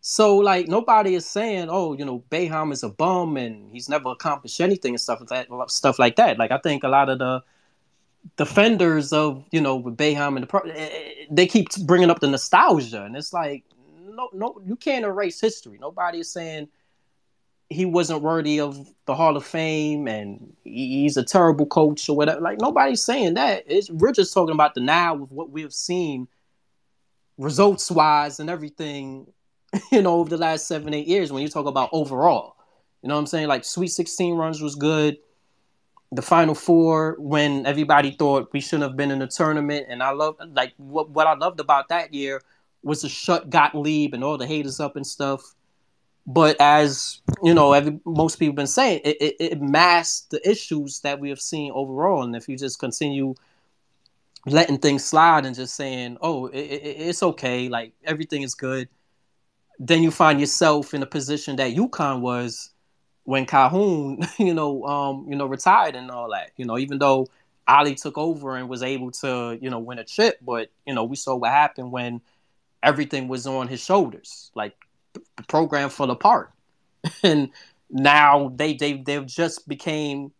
So 0.00 0.36
like 0.38 0.66
nobody 0.66 1.14
is 1.14 1.26
saying, 1.26 1.68
"Oh, 1.70 1.92
you 1.92 2.04
know, 2.04 2.24
Boeheim 2.30 2.72
is 2.72 2.82
a 2.82 2.88
bum 2.88 3.36
and 3.36 3.70
he's 3.72 3.88
never 3.88 4.10
accomplished 4.10 4.60
anything 4.60 4.94
and 4.94 5.00
stuff 5.00 5.20
like 5.20 5.28
that." 5.28 5.70
Stuff 5.70 5.98
like 5.98 6.16
that. 6.16 6.38
Like 6.38 6.50
I 6.50 6.58
think 6.58 6.82
a 6.82 6.88
lot 6.88 7.08
of 7.08 7.18
the 7.20 7.42
defenders 8.36 9.12
of 9.12 9.44
you 9.50 9.60
know 9.60 9.82
Boeheim 9.82 10.36
and 10.36 10.42
the 10.42 10.46
pro, 10.46 10.60
eh, 10.60 10.72
eh, 10.74 11.26
they 11.30 11.46
keep 11.46 11.68
bringing 11.84 12.10
up 12.10 12.20
the 12.20 12.28
nostalgia, 12.28 13.04
and 13.04 13.16
it's 13.16 13.32
like 13.32 13.64
no, 14.00 14.28
no, 14.32 14.60
you 14.64 14.76
can't 14.76 15.04
erase 15.04 15.40
history. 15.40 15.78
Nobody 15.80 16.20
is 16.20 16.32
saying 16.32 16.68
he 17.68 17.84
wasn't 17.84 18.22
worthy 18.22 18.60
of 18.60 18.88
the 19.06 19.14
Hall 19.14 19.36
of 19.36 19.44
Fame 19.44 20.08
and 20.08 20.54
he's 20.64 21.16
a 21.16 21.22
terrible 21.22 21.66
coach 21.66 22.08
or 22.08 22.16
whatever. 22.16 22.40
Like 22.40 22.60
nobody's 22.60 23.02
saying 23.02 23.34
that. 23.34 23.64
It's, 23.66 23.88
we're 23.88 24.12
just 24.12 24.34
talking 24.34 24.54
about 24.54 24.74
the 24.74 24.80
now 24.80 25.14
with 25.14 25.30
what 25.30 25.50
we've 25.50 25.72
seen, 25.72 26.26
results 27.38 27.90
wise 27.90 28.40
and 28.40 28.50
everything. 28.50 29.26
You 29.92 30.02
know, 30.02 30.16
over 30.16 30.28
the 30.28 30.36
last 30.36 30.66
seven, 30.66 30.94
eight 30.94 31.06
years, 31.06 31.30
when 31.30 31.42
you 31.42 31.48
talk 31.48 31.66
about 31.66 31.90
overall, 31.92 32.56
you 33.02 33.08
know 33.08 33.14
what 33.14 33.20
I'm 33.20 33.26
saying? 33.26 33.46
Like 33.46 33.64
Sweet 33.64 33.92
16 33.92 34.34
runs 34.34 34.60
was 34.60 34.74
good 34.74 35.18
the 36.12 36.22
final 36.22 36.54
four 36.54 37.16
when 37.18 37.66
everybody 37.66 38.10
thought 38.10 38.52
we 38.52 38.60
shouldn't 38.60 38.82
have 38.82 38.96
been 38.96 39.10
in 39.10 39.20
the 39.20 39.26
tournament. 39.26 39.86
And 39.88 40.02
I 40.02 40.10
love 40.10 40.36
like 40.52 40.72
what 40.76 41.10
what 41.10 41.26
I 41.26 41.34
loved 41.34 41.60
about 41.60 41.88
that 41.88 42.12
year 42.12 42.42
was 42.82 43.02
the 43.02 43.08
shut 43.08 43.50
Gottlieb 43.50 44.14
and 44.14 44.24
all 44.24 44.38
the 44.38 44.46
haters 44.46 44.80
up 44.80 44.96
and 44.96 45.06
stuff. 45.06 45.54
But 46.26 46.56
as 46.60 47.20
you 47.42 47.54
know, 47.54 47.72
every, 47.72 48.00
most 48.04 48.36
people 48.36 48.52
have 48.52 48.56
been 48.56 48.66
saying, 48.66 49.00
it, 49.04 49.16
it, 49.20 49.36
it 49.38 49.62
masked 49.62 50.30
the 50.30 50.48
issues 50.48 51.00
that 51.00 51.18
we 51.18 51.28
have 51.30 51.40
seen 51.40 51.72
overall. 51.72 52.22
And 52.22 52.36
if 52.36 52.48
you 52.48 52.56
just 52.56 52.78
continue 52.78 53.34
letting 54.46 54.78
things 54.78 55.04
slide 55.04 55.46
and 55.46 55.54
just 55.54 55.74
saying, 55.74 56.18
"Oh, 56.20 56.46
it, 56.46 56.58
it's 56.58 57.22
okay," 57.22 57.68
like 57.68 57.92
everything 58.04 58.42
is 58.42 58.54
good, 58.54 58.88
then 59.78 60.02
you 60.02 60.10
find 60.10 60.40
yourself 60.40 60.92
in 60.92 61.02
a 61.02 61.06
position 61.06 61.56
that 61.56 61.74
UConn 61.74 62.20
was 62.20 62.70
when 63.24 63.46
Calhoun, 63.46 64.20
you 64.38 64.54
know, 64.54 64.84
um, 64.84 65.26
you 65.28 65.36
know, 65.36 65.46
retired 65.46 65.94
and 65.96 66.10
all 66.10 66.30
that. 66.32 66.50
You 66.56 66.64
know, 66.66 66.78
even 66.78 66.98
though 66.98 67.28
Ollie 67.68 67.94
took 67.94 68.18
over 68.18 68.56
and 68.56 68.68
was 68.68 68.82
able 68.82 69.10
to, 69.12 69.58
you 69.60 69.70
know, 69.70 69.78
win 69.78 69.98
a 69.98 70.04
chip, 70.04 70.38
but 70.42 70.70
you 70.86 70.94
know, 70.94 71.04
we 71.04 71.16
saw 71.16 71.36
what 71.36 71.50
happened 71.50 71.92
when 71.92 72.20
everything 72.82 73.28
was 73.28 73.46
on 73.46 73.68
his 73.68 73.82
shoulders. 73.84 74.50
Like 74.54 74.74
the 75.36 75.42
program 75.44 75.90
fell 75.90 76.10
apart, 76.10 76.52
and 77.22 77.50
now 77.90 78.52
they 78.56 78.74
they 78.74 78.94
they've 78.94 79.26
just 79.26 79.68
became 79.68 80.32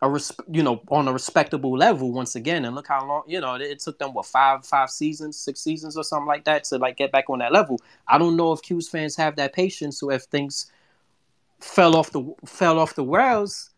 a 0.00 0.08
res- 0.08 0.32
you 0.50 0.62
know 0.62 0.80
on 0.90 1.08
a 1.08 1.12
respectable 1.12 1.76
level 1.76 2.12
once 2.12 2.36
again. 2.36 2.64
And 2.64 2.74
look 2.74 2.86
how 2.88 3.06
long 3.06 3.22
you 3.26 3.40
know 3.40 3.54
it, 3.54 3.62
it 3.62 3.78
took 3.80 3.98
them 3.98 4.14
what 4.14 4.26
five 4.26 4.64
five 4.64 4.90
seasons, 4.90 5.36
six 5.36 5.60
seasons 5.60 5.96
or 5.96 6.04
something 6.04 6.26
like 6.26 6.44
that 6.44 6.64
to 6.64 6.78
like 6.78 6.96
get 6.96 7.10
back 7.12 7.28
on 7.30 7.40
that 7.40 7.52
level. 7.52 7.80
I 8.06 8.18
don't 8.18 8.36
know 8.36 8.52
if 8.52 8.62
'Cuse 8.62 8.88
fans 8.88 9.16
have 9.16 9.36
that 9.36 9.52
patience, 9.52 10.02
or 10.02 10.12
if 10.12 10.22
things 10.24 10.70
fell 11.60 11.96
off 11.96 12.10
the 12.12 12.34
fell 12.46 12.78
off 12.78 12.94
the 12.94 13.04
rails, 13.04 13.70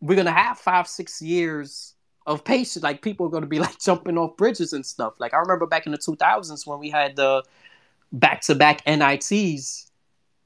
we're 0.00 0.16
gonna 0.16 0.32
have 0.32 0.58
five 0.58 0.86
six 0.86 1.20
years 1.20 1.94
of 2.26 2.44
patience. 2.44 2.82
Like 2.82 3.02
people 3.02 3.26
are 3.26 3.30
gonna 3.30 3.46
be 3.46 3.58
like 3.58 3.78
jumping 3.80 4.18
off 4.18 4.36
bridges 4.36 4.72
and 4.72 4.84
stuff. 4.84 5.14
Like 5.18 5.34
I 5.34 5.38
remember 5.38 5.66
back 5.66 5.86
in 5.86 5.92
the 5.92 5.98
two 5.98 6.16
thousands 6.16 6.66
when 6.66 6.78
we 6.78 6.90
had 6.90 7.16
the 7.16 7.42
back 8.12 8.40
to 8.42 8.54
back 8.54 8.86
NITs, 8.86 9.90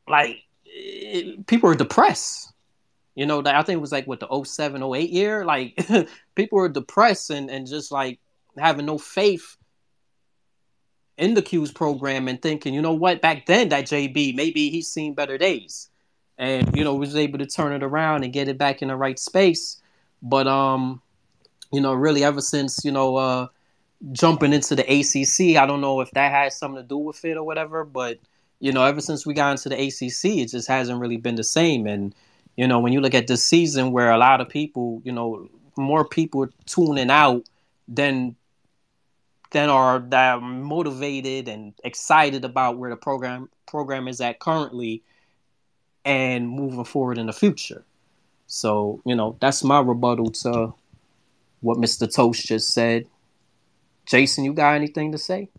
like 0.08 0.44
it, 0.64 1.46
people 1.46 1.68
were 1.68 1.76
depressed. 1.76 2.52
You 3.16 3.26
know, 3.26 3.42
I 3.44 3.62
think 3.62 3.76
it 3.76 3.80
was 3.80 3.92
like 3.92 4.06
what 4.06 4.20
the 4.20 4.44
07, 4.44 4.82
08 4.82 5.10
year. 5.10 5.44
Like 5.44 5.76
people 6.34 6.58
were 6.58 6.68
depressed 6.68 7.30
and, 7.30 7.50
and 7.50 7.66
just 7.66 7.92
like 7.92 8.18
having 8.56 8.86
no 8.86 8.98
faith 8.98 9.56
in 11.18 11.34
the 11.34 11.42
'Cuse 11.42 11.70
program 11.72 12.28
and 12.28 12.40
thinking, 12.40 12.72
you 12.72 12.80
know 12.80 12.94
what, 12.94 13.20
back 13.20 13.44
then 13.46 13.68
that 13.70 13.84
JB, 13.84 14.34
maybe 14.34 14.70
he's 14.70 14.88
seen 14.88 15.12
better 15.12 15.36
days 15.36 15.89
and 16.40 16.74
you 16.74 16.82
know 16.82 16.94
was 16.94 17.14
able 17.14 17.38
to 17.38 17.46
turn 17.46 17.72
it 17.72 17.84
around 17.84 18.24
and 18.24 18.32
get 18.32 18.48
it 18.48 18.58
back 18.58 18.82
in 18.82 18.88
the 18.88 18.96
right 18.96 19.18
space. 19.18 19.80
But 20.22 20.48
um, 20.48 21.00
you 21.70 21.80
know, 21.80 21.92
really 21.92 22.24
ever 22.24 22.40
since 22.40 22.84
you 22.84 22.90
know 22.90 23.16
uh, 23.16 23.46
jumping 24.10 24.54
into 24.54 24.74
the 24.74 24.82
ACC, 24.82 25.62
I 25.62 25.66
don't 25.66 25.82
know 25.82 26.00
if 26.00 26.10
that 26.12 26.32
has 26.32 26.58
something 26.58 26.82
to 26.82 26.88
do 26.88 26.96
with 26.96 27.24
it 27.24 27.36
or 27.36 27.44
whatever, 27.44 27.84
but 27.84 28.18
you 28.58 28.72
know, 28.72 28.84
ever 28.84 29.00
since 29.00 29.26
we 29.26 29.34
got 29.34 29.52
into 29.52 29.68
the 29.68 29.76
ACC, 29.76 30.38
it 30.38 30.50
just 30.50 30.66
hasn't 30.66 31.00
really 31.00 31.18
been 31.18 31.36
the 31.36 31.44
same. 31.44 31.86
And 31.86 32.14
you 32.56 32.66
know, 32.66 32.80
when 32.80 32.92
you 32.94 33.00
look 33.00 33.14
at 33.14 33.26
this 33.26 33.44
season, 33.44 33.92
where 33.92 34.10
a 34.10 34.18
lot 34.18 34.40
of 34.40 34.48
people, 34.48 35.02
you 35.04 35.12
know, 35.12 35.46
more 35.76 36.06
people 36.06 36.48
tuning 36.64 37.10
out 37.10 37.44
than 37.86 38.34
than 39.50 39.68
are 39.68 39.98
that 39.98 40.36
are 40.36 40.40
motivated 40.40 41.48
and 41.48 41.74
excited 41.84 42.46
about 42.46 42.78
where 42.78 42.88
the 42.88 42.96
program 42.96 43.50
program 43.66 44.08
is 44.08 44.22
at 44.22 44.40
currently 44.40 45.02
and 46.04 46.48
moving 46.48 46.84
forward 46.84 47.18
in 47.18 47.26
the 47.26 47.32
future. 47.32 47.84
So, 48.46 49.00
you 49.04 49.14
know, 49.14 49.36
that's 49.40 49.62
my 49.62 49.80
rebuttal 49.80 50.30
to 50.30 50.74
what 51.60 51.78
Mr. 51.78 52.12
Toast 52.12 52.46
just 52.46 52.72
said. 52.74 53.06
Jason, 54.06 54.44
you 54.44 54.52
got 54.52 54.74
anything 54.74 55.12
to 55.12 55.18
say? 55.18 55.50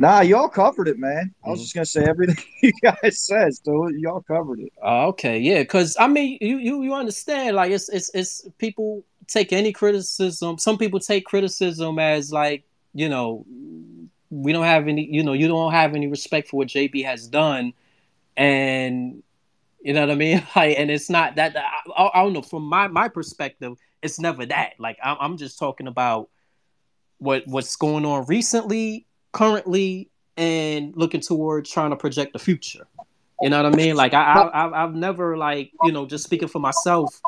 Nah, 0.00 0.20
y'all 0.20 0.48
covered 0.48 0.86
it, 0.86 0.98
man. 0.98 1.34
I 1.44 1.50
was 1.50 1.58
mm-hmm. 1.58 1.62
just 1.64 1.74
gonna 1.74 1.86
say 1.86 2.04
everything 2.04 2.44
you 2.62 2.72
guys 2.80 3.18
said, 3.18 3.52
so 3.54 3.88
y'all 3.88 4.22
covered 4.22 4.60
it. 4.60 4.72
Uh, 4.80 5.08
okay, 5.08 5.40
yeah, 5.40 5.58
because 5.58 5.96
I 5.98 6.06
mean, 6.06 6.38
you 6.40 6.58
you 6.58 6.84
you 6.84 6.94
understand, 6.94 7.56
like 7.56 7.72
it's 7.72 7.88
it's 7.88 8.08
it's 8.14 8.48
people 8.58 9.04
take 9.26 9.52
any 9.52 9.72
criticism. 9.72 10.58
Some 10.58 10.78
people 10.78 11.00
take 11.00 11.24
criticism 11.24 11.98
as 11.98 12.30
like 12.30 12.62
you 12.94 13.08
know 13.08 13.44
we 14.30 14.52
don't 14.52 14.64
have 14.64 14.88
any, 14.88 15.06
you 15.10 15.22
know, 15.22 15.32
you 15.32 15.48
don't 15.48 15.72
have 15.72 15.94
any 15.94 16.06
respect 16.08 16.48
for 16.48 16.58
what 16.58 16.68
JB 16.68 17.04
has 17.04 17.26
done, 17.26 17.72
and 18.36 19.22
you 19.80 19.92
know 19.92 20.00
what 20.00 20.10
I 20.10 20.14
mean. 20.14 20.42
Like, 20.56 20.78
and 20.78 20.90
it's 20.90 21.10
not 21.10 21.36
that 21.36 21.56
I, 21.56 22.10
I 22.14 22.22
don't 22.22 22.32
know. 22.32 22.42
From 22.42 22.64
my 22.64 22.88
my 22.88 23.08
perspective, 23.08 23.78
it's 24.02 24.18
never 24.18 24.46
that. 24.46 24.74
Like, 24.78 24.98
I'm, 25.02 25.16
I'm 25.20 25.36
just 25.36 25.58
talking 25.58 25.86
about 25.86 26.28
what 27.18 27.44
what's 27.46 27.76
going 27.76 28.04
on 28.04 28.26
recently, 28.26 29.06
currently, 29.32 30.10
and 30.36 30.96
looking 30.96 31.20
towards 31.20 31.70
trying 31.70 31.90
to 31.90 31.96
project 31.96 32.32
the 32.32 32.38
future. 32.38 32.86
You 33.40 33.50
know 33.50 33.62
what 33.62 33.72
I 33.72 33.76
mean? 33.76 33.94
Like, 33.94 34.14
I, 34.14 34.34
I 34.42 34.84
I've 34.84 34.94
never 34.94 35.36
like 35.36 35.72
you 35.84 35.92
know 35.92 36.06
just 36.06 36.24
speaking 36.24 36.48
for 36.48 36.58
myself 36.58 37.20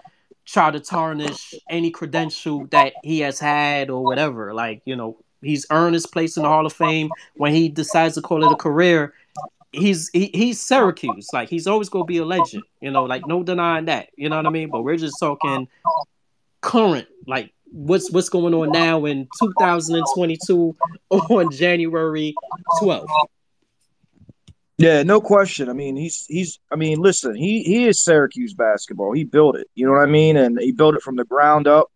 try 0.50 0.70
to 0.70 0.80
tarnish 0.80 1.54
any 1.68 1.90
credential 1.90 2.66
that 2.66 2.94
he 3.04 3.20
has 3.20 3.38
had 3.38 3.88
or 3.90 4.02
whatever. 4.02 4.52
Like, 4.52 4.82
you 4.84 4.96
know, 4.96 5.18
He's 5.42 5.66
earned 5.70 5.94
his 5.94 6.06
place 6.06 6.36
in 6.36 6.42
the 6.42 6.48
Hall 6.48 6.66
of 6.66 6.72
Fame. 6.72 7.10
When 7.36 7.54
he 7.54 7.68
decides 7.68 8.14
to 8.14 8.22
call 8.22 8.44
it 8.44 8.52
a 8.52 8.56
career, 8.56 9.14
he's 9.72 10.10
he, 10.12 10.30
he's 10.34 10.60
Syracuse. 10.60 11.28
Like 11.32 11.48
he's 11.48 11.66
always 11.66 11.88
gonna 11.88 12.04
be 12.04 12.18
a 12.18 12.24
legend. 12.24 12.64
You 12.80 12.90
know, 12.90 13.04
like 13.04 13.26
no 13.26 13.42
denying 13.42 13.86
that. 13.86 14.08
You 14.16 14.28
know 14.28 14.36
what 14.36 14.46
I 14.46 14.50
mean? 14.50 14.70
But 14.70 14.82
we're 14.82 14.96
just 14.96 15.18
talking 15.18 15.68
current, 16.60 17.08
like 17.26 17.52
what's 17.72 18.10
what's 18.10 18.28
going 18.28 18.54
on 18.54 18.70
now 18.72 19.04
in 19.04 19.28
2022 19.38 20.76
on 21.10 21.50
January 21.52 22.34
12th. 22.80 23.06
Yeah, 24.78 25.02
no 25.02 25.20
question. 25.20 25.68
I 25.68 25.74
mean, 25.74 25.94
he's 25.96 26.24
he's. 26.26 26.58
I 26.70 26.76
mean, 26.76 27.00
listen, 27.00 27.34
he 27.34 27.62
he 27.62 27.86
is 27.86 28.02
Syracuse 28.02 28.54
basketball. 28.54 29.12
He 29.12 29.24
built 29.24 29.56
it. 29.56 29.68
You 29.74 29.86
know 29.86 29.92
what 29.92 30.02
I 30.02 30.06
mean? 30.06 30.38
And 30.38 30.58
he 30.58 30.72
built 30.72 30.94
it 30.94 31.02
from 31.02 31.16
the 31.16 31.24
ground 31.24 31.68
up. 31.68 31.92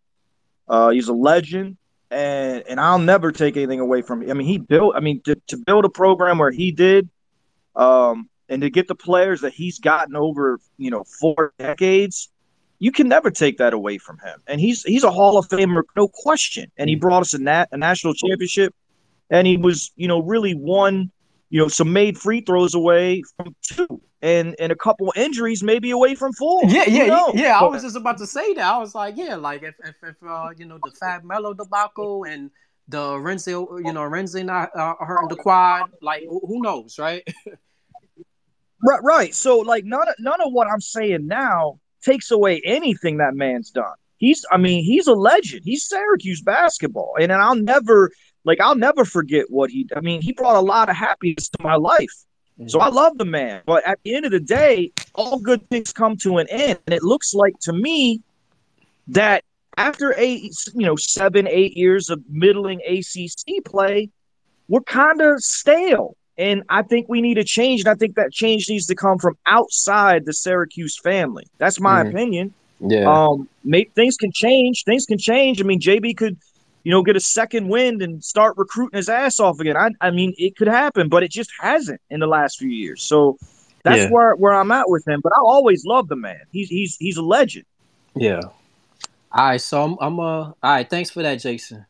Uh, 0.68 0.90
he's 0.90 1.08
a 1.08 1.14
legend 1.14 1.78
and 2.10 2.62
and 2.68 2.80
I'll 2.80 2.98
never 2.98 3.32
take 3.32 3.56
anything 3.56 3.80
away 3.80 4.02
from 4.02 4.22
him. 4.22 4.30
I 4.30 4.34
mean, 4.34 4.46
he 4.46 4.58
built. 4.58 4.96
I 4.96 5.00
mean, 5.00 5.20
to, 5.22 5.36
to 5.48 5.56
build 5.56 5.84
a 5.84 5.88
program 5.88 6.38
where 6.38 6.50
he 6.50 6.70
did, 6.70 7.08
um, 7.76 8.28
and 8.48 8.62
to 8.62 8.70
get 8.70 8.88
the 8.88 8.94
players 8.94 9.40
that 9.40 9.52
he's 9.52 9.78
gotten 9.78 10.16
over, 10.16 10.60
you 10.76 10.90
know, 10.90 11.04
four 11.20 11.52
decades, 11.58 12.30
you 12.78 12.92
can 12.92 13.08
never 13.08 13.30
take 13.30 13.58
that 13.58 13.72
away 13.72 13.98
from 13.98 14.18
him. 14.18 14.40
And 14.46 14.60
he's 14.60 14.82
he's 14.82 15.04
a 15.04 15.10
Hall 15.10 15.38
of 15.38 15.48
Famer, 15.48 15.82
no 15.96 16.08
question. 16.08 16.70
And 16.76 16.88
he 16.88 16.96
brought 16.96 17.22
us 17.22 17.34
a, 17.34 17.38
nat, 17.38 17.68
a 17.72 17.76
national 17.76 18.14
championship, 18.14 18.74
and 19.30 19.46
he 19.46 19.56
was, 19.56 19.92
you 19.96 20.08
know, 20.08 20.20
really 20.20 20.54
one, 20.54 21.10
you 21.54 21.60
know, 21.60 21.68
some 21.68 21.92
made 21.92 22.18
free 22.18 22.40
throws 22.40 22.74
away 22.74 23.22
from 23.36 23.54
two 23.62 24.02
and 24.22 24.56
and 24.58 24.72
a 24.72 24.74
couple 24.74 25.12
injuries 25.14 25.62
maybe 25.62 25.92
away 25.92 26.16
from 26.16 26.32
four. 26.32 26.62
Yeah, 26.64 26.82
yeah, 26.88 27.26
yeah. 27.32 27.60
I 27.60 27.62
was 27.62 27.82
just 27.82 27.94
about 27.94 28.18
to 28.18 28.26
say 28.26 28.54
that. 28.54 28.74
I 28.74 28.76
was 28.78 28.92
like, 28.92 29.16
yeah, 29.16 29.36
like 29.36 29.62
if 29.62 29.76
if, 29.84 29.94
if 30.02 30.16
uh, 30.28 30.48
you 30.56 30.64
know 30.64 30.80
the 30.82 30.90
Fab 30.98 31.22
Melo 31.22 31.54
debacle 31.54 32.24
and 32.24 32.50
the 32.88 32.98
Arinze, 32.98 33.46
you 33.46 33.92
know, 33.92 34.00
Arinze 34.00 34.44
not 34.44 34.70
uh, 34.76 34.94
hurting 34.98 35.28
the 35.28 35.36
quad, 35.36 35.90
like 36.02 36.24
who 36.28 36.60
knows, 36.60 36.98
right? 36.98 37.22
right, 38.82 39.00
right. 39.04 39.32
So 39.32 39.60
like 39.60 39.84
none 39.84 40.08
of, 40.08 40.14
none 40.18 40.40
of 40.40 40.52
what 40.52 40.66
I'm 40.66 40.80
saying 40.80 41.28
now 41.28 41.78
takes 42.02 42.32
away 42.32 42.60
anything 42.64 43.18
that 43.18 43.36
man's 43.36 43.70
done. 43.70 43.94
he's 44.16 44.44
I 44.50 44.56
mean, 44.56 44.82
he's 44.82 45.06
a 45.06 45.14
legend. 45.14 45.62
He's 45.64 45.86
Syracuse 45.86 46.42
basketball. 46.42 47.14
And, 47.20 47.30
and 47.30 47.40
I'll 47.40 47.54
never 47.54 48.10
like 48.44 48.60
I'll 48.60 48.76
never 48.76 49.04
forget 49.04 49.46
what 49.50 49.70
he 49.70 49.86
I 49.94 50.00
mean, 50.00 50.22
he 50.22 50.32
brought 50.32 50.56
a 50.56 50.60
lot 50.60 50.88
of 50.88 50.96
happiness 50.96 51.48
to 51.50 51.62
my 51.62 51.76
life. 51.76 52.12
So 52.68 52.78
I 52.78 52.88
love 52.88 53.18
the 53.18 53.24
man. 53.24 53.62
But 53.66 53.84
at 53.84 53.98
the 54.04 54.14
end 54.14 54.26
of 54.26 54.30
the 54.30 54.38
day, 54.38 54.92
all 55.16 55.40
good 55.40 55.68
things 55.70 55.92
come 55.92 56.16
to 56.18 56.38
an 56.38 56.46
end. 56.50 56.78
And 56.86 56.94
it 56.94 57.02
looks 57.02 57.34
like 57.34 57.58
to 57.62 57.72
me 57.72 58.20
that 59.08 59.42
after 59.76 60.14
eight, 60.16 60.54
you 60.72 60.86
know, 60.86 60.94
seven, 60.94 61.48
eight 61.48 61.76
years 61.76 62.10
of 62.10 62.22
middling 62.30 62.80
ACC 62.86 63.64
play, 63.64 64.08
we're 64.68 64.82
kind 64.82 65.20
of 65.20 65.40
stale. 65.42 66.16
And 66.38 66.62
I 66.68 66.82
think 66.82 67.08
we 67.08 67.20
need 67.20 67.38
a 67.38 67.44
change. 67.44 67.80
And 67.80 67.88
I 67.88 67.94
think 67.94 68.14
that 68.14 68.32
change 68.32 68.68
needs 68.68 68.86
to 68.86 68.94
come 68.94 69.18
from 69.18 69.36
outside 69.46 70.24
the 70.24 70.32
Syracuse 70.32 70.96
family. 70.98 71.46
That's 71.58 71.80
my 71.80 72.04
Mhm. 72.04 72.08
opinion. 72.10 72.54
Yeah. 72.80 73.10
Um, 73.12 73.48
may, 73.64 73.84
things 73.96 74.16
can 74.16 74.30
change. 74.32 74.84
Things 74.84 75.06
can 75.06 75.18
change. 75.18 75.60
I 75.60 75.64
mean, 75.64 75.80
JB 75.80 76.14
could, 76.16 76.36
you 76.84 76.90
know, 76.92 77.02
get 77.02 77.16
a 77.16 77.20
second 77.20 77.68
wind 77.68 78.02
and 78.02 78.22
start 78.22 78.56
recruiting 78.56 78.96
his 78.96 79.08
ass 79.08 79.40
off 79.40 79.58
again. 79.58 79.76
I, 79.76 79.90
I 80.00 80.10
mean, 80.10 80.34
it 80.36 80.56
could 80.56 80.68
happen, 80.68 81.08
but 81.08 81.22
it 81.22 81.30
just 81.30 81.50
hasn't 81.58 82.00
in 82.10 82.20
the 82.20 82.26
last 82.26 82.58
few 82.58 82.68
years. 82.68 83.02
So 83.02 83.38
that's 83.82 84.02
Yeah. 84.02 84.10
where 84.10 84.34
where 84.36 84.54
I'm 84.54 84.70
at 84.70 84.88
with 84.88 85.06
him. 85.08 85.20
But 85.22 85.32
I 85.36 85.40
always 85.40 85.84
love 85.84 86.08
the 86.08 86.16
man. 86.16 86.40
He's 86.52 86.68
he's 86.68 86.96
he's 86.98 87.16
a 87.16 87.22
legend. 87.22 87.64
Yeah. 88.14 88.40
All 89.32 89.48
right, 89.48 89.60
so 89.60 89.82
I'm, 89.82 89.96
I'm 90.00 90.20
uh 90.20 90.22
all 90.22 90.54
right, 90.62 90.88
thanks 90.88 91.10
for 91.10 91.22
that, 91.22 91.36
Jason. 91.40 91.86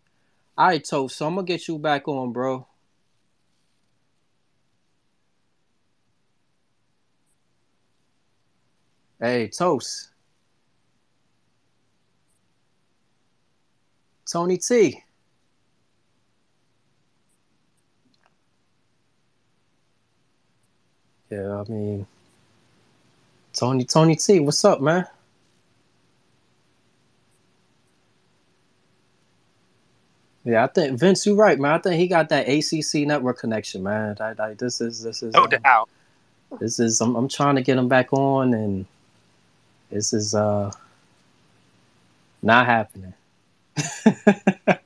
All 0.57 0.69
right, 0.69 0.83
Toast. 0.83 1.17
So 1.17 1.27
I'm 1.27 1.35
gonna 1.35 1.47
get 1.47 1.69
you 1.69 1.79
back 1.79 2.09
on, 2.09 2.33
bro. 2.33 2.67
Hey, 9.21 9.49
Toast. 9.49 10.11
Tony 14.27 14.59
T. 14.59 15.03
Yeah, 21.31 21.62
I 21.67 21.70
mean 21.70 22.07
Tony 23.53 23.85
Tony 23.85 24.17
T, 24.17 24.41
what's 24.41 24.65
up, 24.65 24.81
man? 24.81 25.07
Yeah, 30.44 30.65
I 30.65 30.67
think 30.67 30.99
Vince, 30.99 31.25
you're 31.25 31.36
right, 31.36 31.59
man. 31.59 31.73
I 31.73 31.78
think 31.78 31.94
he 31.94 32.07
got 32.07 32.28
that 32.28 32.47
ACC 32.49 33.07
network 33.07 33.39
connection, 33.39 33.83
man. 33.83 34.17
I, 34.20 34.35
I, 34.39 34.55
this 34.55 34.81
is 34.81 35.03
this 35.03 35.23
is 35.23 35.35
No 35.35 35.44
um, 35.44 35.49
doubt. 35.49 35.89
this 36.61 36.78
is 36.78 37.01
I'm, 37.01 37.17
I'm 37.17 37.28
trying 37.28 37.57
to 37.57 37.62
get 37.62 37.78
him 37.78 37.89
back 37.89 38.12
on, 38.12 38.53
and 38.53 38.86
this 39.91 40.12
is 40.12 40.35
uh 40.35 40.70
not 42.43 42.67
happening. 42.67 43.15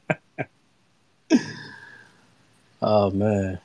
oh 2.82 3.10
man, 3.10 3.58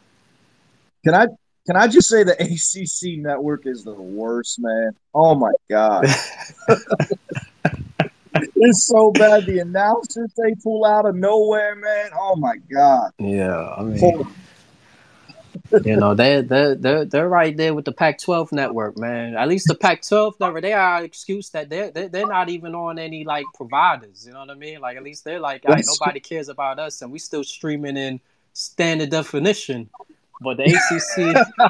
Can 1.06 1.14
I 1.14 1.28
can 1.66 1.76
I 1.78 1.88
just 1.88 2.10
say 2.10 2.24
the 2.24 2.34
ACC 2.42 3.20
network 3.20 3.66
is 3.66 3.84
the 3.84 3.94
worst, 3.94 4.60
man? 4.60 4.92
Oh 5.14 5.36
my 5.36 5.52
god, 5.70 6.06
it's 8.56 8.86
so 8.86 9.12
bad. 9.12 9.46
The 9.46 9.60
announcers 9.60 10.32
they 10.38 10.56
pull 10.64 10.86
out 10.86 11.06
of 11.06 11.16
nowhere, 11.16 11.76
man. 11.76 12.10
Oh 12.20 12.36
my 12.36 12.56
god. 12.72 13.12
yeah. 13.20 13.74
I 13.78 13.84
mean, 13.84 14.00
Hold 14.00 14.28
you 15.86 15.96
know 15.96 16.14
they 16.14 16.42
they 16.42 16.76
they're 16.76 17.06
they're 17.06 17.30
right 17.30 17.56
there 17.56 17.74
with 17.74 17.86
the 17.86 17.92
Pac-12 17.92 18.52
network, 18.52 18.98
man. 18.98 19.36
At 19.36 19.48
least 19.48 19.68
the 19.68 19.76
Pac-12 19.76 20.40
network, 20.40 20.62
they 20.62 20.74
are 20.74 20.98
an 20.98 21.06
excuse 21.06 21.50
that 21.50 21.70
they're 21.70 21.92
they're, 21.92 22.10
they're 22.10 22.28
not 22.28 22.50
even 22.50 22.76
on 22.76 23.00
any 23.00 23.24
like 23.24 23.46
providers. 23.56 24.26
You 24.26 24.34
know 24.34 24.40
what 24.40 24.52
I 24.52 24.56
mean? 24.56 24.82
Like 24.82 24.98
at 24.98 25.04
least 25.04 25.24
they're 25.24 25.40
like, 25.40 25.64
all 25.66 25.74
right, 25.74 25.86
nobody 25.86 26.20
cares 26.20 26.50
about 26.50 26.80
us, 26.80 27.02
and 27.02 27.12
we 27.12 27.20
still 27.20 27.44
streaming 27.44 27.98
in 27.98 28.20
standard 28.54 29.10
definition. 29.10 29.90
But 30.42 30.58
the 30.58 30.66
ACC 30.66 31.70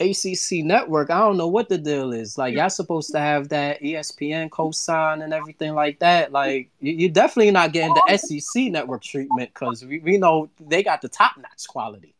ACC 0.00 0.64
network, 0.64 1.10
I 1.10 1.18
don't 1.18 1.36
know 1.36 1.48
what 1.48 1.68
the 1.68 1.76
deal 1.78 2.12
is. 2.12 2.38
Like 2.38 2.54
y'all 2.54 2.70
supposed 2.70 3.12
to 3.12 3.18
have 3.20 3.50
that 3.50 3.80
ESPN 3.82 4.48
cosign 4.48 5.22
and 5.22 5.34
everything 5.34 5.74
like 5.74 5.98
that. 5.98 6.32
Like 6.32 6.70
you, 6.80 6.92
you're 6.92 7.10
definitely 7.10 7.50
not 7.50 7.72
getting 7.72 7.94
the 7.94 8.16
SEC 8.16 8.64
network 8.64 9.02
treatment 9.02 9.50
because 9.52 9.84
we, 9.84 9.98
we 9.98 10.16
know 10.16 10.48
they 10.58 10.82
got 10.82 11.02
the 11.02 11.08
top 11.08 11.36
notch 11.36 11.68
quality. 11.68 12.14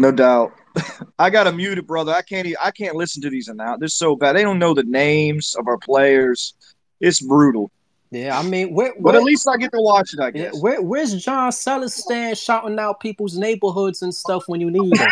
No 0.00 0.10
doubt. 0.10 0.54
I 1.18 1.28
got 1.28 1.44
to 1.44 1.52
mute 1.52 1.76
it, 1.76 1.86
brother. 1.86 2.10
I 2.12 2.22
can't. 2.22 2.46
Even, 2.46 2.56
I 2.62 2.70
can't 2.70 2.96
listen 2.96 3.20
to 3.20 3.28
these 3.28 3.48
announcements. 3.48 3.80
They're 3.80 3.88
so 4.08 4.16
bad. 4.16 4.34
They 4.34 4.42
don't 4.42 4.58
know 4.58 4.72
the 4.72 4.82
names 4.82 5.54
of 5.58 5.68
our 5.68 5.76
players. 5.76 6.54
It's 7.00 7.20
brutal. 7.20 7.70
Yeah, 8.10 8.38
I 8.38 8.42
mean, 8.42 8.72
where, 8.72 8.94
But 8.98 9.14
at 9.14 9.22
least 9.22 9.46
I 9.46 9.58
get 9.58 9.72
to 9.72 9.80
watch 9.80 10.14
it. 10.14 10.20
I 10.20 10.28
yeah, 10.28 10.44
guess. 10.44 10.62
where 10.62 10.80
where's 10.80 11.22
John 11.22 11.50
Celestan 11.50 12.34
shouting 12.42 12.78
out 12.78 13.00
people's 13.00 13.36
neighborhoods 13.36 14.00
and 14.00 14.12
stuff 14.12 14.44
when 14.46 14.62
you 14.62 14.70
need 14.70 14.96
him? 14.96 15.08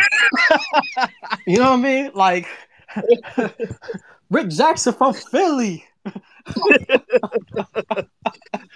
you 1.45 1.57
know 1.57 1.69
what 1.69 1.79
I 1.79 1.81
mean? 1.81 2.11
Like 2.15 2.47
Rick 4.31 4.49
Jackson 4.49 4.93
from 4.93 5.13
Philly. 5.13 5.85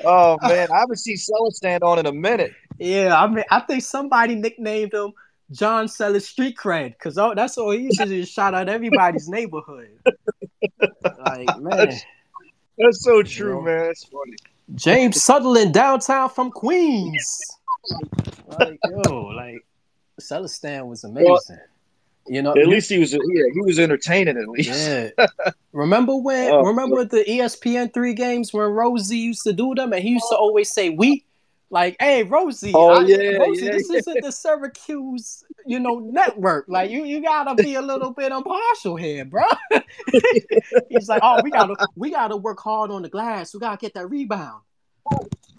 Oh 0.06 0.38
man, 0.42 0.70
I 0.70 0.80
haven't 0.80 0.98
seen 0.98 1.16
Celestan 1.16 1.82
on 1.82 1.98
in 1.98 2.06
a 2.06 2.12
minute. 2.12 2.52
Yeah, 2.78 3.18
I 3.18 3.28
mean, 3.28 3.46
I 3.50 3.62
think 3.62 3.84
somebody 3.84 4.36
nicknamed 4.36 4.94
him 4.94 5.14
John 5.54 5.88
Sellers 5.88 6.28
Street 6.28 6.58
Cred 6.58 6.92
because 6.92 7.16
that's 7.16 7.58
all 7.58 7.72
he 7.72 7.84
used 7.84 8.00
to 8.00 8.14
is 8.14 8.30
shout 8.30 8.54
out 8.54 8.68
everybody's 8.68 9.30
neighborhood. 9.30 9.90
Like 11.26 11.48
man, 11.60 11.94
That's 12.78 13.04
so 13.04 13.22
true, 13.24 13.56
know? 13.56 13.62
man. 13.62 13.86
That's 13.88 14.04
funny. 14.06 14.36
James 14.76 15.22
Southerland 15.22 15.74
downtown 15.74 16.30
from 16.30 16.50
Queens. 16.52 17.40
Like 18.60 18.80
yo, 19.06 19.22
like 19.28 19.66
Celestan 20.20 20.88
was 20.88 21.04
amazing. 21.04 21.60
you 22.28 22.42
know, 22.42 22.52
At 22.52 22.68
least 22.68 22.90
he 22.90 22.98
was. 22.98 23.14
Yeah, 23.14 23.20
he 23.54 23.62
was 23.62 23.78
entertaining. 23.78 24.38
At 24.38 24.48
least. 24.48 24.70
Yeah. 24.72 25.10
remember 25.72 26.16
when? 26.16 26.52
Oh, 26.52 26.62
remember 26.64 27.06
the 27.06 27.30
E 27.30 27.40
ESPN 27.40 27.94
three 27.94 28.14
games 28.14 28.54
when 28.54 28.66
Rosie 28.68 29.18
used 29.18 29.44
to 29.44 29.54
do 29.54 29.76
them, 29.76 29.94
and 29.94 30.02
he 30.02 30.10
used 30.12 30.26
to 30.30 30.36
always 30.36 30.72
say 30.72 30.90
"we." 30.90 31.26
Like, 31.74 31.96
hey, 32.00 32.22
Rosie, 32.22 32.72
Oh, 32.76 33.00
I- 33.00 33.02
yeah, 33.08 33.40
Rosie, 33.40 33.66
yeah, 33.66 33.72
this 33.72 33.90
isn't 33.90 34.22
the 34.22 34.32
Syracuse, 34.32 35.44
you 35.66 35.80
know, 35.80 35.98
network. 35.98 36.66
Like, 36.68 36.92
you 36.92 37.04
you 37.04 37.20
gotta 37.20 37.56
be 37.56 37.74
a 37.74 37.82
little 37.82 38.12
bit 38.14 38.32
impartial 38.32 38.96
here, 38.96 39.26
bro. 39.26 39.42
He's 40.90 41.10
like, 41.10 41.24
oh, 41.24 41.42
we 41.42 41.50
gotta 41.50 41.76
we 41.96 42.12
gotta 42.12 42.38
work 42.38 42.60
hard 42.60 42.92
on 42.92 43.02
the 43.02 43.10
glass. 43.10 43.56
We 43.56 43.60
gotta 43.60 43.78
get 43.78 43.96
that 43.96 44.08
rebound. 44.08 44.62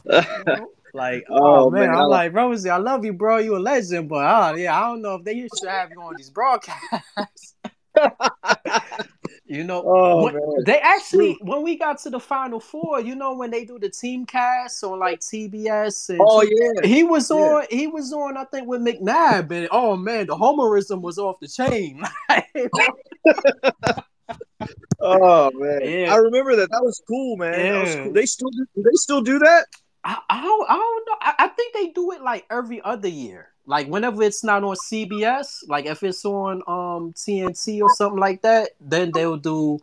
You 0.06 0.22
know? 0.46 0.70
Like, 0.96 1.24
oh, 1.28 1.64
Oh, 1.64 1.70
man, 1.70 1.90
man, 1.90 1.98
I'm 1.98 2.08
like 2.08 2.32
Rosie, 2.32 2.70
I 2.70 2.76
love 2.76 3.04
you, 3.04 3.12
bro. 3.12 3.38
You 3.38 3.56
a 3.56 3.58
legend, 3.58 4.08
but 4.08 4.24
oh 4.24 4.54
yeah, 4.54 4.78
I 4.80 4.86
don't 4.86 5.02
know 5.02 5.16
if 5.16 5.24
they 5.24 5.32
used 5.32 5.56
to 5.62 5.68
have 5.68 5.90
you 5.90 6.00
on 6.00 6.14
these 6.14 6.30
broadcasts. 6.30 7.56
you 9.46 9.62
know, 9.64 9.82
Oh, 9.86 10.24
when- 10.24 10.64
they 10.64 10.78
actually 10.78 11.36
when 11.42 11.62
we 11.62 11.76
got 11.76 11.98
to 12.02 12.10
the 12.10 12.18
final 12.20 12.60
four, 12.60 13.00
you 13.00 13.14
know, 13.14 13.34
when 13.34 13.50
they 13.50 13.64
do 13.64 13.78
the 13.78 13.90
team 13.90 14.24
cast 14.24 14.82
on 14.84 14.98
like 14.98 15.20
TBS 15.20 16.08
and 16.10 16.20
Oh 16.22 16.42
yeah. 16.42 16.86
he 16.86 17.02
was 17.02 17.30
Yeah. 17.30 17.36
on 17.36 17.66
he 17.70 17.86
was 17.86 18.12
on 18.12 18.36
I 18.36 18.44
think 18.44 18.66
with 18.68 18.80
McNabb 18.80 19.50
and 19.50 19.68
oh 19.70 19.96
man, 19.96 20.26
the 20.26 20.36
homerism 20.36 21.00
was 21.02 21.18
off 21.18 21.40
the 21.40 21.48
chain. 21.48 22.02
Oh 25.00 25.50
man. 25.54 25.80
Yeah. 25.82 26.14
I 26.14 26.16
remember 26.16 26.56
that. 26.56 26.70
That 26.70 26.82
was 26.82 27.02
cool, 27.06 27.36
man. 27.36 27.52
That 27.52 27.80
was 27.84 27.94
cool. 27.96 28.12
They 28.12 28.24
still 28.26 28.48
do. 28.50 28.64
do 28.74 28.82
They 28.82 28.90
still 28.94 29.20
do 29.20 29.38
that. 29.40 29.66
I, 30.02 30.18
I 30.30 30.42
don't 30.42 30.70
I 30.70 30.74
don't 30.74 31.06
know. 31.06 31.16
I, 31.20 31.34
I 31.40 31.48
think 31.48 31.74
they 31.74 31.88
do 31.88 32.12
it 32.12 32.22
like 32.22 32.46
every 32.50 32.80
other 32.82 33.08
year. 33.08 33.48
Like 33.66 33.86
whenever 33.88 34.22
it's 34.22 34.44
not 34.44 34.62
on 34.62 34.76
CBS, 34.76 35.66
like 35.68 35.86
if 35.86 36.02
it's 36.02 36.24
on 36.24 36.62
um 36.66 37.12
TNT 37.14 37.80
or 37.82 37.90
something 37.90 38.20
like 38.20 38.42
that, 38.42 38.70
then 38.80 39.10
they'll 39.12 39.36
do 39.36 39.80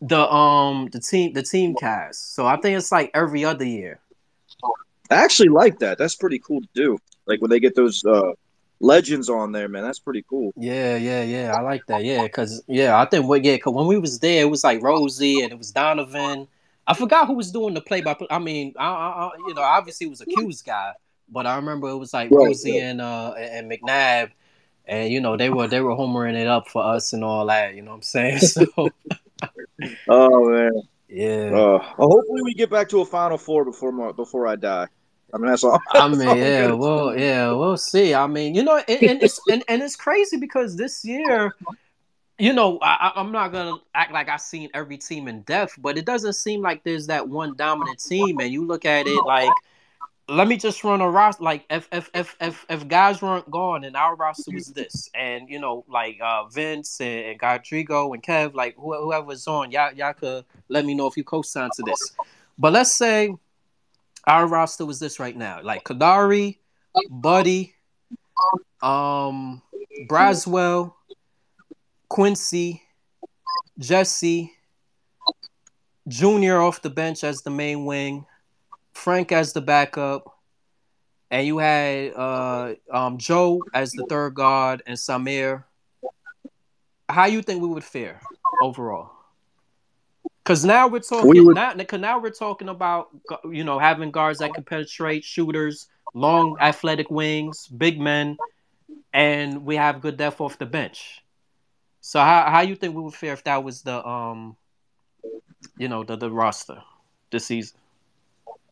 the 0.00 0.20
um 0.30 0.88
the 0.92 1.00
team 1.00 1.32
the 1.32 1.42
team 1.42 1.74
cast. 1.74 2.34
So 2.34 2.46
I 2.46 2.56
think 2.56 2.76
it's 2.76 2.90
like 2.90 3.10
every 3.14 3.44
other 3.44 3.64
year. 3.64 4.00
I 5.10 5.16
actually 5.16 5.48
like 5.48 5.78
that. 5.80 5.98
That's 5.98 6.16
pretty 6.16 6.38
cool 6.40 6.60
to 6.60 6.68
do. 6.74 6.98
Like 7.26 7.40
when 7.40 7.50
they 7.50 7.60
get 7.60 7.76
those 7.76 8.04
uh 8.04 8.32
legends 8.80 9.28
on 9.28 9.52
there, 9.52 9.68
man. 9.68 9.82
That's 9.84 9.98
pretty 9.98 10.24
cool. 10.28 10.52
Yeah, 10.56 10.96
yeah, 10.96 11.22
yeah. 11.22 11.54
I 11.54 11.60
like 11.60 11.86
that. 11.86 12.04
Yeah, 12.04 12.22
because 12.24 12.62
yeah, 12.66 13.00
I 13.00 13.04
think 13.04 13.26
what 13.26 13.44
yeah, 13.44 13.56
cause 13.58 13.74
when 13.74 13.86
we 13.86 13.98
was 13.98 14.18
there, 14.18 14.42
it 14.42 14.50
was 14.50 14.64
like 14.64 14.82
Rosie 14.82 15.42
and 15.42 15.52
it 15.52 15.58
was 15.58 15.70
Donovan. 15.70 16.48
I 16.86 16.94
forgot 16.94 17.28
who 17.28 17.34
was 17.34 17.52
doing 17.52 17.74
the 17.74 17.80
play 17.80 18.00
by 18.00 18.14
play. 18.14 18.26
I 18.30 18.38
mean, 18.38 18.74
I, 18.76 18.84
I, 18.86 19.08
I 19.26 19.30
you 19.46 19.54
know, 19.54 19.62
obviously 19.62 20.06
it 20.06 20.10
was 20.10 20.22
a 20.22 20.26
'Cuse 20.26 20.62
guy, 20.62 20.92
but 21.30 21.46
I 21.46 21.56
remember 21.56 21.88
it 21.88 21.96
was 21.96 22.12
like 22.12 22.30
Right, 22.30 22.46
Rosie 22.46 22.78
and 22.78 23.00
uh 23.00 23.32
and 23.32 23.70
McNabb, 23.70 24.30
and 24.86 25.12
you 25.12 25.20
know 25.20 25.36
they 25.36 25.50
were 25.50 25.68
they 25.68 25.80
were 25.80 25.94
homering 25.94 26.36
it 26.36 26.46
up 26.46 26.68
for 26.68 26.82
us 26.82 27.12
and 27.12 27.24
all 27.24 27.46
that. 27.46 27.74
You 27.74 27.82
know 27.82 27.92
what 27.92 27.96
I'm 27.96 28.02
saying? 28.02 28.38
So 28.38 28.66
Oh 30.08 30.50
man. 30.50 30.72
yeah. 31.08 31.50
Uh, 31.52 31.78
hopefully 31.78 32.42
we 32.42 32.54
get 32.54 32.70
back 32.70 32.88
to 32.90 33.00
a 33.00 33.06
final 33.06 33.38
four 33.38 33.64
before 33.64 33.92
my, 33.92 34.12
before 34.12 34.46
I 34.46 34.56
die. 34.56 34.86
I 35.32 35.38
mean 35.38 35.46
that's 35.46 35.64
all. 35.64 35.80
I 35.92 36.08
that's 36.08 36.18
mean, 36.18 36.28
all 36.28 36.34
I'm 36.34 36.38
yeah, 36.40 36.62
gonna 36.62 36.76
well, 36.76 37.12
say. 37.12 37.20
yeah, 37.20 37.52
we'll 37.52 37.76
see. 37.76 38.14
I 38.14 38.26
mean, 38.26 38.54
you 38.54 38.62
know, 38.62 38.76
and, 38.76 39.02
and 39.02 39.22
it's 39.22 39.40
and, 39.48 39.64
and 39.68 39.82
it's 39.82 39.96
crazy 39.96 40.36
because 40.36 40.76
this 40.76 41.04
year 41.04 41.54
you 42.40 42.54
know, 42.54 42.78
I, 42.80 43.12
I'm 43.16 43.32
not 43.32 43.52
gonna 43.52 43.76
act 43.94 44.12
like 44.12 44.30
I've 44.30 44.40
seen 44.40 44.70
every 44.72 44.96
team 44.96 45.28
in 45.28 45.42
depth, 45.42 45.74
but 45.78 45.98
it 45.98 46.06
doesn't 46.06 46.32
seem 46.32 46.62
like 46.62 46.82
there's 46.82 47.06
that 47.08 47.28
one 47.28 47.54
dominant 47.54 48.02
team. 48.02 48.40
And 48.40 48.50
you 48.50 48.66
look 48.66 48.86
at 48.86 49.06
it 49.06 49.24
like, 49.26 49.52
let 50.30 50.48
me 50.48 50.56
just 50.56 50.82
run 50.84 51.00
a 51.00 51.10
roster. 51.10 51.42
Like 51.42 51.64
if 51.70 51.88
if 51.92 52.10
if 52.14 52.36
if, 52.40 52.66
if 52.68 52.88
guys 52.88 53.20
weren't 53.20 53.50
gone 53.50 53.84
and 53.84 53.96
our 53.96 54.16
roster 54.16 54.52
was 54.52 54.68
this, 54.68 55.10
and 55.14 55.48
you 55.48 55.58
know, 55.58 55.84
like 55.88 56.18
uh, 56.22 56.44
Vince 56.46 57.00
and, 57.00 57.26
and 57.26 57.40
Godrigo 57.40 58.14
and 58.14 58.22
Kev, 58.22 58.54
like 58.54 58.76
wh- 58.76 59.02
whoever's 59.02 59.46
on, 59.46 59.70
y'all 59.70 59.92
y'all 59.92 60.12
could 60.14 60.44
let 60.68 60.84
me 60.84 60.94
know 60.94 61.06
if 61.06 61.16
you 61.16 61.24
co-sign 61.24 61.70
to 61.76 61.82
this. 61.82 62.12
But 62.58 62.72
let's 62.72 62.92
say 62.92 63.34
our 64.26 64.46
roster 64.46 64.86
was 64.86 65.00
this 65.00 65.18
right 65.18 65.36
now, 65.36 65.60
like 65.62 65.84
Kadary, 65.84 66.58
Buddy, 67.08 67.74
um, 68.82 69.62
Braswell. 70.08 70.94
Quincy, 72.10 72.82
Jesse, 73.78 74.52
Junior 76.08 76.60
off 76.60 76.82
the 76.82 76.90
bench 76.90 77.22
as 77.22 77.42
the 77.42 77.50
main 77.50 77.84
wing, 77.86 78.26
Frank 79.00 79.32
as 79.32 79.52
the 79.54 79.62
backup, 79.62 80.36
and 81.30 81.46
you 81.46 81.58
had 81.58 82.12
uh, 82.14 82.74
um, 82.92 83.16
Joe 83.18 83.64
as 83.72 83.92
the 83.92 84.04
third 84.04 84.34
guard 84.34 84.82
and 84.86 84.98
Symir. 84.98 85.64
How 87.08 87.24
you 87.24 87.42
think 87.42 87.62
we 87.62 87.68
would 87.68 87.82
fare 87.82 88.20
overall? 88.62 89.10
Because 90.44 90.64
now 90.64 90.86
we're 90.86 91.00
talking 91.00 91.30
We 91.30 91.40
would- 91.40 91.54
now, 91.56 91.72
now 91.72 92.18
we're 92.18 92.30
talking 92.30 92.68
about 92.68 93.08
you 93.50 93.64
know 93.64 93.78
having 93.78 94.10
guards 94.10 94.38
that 94.40 94.54
can 94.54 94.64
penetrate, 94.64 95.24
shooters, 95.24 95.88
long 96.12 96.56
athletic 96.60 97.10
wings, 97.10 97.68
big 97.68 97.98
men, 98.00 98.36
and 99.12 99.64
we 99.64 99.76
have 99.76 100.00
good 100.02 100.16
depth 100.18 100.40
off 100.40 100.58
the 100.58 100.66
bench. 100.66 101.22
So 102.02 102.20
how 102.20 102.50
how 102.50 102.60
you 102.60 102.76
think 102.76 102.94
we 102.94 103.02
would 103.02 103.14
fare 103.14 103.32
if 103.32 103.44
that 103.44 103.64
was 103.64 103.82
the 103.82 104.06
um, 104.06 104.56
you 105.78 105.88
know 105.88 106.04
the 106.04 106.16
the 106.16 106.30
roster 106.30 106.82
this 107.30 107.46
season? 107.46 107.79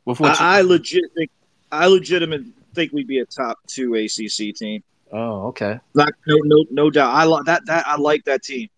With 0.08 0.20
what 0.20 0.40
I, 0.40 0.58
I 0.58 0.60
legit 0.62 1.04
think 1.14 1.30
I 1.70 1.86
legitimate 1.86 2.42
think 2.74 2.92
we'd 2.94 3.06
be 3.06 3.18
a 3.18 3.26
top 3.26 3.58
two 3.66 3.94
ACC 3.94 4.54
team. 4.54 4.82
oh 5.12 5.48
okay 5.48 5.78
Not, 5.94 6.08
no, 6.26 6.36
no, 6.44 6.64
no 6.70 6.90
doubt. 6.90 7.14
I 7.14 7.24
like 7.24 7.44
that. 7.44 7.66
That 7.66 7.86
I 7.86 7.96
like 7.98 8.24
that 8.24 8.42
team. 8.42 8.68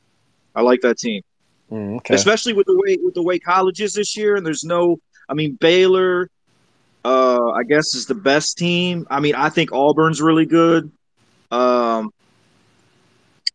I 0.57 0.62
like 0.62 0.81
that 0.81 0.99
team, 0.99 1.23
Mm, 1.70 1.99
okay 1.99 2.17
especially 2.17 2.52
with 2.52 2.67
the 2.67 2.76
way 2.76 2.99
with 3.00 3.15
the 3.15 3.23
way 3.23 3.39
college 3.39 3.81
is 3.81 3.94
this 3.94 4.17
year. 4.17 4.34
And 4.34 4.44
there's 4.44 4.65
no, 4.65 4.99
I 5.28 5.34
mean, 5.34 5.57
Baylor, 5.60 6.28
uh, 7.05 7.50
I 7.52 7.62
guess 7.62 7.94
is 7.94 8.07
the 8.07 8.17
best 8.17 8.59
team. 8.59 9.07
I 9.09 9.20
mean, 9.20 9.36
I 9.36 9.50
think 9.50 9.70
Auburn's 9.73 10.20
really 10.20 10.47
good. 10.47 10.91
Um, 11.52 12.10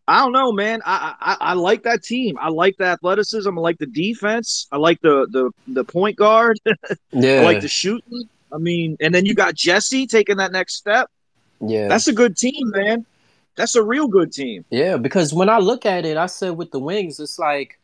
I 0.07 0.19
don't 0.19 0.33
know, 0.33 0.51
man. 0.51 0.81
I, 0.85 1.15
I 1.19 1.37
I 1.39 1.53
like 1.53 1.83
that 1.83 2.03
team. 2.03 2.37
I 2.39 2.49
like 2.49 2.77
the 2.77 2.85
athleticism. 2.85 3.57
I 3.57 3.61
like 3.61 3.79
the 3.79 3.87
defense. 3.87 4.67
I 4.71 4.77
like 4.77 5.01
the 5.01 5.27
the 5.31 5.51
the 5.67 5.83
point 5.83 6.15
guard. 6.17 6.59
yeah 7.11 7.41
I 7.41 7.43
like 7.43 7.61
the 7.61 7.67
shooting. 7.67 8.29
I 8.51 8.57
mean, 8.57 8.97
and 9.01 9.13
then 9.13 9.25
you 9.25 9.33
got 9.33 9.55
Jesse 9.55 10.05
taking 10.07 10.37
that 10.37 10.51
next 10.51 10.75
step. 10.75 11.09
yeah 11.59 11.87
That's 11.87 12.07
a 12.07 12.13
good 12.13 12.37
team, 12.37 12.69
man. 12.69 13.05
That's 13.55 13.75
a 13.75 13.83
real 13.83 14.07
good 14.07 14.31
team. 14.31 14.65
yeah 14.69 14.97
because 14.97 15.33
when 15.33 15.49
I 15.49 15.57
look 15.59 15.85
at 15.85 16.05
it, 16.05 16.17
I 16.17 16.27
said 16.27 16.51
with 16.51 16.71
the 16.71 16.79
wings, 16.79 17.19
it's 17.19 17.39
like 17.39 17.79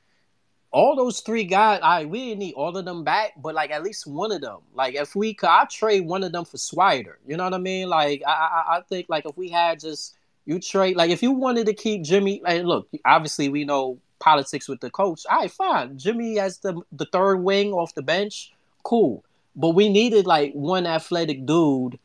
all 0.71 0.95
those 0.95 1.21
three 1.21 1.43
guys. 1.45 1.79
I 1.83 2.05
we 2.05 2.19
didn't 2.29 2.39
need 2.39 2.53
all 2.53 2.75
of 2.77 2.85
them 2.85 3.03
back, 3.03 3.31
but 3.41 3.55
like 3.55 3.71
at 3.71 3.83
least 3.83 4.05
one 4.07 4.31
of 4.31 4.41
them. 4.41 4.59
Like 4.73 4.95
if 4.95 5.15
we 5.15 5.33
could, 5.33 5.49
I 5.49 5.65
trade 5.65 6.05
one 6.05 6.23
of 6.23 6.31
them 6.31 6.45
for 6.45 6.57
Swider. 6.57 7.15
You 7.25 7.35
know 7.37 7.43
what 7.45 7.53
I 7.53 7.57
mean? 7.57 7.89
Like 7.89 8.21
I 8.27 8.31
I, 8.31 8.77
I 8.77 8.81
think 8.81 9.07
like 9.09 9.25
if 9.25 9.35
we 9.37 9.49
had 9.49 9.79
just 9.79 10.15
you 10.45 10.59
trade 10.59 10.95
like 10.95 11.11
if 11.11 11.21
you 11.21 11.31
wanted 11.31 11.67
to 11.67 11.73
keep 11.73 12.03
Jimmy. 12.03 12.41
And 12.45 12.67
look, 12.67 12.87
obviously 13.05 13.49
we 13.49 13.65
know 13.65 13.99
politics 14.19 14.67
with 14.67 14.79
the 14.79 14.89
coach. 14.89 15.25
All 15.29 15.39
right, 15.39 15.51
fine. 15.51 15.97
Jimmy 15.97 16.39
as 16.39 16.59
the 16.59 16.81
the 16.91 17.05
third 17.05 17.37
wing 17.37 17.73
off 17.73 17.93
the 17.93 18.01
bench, 18.01 18.53
cool. 18.83 19.23
But 19.55 19.69
we 19.69 19.89
needed 19.89 20.25
like 20.25 20.53
one 20.53 20.85
athletic 20.85 21.45
dude. 21.45 21.99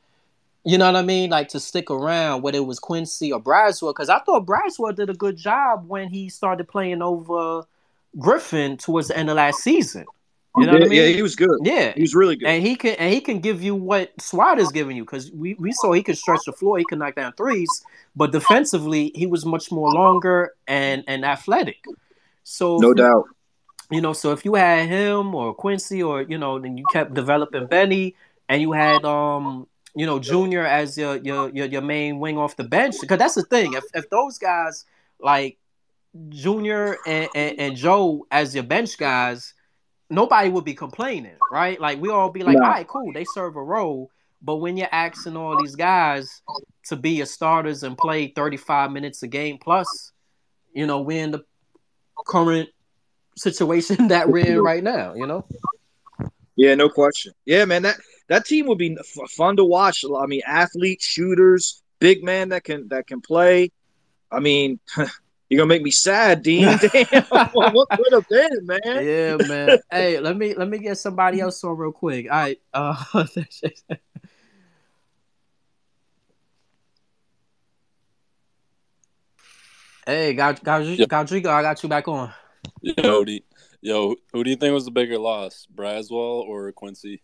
You 0.64 0.78
know 0.78 0.86
what 0.86 0.96
I 0.96 1.02
mean? 1.02 1.30
Like 1.30 1.48
to 1.50 1.60
stick 1.60 1.92
around, 1.92 2.42
whether 2.42 2.58
it 2.58 2.66
was 2.66 2.80
Quincy 2.80 3.30
or 3.30 3.40
Braswell, 3.40 3.90
because 3.90 4.08
I 4.08 4.18
thought 4.18 4.46
Braswell 4.46 4.96
did 4.96 5.08
a 5.08 5.14
good 5.14 5.36
job 5.36 5.88
when 5.88 6.08
he 6.08 6.28
started 6.28 6.66
playing 6.66 7.02
over 7.02 7.62
Griffin 8.18 8.76
towards 8.76 9.08
the 9.08 9.16
end 9.16 9.30
of 9.30 9.36
last 9.36 9.60
season. 9.60 10.06
You 10.56 10.66
know 10.66 10.72
yeah, 10.72 10.78
what 10.78 10.84
I 10.84 10.88
mean? 10.88 10.98
yeah, 10.98 11.06
he 11.08 11.22
was 11.22 11.36
good. 11.36 11.58
Yeah, 11.62 11.94
He 11.94 12.00
was 12.02 12.14
really 12.14 12.36
good. 12.36 12.48
and 12.48 12.62
he 12.66 12.76
can 12.76 12.94
and 12.96 13.12
he 13.12 13.20
can 13.20 13.40
give 13.40 13.62
you 13.62 13.74
what 13.74 14.12
Swat 14.20 14.58
is 14.58 14.72
giving 14.72 14.96
you 14.96 15.04
because 15.04 15.30
we, 15.32 15.54
we 15.54 15.72
saw 15.72 15.92
he 15.92 16.02
could 16.02 16.16
stretch 16.18 16.44
the 16.46 16.52
floor, 16.52 16.78
he 16.78 16.84
could 16.84 16.98
knock 16.98 17.14
down 17.16 17.32
threes, 17.34 17.82
but 18.14 18.32
defensively 18.32 19.12
he 19.14 19.26
was 19.26 19.44
much 19.44 19.70
more 19.70 19.90
longer 19.90 20.54
and 20.66 21.04
and 21.06 21.24
athletic. 21.24 21.84
So 22.44 22.78
no 22.78 22.94
doubt. 22.94 23.26
you 23.90 24.00
know, 24.00 24.12
so 24.12 24.32
if 24.32 24.44
you 24.44 24.54
had 24.54 24.88
him 24.88 25.34
or 25.34 25.54
Quincy 25.54 26.02
or 26.02 26.22
you 26.22 26.38
know, 26.38 26.58
then 26.58 26.76
you 26.78 26.86
kept 26.86 27.14
developing 27.14 27.66
Benny 27.66 28.16
and 28.48 28.62
you 28.62 28.72
had 28.72 29.04
um 29.04 29.66
you 29.94 30.06
know 30.06 30.18
Junior 30.18 30.64
as 30.66 30.96
your 30.98 31.16
your 31.18 31.50
your, 31.50 31.66
your 31.66 31.82
main 31.82 32.18
wing 32.18 32.38
off 32.38 32.56
the 32.56 32.64
bench 32.64 32.96
because 33.00 33.18
that's 33.18 33.34
the 33.34 33.44
thing 33.44 33.74
if 33.74 33.84
if 33.94 34.08
those 34.10 34.38
guys 34.38 34.84
like 35.20 35.58
Junior 36.30 36.98
and, 37.06 37.28
and, 37.34 37.58
and 37.60 37.76
Joe 37.76 38.26
as 38.30 38.54
your 38.54 38.64
bench 38.64 38.96
guys, 38.98 39.54
nobody 40.10 40.48
would 40.48 40.64
be 40.64 40.74
complaining, 40.74 41.36
right? 41.50 41.80
Like 41.80 42.00
we 42.00 42.10
all 42.10 42.30
be 42.30 42.42
like, 42.42 42.56
No. 42.58 42.64
all 42.64 42.70
right, 42.70 42.86
cool, 42.86 43.12
they 43.12 43.24
serve 43.24 43.56
a 43.56 43.62
role. 43.62 44.10
But 44.42 44.56
when 44.56 44.76
you're 44.76 44.88
asking 44.92 45.36
all 45.36 45.60
these 45.60 45.74
guys 45.76 46.42
to 46.86 46.96
be 46.96 47.10
your 47.12 47.26
starters 47.26 47.82
and 47.82 47.96
play 47.96 48.28
35 48.28 48.92
minutes 48.92 49.22
a 49.22 49.26
game 49.26 49.58
plus, 49.58 50.12
you 50.72 50.86
know, 50.86 51.00
we're 51.00 51.24
in 51.24 51.30
the 51.30 51.44
current 52.26 52.68
situation 53.36 54.08
that 54.08 54.28
we're 54.28 54.46
in 54.46 54.60
right 54.60 54.82
now, 54.84 55.14
you 55.14 55.26
know? 55.26 55.46
Yeah, 56.54 56.74
no 56.74 56.88
question. 56.88 57.32
Yeah, 57.44 57.64
man, 57.64 57.82
that 57.82 57.96
that 58.28 58.46
team 58.46 58.66
would 58.66 58.78
be 58.78 58.96
f- 58.98 59.30
fun 59.30 59.56
to 59.56 59.64
watch. 59.64 60.04
I 60.04 60.26
mean, 60.26 60.42
athletes, 60.46 61.04
shooters, 61.06 61.82
big 61.98 62.22
man 62.24 62.48
that 62.50 62.64
can 62.64 62.88
that 62.88 63.06
can 63.06 63.20
play. 63.20 63.70
I 64.30 64.40
mean, 64.40 64.80
you're 65.48 65.58
gonna 65.58 65.68
make 65.68 65.82
me 65.82 65.90
sad, 65.90 66.42
Dean. 66.42 66.78
Damn, 66.80 67.22
what 67.52 67.88
could 67.90 68.12
have 68.12 68.28
been, 68.28 68.66
man? 68.66 69.04
Yeah, 69.04 69.36
man. 69.36 69.78
hey, 69.90 70.18
let 70.20 70.36
me 70.36 70.54
let 70.54 70.68
me 70.68 70.78
get 70.78 70.98
somebody 70.98 71.40
else 71.40 71.62
on 71.62 71.76
real 71.76 71.92
quick. 71.92 72.26
All 72.30 72.38
right. 72.38 72.60
Uh 72.72 72.94
Hey, 80.06 80.34
God, 80.34 80.60
God, 80.62 80.86
Yep. 80.86 81.08
Godrigo, 81.08 81.48
I 81.48 81.62
got 81.62 81.82
you 81.82 81.88
back 81.88 82.06
on. 82.06 82.32
Yo, 82.80 83.24
do 83.24 83.32
you, 83.32 83.40
yo, 83.80 84.14
who 84.32 84.44
do 84.44 84.50
you 84.50 84.56
think 84.56 84.72
was 84.72 84.84
the 84.84 84.92
bigger 84.92 85.18
loss, 85.18 85.66
Braswell 85.74 86.46
or 86.46 86.70
Quincy? 86.70 87.22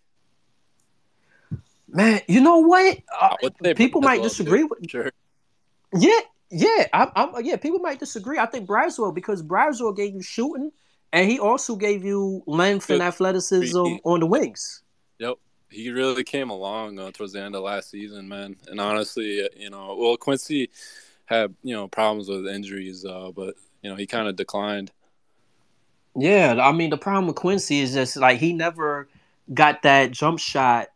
Man, 1.88 2.20
you 2.26 2.40
know 2.40 2.58
what? 2.58 2.98
Uh, 3.20 3.24
I 3.24 3.36
would 3.40 3.76
people 3.76 4.00
might 4.00 4.18
Braswell, 4.18 4.24
disagree 4.24 4.60
too, 4.62 4.68
with 4.68 4.90
Sure. 4.90 5.12
Yeah, 5.94 6.18
yeah, 6.52 6.86
I'm, 6.92 7.08
I'm, 7.16 7.44
yeah. 7.44 7.56
People 7.56 7.78
might 7.78 7.98
disagree. 7.98 8.38
I 8.38 8.46
think 8.46 8.68
Braswell 8.68 9.14
because 9.14 9.42
Braswell 9.42 9.96
gave 9.96 10.14
you 10.14 10.22
shooting, 10.22 10.70
and 11.12 11.30
he 11.30 11.38
also 11.38 11.76
gave 11.76 12.04
you 12.04 12.42
length 12.46 12.90
and 12.90 13.02
athleticism 13.02 13.78
on 14.04 14.20
the 14.20 14.26
wings. 14.26 14.82
Yep. 15.18 15.38
He 15.70 15.90
really 15.90 16.24
came 16.24 16.50
along 16.50 16.98
uh, 16.98 17.10
towards 17.12 17.32
the 17.32 17.40
end 17.40 17.56
of 17.56 17.62
last 17.62 17.90
season, 17.90 18.28
man. 18.28 18.56
And 18.66 18.78
honestly, 18.78 19.42
uh, 19.42 19.48
you 19.56 19.70
know, 19.70 19.96
well, 19.98 20.18
Quincy 20.18 20.68
had 21.24 21.54
you 21.62 21.74
know 21.74 21.88
problems 21.88 22.28
with 22.28 22.46
injuries, 22.46 23.06
uh, 23.06 23.30
but 23.34 23.54
you 23.82 23.88
know 23.88 23.96
he 23.96 24.06
kind 24.06 24.28
of 24.28 24.36
declined. 24.36 24.92
Yeah, 26.14 26.58
I 26.60 26.72
mean 26.72 26.90
the 26.90 26.98
problem 26.98 27.28
with 27.28 27.36
Quincy 27.36 27.80
is 27.80 27.94
just 27.94 28.18
like 28.18 28.38
he 28.38 28.52
never 28.52 29.08
got 29.52 29.82
that 29.82 30.10
jump 30.10 30.38
shot, 30.38 30.88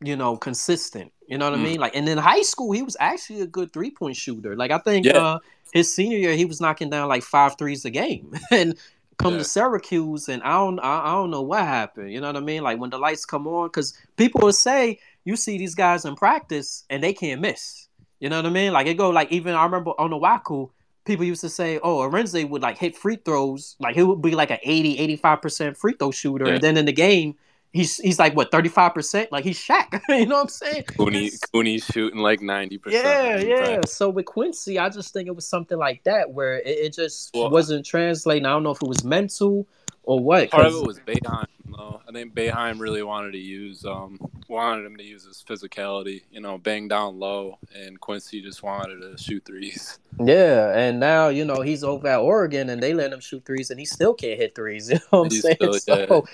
you 0.00 0.16
know, 0.16 0.38
consistent. 0.38 1.12
You 1.30 1.38
know 1.38 1.48
what 1.48 1.58
I 1.58 1.62
Mm. 1.62 1.64
mean? 1.64 1.80
Like, 1.80 1.94
and 1.96 2.08
in 2.08 2.18
high 2.18 2.42
school, 2.42 2.72
he 2.72 2.82
was 2.82 2.96
actually 2.98 3.40
a 3.40 3.46
good 3.46 3.72
three 3.72 3.90
point 3.90 4.16
shooter. 4.16 4.56
Like, 4.56 4.72
I 4.72 4.78
think 4.78 5.06
Yeah. 5.06 5.16
uh, 5.18 5.38
his 5.72 5.94
senior 5.94 6.18
year, 6.18 6.34
he 6.34 6.44
was 6.44 6.60
knocking 6.60 6.90
down 6.90 7.08
like 7.08 7.22
five 7.22 7.56
threes 7.56 7.84
a 7.84 7.90
game. 7.90 8.32
and 8.50 8.76
come 9.16 9.34
Yeah. 9.34 9.38
to 9.38 9.44
Syracuse, 9.44 10.28
and 10.28 10.42
I 10.42 10.52
don't, 10.54 10.80
I, 10.80 11.08
I 11.08 11.12
don't 11.12 11.30
know 11.30 11.42
what 11.42 11.62
happened. 11.64 12.12
You 12.12 12.20
know 12.20 12.26
what 12.28 12.36
I 12.36 12.40
mean? 12.40 12.62
Like 12.62 12.80
when 12.80 12.90
the 12.90 12.98
lights 12.98 13.24
come 13.24 13.46
on, 13.46 13.68
because 13.68 13.94
people 14.16 14.40
will 14.40 14.52
say 14.52 14.98
you 15.24 15.36
see 15.36 15.56
these 15.58 15.74
guys 15.74 16.04
in 16.04 16.16
practice 16.16 16.84
and 16.90 17.02
they 17.02 17.12
can't 17.12 17.40
miss. 17.40 17.88
You 18.18 18.28
know 18.28 18.36
what 18.36 18.46
I 18.46 18.50
mean? 18.50 18.72
Like 18.72 18.86
it 18.86 18.94
go 18.94 19.10
like 19.10 19.30
even 19.30 19.54
I 19.54 19.64
remember 19.64 19.92
on 19.98 20.10
the 20.10 20.16
Waku, 20.16 20.70
people 21.04 21.24
used 21.24 21.42
to 21.42 21.48
say, 21.48 21.78
oh, 21.82 21.98
Arinze 21.98 22.48
would 22.48 22.62
like 22.62 22.78
hit 22.78 22.96
free 22.96 23.16
throws, 23.16 23.76
like 23.78 23.94
he 23.94 24.02
would 24.02 24.20
be 24.22 24.32
like 24.32 24.50
an 24.50 24.58
80, 24.62 25.18
85% 25.18 25.76
free 25.76 25.94
throw 25.98 26.10
shooter. 26.10 26.46
Yeah. 26.46 26.54
And 26.54 26.62
then 26.62 26.76
in 26.76 26.86
the 26.86 26.92
game, 26.92 27.36
he's 27.72 27.96
he's 27.98 28.18
like 28.18 28.34
what 28.36 28.50
thirty 28.50 28.68
five 28.68 28.94
percent, 28.94 29.30
like 29.32 29.44
he's 29.44 29.58
Shaq. 29.58 30.00
you 30.08 30.26
know 30.26 30.36
what 30.36 30.42
I'm 30.42 30.48
saying? 30.48 30.84
Cooney 30.84 31.30
Cooney's 31.52 31.84
shooting 31.84 32.20
like 32.20 32.40
ninety 32.40 32.78
percent. 32.78 33.46
Yeah, 33.46 33.56
yeah. 33.68 33.80
So 33.86 34.08
with 34.10 34.26
Quincy, 34.26 34.78
I 34.78 34.88
just 34.88 35.12
think 35.12 35.28
it 35.28 35.34
was 35.36 35.46
something 35.46 35.78
like 35.78 36.02
that 36.04 36.30
where 36.32 36.58
it, 36.58 36.66
it 36.66 36.92
just 36.94 37.30
Well, 37.34 37.50
wasn't 37.50 37.86
translating. 37.86 38.46
I 38.46 38.50
don't 38.50 38.62
know 38.62 38.70
if 38.72 38.82
it 38.82 38.88
was 38.88 39.04
mental 39.04 39.66
or 40.02 40.18
what. 40.20 40.50
Part 40.50 40.66
of 40.66 40.74
it 40.74 40.86
was 40.86 40.98
Boeheim, 41.00 41.46
though. 41.70 42.00
I 42.08 42.12
think 42.12 42.34
Boeheim 42.34 42.80
really 42.80 43.02
wanted 43.02 43.32
to 43.32 43.38
use 43.38 43.84
um 43.84 44.18
wanted 44.48 44.84
him 44.84 44.96
to 44.96 45.04
use 45.04 45.24
his 45.24 45.44
physicality, 45.48 46.22
you 46.32 46.40
know, 46.40 46.58
bang 46.58 46.88
down 46.88 47.18
low, 47.20 47.58
and 47.76 48.00
Quincy 48.00 48.42
just 48.42 48.64
wanted 48.64 49.00
to 49.00 49.16
shoot 49.22 49.44
threes. 49.44 50.00
Yeah, 50.18 50.76
and 50.76 50.98
now 50.98 51.28
you 51.28 51.44
know 51.44 51.60
he's 51.60 51.84
over 51.84 52.08
at 52.08 52.18
Oregon, 52.18 52.68
and 52.70 52.82
they 52.82 52.92
let 52.94 53.12
him 53.12 53.20
shoot 53.20 53.44
threes, 53.46 53.70
and 53.70 53.78
he 53.78 53.86
still 53.86 54.12
can't 54.12 54.38
hit 54.40 54.54
threes. 54.56 54.90
You 54.90 54.96
know 54.96 55.00
what 55.10 55.24
I'm 55.26 55.30
He's 55.30 55.42
saying? 55.42 55.56
still- 55.74 55.74
so 56.08 56.24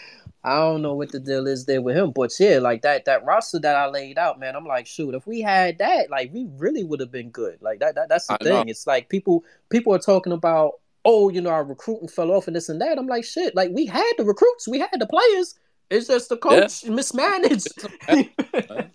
I 0.47 0.59
don't 0.59 0.81
know 0.81 0.95
what 0.95 1.11
the 1.11 1.19
deal 1.19 1.47
is 1.49 1.65
there 1.67 1.83
with 1.83 1.97
him, 1.97 2.13
but 2.13 2.33
yeah, 2.39 2.59
like 2.61 2.83
that 2.83 3.05
that 3.07 3.25
roster 3.25 3.59
that 3.59 3.75
I 3.75 3.89
laid 3.89 4.17
out, 4.17 4.39
man, 4.39 4.55
I'm 4.55 4.65
like, 4.65 4.87
shoot, 4.87 5.15
if 5.15 5.27
we 5.27 5.41
had 5.41 5.79
that, 5.79 6.09
like 6.09 6.33
we 6.33 6.47
really 6.57 6.85
would 6.85 7.01
have 7.01 7.11
been 7.11 7.31
good. 7.31 7.59
Like 7.61 7.81
that, 7.81 7.97
that 7.97 8.09
that's 8.09 8.29
the 8.29 8.35
I 8.35 8.39
know. 8.45 8.51
thing. 8.61 8.69
It's 8.69 8.87
like 8.87 9.09
people 9.09 9.45
people 9.71 9.93
are 9.93 9.99
talking 9.99 10.33
about, 10.33 10.75
oh, 11.05 11.29
you 11.31 11.41
know, 11.41 11.51
our 11.51 11.65
recruiting 11.65 12.07
fell 12.09 12.31
off 12.31 12.47
and 12.47 12.55
this 12.55 12.69
and 12.69 12.81
that. 12.81 12.97
I'm 12.97 13.09
like, 13.09 13.25
shit, 13.25 13.57
like 13.57 13.71
we 13.73 13.87
had 13.87 14.13
the 14.19 14.25
recruits, 14.25 14.69
we 14.69 14.79
had 14.79 14.91
the 14.99 15.07
players. 15.07 15.57
It's 15.91 16.07
just 16.07 16.29
the 16.29 16.37
coach 16.37 16.85
mismanaged. 16.85 17.89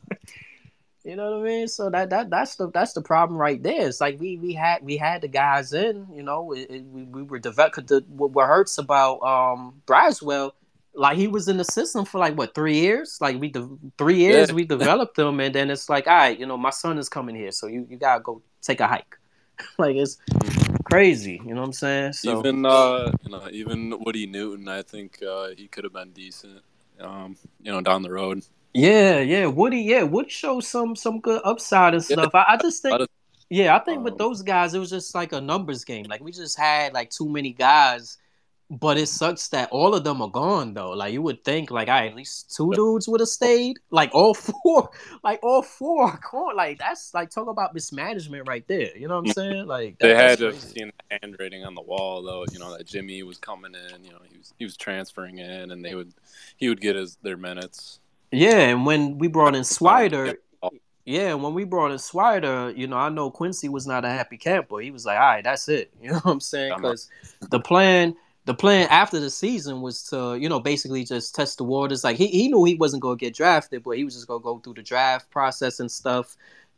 You 1.04 1.16
know 1.16 1.32
what 1.32 1.40
I 1.40 1.50
mean? 1.50 1.68
So 1.68 1.90
that 1.90 2.12
that 2.12 2.30
that's 2.30 2.56
the 2.58 2.70
that's 2.70 2.94
the 2.94 3.02
problem 3.02 3.40
right 3.40 3.62
there. 3.62 3.88
It's 3.88 4.00
like 4.00 4.20
we 4.20 4.38
we 4.38 4.54
had 4.54 4.84
we 4.84 4.98
had 4.98 5.22
the 5.22 5.28
guys 5.28 5.74
in. 5.74 6.06
You 6.14 6.22
know, 6.22 6.52
it, 6.52 6.70
it- 6.70 6.86
we 6.86 7.04
we 7.06 7.24
were 7.24 7.40
developed. 7.40 7.92
What, 8.08 8.32
what 8.32 8.46
hurts 8.48 8.78
about 8.78 9.20
um 9.24 9.82
Braswell, 9.88 10.52
like 10.94 11.18
he 11.18 11.28
was 11.28 11.48
in 11.48 11.58
the 11.58 11.64
system 11.64 12.06
for 12.06 12.20
like 12.20 12.38
what 12.38 12.54
three 12.54 12.80
years? 12.80 13.18
Like 13.22 13.40
we 13.40 13.50
de- 13.50 13.78
three 13.98 14.18
years 14.18 14.50
Yeah. 14.50 14.56
we 14.56 14.66
developed 14.66 15.18
him, 15.18 15.40
and 15.40 15.54
then 15.56 15.70
it's 15.70 15.90
like, 15.90 16.08
all 16.08 16.14
right, 16.16 16.40
you 16.40 16.46
know, 16.46 16.58
my 16.58 16.70
son 16.72 16.98
is 16.98 17.10
coming 17.10 17.36
here, 17.36 17.52
so 17.52 17.68
you 17.68 17.88
you 17.90 17.98
gotta 17.98 18.22
go 18.22 18.42
take 18.62 18.80
a 18.80 18.88
hike. 18.88 19.18
like 19.78 19.96
it's 19.96 20.18
crazy. 20.84 21.42
You 21.46 21.54
know 21.54 21.62
what 21.62 21.68
I'm 21.68 21.74
saying? 21.74 22.14
So 22.14 22.40
Even 22.40 22.66
uh, 22.66 23.12
you 23.24 23.32
know, 23.32 23.48
even 23.52 24.00
Woody 24.04 24.26
Newton, 24.28 24.68
I 24.68 24.82
think 24.82 25.22
uh, 25.24 25.50
he 25.58 25.68
could 25.68 25.84
have 25.84 25.94
been 25.94 26.12
decent. 26.12 26.62
Um, 27.00 27.36
you 27.62 27.72
know, 27.72 27.82
down 27.82 28.04
the 28.04 28.12
road. 28.12 28.44
Yeah, 28.74 29.20
yeah, 29.20 29.48
Woody. 29.48 29.82
Yeah, 29.82 30.04
Woody 30.04 30.30
shows 30.30 30.68
some 30.68 30.96
some 30.96 31.20
good 31.20 31.42
upside 31.44 31.94
and 31.94 32.04
Yeah. 32.10 32.16
stuff. 32.18 32.36
I, 32.36 32.46
I 32.50 32.58
just 32.58 32.82
think, 32.82 33.08
yeah, 33.50 33.76
I 33.76 33.80
think 33.80 34.04
with 34.04 34.14
um, 34.14 34.18
those 34.18 34.42
guys, 34.44 34.74
it 34.74 34.80
was 34.80 34.90
just 34.90 35.14
like 35.16 35.34
a 35.34 35.42
numbers 35.42 35.84
game. 35.84 36.06
Like 36.10 36.22
we 36.22 36.32
just 36.32 36.58
had 36.58 36.94
like 36.94 37.10
too 37.10 37.28
many 37.28 37.52
guys, 37.52 38.18
but 38.80 38.98
it 38.98 39.08
sucks 39.08 39.50
that 39.50 39.70
all 39.70 39.94
of 39.94 40.06
them 40.06 40.22
are 40.22 40.30
gone 40.30 40.74
though. 40.74 40.92
Like 40.92 41.12
you 41.12 41.22
would 41.22 41.44
think, 41.44 41.72
like, 41.72 41.90
I 41.90 42.08
at 42.08 42.16
least 42.16 42.56
two 42.56 42.72
dudes 42.74 43.06
would 43.08 43.20
have 43.20 43.28
stayed. 43.28 43.80
Like 43.90 44.12
all 44.14 44.34
four, 44.64 44.90
like 45.24 45.40
all 45.44 45.62
four 45.62 46.06
are 46.06 46.20
gone. 46.32 46.56
Like 46.56 46.80
that's 46.80 47.14
like 47.14 47.30
talk 47.30 47.50
about 47.50 47.74
mismanagement 47.74 48.48
right 48.48 48.66
there. 48.68 48.96
You 48.96 49.10
know 49.10 49.16
what 49.16 49.28
I'm 49.28 49.34
mm-hmm. 49.34 49.52
saying? 49.52 49.68
Like 49.68 50.00
that, 50.00 50.08
They 50.08 50.16
had 50.16 50.38
to 50.40 50.46
have 50.46 50.60
seen 50.60 50.92
the 51.10 51.18
handwriting 51.22 51.66
on 51.66 51.76
the 51.76 51.82
wall, 51.82 52.24
though. 52.24 52.46
You 52.50 52.60
know 52.60 52.76
that 52.78 52.88
Jimmy 52.88 53.22
was 53.24 53.38
coming 53.38 53.74
in. 53.76 54.06
You 54.06 54.12
know 54.12 54.20
he 54.32 54.38
was 54.38 54.54
he 54.58 54.64
was 54.64 54.78
transferring 54.78 55.40
in, 55.40 55.72
and 55.72 55.84
they 55.84 55.94
would 55.94 56.14
he 56.56 56.70
would 56.70 56.80
get 56.80 56.96
his 56.96 57.18
their 57.22 57.38
minutes. 57.38 58.00
Yeah, 58.32 58.60
and 58.60 58.86
when 58.86 59.18
we 59.18 59.28
brought 59.28 59.54
in 59.54 59.64
Swider, 59.64 60.38
Yeah. 60.64 60.70
yeah, 61.04 61.34
when 61.34 61.54
we 61.54 61.66
brought 61.66 61.92
in 61.92 61.98
Swider, 61.98 62.74
you 62.78 62.88
know, 62.88 62.96
I 62.96 63.10
know 63.10 63.30
Quincy 63.30 63.68
was 63.68 63.86
not 63.86 64.06
a 64.06 64.10
happy 64.10 64.38
camper. 64.38 64.80
He 64.80 64.92
was 64.92 65.06
like, 65.06 65.18
"All 65.20 65.26
right, 65.26 65.44
that's 65.44 65.68
it." 65.68 65.92
You 66.02 66.12
know 66.12 66.20
what 66.20 66.32
I'm 66.32 66.40
saying? 66.40 66.72
Because 66.78 67.10
the 67.50 67.60
plan, 67.60 68.16
the 68.46 68.54
plan 68.54 68.88
after 68.90 69.20
the 69.20 69.30
season 69.30 69.82
was 69.82 70.04
to, 70.10 70.36
you 70.36 70.50
know, 70.50 70.60
basically 70.60 71.04
just 71.04 71.36
test 71.36 71.58
the 71.58 71.64
waters. 71.64 72.04
Like 72.04 72.18
he, 72.18 72.28
he 72.28 72.48
knew 72.48 72.64
he 72.64 72.76
wasn't 72.76 73.04
going 73.04 73.18
to 73.18 73.26
get 73.26 73.36
drafted, 73.36 73.84
but 73.84 73.92
he 73.92 74.04
was 74.04 74.16
just 74.16 74.28
going 74.28 74.40
to 74.40 74.44
go 74.44 74.60
through 74.60 74.76
the 74.76 74.82
draft 74.82 75.30
process 75.30 75.80
and 75.80 75.92
stuff. 75.92 76.38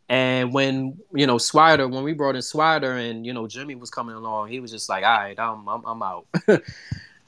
And 0.10 0.54
when 0.54 0.98
you 1.14 1.26
know 1.26 1.38
Swider, 1.38 1.90
when 1.90 2.04
we 2.04 2.14
brought 2.14 2.36
in 2.36 2.42
Swider, 2.42 3.00
and 3.00 3.26
you 3.26 3.32
know 3.32 3.48
Jimmy 3.48 3.76
was 3.76 3.90
coming 3.90 4.16
along, 4.16 4.50
he 4.50 4.60
was 4.60 4.70
just 4.70 4.90
like, 4.90 5.04
"All 5.06 5.18
right, 5.18 5.40
I'm 5.40 5.68
I'm, 5.68 5.84
I'm 5.86 6.04
out." 6.04 6.26
you 6.48 6.60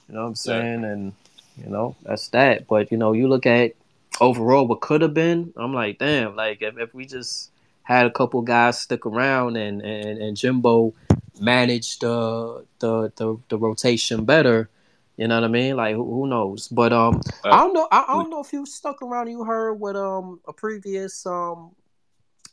know 0.09 0.21
what 0.21 0.27
I'm 0.27 0.35
saying? 0.35 0.83
And 0.83 1.13
you 1.57 1.69
know 1.69 1.95
that's 2.03 2.27
that. 2.29 2.67
But 2.67 2.91
you 2.91 2.97
know, 2.97 3.13
you 3.13 3.29
look 3.29 3.45
at 3.45 3.71
overall 4.19 4.67
what 4.67 4.81
could 4.81 5.01
have 5.01 5.13
been. 5.13 5.53
I'm 5.55 5.73
like, 5.73 5.99
damn, 5.99 6.35
like 6.35 6.61
if, 6.61 6.77
if 6.77 6.93
we 6.93 7.05
just 7.05 7.49
had 7.83 8.05
a 8.05 8.11
couple 8.11 8.41
guys 8.41 8.79
stick 8.81 9.05
around 9.05 9.55
and 9.55 9.81
and, 9.81 10.19
and 10.21 10.35
Jimbo 10.35 10.93
managed 11.39 12.01
the, 12.01 12.65
the 12.79 13.11
the 13.15 13.37
the 13.49 13.57
rotation 13.57 14.25
better. 14.25 14.69
You 15.17 15.27
know 15.29 15.35
what 15.35 15.45
I 15.45 15.47
mean? 15.47 15.77
Like 15.77 15.95
who, 15.95 16.03
who 16.03 16.27
knows? 16.27 16.67
But 16.67 16.91
um, 16.91 17.21
I 17.43 17.57
don't 17.57 17.73
know. 17.73 17.87
I, 17.91 18.05
I 18.07 18.13
don't 18.13 18.29
know 18.29 18.41
if 18.41 18.51
you 18.51 18.65
stuck 18.65 19.01
around. 19.01 19.29
You 19.29 19.43
heard 19.43 19.75
what 19.75 19.95
um 19.95 20.39
a 20.47 20.53
previous 20.53 21.25
um, 21.25 21.71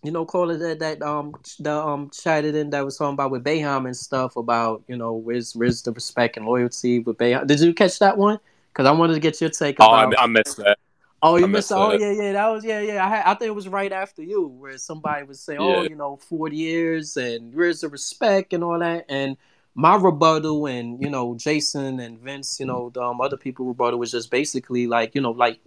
you 0.03 0.11
know, 0.11 0.25
caller 0.25 0.57
that 0.57 0.81
that 0.81 1.03
um 1.03 1.35
the 1.61 1.73
um 1.73 2.11
chatted 2.11 2.55
in 2.55 2.71
that 2.71 2.85
was 2.85 2.97
talking 2.97 3.15
about 3.15 3.31
with 3.31 3.45
Boeheim 3.45 3.87
and 3.87 3.97
stuff 3.97 4.37
about 4.37 4.83
you 4.89 4.97
know 4.97 5.13
where's 5.13 5.55
where's 5.55 5.83
the 5.83 5.93
respect 5.93 6.37
and 6.37 6.47
loyalty 6.47 6.99
with 6.99 7.19
Boeheim. 7.19 7.47
Did 7.47 7.61
you 7.61 7.73
catch 7.73 7.99
that 8.01 8.19
one? 8.19 8.39
Because 8.73 8.87
I 8.87 8.93
wanted 8.93 9.15
to 9.15 9.21
get 9.21 9.41
your 9.41 9.51
take 9.51 9.77
Oh, 9.81 9.87
about. 9.87 10.19
I, 10.19 10.25
I 10.25 10.27
missed 10.27 10.57
that. 10.59 10.79
Oh, 11.23 11.37
you 11.37 11.45
I 11.45 11.49
missed. 11.49 11.71
Oh, 11.71 11.93
yeah, 11.93 12.11
yeah. 12.11 12.33
That 12.33 12.49
was 12.49 12.65
yeah, 12.65 12.81
yeah. 12.81 13.05
I 13.05 13.09
had, 13.09 13.23
I 13.25 13.35
think 13.35 13.49
it 13.49 13.55
was 13.55 13.69
right 13.69 13.93
after 13.93 14.23
you, 14.23 14.49
where 14.49 14.77
somebody 14.77 15.25
was 15.25 15.41
saying, 15.41 15.61
"Oh, 15.61 15.83
Yeah. 15.83 15.89
you 15.91 15.95
know, 15.97 16.17
forty 16.17 16.57
years 16.57 17.17
and 17.17 17.55
where's 17.55 17.81
the 17.81 17.89
respect 17.89 18.53
and 18.53 18.65
all 18.65 18.79
that." 18.81 19.07
And 19.09 19.37
my 19.75 19.95
rebuttal 19.95 20.67
and 20.67 21.01
you 21.01 21.09
know 21.09 21.35
Jason 21.37 22.01
and 22.01 22.19
Vince, 22.19 22.59
you 22.59 22.67
know, 22.67 22.91
the 22.91 23.03
um, 23.03 23.21
other 23.21 23.37
people 23.37 23.67
rebuttal 23.67 23.99
was 23.99 24.11
just 24.11 24.31
basically 24.31 24.87
like, 24.87 25.15
you 25.15 25.21
know, 25.21 25.31
like 25.31 25.61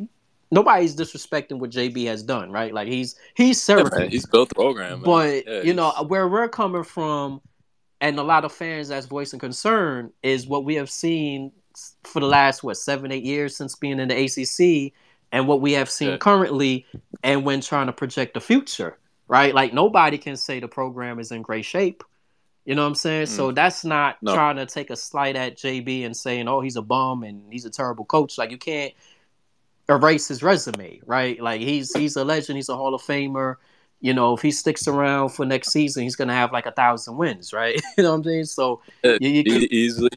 nobody's 0.52 0.96
disrespecting 0.96 1.60
what 1.60 1.72
JB 1.72 2.06
has 2.08 2.22
done, 2.22 2.52
right? 2.52 2.74
Like 2.74 2.88
he's 2.88 3.16
he's 3.36 3.68
Yeah, 3.68 4.08
he's 4.08 4.26
built 4.26 4.50
the 4.50 4.56
program. 4.56 5.02
Man. 5.02 5.04
but 5.04 5.48
Yeah, 5.48 5.62
you 5.62 5.74
know 5.74 5.92
where 6.08 6.28
we're 6.28 6.50
coming 6.50 6.84
from, 6.84 7.42
and 8.02 8.20
a 8.20 8.24
lot 8.24 8.46
of 8.46 8.52
fans 8.52 8.90
that's 8.90 9.06
voicing 9.06 9.40
concern 9.40 10.12
is 10.22 10.48
what 10.48 10.66
we 10.66 10.76
have 10.76 10.90
seen 10.90 11.52
for 12.04 12.20
the 12.20 12.28
last 12.28 12.64
what 12.64 12.78
seven 12.78 13.12
eight 13.12 13.24
years 13.24 13.56
since 13.56 13.76
being 13.76 14.00
in 14.00 14.08
the 14.08 14.16
ACC, 14.26 14.94
and 15.32 15.48
what 15.48 15.62
we 15.62 15.74
have 15.74 15.90
seen 15.90 16.12
Yeah. 16.12 16.18
currently, 16.18 16.86
and 17.24 17.46
when 17.46 17.62
trying 17.62 17.88
to 17.88 17.94
project 17.94 18.34
the 18.34 18.42
future, 18.42 18.98
right? 19.28 19.54
Like 19.54 19.74
nobody 19.74 20.18
can 20.18 20.38
say 20.38 20.60
the 20.60 20.68
program 20.68 21.20
is 21.20 21.32
in 21.32 21.42
great 21.42 21.66
shape. 21.66 22.04
You 22.66 22.74
know 22.74 22.82
what 22.82 22.88
I'm 22.90 22.96
saying? 22.96 23.28
So 23.28 23.52
that's 23.52 23.86
not 23.86 24.16
Mm. 24.16 24.24
No. 24.24 24.34
trying 24.34 24.56
to 24.56 24.66
take 24.66 24.90
a 24.90 24.96
slight 24.96 25.36
at 25.36 25.56
JB 25.58 26.04
and 26.06 26.16
saying, 26.18 26.48
"Oh, 26.48 26.62
he's 26.62 26.76
a 26.78 26.82
bum 26.82 27.24
and 27.24 27.44
he's 27.52 27.66
a 27.66 27.70
terrible 27.70 28.06
coach." 28.06 28.38
Like 28.38 28.50
you 28.52 28.58
can't 28.58 28.94
erase 29.88 30.28
his 30.28 30.42
resume, 30.42 31.00
right? 31.06 31.40
Like 31.40 31.62
he's 31.62 31.96
he's 31.96 32.16
a 32.16 32.24
legend, 32.24 32.58
he's 32.58 32.70
a 32.70 32.76
Hall 32.76 32.96
of 32.96 33.02
Famer. 33.02 33.56
You 34.02 34.14
know, 34.14 34.34
if 34.34 34.42
he 34.42 34.52
sticks 34.52 34.88
around 34.88 35.30
for 35.30 35.46
next 35.46 35.72
season, 35.72 36.04
he's 36.04 36.16
gonna 36.16 36.34
have 36.34 36.52
like 36.52 36.66
a 36.66 36.72
thousand 36.72 37.18
wins, 37.18 37.54
right? 37.54 37.80
you 37.98 38.04
know 38.04 38.12
what 38.12 38.18
I'm 38.18 38.24
saying? 38.24 38.46
So 38.46 38.82
you, 39.04 39.18
you 39.22 39.44
e- 39.46 39.68
easily 39.72 40.10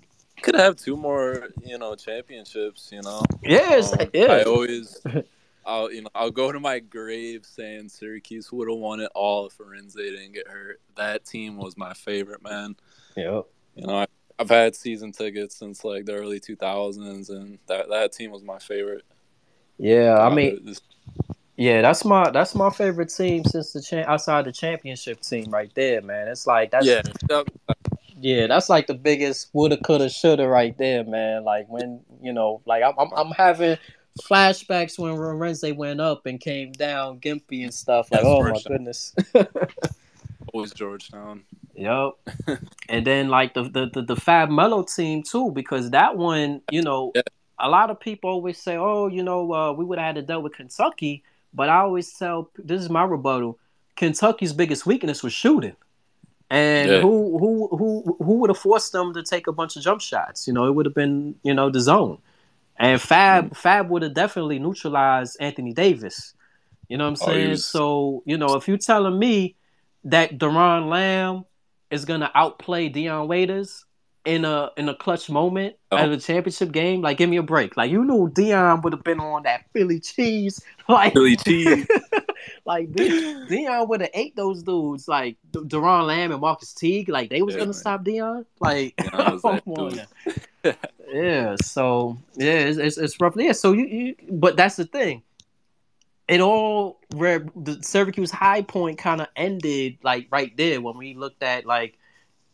could 0.51 0.60
have 0.60 0.77
two 0.77 0.97
more, 0.97 1.49
you 1.65 1.78
know, 1.78 1.94
championships. 1.94 2.91
You 2.93 3.02
know, 3.02 3.23
yes, 3.43 3.93
Um, 3.93 4.09
yeah. 4.12 4.27
I 4.33 4.43
always, 4.44 5.01
I'll 5.67 5.93
you 5.93 6.02
know, 6.02 6.10
I'll 6.15 6.31
go 6.31 6.51
to 6.52 6.60
my 6.60 6.78
grave 6.78 7.44
saying 7.44 7.89
Syracuse 7.91 8.51
would 8.52 8.68
have 8.68 8.78
won 8.78 9.01
it 9.01 9.10
all 9.15 9.47
if 9.47 9.59
Arinze 9.59 9.94
didn't 9.94 10.33
get 10.33 10.49
hurt. 10.49 10.81
That 10.97 11.25
team 11.27 11.57
was 11.59 11.77
my 11.77 11.93
favorite, 11.94 12.43
man. 12.43 12.77
yeah. 13.17 13.43
You 13.75 13.86
know, 13.86 13.99
I, 13.99 14.07
I've 14.39 14.49
had 14.49 14.75
season 14.75 15.12
tickets 15.12 15.57
since 15.57 15.85
like 15.85 16.05
the 16.05 16.15
early 16.15 16.41
2000s, 16.41 17.28
and 17.31 17.59
that 17.67 17.89
that 17.91 18.12
team 18.12 18.31
was 18.31 18.43
my 18.43 18.59
favorite. 18.59 19.05
Yeah, 19.78 20.18
I 20.18 20.35
mean, 20.35 20.65
this- 20.65 20.81
yeah, 21.57 21.83
that's 21.83 22.05
my 22.05 22.31
that's 22.31 22.55
my 22.55 22.70
favorite 22.70 23.12
team 23.15 23.44
since 23.44 23.73
the 23.73 23.83
cha- 23.83 24.05
outside 24.10 24.44
the 24.44 24.52
championship 24.52 25.20
team 25.20 25.51
right 25.51 25.70
there, 25.75 26.01
man. 26.01 26.28
It's 26.28 26.47
like 26.47 26.70
that's 26.70 26.86
yeah, 26.86 27.02
Yeah, 28.20 28.47
that's 28.48 28.68
like 28.68 28.86
the 28.86 28.94
biggest 28.94 29.50
woulda, 29.52 29.76
coulda, 29.76 30.08
shoulda 30.08 30.48
right 30.48 30.76
there, 30.78 31.05
man. 31.05 31.44
Like 31.44 31.68
when 31.68 32.00
you 32.22 32.32
know, 32.32 32.60
like 32.66 32.82
I'm, 32.82 32.94
I'm, 32.98 33.12
I'm 33.14 33.30
having 33.32 33.78
flashbacks 34.22 34.98
when 34.98 35.14
Renze 35.14 35.76
went 35.76 36.00
up 36.00 36.26
and 36.26 36.40
came 36.40 36.72
down, 36.72 37.20
Gimpy 37.20 37.62
and 37.62 37.72
stuff. 37.72 38.10
Like, 38.10 38.22
That's 38.22 38.26
oh 38.28 38.42
my 38.42 38.60
goodness. 38.66 39.14
always 40.52 40.72
Georgetown. 40.72 41.42
Yep. 41.74 42.12
and 42.88 43.06
then 43.06 43.28
like 43.28 43.55
the, 43.55 43.64
the 43.64 43.90
the 43.92 44.02
the 44.02 44.16
Fab 44.16 44.50
Melo 44.50 44.82
team 44.82 45.22
too, 45.22 45.50
because 45.52 45.90
that 45.90 46.16
one, 46.16 46.60
you 46.70 46.82
know, 46.82 47.12
Yeah. 47.14 47.22
a 47.58 47.68
lot 47.68 47.90
of 47.90 48.00
people 48.00 48.30
always 48.30 48.58
say, 48.58 48.76
"Oh, 48.76 49.06
you 49.06 49.22
know, 49.22 49.52
uh, 49.52 49.72
we 49.72 49.84
would 49.84 49.98
have 49.98 50.06
had 50.06 50.14
to 50.16 50.22
deal 50.22 50.42
with 50.42 50.55
Kentucky," 50.55 51.22
but 51.55 51.68
I 51.68 51.78
always 51.80 52.12
tell 52.12 52.50
this 52.58 52.82
is 52.82 52.90
my 52.90 53.05
rebuttal: 53.05 53.58
Kentucky's 53.97 54.52
biggest 54.52 54.86
weakness 54.86 55.22
was 55.22 55.32
shooting, 55.32 55.76
and 56.51 56.91
Yeah. 56.91 57.01
who 57.01 57.39
who 57.39 57.68
who 57.77 58.17
who 58.25 58.33
would 58.39 58.51
have 58.51 58.59
forced 58.59 58.93
them 58.93 59.12
to 59.15 59.23
take 59.23 59.47
a 59.47 59.52
bunch 59.52 59.77
of 59.77 59.83
jump 59.83 60.01
shots? 60.01 60.47
You 60.47 60.52
know, 60.52 60.67
it 60.67 60.73
would 60.75 60.86
have 60.86 60.94
been 60.94 61.35
you 61.43 61.55
know 61.55 61.70
the 61.70 61.81
zone, 61.81 62.18
and 62.77 63.01
Fab 63.01 63.51
mm. 63.51 63.57
Fab 63.57 63.91
would 63.91 64.02
have 64.02 64.15
definitely 64.15 64.59
neutralized 64.59 65.36
Anthony 65.41 65.73
Davis. 65.73 66.35
You 66.89 66.97
know 66.97 67.05
what 67.05 67.20
I'm 67.20 67.28
Oh, 67.28 67.33
saying? 67.33 67.51
was- 67.51 67.65
So 67.65 68.23
you 68.27 68.39
know, 68.39 68.55
if 68.55 68.68
you're 68.68 68.78
telling 68.78 69.18
me 69.18 69.57
that 70.05 70.39
Doron 70.39 70.89
Lamb 70.89 71.44
is 71.91 72.05
gonna 72.05 72.31
outplay 72.35 72.89
Dion 72.89 73.28
Waiters 73.28 73.85
in 74.28 74.44
a 74.44 74.70
in 74.77 74.89
a 74.91 74.94
clutch 74.94 75.31
moment 75.31 75.77
oh. 75.91 75.97
at 75.97 76.10
a 76.10 76.18
championship 76.18 76.70
game. 76.70 77.01
Like, 77.01 77.17
give 77.17 77.31
me 77.31 77.39
a 77.39 77.43
break. 77.43 77.77
Like, 77.77 77.91
you 77.91 78.05
knew 78.05 78.28
Dion 78.28 78.83
would 78.83 78.93
have 78.93 79.02
been 79.02 79.20
on 79.20 79.44
that 79.44 79.65
Philly 79.73 80.01
cheese. 80.01 80.62
Like 80.89 81.12
Philly 81.12 81.36
cheese. 81.36 81.86
like 82.65 82.92
Dion 82.94 83.89
would 83.89 84.00
have 84.00 84.10
ate 84.15 84.36
those 84.36 84.62
dudes. 84.62 85.08
Like 85.08 85.36
Doron 85.52 86.07
Lamb 86.07 86.33
and 86.33 86.41
Marcus 86.41 86.73
Teague. 86.75 87.08
Like 87.08 87.31
they 87.31 87.42
was 87.42 87.55
yeah, 87.55 87.60
gonna 87.60 87.68
man. 87.68 87.75
stop 87.75 88.05
Dion. 88.05 88.47
Like, 88.60 88.94
yeah. 91.12 91.57
So 91.62 92.18
yeah, 92.34 92.52
it's, 92.52 92.78
it's, 92.78 92.99
it's 92.99 93.20
rough. 93.20 93.34
Yeah. 93.36 93.52
So 93.52 93.73
you, 93.73 93.86
you, 93.86 94.15
but 94.31 94.57
that's 94.57 94.76
the 94.76 94.84
thing. 94.84 95.23
It 96.26 96.41
all 96.41 97.00
where 97.15 97.47
the 97.57 97.83
Syracuse 97.83 98.31
high 98.31 98.62
point 98.62 98.99
kind 98.99 99.20
of 99.20 99.28
ended 99.34 99.99
like 100.02 100.28
right 100.31 100.55
there 100.57 100.81
when 100.81 100.99
we 100.99 101.15
looked 101.15 101.42
at 101.42 101.65
like, 101.65 101.99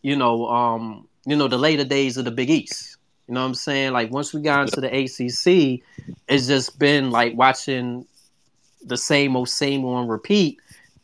you 0.03 0.15
know, 0.15 0.47
um, 0.47 1.09
you 1.27 1.35
know, 1.35 1.49
the 1.49 1.59
later 1.59 1.85
days 1.85 2.17
of 2.17 2.25
the 2.25 2.31
Big 2.31 2.51
East. 2.51 2.99
You 3.27 3.35
know 3.35 3.41
what 3.41 3.47
I'm 3.47 3.55
saying? 3.55 3.93
Like 3.93 4.13
once 4.13 4.35
we 4.35 4.43
got 4.43 4.69
into 4.69 4.81
the 4.81 4.89
ACC, 4.89 5.83
it's 6.29 6.47
just 6.47 6.79
been 6.79 7.11
like 7.11 7.35
watching 7.37 8.07
the 8.85 8.97
same 8.97 9.37
old 9.37 9.49
same 9.49 9.85
on 9.85 10.09
repeat. 10.09 10.61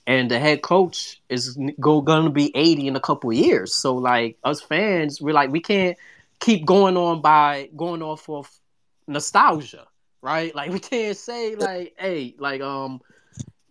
And 0.06 0.30
the 0.30 0.38
head 0.38 0.62
coach 0.62 1.20
is 1.28 1.58
go 1.78 2.00
gonna 2.00 2.30
be 2.30 2.54
80 2.56 2.88
in 2.88 2.96
a 2.96 3.00
couple 3.00 3.32
years. 3.32 3.74
So 3.74 3.94
like 3.94 4.38
us 4.44 4.60
fans, 4.60 5.20
we're 5.20 5.34
like 5.34 5.50
we 5.50 5.60
can't 5.60 5.96
keep 6.40 6.66
going 6.66 6.96
on 6.96 7.20
by 7.20 7.68
going 7.76 8.02
off 8.02 8.28
of 8.28 8.50
nostalgia, 9.06 9.86
right? 10.22 10.54
Like 10.54 10.70
we 10.72 10.80
can't 10.80 11.16
say 11.16 11.54
like, 11.54 11.94
hey, 11.98 12.34
like 12.38 12.60
um, 12.60 13.00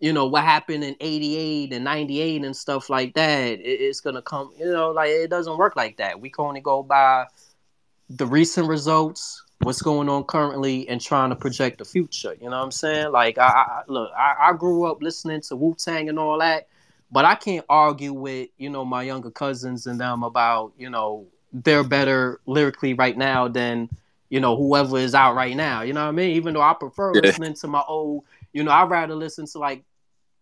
you 0.00 0.12
know 0.12 0.26
what 0.26 0.44
happened 0.44 0.82
in 0.82 0.96
88 0.98 1.72
and 1.74 1.84
98 1.84 2.44
and 2.44 2.56
stuff 2.56 2.90
like 2.90 3.14
that 3.14 3.52
it, 3.52 3.62
it's 3.62 4.00
gonna 4.00 4.22
come 4.22 4.50
you 4.58 4.64
know 4.64 4.90
like 4.90 5.10
it 5.10 5.28
doesn't 5.28 5.58
work 5.58 5.76
like 5.76 5.98
that 5.98 6.20
we 6.20 6.30
can 6.30 6.46
only 6.46 6.60
go 6.60 6.82
by 6.82 7.26
the 8.08 8.26
recent 8.26 8.66
results 8.66 9.44
what's 9.62 9.82
going 9.82 10.08
on 10.08 10.24
currently 10.24 10.88
and 10.88 11.00
trying 11.00 11.30
to 11.30 11.36
project 11.36 11.78
the 11.78 11.84
future 11.84 12.34
you 12.40 12.48
know 12.48 12.56
what 12.56 12.64
i'm 12.64 12.70
saying 12.70 13.10
like 13.12 13.38
i, 13.38 13.46
I 13.46 13.82
look 13.88 14.10
I, 14.16 14.50
I, 14.50 14.52
grew 14.54 14.84
up 14.84 15.02
listening 15.02 15.42
to 15.42 15.56
wu-tang 15.56 16.08
and 16.08 16.18
all 16.18 16.38
that 16.38 16.68
but 17.10 17.24
i 17.24 17.34
can't 17.34 17.64
argue 17.68 18.12
with 18.12 18.48
you 18.56 18.70
know 18.70 18.84
my 18.84 19.02
younger 19.02 19.30
cousins 19.30 19.86
and 19.86 20.00
them 20.00 20.22
about 20.22 20.72
you 20.78 20.88
know 20.88 21.26
they're 21.52 21.84
better 21.84 22.40
lyrically 22.46 22.94
right 22.94 23.16
now 23.16 23.48
than 23.48 23.90
you 24.30 24.40
know 24.40 24.56
whoever 24.56 24.96
is 24.96 25.14
out 25.14 25.34
right 25.34 25.56
now 25.56 25.82
you 25.82 25.92
know 25.92 26.02
what 26.02 26.08
i 26.08 26.12
mean 26.12 26.36
even 26.36 26.54
though 26.54 26.62
i 26.62 26.72
prefer 26.72 27.12
yeah. 27.14 27.20
listening 27.20 27.54
to 27.54 27.66
my 27.66 27.82
old 27.86 28.24
you 28.52 28.64
know, 28.64 28.70
I'd 28.70 28.90
rather 28.90 29.14
listen 29.14 29.46
to 29.46 29.58
like 29.58 29.84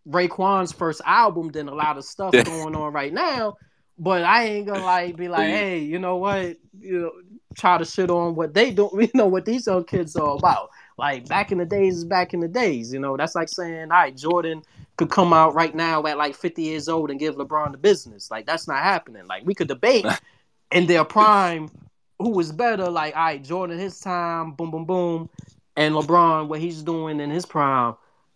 Raekwon's 0.09 0.73
first 0.73 1.01
album 1.05 1.51
than 1.51 1.69
a 1.69 1.75
lot 1.75 1.99
of 1.99 2.05
stuff 2.05 2.33
going 2.33 2.75
on 2.75 2.93
right 2.93 3.13
now. 3.13 3.57
But 3.99 4.23
I 4.23 4.45
ain't 4.45 4.67
gonna 4.67 4.85
like 4.85 5.17
be 5.17 5.29
like, 5.29 5.49
hey, 5.49 5.81
you 5.81 5.99
know 5.99 6.17
what? 6.17 6.57
You 6.79 7.01
know, 7.01 7.13
try 7.59 7.77
to 7.77 7.85
shit 7.85 8.11
on 8.11 8.35
what 8.35 8.55
they 8.55 8.71
don't. 8.71 8.93
You 9.01 9.11
know 9.15 9.27
what 9.27 9.45
these 9.45 9.67
young 9.67 9.85
kids 9.85 10.17
are 10.17 10.37
about. 10.37 10.71
Like 10.97 11.29
back 11.29 11.53
in 11.53 11.59
the 11.59 11.65
days 11.65 11.99
is 11.99 12.05
back 12.05 12.35
in 12.35 12.41
the 12.41 12.49
days. 12.49 12.93
You 12.93 12.99
know, 12.99 13.17
that's 13.17 13.35
like 13.35 13.49
saying, 13.49 13.83
all 13.93 13.99
right, 13.99 14.17
Jordan 14.17 14.63
could 14.97 15.11
come 15.11 15.33
out 15.33 15.55
right 15.55 15.75
now 15.75 16.05
at 16.07 16.19
like 16.19 16.35
50 16.35 16.63
years 16.63 16.89
old 16.89 17.11
and 17.11 17.21
give 17.21 17.37
LeBron 17.37 17.73
the 17.73 17.79
business. 17.79 18.31
Like 18.31 18.47
that's 18.47 18.67
not 18.67 18.83
happening. 18.83 19.27
Like 19.27 19.47
we 19.47 19.55
could 19.55 19.69
debate 19.69 20.07
in 20.73 20.87
their 20.87 21.05
prime 21.05 21.71
who 22.19 22.31
was 22.31 22.53
better. 22.53 22.91
Like, 22.91 23.15
all 23.17 23.23
right, 23.23 23.43
Jordan 23.43 23.79
his 23.79 24.01
time, 24.01 24.53
boom, 24.53 24.71
boom, 24.71 24.85
boom, 24.85 25.31
and 25.77 25.95
LeBron 25.95 26.49
what 26.49 26.61
he's 26.61 26.83
doing 26.83 27.21
in 27.21 27.31
his 27.31 27.47
prime. 27.47 27.95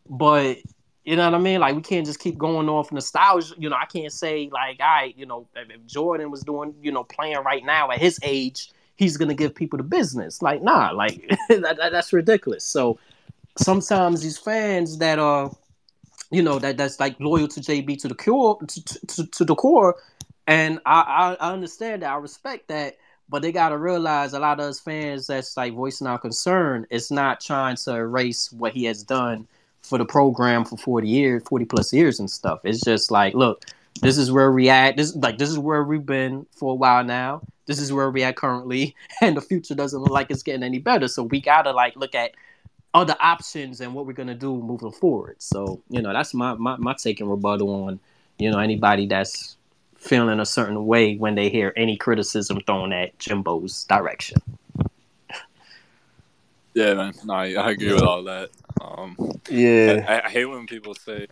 But 0.08 0.58
you 1.04 1.16
know 1.16 1.24
what 1.24 1.34
I 1.34 1.38
mean? 1.38 1.60
Like 1.60 1.74
we 1.74 1.82
can't 1.82 2.06
just 2.06 2.20
keep 2.20 2.38
going 2.38 2.68
off 2.68 2.92
nostalgia. 2.92 3.54
You 3.58 3.68
know, 3.68 3.76
I 3.76 3.86
can't 3.86 4.12
say 4.12 4.48
like, 4.52 4.78
all 4.80 4.86
right, 4.86 5.18
you 5.18 5.26
know, 5.26 5.48
if 5.56 5.84
Jordan 5.86 6.30
was 6.30 6.42
doing, 6.42 6.74
you 6.80 6.92
know, 6.92 7.02
playing 7.02 7.38
right 7.38 7.64
now 7.64 7.90
at 7.90 7.98
his 7.98 8.20
age, 8.22 8.70
he's 8.96 9.16
gonna 9.16 9.34
give 9.34 9.54
people 9.54 9.76
the 9.76 9.82
business. 9.82 10.42
Like, 10.42 10.62
nah, 10.62 10.90
like 10.90 11.28
that, 11.48 11.76
that, 11.78 11.92
that's 11.92 12.12
ridiculous. 12.12 12.64
So 12.64 12.98
sometimes 13.58 14.22
these 14.22 14.38
fans 14.38 14.98
that 14.98 15.18
are, 15.18 15.54
you 16.30 16.42
know, 16.42 16.58
that 16.58 16.76
that's 16.76 17.00
like 17.00 17.18
loyal 17.20 17.48
to 17.48 17.60
JB 17.60 18.00
to 18.02 18.08
the 18.08 18.14
core, 18.14 18.58
to, 18.66 19.06
to, 19.06 19.26
to 19.26 19.44
the 19.44 19.54
core, 19.54 19.96
and 20.46 20.80
I, 20.86 21.36
I 21.40 21.48
I 21.48 21.52
understand 21.52 22.02
that, 22.02 22.12
I 22.12 22.16
respect 22.16 22.68
that, 22.68 22.96
but 23.28 23.42
they 23.42 23.52
gotta 23.52 23.76
realize 23.76 24.32
a 24.32 24.38
lot 24.38 24.60
of 24.60 24.66
us 24.66 24.80
fans 24.80 25.26
that's 25.26 25.56
like 25.56 25.74
voicing 25.74 26.06
our 26.06 26.18
concern 26.18 26.86
is 26.90 27.10
not 27.10 27.40
trying 27.40 27.76
to 27.76 27.94
erase 27.94 28.52
what 28.52 28.72
he 28.72 28.84
has 28.84 29.02
done 29.02 29.46
for 29.82 29.98
the 29.98 30.04
program 30.04 30.64
for 30.64 30.76
40 30.76 31.08
years, 31.08 31.42
40 31.44 31.64
plus 31.66 31.92
years 31.92 32.20
and 32.20 32.30
stuff. 32.30 32.60
It's 32.64 32.80
just 32.80 33.10
like, 33.10 33.34
look, 33.34 33.64
this 34.00 34.16
is 34.16 34.32
where 34.32 34.52
we 34.52 34.68
at. 34.68 34.96
This 34.96 35.14
like 35.16 35.38
this 35.38 35.50
is 35.50 35.58
where 35.58 35.84
we've 35.84 36.06
been 36.06 36.46
for 36.52 36.72
a 36.72 36.74
while 36.74 37.04
now. 37.04 37.42
This 37.72 37.80
is 37.80 37.90
where 37.90 38.10
we 38.10 38.22
at 38.22 38.36
currently, 38.36 38.94
and 39.22 39.34
the 39.34 39.40
future 39.40 39.74
doesn't 39.74 39.98
look 39.98 40.10
like 40.10 40.30
it's 40.30 40.42
getting 40.42 40.62
any 40.62 40.78
better. 40.78 41.08
So 41.08 41.22
we 41.22 41.40
gotta 41.40 41.72
like 41.72 41.96
look 41.96 42.14
at 42.14 42.32
other 42.92 43.16
options 43.18 43.80
and 43.80 43.94
what 43.94 44.04
we're 44.04 44.12
gonna 44.12 44.34
do 44.34 44.54
moving 44.54 44.92
forward. 44.92 45.36
So 45.38 45.80
you 45.88 46.02
know, 46.02 46.12
that's 46.12 46.34
my 46.34 46.52
my, 46.52 46.76
my 46.76 46.92
take 46.92 47.20
and 47.20 47.30
rebuttal 47.30 47.86
on 47.86 47.98
you 48.38 48.50
know 48.50 48.58
anybody 48.58 49.06
that's 49.06 49.56
feeling 49.96 50.38
a 50.38 50.44
certain 50.44 50.84
way 50.84 51.16
when 51.16 51.34
they 51.34 51.48
hear 51.48 51.72
any 51.78 51.96
criticism 51.96 52.60
thrown 52.66 52.92
at 52.92 53.18
Jimbo's 53.18 53.84
direction. 53.84 54.36
Yeah, 56.74 56.92
man. 56.92 57.14
No, 57.24 57.32
I, 57.32 57.52
I 57.54 57.70
agree 57.70 57.94
with 57.94 58.02
all 58.02 58.22
that. 58.24 58.50
Um, 58.82 59.16
yeah, 59.48 60.04
I, 60.06 60.26
I, 60.26 60.30
hate 60.30 60.44
when 60.44 60.66
people 60.66 60.94
say, 60.94 61.26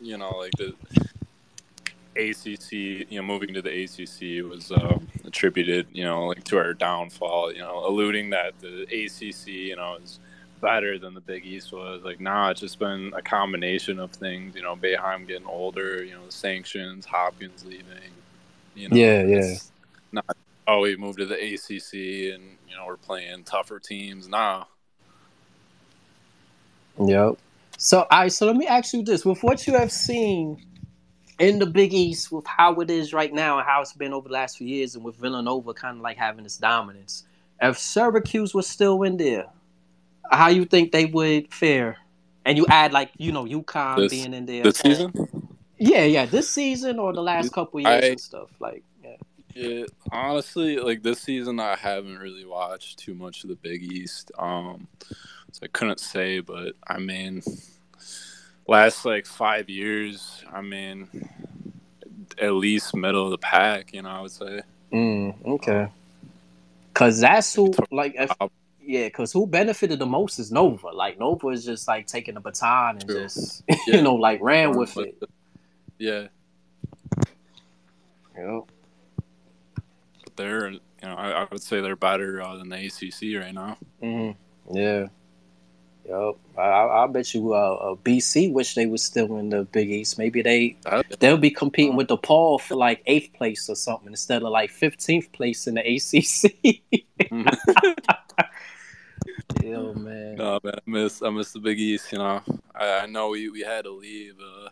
you 0.00 0.16
know, 0.16 0.30
like 0.38 0.52
the 0.52 0.74
ACC, 2.16 2.72
you 2.72 3.06
know, 3.12 3.22
moving 3.22 3.54
to 3.54 3.62
the 3.62 3.84
ACC 3.84 4.48
was 4.48 4.72
uh, 4.72 4.98
attributed, 5.24 5.86
you 5.92 6.04
know, 6.04 6.26
like 6.26 6.44
to 6.44 6.58
our 6.58 6.74
downfall. 6.74 7.52
You 7.52 7.60
know, 7.60 7.86
alluding 7.86 8.30
that 8.30 8.58
the 8.60 8.82
ACC, 8.82 9.48
you 9.48 9.76
know, 9.76 9.96
is 10.02 10.18
better 10.60 10.98
than 10.98 11.14
the 11.14 11.20
Big 11.20 11.46
East 11.46 11.72
was. 11.72 12.02
Like, 12.02 12.20
nah, 12.20 12.50
it's 12.50 12.60
just 12.60 12.78
been 12.78 13.12
a 13.16 13.22
combination 13.22 13.98
of 13.98 14.10
things. 14.10 14.54
You 14.54 14.62
know, 14.62 14.76
Boeheim 14.76 15.26
getting 15.26 15.46
older. 15.46 16.02
You 16.04 16.14
know, 16.14 16.26
the 16.26 16.32
sanctions, 16.32 17.06
Hopkins 17.06 17.64
leaving. 17.64 17.84
You 18.74 18.88
know, 18.88 18.96
yeah, 18.96 19.22
yeah. 19.22 19.54
Not 20.12 20.36
oh, 20.66 20.80
we 20.80 20.96
moved 20.96 21.18
to 21.18 21.26
the 21.26 21.34
ACC 21.34 22.34
and 22.34 22.56
you 22.68 22.76
know 22.76 22.86
we're 22.86 22.96
playing 22.96 23.44
tougher 23.44 23.78
teams. 23.78 24.28
Nah, 24.28 24.64
Yep. 26.98 27.38
So 27.78 28.06
I 28.10 28.28
so 28.28 28.46
let 28.46 28.56
me 28.56 28.66
ask 28.66 28.92
you 28.92 29.02
this: 29.02 29.24
with 29.24 29.42
what 29.42 29.66
you 29.66 29.74
have 29.74 29.90
seen 29.90 30.62
in 31.40 31.58
the 31.58 31.66
Big 31.66 31.92
East, 31.92 32.30
with 32.30 32.46
how 32.46 32.74
it 32.80 32.90
is 32.90 33.12
right 33.12 33.32
now 33.32 33.58
and 33.58 33.66
how 33.66 33.80
it's 33.80 33.94
been 33.94 34.12
over 34.12 34.28
the 34.28 34.34
last 34.34 34.58
few 34.58 34.66
years, 34.68 34.94
and 34.94 35.02
with 35.02 35.16
Villanova 35.16 35.72
kind 35.74 35.96
of 35.96 36.02
like 36.02 36.18
having 36.18 36.44
this 36.44 36.58
dominance, 36.58 37.24
if 37.60 37.78
Syracuse 37.78 38.54
was 38.54 38.68
still 38.68 39.02
in 39.02 39.16
there, 39.16 39.46
how 40.30 40.48
you 40.48 40.66
think 40.66 40.92
they 40.92 41.06
would 41.06 41.52
fare? 41.52 41.96
And 42.44 42.56
you 42.56 42.66
add 42.68 42.92
like 42.92 43.10
you 43.18 43.32
know 43.32 43.44
UConn 43.44 43.96
this, 43.96 44.10
being 44.10 44.34
in 44.34 44.46
there 44.46 44.62
this 44.62 44.78
season. 44.78 45.12
Yeah, 45.78 46.04
yeah, 46.04 46.26
this 46.26 46.48
season 46.48 46.98
or 46.98 47.12
the 47.12 47.22
last 47.22 47.52
couple 47.52 47.80
years 47.80 48.04
I, 48.04 48.06
and 48.06 48.20
stuff 48.20 48.50
like. 48.60 48.84
Yeah. 49.02 49.16
Yeah, 49.54 49.84
honestly, 50.12 50.76
like 50.76 51.02
this 51.02 51.20
season, 51.20 51.58
I 51.58 51.74
haven't 51.74 52.18
really 52.18 52.44
watched 52.44 52.98
too 52.98 53.14
much 53.14 53.42
of 53.44 53.50
the 53.50 53.56
Big 53.56 53.82
East. 53.82 54.30
Um, 54.38 54.86
so 55.52 55.60
I 55.64 55.66
couldn't 55.68 56.00
say, 56.00 56.40
but 56.40 56.76
I 56.86 56.98
mean, 56.98 57.42
last 58.70 59.04
like 59.04 59.26
five 59.26 59.68
years, 59.68 60.44
I 60.50 60.62
mean, 60.62 61.08
at 62.40 62.52
least 62.52 62.94
middle 62.94 63.24
of 63.24 63.32
the 63.32 63.38
pack, 63.38 63.92
you 63.92 64.02
know, 64.02 64.08
I 64.08 64.20
would 64.20 64.30
say. 64.30 64.62
Mm, 64.92 65.34
okay. 65.44 65.88
Cause 66.94 67.20
that's 67.20 67.52
who, 67.52 67.72
like, 67.90 68.14
if, 68.16 68.30
yeah, 68.80 69.08
cause 69.08 69.32
who 69.32 69.46
benefited 69.46 69.98
the 69.98 70.06
most 70.06 70.38
is 70.38 70.52
Nova. 70.52 70.88
Like 70.88 71.18
Nova 71.18 71.48
is 71.48 71.64
just 71.64 71.88
like 71.88 72.06
taking 72.06 72.34
the 72.34 72.40
baton 72.40 72.98
and 72.98 73.06
True. 73.06 73.22
just, 73.22 73.64
yeah. 73.68 73.76
you 73.88 74.02
know, 74.02 74.14
like 74.14 74.40
ran 74.40 74.76
with 74.76 74.96
it. 74.96 75.20
Yeah. 75.98 76.28
Yep. 78.38 78.62
But 80.24 80.36
they're, 80.36 80.70
you 80.70 80.80
know, 81.02 81.14
I, 81.14 81.42
I 81.42 81.46
would 81.50 81.62
say 81.62 81.80
they're 81.80 81.96
better 81.96 82.40
uh, 82.40 82.56
than 82.56 82.68
the 82.68 82.76
ACC 82.76 83.42
right 83.42 83.52
now. 83.52 83.76
Mm-hmm. 84.00 84.76
Yeah. 84.76 85.06
Yep, 86.10 86.36
I, 86.58 87.04
I 87.04 87.06
bet 87.06 87.32
you 87.34 87.54
uh, 87.54 87.56
uh, 87.56 87.94
BC 87.94 88.52
wish 88.52 88.74
they 88.74 88.86
was 88.86 89.00
still 89.00 89.38
in 89.38 89.50
the 89.50 89.62
Big 89.62 89.92
East. 89.92 90.18
Maybe 90.18 90.42
they 90.42 90.76
they'll 91.20 91.36
be 91.36 91.52
competing 91.52 91.94
with 91.94 92.08
DePaul 92.08 92.60
for 92.60 92.74
like 92.74 93.00
eighth 93.06 93.32
place 93.34 93.68
or 93.68 93.76
something 93.76 94.08
instead 94.08 94.42
of 94.42 94.48
like 94.48 94.70
fifteenth 94.70 95.30
place 95.30 95.68
in 95.68 95.74
the 95.74 95.86
ACC. 95.86 96.82
Yo 99.62 99.94
man, 99.94 100.34
no 100.34 100.58
man, 100.64 100.74
I 100.74 100.80
miss 100.84 101.22
I 101.22 101.30
miss 101.30 101.52
the 101.52 101.60
Big 101.60 101.78
East. 101.78 102.10
You 102.10 102.18
know, 102.18 102.42
I, 102.74 103.02
I 103.02 103.06
know 103.06 103.28
we, 103.28 103.48
we 103.48 103.60
had 103.60 103.84
to 103.84 103.92
leave, 103.92 104.34
uh, 104.40 104.70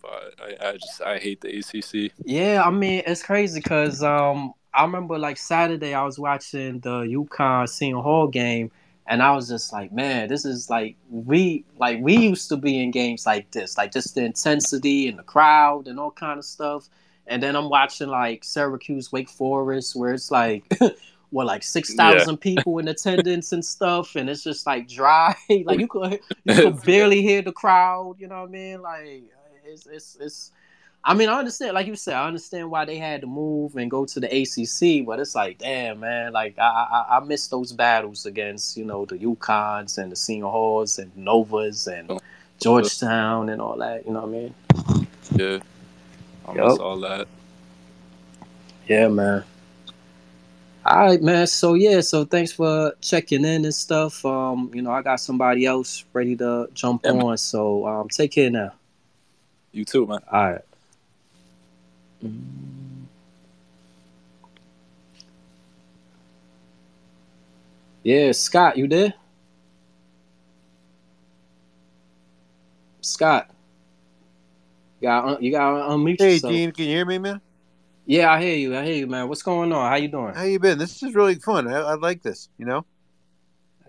but 0.00 0.34
I, 0.40 0.54
I 0.68 0.72
just 0.74 1.02
I 1.02 1.18
hate 1.18 1.40
the 1.40 1.48
ACC. 1.48 2.12
Yeah, 2.24 2.62
I 2.64 2.70
mean 2.70 3.02
it's 3.04 3.24
crazy 3.24 3.58
because 3.58 4.04
um 4.04 4.54
I 4.72 4.82
remember 4.82 5.18
like 5.18 5.36
Saturday 5.36 5.94
I 5.94 6.04
was 6.04 6.16
watching 6.16 6.78
the 6.78 7.00
UConn 7.00 7.68
Seton 7.68 8.00
Hall 8.00 8.28
game 8.28 8.70
and 9.08 9.22
I 9.22 9.32
was 9.32 9.48
just 9.48 9.72
like, 9.72 9.92
man, 9.92 10.28
this 10.28 10.44
is 10.44 10.68
like 10.68 10.96
we 11.10 11.64
like 11.78 11.98
we 12.00 12.16
used 12.16 12.48
to 12.48 12.56
be 12.56 12.82
in 12.82 12.90
games 12.90 13.24
like 13.26 13.50
this, 13.52 13.78
like 13.78 13.92
just 13.92 14.14
the 14.14 14.24
intensity 14.24 15.08
and 15.08 15.18
the 15.18 15.22
crowd 15.22 15.86
and 15.86 15.98
all 16.00 16.10
kind 16.10 16.38
of 16.38 16.44
stuff. 16.44 16.88
and 17.28 17.42
then 17.42 17.56
I'm 17.56 17.68
watching 17.68 18.08
like 18.08 18.44
Syracuse, 18.44 19.12
Wake 19.12 19.30
Forest, 19.30 19.96
where 19.96 20.12
it's 20.12 20.30
like. 20.30 20.64
what 21.30 21.46
like 21.46 21.64
six 21.64 21.92
thousand 21.94 22.34
yeah. 22.34 22.40
people 22.40 22.78
in 22.78 22.86
attendance 22.88 23.52
and 23.52 23.64
stuff, 23.64 24.14
and 24.14 24.30
it's 24.30 24.44
just 24.44 24.64
like 24.64 24.88
dry. 24.88 25.34
like 25.64 25.80
you 25.80 25.88
could 25.88 26.20
you 26.44 26.54
could 26.54 26.82
barely 26.84 27.20
hear 27.20 27.42
the 27.42 27.52
crowd. 27.52 28.16
You 28.18 28.28
know 28.28 28.42
what 28.42 28.48
I 28.48 28.52
mean? 28.52 28.80
Like 28.80 29.24
it's 29.64 29.86
it's 29.86 30.16
it's. 30.20 30.52
I 31.08 31.14
mean, 31.14 31.28
I 31.28 31.38
understand, 31.38 31.74
like 31.74 31.86
you 31.86 31.94
said, 31.94 32.14
I 32.14 32.26
understand 32.26 32.68
why 32.68 32.84
they 32.84 32.98
had 32.98 33.20
to 33.20 33.28
move 33.28 33.76
and 33.76 33.88
go 33.88 34.04
to 34.06 34.18
the 34.18 34.26
ACC, 34.26 35.06
but 35.06 35.20
it's 35.20 35.36
like, 35.36 35.58
damn, 35.58 36.00
man, 36.00 36.32
like 36.32 36.58
I 36.58 36.64
I, 37.08 37.16
I 37.16 37.20
miss 37.20 37.46
those 37.46 37.70
battles 37.70 38.26
against 38.26 38.76
you 38.76 38.84
know 38.84 39.04
the 39.04 39.16
UConns 39.16 39.98
and 39.98 40.10
the 40.10 40.16
Seton 40.16 40.50
Halls 40.50 40.98
and 40.98 41.16
Novas 41.16 41.86
and 41.86 42.10
oh. 42.10 42.18
Georgetown 42.60 43.50
and 43.50 43.62
all 43.62 43.76
that. 43.76 44.04
You 44.04 44.14
know 44.14 44.26
what 44.26 44.28
I 44.28 44.32
mean? 44.32 45.06
Yeah, 45.30 45.58
I 46.48 46.54
yep. 46.54 46.80
all 46.80 46.98
that. 46.98 47.28
Yeah, 48.88 49.06
man. 49.06 49.44
All 50.84 51.06
right, 51.06 51.22
man. 51.22 51.46
So 51.46 51.74
yeah, 51.74 52.00
so 52.00 52.24
thanks 52.24 52.50
for 52.50 52.94
checking 53.00 53.44
in 53.44 53.64
and 53.64 53.74
stuff. 53.74 54.24
Um, 54.24 54.72
you 54.74 54.82
know, 54.82 54.90
I 54.90 55.02
got 55.02 55.20
somebody 55.20 55.66
else 55.66 56.04
ready 56.12 56.34
to 56.34 56.68
jump 56.74 57.02
yeah, 57.04 57.12
on. 57.12 57.18
Man. 57.18 57.36
So 57.36 57.86
um, 57.86 58.08
take 58.08 58.32
care 58.32 58.50
now. 58.50 58.72
You 59.70 59.84
too, 59.84 60.04
man. 60.04 60.18
All 60.32 60.50
right. 60.50 60.62
Mm. 62.28 62.66
Yeah, 68.02 68.32
Scott, 68.32 68.76
you 68.76 68.86
there? 68.86 69.14
Scott, 73.00 73.50
you 75.00 75.08
got 75.08 75.42
you 75.42 75.50
got 75.50 75.90
unmute 75.90 76.16
Hey, 76.20 76.34
yourself. 76.34 76.52
Gene, 76.52 76.72
can 76.72 76.84
you 76.84 76.90
hear 76.90 77.04
me, 77.04 77.18
man? 77.18 77.40
Yeah, 78.04 78.30
I 78.30 78.40
hear 78.40 78.56
you. 78.56 78.76
I 78.76 78.84
hear 78.84 78.94
you, 78.94 79.06
man. 79.06 79.28
What's 79.28 79.42
going 79.42 79.72
on? 79.72 79.90
How 79.90 79.96
you 79.96 80.08
doing? 80.08 80.34
How 80.34 80.44
you 80.44 80.60
been? 80.60 80.78
This 80.78 81.02
is 81.02 81.14
really 81.14 81.34
fun. 81.36 81.66
I, 81.66 81.78
I 81.78 81.94
like 81.94 82.22
this. 82.22 82.48
You 82.58 82.66
know. 82.66 82.84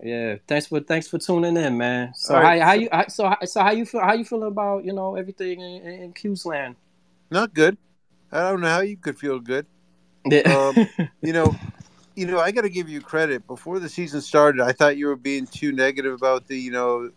Yeah, 0.02 0.36
thanks 0.46 0.66
for 0.66 0.80
thanks 0.80 1.08
for 1.08 1.18
tuning 1.18 1.56
in, 1.56 1.76
man. 1.76 2.12
So 2.14 2.34
right. 2.34 2.60
how 2.60 2.72
you 2.72 2.88
so 3.08 3.34
so 3.44 3.60
how 3.60 3.70
you 3.70 3.84
feel 3.84 4.00
how 4.00 4.14
you 4.14 4.24
feeling 4.24 4.48
about 4.48 4.84
you 4.84 4.92
know 4.92 5.16
everything 5.16 5.60
in, 5.60 5.86
in 5.86 6.12
'Cuse 6.12 6.46
land? 6.46 6.76
Not 7.30 7.54
good. 7.54 7.76
I 8.32 8.50
don't 8.50 8.60
know 8.60 8.68
how 8.68 8.80
you 8.80 8.96
could 8.96 9.18
feel 9.18 9.40
good. 9.40 9.66
Um, 10.46 10.88
you 11.22 11.32
know, 11.32 11.54
you 12.14 12.26
know, 12.26 12.40
I 12.40 12.50
got 12.50 12.62
to 12.62 12.70
give 12.70 12.88
you 12.88 13.00
credit. 13.00 13.46
Before 13.46 13.78
the 13.78 13.88
season 13.88 14.20
started, 14.20 14.60
I 14.60 14.72
thought 14.72 14.96
you 14.96 15.06
were 15.06 15.16
being 15.16 15.46
too 15.46 15.72
negative 15.72 16.14
about 16.14 16.46
the 16.46 16.58
you 16.58 16.70
know 16.70 17.10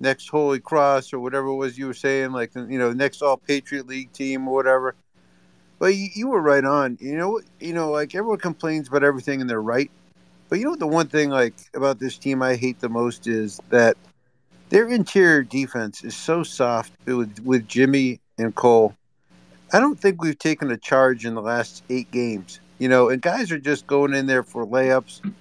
next 0.00 0.28
Holy 0.28 0.60
Cross 0.60 1.12
or 1.12 1.20
whatever 1.20 1.46
it 1.46 1.56
was 1.56 1.78
you 1.78 1.86
were 1.86 1.94
saying, 1.94 2.32
like 2.32 2.54
you 2.54 2.78
know 2.78 2.92
next 2.92 3.22
All 3.22 3.36
Patriot 3.36 3.86
League 3.86 4.12
team 4.12 4.46
or 4.46 4.54
whatever. 4.54 4.94
But 5.78 5.96
you, 5.96 6.08
you 6.14 6.28
were 6.28 6.40
right 6.40 6.64
on. 6.64 6.98
You 7.00 7.16
know, 7.16 7.40
you 7.58 7.72
know, 7.72 7.90
like 7.90 8.14
everyone 8.14 8.38
complains 8.38 8.88
about 8.88 9.02
everything 9.02 9.40
and 9.40 9.50
they're 9.50 9.62
right. 9.62 9.90
But 10.48 10.58
you 10.58 10.66
know 10.66 10.76
the 10.76 10.86
one 10.86 11.08
thing 11.08 11.30
like 11.30 11.54
about 11.74 11.98
this 11.98 12.18
team 12.18 12.42
I 12.42 12.54
hate 12.54 12.80
the 12.80 12.88
most 12.88 13.26
is 13.26 13.60
that 13.70 13.96
their 14.68 14.88
interior 14.88 15.42
defense 15.42 16.04
is 16.04 16.14
so 16.14 16.42
soft 16.42 16.92
with 17.06 17.40
with 17.40 17.66
Jimmy 17.66 18.20
and 18.38 18.54
Cole. 18.54 18.94
I 19.74 19.80
don't 19.80 19.98
think 19.98 20.22
we've 20.22 20.38
taken 20.38 20.70
a 20.70 20.76
charge 20.76 21.26
in 21.26 21.34
the 21.34 21.42
last 21.42 21.82
eight 21.90 22.08
games. 22.12 22.60
You 22.78 22.88
know, 22.88 23.08
and 23.08 23.20
guys 23.20 23.50
are 23.50 23.58
just 23.58 23.88
going 23.88 24.14
in 24.14 24.26
there 24.26 24.44
for 24.44 24.64
layups. 24.64 25.32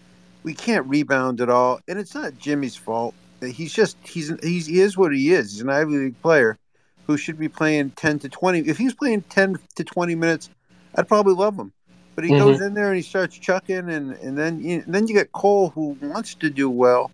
We 0.42 0.56
can't 0.56 0.88
rebound 0.88 1.40
at 1.40 1.52
all, 1.52 1.80
and 1.88 2.00
it's 2.00 2.16
not 2.16 2.40
Jimmy's 2.40 2.76
fault. 2.76 3.14
He's 3.46 3.72
just 3.72 3.96
he's 4.04 4.34
he's 4.42 4.66
he 4.66 4.80
is 4.82 4.98
what 4.98 5.14
he 5.14 5.34
is. 5.34 5.52
He's 5.52 5.62
an 5.62 5.70
Ivy 5.70 5.98
League 5.98 6.22
player, 6.24 6.58
who 7.06 7.16
should 7.16 7.38
be 7.38 7.48
playing 7.48 7.92
10 7.92 8.20
to 8.20 8.30
20. 8.30 8.62
If 8.62 8.76
he's 8.76 8.96
playing 8.96 9.22
10 9.30 9.58
to 9.76 9.84
20 9.84 10.16
minutes, 10.16 10.50
I'd 10.96 11.08
probably 11.08 11.36
love 11.36 11.56
him. 11.56 11.72
But 12.16 12.24
he 12.24 12.32
mm-hmm. 12.32 12.44
goes 12.44 12.60
in 12.60 12.74
there 12.74 12.88
and 12.88 12.96
he 12.96 13.04
starts 13.04 13.38
chucking, 13.38 13.88
and, 13.88 14.14
and 14.14 14.36
then 14.36 14.60
you, 14.60 14.82
and 14.84 14.96
then 14.96 15.08
you 15.08 15.14
get 15.14 15.32
Cole 15.34 15.70
who 15.70 15.96
wants 16.02 16.34
to 16.36 16.50
do 16.50 16.72
well. 16.72 17.12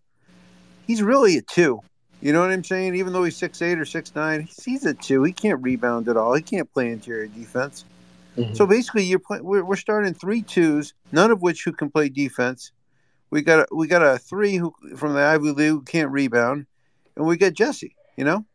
He's 0.88 1.04
really 1.04 1.36
a 1.36 1.42
two. 1.42 1.82
You 2.22 2.34
know 2.34 2.42
what 2.42 2.52
I'm 2.52 2.64
saying? 2.64 2.96
Even 2.96 3.14
though 3.14 3.24
he's 3.24 3.38
six 3.38 3.62
eight 3.62 3.80
or 3.80 3.86
six 3.86 4.14
nine, 4.14 4.48
he's, 4.66 4.86
a 4.86 4.94
two. 4.94 5.24
He 5.24 5.32
can't 5.32 5.62
rebound 5.62 6.10
at 6.10 6.18
all. 6.18 6.34
He 6.34 6.42
can't 6.42 6.72
play 6.74 6.92
interior 6.92 7.28
defense. 7.28 7.86
Mm-hmm. 8.36 8.56
So 8.56 8.68
basically, 8.68 9.04
you're 9.04 9.20
play, 9.20 9.40
we're, 9.40 9.64
we're 9.64 9.78
starting 9.78 10.14
three 10.14 10.42
twos, 10.42 10.94
none 11.12 11.32
of 11.32 11.42
which 11.42 11.64
who 11.64 11.72
can 11.72 11.90
play 11.90 12.10
defense. 12.10 12.72
We 13.30 13.42
got 13.42 13.60
a, 13.60 13.68
we 13.76 13.88
got 13.88 14.02
a 14.02 14.18
three 14.18 14.58
who 14.58 14.74
from 14.98 15.14
the 15.14 15.22
Ivy 15.22 15.52
League 15.52 15.70
who 15.70 15.82
can't 15.82 16.12
rebound, 16.12 16.66
and 17.16 17.26
we 17.26 17.38
got 17.38 17.54
Jesse. 17.54 17.96
You 18.18 18.26
know. 18.26 18.46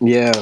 Yeah, 0.00 0.32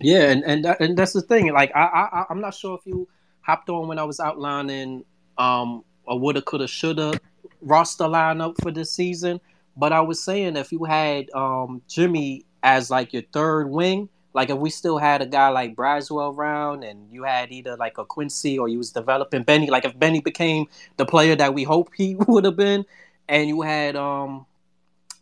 yeah, 0.00 0.30
and 0.30 0.44
and 0.44 0.64
that, 0.64 0.80
and 0.80 0.96
that's 0.96 1.12
the 1.12 1.20
thing. 1.20 1.52
Like 1.52 1.72
I 1.74 1.84
I 1.84 2.24
I'm 2.30 2.40
not 2.40 2.54
sure 2.54 2.78
if 2.78 2.86
you 2.86 3.06
hopped 3.42 3.68
on 3.68 3.86
when 3.86 3.98
I 3.98 4.04
was 4.04 4.18
outlining 4.18 5.04
um 5.36 5.84
a 6.06 6.16
woulda 6.16 6.42
coulda 6.42 6.66
shoulda 6.66 7.18
roster 7.62 8.04
lineup 8.04 8.60
for 8.60 8.70
this 8.70 8.92
season, 8.92 9.40
but 9.76 9.92
I 9.92 10.00
was 10.00 10.22
saying 10.22 10.56
if 10.56 10.72
you 10.72 10.84
had 10.84 11.30
um 11.32 11.82
Jimmy 11.88 12.44
as 12.62 12.90
like 12.90 13.12
your 13.12 13.22
third 13.32 13.70
wing, 13.70 14.08
like 14.34 14.50
if 14.50 14.58
we 14.58 14.70
still 14.70 14.98
had 14.98 15.22
a 15.22 15.26
guy 15.26 15.48
like 15.48 15.74
Braswell 15.74 16.36
around 16.36 16.84
and 16.84 17.10
you 17.12 17.24
had 17.24 17.52
either 17.52 17.76
like 17.76 17.98
a 17.98 18.04
Quincy 18.04 18.58
or 18.58 18.68
you 18.68 18.78
was 18.78 18.90
developing 18.90 19.42
Benny, 19.42 19.70
like 19.70 19.84
if 19.84 19.98
Benny 19.98 20.20
became 20.20 20.66
the 20.96 21.06
player 21.06 21.36
that 21.36 21.54
we 21.54 21.64
hope 21.64 21.90
he 21.96 22.14
would 22.28 22.44
have 22.44 22.56
been, 22.56 22.84
and 23.28 23.48
you 23.48 23.62
had 23.62 23.96
um 23.96 24.46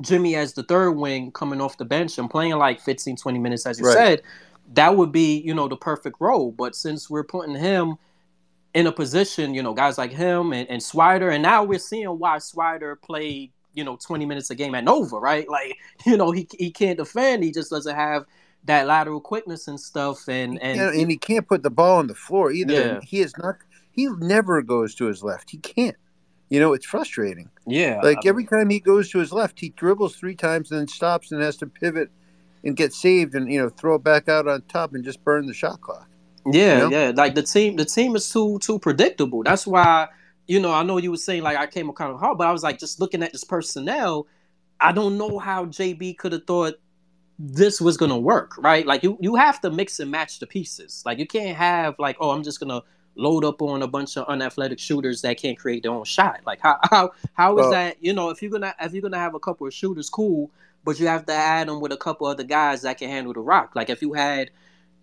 Jimmy 0.02 0.34
as 0.34 0.54
the 0.54 0.62
third 0.62 0.92
wing 0.92 1.30
coming 1.32 1.60
off 1.60 1.76
the 1.76 1.84
bench 1.84 2.18
and 2.18 2.30
playing 2.30 2.56
like 2.56 2.80
15, 2.80 3.16
20 3.16 3.38
minutes, 3.38 3.66
as 3.66 3.78
you 3.78 3.86
right. 3.86 3.94
said, 3.94 4.22
that 4.72 4.96
would 4.96 5.12
be, 5.12 5.38
you 5.40 5.52
know, 5.52 5.68
the 5.68 5.76
perfect 5.76 6.16
role. 6.20 6.52
But 6.52 6.74
since 6.74 7.10
we're 7.10 7.24
putting 7.24 7.54
him 7.54 7.96
in 8.74 8.86
a 8.86 8.92
position, 8.92 9.54
you 9.54 9.62
know, 9.62 9.74
guys 9.74 9.98
like 9.98 10.12
him 10.12 10.52
and, 10.52 10.68
and 10.68 10.80
Swider, 10.80 11.32
and 11.32 11.42
now 11.42 11.64
we're 11.64 11.78
seeing 11.78 12.06
why 12.06 12.36
Swider 12.36 13.00
played, 13.00 13.52
you 13.74 13.84
know, 13.84 13.96
20 13.96 14.26
minutes 14.26 14.50
a 14.50 14.54
game 14.54 14.74
at 14.74 14.84
Nova, 14.84 15.18
right? 15.18 15.48
Like, 15.48 15.76
you 16.06 16.16
know, 16.16 16.30
he, 16.30 16.46
he 16.58 16.70
can't 16.70 16.98
defend. 16.98 17.42
He 17.42 17.50
just 17.50 17.70
doesn't 17.70 17.94
have 17.94 18.24
that 18.64 18.86
lateral 18.86 19.20
quickness 19.20 19.68
and 19.68 19.80
stuff. 19.80 20.28
And, 20.28 20.60
and, 20.62 20.80
and 20.80 21.10
he 21.10 21.16
can't 21.16 21.48
put 21.48 21.62
the 21.62 21.70
ball 21.70 21.98
on 21.98 22.06
the 22.06 22.14
floor 22.14 22.52
either. 22.52 22.74
Yeah. 22.74 23.00
He 23.02 23.20
is 23.20 23.36
not, 23.38 23.56
he 23.90 24.06
never 24.18 24.62
goes 24.62 24.94
to 24.96 25.06
his 25.06 25.22
left. 25.22 25.50
He 25.50 25.58
can't. 25.58 25.96
You 26.50 26.58
know, 26.58 26.72
it's 26.72 26.86
frustrating. 26.86 27.48
Yeah. 27.66 28.00
Like 28.02 28.26
every 28.26 28.44
time 28.44 28.70
he 28.70 28.80
goes 28.80 29.08
to 29.10 29.18
his 29.18 29.32
left, 29.32 29.60
he 29.60 29.70
dribbles 29.70 30.16
three 30.16 30.34
times 30.34 30.70
and 30.70 30.80
then 30.80 30.88
stops 30.88 31.30
and 31.30 31.40
has 31.40 31.56
to 31.58 31.66
pivot 31.66 32.10
and 32.64 32.76
get 32.76 32.92
saved 32.92 33.34
and 33.34 33.50
you 33.50 33.58
know 33.58 33.68
throw 33.68 33.94
it 33.94 34.04
back 34.04 34.28
out 34.28 34.46
on 34.48 34.62
top 34.62 34.92
and 34.92 35.04
just 35.04 35.22
burn 35.24 35.46
the 35.46 35.54
shot 35.54 35.80
clock. 35.80 36.09
Yeah, 36.46 36.84
you 36.84 36.90
know? 36.90 36.98
yeah. 36.98 37.12
Like 37.14 37.34
the 37.34 37.42
team, 37.42 37.76
the 37.76 37.84
team 37.84 38.16
is 38.16 38.30
too 38.30 38.58
too 38.60 38.78
predictable. 38.78 39.42
That's 39.42 39.66
why 39.66 40.08
you 40.46 40.60
know 40.60 40.72
I 40.72 40.82
know 40.82 40.98
you 40.98 41.10
were 41.10 41.16
saying 41.16 41.42
like 41.42 41.56
I 41.56 41.66
came 41.66 41.88
up 41.88 41.96
kind 41.96 42.12
of 42.12 42.20
hard, 42.20 42.38
but 42.38 42.46
I 42.46 42.52
was 42.52 42.62
like 42.62 42.78
just 42.78 43.00
looking 43.00 43.22
at 43.22 43.32
this 43.32 43.44
personnel. 43.44 44.26
I 44.80 44.92
don't 44.92 45.18
know 45.18 45.38
how 45.38 45.66
JB 45.66 46.16
could 46.16 46.32
have 46.32 46.46
thought 46.46 46.74
this 47.38 47.80
was 47.80 47.96
gonna 47.96 48.18
work, 48.18 48.56
right? 48.58 48.86
Like 48.86 49.02
you 49.02 49.18
you 49.20 49.36
have 49.36 49.60
to 49.62 49.70
mix 49.70 50.00
and 50.00 50.10
match 50.10 50.38
the 50.38 50.46
pieces. 50.46 51.02
Like 51.06 51.18
you 51.18 51.26
can't 51.26 51.56
have 51.56 51.96
like 51.98 52.16
oh 52.20 52.30
I'm 52.30 52.42
just 52.42 52.60
gonna 52.60 52.82
load 53.16 53.44
up 53.44 53.60
on 53.60 53.82
a 53.82 53.86
bunch 53.86 54.16
of 54.16 54.26
unathletic 54.28 54.78
shooters 54.78 55.22
that 55.22 55.36
can't 55.36 55.58
create 55.58 55.82
their 55.82 55.92
own 55.92 56.04
shot. 56.04 56.40
Like 56.46 56.60
how 56.60 56.78
how 56.90 57.12
how 57.34 57.58
is 57.58 57.70
that? 57.70 57.96
You 58.02 58.12
know, 58.12 58.30
if 58.30 58.42
you're 58.42 58.50
gonna 58.50 58.74
if 58.80 58.92
you're 58.92 59.02
gonna 59.02 59.18
have 59.18 59.34
a 59.34 59.40
couple 59.40 59.66
of 59.66 59.74
shooters, 59.74 60.08
cool, 60.08 60.50
but 60.84 60.98
you 61.00 61.06
have 61.06 61.26
to 61.26 61.32
add 61.32 61.68
them 61.68 61.80
with 61.80 61.92
a 61.92 61.96
couple 61.96 62.26
other 62.26 62.44
guys 62.44 62.82
that 62.82 62.98
can 62.98 63.08
handle 63.08 63.32
the 63.32 63.40
rock. 63.40 63.72
Like 63.74 63.90
if 63.90 64.02
you 64.02 64.12
had, 64.12 64.50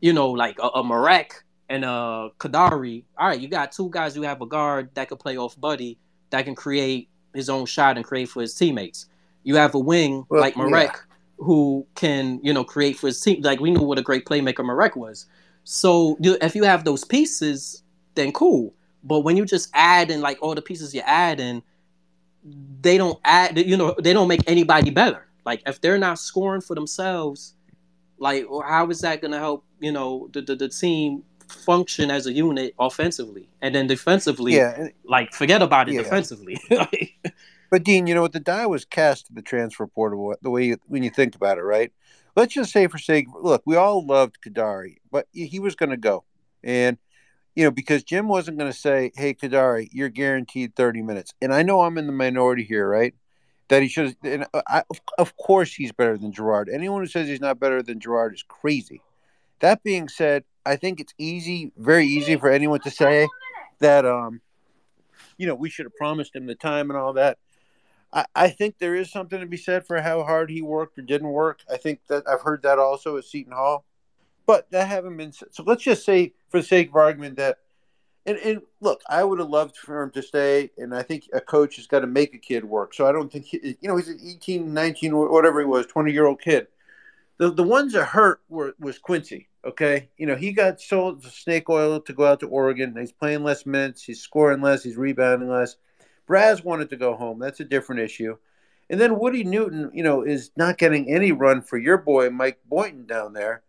you 0.01 0.13
know, 0.13 0.29
like 0.31 0.57
a, 0.59 0.67
a 0.67 0.83
Marek 0.83 1.43
and 1.69 1.83
a 1.83 2.29
Kadary. 2.39 3.03
all 3.17 3.27
right, 3.27 3.39
you 3.39 3.47
got 3.47 3.71
two 3.71 3.89
guys 3.89 4.15
who 4.15 4.21
have 4.21 4.41
a 4.41 4.45
guard 4.45 4.89
that 4.93 5.09
can 5.09 5.17
play 5.17 5.37
off 5.37 5.59
Buddy 5.59 5.97
that 6.29 6.45
can 6.45 6.55
create 6.55 7.09
his 7.33 7.49
own 7.49 7.65
shot 7.65 7.97
and 7.97 8.05
create 8.05 8.29
for 8.29 8.41
his 8.41 8.53
teammates. 8.53 9.07
You 9.43 9.55
have 9.55 9.75
a 9.75 9.79
wing 9.79 10.25
well, 10.29 10.41
like 10.41 10.57
Marek 10.57 10.91
yeah. 10.93 11.15
who 11.37 11.85
can, 11.95 12.39
you 12.43 12.53
know, 12.53 12.63
create 12.63 12.97
for 12.97 13.07
his 13.07 13.21
team. 13.21 13.41
Like 13.41 13.59
we 13.59 13.71
knew 13.71 13.81
what 13.81 13.97
a 13.97 14.01
great 14.01 14.25
playmaker 14.25 14.65
Marek 14.65 14.95
was. 14.95 15.25
So 15.63 16.17
if 16.21 16.55
you 16.55 16.63
have 16.63 16.83
those 16.83 17.03
pieces, 17.03 17.83
then 18.15 18.31
cool. 18.31 18.73
But 19.03 19.21
when 19.21 19.37
you 19.37 19.45
just 19.45 19.69
add 19.73 20.11
in 20.11 20.21
like 20.21 20.37
all 20.41 20.55
the 20.55 20.61
pieces 20.61 20.93
you 20.93 21.01
add 21.05 21.39
in, 21.39 21.61
they 22.81 22.97
don't 22.97 23.19
add. 23.23 23.57
You 23.57 23.77
know, 23.77 23.95
they 24.01 24.13
don't 24.13 24.27
make 24.27 24.41
anybody 24.47 24.89
better. 24.89 25.27
Like 25.45 25.63
if 25.65 25.79
they're 25.79 25.97
not 25.97 26.19
scoring 26.19 26.61
for 26.61 26.75
themselves, 26.75 27.53
like 28.17 28.45
how 28.65 28.89
is 28.89 29.01
that 29.01 29.21
going 29.21 29.31
to 29.31 29.39
help? 29.39 29.63
You 29.79 29.91
know, 29.91 30.29
the, 30.33 30.41
the 30.41 30.55
the 30.55 30.69
team 30.69 31.23
function 31.49 32.11
as 32.11 32.27
a 32.27 32.33
unit 32.33 32.73
offensively, 32.79 33.49
and 33.61 33.73
then 33.73 33.87
defensively, 33.87 34.55
yeah, 34.55 34.87
like 35.05 35.33
forget 35.33 35.61
about 35.61 35.89
it 35.89 35.93
yeah. 35.93 36.03
defensively. 36.03 36.57
but 37.71 37.83
Dean, 37.83 38.07
you 38.07 38.15
know 38.15 38.21
what? 38.21 38.33
The 38.33 38.39
die 38.39 38.65
was 38.65 38.85
cast 38.85 39.27
to 39.27 39.33
the 39.33 39.41
transfer 39.41 39.87
portal. 39.87 40.35
The 40.41 40.49
way 40.49 40.65
you, 40.65 40.77
when 40.87 41.03
you 41.03 41.09
think 41.09 41.35
about 41.35 41.57
it, 41.57 41.63
right? 41.63 41.91
Let's 42.35 42.53
just 42.53 42.71
say, 42.71 42.85
for 42.85 42.99
sake, 42.99 43.25
look, 43.41 43.63
we 43.65 43.75
all 43.75 44.05
loved 44.05 44.37
Kadary, 44.45 44.97
but 45.11 45.27
he 45.31 45.59
was 45.59 45.75
going 45.75 45.89
to 45.89 45.97
go, 45.97 46.23
and 46.63 46.97
you 47.57 47.63
know, 47.63 47.71
because 47.71 48.03
Jim 48.03 48.27
wasn't 48.27 48.59
going 48.59 48.71
to 48.71 48.77
say, 48.77 49.11
"Hey, 49.15 49.33
Kadary, 49.33 49.89
you're 49.91 50.09
guaranteed 50.09 50.75
30 50.75 51.01
minutes." 51.01 51.33
And 51.41 51.51
I 51.51 51.63
know 51.63 51.81
I'm 51.81 51.97
in 51.97 52.05
the 52.05 52.13
minority 52.13 52.63
here, 52.63 52.87
right? 52.87 53.15
That 53.69 53.81
he 53.81 53.87
should. 53.87 54.15
And 54.23 54.45
uh, 54.53 54.61
I, 54.67 54.83
of 55.17 55.35
course, 55.37 55.73
he's 55.73 55.91
better 55.91 56.19
than 56.19 56.31
Girard. 56.31 56.69
Anyone 56.69 57.01
who 57.01 57.07
says 57.07 57.27
he's 57.27 57.41
not 57.41 57.59
better 57.59 57.81
than 57.81 57.99
Girard 57.99 58.35
is 58.35 58.43
crazy. 58.43 59.01
That 59.59 59.83
being 59.83 60.07
said, 60.07 60.43
I 60.65 60.75
think 60.75 60.99
it's 60.99 61.13
easy, 61.17 61.71
very 61.77 62.05
easy 62.05 62.35
for 62.35 62.49
anyone 62.49 62.79
to 62.81 62.91
say 62.91 63.27
that, 63.79 64.05
um, 64.05 64.41
you 65.37 65.47
know, 65.47 65.55
we 65.55 65.69
should 65.69 65.85
have 65.85 65.95
promised 65.95 66.35
him 66.35 66.45
the 66.45 66.55
time 66.55 66.89
and 66.89 66.97
all 66.97 67.13
that. 67.13 67.37
I, 68.13 68.25
I 68.35 68.49
think 68.49 68.77
there 68.77 68.95
is 68.95 69.11
something 69.11 69.39
to 69.39 69.45
be 69.45 69.57
said 69.57 69.85
for 69.85 70.01
how 70.01 70.23
hard 70.23 70.49
he 70.49 70.61
worked 70.61 70.97
or 70.97 71.01
didn't 71.01 71.29
work. 71.29 71.61
I 71.71 71.77
think 71.77 72.01
that 72.07 72.23
I've 72.27 72.41
heard 72.41 72.63
that 72.63 72.79
also 72.79 73.17
at 73.17 73.25
Seton 73.25 73.53
Hall, 73.53 73.85
but 74.45 74.69
that 74.71 74.87
haven't 74.87 75.17
been 75.17 75.31
so. 75.31 75.63
Let's 75.65 75.83
just 75.83 76.05
say, 76.05 76.33
for 76.49 76.59
the 76.59 76.65
sake 76.67 76.89
of 76.89 76.95
argument, 76.95 77.37
that 77.37 77.57
and, 78.25 78.37
and 78.39 78.61
look, 78.81 79.01
I 79.09 79.23
would 79.23 79.39
have 79.39 79.49
loved 79.49 79.77
for 79.77 80.01
him 80.03 80.11
to 80.11 80.21
stay, 80.21 80.69
and 80.77 80.93
I 80.93 81.01
think 81.01 81.29
a 81.33 81.41
coach 81.41 81.77
has 81.77 81.87
got 81.87 82.01
to 82.01 82.07
make 82.07 82.33
a 82.33 82.37
kid 82.37 82.65
work. 82.65 82.93
So 82.93 83.07
I 83.07 83.11
don't 83.11 83.31
think 83.31 83.45
he, 83.45 83.77
you 83.81 83.87
know 83.87 83.95
he's 83.95 84.09
an 84.09 84.19
18, 84.21 84.73
19, 84.73 85.15
whatever 85.15 85.59
he 85.59 85.65
was, 85.65 85.85
twenty 85.85 86.11
year 86.11 86.25
old 86.25 86.41
kid. 86.41 86.67
The 87.37 87.51
the 87.51 87.63
ones 87.63 87.93
that 87.93 88.05
hurt 88.05 88.41
were 88.49 88.75
was 88.79 88.97
Quincy. 88.97 89.47
Okay, 89.65 90.09
you 90.17 90.25
know 90.25 90.35
he 90.35 90.51
got 90.51 90.81
sold 90.81 91.23
to 91.23 91.29
snake 91.29 91.69
oil 91.69 91.99
to 92.01 92.13
go 92.13 92.25
out 92.25 92.39
to 92.39 92.47
Oregon. 92.47 92.95
He's 92.97 93.11
playing 93.11 93.43
less 93.43 93.65
minutes. 93.65 94.03
He's 94.03 94.21
scoring 94.21 94.61
less. 94.61 94.83
He's 94.83 94.97
rebounding 94.97 95.49
less. 95.49 95.75
Braz 96.27 96.63
wanted 96.63 96.89
to 96.89 96.97
go 96.97 97.15
home. 97.15 97.39
That's 97.39 97.59
a 97.59 97.65
different 97.65 98.01
issue. 98.01 98.37
And 98.89 98.99
then 98.99 99.19
Woody 99.19 99.43
Newton, 99.43 99.91
you 99.93 100.03
know, 100.03 100.21
is 100.21 100.51
not 100.55 100.77
getting 100.77 101.09
any 101.09 101.31
run 101.31 101.61
for 101.61 101.77
your 101.77 101.97
boy 101.97 102.29
Mike 102.29 102.59
Boynton 102.65 103.05
down 103.05 103.33
there. 103.33 103.63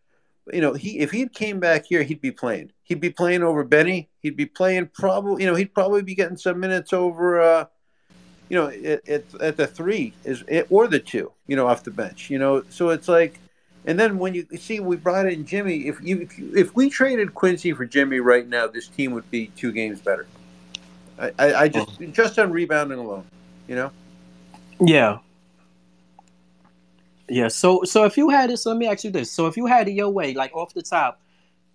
You 0.53 0.61
know, 0.61 0.75
he 0.75 1.01
if 1.01 1.11
he 1.11 1.29
came 1.29 1.61
back 1.61 1.87
here, 1.87 2.03
he'd 2.03 2.21
be 2.21 2.31
playing. 2.31 2.73
He'd 2.85 3.01
be 3.01 3.11
playing 3.11 3.43
over 3.43 3.65
Benny. 3.65 4.09
He'd 4.21 4.37
be 4.37 4.47
playing 4.47 4.91
probably, 4.95 5.43
you 5.43 5.51
know, 5.51 5.57
he'd 5.57 5.75
probably 5.75 6.03
be 6.03 6.15
getting 6.15 6.37
some 6.37 6.59
minutes 6.59 6.93
over, 6.93 7.41
uh, 7.41 7.67
you 8.49 8.57
know, 8.57 8.69
at, 8.69 9.07
at, 9.09 9.25
at 9.41 9.57
the 9.57 9.67
three 9.67 10.15
is 10.25 10.43
or 10.71 10.87
the 10.87 11.01
two, 11.01 11.33
you 11.47 11.57
know, 11.57 11.67
off 11.67 11.85
the 11.85 11.91
bench. 11.91 12.31
You 12.31 12.39
know, 12.39 12.63
so 12.71 12.89
it's 12.91 13.09
like, 13.09 13.41
and 13.85 13.99
then 13.99 14.19
when 14.19 14.35
you 14.35 14.47
see 14.57 14.81
we 14.81 14.97
brought 14.97 15.27
in 15.27 15.47
Jimmy, 15.47 15.89
if 15.89 16.01
you 16.03 16.21
if, 16.21 16.39
you, 16.39 16.53
if 16.55 16.75
we 16.75 16.91
traded 16.91 17.35
Quincy 17.35 17.73
for 17.73 17.85
Jimmy 17.85 18.21
right 18.21 18.47
now, 18.47 18.67
this 18.67 18.89
team 18.89 19.13
would 19.13 19.31
be 19.31 19.47
two 19.57 19.73
games 19.73 20.01
better. 20.01 20.27
I, 21.19 21.33
I, 21.39 21.55
I 21.55 21.69
just 21.69 22.01
oh. 22.01 22.07
just 22.07 22.39
on 22.39 22.51
rebounding 22.51 22.99
alone, 22.99 23.25
you 23.67 23.77
know. 23.77 23.91
Yeah. 24.81 25.19
Yeah. 27.29 27.49
So 27.49 27.83
so 27.85 28.05
if 28.05 28.17
you 28.17 28.29
had 28.29 28.51
this, 28.51 28.67
let 28.67 28.77
me 28.77 28.87
ask 28.87 29.05
you 29.05 29.11
this. 29.11 29.31
So 29.31 29.47
if 29.47 29.57
you 29.57 29.67
had 29.67 29.89
it 29.89 29.93
your 29.93 30.11
way, 30.11 30.35
like 30.35 30.55
off 30.55 30.75
the 30.75 30.83
top, 30.83 31.21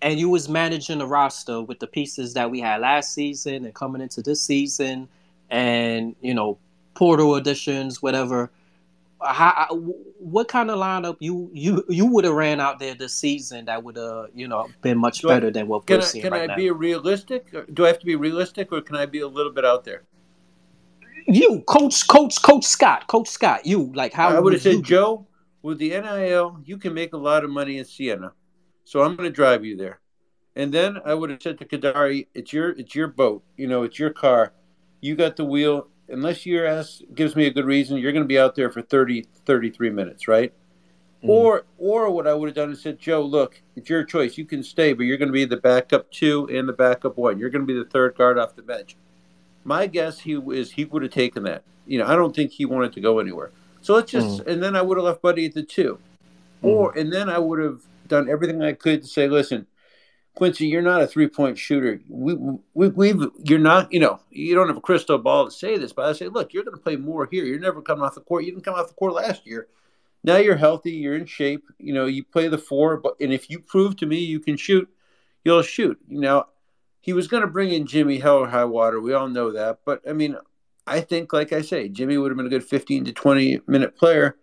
and 0.01 0.19
you 0.19 0.29
was 0.29 0.49
managing 0.49 0.99
the 0.99 1.07
roster 1.07 1.61
with 1.61 1.79
the 1.79 1.87
pieces 1.87 2.33
that 2.33 2.49
we 2.49 2.59
had 2.59 2.81
last 2.81 3.13
season 3.13 3.65
and 3.65 3.73
coming 3.73 4.01
into 4.01 4.21
this 4.21 4.41
season, 4.41 5.07
and 5.49 6.15
you 6.21 6.33
know 6.33 6.57
portal 6.93 7.35
additions, 7.35 8.01
whatever. 8.01 8.51
How, 9.25 9.67
what 10.19 10.47
kind 10.47 10.69
of 10.69 10.77
lineup 10.79 11.17
you 11.19 11.49
you 11.53 11.83
you 11.89 12.05
would 12.05 12.25
have 12.25 12.33
ran 12.33 12.59
out 12.59 12.79
there 12.79 12.93
this 12.95 13.13
season 13.13 13.65
that 13.65 13.83
would 13.83 13.95
have 13.95 14.27
you 14.33 14.47
know 14.47 14.69
been 14.81 14.97
much 14.97 15.21
do 15.21 15.27
better 15.27 15.47
I, 15.47 15.51
than 15.51 15.67
what 15.67 15.89
we're 15.89 15.97
I, 15.97 16.01
seeing 16.01 16.23
can 16.23 16.33
right 16.33 16.49
I 16.49 16.55
be 16.55 16.69
realistic? 16.71 17.53
Do 17.73 17.85
I 17.85 17.87
have 17.87 17.99
to 17.99 18.05
be 18.05 18.15
realistic, 18.15 18.71
or 18.71 18.81
can 18.81 18.95
I 18.95 19.05
be 19.05 19.19
a 19.19 19.27
little 19.27 19.51
bit 19.51 19.65
out 19.65 19.83
there? 19.83 20.03
You, 21.27 21.61
coach, 21.67 22.07
coach, 22.07 22.41
coach 22.41 22.65
Scott, 22.65 23.07
coach 23.07 23.29
Scott. 23.29 23.65
You 23.65 23.91
like 23.93 24.13
how 24.13 24.29
I 24.29 24.39
would 24.39 24.53
have 24.53 24.61
said, 24.61 24.83
Joe, 24.83 25.25
with 25.61 25.77
the 25.79 25.89
NIL, 25.89 26.59
you 26.65 26.77
can 26.77 26.93
make 26.93 27.13
a 27.13 27.17
lot 27.17 27.43
of 27.43 27.49
money 27.49 27.77
in 27.77 27.85
Siena, 27.85 28.33
so 28.83 29.01
I'm 29.01 29.15
going 29.15 29.29
to 29.29 29.33
drive 29.33 29.63
you 29.63 29.77
there. 29.77 29.99
And 30.55 30.73
then 30.73 30.99
I 31.05 31.13
would 31.13 31.29
have 31.29 31.41
said 31.41 31.57
to 31.59 31.65
Kadary, 31.65 32.27
it's 32.33 32.53
your 32.53 32.71
it's 32.71 32.93
your 32.93 33.07
boat, 33.07 33.43
you 33.57 33.67
know, 33.67 33.83
it's 33.83 33.97
your 33.97 34.11
car. 34.11 34.53
You 35.01 35.15
got 35.15 35.35
the 35.35 35.45
wheel 35.45 35.87
unless 36.13 36.45
your 36.45 36.65
ass 36.65 37.01
gives 37.13 37.35
me 37.35 37.45
a 37.47 37.51
good 37.51 37.65
reason, 37.65 37.97
you're 37.97 38.11
going 38.11 38.23
to 38.23 38.27
be 38.27 38.39
out 38.39 38.55
there 38.55 38.69
for 38.69 38.81
30, 38.81 39.25
33 39.45 39.89
minutes, 39.89 40.27
right? 40.27 40.53
Mm. 41.23 41.29
Or, 41.29 41.65
or 41.77 42.09
what 42.09 42.27
I 42.27 42.33
would 42.33 42.47
have 42.47 42.55
done 42.55 42.71
is 42.71 42.81
said, 42.81 42.99
Joe, 42.99 43.21
look, 43.21 43.61
it's 43.75 43.89
your 43.89 44.03
choice. 44.03 44.37
You 44.37 44.45
can 44.45 44.63
stay, 44.63 44.93
but 44.93 45.03
you're 45.03 45.17
going 45.17 45.29
to 45.29 45.33
be 45.33 45.45
the 45.45 45.57
backup 45.57 46.11
two 46.11 46.47
and 46.51 46.67
the 46.67 46.73
backup 46.73 47.17
one. 47.17 47.39
You're 47.39 47.49
going 47.49 47.65
to 47.65 47.73
be 47.73 47.77
the 47.77 47.89
third 47.89 48.15
guard 48.15 48.37
off 48.37 48.55
the 48.55 48.61
bench. 48.61 48.95
My 49.63 49.87
guess 49.87 50.19
he 50.19 50.33
is 50.33 50.71
he 50.71 50.85
would 50.85 51.03
have 51.03 51.11
taken 51.11 51.43
that. 51.43 51.63
You 51.87 51.99
know, 51.99 52.05
I 52.05 52.15
don't 52.15 52.35
think 52.35 52.51
he 52.51 52.65
wanted 52.65 52.93
to 52.93 53.01
go 53.01 53.19
anywhere. 53.19 53.51
So 53.81 53.95
let's 53.95 54.11
just, 54.11 54.39
mm. 54.39 54.47
and 54.47 54.61
then 54.61 54.75
I 54.75 54.81
would 54.81 54.97
have 54.97 55.05
left 55.05 55.21
Buddy 55.21 55.45
at 55.45 55.53
the 55.53 55.63
two, 55.63 55.99
mm. 56.61 56.67
or 56.67 56.97
and 56.97 57.11
then 57.11 57.29
I 57.29 57.39
would 57.39 57.59
have 57.59 57.81
done 58.07 58.29
everything 58.29 58.61
I 58.61 58.73
could 58.73 59.01
to 59.01 59.07
say, 59.07 59.27
listen, 59.27 59.67
Quincy, 60.35 60.65
you're 60.65 60.81
not 60.81 61.01
a 61.01 61.07
three 61.07 61.27
point 61.27 61.57
shooter. 61.57 62.01
We, 62.09 62.33
we, 62.73 62.87
we've, 62.89 63.21
you're 63.43 63.59
not, 63.59 63.93
you 63.93 63.99
know, 63.99 64.19
you 64.31 64.55
don't 64.55 64.67
have 64.67 64.77
a 64.77 64.81
crystal 64.81 65.19
ball 65.19 65.45
to 65.45 65.51
say 65.51 65.77
this, 65.77 65.93
but 65.93 66.05
I 66.05 66.13
say, 66.13 66.27
look, 66.27 66.53
you're 66.53 66.63
going 66.63 66.75
to 66.75 66.81
play 66.81 66.95
more 66.95 67.27
here. 67.31 67.45
You're 67.45 67.59
never 67.59 67.81
coming 67.81 68.03
off 68.03 68.15
the 68.15 68.21
court. 68.21 68.43
You 68.43 68.51
didn't 68.51 68.65
come 68.65 68.73
off 68.73 68.87
the 68.87 68.95
court 68.95 69.13
last 69.13 69.45
year. 69.45 69.67
Now 70.23 70.37
you're 70.37 70.55
healthy. 70.55 70.91
You're 70.91 71.15
in 71.15 71.27
shape. 71.27 71.65
You 71.77 71.93
know, 71.93 72.05
you 72.07 72.23
play 72.23 72.47
the 72.47 72.57
four, 72.57 72.97
but, 72.97 73.15
and 73.19 73.31
if 73.31 73.49
you 73.49 73.59
prove 73.59 73.95
to 73.97 74.07
me 74.07 74.19
you 74.19 74.39
can 74.39 74.57
shoot, 74.57 74.89
you'll 75.45 75.61
shoot. 75.61 75.99
You 76.07 76.21
know, 76.21 76.45
he 76.99 77.13
was 77.13 77.27
going 77.27 77.41
to 77.41 77.47
bring 77.47 77.71
in 77.71 77.85
Jimmy 77.85 78.17
hell 78.17 78.37
or 78.37 78.47
high 78.47 78.65
water. 78.65 78.99
We 78.99 79.13
all 79.13 79.27
know 79.27 79.51
that. 79.51 79.79
But 79.85 80.01
I 80.09 80.13
mean, 80.13 80.35
I 80.87 81.01
think, 81.01 81.31
like 81.31 81.53
I 81.53 81.61
say, 81.61 81.89
Jimmy 81.89 82.17
would 82.17 82.31
have 82.31 82.37
been 82.37 82.47
a 82.47 82.49
good 82.49 82.63
15 82.63 83.05
to 83.05 83.13
20 83.13 83.61
minute 83.67 83.95
player. 83.95 84.37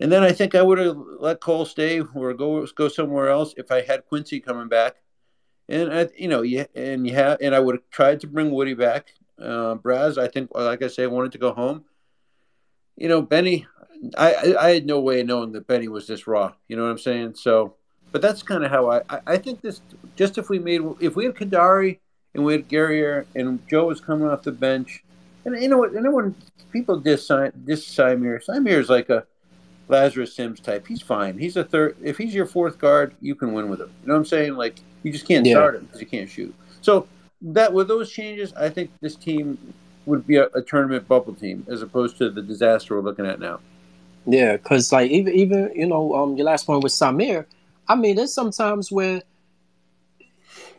And 0.00 0.10
then 0.10 0.24
I 0.24 0.32
think 0.32 0.54
I 0.54 0.62
would 0.62 0.78
have 0.78 0.96
let 1.20 1.40
Cole 1.40 1.66
stay 1.66 2.00
or 2.00 2.34
go 2.34 2.66
go 2.74 2.88
somewhere 2.88 3.28
else 3.28 3.54
if 3.56 3.70
I 3.70 3.82
had 3.82 4.06
Quincy 4.06 4.40
coming 4.40 4.66
back 4.66 4.96
and 5.70 5.92
I, 5.92 6.08
you 6.18 6.26
know, 6.26 6.42
you 6.42 6.66
and 6.74 7.06
you 7.06 7.14
have, 7.14 7.38
and 7.40 7.54
I 7.54 7.60
would 7.60 7.76
have 7.76 7.90
tried 7.90 8.20
to 8.20 8.26
bring 8.26 8.50
Woody 8.50 8.74
back. 8.74 9.14
Uh, 9.38 9.76
Braz, 9.76 10.18
I 10.18 10.26
think, 10.26 10.50
like 10.52 10.82
I 10.82 10.88
say, 10.88 11.06
wanted 11.06 11.32
to 11.32 11.38
go 11.38 11.52
home. 11.52 11.84
You 12.96 13.08
know, 13.08 13.22
Benny, 13.22 13.66
I, 14.18 14.54
I, 14.60 14.70
had 14.70 14.84
no 14.84 15.00
way 15.00 15.20
of 15.20 15.28
knowing 15.28 15.52
that 15.52 15.66
Benny 15.66 15.88
was 15.88 16.06
this 16.06 16.26
raw. 16.26 16.52
You 16.68 16.76
know 16.76 16.82
what 16.82 16.90
I'm 16.90 16.98
saying? 16.98 17.36
So, 17.36 17.76
but 18.12 18.20
that's 18.20 18.42
kind 18.42 18.64
of 18.64 18.70
how 18.70 18.90
I, 18.90 19.00
I, 19.08 19.20
I 19.26 19.36
think 19.38 19.62
this. 19.62 19.80
Just 20.16 20.36
if 20.36 20.50
we 20.50 20.58
made, 20.58 20.82
if 21.00 21.16
we 21.16 21.24
had 21.24 21.34
Kadary 21.34 22.00
and 22.34 22.44
we 22.44 22.52
had 22.52 22.68
Guerrier 22.68 23.26
and 23.34 23.66
Joe 23.68 23.86
was 23.86 24.00
coming 24.00 24.28
off 24.28 24.42
the 24.42 24.52
bench, 24.52 25.04
and 25.44 25.60
you 25.62 25.68
know 25.68 25.78
what? 25.78 25.92
And 25.92 26.12
when 26.12 26.34
people 26.72 26.98
diss 26.98 27.28
diss 27.64 27.86
Symir, 27.86 28.44
Symir 28.44 28.80
is 28.80 28.90
like 28.90 29.08
a 29.08 29.24
Lazarus 29.88 30.34
Sims 30.34 30.60
type. 30.60 30.86
He's 30.86 31.00
fine. 31.00 31.38
He's 31.38 31.56
a 31.56 31.64
third. 31.64 31.96
If 32.02 32.18
he's 32.18 32.34
your 32.34 32.46
fourth 32.46 32.78
guard, 32.78 33.14
you 33.20 33.36
can 33.36 33.52
win 33.52 33.70
with 33.70 33.80
him. 33.80 33.92
You 34.02 34.08
know 34.08 34.14
what 34.14 34.20
I'm 34.20 34.26
saying? 34.26 34.56
Like 34.56 34.80
you 35.02 35.12
just 35.12 35.26
can't 35.26 35.46
yeah. 35.46 35.54
start 35.54 35.76
him 35.76 35.84
because 35.84 36.00
you 36.00 36.06
can't 36.06 36.28
shoot. 36.28 36.54
So 36.80 37.06
that 37.42 37.72
with 37.72 37.88
those 37.88 38.10
changes, 38.10 38.52
I 38.54 38.68
think 38.68 38.90
this 39.00 39.16
team 39.16 39.58
would 40.06 40.26
be 40.26 40.36
a, 40.36 40.46
a 40.54 40.62
tournament 40.62 41.06
bubble 41.08 41.34
team 41.34 41.66
as 41.68 41.82
opposed 41.82 42.18
to 42.18 42.30
the 42.30 42.42
disaster 42.42 42.94
we're 42.94 43.02
looking 43.02 43.26
at 43.26 43.40
now. 43.40 43.60
Yeah, 44.26 44.56
because 44.56 44.92
like 44.92 45.10
even 45.10 45.34
even 45.34 45.72
you 45.74 45.86
know 45.86 46.14
um 46.14 46.36
your 46.36 46.46
last 46.46 46.66
point 46.66 46.82
with 46.82 46.92
Symir, 46.92 47.46
I 47.88 47.96
mean 47.96 48.16
there's 48.16 48.32
sometimes 48.32 48.92
where 48.92 49.22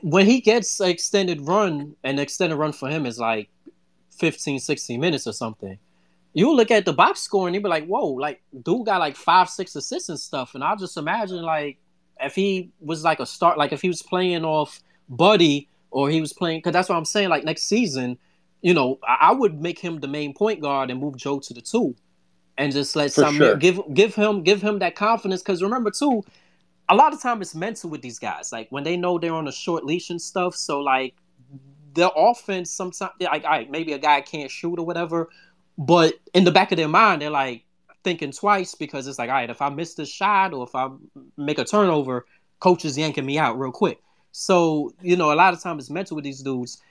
when 0.01 0.25
he 0.25 0.41
gets 0.41 0.79
an 0.79 0.89
extended 0.89 1.41
run, 1.41 1.95
an 2.03 2.19
extended 2.19 2.55
run 2.55 2.73
for 2.73 2.89
him 2.89 3.05
is 3.05 3.19
like 3.19 3.49
15, 4.17 4.59
16 4.59 4.99
minutes 4.99 5.27
or 5.27 5.33
something 5.33 5.77
you 6.33 6.53
look 6.53 6.71
at 6.71 6.85
the 6.85 6.93
box 6.93 7.19
score 7.21 7.47
and 7.47 7.55
you'd 7.55 7.63
be 7.63 7.69
like, 7.69 7.85
whoa, 7.85 8.07
like 8.07 8.41
dude 8.63 8.85
got 8.85 8.99
like 8.99 9.15
five, 9.15 9.49
six 9.49 9.75
assists 9.75 10.09
and 10.09 10.19
stuff. 10.19 10.55
And 10.55 10.63
I'll 10.63 10.77
just 10.77 10.97
imagine 10.97 11.41
like 11.41 11.77
if 12.21 12.35
he 12.35 12.71
was 12.79 13.03
like 13.03 13.19
a 13.19 13.25
start, 13.25 13.57
like 13.57 13.73
if 13.73 13.81
he 13.81 13.87
was 13.87 14.01
playing 14.01 14.45
off 14.45 14.81
Buddy 15.09 15.69
or 15.89 16.09
he 16.09 16.21
was 16.21 16.33
playing, 16.33 16.59
because 16.59 16.73
that's 16.73 16.89
what 16.89 16.95
I'm 16.95 17.05
saying. 17.05 17.29
Like 17.29 17.43
next 17.43 17.63
season, 17.63 18.17
you 18.61 18.73
know, 18.73 18.99
I, 19.07 19.29
I, 19.29 19.31
would 19.31 19.61
make 19.61 19.79
him 19.79 19.99
the 19.99 20.07
main 20.07 20.33
point 20.33 20.61
guard 20.61 20.89
and 20.89 20.99
move 20.99 21.17
Joe 21.17 21.39
to 21.39 21.53
the 21.53 21.61
two, 21.61 21.95
and 22.57 22.71
just 22.71 22.95
let 22.95 23.11
some 23.11 23.35
sure. 23.35 23.55
give 23.55 23.81
give 23.93 24.15
him 24.15 24.43
give 24.43 24.61
him 24.61 24.79
that 24.79 24.95
confidence. 24.95 25.41
Because 25.41 25.61
remember 25.63 25.91
too, 25.91 26.23
a 26.89 26.95
lot 26.95 27.13
of 27.13 27.21
time 27.21 27.41
it's 27.41 27.55
mental 27.55 27.89
with 27.89 28.01
these 28.01 28.19
guys. 28.19 28.51
Like 28.51 28.67
when 28.69 28.83
they 28.83 28.97
know 28.97 29.17
they're 29.19 29.33
on 29.33 29.47
a 29.47 29.51
short 29.51 29.85
leash 29.85 30.09
and 30.09 30.21
stuff. 30.21 30.55
So 30.55 30.79
like 30.79 31.15
the 31.93 32.09
offense 32.11 32.71
sometimes 32.71 33.11
like 33.19 33.43
all 33.43 33.51
right, 33.51 33.69
maybe 33.69 33.93
a 33.93 33.99
guy 33.99 34.21
can't 34.21 34.49
shoot 34.49 34.79
or 34.79 34.85
whatever 34.85 35.29
but 35.77 36.15
in 36.33 36.43
the 36.43 36.51
back 36.51 36.71
of 36.71 36.77
their 36.77 36.87
mind, 36.87 37.21
they're 37.21 37.29
like 37.29 37.65
thinking 38.03 38.31
twice 38.31 38.75
because 38.75 39.07
it's 39.07 39.19
like, 39.19 39.29
all 39.29 39.35
right, 39.35 39.49
if 39.49 39.61
I 39.61 39.69
miss 39.69 39.93
this 39.93 40.09
shot 40.09 40.53
or 40.53 40.63
if 40.63 40.75
I 40.75 40.89
make 41.37 41.59
a 41.59 41.65
turnover, 41.65 42.25
coach 42.59 42.85
is 42.85 42.97
yanking 42.97 43.25
me 43.25 43.37
out 43.37 43.59
real 43.59 43.71
quick. 43.71 44.01
So, 44.31 44.93
you 45.01 45.15
know, 45.15 45.33
a 45.33 45.35
lot 45.35 45.53
of 45.53 45.61
times 45.61 45.83
it's 45.83 45.89
mental 45.89 46.15
with 46.15 46.23
these 46.23 46.41
dudes. 46.41 46.81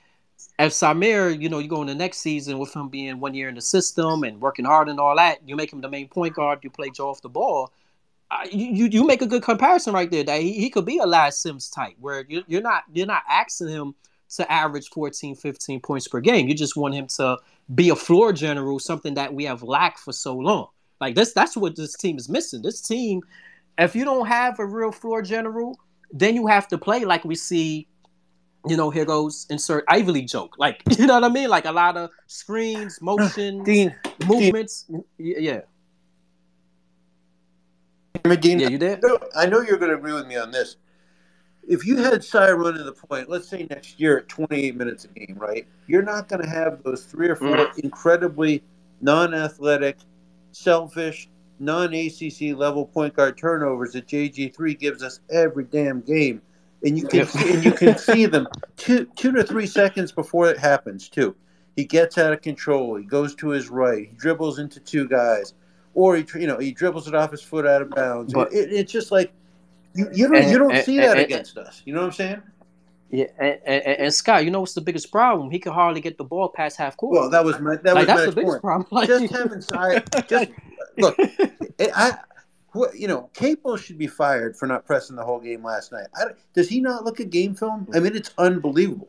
If 0.58 0.72
Symir, 0.72 1.40
you 1.40 1.48
know, 1.48 1.58
you 1.58 1.68
go 1.68 1.80
in 1.80 1.86
the 1.86 1.94
next 1.94 2.18
season 2.18 2.58
with 2.58 2.74
him 2.74 2.88
being 2.88 3.20
one 3.20 3.34
year 3.34 3.48
in 3.48 3.54
the 3.54 3.60
system 3.60 4.24
and 4.24 4.40
working 4.40 4.64
hard 4.64 4.88
and 4.88 4.98
all 4.98 5.16
that, 5.16 5.46
you 5.46 5.56
make 5.56 5.72
him 5.72 5.80
the 5.80 5.88
main 5.88 6.08
point 6.08 6.34
guard, 6.34 6.60
you 6.62 6.70
play 6.70 6.90
Joe 6.90 7.10
off 7.10 7.22
the 7.22 7.28
ball. 7.28 7.72
Uh, 8.30 8.46
you, 8.50 8.86
you 8.86 9.06
make 9.06 9.22
a 9.22 9.26
good 9.26 9.42
comparison 9.42 9.92
right 9.92 10.10
there 10.10 10.22
that 10.22 10.40
he, 10.40 10.52
he 10.52 10.70
could 10.70 10.84
be 10.84 10.98
a 10.98 11.06
Laz 11.06 11.38
Sims 11.38 11.68
type 11.68 11.94
where 11.98 12.24
you, 12.28 12.44
you're 12.46 12.62
not 12.62 12.84
you're 12.92 13.06
not 13.06 13.24
asking 13.28 13.66
him 13.68 13.94
to 14.36 14.50
average 14.52 14.88
14 14.90 15.34
15 15.34 15.80
points 15.80 16.06
per 16.06 16.20
game 16.20 16.46
you 16.46 16.54
just 16.54 16.76
want 16.76 16.94
him 16.94 17.08
to 17.08 17.36
be 17.74 17.90
a 17.90 17.96
floor 17.96 18.32
general, 18.32 18.78
something 18.78 19.14
that 19.14 19.32
we 19.34 19.44
have 19.44 19.62
lacked 19.62 19.98
for 19.98 20.12
so 20.12 20.36
long. 20.36 20.68
Like 21.00 21.14
this, 21.14 21.32
that's 21.32 21.56
what 21.56 21.76
this 21.76 21.96
team 21.96 22.16
is 22.18 22.28
missing. 22.28 22.62
This 22.62 22.80
team, 22.80 23.22
if 23.78 23.96
you 23.96 24.04
don't 24.04 24.26
have 24.26 24.58
a 24.58 24.66
real 24.66 24.92
floor 24.92 25.22
general, 25.22 25.78
then 26.12 26.34
you 26.34 26.46
have 26.46 26.68
to 26.68 26.78
play 26.78 27.04
like 27.04 27.24
we 27.24 27.34
see. 27.34 27.86
You 28.66 28.76
know, 28.76 28.90
here 28.90 29.06
goes 29.06 29.46
insert 29.48 29.84
Ivy 29.88 30.12
League 30.12 30.28
joke. 30.28 30.56
Like, 30.58 30.82
you 30.98 31.06
know 31.06 31.14
what 31.14 31.24
I 31.24 31.30
mean? 31.30 31.48
Like 31.48 31.64
a 31.64 31.72
lot 31.72 31.96
of 31.96 32.10
screens, 32.26 32.98
motions, 33.02 33.64
Dean, 33.64 33.94
movements. 34.26 34.84
Dean. 34.84 35.04
Yeah. 35.16 35.60
Dean, 38.22 38.60
yeah, 38.60 38.68
you 38.68 38.76
did. 38.76 39.02
I 39.02 39.08
know, 39.08 39.18
I 39.34 39.46
know 39.46 39.60
you're 39.62 39.78
going 39.78 39.90
to 39.92 39.96
agree 39.96 40.12
with 40.12 40.26
me 40.26 40.36
on 40.36 40.50
this. 40.50 40.76
if 41.66 41.86
you 41.86 41.96
had 41.96 42.22
Cy 42.22 42.50
running 42.50 42.84
the 42.84 42.92
point, 42.92 43.30
let's 43.30 43.48
say 43.48 43.66
next 43.70 43.98
year 43.98 44.18
at 44.18 44.28
28 44.28 44.76
minutes 44.76 45.06
a 45.06 45.08
game, 45.08 45.36
right? 45.38 45.66
You're 45.86 46.02
not 46.02 46.28
going 46.28 46.42
to 46.42 46.48
have 46.48 46.82
those 46.82 47.04
three 47.04 47.30
or 47.30 47.36
4 47.36 47.48
mm. 47.48 47.78
incredibly 47.78 48.62
non-athletic, 49.00 49.96
selfish, 50.52 51.28
non-ACC 51.58 52.56
level 52.56 52.86
point 52.86 53.14
guard 53.14 53.36
turnovers 53.36 53.92
that 53.92 54.06
JG3 54.06 54.78
gives 54.78 55.02
us 55.02 55.20
every 55.30 55.64
damn 55.64 56.00
game, 56.00 56.42
and 56.82 56.98
you 56.98 57.06
can 57.06 57.26
see, 57.26 57.52
and 57.52 57.64
you 57.64 57.72
can 57.72 57.98
see 57.98 58.26
them 58.26 58.48
two 58.76 59.06
two 59.16 59.32
to 59.32 59.44
three 59.44 59.66
seconds 59.66 60.12
before 60.12 60.48
it 60.48 60.58
happens 60.58 61.08
too. 61.08 61.36
He 61.76 61.84
gets 61.84 62.18
out 62.18 62.32
of 62.32 62.42
control. 62.42 62.96
He 62.96 63.04
goes 63.04 63.34
to 63.36 63.48
his 63.48 63.68
right. 63.70 64.08
He 64.08 64.14
dribbles 64.16 64.58
into 64.58 64.80
two 64.80 65.06
guys, 65.06 65.54
or 65.94 66.16
he 66.16 66.26
you 66.34 66.46
know 66.46 66.58
he 66.58 66.72
dribbles 66.72 67.08
it 67.08 67.14
off 67.14 67.30
his 67.30 67.42
foot 67.42 67.66
out 67.66 67.82
of 67.82 67.90
bounds. 67.90 68.32
But, 68.32 68.52
it, 68.52 68.70
it, 68.70 68.72
it's 68.72 68.92
just 68.92 69.12
like 69.12 69.32
you, 69.94 70.08
you 70.12 70.28
don't 70.28 70.36
and, 70.36 70.50
you 70.50 70.58
don't 70.58 70.72
and, 70.74 70.84
see 70.84 70.98
that 70.98 71.16
and, 71.16 71.20
against 71.20 71.58
us. 71.58 71.82
You 71.84 71.94
know 71.94 72.00
what 72.00 72.06
I'm 72.06 72.12
saying? 72.12 72.42
Yeah, 73.12 73.26
and, 73.38 73.58
and, 73.66 73.82
and, 73.82 74.14
Scott, 74.14 74.44
you 74.44 74.52
know 74.52 74.60
what's 74.60 74.74
the 74.74 74.80
biggest 74.80 75.10
problem? 75.10 75.50
He 75.50 75.58
could 75.58 75.72
hardly 75.72 76.00
get 76.00 76.16
the 76.16 76.24
ball 76.24 76.48
past 76.48 76.76
half 76.76 76.96
court. 76.96 77.12
Well, 77.12 77.30
that 77.30 77.44
was 77.44 77.58
my 77.58 77.74
that 77.76 77.94
like, 77.94 78.06
was 78.06 78.06
that's 78.06 78.26
the 78.26 78.32
biggest 78.32 78.52
point. 78.52 78.62
problem. 78.62 78.88
Like, 78.92 79.08
just 79.08 79.32
having 79.32 79.60
side, 79.60 80.04
just 80.28 80.50
look, 80.96 81.16
I, 81.80 82.18
you 82.94 83.08
know, 83.08 83.28
Capel 83.34 83.76
should 83.76 83.98
be 83.98 84.06
fired 84.06 84.56
for 84.56 84.66
not 84.66 84.86
pressing 84.86 85.16
the 85.16 85.24
whole 85.24 85.40
game 85.40 85.64
last 85.64 85.90
night. 85.90 86.06
I, 86.14 86.26
does 86.54 86.68
he 86.68 86.80
not 86.80 87.04
look 87.04 87.18
at 87.18 87.30
game 87.30 87.54
film? 87.56 87.88
I 87.92 87.98
mean, 87.98 88.14
it's 88.14 88.30
unbelievable. 88.38 89.08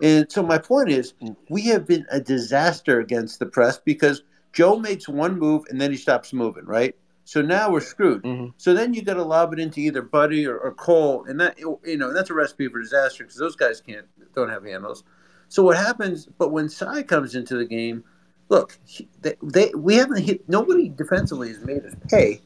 And 0.00 0.30
so 0.32 0.42
my 0.42 0.58
point 0.58 0.88
is, 0.88 1.12
we 1.50 1.62
have 1.66 1.86
been 1.86 2.06
a 2.10 2.20
disaster 2.20 3.00
against 3.00 3.38
the 3.38 3.46
press 3.46 3.78
because 3.78 4.22
Joe 4.52 4.78
makes 4.78 5.08
one 5.08 5.38
move 5.38 5.64
and 5.68 5.80
then 5.80 5.90
he 5.90 5.96
stops 5.96 6.32
moving, 6.32 6.64
right? 6.64 6.96
So 7.24 7.40
now 7.40 7.70
we're 7.70 7.80
screwed. 7.80 8.22
Mm-hmm. 8.22 8.48
So 8.56 8.74
then 8.74 8.94
you 8.94 9.02
got 9.02 9.14
to 9.14 9.22
lob 9.22 9.52
it 9.52 9.60
into 9.60 9.80
either 9.80 10.02
Buddy 10.02 10.46
or, 10.46 10.58
or, 10.58 10.72
Cole, 10.72 11.24
and 11.28 11.40
that 11.40 11.58
you 11.58 11.96
know 11.96 12.12
that's 12.12 12.30
a 12.30 12.34
recipe 12.34 12.68
for 12.68 12.80
disaster 12.80 13.24
because 13.24 13.38
those 13.38 13.56
guys 13.56 13.80
can't 13.80 14.06
don't 14.34 14.48
have 14.48 14.64
handles. 14.64 15.04
So 15.48 15.62
what 15.62 15.76
happens? 15.76 16.26
But 16.26 16.50
when 16.50 16.68
Cy 16.68 17.02
comes 17.02 17.34
into 17.34 17.56
the 17.56 17.64
game, 17.64 18.04
look, 18.48 18.78
they, 19.20 19.36
they 19.42 19.70
we 19.76 19.94
haven't 19.94 20.22
hit 20.22 20.48
nobody 20.48 20.88
defensively 20.88 21.48
has 21.48 21.60
made 21.60 21.84
us 21.84 21.94
pay 22.10 22.40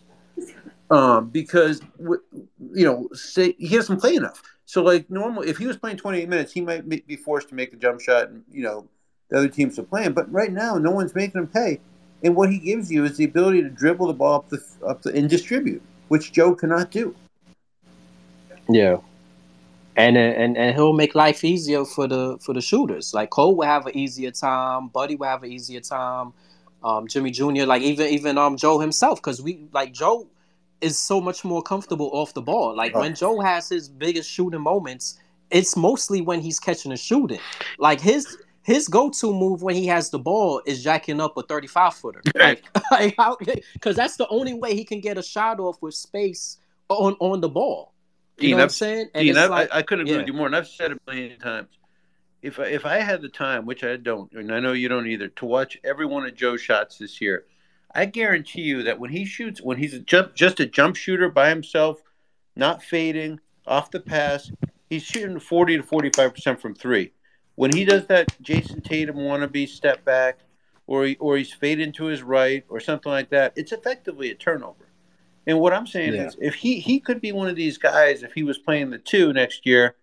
um, 0.90 1.30
because 1.30 1.80
you 1.98 2.84
know 2.84 3.08
say 3.12 3.54
he 3.58 3.76
doesn't 3.76 4.00
play 4.00 4.14
enough. 4.14 4.42
So 4.64 4.82
like 4.82 5.08
normal, 5.10 5.42
if 5.42 5.58
he 5.58 5.66
was 5.66 5.76
playing 5.76 5.96
28 5.96 6.28
minutes, 6.28 6.52
he 6.52 6.60
might 6.60 6.88
be 6.88 7.16
forced 7.16 7.48
to 7.50 7.54
make 7.54 7.72
a 7.72 7.76
jump 7.76 8.00
shot, 8.00 8.28
and 8.28 8.42
you 8.50 8.62
know 8.62 8.88
the 9.30 9.38
other 9.38 9.48
teams 9.48 9.78
are 9.78 9.84
playing. 9.84 10.12
But 10.12 10.30
right 10.30 10.52
now, 10.52 10.76
no 10.76 10.90
one's 10.90 11.14
making 11.14 11.40
him 11.40 11.48
pay. 11.48 11.80
And 12.22 12.34
what 12.34 12.50
he 12.50 12.58
gives 12.58 12.90
you 12.90 13.04
is 13.04 13.16
the 13.16 13.24
ability 13.24 13.62
to 13.62 13.68
dribble 13.68 14.06
the 14.06 14.14
ball 14.14 14.36
up 14.36 14.48
the 14.48 14.64
up 14.86 15.02
the 15.02 15.14
and 15.14 15.28
distribute, 15.28 15.82
which 16.08 16.32
Joe 16.32 16.54
cannot 16.54 16.90
do. 16.90 17.14
Yeah. 18.68 18.98
And, 19.98 20.18
and 20.18 20.58
and 20.58 20.74
he'll 20.74 20.92
make 20.92 21.14
life 21.14 21.42
easier 21.42 21.84
for 21.84 22.06
the 22.06 22.36
for 22.38 22.52
the 22.52 22.60
shooters. 22.60 23.14
Like 23.14 23.30
Cole 23.30 23.56
will 23.56 23.66
have 23.66 23.86
an 23.86 23.96
easier 23.96 24.30
time, 24.30 24.88
Buddy 24.88 25.16
will 25.16 25.28
have 25.28 25.42
an 25.42 25.50
easier 25.50 25.80
time, 25.80 26.34
um, 26.84 27.08
Jimmy 27.08 27.30
Jr. 27.30 27.64
Like 27.64 27.82
even 27.82 28.08
even 28.08 28.36
um 28.36 28.56
Joe 28.56 28.78
himself, 28.78 29.20
because 29.20 29.40
we 29.40 29.66
like 29.72 29.92
Joe 29.92 30.26
is 30.80 30.98
so 30.98 31.20
much 31.20 31.44
more 31.44 31.62
comfortable 31.62 32.10
off 32.12 32.34
the 32.34 32.42
ball. 32.42 32.76
Like 32.76 32.92
oh. 32.94 33.00
when 33.00 33.14
Joe 33.14 33.40
has 33.40 33.68
his 33.68 33.88
biggest 33.88 34.30
shooting 34.30 34.60
moments, 34.60 35.18
it's 35.50 35.76
mostly 35.76 36.20
when 36.20 36.40
he's 36.40 36.58
catching 36.58 36.92
and 36.92 37.00
shooting. 37.00 37.40
Like 37.78 38.00
his 38.00 38.36
his 38.66 38.88
go-to 38.88 39.32
move 39.32 39.62
when 39.62 39.76
he 39.76 39.86
has 39.86 40.10
the 40.10 40.18
ball 40.18 40.60
is 40.66 40.82
jacking 40.82 41.20
up 41.20 41.36
a 41.36 41.42
35 41.42 41.94
footer. 41.94 42.22
Like, 42.34 42.64
because 43.74 43.94
that's 43.96 44.16
the 44.16 44.26
only 44.28 44.54
way 44.54 44.74
he 44.74 44.84
can 44.84 45.00
get 45.00 45.18
a 45.18 45.22
shot 45.22 45.60
off 45.60 45.80
with 45.80 45.94
space 45.94 46.58
on 46.88 47.14
on 47.20 47.40
the 47.40 47.48
ball. 47.48 47.94
You 48.38 48.42
Dean, 48.42 48.50
know 48.50 48.56
what 48.56 48.62
i'm 48.64 48.68
saying? 48.70 49.08
And 49.14 49.24
Dean, 49.24 49.34
like, 49.36 49.72
I, 49.72 49.78
I, 49.78 49.82
couldn't 49.82 50.06
agree 50.06 50.14
yeah. 50.14 50.18
with 50.18 50.26
you 50.26 50.32
more 50.32 50.46
and 50.46 50.54
i've 50.54 50.66
said 50.66 50.90
it 50.92 50.98
a 51.06 51.10
million 51.10 51.38
times 51.38 51.68
if 52.42 52.58
I, 52.58 52.64
if 52.64 52.84
I 52.84 52.98
had 52.98 53.22
the 53.22 53.28
time 53.28 53.66
which 53.66 53.82
i 53.82 53.96
don't 53.96 54.30
and 54.32 54.52
i 54.52 54.60
know 54.60 54.72
you 54.72 54.88
don't 54.88 55.06
either 55.06 55.28
to 55.28 55.46
watch 55.46 55.78
every 55.84 56.06
one 56.06 56.26
of 56.26 56.34
joe's 56.34 56.60
shots 56.60 56.98
this 56.98 57.20
year 57.20 57.46
i 57.94 58.04
guarantee 58.04 58.62
you 58.62 58.82
that 58.82 59.00
when 59.00 59.10
he 59.10 59.24
shoots 59.24 59.62
when 59.62 59.78
he's 59.78 59.94
a 59.94 60.00
jump, 60.00 60.34
just 60.34 60.60
a 60.60 60.66
jump 60.66 60.96
shooter 60.96 61.30
by 61.30 61.48
himself 61.48 62.02
not 62.54 62.82
fading 62.82 63.40
off 63.66 63.90
the 63.90 64.00
pass 64.00 64.52
he's 64.90 65.02
shooting 65.02 65.40
40 65.40 65.78
to 65.78 65.82
45 65.82 66.34
percent 66.34 66.60
from 66.60 66.74
three 66.74 67.12
when 67.56 67.74
he 67.74 67.84
does 67.84 68.06
that 68.06 68.28
Jayson 68.42 68.82
Tatum 68.82 69.16
wannabe 69.16 69.68
step 69.68 70.04
back, 70.04 70.38
or 70.86 71.04
he, 71.06 71.16
or 71.16 71.36
he's 71.36 71.52
fading 71.52 71.92
to 71.92 72.04
his 72.04 72.22
right, 72.22 72.64
or 72.68 72.78
something 72.78 73.10
like 73.10 73.30
that, 73.30 73.52
it's 73.56 73.72
effectively 73.72 74.30
a 74.30 74.34
turnover. 74.34 74.88
And 75.46 75.58
what 75.58 75.72
I'm 75.72 75.86
saying 75.86 76.14
yeah. 76.14 76.26
is, 76.26 76.36
if 76.40 76.54
he 76.54 76.78
he 76.78 77.00
could 77.00 77.20
be 77.20 77.32
one 77.32 77.48
of 77.48 77.56
these 77.56 77.78
guys, 77.78 78.22
if 78.22 78.32
he 78.32 78.42
was 78.42 78.58
playing 78.58 78.90
the 78.90 78.98
two 78.98 79.32
next 79.32 79.66
year, 79.66 79.96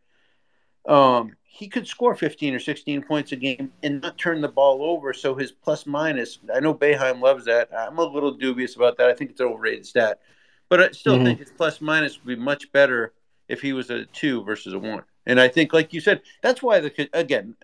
um, 0.87 1.35
he 1.43 1.67
could 1.67 1.87
score 1.87 2.15
15 2.15 2.55
or 2.55 2.59
16 2.59 3.03
points 3.03 3.31
a 3.31 3.35
game 3.35 3.71
and 3.83 4.01
not 4.01 4.17
turn 4.17 4.41
the 4.41 4.47
ball 4.47 4.83
over. 4.83 5.13
So 5.13 5.35
his 5.35 5.51
plus 5.51 5.85
minus, 5.85 6.39
I 6.53 6.59
know 6.59 6.73
Boeheim 6.73 7.21
loves 7.21 7.45
that. 7.45 7.69
I'm 7.77 7.99
a 7.99 8.03
little 8.03 8.31
dubious 8.31 8.75
about 8.75 8.97
that. 8.97 9.09
I 9.09 9.13
think 9.13 9.31
it's 9.31 9.39
an 9.39 9.47
overrated 9.47 9.85
stat, 9.85 10.19
but 10.69 10.81
I 10.81 10.89
still 10.91 11.15
mm-hmm. 11.15 11.25
think 11.25 11.39
his 11.39 11.51
plus 11.51 11.79
minus 11.79 12.17
would 12.17 12.37
be 12.37 12.41
much 12.41 12.71
better 12.71 13.13
if 13.47 13.61
he 13.61 13.73
was 13.73 13.91
a 13.91 14.05
two 14.05 14.43
versus 14.43 14.73
a 14.73 14.79
one. 14.79 15.03
And 15.25 15.39
I 15.39 15.47
think, 15.47 15.73
like 15.73 15.93
you 15.93 16.01
said, 16.01 16.21
that's 16.41 16.61
why 16.61 16.79
the 16.79 17.09
again, 17.13 17.55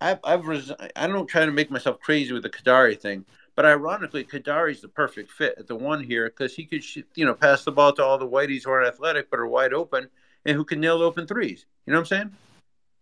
I've, 0.00 0.18
I've 0.24 0.46
res- 0.46 0.72
I 0.94 1.06
don't 1.06 1.26
try 1.26 1.46
to 1.46 1.52
make 1.52 1.70
myself 1.70 2.00
crazy 2.00 2.32
with 2.32 2.42
the 2.42 2.50
Kadary 2.50 2.98
thing, 2.98 3.24
but 3.56 3.64
ironically, 3.64 4.24
Kadary's 4.24 4.80
the 4.80 4.88
perfect 4.88 5.30
fit 5.30 5.54
at 5.58 5.66
the 5.66 5.74
one 5.74 6.02
here 6.02 6.26
because 6.28 6.54
he 6.54 6.64
could, 6.64 6.84
you 7.14 7.24
know, 7.24 7.34
pass 7.34 7.64
the 7.64 7.72
ball 7.72 7.92
to 7.94 8.04
all 8.04 8.18
the 8.18 8.28
whiteys 8.28 8.64
who 8.64 8.70
aren't 8.70 8.86
athletic 8.86 9.30
but 9.30 9.40
are 9.40 9.46
wide 9.46 9.72
open 9.72 10.08
and 10.44 10.56
who 10.56 10.64
can 10.64 10.80
nail 10.80 11.02
open 11.02 11.26
threes. 11.26 11.66
You 11.84 11.92
know 11.92 11.98
what 11.98 12.12
I'm 12.12 12.18
saying? 12.18 12.36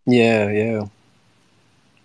Yeah, 0.07 0.51
yeah. 0.51 0.87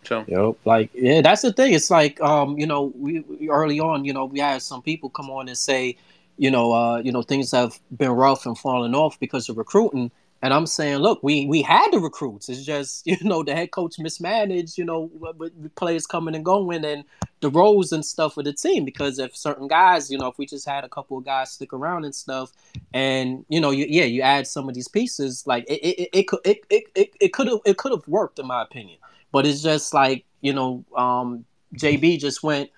So, 0.04 0.26
yep. 0.28 0.58
like, 0.66 0.90
yeah, 0.94 1.22
that's 1.22 1.44
the 1.44 1.54
thing. 1.54 1.74
It's 1.74 1.92
like, 1.92 2.20
um, 2.22 2.58
you 2.58 2.66
know, 2.66 2.92
we, 2.96 3.22
we 3.22 3.50
early 3.50 3.80
on, 3.80 4.04
you 4.04 4.14
know, 4.14 4.26
we 4.26 4.40
had 4.40 4.62
some 4.62 4.82
people 4.82 5.10
come 5.10 5.30
on 5.30 5.48
and 5.48 5.58
say, 5.58 5.96
you 6.38 6.50
know, 6.50 6.72
uh, 6.74 6.98
you 6.98 7.12
know, 7.12 7.22
things 7.22 7.52
have 7.52 7.80
been 7.96 8.12
rough 8.12 8.46
and 8.46 8.58
falling 8.58 8.96
off 8.96 9.20
because 9.20 9.48
of 9.48 9.58
recruiting. 9.58 10.12
And 10.44 10.53
I'm 10.53 10.66
saying, 10.66 10.98
look, 10.98 11.22
we 11.22 11.45
we 11.45 11.61
had 11.61 11.92
the 11.92 12.00
recruits. 12.00 12.50
It's 12.50 12.64
just 12.64 13.06
you 13.08 13.18
know 13.22 13.44
the 13.44 13.53
head 13.53 13.72
coach 13.72 14.00
mismanaged. 14.00 14.78
You 14.78 14.86
know, 14.86 15.11
with 15.14 15.76
players 15.76 16.08
coming 16.08 16.36
and 16.36 16.45
going, 16.45 16.84
and 16.84 17.03
the 17.42 17.50
roles 17.50 17.92
and 17.92 18.06
stuff 18.06 18.38
of 18.38 18.45
the 18.45 18.53
team. 18.53 18.86
Because 18.86 19.20
if 19.20 19.36
certain 19.36 19.68
guys, 19.68 20.10
you 20.10 20.18
know, 20.18 20.28
if 20.28 20.38
we 20.38 20.45
just 20.45 20.68
had 20.68 20.84
a 20.84 20.90
couple 20.90 21.18
of 21.18 21.26
guys 21.26 21.52
stick 21.52 21.74
around 21.74 22.06
and 22.06 22.16
stuff, 22.16 22.52
and 22.94 23.45
you 23.50 23.60
know, 23.60 23.72
you, 23.72 23.86
yeah, 23.88 24.06
you 24.06 24.22
add 24.22 24.48
some 24.48 24.68
of 24.68 24.76
these 24.76 24.88
pieces, 24.88 25.45
like 25.45 25.66
it 25.70 25.80
it, 25.84 26.10
it 26.14 26.24
could 26.28 26.40
it 26.44 26.66
it 26.70 27.14
it 27.20 27.34
could 27.34 27.48
have 27.48 27.60
it 27.66 27.78
could 27.78 27.92
have 27.92 28.08
worked 28.08 28.40
in 28.40 28.48
my 28.48 28.61
opinion. 28.61 28.98
But 29.32 29.45
it's 29.45 29.61
just 29.61 29.94
like 29.94 30.26
you 30.42 30.53
know, 30.53 30.84
um, 30.95 31.45
JB 31.76 32.20
just 32.20 32.44
went 32.44 32.72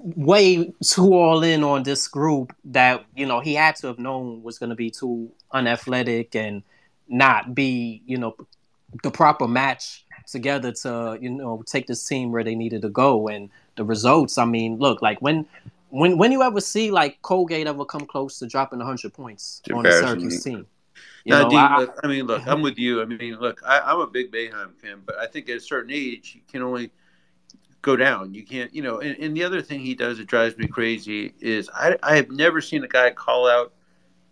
way 0.00 0.72
too 0.82 1.14
all 1.14 1.42
in 1.42 1.64
on 1.64 1.82
this 1.82 2.08
group 2.08 2.54
that 2.64 3.04
you 3.14 3.26
know 3.26 3.40
he 3.40 3.54
had 3.54 3.76
to 3.76 3.86
have 3.86 3.98
known 3.98 4.42
was 4.42 4.58
going 4.58 4.70
to 4.70 4.76
be 4.76 4.90
too 4.90 5.30
unathletic 5.52 6.34
and 6.34 6.62
not 7.08 7.54
be 7.54 8.02
you 8.06 8.16
know 8.16 8.34
the 9.02 9.10
proper 9.10 9.48
match 9.48 10.04
together 10.26 10.72
to 10.72 11.18
you 11.20 11.30
know 11.30 11.62
take 11.66 11.86
this 11.86 12.06
team 12.06 12.32
where 12.32 12.44
they 12.44 12.54
needed 12.54 12.82
to 12.82 12.88
go 12.88 13.28
and 13.28 13.50
the 13.76 13.84
results 13.84 14.38
i 14.38 14.44
mean 14.44 14.78
look 14.78 15.02
like 15.02 15.20
when 15.20 15.46
when 15.90 16.16
when 16.18 16.32
you 16.32 16.42
ever 16.42 16.60
see 16.60 16.90
like 16.90 17.20
colgate 17.22 17.66
ever 17.66 17.84
come 17.84 18.06
close 18.06 18.38
to 18.38 18.46
dropping 18.46 18.78
100 18.78 19.12
points 19.12 19.60
on 19.72 19.82
the 19.82 19.92
syracuse 19.92 20.42
team 20.42 20.66
you 21.24 21.32
know, 21.32 21.48
Dean, 21.48 21.58
I, 21.58 21.78
look, 21.78 21.98
I, 22.04 22.06
mean, 22.06 22.26
look, 22.26 22.46
I'm 22.46 22.60
with 22.60 22.78
you. 22.78 23.00
I 23.00 23.06
mean, 23.06 23.36
look, 23.40 23.62
I, 23.66 23.92
am 23.92 24.00
a 24.00 24.06
big 24.06 24.30
Boeheim 24.30 24.76
fan, 24.76 25.00
but 25.06 25.16
I 25.16 25.26
think 25.26 25.48
at 25.48 25.56
a 25.56 25.60
certain 25.60 25.90
age, 25.90 26.34
you 26.34 26.42
can 26.46 26.60
only– 26.60 26.90
go 27.84 27.96
down. 27.96 28.34
You 28.34 28.44
can't, 28.44 28.74
you 28.74 28.82
know. 28.82 28.98
And, 28.98 29.16
and, 29.18 29.36
the 29.36 29.44
other 29.44 29.62
thing 29.62 29.80
he 29.80 29.94
does 29.94 30.18
that 30.18 30.26
drives 30.26 30.56
me 30.56 30.66
crazy 30.66 31.34
is 31.38 31.70
I, 31.72 31.96
I 32.02 32.16
have 32.16 32.30
never 32.30 32.60
seen 32.60 32.82
a 32.82 32.88
guy 32.88 33.10
call 33.10 33.46
out 33.46 33.72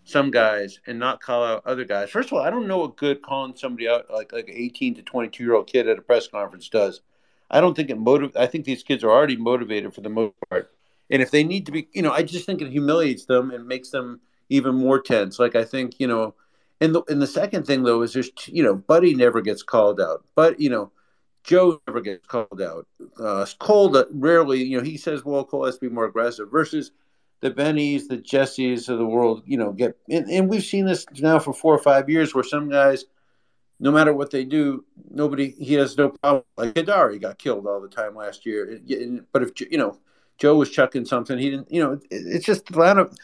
some 0.05 0.31
guys 0.31 0.81
and 0.87 0.99
not 0.99 1.21
call 1.21 1.45
out 1.45 1.63
other 1.65 1.85
guys. 1.85 2.11
First 2.11 2.31
of 2.31 2.33
all, 2.33 2.41
I 2.41 2.51
don't 2.51 2.67
know 2.67 2.79
what 2.79 2.97
good 2.97 3.23
calling 3.23 3.55
somebody 3.55 3.89
out 3.89 4.11
like 4.11 4.33
like 4.33 4.49
an 4.49 4.55
18 4.57 4.97
to 4.97 5.03
22 5.03 5.45
year 5.45 5.55
old 5.55 5.69
kid 5.69 5.87
at 5.87 5.99
a 5.99 6.03
press 6.03 6.27
conference 6.27 6.69
does. 6.69 7.03
I 7.51 7.61
don't 7.61 7.75
think 7.75 7.91
it 7.91 7.99
motiv. 7.99 8.33
I 8.37 8.47
think 8.47 8.65
these 8.65 8.83
kids 8.83 9.05
are 9.05 9.11
already 9.11 9.37
motivated 9.37 9.95
for 9.95 10.01
the 10.01 10.09
most 10.09 10.35
part, 10.49 10.73
and 11.11 11.21
if 11.21 11.31
they 11.31 11.45
need 11.45 11.67
to 11.67 11.73
be, 11.73 11.87
you 11.93 12.01
know, 12.01 12.11
I 12.11 12.23
just 12.23 12.47
think 12.47 12.63
it 12.63 12.71
humiliates 12.71 13.27
them 13.27 13.51
and 13.51 13.69
makes 13.69 13.91
them 13.91 14.21
even 14.49 14.75
more 14.75 15.01
tense. 15.01 15.39
Like 15.39 15.55
I 15.55 15.65
think, 15.65 16.01
you 16.01 16.07
know, 16.07 16.35
and 16.81 16.95
the 16.95 17.03
and 17.09 17.21
the 17.21 17.27
second 17.27 17.67
thing 17.67 17.83
though 17.83 18.01
is 18.01 18.15
just 18.15 18.49
you 18.49 18.63
know, 18.63 18.75
Buddy 18.75 19.15
never 19.15 19.43
gets 19.43 19.63
called 19.63 20.01
out, 20.01 20.25
but 20.35 20.59
you 20.59 20.71
know 20.71 20.91
Joe 21.45 21.81
never 21.87 22.01
gets 22.01 22.27
called 22.27 22.61
out. 22.63 22.87
Uh, 23.19 23.47
Cole 23.59 24.05
rarely, 24.13 24.63
you 24.63 24.79
know, 24.79 24.85
he 24.85 24.97
says, 24.97 25.25
well, 25.25 25.45
Cole 25.45 25.67
has 25.67 25.77
to 25.77 25.81
be 25.81 25.95
more 25.95 26.05
aggressive 26.05 26.51
versus 26.51 26.93
the 27.41 27.51
Bennies, 27.51 28.09
the 28.09 28.19
Jessies 28.19 28.89
of 28.89 28.99
the 28.99 29.07
world, 29.07 29.43
you 29.47 29.57
know, 29.57 29.73
get, 29.73 29.99
and, 30.09 30.29
and 30.31 30.49
we've 30.49 30.63
seen 30.63 30.87
this 30.87 31.05
now 31.19 31.39
for 31.39 31.53
four 31.53 31.75
or 31.75 31.83
five 31.83 32.09
years 32.09 32.35
where 32.35 32.45
some 32.45 32.69
guys, 32.69 33.05
no 33.81 33.91
matter 33.91 34.15
what 34.15 34.31
they 34.31 34.45
do, 34.45 34.85
nobody, 35.11 35.51
he 35.51 35.75
has 35.75 35.99
no 35.99 36.11
problem. 36.11 36.45
Like 36.57 36.75
Kadary 36.75 37.21
got 37.21 37.39
killed 37.39 37.67
all 37.67 37.81
the 37.81 37.89
time 37.89 38.15
last 38.15 38.47
year. 38.47 38.81
But 39.33 39.43
if, 39.43 39.61
you 39.61 39.79
know, 39.79 39.99
Joe 40.39 40.57
was 40.57 40.71
chucking 40.71 41.07
something, 41.07 41.37
he 41.37 41.51
didn't, 41.51 41.73
you 41.73 41.83
know, 41.83 41.93
it, 41.93 42.03
it's 42.11 42.47
just 42.47 42.71
a 42.71 42.79
lot 42.79 42.99
of, 42.99 43.17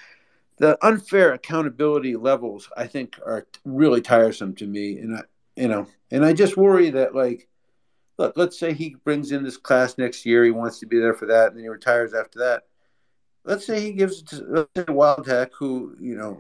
the 0.61 0.77
unfair 0.85 1.33
accountability 1.35 2.17
levels 2.17 2.69
I 2.77 2.89
think 2.89 3.17
are 3.25 3.47
really 3.65 4.01
tiresome 4.01 4.57
to 4.57 4.67
me, 4.67 4.99
and 4.99 5.17
I 5.17 5.23
you 5.55 5.69
know, 5.69 5.87
and 6.11 6.25
I 6.25 6.33
just 6.33 6.57
worry 6.57 6.91
that 6.91 7.15
like, 7.15 7.49
look, 8.19 8.37
let's 8.37 8.59
say 8.59 8.73
he 8.73 8.97
brings 9.05 9.33
in 9.33 9.45
this 9.45 9.57
class 9.57 9.97
next 9.97 10.27
year, 10.27 10.45
he 10.45 10.51
wants 10.51 10.81
to 10.81 10.87
be 10.87 10.99
there 10.99 11.15
for 11.15 11.27
that, 11.27 11.49
and 11.49 11.57
then 11.57 11.65
he 11.65 11.69
retires 11.69 12.13
after 12.13 12.41
that. 12.41 12.65
Let's 13.45 13.65
say 13.65 13.81
he 13.81 13.93
gives 13.93 14.21
it 14.21 14.27
to 14.29 14.45
let's 14.49 14.71
say 14.77 14.85
Wildhack, 14.85 15.51
who 15.59 15.97
you 16.01 16.17
know, 16.17 16.39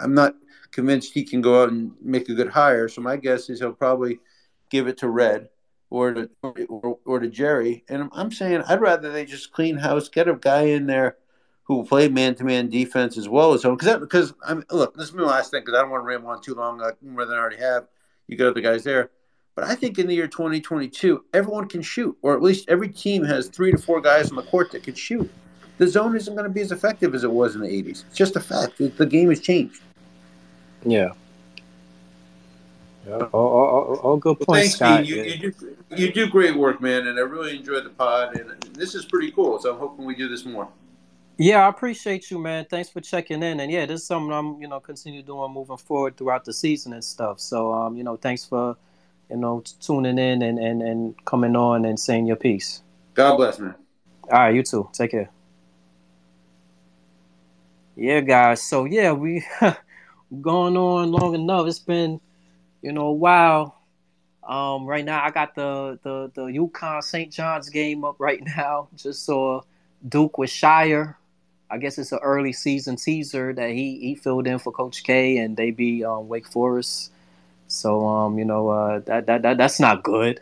I'm 0.00 0.14
not 0.14 0.34
convinced 0.70 1.14
he 1.14 1.24
can 1.24 1.40
go 1.40 1.62
out 1.62 1.70
and 1.70 1.92
make 2.02 2.28
a 2.28 2.34
good 2.34 2.50
hire. 2.50 2.88
So 2.88 3.00
my 3.00 3.16
guess 3.16 3.48
is 3.48 3.60
he'll 3.60 3.72
probably 3.72 4.18
give 4.70 4.86
it 4.86 4.98
to 4.98 5.08
Red 5.08 5.48
or 5.88 6.12
to 6.12 6.30
or, 6.68 6.98
or 7.06 7.20
to 7.20 7.28
Gerry. 7.28 7.84
And 7.88 8.10
I'm 8.12 8.32
saying 8.32 8.62
I'd 8.68 8.80
rather 8.80 9.10
they 9.10 9.24
just 9.24 9.52
clean 9.52 9.76
house, 9.78 10.08
get 10.08 10.28
a 10.28 10.34
guy 10.34 10.62
in 10.62 10.86
there 10.86 11.16
who 11.62 11.76
will 11.76 11.86
play 11.86 12.08
man-to-man 12.08 12.70
defense 12.70 13.16
as 13.16 13.28
well 13.28 13.52
as 13.52 13.62
home. 13.62 13.76
Because 13.76 13.98
because 13.98 14.34
I'm 14.44 14.64
look, 14.70 14.94
this 14.96 15.08
is 15.08 15.14
my 15.14 15.22
last 15.22 15.52
thing 15.52 15.62
because 15.62 15.78
I 15.78 15.82
don't 15.82 15.90
want 15.90 16.02
to 16.02 16.06
ramble 16.06 16.30
on 16.30 16.42
too 16.42 16.54
long, 16.54 16.78
like 16.78 17.02
more 17.02 17.24
than 17.24 17.36
I 17.36 17.40
already 17.40 17.58
have. 17.58 17.86
You 18.26 18.36
got 18.36 18.48
other 18.48 18.60
guys 18.60 18.84
there. 18.84 19.10
But 19.58 19.66
I 19.66 19.74
think 19.74 19.98
in 19.98 20.06
the 20.06 20.14
year 20.14 20.28
2022, 20.28 21.24
everyone 21.34 21.66
can 21.66 21.82
shoot, 21.82 22.16
or 22.22 22.32
at 22.32 22.40
least 22.40 22.68
every 22.68 22.88
team 22.88 23.24
has 23.24 23.48
three 23.48 23.72
to 23.72 23.76
four 23.76 24.00
guys 24.00 24.30
on 24.30 24.36
the 24.36 24.44
court 24.44 24.70
that 24.70 24.84
can 24.84 24.94
shoot. 24.94 25.28
The 25.78 25.88
zone 25.88 26.14
isn't 26.14 26.32
going 26.32 26.44
to 26.44 26.48
be 26.48 26.60
as 26.60 26.70
effective 26.70 27.12
as 27.12 27.24
it 27.24 27.32
was 27.32 27.56
in 27.56 27.62
the 27.62 27.66
80s. 27.66 28.04
It's 28.06 28.16
just 28.16 28.36
a 28.36 28.40
fact. 28.40 28.78
The 28.78 29.04
game 29.04 29.30
has 29.30 29.40
changed. 29.40 29.82
Yeah. 30.84 31.08
Yeah. 33.04 33.16
All, 33.32 33.48
all, 33.48 33.94
all 33.96 34.16
good 34.16 34.38
points, 34.38 34.46
well, 34.46 34.60
thanks, 34.60 34.74
Scott. 34.76 35.06
You, 35.08 35.24
you, 35.24 35.50
do, 35.50 35.76
you 35.96 36.12
do 36.12 36.28
great 36.28 36.54
work, 36.54 36.80
man, 36.80 37.08
and 37.08 37.18
I 37.18 37.22
really 37.22 37.56
enjoy 37.56 37.80
the 37.80 37.90
pod. 37.90 38.36
And 38.36 38.62
this 38.74 38.94
is 38.94 39.06
pretty 39.06 39.32
cool. 39.32 39.58
So 39.58 39.72
I'm 39.72 39.80
hoping 39.80 40.04
we 40.04 40.14
do 40.14 40.28
this 40.28 40.44
more. 40.44 40.68
Yeah, 41.36 41.66
I 41.66 41.68
appreciate 41.68 42.30
you, 42.30 42.38
man. 42.38 42.64
Thanks 42.70 42.90
for 42.90 43.00
checking 43.00 43.42
in. 43.42 43.58
And 43.58 43.72
yeah, 43.72 43.86
this 43.86 44.02
is 44.02 44.06
something 44.06 44.32
I'm, 44.32 44.62
you 44.62 44.68
know, 44.68 44.78
continue 44.78 45.22
doing 45.22 45.52
moving 45.52 45.78
forward 45.78 46.16
throughout 46.16 46.44
the 46.44 46.52
season 46.52 46.92
and 46.92 47.02
stuff. 47.02 47.40
So, 47.40 47.72
um, 47.72 47.96
you 47.96 48.04
know, 48.04 48.14
thanks 48.14 48.44
for, 48.44 48.76
you 49.30 49.36
know, 49.36 49.62
tuning 49.80 50.18
in 50.18 50.42
and, 50.42 50.58
and, 50.58 50.82
and 50.82 51.24
coming 51.24 51.56
on 51.56 51.84
and 51.84 51.98
saying 51.98 52.26
your 52.26 52.36
piece. 52.36 52.82
God 53.14 53.36
bless, 53.36 53.58
man. 53.58 53.74
All 54.30 54.38
right, 54.38 54.54
you 54.54 54.62
too. 54.62 54.88
Take 54.92 55.12
care. 55.12 55.30
Yeah, 57.96 58.20
guys. 58.20 58.62
So 58.62 58.84
yeah, 58.84 59.12
we 59.12 59.44
going 60.40 60.76
on 60.76 61.10
long 61.10 61.34
enough. 61.34 61.66
It's 61.66 61.78
been, 61.78 62.20
you 62.82 62.92
know, 62.92 63.06
a 63.06 63.12
while. 63.12 63.74
Um, 64.44 64.86
right 64.86 65.04
now 65.04 65.22
I 65.22 65.30
got 65.30 65.54
the 65.54 65.98
the 66.02 66.30
the 66.34 66.42
UConn 66.42 67.02
St. 67.02 67.32
John's 67.32 67.68
game 67.68 68.04
up 68.04 68.16
right 68.18 68.40
now. 68.56 68.88
Just 68.96 69.24
saw 69.24 69.62
Duke 70.08 70.38
with 70.38 70.50
Scheyer. 70.50 71.16
I 71.70 71.76
guess 71.76 71.98
it's 71.98 72.12
an 72.12 72.20
early 72.22 72.52
season 72.52 72.96
teaser 72.96 73.52
that 73.52 73.70
he 73.70 73.98
he 73.98 74.14
filled 74.14 74.46
in 74.46 74.58
for 74.58 74.72
Coach 74.72 75.02
K, 75.02 75.38
and 75.38 75.56
they 75.56 75.70
be 75.70 76.04
um, 76.04 76.28
Wake 76.28 76.46
Forest. 76.46 77.12
So 77.68 78.06
um, 78.06 78.38
you 78.38 78.44
know 78.44 78.68
uh, 78.68 78.98
that, 79.00 79.26
that 79.26 79.42
that 79.42 79.58
that's 79.58 79.78
not 79.78 80.02
good. 80.02 80.40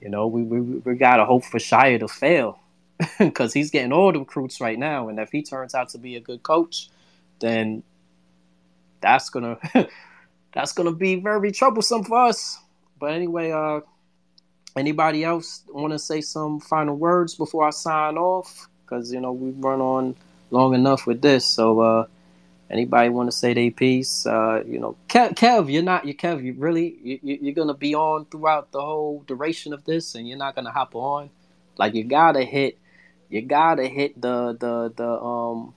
You 0.00 0.10
know 0.10 0.26
we 0.26 0.42
we, 0.42 0.60
we 0.60 0.94
gotta 0.96 1.24
hope 1.24 1.44
for 1.44 1.58
Scheyer 1.58 1.98
to 2.00 2.08
fail 2.08 2.58
because 3.18 3.54
he's 3.54 3.70
getting 3.70 3.92
all 3.92 4.12
the 4.12 4.18
recruits 4.18 4.60
right 4.60 4.78
now, 4.78 5.08
and 5.08 5.18
if 5.18 5.30
he 5.30 5.42
turns 5.42 5.74
out 5.74 5.88
to 5.90 5.98
be 5.98 6.16
a 6.16 6.20
good 6.20 6.42
coach, 6.42 6.90
then 7.38 7.82
that's 9.00 9.30
gonna 9.30 9.58
that's 10.52 10.72
gonna 10.72 10.92
be 10.92 11.14
very 11.16 11.52
troublesome 11.52 12.04
for 12.04 12.26
us. 12.26 12.58
But 12.98 13.12
anyway, 13.12 13.52
uh, 13.52 13.80
anybody 14.76 15.24
else 15.24 15.62
want 15.68 15.92
to 15.92 15.98
say 15.98 16.20
some 16.20 16.60
final 16.60 16.96
words 16.96 17.34
before 17.34 17.66
I 17.66 17.70
sign 17.70 18.16
off? 18.18 18.68
Because 18.84 19.12
you 19.12 19.20
know 19.20 19.32
we've 19.32 19.56
run 19.58 19.80
on 19.80 20.16
long 20.50 20.74
enough 20.74 21.06
with 21.06 21.22
this. 21.22 21.44
So 21.44 21.80
uh, 21.80 22.06
anybody 22.70 23.08
want 23.08 23.30
to 23.30 23.36
say 23.36 23.52
their 23.52 23.70
piece? 23.70 24.24
Uh, 24.26 24.62
you 24.66 24.78
know, 24.78 24.96
Kev, 25.08 25.34
Kev, 25.34 25.70
you're 25.70 25.82
not 25.82 26.06
you 26.06 26.14
Kev. 26.14 26.42
You 26.42 26.54
really 26.54 26.96
you, 27.02 27.18
you're 27.22 27.54
gonna 27.54 27.74
be 27.74 27.94
on 27.94 28.26
throughout 28.26 28.72
the 28.72 28.80
whole 28.80 29.22
duration 29.26 29.72
of 29.72 29.84
this, 29.84 30.14
and 30.14 30.28
you're 30.28 30.38
not 30.38 30.54
gonna 30.54 30.70
hop 30.70 30.94
on. 30.94 31.30
Like 31.76 31.94
you 31.94 32.04
gotta 32.04 32.44
hit, 32.44 32.78
you 33.28 33.42
gotta 33.42 33.86
hit 33.86 34.20
the 34.20 34.56
the 34.58 34.92
the 34.94 35.08
um 35.08 35.74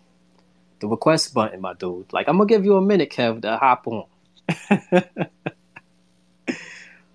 the 0.79 0.87
request 0.87 1.33
button, 1.33 1.61
my 1.61 1.73
dude. 1.73 2.11
Like 2.13 2.27
I'm 2.27 2.37
gonna 2.37 2.47
give 2.47 2.65
you 2.65 2.77
a 2.77 2.81
minute, 2.81 3.09
Kev, 3.09 3.41
to 3.41 3.57
hop 3.57 3.87
on. 3.87 4.05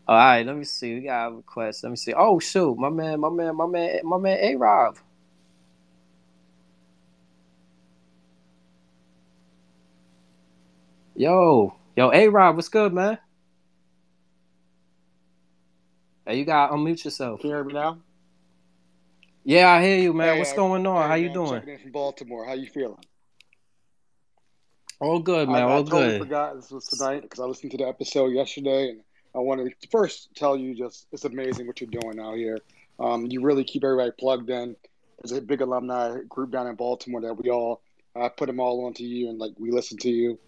All 0.08 0.16
right, 0.16 0.46
let 0.46 0.56
me 0.56 0.64
see. 0.64 0.94
We 0.94 1.00
got 1.02 1.28
a 1.28 1.34
request. 1.36 1.84
Let 1.84 1.90
me 1.90 1.96
see. 1.96 2.14
Oh 2.14 2.38
shoot, 2.38 2.78
my 2.78 2.88
man, 2.88 3.20
my 3.20 3.28
man, 3.28 3.54
my 3.56 3.66
man, 3.66 4.00
my 4.04 4.16
man, 4.16 4.38
A 4.40 4.56
Rob. 4.56 4.96
Yo, 11.18 11.74
yo, 11.96 12.12
A 12.12 12.28
Rob, 12.28 12.54
what's 12.54 12.68
good, 12.68 12.92
man? 12.92 13.18
Hey, 16.24 16.38
you 16.38 16.44
gotta 16.44 16.72
unmute 16.72 17.04
yourself. 17.04 17.40
Can 17.40 17.50
you 17.50 17.56
hear 17.56 17.64
me 17.64 17.72
now? 17.72 17.98
Yeah, 19.42 19.68
I 19.68 19.82
hear 19.82 19.98
you, 19.98 20.12
man. 20.12 20.34
Hey, 20.34 20.38
what's 20.38 20.52
going 20.52 20.86
on? 20.86 21.02
Hey, 21.02 21.08
How 21.08 21.14
you 21.14 21.32
doing? 21.34 21.54
Checking 21.54 21.74
in 21.74 21.78
from 21.80 21.90
Baltimore. 21.90 22.46
How 22.46 22.52
you 22.52 22.68
feeling? 22.68 23.04
All 25.00 25.18
good, 25.18 25.48
man. 25.48 25.62
I, 25.62 25.62
All 25.62 25.80
I 25.80 25.82
totally 25.82 26.06
good. 26.10 26.20
forgot 26.20 26.54
this 26.54 26.70
was 26.70 26.84
tonight 26.84 27.22
because 27.22 27.40
I 27.40 27.46
listened 27.46 27.72
to 27.72 27.78
the 27.78 27.88
episode 27.88 28.28
yesterday, 28.28 28.90
and 28.90 29.00
I 29.34 29.38
wanted 29.38 29.74
to 29.80 29.88
first 29.88 30.28
tell 30.36 30.56
you 30.56 30.76
just 30.76 31.08
it's 31.10 31.24
amazing 31.24 31.66
what 31.66 31.80
you're 31.80 31.90
doing 31.90 32.20
out 32.20 32.36
here. 32.36 32.60
Um, 33.00 33.26
you 33.26 33.42
really 33.42 33.64
keep 33.64 33.82
everybody 33.82 34.12
plugged 34.16 34.50
in. 34.50 34.76
There's 35.20 35.36
a 35.36 35.42
big 35.42 35.62
alumni 35.62 36.18
group 36.28 36.52
down 36.52 36.68
in 36.68 36.76
Baltimore 36.76 37.22
that 37.22 37.34
we 37.34 37.50
all 37.50 37.82
I 38.14 38.28
put 38.28 38.46
them 38.46 38.60
all 38.60 38.86
onto 38.86 39.02
you, 39.02 39.30
and 39.30 39.40
like 39.40 39.54
we 39.58 39.72
listen 39.72 39.98
to 39.98 40.10
you. 40.10 40.38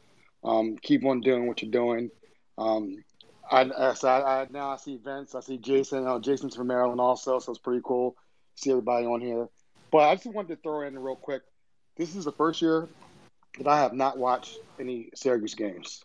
Um, 0.42 0.76
keep 0.80 1.04
on 1.04 1.20
doing 1.20 1.46
what 1.46 1.62
you're 1.62 1.70
doing. 1.70 2.10
Um, 2.56 3.02
I, 3.50 3.62
I, 3.62 3.94
I, 4.08 4.46
now 4.50 4.70
I 4.70 4.76
see 4.76 4.96
Vince, 4.96 5.34
I 5.34 5.40
see 5.40 5.58
Jason. 5.58 6.06
Oh, 6.06 6.20
Jason's 6.20 6.56
from 6.56 6.68
Maryland 6.68 7.00
also, 7.00 7.38
so 7.38 7.52
it's 7.52 7.58
pretty 7.58 7.82
cool. 7.84 8.16
See 8.54 8.70
everybody 8.70 9.06
on 9.06 9.20
here. 9.20 9.48
But 9.90 10.08
I 10.08 10.14
just 10.14 10.26
wanted 10.26 10.54
to 10.54 10.62
throw 10.62 10.82
in 10.82 10.98
real 10.98 11.16
quick. 11.16 11.42
This 11.96 12.14
is 12.14 12.24
the 12.24 12.32
first 12.32 12.62
year 12.62 12.88
that 13.58 13.66
I 13.66 13.80
have 13.80 13.92
not 13.92 14.18
watched 14.18 14.56
any 14.78 15.10
Syracuse 15.14 15.54
games, 15.54 16.04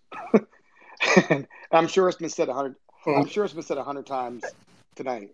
and 1.29 1.47
I'm 1.71 1.87
sure 1.87 2.09
it's 2.09 2.17
been 2.17 2.29
said 2.29 2.49
a 2.49 2.53
hundred. 2.53 2.75
I'm 3.05 3.27
sure 3.27 3.45
it's 3.45 3.53
been 3.53 3.63
said 3.63 3.77
a 3.77 3.83
hundred 3.83 4.07
times 4.07 4.43
tonight. 4.95 5.29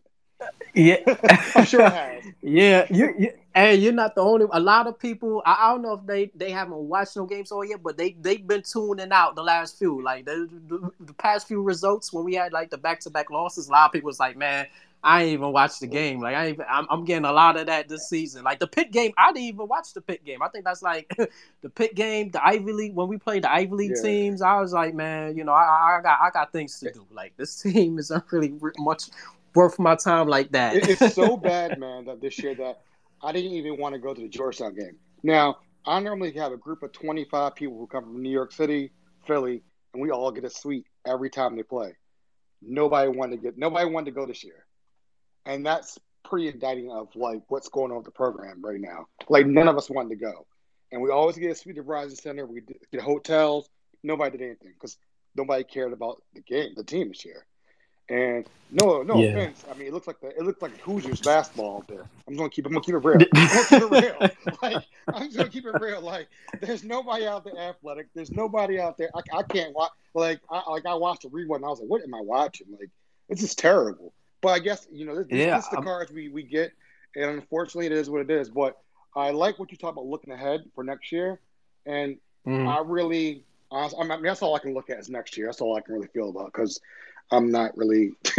Yeah, 0.73 0.97
I'm 1.55 1.65
sure 1.65 1.81
it 1.81 1.91
has. 1.91 2.23
Yeah, 2.41 2.85
you, 2.89 3.13
you, 3.17 3.33
hey, 3.53 3.75
you're 3.75 3.91
not 3.91 4.15
the 4.15 4.21
only. 4.21 4.47
A 4.51 4.59
lot 4.59 4.87
of 4.87 4.97
people. 4.97 5.41
I, 5.45 5.57
I, 5.59 5.71
don't 5.71 5.81
know 5.81 5.93
if 5.93 6.05
they 6.05 6.31
they 6.35 6.51
haven't 6.51 6.77
watched 6.77 7.17
no 7.17 7.25
games 7.25 7.51
all 7.51 7.65
yet, 7.65 7.83
but 7.83 7.97
they 7.97 8.15
they've 8.21 8.45
been 8.45 8.61
tuning 8.61 9.11
out 9.11 9.35
the 9.35 9.43
last 9.43 9.77
few. 9.77 10.01
Like 10.01 10.25
the, 10.25 10.49
the, 10.69 10.91
the 11.01 11.13
past 11.13 11.47
few 11.47 11.61
results 11.61 12.13
when 12.13 12.23
we 12.23 12.35
had 12.35 12.53
like 12.53 12.69
the 12.69 12.77
back 12.77 13.01
to 13.01 13.09
back 13.09 13.29
losses, 13.29 13.67
a 13.67 13.71
lot 13.71 13.87
of 13.87 13.91
people 13.91 14.07
was 14.07 14.19
like, 14.19 14.37
man. 14.37 14.67
I 15.03 15.23
ain't 15.23 15.33
even 15.33 15.51
watched 15.51 15.79
the 15.79 15.87
game. 15.87 16.21
Like 16.21 16.35
I, 16.35 16.49
even, 16.49 16.63
I'm, 16.69 16.85
I'm 16.87 17.05
getting 17.05 17.25
a 17.25 17.31
lot 17.31 17.57
of 17.57 17.65
that 17.65 17.89
this 17.89 18.07
season. 18.07 18.43
Like 18.43 18.59
the 18.59 18.67
Pitt 18.67 18.91
game, 18.91 19.11
I 19.17 19.31
didn't 19.31 19.47
even 19.47 19.67
watch 19.67 19.93
the 19.95 20.01
Pitt 20.01 20.23
game. 20.23 20.43
I 20.43 20.47
think 20.49 20.63
that's 20.63 20.83
like 20.83 21.11
the 21.61 21.69
Pitt 21.71 21.95
game, 21.95 22.29
the 22.29 22.45
Ivy 22.45 22.71
League. 22.71 22.93
When 22.93 23.07
we 23.07 23.17
played 23.17 23.43
the 23.43 23.51
Ivy 23.51 23.71
League 23.71 23.93
yeah. 23.95 24.03
teams, 24.03 24.43
I 24.43 24.61
was 24.61 24.73
like, 24.73 24.93
man, 24.93 25.35
you 25.35 25.43
know, 25.43 25.53
I, 25.53 25.97
I 25.97 26.01
got 26.03 26.19
I 26.21 26.29
got 26.29 26.51
things 26.51 26.79
to 26.81 26.91
do. 26.91 27.03
Like 27.11 27.35
this 27.35 27.59
team 27.63 27.97
isn't 27.97 28.23
really 28.31 28.53
much 28.77 29.05
worth 29.55 29.79
my 29.79 29.95
time 29.95 30.27
like 30.27 30.51
that. 30.51 30.75
it's 30.75 31.15
so 31.15 31.37
bad, 31.51 31.79
man, 31.79 32.05
that 32.05 32.21
this 32.21 32.39
year 32.39 32.55
that 32.55 32.81
I 33.23 33.31
didn't 33.31 33.51
even 33.51 33.77
want 33.77 33.93
to 33.93 33.99
go 33.99 34.13
to 34.13 34.21
the 34.21 34.29
Georgetown 34.29 34.75
game. 34.75 34.97
Now, 35.23 35.57
I 35.85 35.99
normally 35.99 36.31
have 36.33 36.51
a 36.51 36.57
group 36.57 36.83
of 36.83 36.91
25 36.91 37.55
people 37.55 37.77
who 37.77 37.87
come 37.87 38.03
from 38.03 38.21
New 38.21 38.29
York 38.29 38.51
City, 38.51 38.91
Philly, 39.25 39.63
and 39.93 40.01
we 40.01 40.11
all 40.11 40.31
get 40.31 40.43
a 40.43 40.49
suite 40.49 40.85
every 41.05 41.29
time 41.29 41.55
they 41.55 41.63
play. 41.63 41.95
Nobody 42.61 43.09
wanted 43.09 43.37
to 43.37 43.41
get 43.41 43.57
nobody 43.57 43.89
wanted 43.89 44.05
to 44.05 44.11
go 44.11 44.25
this 44.25 44.43
year. 44.43 44.65
And 45.45 45.65
that's 45.65 45.97
pretty 46.23 46.49
indicting 46.49 46.91
of 46.91 47.09
like 47.15 47.41
what's 47.47 47.69
going 47.69 47.91
on 47.91 47.97
with 47.97 48.05
the 48.05 48.11
program 48.11 48.61
right 48.63 48.79
now. 48.79 49.07
Like 49.29 49.47
none 49.47 49.67
of 49.67 49.77
us 49.77 49.89
wanted 49.89 50.09
to 50.09 50.15
go. 50.15 50.45
And 50.91 51.01
we 51.01 51.09
always 51.09 51.37
get 51.37 51.51
a 51.51 51.55
suite 51.55 51.77
at 51.77 51.85
Verizon 51.85 52.17
Center. 52.17 52.45
We 52.45 52.61
get 52.91 53.01
hotels. 53.01 53.69
Nobody 54.03 54.37
did 54.37 54.45
anything 54.45 54.73
because 54.73 54.97
nobody 55.35 55.63
cared 55.63 55.93
about 55.93 56.21
the 56.33 56.41
game, 56.41 56.73
the 56.75 56.83
team 56.83 57.07
this 57.07 57.25
year. 57.25 57.45
And 58.11 58.45
no, 58.71 59.03
no 59.03 59.15
yeah. 59.15 59.29
offense. 59.29 59.63
I 59.71 59.77
mean, 59.77 59.87
it 59.87 59.93
looks 59.93 60.05
like 60.05 60.19
the 60.19 60.35
it 60.37 60.43
looks 60.43 60.61
like 60.61 60.77
Hoosiers 60.79 61.21
basketball 61.21 61.77
out 61.77 61.87
there. 61.87 62.05
I'm 62.27 62.35
gonna 62.35 62.49
keep. 62.49 62.65
I'm 62.65 62.73
gonna 62.73 62.83
keep 62.83 62.95
it 62.95 62.97
real. 62.97 63.17
I'm 63.33 63.47
gonna 63.47 63.65
keep 63.69 63.81
it 63.81 63.91
real. 63.91 64.29
Like 64.61 64.85
I'm 65.07 65.23
just 65.25 65.37
gonna 65.37 65.49
keep 65.49 65.65
it 65.65 65.79
real. 65.79 66.01
Like 66.01 66.27
there's 66.59 66.83
nobody 66.83 67.25
out 67.25 67.45
there 67.45 67.57
athletic. 67.57 68.07
There's 68.13 68.31
nobody 68.31 68.79
out 68.79 68.97
there. 68.97 69.09
I, 69.15 69.37
I 69.37 69.43
can't 69.43 69.73
watch. 69.73 69.91
Like 70.13 70.41
I 70.49 70.69
like 70.69 70.85
I 70.85 70.93
watched 70.93 71.23
a 71.23 71.29
rewind. 71.29 71.61
and 71.61 71.67
I 71.67 71.69
was 71.69 71.79
like, 71.79 71.89
what 71.89 72.03
am 72.03 72.13
I 72.13 72.19
watching? 72.19 72.67
Like 72.77 72.89
this 73.29 73.43
is 73.43 73.55
terrible. 73.55 74.13
But 74.41 74.49
I 74.49 74.59
guess 74.59 74.87
you 74.91 75.05
know 75.05 75.15
this, 75.15 75.27
yeah, 75.29 75.55
this 75.55 75.65
is 75.65 75.71
the 75.71 75.77
I'm... 75.77 75.83
cards 75.83 76.11
we 76.11 76.27
we 76.27 76.43
get, 76.43 76.73
and 77.15 77.31
unfortunately, 77.31 77.85
it 77.85 77.93
is 77.93 78.09
what 78.09 78.21
it 78.21 78.29
is. 78.29 78.49
But 78.49 78.77
I 79.15 79.31
like 79.31 79.57
what 79.57 79.71
you 79.71 79.77
talk 79.77 79.93
about 79.93 80.05
looking 80.05 80.33
ahead 80.33 80.65
for 80.75 80.83
next 80.83 81.13
year, 81.13 81.39
and 81.85 82.17
mm. 82.45 82.67
I 82.67 82.81
really. 82.85 83.45
I 83.73 83.87
mean, 84.03 84.21
that's 84.23 84.41
all 84.41 84.53
I 84.53 84.59
can 84.59 84.73
look 84.73 84.89
at 84.89 84.99
is 84.99 85.09
next 85.09 85.37
year. 85.37 85.45
That's 85.45 85.61
all 85.61 85.77
I 85.77 85.79
can 85.79 85.93
really 85.93 86.07
feel 86.07 86.27
about 86.27 86.47
because 86.47 86.81
I'm 87.31 87.51
not 87.51 87.77
really, 87.77 88.11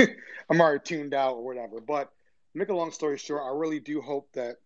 I'm 0.50 0.60
already 0.60 0.82
tuned 0.84 1.14
out 1.14 1.34
or 1.34 1.44
whatever. 1.44 1.80
But 1.80 2.10
make 2.54 2.68
a 2.68 2.74
long 2.74 2.92
story 2.92 3.18
short, 3.18 3.42
I 3.44 3.56
really 3.56 3.80
do 3.80 4.00
hope 4.00 4.28
that 4.34 4.56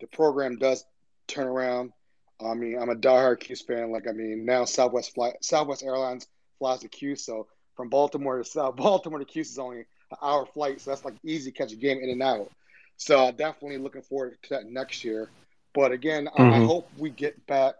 the 0.00 0.06
program 0.06 0.56
does 0.56 0.84
turn 1.28 1.46
around. 1.46 1.92
I 2.40 2.54
mean, 2.54 2.78
I'm 2.78 2.90
a 2.90 2.94
diehard 2.94 3.40
'Cuse 3.40 3.62
fan. 3.62 3.90
Like, 3.92 4.06
I 4.08 4.12
mean, 4.12 4.44
now 4.44 4.64
Southwest 4.64 5.14
fly, 5.14 5.32
Southwest 5.40 5.82
Airlines 5.82 6.26
flies 6.58 6.80
to 6.80 6.88
'Cuse, 6.88 7.24
so 7.24 7.46
from 7.76 7.88
Baltimore 7.88 8.38
to 8.38 8.44
South 8.44 8.76
Baltimore 8.76 9.18
to 9.18 9.24
Q 9.24 9.42
is 9.42 9.58
only 9.58 9.80
an 9.80 9.86
hour 10.22 10.46
flight, 10.46 10.80
so 10.80 10.90
that's 10.90 11.04
like 11.04 11.14
easy 11.22 11.52
to 11.52 11.56
catch 11.56 11.72
a 11.72 11.76
game 11.76 11.98
in 11.98 12.10
and 12.10 12.22
out. 12.22 12.50
So 12.96 13.30
definitely 13.30 13.78
looking 13.78 14.02
forward 14.02 14.38
to 14.44 14.48
that 14.50 14.66
next 14.66 15.04
year. 15.04 15.28
But 15.74 15.92
again, 15.92 16.26
mm-hmm. 16.26 16.42
I, 16.42 16.56
I 16.56 16.64
hope 16.64 16.88
we 16.96 17.10
get 17.10 17.46
back 17.46 17.74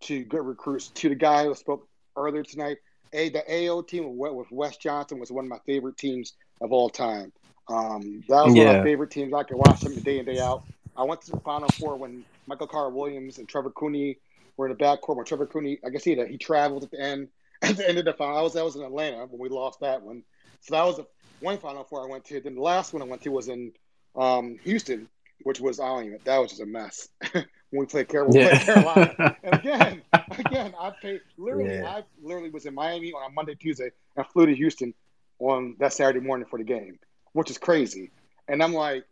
to 0.00 0.24
good 0.24 0.44
recruits. 0.44 0.88
To 0.88 1.08
the 1.08 1.14
guy 1.14 1.44
who 1.44 1.54
spoke 1.54 1.86
earlier 2.16 2.42
tonight, 2.42 2.78
a 3.12 3.28
the 3.28 3.68
AO 3.68 3.82
team 3.82 4.16
with 4.16 4.50
Wes 4.50 4.76
Johnson 4.76 5.18
was 5.18 5.30
one 5.30 5.44
of 5.44 5.48
my 5.48 5.58
favorite 5.66 5.96
teams 5.96 6.34
of 6.60 6.72
all 6.72 6.88
time. 6.88 7.32
Um, 7.68 8.24
that 8.28 8.44
was 8.44 8.54
yeah. 8.54 8.64
one 8.64 8.76
of 8.76 8.80
my 8.80 8.84
favorite 8.84 9.10
teams. 9.10 9.32
I 9.32 9.42
could 9.42 9.56
watch 9.56 9.80
them 9.80 9.94
day 10.00 10.18
in 10.18 10.24
day 10.24 10.40
out. 10.40 10.64
I 10.96 11.04
went 11.04 11.22
to 11.22 11.30
the 11.30 11.40
Final 11.40 11.68
Four 11.78 11.96
when 11.96 12.24
Michael 12.46 12.66
Carter 12.66 12.94
Williams 12.94 13.38
and 13.38 13.48
Trevor 13.48 13.70
Cooney 13.70 14.18
were 14.56 14.68
in 14.68 14.76
the 14.76 14.82
backcourt. 14.82 15.16
When 15.16 15.24
Trevor 15.24 15.46
Cooney, 15.46 15.78
I 15.84 15.90
guess 15.90 16.04
he 16.04 16.14
he 16.26 16.36
traveled 16.36 16.84
at 16.84 16.90
the 16.90 17.00
end 17.00 17.28
at 17.62 17.76
the 17.76 17.88
end 17.88 17.98
of 17.98 18.04
the 18.04 18.12
final. 18.12 18.36
I 18.36 18.42
was 18.42 18.54
that 18.54 18.64
was 18.64 18.76
in 18.76 18.82
Atlanta 18.82 19.26
when 19.26 19.40
we 19.40 19.48
lost 19.48 19.80
that 19.80 20.02
one. 20.02 20.22
So 20.60 20.74
that 20.74 20.84
was 20.84 20.96
the 20.96 21.06
one 21.40 21.58
Final 21.58 21.84
Four 21.84 22.06
I 22.06 22.10
went 22.10 22.24
to. 22.26 22.40
Then 22.40 22.56
the 22.56 22.62
last 22.62 22.92
one 22.92 23.02
I 23.02 23.06
went 23.06 23.22
to 23.22 23.30
was 23.30 23.48
in 23.48 23.72
um, 24.16 24.58
Houston, 24.64 25.08
which 25.42 25.60
was 25.60 25.80
I 25.80 25.86
don't 25.86 26.06
even 26.06 26.18
that 26.24 26.38
was 26.38 26.50
just 26.50 26.62
a 26.62 26.66
mess. 26.66 27.08
when 27.70 27.80
we 27.80 27.86
play 27.86 28.04
Carolina, 28.04 28.38
yeah. 28.38 28.64
played 28.64 28.74
Carolina, 28.74 29.36
and 29.42 29.54
again, 29.54 30.02
again, 30.38 30.74
I 30.78 30.92
paid 31.00 31.20
literally. 31.38 31.74
Yeah. 31.74 31.88
I 31.88 32.04
literally 32.22 32.50
was 32.50 32.66
in 32.66 32.74
Miami 32.74 33.12
on 33.12 33.30
a 33.30 33.32
Monday, 33.32 33.54
Tuesday, 33.54 33.90
and 34.16 34.26
flew 34.26 34.46
to 34.46 34.54
Houston 34.54 34.94
on 35.38 35.76
that 35.78 35.92
Saturday 35.92 36.24
morning 36.24 36.46
for 36.50 36.58
the 36.58 36.64
game, 36.64 36.98
which 37.32 37.50
is 37.50 37.58
crazy. 37.58 38.10
And 38.48 38.62
I'm 38.62 38.72
like, 38.72 39.04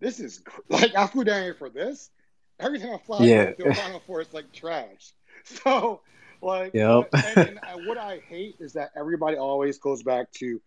this 0.00 0.20
is 0.20 0.42
like 0.68 0.94
I 0.94 1.06
flew 1.06 1.24
down 1.24 1.42
here 1.42 1.54
for 1.54 1.68
this. 1.68 2.10
Every 2.58 2.78
time 2.78 2.94
I 2.94 2.98
fly 2.98 3.18
yeah. 3.20 3.52
to 3.52 3.64
the 3.64 3.74
Final 3.74 4.00
Four, 4.00 4.22
it's 4.22 4.34
like 4.34 4.52
trash. 4.52 5.12
So, 5.44 6.00
like, 6.42 6.74
yep. 6.74 7.08
and, 7.12 7.36
and 7.36 7.58
uh, 7.58 7.78
what 7.86 7.98
I 7.98 8.18
hate 8.28 8.56
is 8.58 8.72
that 8.72 8.90
everybody 8.96 9.36
always 9.36 9.78
goes 9.78 10.02
back 10.02 10.32
to, 10.38 10.60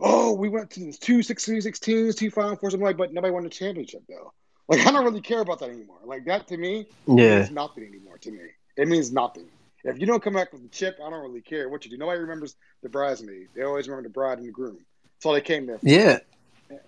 oh, 0.00 0.34
we 0.34 0.50
went 0.50 0.68
to 0.72 0.92
two 0.92 1.22
sixteen, 1.22 1.62
sixteens, 1.62 2.14
two 2.14 2.30
Final 2.30 2.56
Fours. 2.56 2.74
I'm 2.74 2.82
like, 2.82 2.98
but 2.98 3.14
nobody 3.14 3.32
won 3.32 3.44
the 3.44 3.48
championship 3.48 4.02
though. 4.06 4.34
Like, 4.68 4.86
I 4.86 4.90
don't 4.90 5.04
really 5.04 5.20
care 5.20 5.40
about 5.40 5.60
that 5.60 5.70
anymore. 5.70 5.98
Like 6.04 6.24
that 6.24 6.48
to 6.48 6.56
me, 6.56 6.86
yeah. 7.06 7.38
means 7.38 7.50
nothing 7.50 7.84
anymore. 7.84 8.18
To 8.18 8.30
me, 8.30 8.40
it 8.76 8.88
means 8.88 9.12
nothing. 9.12 9.46
If 9.84 10.00
you 10.00 10.06
don't 10.06 10.22
come 10.22 10.34
back 10.34 10.52
with 10.52 10.62
the 10.62 10.68
chip, 10.68 10.98
I 11.04 11.08
don't 11.08 11.22
really 11.22 11.40
care 11.40 11.68
what 11.68 11.84
you 11.84 11.90
do. 11.90 11.96
Nobody 11.96 12.20
remembers 12.20 12.56
the 12.82 12.88
bridesmaid. 12.88 13.48
They 13.54 13.62
always 13.62 13.86
remember 13.86 14.08
the 14.08 14.12
bride 14.12 14.38
and 14.38 14.48
the 14.48 14.52
groom. 14.52 14.78
That's 15.14 15.26
all 15.26 15.32
they 15.32 15.40
came 15.40 15.66
there 15.66 15.78
for. 15.78 15.86
Yeah. 15.88 16.18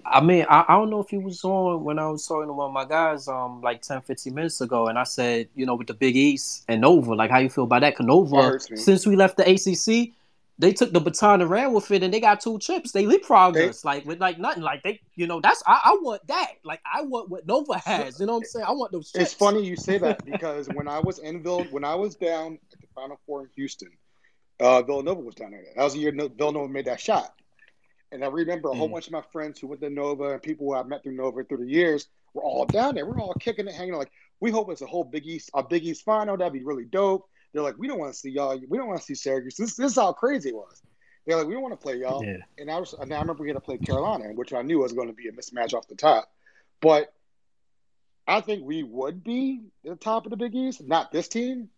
I 0.05 0.21
mean, 0.21 0.45
I, 0.49 0.65
I 0.69 0.75
don't 0.75 0.91
know 0.91 1.01
if 1.01 1.09
he 1.09 1.19
was 1.19 1.45
on 1.45 1.85
when 1.85 2.01
I 2.01 2.09
was 2.09 2.27
talking 2.27 2.49
to 2.49 2.53
one 2.53 2.69
of 2.69 2.73
my 2.73 2.85
guys 2.85 3.29
um 3.29 3.61
like 3.61 3.83
10, 3.83 4.01
15 4.01 4.35
minutes 4.35 4.61
ago, 4.61 4.89
and 4.89 4.99
I 4.99 5.05
said, 5.05 5.49
you 5.55 5.67
know, 5.67 5.77
with 5.77 5.87
the 5.87 5.95
Big 5.95 6.17
East 6.17 6.65
and 6.67 6.81
Nova, 6.81 7.15
like 7.15 7.31
how 7.31 7.39
you 7.39 7.49
feel 7.49 7.65
about 7.65 7.83
that? 7.83 7.95
Cause 7.97 8.07
Nova, 8.07 8.59
since 8.59 9.07
we 9.07 9.15
left 9.15 9.37
the 9.37 9.49
ACC, 9.49 10.13
they 10.59 10.73
took 10.73 10.93
the 10.93 11.01
baton 11.01 11.41
and 11.41 11.51
ran 11.51 11.73
with 11.73 11.91
it, 11.93 12.03
and 12.03 12.13
they 12.13 12.21
got 12.21 12.41
two 12.41 12.59
chips. 12.59 12.91
They 12.91 13.05
leapfrogged 13.05 13.55
they, 13.55 13.69
us 13.69 13.85
like 13.85 14.05
with 14.05 14.21
like 14.21 14.39
nothing. 14.39 14.63
Like 14.63 14.83
they, 14.83 15.01
you 15.15 15.27
know, 15.27 15.41
that's 15.41 15.63
I, 15.67 15.81
I, 15.85 15.99
want 16.03 16.27
that. 16.27 16.55
Like 16.65 16.81
I 16.93 17.03
want 17.03 17.29
what 17.29 17.47
Nova 17.47 17.79
has. 17.79 18.19
You 18.19 18.27
know 18.27 18.35
what 18.35 18.39
I'm 18.41 18.45
saying? 18.47 18.67
I 18.69 18.73
want 18.73 18.91
those. 18.91 19.13
Chips. 19.13 19.25
It's 19.25 19.35
funny 19.35 19.65
you 19.65 19.77
say 19.77 19.99
that 19.99 20.25
because 20.25 20.69
when 20.75 20.89
I 20.89 20.99
was 20.99 21.21
in 21.21 21.43
Vill, 21.43 21.65
when 21.65 21.85
I 21.85 21.95
was 21.95 22.17
down 22.17 22.59
at 22.73 22.81
the 22.81 22.87
Final 22.95 23.21
Four 23.25 23.43
in 23.43 23.49
Houston, 23.55 23.91
uh, 24.59 24.83
Villanova 24.83 25.21
was 25.21 25.37
down 25.37 25.53
there. 25.53 25.65
That 25.77 25.85
was 25.85 25.93
the 25.93 26.01
year 26.01 26.13
Villanova 26.13 26.69
made 26.69 26.87
that 26.87 27.01
shot. 27.01 27.35
And 28.11 28.25
I 28.25 28.29
remember 28.29 28.71
a 28.71 28.75
whole 28.75 28.89
mm. 28.89 28.93
bunch 28.93 29.07
of 29.07 29.13
my 29.13 29.23
friends 29.33 29.61
who 29.61 29.69
went 29.69 29.83
to 29.83 29.91
Nova 29.91 30.33
and 30.33 30.43
people 30.43 30.67
who 30.67 30.75
I 30.75 30.83
met 30.83 31.03
through 31.03 31.17
Nova 31.17 31.45
through 31.45 31.59
the 31.59 31.71
years 31.71 32.09
were 32.35 32.43
all 32.43 32.65
down 32.65 32.95
there. 32.95 33.07
We're 33.07 33.21
all 33.21 33.35
kicking 33.35 33.69
it, 33.69 33.75
hanging 33.75 33.95
like 33.95 34.11
we 34.41 34.51
hope 34.51 34.71
it's 34.71 34.83
a 34.83 34.87
whole 34.87 35.05
Big 35.05 35.27
East, 35.27 35.51
a 35.55 35.63
Big 35.63 35.85
East 35.85 36.05
final. 36.05 36.37
That'd 36.37 36.53
be 36.53 36.65
really 36.65 36.87
dope. 36.87 37.29
They're 37.53 37.63
like, 37.63 37.79
we 37.79 37.89
don't 37.89 37.99
want 37.99 38.13
to 38.13 38.19
see 38.19 38.31
y'all. 38.31 38.59
We 38.69 38.79
don't 38.79 38.89
want 38.89 39.01
to 39.01 39.05
see 39.05 39.15
Syracuse. 39.15 39.57
This, 39.57 39.75
this 39.75 39.93
is 39.93 39.97
how 39.97 40.13
crazy 40.13 40.51
it 40.51 40.55
was. 40.55 40.83
They're 41.27 41.37
like, 41.37 41.47
we 41.47 41.55
don't 41.55 41.63
want 41.63 41.79
to 41.79 41.83
play 41.83 41.97
y'all. 41.97 42.25
Yeah. 42.25 42.39
And 42.57 42.71
I 42.71 42.79
was, 42.79 42.95
and 42.95 43.13
I 43.13 43.21
remember 43.21 43.43
we 43.43 43.49
had 43.49 43.55
to 43.55 43.61
play 43.61 43.79
Carolina, 43.79 44.33
which 44.35 44.53
I 44.53 44.63
knew 44.63 44.79
was 44.79 44.93
going 44.93 45.09
to 45.09 45.15
be 45.15 45.29
a 45.29 45.33
mismatch 45.33 45.75
off 45.75 45.87
the 45.89 45.95
top. 45.95 46.31
But 46.81 47.13
I 48.27 48.41
think 48.41 48.65
we 48.65 48.83
would 48.83 49.25
be 49.25 49.63
the 49.85 49.97
top 49.97 50.27
of 50.27 50.31
the 50.31 50.37
Big 50.37 50.55
East. 50.55 50.83
Not 50.83 51.13
this 51.13 51.29
team, 51.29 51.69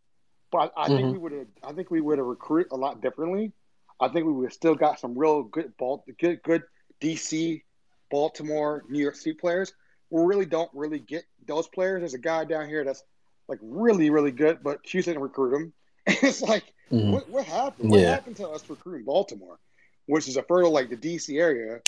but 0.51 0.73
I 0.77 0.87
mm-hmm. 0.87 0.97
think 0.97 1.13
we 1.13 1.19
would 1.19 1.33
have. 1.33 1.47
I 1.63 1.73
think 1.73 1.91
we 1.91 2.01
would 2.01 2.19
have 2.19 2.27
recruited 2.27 2.73
a 2.73 2.77
lot 2.77 3.01
differently. 3.01 3.53
I 4.01 4.09
think 4.09 4.27
we 4.27 4.33
would 4.33 4.53
still 4.53 4.75
got 4.75 4.99
some 4.99 5.17
real 5.17 5.43
good 5.43 5.77
ball, 5.77 6.05
good, 6.19 6.43
good 6.43 6.63
DC, 7.01 7.63
Baltimore, 8.11 8.85
New 8.89 9.01
York 9.01 9.15
City 9.15 9.35
players. 9.35 9.73
We 10.11 10.23
really 10.23 10.47
don't 10.47 10.71
really 10.75 10.99
get 10.99 11.25
those 11.47 11.69
players. 11.69 12.01
There's 12.01 12.15
a 12.15 12.19
guy 12.19 12.45
down 12.45 12.69
here 12.69 12.85
that's 12.85 13.05
like 13.51 13.59
really, 13.61 14.09
really 14.09 14.31
good, 14.31 14.63
but 14.63 14.81
Houston 14.85 15.15
didn't 15.15 15.25
recruit 15.25 15.57
him. 15.57 15.73
And 16.07 16.17
it's 16.23 16.41
like, 16.41 16.65
mm-hmm. 16.91 17.13
what, 17.13 17.29
what, 17.29 17.45
happened? 17.45 17.91
What 17.91 18.01
happened 18.01 18.37
to 18.37 18.49
us 18.49 18.69
recruiting 18.71 19.05
Baltimore, 19.05 19.59
which 20.07 20.27
is 20.29 20.39
a 20.39 20.43
fertile 20.43 20.71
like 20.71 20.89
the 20.89 20.97
DC 20.97 21.39
area? 21.39 21.81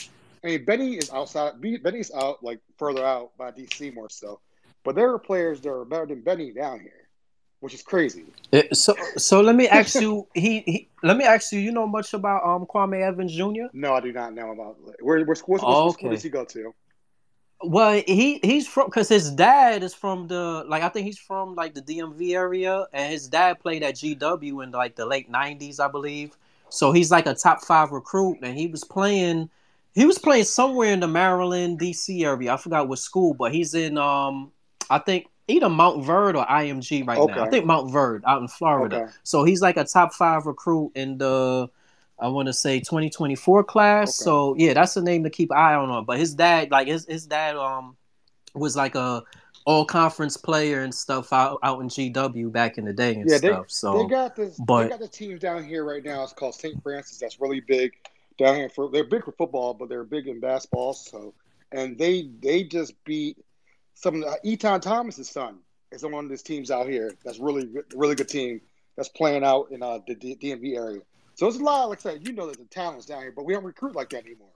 I 0.45 0.47
mean, 0.47 0.65
Benny 0.67 0.97
is 0.97 1.11
outside. 1.11 1.55
Benny's 1.61 2.13
out 2.13 2.45
like 2.45 2.61
further 2.77 3.05
out 3.05 3.31
by 3.39 3.53
DC 3.53 3.95
more 3.95 4.11
so, 4.11 4.41
but 4.85 4.95
there 4.95 5.11
are 5.11 5.19
players 5.19 5.63
that 5.63 5.71
are 5.71 5.87
better 5.87 6.07
than 6.07 6.21
Benny 6.21 6.53
down 6.53 6.81
here 6.81 7.03
which 7.63 7.75
is 7.75 7.83
crazy. 7.83 8.25
So, 8.73 8.93
so 9.17 9.41
let 9.41 9.55
me 9.55 9.69
ask 9.69 9.95
you. 9.95 10.27
He, 10.35 10.61
he, 10.67 10.89
let 11.05 11.17
me 11.17 11.25
ask 11.25 11.53
you. 11.53 11.61
You 11.61 11.71
know 11.71 11.87
much 11.87 12.13
about 12.13 12.43
um 12.45 12.67
Kwame 12.67 13.01
Evans 13.01 13.33
Jr. 13.33 13.71
No, 13.73 13.95
I 13.95 14.01
do 14.01 14.13
not 14.13 14.35
know 14.35 14.51
about. 14.51 14.79
Where, 15.01 15.25
where, 15.25 15.37
where, 15.47 15.61
oh, 15.63 15.91
okay. 15.91 16.07
where 16.07 16.15
does 16.15 16.25
he 16.25 16.29
go 16.29 16.45
to? 16.45 16.75
Well, 17.65 18.03
he 18.07 18.41
he's 18.43 18.67
from 18.67 18.87
because 18.87 19.09
his 19.09 19.31
dad 19.31 19.83
is 19.83 19.95
from 19.95 20.27
the 20.27 20.65
like 20.69 20.83
I 20.83 20.89
think 20.89 21.07
he's 21.07 21.19
from 21.19 21.55
like 21.55 21.75
the 21.75 21.83
DMV 21.83 22.35
area, 22.35 22.87
and 22.93 23.13
his 23.13 23.29
dad 23.29 23.61
played 23.61 23.83
at 23.83 23.95
GW 23.95 24.65
in 24.65 24.71
like 24.71 24.97
the 24.97 25.07
late 25.07 25.31
'90s, 25.31 25.79
I 25.79 25.89
believe. 25.89 26.37
So 26.69 26.93
he's 26.93 27.11
like 27.11 27.27
a 27.27 27.35
top 27.35 27.63
five 27.65 27.93
recruit, 27.93 28.39
and 28.43 28.57
he 28.57 28.67
was 28.67 28.85
playing. 28.85 29.51
He 29.95 30.07
was 30.07 30.19
playing 30.19 30.45
somewhere 30.45 30.93
in 30.93 31.01
the 31.01 31.09
Maryland, 31.09 31.79
DC 31.79 32.25
area. 32.25 32.53
I 32.53 32.57
forgot 32.57 32.89
what 32.89 32.99
school, 32.99 33.35
but 33.35 33.53
he's 33.53 33.75
in 33.75 33.99
um 33.99 34.53
I 34.91 34.99
think 34.99 35.27
either 35.49 35.69
Montverde 35.69 36.37
or 36.37 36.47
IMG 36.47 37.07
right 37.07 37.19
okay. 37.19 37.35
now. 37.35 37.45
I 37.45 37.51
think 37.51 37.65
Montverde 37.65 38.23
out 38.27 38.43
in 38.43 38.49
Florida. 38.49 39.03
Okay. 39.03 39.13
So 39.23 39.45
he's 39.45 39.61
like 39.61 39.77
a 39.77 39.85
top 39.85 40.13
five 40.15 40.47
recruit 40.47 40.93
in 40.95 41.19
the 41.19 41.69
I 42.19 42.29
want 42.29 42.47
to 42.47 42.53
say 42.53 42.79
2024 42.79 43.65
class. 43.65 44.09
Okay. 44.09 44.25
So 44.25 44.55
yeah, 44.57 44.75
that's 44.75 44.95
the 44.95 45.03
name 45.03 45.25
to 45.25 45.31
keep 45.31 45.51
an 45.51 45.57
eye 45.57 45.75
on. 45.75 46.05
But 46.05 46.19
his 46.19 46.35
dad, 46.35 46.71
like 46.71 46.87
his 46.87 47.07
his 47.07 47.27
dad, 47.27 47.57
um, 47.57 47.97
was 48.55 48.77
like 48.77 48.95
a 48.95 49.23
all 49.65 49.85
conference 49.85 50.37
player 50.37 50.83
and 50.83 50.95
stuff 50.95 51.33
out, 51.33 51.59
out 51.63 51.81
in 51.81 51.89
GW 51.89 52.51
back 52.51 52.79
in 52.79 52.85
the 52.85 52.93
day 52.93 53.15
and 53.15 53.29
yeah, 53.29 53.37
stuff. 53.37 53.67
They, 53.67 53.73
so 53.73 53.99
they 53.99 54.09
got 54.09 54.35
this. 54.35 54.57
But, 54.59 54.85
they 54.85 54.89
got 54.91 55.01
the 55.01 55.09
team 55.09 55.39
down 55.39 55.65
here 55.65 55.85
right 55.85 56.05
now. 56.05 56.25
It's 56.25 56.33
called 56.33 56.55
St. 56.55 56.83
Frances. 56.83 57.19
That's 57.19 57.41
really 57.41 57.61
big 57.61 57.93
down 58.39 58.57
here. 58.57 58.69
For 58.69 58.91
they're 58.91 59.05
big 59.05 59.25
for 59.25 59.33
football, 59.33 59.75
but 59.75 59.89
they're 59.89 60.05
big 60.05 60.27
in 60.29 60.41
basketball. 60.41 60.95
So 60.95 61.35
and 61.73 61.99
they 61.99 62.31
they 62.41 62.65
just 62.65 63.03
beat 63.05 63.39
some 63.95 64.25
uh, 64.25 64.35
Etan 64.45 64.81
Thomas's 64.81 65.29
son 65.29 65.59
is 65.91 66.05
on 66.05 66.13
one 66.13 66.25
of 66.25 66.31
these 66.31 66.43
teams 66.43 66.71
out 66.71 66.89
here. 66.89 67.13
That's 67.25 67.39
really 67.39 67.69
really 67.95 68.15
good 68.15 68.29
team 68.29 68.61
that's 68.97 69.09
playing 69.09 69.45
out 69.45 69.71
in 69.71 69.83
uh, 69.83 70.01
the 70.07 70.15
D- 70.15 70.37
DMV 70.37 70.77
area. 70.77 71.01
So 71.35 71.47
it's 71.47 71.59
a 71.59 71.63
lot. 71.63 71.89
Like 71.89 71.99
I 72.01 72.03
said, 72.03 72.27
you 72.27 72.33
know, 72.33 72.47
there's 72.47 72.59
the 72.59 72.65
talents 72.65 73.07
down 73.07 73.23
here, 73.23 73.33
but 73.35 73.45
we 73.45 73.55
don't 73.55 73.65
recruit 73.65 73.95
like 73.95 74.11
that 74.11 74.25
anymore. 74.25 74.49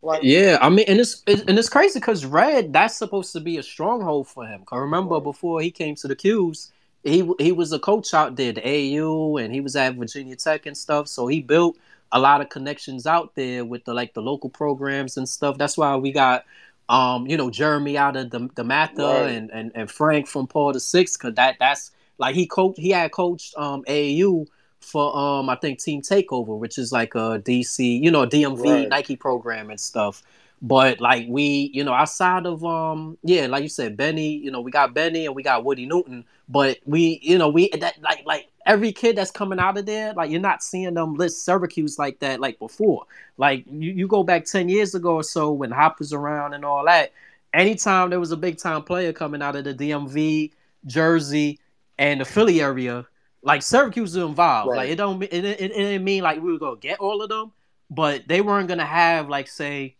Like, 0.00 0.22
yeah, 0.22 0.58
I 0.60 0.68
mean, 0.68 0.84
and 0.86 1.00
it's 1.00 1.22
and 1.26 1.58
it's 1.58 1.68
crazy 1.68 1.98
because 1.98 2.24
Red 2.24 2.72
that's 2.72 2.96
supposed 2.96 3.32
to 3.32 3.40
be 3.40 3.58
a 3.58 3.62
stronghold 3.62 4.28
for 4.28 4.46
him. 4.46 4.64
Cause 4.64 4.78
remember 4.78 5.16
right. 5.16 5.24
before 5.24 5.60
he 5.60 5.72
came 5.72 5.96
to 5.96 6.06
the 6.06 6.14
'Cuse, 6.14 6.70
he 7.02 7.28
he 7.40 7.50
was 7.50 7.72
a 7.72 7.80
coach 7.80 8.14
out 8.14 8.36
there, 8.36 8.52
the 8.52 8.62
AU, 8.64 9.38
and 9.38 9.52
he 9.52 9.60
was 9.60 9.74
at 9.74 9.96
Virginia 9.96 10.36
Tech 10.36 10.66
and 10.66 10.76
stuff. 10.76 11.08
So 11.08 11.26
he 11.26 11.40
built 11.40 11.76
a 12.12 12.20
lot 12.20 12.40
of 12.40 12.48
connections 12.48 13.06
out 13.06 13.34
there 13.34 13.64
with 13.64 13.84
the 13.84 13.92
like 13.92 14.14
the 14.14 14.22
local 14.22 14.50
programs 14.50 15.16
and 15.16 15.28
stuff. 15.28 15.58
That's 15.58 15.76
why 15.76 15.96
we 15.96 16.12
got 16.12 16.44
um, 16.88 17.26
you 17.26 17.36
know, 17.36 17.50
Jerami 17.50 17.96
out 17.96 18.16
of 18.16 18.30
the 18.30 18.40
DeMatha 18.40 18.98
right. 18.98 19.30
and, 19.30 19.50
and 19.50 19.72
and 19.74 19.90
Frank 19.90 20.26
from 20.26 20.46
Paul 20.46 20.72
the 20.72 20.80
Six, 20.80 21.16
cause 21.16 21.34
that 21.34 21.56
that's 21.58 21.90
like 22.18 22.34
he 22.34 22.46
coached 22.46 22.78
he 22.78 22.90
had 22.90 23.10
coached 23.10 23.54
um 23.56 23.82
AAU 23.84 24.46
for 24.80 25.16
um 25.16 25.48
I 25.48 25.56
think 25.56 25.80
Team 25.80 26.02
Takeover, 26.02 26.58
which 26.58 26.78
is 26.78 26.92
like 26.92 27.14
a 27.14 27.40
DC, 27.40 28.02
you 28.02 28.10
know, 28.10 28.26
DMV 28.26 28.64
right. 28.64 28.88
Nike 28.88 29.16
program 29.16 29.70
and 29.70 29.80
stuff. 29.80 30.22
But 30.60 31.00
like 31.00 31.26
we, 31.28 31.70
you 31.72 31.84
know, 31.84 31.92
outside 31.92 32.44
of 32.44 32.64
um, 32.64 33.16
yeah, 33.22 33.46
like 33.46 33.62
you 33.62 33.68
said, 33.68 33.96
Benny, 33.96 34.36
you 34.36 34.50
know, 34.50 34.60
we 34.60 34.72
got 34.72 34.92
Benny 34.92 35.26
and 35.26 35.34
we 35.34 35.42
got 35.42 35.64
Woody 35.64 35.86
Newton, 35.86 36.24
but 36.48 36.78
we, 36.84 37.20
you 37.22 37.38
know, 37.38 37.48
we 37.48 37.68
that 37.78 38.02
like 38.02 38.22
like 38.26 38.48
every 38.66 38.92
kid 38.92 39.16
that's 39.16 39.30
coming 39.30 39.60
out 39.60 39.78
of 39.78 39.86
there, 39.86 40.12
like 40.14 40.30
you're 40.30 40.40
not 40.40 40.62
seeing 40.62 40.94
them 40.94 41.14
list 41.14 41.44
Syracuse 41.44 41.98
like 41.98 42.18
that 42.20 42.40
like 42.40 42.58
before. 42.58 43.04
Like 43.36 43.64
you, 43.70 43.92
you 43.92 44.08
go 44.08 44.24
back 44.24 44.46
10 44.46 44.68
years 44.68 44.94
ago 44.94 45.14
or 45.14 45.22
so 45.22 45.52
when 45.52 45.70
Hop 45.70 46.00
was 46.00 46.12
around 46.12 46.54
and 46.54 46.64
all 46.64 46.84
that, 46.86 47.12
anytime 47.54 48.10
there 48.10 48.20
was 48.20 48.32
a 48.32 48.36
big 48.36 48.58
time 48.58 48.82
player 48.82 49.12
coming 49.12 49.42
out 49.42 49.54
of 49.54 49.64
the 49.64 49.74
DMV, 49.74 50.50
Jersey, 50.86 51.60
and 51.98 52.20
the 52.20 52.24
Philly 52.24 52.60
area, 52.60 53.06
like 53.42 53.62
Syracuse 53.62 54.14
was 54.14 54.24
involved. 54.24 54.70
Right. 54.70 54.76
Like 54.76 54.90
it 54.90 54.96
don't 54.96 55.22
it, 55.22 55.32
it, 55.32 55.44
it 55.44 55.68
didn't 55.68 56.04
mean 56.04 56.22
like 56.22 56.40
we 56.42 56.52
were 56.52 56.58
gonna 56.58 56.76
get 56.76 56.98
all 57.00 57.22
of 57.22 57.28
them, 57.28 57.52
but 57.90 58.26
they 58.28 58.40
weren't 58.40 58.68
gonna 58.68 58.86
have 58.86 59.28
like 59.28 59.48
say 59.48 59.96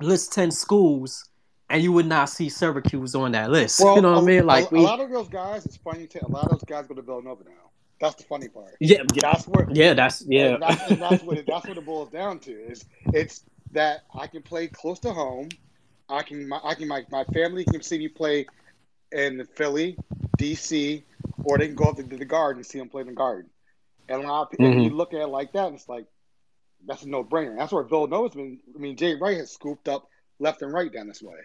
list 0.00 0.32
10 0.32 0.50
schools 0.50 1.28
and 1.70 1.82
you 1.82 1.92
would 1.92 2.06
not 2.06 2.28
see 2.28 2.48
Syracuse 2.48 3.14
on 3.14 3.32
that 3.32 3.50
list. 3.50 3.80
Well, 3.84 3.96
you 3.96 4.02
know 4.02 4.12
what 4.12 4.22
I 4.22 4.26
mean? 4.26 4.46
Like 4.46 4.70
a, 4.70 4.74
we, 4.74 4.80
a, 4.80 4.82
lot 4.82 5.00
of 5.00 5.10
those 5.10 5.28
guys, 5.28 5.66
it's 5.66 5.76
funny. 5.76 6.06
To, 6.06 6.24
a 6.24 6.28
lot 6.28 6.44
of 6.44 6.50
those 6.50 6.64
guys 6.64 6.86
go 6.86 6.94
to 6.94 7.02
Villanova 7.02 7.44
now. 7.44 7.70
That's 8.00 8.16
the 8.16 8.24
funny 8.24 8.48
part. 8.48 8.74
Yeah, 8.80 9.02
that's 9.20 9.46
where. 9.46 9.68
Yeah, 9.72 9.94
that's 9.94 10.24
yeah. 10.26 10.56
That's, 10.58 10.88
that's 10.96 11.22
what 11.22 11.38
it, 11.38 11.46
that's 11.46 11.66
what 11.66 11.78
it 11.78 11.86
boils 11.86 12.10
down 12.10 12.38
to. 12.40 12.52
Is 12.52 12.84
it's 13.12 13.44
that 13.72 14.02
I 14.14 14.26
can 14.26 14.42
play 14.42 14.66
close 14.68 14.98
to 15.00 15.12
home. 15.12 15.48
I 16.08 16.22
can 16.22 16.48
my, 16.48 16.60
I 16.62 16.74
can 16.74 16.88
my, 16.88 17.04
my 17.10 17.24
family 17.24 17.64
can 17.64 17.82
see 17.82 17.98
me 17.98 18.08
play 18.08 18.46
in 19.12 19.46
Philly, 19.54 19.96
DC, 20.38 21.02
or 21.44 21.58
they 21.58 21.66
can 21.66 21.76
go 21.76 21.84
up 21.84 21.96
to 21.96 22.02
the 22.02 22.24
Garden 22.24 22.60
and 22.60 22.66
see 22.66 22.78
him 22.78 22.88
play 22.88 23.02
in 23.02 23.08
the 23.08 23.14
Garden. 23.14 23.50
And 24.08 24.22
a 24.22 24.26
lot 24.26 24.42
of 24.42 24.50
people, 24.50 24.66
mm-hmm. 24.66 24.80
you 24.80 24.90
look 24.90 25.14
at 25.14 25.20
it 25.20 25.28
like 25.28 25.52
that, 25.52 25.66
and 25.66 25.76
it's 25.76 25.88
like 25.88 26.06
that's 26.86 27.02
a 27.02 27.08
no 27.08 27.24
brainer. 27.24 27.56
That's 27.56 27.72
where 27.72 27.84
Villanova's 27.84 28.34
been. 28.34 28.58
I 28.74 28.78
mean, 28.78 28.96
Jay 28.96 29.14
Wright 29.14 29.38
has 29.38 29.52
scooped 29.52 29.88
up 29.88 30.08
left 30.38 30.62
and 30.62 30.72
right 30.72 30.92
down 30.92 31.08
this 31.08 31.22
way. 31.22 31.36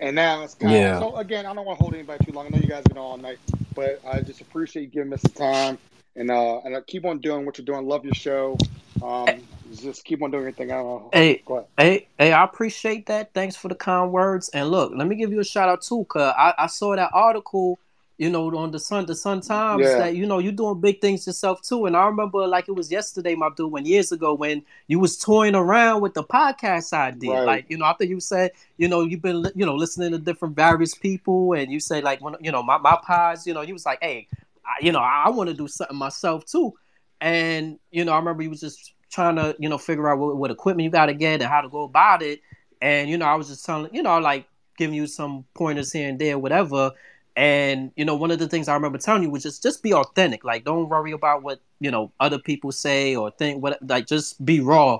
And 0.00 0.14
now 0.14 0.42
it's 0.42 0.54
kind 0.54 0.72
yeah. 0.72 0.96
of 0.98 1.02
so 1.02 1.16
again. 1.16 1.46
I 1.46 1.54
don't 1.54 1.66
want 1.66 1.78
to 1.78 1.82
hold 1.82 1.94
anybody 1.94 2.24
too 2.24 2.32
long. 2.32 2.46
I 2.46 2.50
know 2.50 2.58
you 2.58 2.68
guys 2.68 2.78
have 2.78 2.84
been 2.84 2.98
all 2.98 3.16
night, 3.16 3.38
but 3.74 4.00
I 4.06 4.20
just 4.20 4.40
appreciate 4.40 4.82
you 4.82 4.88
giving 4.88 5.12
us 5.12 5.22
the 5.22 5.30
time 5.30 5.78
and 6.18 6.30
uh 6.30 6.60
and 6.64 6.76
I 6.76 6.80
keep 6.82 7.04
on 7.04 7.20
doing 7.20 7.46
what 7.46 7.56
you're 7.56 7.64
doing. 7.64 7.86
Love 7.86 8.04
your 8.04 8.14
show. 8.14 8.58
Um, 9.02 9.28
just 9.74 10.04
keep 10.04 10.22
on 10.22 10.30
doing 10.30 10.42
your 10.42 10.52
thing. 10.52 10.72
I 10.72 10.76
don't 10.76 10.86
know. 10.86 11.10
Hey, 11.12 11.42
hey, 11.78 12.08
hey! 12.18 12.32
I 12.32 12.44
appreciate 12.44 13.06
that. 13.06 13.32
Thanks 13.32 13.54
for 13.54 13.68
the 13.68 13.76
kind 13.76 14.10
words. 14.10 14.48
And 14.50 14.68
look, 14.70 14.92
let 14.94 15.06
me 15.06 15.14
give 15.14 15.30
you 15.30 15.40
a 15.40 15.44
shout 15.44 15.68
out 15.68 15.82
too, 15.82 16.04
cause 16.08 16.34
I, 16.36 16.54
I 16.58 16.66
saw 16.66 16.96
that 16.96 17.10
article 17.14 17.78
you 18.18 18.28
know, 18.28 18.54
on 18.56 18.72
the 18.72 18.80
Sun, 18.80 19.06
the 19.06 19.14
Sun 19.14 19.42
Times, 19.42 19.84
yeah. 19.84 19.98
that 19.98 20.16
you 20.16 20.26
know, 20.26 20.40
you're 20.40 20.50
doing 20.50 20.80
big 20.80 21.00
things 21.00 21.24
yourself 21.24 21.62
too. 21.62 21.86
And 21.86 21.96
I 21.96 22.04
remember 22.06 22.46
like 22.48 22.68
it 22.68 22.72
was 22.72 22.90
yesterday, 22.90 23.36
my 23.36 23.48
dude, 23.56 23.70
when 23.70 23.86
years 23.86 24.10
ago 24.10 24.34
when 24.34 24.64
you 24.88 24.98
was 24.98 25.16
toying 25.16 25.54
around 25.54 26.00
with 26.00 26.14
the 26.14 26.24
podcast 26.24 26.92
idea. 26.92 27.34
Right. 27.34 27.46
Like, 27.46 27.66
you 27.68 27.78
know, 27.78 27.84
after 27.84 28.04
you 28.04 28.18
said, 28.18 28.50
you 28.76 28.88
know, 28.88 29.02
you've 29.02 29.22
been 29.22 29.46
you 29.54 29.64
know, 29.64 29.76
listening 29.76 30.10
to 30.10 30.18
different 30.18 30.56
various 30.56 30.96
people 30.96 31.52
and 31.52 31.70
you 31.70 31.78
say 31.78 32.00
like 32.00 32.20
when 32.20 32.34
you 32.40 32.50
know, 32.50 32.62
my, 32.62 32.76
my 32.78 32.98
pods, 33.00 33.46
you 33.46 33.54
know, 33.54 33.62
you 33.62 33.72
was 33.72 33.86
like, 33.86 34.00
hey, 34.02 34.26
I, 34.66 34.84
you 34.84 34.90
know, 34.90 34.98
I, 34.98 35.24
I 35.26 35.30
want 35.30 35.48
to 35.50 35.54
do 35.54 35.68
something 35.68 35.96
myself 35.96 36.44
too. 36.44 36.74
And, 37.20 37.78
you 37.92 38.04
know, 38.04 38.12
I 38.12 38.18
remember 38.18 38.42
you 38.42 38.50
was 38.50 38.60
just 38.60 38.94
trying 39.12 39.36
to, 39.36 39.54
you 39.60 39.68
know, 39.68 39.78
figure 39.78 40.10
out 40.10 40.18
what, 40.18 40.36
what 40.36 40.50
equipment 40.50 40.84
you 40.84 40.90
gotta 40.90 41.14
get 41.14 41.40
and 41.40 41.48
how 41.48 41.60
to 41.60 41.68
go 41.68 41.84
about 41.84 42.22
it. 42.22 42.40
And, 42.82 43.08
you 43.08 43.16
know, 43.16 43.26
I 43.26 43.36
was 43.36 43.46
just 43.46 43.64
telling, 43.64 43.94
you 43.94 44.02
know, 44.02 44.18
like 44.18 44.46
giving 44.76 44.94
you 44.94 45.06
some 45.06 45.44
pointers 45.54 45.92
here 45.92 46.08
and 46.08 46.18
there, 46.18 46.36
whatever 46.36 46.92
and 47.38 47.92
you 47.94 48.04
know, 48.04 48.16
one 48.16 48.32
of 48.32 48.40
the 48.40 48.48
things 48.48 48.66
I 48.66 48.74
remember 48.74 48.98
telling 48.98 49.22
you 49.22 49.30
was 49.30 49.44
just 49.44 49.62
just 49.62 49.80
be 49.80 49.94
authentic. 49.94 50.42
Like, 50.42 50.64
don't 50.64 50.88
worry 50.88 51.12
about 51.12 51.44
what 51.44 51.60
you 51.78 51.88
know 51.88 52.10
other 52.18 52.40
people 52.40 52.72
say 52.72 53.14
or 53.14 53.30
think. 53.30 53.62
What 53.62 53.78
like 53.88 54.08
just 54.08 54.44
be 54.44 54.58
raw. 54.58 54.98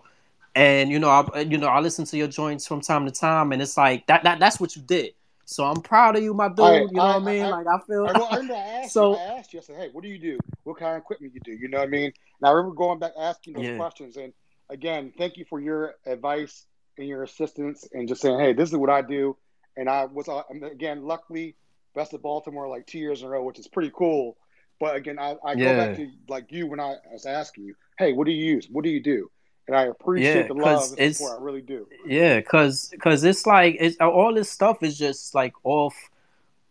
And 0.55 0.89
you 0.89 1.01
know, 1.01 1.09
I 1.09 1.41
you 1.41 1.59
know 1.59 1.67
I 1.67 1.81
listen 1.81 2.05
to 2.05 2.17
your 2.17 2.29
joints 2.29 2.65
from 2.65 2.81
time 2.81 3.07
to 3.07 3.11
time, 3.11 3.51
and 3.51 3.61
it's 3.61 3.77
like 3.77 4.07
that 4.07 4.23
that 4.23 4.39
that's 4.39 4.61
what 4.61 4.77
you 4.77 4.83
did. 4.83 5.15
So 5.47 5.65
I'm 5.65 5.83
proud 5.83 6.15
of 6.15 6.23
you, 6.23 6.33
my 6.33 6.49
dude. 6.49 6.61
I, 6.61 6.79
you 6.83 6.93
know 6.93 7.03
I, 7.03 7.17
what 7.17 7.23
I 7.23 7.25
mean? 7.25 7.43
I, 7.43 7.49
like 7.49 7.67
I 7.67 7.79
feel. 7.85 8.07
I, 8.07 8.13
I, 8.13 8.57
asked 8.83 8.93
so 8.93 9.15
you, 9.15 9.17
I 9.17 9.39
asked 9.39 9.53
you. 9.53 9.59
I 9.59 9.63
said, 9.63 9.77
"Hey, 9.77 9.89
what 9.91 10.05
do 10.05 10.09
you 10.09 10.21
do? 10.21 10.39
What 10.63 10.79
kind 10.79 10.95
of 10.95 10.99
equipment 10.99 11.35
you 11.35 11.41
do?" 11.41 11.51
You 11.51 11.69
know 11.69 11.79
what 11.79 11.89
I 11.89 11.91
mean? 11.91 12.13
And 12.41 12.49
I 12.49 12.53
remember 12.53 12.77
going 12.77 13.01
back 13.01 13.15
asking 13.19 13.55
those 13.55 13.65
yeah. 13.65 13.77
questions. 13.77 14.17
And 14.17 14.33
again, 14.71 15.13
thank 15.19 15.37
you 15.39 15.45
for 15.45 15.59
your 15.59 15.97
advice 16.07 16.67
and 16.99 17.09
your 17.09 17.25
assistance, 17.25 17.89
and 17.93 18.07
just 18.07 18.21
saying, 18.21 18.39
"Hey, 18.39 18.53
this 18.53 18.71
is 18.71 18.77
what 18.77 18.91
I 18.91 19.03
do." 19.03 19.37
And 19.77 19.91
I 19.91 20.05
was 20.05 20.29
uh, 20.29 20.43
again, 20.63 21.03
luckily, 21.03 21.57
best 21.95 22.15
of 22.15 22.23
Baltimore 22.23 22.69
like 22.69 22.87
two 22.87 22.99
years 22.99 23.23
in 23.23 23.27
a 23.27 23.31
row, 23.31 23.43
which 23.45 23.59
is 23.59 23.69
pretty 23.69 23.91
cool. 23.95 24.37
But 24.81 24.97
again, 24.97 25.19
I, 25.19 25.37
I 25.45 25.55
yeah. 25.55 25.73
go 25.73 25.77
back 25.77 25.97
to 25.97 26.11
like 26.29 26.53
you 26.53 26.67
when 26.67 26.81
I 26.81 26.97
was 27.13 27.27
asking 27.27 27.65
you, 27.65 27.75
hey, 27.99 28.13
what 28.13 28.27
do 28.27 28.33
you 28.33 28.45
use? 28.45 28.69
What 28.71 28.85
do 28.85 28.91
you 28.91 29.03
do? 29.03 29.31
And 29.67 29.77
I 29.77 29.83
appreciate 29.83 30.43
yeah, 30.43 30.47
the 30.47 30.55
love 30.55 30.95
and 30.99 31.15
support. 31.15 31.41
I 31.41 31.45
really 31.45 31.61
do. 31.61 31.87
Yeah, 32.07 32.37
because 32.37 32.89
because 32.91 33.25
it's 33.25 33.47
like 33.47 33.77
it's 33.79 33.97
all 33.99 34.33
this 34.35 34.51
stuff 34.51 34.83
is 34.83 34.97
just 34.99 35.35
like 35.35 35.53
off 35.65 35.95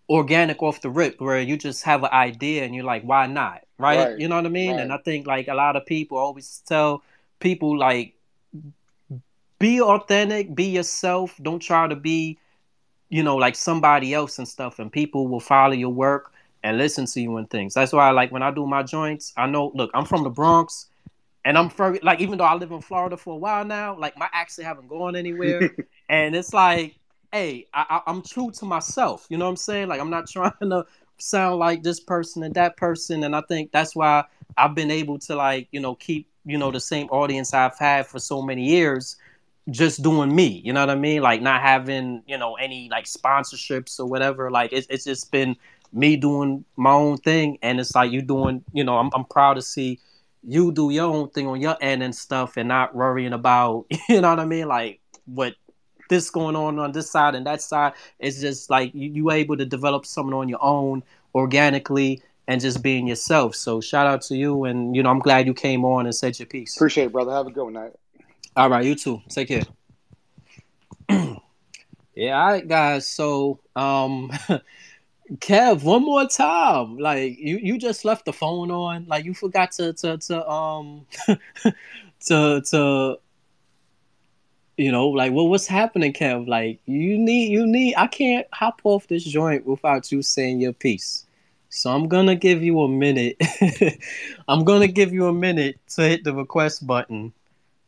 organic 0.10 0.64
off 0.64 0.82
the 0.82 0.90
rip 0.90 1.20
where 1.20 1.40
you 1.40 1.58
just 1.58 1.84
have 1.84 2.04
an 2.04 2.10
idea 2.12 2.64
and 2.64 2.74
you're 2.74 2.86
like 2.86 3.04
why 3.04 3.28
not 3.28 3.62
right, 3.78 3.98
right. 3.98 4.20
you 4.20 4.28
know 4.28 4.38
what 4.38 4.46
i 4.46 4.50
mean 4.50 4.72
right. 4.72 4.80
and 4.80 4.94
i 4.94 4.98
think 4.98 5.28
like 5.28 5.50
a 5.50 5.54
lot 5.54 5.76
of 5.76 5.86
people 5.86 6.18
always 6.18 6.64
tell 6.66 7.04
people 7.40 7.78
like 7.78 8.14
be 9.60 9.82
authentic 9.82 10.56
be 10.56 10.66
yourself 10.66 11.36
don't 11.42 11.60
try 11.60 11.88
to 11.88 11.96
be 11.96 12.38
you 13.10 13.24
know, 13.24 13.36
like 13.36 13.56
somebody 13.56 14.14
else 14.14 14.38
and 14.38 14.48
stuff, 14.48 14.80
and 14.80 14.92
people 14.92 15.28
will 15.28 15.40
follow 15.40 15.74
your 15.74 15.90
work 15.90 16.34
and 16.64 16.78
listen 16.78 17.06
to 17.06 17.22
you 17.22 17.38
and 17.38 17.50
things. 17.50 17.74
That's 17.74 17.94
why, 17.94 18.10
like, 18.12 18.32
when 18.32 18.44
I 18.44 18.52
do 18.52 18.66
my 18.66 18.84
joints, 18.84 19.34
I 19.38 19.48
know. 19.48 19.72
Look, 19.76 19.92
I'm 19.94 20.06
from 20.06 20.24
the 20.24 20.30
Bronx, 20.30 20.88
and 21.46 21.58
I'm 21.58 21.70
from 21.70 21.98
like, 22.04 22.20
even 22.20 22.38
though 22.38 22.46
I 22.46 22.56
live 22.56 22.72
in 22.72 22.82
Florida 22.82 23.18
for 23.18 23.34
a 23.36 23.38
while 23.38 23.64
now, 23.64 23.98
like 23.98 24.18
my 24.18 24.28
accent 24.34 24.68
haven't 24.68 24.88
gone 24.88 25.16
anywhere, 25.16 25.70
and 26.10 26.36
it's 26.36 26.54
like, 26.54 26.96
hey, 27.32 27.68
I, 27.74 27.86
I, 27.90 28.12
I'm 28.12 28.22
true 28.22 28.52
to 28.52 28.66
myself. 28.66 29.26
You 29.30 29.38
know 29.38 29.46
what 29.46 29.52
I'm 29.52 29.58
saying? 29.58 29.88
Like, 29.88 30.02
I'm 30.02 30.10
not 30.10 30.28
trying 30.30 30.52
to 30.62 30.86
sound 31.18 31.60
like 31.60 31.84
this 31.84 32.00
person 32.00 32.44
and 32.44 32.54
that 32.56 32.78
person, 32.78 33.24
and 33.24 33.36
I 33.36 33.42
think 33.48 33.72
that's 33.72 33.96
why 33.96 34.26
I've 34.58 34.76
been 34.76 34.92
able 34.92 35.20
to 35.20 35.36
like, 35.36 35.68
you 35.72 35.80
know, 35.80 35.96
keep 35.96 36.28
you 36.46 36.58
know 36.58 36.72
the 36.72 36.80
same 36.80 37.08
audience 37.08 37.54
I've 37.54 37.78
had 37.78 38.08
for 38.08 38.20
so 38.20 38.42
many 38.42 38.64
years 38.64 39.18
just 39.70 40.02
doing 40.02 40.34
me 40.34 40.62
you 40.64 40.72
know 40.72 40.80
what 40.80 40.90
i 40.90 40.96
mean? 40.96 41.22
Like 41.22 41.42
not 41.42 41.62
having 41.62 42.24
you 42.26 42.38
know 42.38 42.56
any 42.56 42.90
like 42.90 43.06
sponsorships 43.06 44.00
or 44.00 44.06
whatever. 44.06 44.50
Like 44.50 44.72
it's, 44.74 44.88
it's 44.90 45.06
just 45.06 45.32
been 45.32 45.56
me 45.92 46.16
doing 46.16 46.66
my 46.76 46.92
own 46.92 47.18
thing 47.18 47.58
and 47.62 47.80
it's 47.80 47.96
like 47.96 48.12
you 48.12 48.22
doing 48.22 48.64
you 48.74 48.84
know 48.84 48.98
I'm, 48.98 49.10
I'm 49.14 49.26
proud 49.26 49.56
to 49.56 49.62
see 49.62 50.00
you 50.44 50.72
do 50.72 50.90
your 50.90 51.14
own 51.14 51.30
thing 51.30 51.48
on 51.48 51.60
your 51.60 51.76
end 51.82 52.04
and 52.04 52.16
stuff 52.16 52.58
and 52.58 52.68
not 52.68 52.96
worrying 52.96 53.34
about 53.34 53.86
you 54.10 54.22
know 54.22 54.30
what 54.30 54.40
i 54.40 54.46
mean? 54.46 54.68
Like 54.68 55.02
what 55.26 55.56
this 56.10 56.30
going 56.30 56.56
on 56.56 56.80
on 56.80 56.94
this 56.94 57.10
side 57.10 57.36
and 57.36 57.46
that 57.48 57.62
side. 57.62 57.94
It's 58.20 58.40
just 58.40 58.70
like 58.70 58.94
you, 58.96 59.10
you 59.12 59.32
able 59.32 59.58
to 59.58 59.66
develop 59.66 60.06
something 60.06 60.34
on 60.34 60.48
your 60.48 60.64
own 60.64 61.04
organically 61.36 62.22
and 62.48 62.62
just 62.62 62.82
being 62.82 63.08
yourself. 63.08 63.56
So 63.56 63.82
shout 63.82 64.08
out 64.08 64.22
to 64.24 64.38
you 64.38 64.64
and 64.64 64.96
you 64.96 65.04
know 65.04 65.10
i'm 65.10 65.20
glad 65.20 65.46
you 65.46 65.54
came 65.54 65.84
on 65.84 66.06
and 66.06 66.16
said 66.16 66.40
your 66.40 66.46
piece. 66.46 66.76
Appreciate 66.78 67.06
it 67.06 67.12
brother. 67.12 67.32
Have 67.32 67.48
a 67.48 67.52
good 67.52 67.74
night 67.74 67.94
all 68.58 68.72
right, 68.72 68.84
you 68.84 68.96
too. 68.96 69.22
Take 69.30 69.50
care. 69.50 69.64
yeah, 72.16 72.42
all 72.42 72.48
right, 72.48 72.68
guys. 72.68 73.08
So, 73.08 73.60
um, 73.76 74.32
Kev, 75.36 75.84
one 75.84 76.02
more 76.02 76.28
time. 76.28 76.98
Like 76.98 77.38
you, 77.38 77.60
you 77.60 77.78
just 77.78 78.04
left 78.04 78.26
the 78.26 78.34
phone 78.34 78.72
on. 78.72 79.06
Like 79.08 79.26
you 79.26 79.36
forgot 79.36 79.74
to 79.74 79.94
to 79.94 80.18
to 80.18 80.50
um 80.50 81.06
to 82.26 82.62
to 82.62 83.20
you 84.76 84.92
know 84.92 85.10
like 85.10 85.32
what 85.34 85.44
what's 85.44 85.68
happening, 85.68 86.12
Kev? 86.12 86.48
Like 86.48 86.80
you 86.88 87.16
need 87.20 87.52
you 87.52 87.68
need. 87.68 87.94
I 87.96 88.08
can't 88.08 88.48
hop 88.54 88.82
off 88.86 89.08
this 89.08 89.24
joint 89.24 89.68
without 89.68 90.12
you 90.12 90.24
saying 90.24 90.62
your 90.62 90.74
piece. 90.74 91.26
So 91.70 91.92
I'm 91.92 92.08
gonna 92.08 92.36
give 92.36 92.64
you 92.64 92.82
a 92.82 92.90
minute. 92.90 93.40
I'm 94.48 94.64
gonna 94.64 94.88
give 94.88 95.14
you 95.14 95.28
a 95.28 95.34
minute 95.34 95.78
to 95.90 96.02
hit 96.02 96.24
the 96.24 96.34
request 96.34 96.88
button 96.88 97.34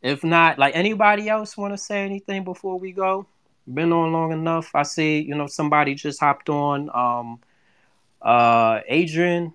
if 0.02 0.24
not, 0.24 0.58
like 0.58 0.74
anybody 0.74 1.28
else 1.28 1.56
want 1.56 1.72
to 1.72 1.78
say 1.78 2.04
anything 2.04 2.44
before 2.44 2.78
we 2.78 2.92
go? 2.92 3.26
Been 3.72 3.92
on 3.92 4.12
long 4.12 4.32
enough. 4.32 4.70
I 4.74 4.82
see, 4.82 5.20
you 5.20 5.34
know, 5.34 5.46
somebody 5.46 5.94
just 5.94 6.20
hopped 6.20 6.48
on. 6.48 6.90
Um, 6.94 7.40
uh, 8.22 8.80
Adrian, 8.88 9.52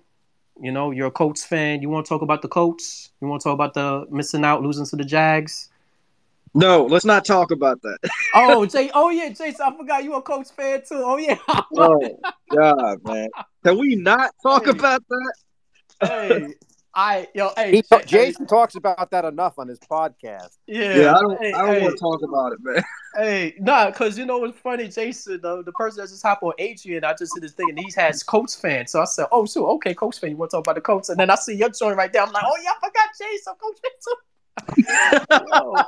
you 0.60 0.72
know, 0.72 0.90
you're 0.90 1.08
a 1.08 1.10
Colts 1.10 1.44
fan. 1.44 1.82
You 1.82 1.88
want 1.88 2.06
to 2.06 2.08
talk 2.08 2.22
about 2.22 2.42
the 2.42 2.48
Colts? 2.48 3.10
You 3.20 3.28
want 3.28 3.42
to 3.42 3.48
talk 3.48 3.54
about 3.54 3.74
the 3.74 4.06
missing 4.10 4.44
out, 4.44 4.62
losing 4.62 4.86
to 4.86 4.96
the 4.96 5.04
Jags? 5.04 5.68
No, 6.56 6.86
let's 6.86 7.04
not 7.04 7.26
talk 7.26 7.50
about 7.50 7.82
that. 7.82 7.98
oh, 8.34 8.64
Jay. 8.66 8.90
Oh 8.94 9.10
yeah, 9.10 9.28
Jason. 9.28 9.60
I 9.60 9.76
forgot 9.76 10.04
you 10.04 10.14
a 10.14 10.22
Colts 10.22 10.50
fan 10.50 10.80
too. 10.88 11.02
Oh 11.04 11.18
yeah. 11.18 11.36
oh 11.48 12.18
God, 12.50 13.04
man. 13.04 13.28
Can 13.62 13.78
we 13.78 13.96
not 13.96 14.30
talk 14.42 14.64
hey. 14.64 14.70
about 14.70 15.02
that? 15.06 15.34
hey, 16.00 16.54
I 16.98 17.28
yo, 17.34 17.50
hey, 17.56 17.72
he, 17.72 17.82
hey 17.90 18.02
Jason 18.06 18.46
hey. 18.46 18.48
talks 18.48 18.74
about 18.74 19.10
that 19.10 19.26
enough 19.26 19.58
on 19.58 19.68
his 19.68 19.78
podcast. 19.78 20.56
Yeah, 20.66 20.96
yeah 20.96 21.14
I 21.14 21.20
don't, 21.20 21.42
hey, 21.42 21.52
I 21.52 21.66
don't 21.66 21.82
want 21.82 21.94
to 21.94 22.00
talk 22.00 22.22
about 22.22 22.52
it, 22.52 22.58
man. 22.62 22.82
Hey, 23.16 23.54
nah, 23.58 23.86
because 23.86 24.18
you 24.18 24.26
know 24.26 24.36
what's 24.36 24.58
funny, 24.58 24.88
Jason, 24.88 25.40
the, 25.40 25.62
the 25.62 25.72
person 25.72 26.02
that 26.02 26.10
just 26.10 26.22
hopped 26.22 26.42
on 26.42 26.52
Adrian, 26.58 27.02
I 27.02 27.14
just 27.14 27.32
did 27.32 27.44
this 27.44 27.52
thing 27.52 27.70
and 27.70 27.78
he 27.78 27.90
has 27.96 28.22
Colts 28.22 28.54
fans. 28.54 28.92
So 28.92 29.00
I 29.00 29.06
said, 29.06 29.24
Oh, 29.32 29.46
so 29.46 29.66
okay, 29.76 29.94
Colts 29.94 30.18
fan, 30.18 30.32
you 30.32 30.36
want 30.36 30.50
to 30.50 30.58
talk 30.58 30.66
about 30.66 30.74
the 30.74 30.82
Colts? 30.82 31.08
And 31.08 31.18
then 31.18 31.30
I 31.30 31.34
see 31.36 31.54
your 31.54 31.70
joint 31.70 31.96
right 31.96 32.12
there. 32.12 32.20
I'm 32.22 32.30
like, 32.30 32.44
Oh 32.46 32.58
yeah, 32.62 32.70
I 32.70 32.86
forgot 32.86 33.08
Jason, 33.18 33.54
Coach 33.58 33.78
fan 33.82 35.26
too. 35.26 35.36
oh. 35.52 35.84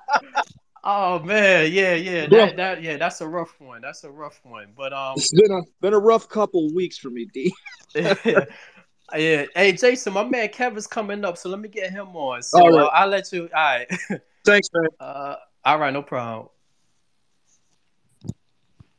oh 0.85 1.19
man, 1.19 1.71
yeah, 1.71 1.95
yeah, 1.95 2.27
that, 2.29 2.57
that 2.57 2.83
yeah, 2.83 2.97
that's 2.97 3.21
a 3.21 3.29
rough 3.29 3.61
one. 3.61 3.83
That's 3.83 4.05
a 4.05 4.11
rough 4.11 4.41
one. 4.43 4.69
But 4.75 4.95
um, 4.95 5.15
it's 5.19 5.35
been 5.35 5.53
a 5.53 5.61
been 5.83 5.93
a 5.93 5.99
rough 5.99 6.31
couple 6.31 6.73
weeks 6.75 6.97
for 6.97 7.11
me, 7.11 7.27
D. 7.27 7.53
Yeah. 7.95 8.15
Hey, 9.13 9.73
Jason, 9.73 10.13
my 10.13 10.25
man 10.25 10.49
Kevin's 10.49 10.87
coming 10.87 11.25
up, 11.25 11.39
so 11.39 11.49
let 11.49 11.61
me 11.61 11.69
get 11.69 11.91
him 11.91 12.09
on. 12.15 12.43
So 12.43 12.61
all 12.61 12.71
right. 12.71 12.85
uh, 12.85 12.91
I'll 12.93 13.09
let 13.09 13.33
you. 13.33 13.49
All 13.55 13.77
right. 13.79 13.89
Thanks, 14.45 14.69
man. 14.73 14.89
Uh, 15.01 15.37
all 15.65 15.79
right, 15.79 15.93
no 15.93 16.03
problem. 16.03 16.49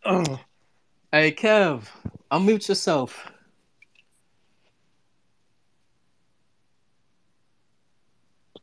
Oh. 0.06 0.40
Hey, 1.12 1.32
Kev, 1.32 1.86
unmute 2.32 2.70
yourself. 2.70 3.32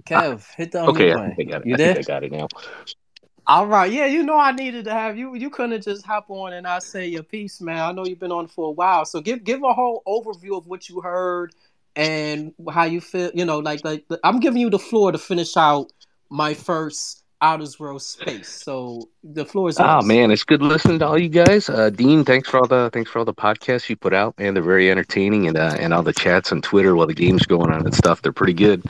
Kev, 0.05 0.47
hit 0.55 0.70
the 0.70 0.83
okay, 0.83 1.12
button. 1.12 1.34
I 1.41 1.42
got 1.42 1.62
it. 1.62 1.66
You 1.66 1.75
I 1.75 1.76
there? 1.76 1.99
I 1.99 2.02
got 2.02 2.23
it 2.23 2.31
now. 2.31 2.47
All 3.49 3.66
right, 3.68 3.92
yeah, 3.92 4.07
you 4.07 4.25
know 4.25 4.36
I 4.39 4.50
needed 4.50 4.86
to 4.86 4.92
have 4.92 5.16
you. 5.16 5.36
You 5.36 5.50
couldn't 5.50 5.84
just 5.84 6.05
hop 6.05 6.31
on 6.31 6.52
and 6.52 6.66
I 6.66 6.81
say 6.81 7.07
your 7.07 7.23
piece, 7.23 7.60
man. 7.60 7.81
I 7.81 7.92
know 7.92 8.05
you've 8.05 8.18
been 8.18 8.33
on 8.33 8.49
for 8.49 8.68
a 8.68 8.73
while, 8.73 9.05
so 9.05 9.20
give 9.20 9.44
give 9.44 9.62
a 9.62 9.73
whole 9.73 10.02
overview 10.07 10.58
of 10.58 10.66
what 10.66 10.89
you 10.89 11.00
heard 11.00 11.55
and 11.94 12.52
how 12.73 12.84
you 12.84 13.00
feel. 13.00 13.31
You 13.34 13.44
know, 13.44 13.60
like 13.60 13.84
like 13.84 14.05
I'm 14.25 14.41
giving 14.41 14.60
you 14.60 14.68
the 14.68 14.81
floor 14.81 15.12
to 15.12 15.18
finish 15.18 15.57
out 15.57 15.92
my 16.28 16.55
first 16.55 17.23
Outers 17.42 17.78
World 17.78 18.02
space. 18.02 18.48
So 18.48 19.08
the 19.23 19.44
floor 19.44 19.68
is. 19.68 19.78
Oh 19.78 20.02
man, 20.02 20.31
it's 20.31 20.44
good 20.44 20.62
listening 20.62 20.98
to 21.00 21.06
all 21.06 21.18
you 21.18 21.28
guys. 21.28 21.68
Uh, 21.68 21.90
Dean, 21.90 22.24
thanks 22.24 22.48
for 22.48 22.58
all 22.58 22.66
the 22.66 22.90
thanks 22.92 23.10
for 23.10 23.18
all 23.18 23.24
the 23.24 23.34
podcasts 23.34 23.89
you 23.89 23.97
put 23.97 24.15
out, 24.15 24.34
and 24.39 24.56
They're 24.56 24.62
very 24.62 24.90
entertaining, 24.90 25.47
and 25.47 25.56
uh, 25.56 25.76
and 25.78 25.92
all 25.92 26.02
the 26.02 26.12
chats 26.12 26.52
on 26.52 26.62
Twitter 26.62 26.97
while 26.97 27.06
the 27.06 27.15
game's 27.15 27.44
going 27.44 27.73
on 27.73 27.84
and 27.84 27.94
stuff. 27.94 28.23
They're 28.23 28.32
pretty 28.32 28.55
good. 28.55 28.82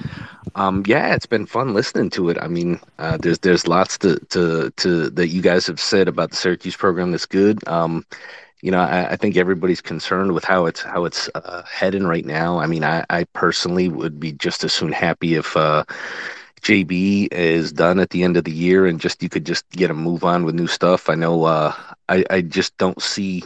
Um, 0.55 0.85
yeah, 0.87 1.15
it's 1.15 1.27
been 1.27 1.47
fun 1.47 1.75
listening 1.75 2.11
to 2.11 2.31
it. 2.31 2.39
I 2.41 2.49
mean, 2.49 2.81
uh, 2.99 3.17
there's 3.19 3.41
there's 3.41 3.67
lots 3.67 3.99
to 3.99 4.19
to 4.31 4.71
to 4.71 5.11
that 5.11 5.29
you 5.29 5.43
guys 5.43 5.67
have 5.67 5.81
said 5.81 6.07
about 6.07 6.31
the 6.31 6.37
Syracuse 6.37 6.77
program 6.77 7.11
that's 7.11 7.27
good. 7.27 7.67
Um, 7.69 8.07
you 8.63 8.71
know, 8.71 8.81
I, 8.81 9.11
I, 9.13 9.17
think 9.17 9.37
everybody's 9.37 9.83
concerned 9.83 10.33
with 10.33 10.45
how 10.45 10.67
it's 10.67 10.83
how 10.83 11.05
it's 11.05 11.29
uh, 11.35 11.63
heading 11.71 12.05
right 12.05 12.25
now. 12.25 12.59
I 12.59 12.67
mean, 12.67 12.85
I, 12.85 13.05
I 13.11 13.25
personally 13.33 13.89
would 13.89 14.19
be 14.19 14.33
just 14.33 14.65
as 14.65 14.73
soon 14.73 14.93
happy 14.93 15.35
if 15.35 15.57
uh, 15.57 15.85
JB 16.63 17.33
is 17.33 17.73
done 17.73 18.01
at 18.01 18.11
the 18.11 18.23
end 18.23 18.37
of 18.37 18.45
the 18.45 18.53
year 18.53 18.87
and 18.87 19.01
just 19.01 19.23
you 19.23 19.29
could 19.29 19.47
just 19.47 19.69
get 19.71 19.91
a 19.91 19.95
move 19.95 20.25
on 20.25 20.45
with 20.45 20.55
new 20.55 20.67
stuff. 20.67 21.09
I 21.09 21.15
know 21.15 21.45
uh, 21.45 21.75
I, 22.09 22.25
I 22.31 22.41
just 22.41 22.77
don't 22.77 23.01
see 23.01 23.45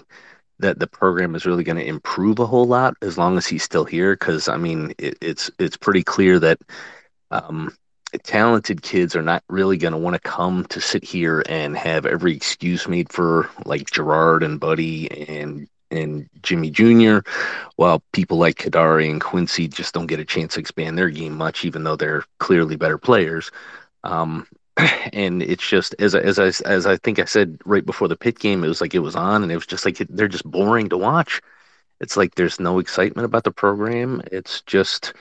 that 0.59 0.79
the 0.79 0.87
program 0.87 1.35
is 1.35 1.47
really 1.47 1.65
going 1.65 1.79
to 1.79 1.87
improve 1.87 2.39
a 2.39 2.47
whole 2.47 2.67
lot 2.67 2.95
as 3.03 3.19
long 3.19 3.37
as 3.37 3.47
he's 3.47 3.63
still 3.63 3.85
here. 3.85 4.15
Because 4.15 4.49
I 4.49 4.57
mean, 4.57 4.95
it, 4.99 5.17
it's 5.21 5.51
it's 5.59 5.77
pretty 5.77 6.03
clear 6.03 6.39
that 6.39 6.59
um, 7.31 7.77
talented 8.23 8.83
kids 8.83 9.15
are 9.15 9.23
not 9.23 9.43
really 9.49 9.77
going 9.77 9.93
to 9.93 9.99
want 9.99 10.15
to 10.15 10.21
come 10.21 10.65
to 10.67 10.81
sit 10.81 11.05
here 11.05 11.43
and 11.49 11.77
have 11.77 12.07
every 12.07 12.35
excuse 12.35 12.89
made 12.89 13.13
for 13.13 13.51
like 13.65 13.91
Girard 13.91 14.43
and 14.43 14.61
Buddy 14.61 15.11
and 15.29 15.69
and 15.91 16.28
Jimmy 16.43 16.70
Jr., 16.70 17.19
while 17.77 18.02
people 18.12 18.39
like 18.39 18.57
Kadary 18.57 19.10
and 19.10 19.20
Quincy 19.20 19.69
just 19.69 19.94
don't 19.94 20.07
get 20.07 20.20
a 20.20 20.25
chance 20.25 20.55
to 20.55 20.60
expand 20.60 20.97
their 20.97 21.10
game 21.10 21.36
much, 21.36 21.65
even 21.65 21.85
though 21.85 21.97
they're 21.97 22.25
clearly 22.39 22.77
better 22.77 22.99
players. 22.99 23.51
Um, 24.05 24.47
and 25.12 25.43
it's 25.43 25.67
just 25.67 25.94
as 25.99 26.15
as 26.15 26.39
I 26.39 26.47
as 26.69 26.86
I 26.86 26.97
think 26.97 27.19
I 27.19 27.25
said 27.25 27.59
right 27.65 27.85
before 27.85 28.09
the 28.09 28.17
Pitt 28.17 28.39
game, 28.39 28.65
it 28.65 28.69
was 28.69 28.81
like 28.81 28.94
it 28.94 29.01
was 29.01 29.17
on, 29.17 29.43
and 29.43 29.52
it 29.52 29.57
was 29.57 29.67
just 29.67 29.85
like 29.85 29.99
they're 29.99 30.28
just 30.28 30.49
boring 30.51 30.89
to 30.91 30.97
watch. 30.99 31.41
It's 32.01 32.17
like 32.17 32.35
there's 32.35 32.60
no 32.60 32.78
excitement 32.78 33.27
about 33.27 33.44
the 33.44 33.51
program. 33.52 34.23
It's 34.33 34.62
just 34.62 35.12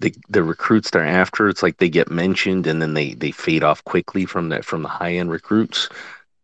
the 0.00 0.14
the 0.28 0.42
recruits 0.42 0.90
they're 0.90 1.04
after. 1.04 1.48
It's 1.48 1.62
like 1.62 1.78
they 1.78 1.88
get 1.88 2.10
mentioned 2.10 2.66
and 2.66 2.80
then 2.80 2.94
they 2.94 3.14
they 3.14 3.30
fade 3.32 3.62
off 3.64 3.84
quickly 3.84 4.26
from 4.26 4.48
that 4.50 4.64
from 4.64 4.82
the 4.82 4.88
high 4.88 5.14
end 5.14 5.30
recruits. 5.30 5.88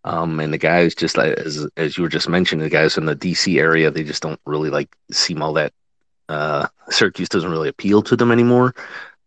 Um, 0.07 0.39
and 0.39 0.53
the 0.53 0.59
guys 0.59 0.95
just 0.95 1.19
as 1.19 1.67
as 1.77 1.97
you 1.97 2.05
were 2.05 2.09
just 2.09 2.29
mentioning, 2.29 2.63
the 2.63 2.71
guys 2.71 2.97
in 2.97 3.07
the 3.07 3.17
DC 3.17 3.59
area, 3.59 3.91
they 3.91 4.05
just 4.05 4.23
don't 4.23 4.41
really 4.47 4.71
like 4.71 4.97
seem 5.11 5.43
all 5.43 5.53
that. 5.55 5.73
Uh, 6.29 6.69
Syracuse 6.91 7.29
doesn't 7.29 7.51
really 7.51 7.69
appeal 7.69 8.03
to 8.03 8.17
them 8.17 8.31
anymore. 8.31 8.75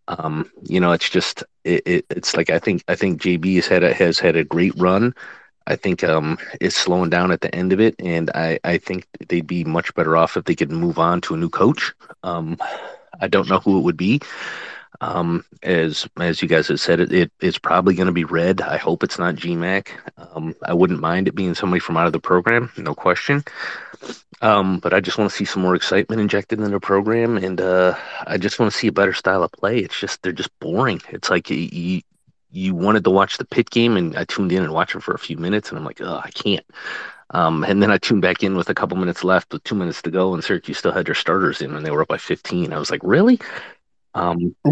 Um, 0.07 0.49
you 0.63 0.79
know, 0.79 0.93
it's 0.93 1.09
just 1.09 1.43
it, 1.65 1.83
it, 1.85 2.05
it's 2.09 2.35
like 2.35 2.49
I 2.49 2.59
think 2.59 2.83
I 2.87 2.95
think 2.95 3.21
JB 3.21 3.55
has 3.55 3.67
had 3.67 3.83
a, 3.83 3.93
has 3.93 4.19
had 4.19 4.37
a 4.37 4.45
great 4.45 4.73
run. 4.77 5.13
I 5.67 5.75
think 5.75 6.03
um, 6.03 6.39
it's 6.61 6.77
slowing 6.77 7.09
down 7.11 7.31
at 7.31 7.41
the 7.41 7.53
end 7.53 7.73
of 7.73 7.79
it, 7.79 7.95
and 7.99 8.31
I, 8.33 8.57
I 8.63 8.77
think 8.77 9.05
they'd 9.27 9.45
be 9.45 9.63
much 9.65 9.93
better 9.93 10.17
off 10.17 10.35
if 10.35 10.45
they 10.45 10.55
could 10.55 10.71
move 10.71 10.97
on 10.97 11.21
to 11.21 11.35
a 11.35 11.37
new 11.37 11.49
coach. 11.49 11.93
Um, 12.23 12.57
I 13.21 13.27
don't 13.27 13.49
know 13.49 13.59
who 13.59 13.77
it 13.77 13.83
would 13.83 13.97
be, 13.97 14.19
um, 15.01 15.45
as 15.63 16.07
as 16.19 16.41
you 16.41 16.47
guys 16.47 16.67
have 16.67 16.79
said, 16.79 16.99
it, 16.99 17.11
it 17.11 17.31
it's 17.39 17.57
probably 17.57 17.95
going 17.95 18.07
to 18.07 18.13
be 18.13 18.25
red. 18.25 18.61
I 18.61 18.77
hope 18.77 19.03
it's 19.03 19.19
not 19.19 19.35
GMAC. 19.35 19.89
Um, 20.17 20.55
I 20.65 20.73
wouldn't 20.73 20.99
mind 20.99 21.27
it 21.27 21.35
being 21.35 21.55
somebody 21.55 21.79
from 21.79 21.97
out 21.97 22.07
of 22.07 22.13
the 22.13 22.19
program, 22.19 22.71
no 22.77 22.93
question. 22.93 23.43
Um, 24.41 24.79
but 24.79 24.93
I 24.93 24.99
just 24.99 25.17
want 25.17 25.29
to 25.29 25.35
see 25.35 25.45
some 25.45 25.61
more 25.61 25.75
excitement 25.75 26.21
injected 26.21 26.59
in 26.59 26.71
the 26.71 26.79
program, 26.79 27.37
and 27.37 27.59
uh, 27.59 27.97
I 28.25 28.37
just 28.37 28.59
want 28.59 28.71
to 28.71 28.77
see 28.77 28.87
a 28.87 28.91
better 28.91 29.13
style 29.13 29.43
of 29.43 29.51
play. 29.51 29.79
It's 29.79 29.99
just 29.99 30.21
they're 30.21 30.31
just 30.31 30.57
boring. 30.59 31.01
It's 31.09 31.29
like 31.29 31.49
you 31.49 32.01
you 32.51 32.73
wanted 32.73 33.03
to 33.03 33.09
watch 33.09 33.37
the 33.37 33.45
Pitt 33.45 33.69
game, 33.69 33.95
and 33.95 34.17
I 34.17 34.23
tuned 34.23 34.51
in 34.51 34.63
and 34.63 34.73
watched 34.73 34.95
it 34.95 35.03
for 35.03 35.13
a 35.13 35.19
few 35.19 35.37
minutes, 35.37 35.69
and 35.69 35.77
I'm 35.77 35.85
like, 35.85 36.01
oh, 36.01 36.21
I 36.23 36.31
can't. 36.31 36.65
Um, 37.31 37.63
and 37.63 37.81
then 37.83 37.91
I 37.91 37.97
tuned 37.97 38.23
back 38.23 38.41
in 38.43 38.55
with 38.55 38.69
a 38.69 38.73
couple 38.73 38.97
minutes 38.97 39.23
left, 39.23 39.53
with 39.53 39.63
two 39.63 39.75
minutes 39.75 40.01
to 40.01 40.11
go, 40.11 40.33
and 40.33 40.43
Syracuse 40.43 40.79
still 40.79 40.91
had 40.91 41.05
their 41.05 41.15
starters 41.15 41.61
in, 41.61 41.75
and 41.75 41.85
they 41.85 41.91
were 41.91 42.01
up 42.01 42.07
by 42.07 42.17
15. 42.17 42.73
I 42.73 42.79
was 42.79 42.89
like, 42.89 43.01
really? 43.03 43.39
Um, 44.15 44.55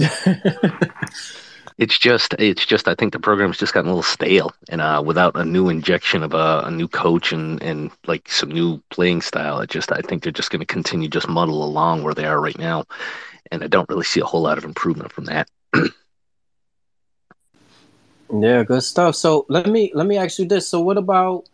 it's 1.78 1.98
just, 2.00 2.34
it's 2.40 2.66
just. 2.66 2.88
I 2.88 2.96
think 2.96 3.14
the 3.14 3.20
program's 3.20 3.58
just 3.58 3.74
gotten 3.74 3.90
a 3.90 3.94
little 3.94 4.04
stale, 4.04 4.54
and 4.70 4.82
uh, 4.82 5.02
without 5.06 5.36
a 5.36 5.46
new 5.46 5.70
injection 5.70 6.24
of 6.24 6.34
a, 6.34 6.64
a 6.66 6.72
new 6.72 6.88
coach 6.88 7.32
and 7.32 7.62
and 7.62 7.92
like 8.08 8.30
some 8.30 8.50
new 8.50 8.82
playing 8.90 9.22
style, 9.22 9.60
it 9.60 9.70
just, 9.70 9.92
I 9.92 10.02
think 10.02 10.24
they're 10.24 10.32
just 10.32 10.50
going 10.50 10.62
to 10.62 10.66
continue 10.66 11.08
just 11.08 11.30
muddle 11.30 11.64
along 11.64 12.04
where 12.04 12.14
they 12.14 12.26
are 12.26 12.42
right 12.42 12.58
now, 12.58 12.86
and 13.52 13.64
I 13.64 13.68
don't 13.68 13.90
really 13.90 14.06
see 14.06 14.22
a 14.22 14.26
whole 14.26 14.42
lot 14.42 14.58
of 14.58 14.64
improvement 14.64 15.12
from 15.12 15.26
that. 15.26 15.50
yeah, 18.34 18.64
good 18.64 18.84
stuff. 18.84 19.16
So 19.16 19.46
let 19.50 19.68
me 19.68 19.92
let 19.94 20.08
me 20.08 20.18
ask 20.18 20.40
you 20.40 20.46
this. 20.46 20.68
So 20.68 20.82
what 20.82 20.98
about 20.98 21.48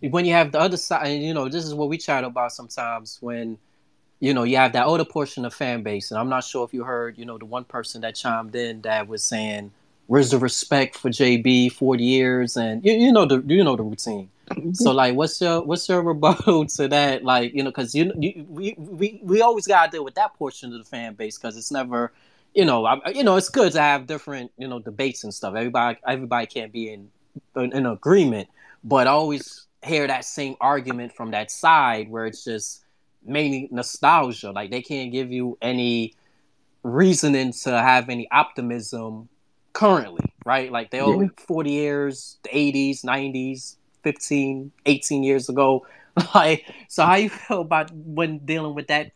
when 0.00 0.24
you 0.24 0.32
have 0.34 0.52
the 0.52 0.60
other 0.60 0.76
side? 0.76 1.06
And 1.08 1.22
you 1.22 1.34
know, 1.34 1.48
this 1.48 1.64
is 1.64 1.74
what 1.74 1.88
we 1.88 1.98
chat 1.98 2.22
about 2.24 2.52
sometimes 2.52 3.18
when 3.20 3.58
you 4.24 4.32
know, 4.32 4.44
you 4.44 4.56
have 4.56 4.72
that 4.72 4.86
older 4.86 5.04
portion 5.04 5.44
of 5.44 5.52
fan 5.52 5.82
base, 5.82 6.10
and 6.10 6.18
I'm 6.18 6.30
not 6.30 6.44
sure 6.44 6.64
if 6.64 6.72
you 6.72 6.82
heard, 6.82 7.18
you 7.18 7.26
know, 7.26 7.36
the 7.36 7.44
one 7.44 7.64
person 7.64 8.00
that 8.00 8.14
chimed 8.14 8.54
in 8.56 8.80
that 8.80 9.06
was 9.06 9.22
saying, 9.22 9.70
"Where's 10.06 10.30
the 10.30 10.38
respect 10.38 10.96
for 10.96 11.10
JB? 11.10 11.72
Forty 11.72 12.04
years, 12.04 12.56
and 12.56 12.82
you, 12.82 12.94
you 12.94 13.12
know 13.12 13.26
the 13.26 13.44
you 13.46 13.62
know 13.62 13.76
the 13.76 13.82
routine." 13.82 14.30
Mm-hmm. 14.50 14.72
so 14.72 14.92
like, 14.92 15.14
what's 15.14 15.38
your 15.42 15.62
what's 15.62 15.86
your 15.88 16.00
rebuttal 16.00 16.64
to 16.76 16.88
that? 16.88 17.22
Like, 17.22 17.54
you 17.54 17.62
know, 17.62 17.70
because 17.70 17.94
you, 17.94 18.12
you 18.18 18.46
we, 18.48 18.74
we 18.78 19.20
we 19.22 19.42
always 19.42 19.66
gotta 19.66 19.90
deal 19.90 20.04
with 20.04 20.14
that 20.14 20.32
portion 20.34 20.72
of 20.72 20.78
the 20.78 20.84
fan 20.84 21.14
base 21.14 21.36
because 21.36 21.58
it's 21.58 21.70
never, 21.70 22.10
you 22.54 22.64
know, 22.64 22.86
I, 22.86 23.10
you 23.10 23.24
know, 23.24 23.36
it's 23.36 23.50
good 23.50 23.72
to 23.72 23.80
have 23.80 24.06
different 24.06 24.52
you 24.56 24.68
know 24.68 24.78
debates 24.78 25.24
and 25.24 25.34
stuff. 25.34 25.54
Everybody 25.54 25.98
everybody 26.08 26.46
can't 26.46 26.72
be 26.72 26.90
in 26.94 27.10
in, 27.56 27.72
in 27.76 27.84
agreement, 27.84 28.48
but 28.82 29.06
I 29.06 29.10
always 29.10 29.66
hear 29.82 30.06
that 30.06 30.24
same 30.24 30.56
argument 30.62 31.14
from 31.14 31.32
that 31.32 31.50
side 31.50 32.08
where 32.08 32.24
it's 32.24 32.42
just 32.42 32.83
mainly 33.24 33.68
nostalgia. 33.70 34.50
Like 34.50 34.70
they 34.70 34.82
can't 34.82 35.12
give 35.12 35.32
you 35.32 35.58
any 35.60 36.14
reasoning 36.82 37.52
to 37.52 37.70
have 37.70 38.08
any 38.08 38.30
optimism 38.30 39.28
currently, 39.72 40.24
right? 40.44 40.70
Like 40.70 40.90
they're 40.90 41.06
yeah. 41.06 41.28
40 41.36 41.70
years, 41.70 42.38
the 42.44 42.50
80s, 42.50 43.04
90s, 43.04 43.76
15, 44.02 44.70
18 44.86 45.22
years 45.22 45.48
ago. 45.48 45.86
Like, 46.32 46.64
so 46.88 47.04
how 47.04 47.16
you 47.16 47.28
feel 47.28 47.60
about 47.60 47.90
when 47.92 48.38
dealing 48.38 48.76
with 48.76 48.86
that? 48.86 49.10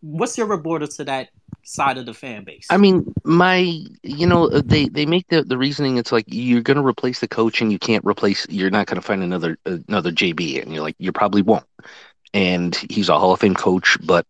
What's 0.00 0.36
your 0.36 0.48
rebuttal 0.48 0.88
to 0.88 1.04
that 1.04 1.28
side 1.62 1.96
of 1.96 2.06
the 2.06 2.12
fan 2.12 2.42
base? 2.42 2.66
I 2.70 2.76
mean, 2.76 3.14
my, 3.22 3.58
you 4.02 4.26
know, 4.26 4.48
they 4.48 4.88
they 4.88 5.06
make 5.06 5.28
the 5.28 5.44
the 5.44 5.56
reasoning. 5.56 5.96
It's 5.96 6.10
like 6.10 6.24
you're 6.26 6.60
going 6.60 6.76
to 6.76 6.84
replace 6.84 7.20
the 7.20 7.28
coach, 7.28 7.60
and 7.60 7.70
you 7.70 7.78
can't 7.78 8.04
replace. 8.04 8.48
You're 8.48 8.70
not 8.70 8.88
going 8.88 9.00
to 9.00 9.06
find 9.06 9.22
another 9.22 9.58
another 9.64 10.10
JB, 10.10 10.60
and 10.60 10.74
you're 10.74 10.82
like, 10.82 10.96
you 10.98 11.12
probably 11.12 11.42
won't 11.42 11.66
and 12.34 12.74
he's 12.74 13.08
a 13.08 13.18
Hall 13.18 13.32
of 13.32 13.40
Fame 13.40 13.54
coach. 13.54 13.98
But 14.04 14.26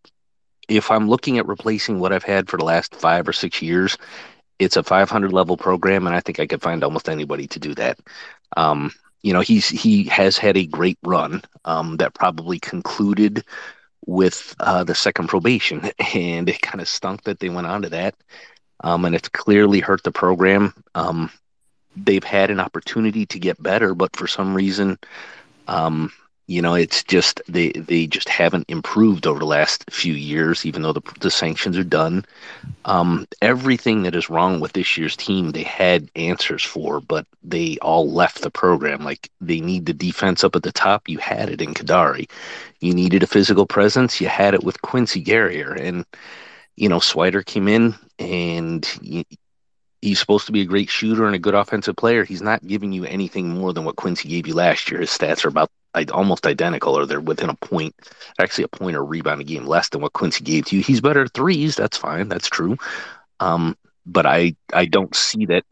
if 0.68 0.90
I'm 0.90 1.08
looking 1.08 1.38
at 1.38 1.48
replacing 1.48 1.98
what 1.98 2.12
I've 2.12 2.24
had 2.24 2.48
for 2.48 2.56
the 2.56 2.64
last 2.64 2.94
five 2.94 3.28
or 3.28 3.32
six 3.32 3.60
years, 3.60 3.98
it's 4.58 4.76
a 4.76 4.82
500 4.82 5.32
level 5.32 5.56
program, 5.56 6.06
and 6.06 6.14
I 6.14 6.20
think 6.20 6.38
I 6.38 6.46
could 6.46 6.62
find 6.62 6.84
almost 6.84 7.08
anybody 7.08 7.46
to 7.48 7.58
do 7.58 7.74
that. 7.74 7.98
Um, 8.56 8.92
you 9.22 9.32
know, 9.32 9.40
he's 9.40 9.68
he 9.68 10.04
has 10.04 10.38
had 10.38 10.56
a 10.56 10.66
great 10.66 10.98
run 11.02 11.42
um, 11.64 11.96
that 11.96 12.14
probably 12.14 12.58
concluded 12.58 13.44
with 14.06 14.54
uh, 14.60 14.84
the 14.84 14.94
second 14.94 15.28
probation, 15.28 15.90
and 16.14 16.48
it 16.48 16.62
kind 16.62 16.80
of 16.80 16.88
stunk 16.88 17.24
that 17.24 17.40
they 17.40 17.48
went 17.48 17.66
on 17.66 17.82
to 17.82 17.90
that, 17.90 18.14
um, 18.84 19.04
and 19.04 19.14
it's 19.14 19.28
clearly 19.28 19.80
hurt 19.80 20.02
the 20.04 20.12
program. 20.12 20.74
Um, 20.94 21.30
they've 21.96 22.24
had 22.24 22.50
an 22.50 22.60
opportunity 22.60 23.26
to 23.26 23.38
get 23.38 23.62
better, 23.62 23.94
but 23.94 24.14
for 24.16 24.26
some 24.26 24.54
reason, 24.54 24.98
um, 25.68 26.12
you 26.50 26.60
know, 26.60 26.74
it's 26.74 27.04
just 27.04 27.40
they 27.46 27.70
they 27.70 28.08
just 28.08 28.28
haven't 28.28 28.68
improved 28.68 29.24
over 29.24 29.38
the 29.38 29.44
last 29.44 29.88
few 29.88 30.14
years, 30.14 30.66
even 30.66 30.82
though 30.82 30.92
the 30.92 31.02
the 31.20 31.30
sanctions 31.30 31.78
are 31.78 31.84
done. 31.84 32.24
Um, 32.84 33.28
everything 33.40 34.02
that 34.02 34.16
is 34.16 34.28
wrong 34.28 34.58
with 34.58 34.72
this 34.72 34.98
year's 34.98 35.16
team, 35.16 35.52
they 35.52 35.62
had 35.62 36.10
answers 36.16 36.64
for, 36.64 37.00
but 37.00 37.24
they 37.44 37.78
all 37.82 38.10
left 38.10 38.42
the 38.42 38.50
program. 38.50 39.04
Like 39.04 39.30
they 39.40 39.60
need 39.60 39.86
the 39.86 39.92
defense 39.92 40.42
up 40.42 40.56
at 40.56 40.64
the 40.64 40.72
top. 40.72 41.08
You 41.08 41.18
had 41.18 41.50
it 41.50 41.62
in 41.62 41.72
Kadary. 41.72 42.28
You 42.80 42.94
needed 42.94 43.22
a 43.22 43.28
physical 43.28 43.64
presence. 43.64 44.20
You 44.20 44.26
had 44.26 44.52
it 44.52 44.64
with 44.64 44.82
Quincy 44.82 45.20
Guerrier 45.20 45.74
and 45.74 46.04
you 46.74 46.88
know 46.88 46.98
Swider 46.98 47.46
came 47.46 47.68
in 47.68 47.94
and 48.18 49.24
he's 50.02 50.18
supposed 50.18 50.46
to 50.46 50.52
be 50.52 50.62
a 50.62 50.72
great 50.72 50.90
shooter 50.90 51.26
and 51.26 51.36
a 51.36 51.38
good 51.38 51.54
offensive 51.54 51.94
player. 51.94 52.24
He's 52.24 52.42
not 52.42 52.66
giving 52.66 52.92
you 52.92 53.04
anything 53.04 53.50
more 53.50 53.72
than 53.72 53.84
what 53.84 53.94
Quincy 53.94 54.28
gave 54.28 54.48
you 54.48 54.54
last 54.54 54.90
year. 54.90 54.98
His 55.00 55.10
stats 55.10 55.44
are 55.44 55.48
about 55.48 55.70
almost 56.12 56.46
identical, 56.46 56.96
or 56.96 57.06
they're 57.06 57.20
within 57.20 57.50
a 57.50 57.54
point, 57.54 57.94
actually 58.38 58.64
a 58.64 58.68
point 58.68 58.96
or 58.96 59.04
rebound 59.04 59.40
a 59.40 59.44
game 59.44 59.66
less 59.66 59.88
than 59.88 60.00
what 60.00 60.12
Quincy 60.12 60.44
gave 60.44 60.66
to 60.66 60.76
you. 60.76 60.82
He's 60.82 61.00
better 61.00 61.24
at 61.24 61.34
threes. 61.34 61.76
That's 61.76 61.96
fine. 61.96 62.28
That's 62.28 62.48
true. 62.48 62.76
Um, 63.40 63.76
but 64.06 64.26
I 64.26 64.54
I 64.72 64.86
don't 64.86 65.14
see 65.14 65.46
that. 65.46 65.64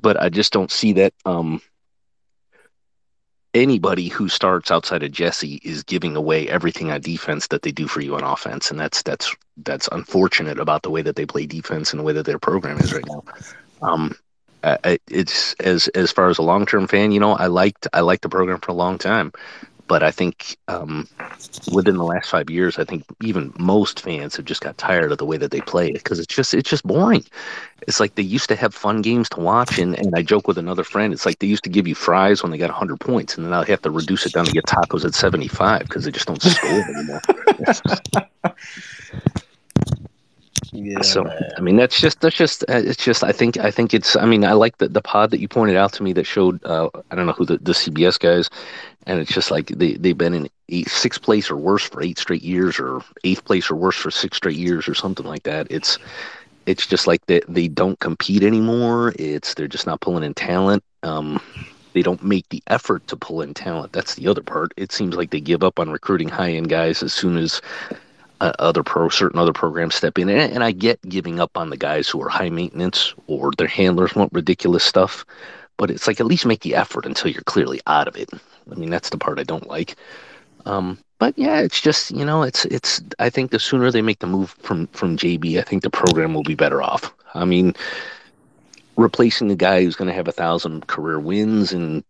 but 0.00 0.20
I 0.20 0.28
just 0.28 0.52
don't 0.52 0.70
see 0.70 0.94
that 0.94 1.12
um, 1.24 1.60
anybody 3.54 4.08
who 4.08 4.28
starts 4.28 4.70
outside 4.70 5.02
of 5.02 5.12
Jesse 5.12 5.60
is 5.62 5.82
giving 5.82 6.16
away 6.16 6.48
everything 6.48 6.90
on 6.90 7.00
defense 7.00 7.48
that 7.48 7.62
they 7.62 7.72
do 7.72 7.86
for 7.86 8.00
you 8.00 8.14
on 8.14 8.24
offense, 8.24 8.70
and 8.70 8.80
that's 8.80 9.02
that's 9.02 9.34
that's 9.58 9.88
unfortunate 9.92 10.58
about 10.58 10.82
the 10.82 10.90
way 10.90 11.02
that 11.02 11.16
they 11.16 11.26
play 11.26 11.46
defense 11.46 11.92
and 11.92 12.00
the 12.00 12.04
way 12.04 12.12
that 12.12 12.24
their 12.26 12.38
program 12.38 12.78
is 12.78 12.92
right 12.92 13.04
now. 13.06 13.24
Um, 13.82 14.14
it's 14.62 15.54
as 15.54 15.88
as 15.88 16.12
far 16.12 16.28
as 16.28 16.38
a 16.38 16.42
long 16.42 16.66
term 16.66 16.86
fan, 16.86 17.12
you 17.12 17.20
know, 17.20 17.32
I 17.32 17.46
liked 17.46 17.86
I 17.92 18.00
liked 18.00 18.22
the 18.22 18.28
program 18.28 18.60
for 18.60 18.72
a 18.72 18.74
long 18.74 18.98
time, 18.98 19.32
but 19.90 20.04
I 20.04 20.12
think 20.12 20.56
um, 20.68 21.08
within 21.72 21.96
the 21.96 22.04
last 22.04 22.30
five 22.30 22.48
years, 22.48 22.78
I 22.78 22.84
think 22.84 23.04
even 23.22 23.52
most 23.58 24.00
fans 24.00 24.36
have 24.36 24.44
just 24.44 24.60
got 24.60 24.78
tired 24.78 25.10
of 25.10 25.18
the 25.18 25.26
way 25.26 25.36
that 25.36 25.50
they 25.50 25.60
play 25.60 25.88
it 25.88 25.94
because 25.94 26.20
it's 26.20 26.32
just 26.32 26.54
it's 26.54 26.70
just 26.70 26.86
boring. 26.86 27.24
It's 27.88 27.98
like 27.98 28.14
they 28.14 28.22
used 28.22 28.48
to 28.50 28.56
have 28.56 28.72
fun 28.72 29.02
games 29.02 29.28
to 29.30 29.40
watch, 29.40 29.78
and, 29.78 29.98
and 29.98 30.14
I 30.14 30.22
joke 30.22 30.46
with 30.46 30.58
another 30.58 30.84
friend. 30.84 31.12
It's 31.12 31.26
like 31.26 31.40
they 31.40 31.48
used 31.48 31.64
to 31.64 31.70
give 31.70 31.88
you 31.88 31.96
fries 31.96 32.40
when 32.40 32.52
they 32.52 32.58
got 32.58 32.70
hundred 32.70 33.00
points, 33.00 33.36
and 33.36 33.44
then 33.44 33.50
now 33.50 33.64
they 33.64 33.72
have 33.72 33.82
to 33.82 33.90
reduce 33.90 34.26
it 34.26 34.32
down 34.32 34.44
to 34.44 34.52
get 34.52 34.66
tacos 34.66 35.04
at 35.04 35.14
seventy 35.14 35.48
five 35.48 35.80
because 35.80 36.04
they 36.04 36.12
just 36.12 36.28
don't 36.28 36.40
score 36.40 36.70
anymore. 36.70 37.20
Yeah, 40.72 41.00
so 41.02 41.24
man. 41.24 41.50
I 41.56 41.60
mean 41.60 41.76
that's 41.76 42.00
just 42.00 42.20
that's 42.20 42.36
just 42.36 42.62
uh, 42.68 42.74
it's 42.84 43.02
just 43.02 43.24
I 43.24 43.32
think 43.32 43.58
I 43.58 43.70
think 43.70 43.92
it's 43.92 44.16
I 44.16 44.24
mean 44.24 44.44
I 44.44 44.52
like 44.52 44.78
the 44.78 44.88
the 44.88 45.02
pod 45.02 45.30
that 45.30 45.40
you 45.40 45.48
pointed 45.48 45.76
out 45.76 45.92
to 45.94 46.02
me 46.02 46.12
that 46.12 46.26
showed 46.26 46.64
uh, 46.64 46.88
I 47.10 47.16
don't 47.16 47.26
know 47.26 47.32
who 47.32 47.44
the, 47.44 47.58
the 47.58 47.72
CBS 47.72 48.18
guys 48.18 48.48
and 49.06 49.18
it's 49.18 49.32
just 49.32 49.50
like 49.50 49.68
they 49.68 49.94
they've 49.94 50.16
been 50.16 50.34
in 50.34 50.48
eight, 50.68 50.88
sixth 50.88 51.22
place 51.22 51.50
or 51.50 51.56
worse 51.56 51.82
for 51.84 52.02
eight 52.02 52.18
straight 52.18 52.42
years 52.42 52.78
or 52.78 53.02
eighth 53.24 53.44
place 53.44 53.70
or 53.70 53.76
worse 53.76 53.96
for 53.96 54.10
six 54.10 54.36
straight 54.36 54.56
years 54.56 54.88
or 54.88 54.94
something 54.94 55.26
like 55.26 55.42
that. 55.44 55.66
It's 55.70 55.98
it's 56.66 56.86
just 56.86 57.06
like 57.06 57.24
they 57.26 57.40
they 57.48 57.68
don't 57.68 57.98
compete 57.98 58.42
anymore. 58.42 59.12
It's 59.18 59.54
they're 59.54 59.68
just 59.68 59.86
not 59.86 60.00
pulling 60.00 60.24
in 60.24 60.34
talent. 60.34 60.84
Um, 61.02 61.40
they 61.92 62.02
don't 62.02 62.22
make 62.22 62.48
the 62.50 62.62
effort 62.68 63.06
to 63.08 63.16
pull 63.16 63.42
in 63.42 63.54
talent. 63.54 63.92
That's 63.92 64.14
the 64.14 64.28
other 64.28 64.42
part. 64.42 64.72
It 64.76 64.92
seems 64.92 65.16
like 65.16 65.30
they 65.30 65.40
give 65.40 65.64
up 65.64 65.80
on 65.80 65.90
recruiting 65.90 66.28
high 66.28 66.52
end 66.52 66.68
guys 66.68 67.02
as 67.02 67.12
soon 67.12 67.36
as 67.36 67.60
uh, 68.40 68.52
other 68.58 68.82
pro 68.82 69.08
certain 69.08 69.38
other 69.38 69.52
programs 69.52 69.94
step 69.94 70.18
in. 70.18 70.28
And, 70.28 70.52
and, 70.52 70.64
i 70.64 70.72
get 70.72 71.00
giving 71.08 71.40
up 71.40 71.56
on 71.56 71.70
the 71.70 71.76
guys 71.76 72.08
who 72.08 72.22
are 72.22 72.28
high 72.28 72.50
maintenance 72.50 73.14
or 73.26 73.52
their 73.56 73.68
handlers 73.68 74.14
want 74.14 74.32
ridiculous 74.32 74.84
stuff 74.84 75.24
but 75.80 75.90
it's 75.90 76.06
like 76.06 76.20
at 76.20 76.26
least 76.26 76.44
make 76.44 76.60
the 76.60 76.74
effort 76.74 77.06
until 77.06 77.30
you're 77.30 77.42
clearly 77.44 77.80
out 77.86 78.06
of 78.06 78.14
it. 78.14 78.28
I 78.70 78.74
mean 78.74 78.90
that's 78.90 79.08
the 79.08 79.16
part 79.16 79.38
i 79.38 79.44
don't 79.44 79.66
like. 79.66 79.96
Um, 80.66 80.98
but 81.18 81.38
yeah 81.38 81.60
it's 81.60 81.80
just 81.80 82.10
you 82.10 82.24
know 82.24 82.42
it's 82.42 82.66
it's 82.66 83.02
i 83.18 83.30
think 83.30 83.50
the 83.50 83.58
sooner 83.58 83.90
they 83.90 84.02
make 84.02 84.18
the 84.18 84.26
move 84.26 84.50
from 84.60 84.86
from 84.88 85.16
jb 85.16 85.58
i 85.58 85.62
think 85.62 85.82
the 85.82 85.90
program 85.90 86.34
will 86.34 86.42
be 86.42 86.54
better 86.54 86.82
off. 86.82 87.14
I 87.34 87.46
mean 87.46 87.74
replacing 88.96 89.48
the 89.48 89.56
guy 89.56 89.82
who's 89.82 89.96
going 89.96 90.08
to 90.08 90.14
have 90.14 90.28
a 90.28 90.32
thousand 90.32 90.86
career 90.86 91.18
wins 91.18 91.72
and 91.72 92.04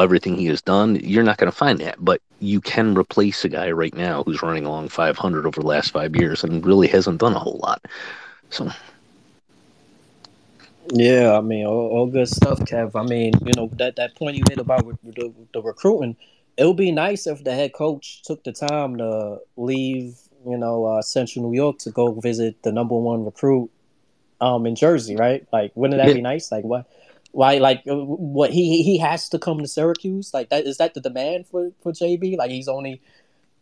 everything 0.00 0.36
he 0.36 0.46
has 0.46 0.62
done, 0.62 0.96
you're 0.96 1.24
not 1.24 1.38
going 1.38 1.50
to 1.50 1.56
find 1.56 1.78
that. 1.80 1.96
But 1.98 2.20
you 2.40 2.60
can 2.60 2.96
replace 2.96 3.44
a 3.44 3.48
guy 3.48 3.70
right 3.70 3.94
now 3.94 4.22
who's 4.22 4.42
running 4.42 4.64
along 4.64 4.88
500 4.88 5.46
over 5.46 5.60
the 5.60 5.66
last 5.66 5.92
five 5.92 6.14
years 6.16 6.44
and 6.44 6.64
really 6.64 6.88
hasn't 6.88 7.20
done 7.20 7.34
a 7.34 7.38
whole 7.38 7.60
lot. 7.62 7.84
So. 8.50 8.70
Yeah, 10.90 11.36
I 11.36 11.40
mean, 11.40 11.66
all, 11.66 11.88
all 11.88 12.06
good 12.06 12.28
stuff, 12.28 12.60
Kev. 12.60 12.92
I 12.94 13.02
mean, 13.02 13.32
you 13.44 13.52
know 13.56 13.68
that 13.74 13.96
that 13.96 14.14
point 14.14 14.36
you 14.36 14.44
made 14.48 14.58
about 14.58 14.86
the, 15.04 15.32
the 15.52 15.62
recruiting. 15.62 16.16
It 16.56 16.64
would 16.64 16.76
be 16.76 16.90
nice 16.90 17.26
if 17.26 17.44
the 17.44 17.54
head 17.54 17.72
coach 17.72 18.22
took 18.22 18.42
the 18.42 18.52
time 18.52 18.96
to 18.98 19.38
leave, 19.56 20.16
you 20.46 20.56
know, 20.56 20.86
uh, 20.86 21.02
Central 21.02 21.48
New 21.48 21.54
York 21.54 21.78
to 21.80 21.90
go 21.90 22.12
visit 22.12 22.62
the 22.62 22.72
number 22.72 22.96
one 22.96 23.24
recruit 23.24 23.70
um 24.40 24.66
in 24.66 24.76
Jersey, 24.76 25.16
right? 25.16 25.46
Like, 25.52 25.72
wouldn't 25.74 26.00
that 26.00 26.08
yeah. 26.08 26.14
be 26.14 26.22
nice? 26.22 26.50
Like, 26.50 26.64
what? 26.64 26.86
Why, 27.38 27.58
like, 27.58 27.84
uh, 27.88 27.94
what 27.94 28.50
he 28.50 28.82
he 28.82 28.98
has 28.98 29.28
to 29.28 29.38
come 29.38 29.60
to 29.60 29.68
Syracuse? 29.68 30.34
Like, 30.34 30.48
that 30.48 30.66
is 30.66 30.78
that 30.78 30.94
the 30.94 31.00
demand 31.00 31.46
for 31.46 31.70
for 31.80 31.92
JB? 31.92 32.36
Like, 32.36 32.50
he's 32.50 32.66
only 32.66 33.00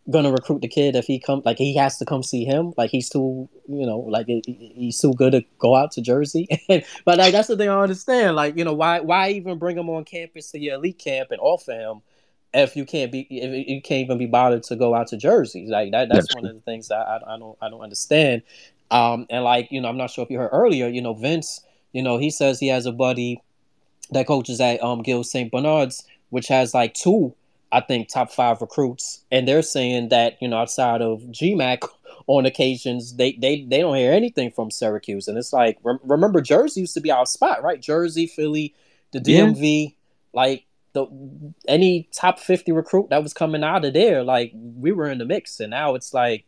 gonna 0.08 0.32
recruit 0.32 0.62
the 0.62 0.68
kid 0.68 0.96
if 0.96 1.04
he 1.04 1.18
come 1.18 1.42
like 1.44 1.58
he 1.58 1.76
has 1.76 1.98
to 1.98 2.06
come 2.06 2.22
see 2.22 2.46
him? 2.46 2.72
Like 2.78 2.88
he's 2.88 3.10
too 3.10 3.50
you 3.68 3.84
know 3.84 3.98
like 3.98 4.28
he's 4.46 4.98
too 4.98 5.12
good 5.12 5.32
to 5.32 5.44
go 5.58 5.76
out 5.76 5.90
to 5.92 6.00
jersey? 6.00 6.48
But 7.04 7.18
like 7.18 7.32
that's 7.32 7.48
the 7.48 7.56
thing 7.58 7.68
i 7.68 7.78
understand. 7.78 8.34
Like 8.34 8.56
you 8.56 8.64
know 8.64 8.72
why 8.72 9.00
why 9.00 9.32
even 9.32 9.58
bring 9.58 9.76
him 9.76 9.90
on 9.90 10.04
campus 10.04 10.50
to 10.52 10.58
your 10.58 10.76
elite 10.76 10.98
camp 10.98 11.30
and 11.30 11.40
offer 11.40 11.72
him 11.72 12.00
if 12.54 12.76
you 12.76 12.86
can't 12.86 13.12
be 13.12 13.26
if 13.28 13.68
you 13.68 13.82
can't 13.82 14.06
even 14.06 14.16
be 14.16 14.26
bothered 14.26 14.62
to 14.64 14.76
go 14.76 14.94
out 14.94 15.08
to 15.08 15.18
jersey? 15.18 15.66
Like 15.68 15.90
that 15.92 16.08
that's, 16.08 16.34
one 16.34 16.46
of 16.46 16.54
the 16.54 16.62
things 16.62 16.88
that 16.88 17.06
I, 17.06 17.34
I 17.34 17.38
don't 17.38 17.58
i 17.60 17.68
don't 17.68 17.82
understand. 17.82 18.40
Um 18.90 19.26
and 19.28 19.44
like 19.44 19.68
you 19.70 19.82
know 19.82 19.88
i'm 19.90 19.98
not 19.98 20.10
sure 20.10 20.24
if 20.24 20.30
you 20.30 20.38
heard 20.38 20.50
earlier 20.52 20.86
you 20.86 21.02
know 21.02 21.12
vince 21.12 21.60
you 21.92 22.02
know 22.02 22.16
he 22.16 22.30
says 22.30 22.58
he 22.60 22.68
has 22.68 22.86
a 22.86 22.92
buddy 22.92 23.42
that 24.12 24.26
coaches 24.26 24.60
at 24.60 24.82
um 24.82 25.02
Gill 25.02 25.24
St. 25.24 25.50
Bernard's, 25.50 26.04
which 26.30 26.48
has 26.48 26.74
like 26.74 26.94
two, 26.94 27.34
I 27.72 27.80
think, 27.80 28.08
top 28.08 28.30
five 28.30 28.60
recruits, 28.60 29.24
and 29.30 29.46
they're 29.46 29.62
saying 29.62 30.08
that 30.10 30.36
you 30.40 30.48
know 30.48 30.58
outside 30.58 31.02
of 31.02 31.22
GMAC, 31.22 31.88
on 32.26 32.46
occasions 32.46 33.16
they 33.16 33.32
they 33.32 33.62
they 33.62 33.80
don't 33.80 33.96
hear 33.96 34.12
anything 34.12 34.50
from 34.50 34.70
Syracuse, 34.70 35.28
and 35.28 35.38
it's 35.38 35.52
like 35.52 35.78
re- 35.82 35.98
remember 36.04 36.40
Jersey 36.40 36.80
used 36.80 36.94
to 36.94 37.00
be 37.00 37.10
our 37.10 37.26
spot, 37.26 37.62
right? 37.62 37.80
Jersey, 37.80 38.26
Philly, 38.26 38.74
the 39.12 39.20
DMV, 39.20 39.84
yeah. 39.84 39.90
like 40.32 40.66
the 40.92 41.06
any 41.68 42.08
top 42.12 42.38
fifty 42.38 42.72
recruit 42.72 43.10
that 43.10 43.22
was 43.22 43.32
coming 43.32 43.62
out 43.62 43.84
of 43.84 43.92
there, 43.92 44.22
like 44.24 44.52
we 44.54 44.92
were 44.92 45.08
in 45.08 45.18
the 45.18 45.24
mix, 45.24 45.60
and 45.60 45.70
now 45.70 45.94
it's 45.94 46.12
like. 46.14 46.44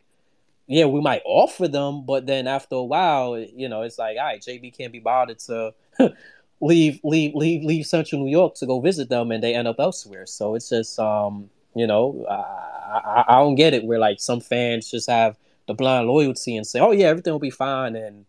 Yeah, 0.70 0.84
we 0.84 1.00
might 1.00 1.22
offer 1.24 1.66
them, 1.66 2.04
but 2.04 2.26
then 2.26 2.46
after 2.46 2.74
a 2.74 2.84
while, 2.84 3.38
you 3.38 3.70
know, 3.70 3.80
it's 3.80 3.98
like, 3.98 4.18
all 4.18 4.24
right, 4.24 4.38
JB 4.38 4.76
can't 4.76 4.92
be 4.92 4.98
bothered 4.98 5.38
to 5.38 5.72
leave 6.60 7.00
leave 7.04 7.34
leave 7.34 7.64
leave 7.64 7.86
Central 7.86 8.24
New 8.24 8.30
York 8.30 8.54
to 8.56 8.66
go 8.66 8.80
visit 8.80 9.08
them, 9.08 9.30
and 9.30 9.42
they 9.42 9.54
end 9.54 9.68
up 9.68 9.76
elsewhere. 9.78 10.26
So 10.26 10.54
it's 10.54 10.68
just 10.68 10.98
um 10.98 11.50
you 11.74 11.86
know 11.86 12.24
I, 12.28 12.34
I, 12.34 13.24
I 13.28 13.38
don't 13.38 13.54
get 13.54 13.74
it 13.74 13.84
where 13.84 13.98
like 13.98 14.20
some 14.20 14.40
fans 14.40 14.90
just 14.90 15.08
have 15.08 15.36
the 15.66 15.74
blind 15.74 16.08
loyalty 16.08 16.56
and 16.56 16.66
say 16.66 16.80
oh 16.80 16.92
yeah 16.92 17.08
everything 17.08 17.32
will 17.32 17.38
be 17.40 17.50
fine 17.50 17.94
and 17.94 18.24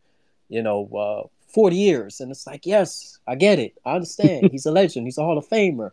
you 0.50 0.62
know 0.62 0.88
uh, 0.94 1.28
40 1.54 1.76
years. 1.76 2.22
And 2.22 2.32
it's 2.32 2.46
like 2.46 2.66
yes 2.66 3.20
I 3.28 3.36
get 3.36 3.60
it. 3.60 3.78
I 3.86 3.96
understand. 3.96 4.50
He's 4.52 4.66
a 4.66 4.72
legend. 4.72 5.08
He's 5.08 5.18
a 5.18 5.24
Hall 5.24 5.38
of 5.38 5.48
Famer 5.48 5.92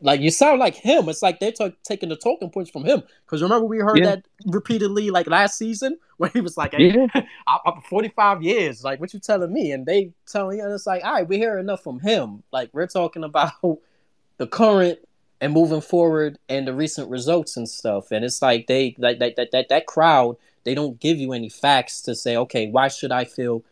like 0.00 0.20
you 0.20 0.30
sound 0.30 0.58
like 0.58 0.74
him. 0.74 1.08
It's 1.08 1.22
like 1.22 1.40
they're 1.40 1.52
t- 1.52 1.74
taking 1.82 2.08
the 2.08 2.16
talking 2.16 2.50
points 2.50 2.70
from 2.70 2.84
him. 2.84 3.02
Because 3.24 3.42
remember 3.42 3.66
we 3.66 3.78
heard 3.78 3.98
yeah. 3.98 4.06
that 4.06 4.26
repeatedly, 4.46 5.10
like 5.10 5.26
last 5.26 5.56
season, 5.56 5.98
when 6.18 6.30
he 6.32 6.40
was 6.40 6.56
like, 6.56 6.74
hey, 6.74 6.92
yeah. 6.92 7.06
I, 7.46 7.58
am 7.66 7.80
45 7.82 8.42
years. 8.42 8.84
Like, 8.84 9.00
what 9.00 9.12
you 9.14 9.20
telling 9.20 9.52
me?" 9.52 9.72
And 9.72 9.86
they 9.86 10.12
telling 10.26 10.58
you, 10.58 10.64
and 10.64 10.72
it's 10.72 10.86
like, 10.86 11.04
"All 11.04 11.12
right, 11.12 11.28
we 11.28 11.38
hear 11.38 11.58
enough 11.58 11.82
from 11.82 12.00
him. 12.00 12.42
Like, 12.52 12.70
we're 12.72 12.86
talking 12.86 13.24
about 13.24 13.52
the 14.36 14.46
current 14.46 14.98
and 15.40 15.52
moving 15.52 15.82
forward 15.82 16.38
and 16.48 16.66
the 16.66 16.74
recent 16.74 17.10
results 17.10 17.56
and 17.56 17.68
stuff." 17.68 18.10
And 18.10 18.24
it's 18.24 18.42
like 18.42 18.66
they 18.66 18.94
like 18.98 19.18
that 19.18 19.36
that 19.36 19.50
that 19.52 19.68
that 19.68 19.86
crowd. 19.86 20.36
They 20.64 20.74
don't 20.74 20.98
give 20.98 21.18
you 21.18 21.32
any 21.32 21.48
facts 21.48 22.02
to 22.02 22.14
say, 22.14 22.36
"Okay, 22.36 22.68
why 22.68 22.88
should 22.88 23.12
I 23.12 23.24
feel 23.24 23.64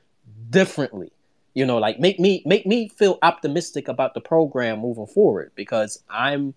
differently?" 0.51 1.14
You 1.55 1.65
know 1.65 1.79
like 1.79 1.99
make 1.99 2.21
me 2.21 2.43
make 2.45 2.67
me 2.67 2.89
feel 2.89 3.19
optimistic 3.23 3.89
about 3.89 4.15
the 4.15 4.21
program 4.21 4.81
moving 4.81 5.07
forward 5.07 5.53
because 5.55 6.03
i'm 6.11 6.55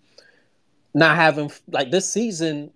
not 0.94 1.16
having 1.16 1.50
like 1.70 1.90
this 1.90 2.10
season 2.12 2.70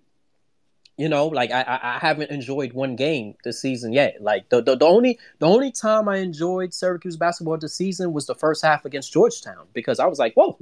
you 0.97 1.09
know 1.09 1.27
like 1.27 1.51
i 1.51 1.63
i 1.83 1.99
haven't 1.99 2.31
enjoyed 2.31 2.73
one 2.73 2.95
game 2.95 3.35
this 3.43 3.59
season 3.61 3.91
yet 3.93 4.17
like 4.21 4.47
the, 4.49 4.61
the, 4.61 4.75
the 4.75 4.85
only 4.85 5.19
the 5.39 5.47
only 5.47 5.71
time 5.71 6.07
i 6.07 6.17
enjoyed 6.17 6.73
syracuse 6.73 7.17
basketball 7.17 7.57
this 7.57 7.75
season 7.75 8.13
was 8.13 8.25
the 8.25 8.35
first 8.35 8.63
half 8.63 8.85
against 8.85 9.11
georgetown 9.11 9.65
because 9.73 9.99
i 9.99 10.05
was 10.05 10.19
like 10.19 10.33
whoa 10.35 10.57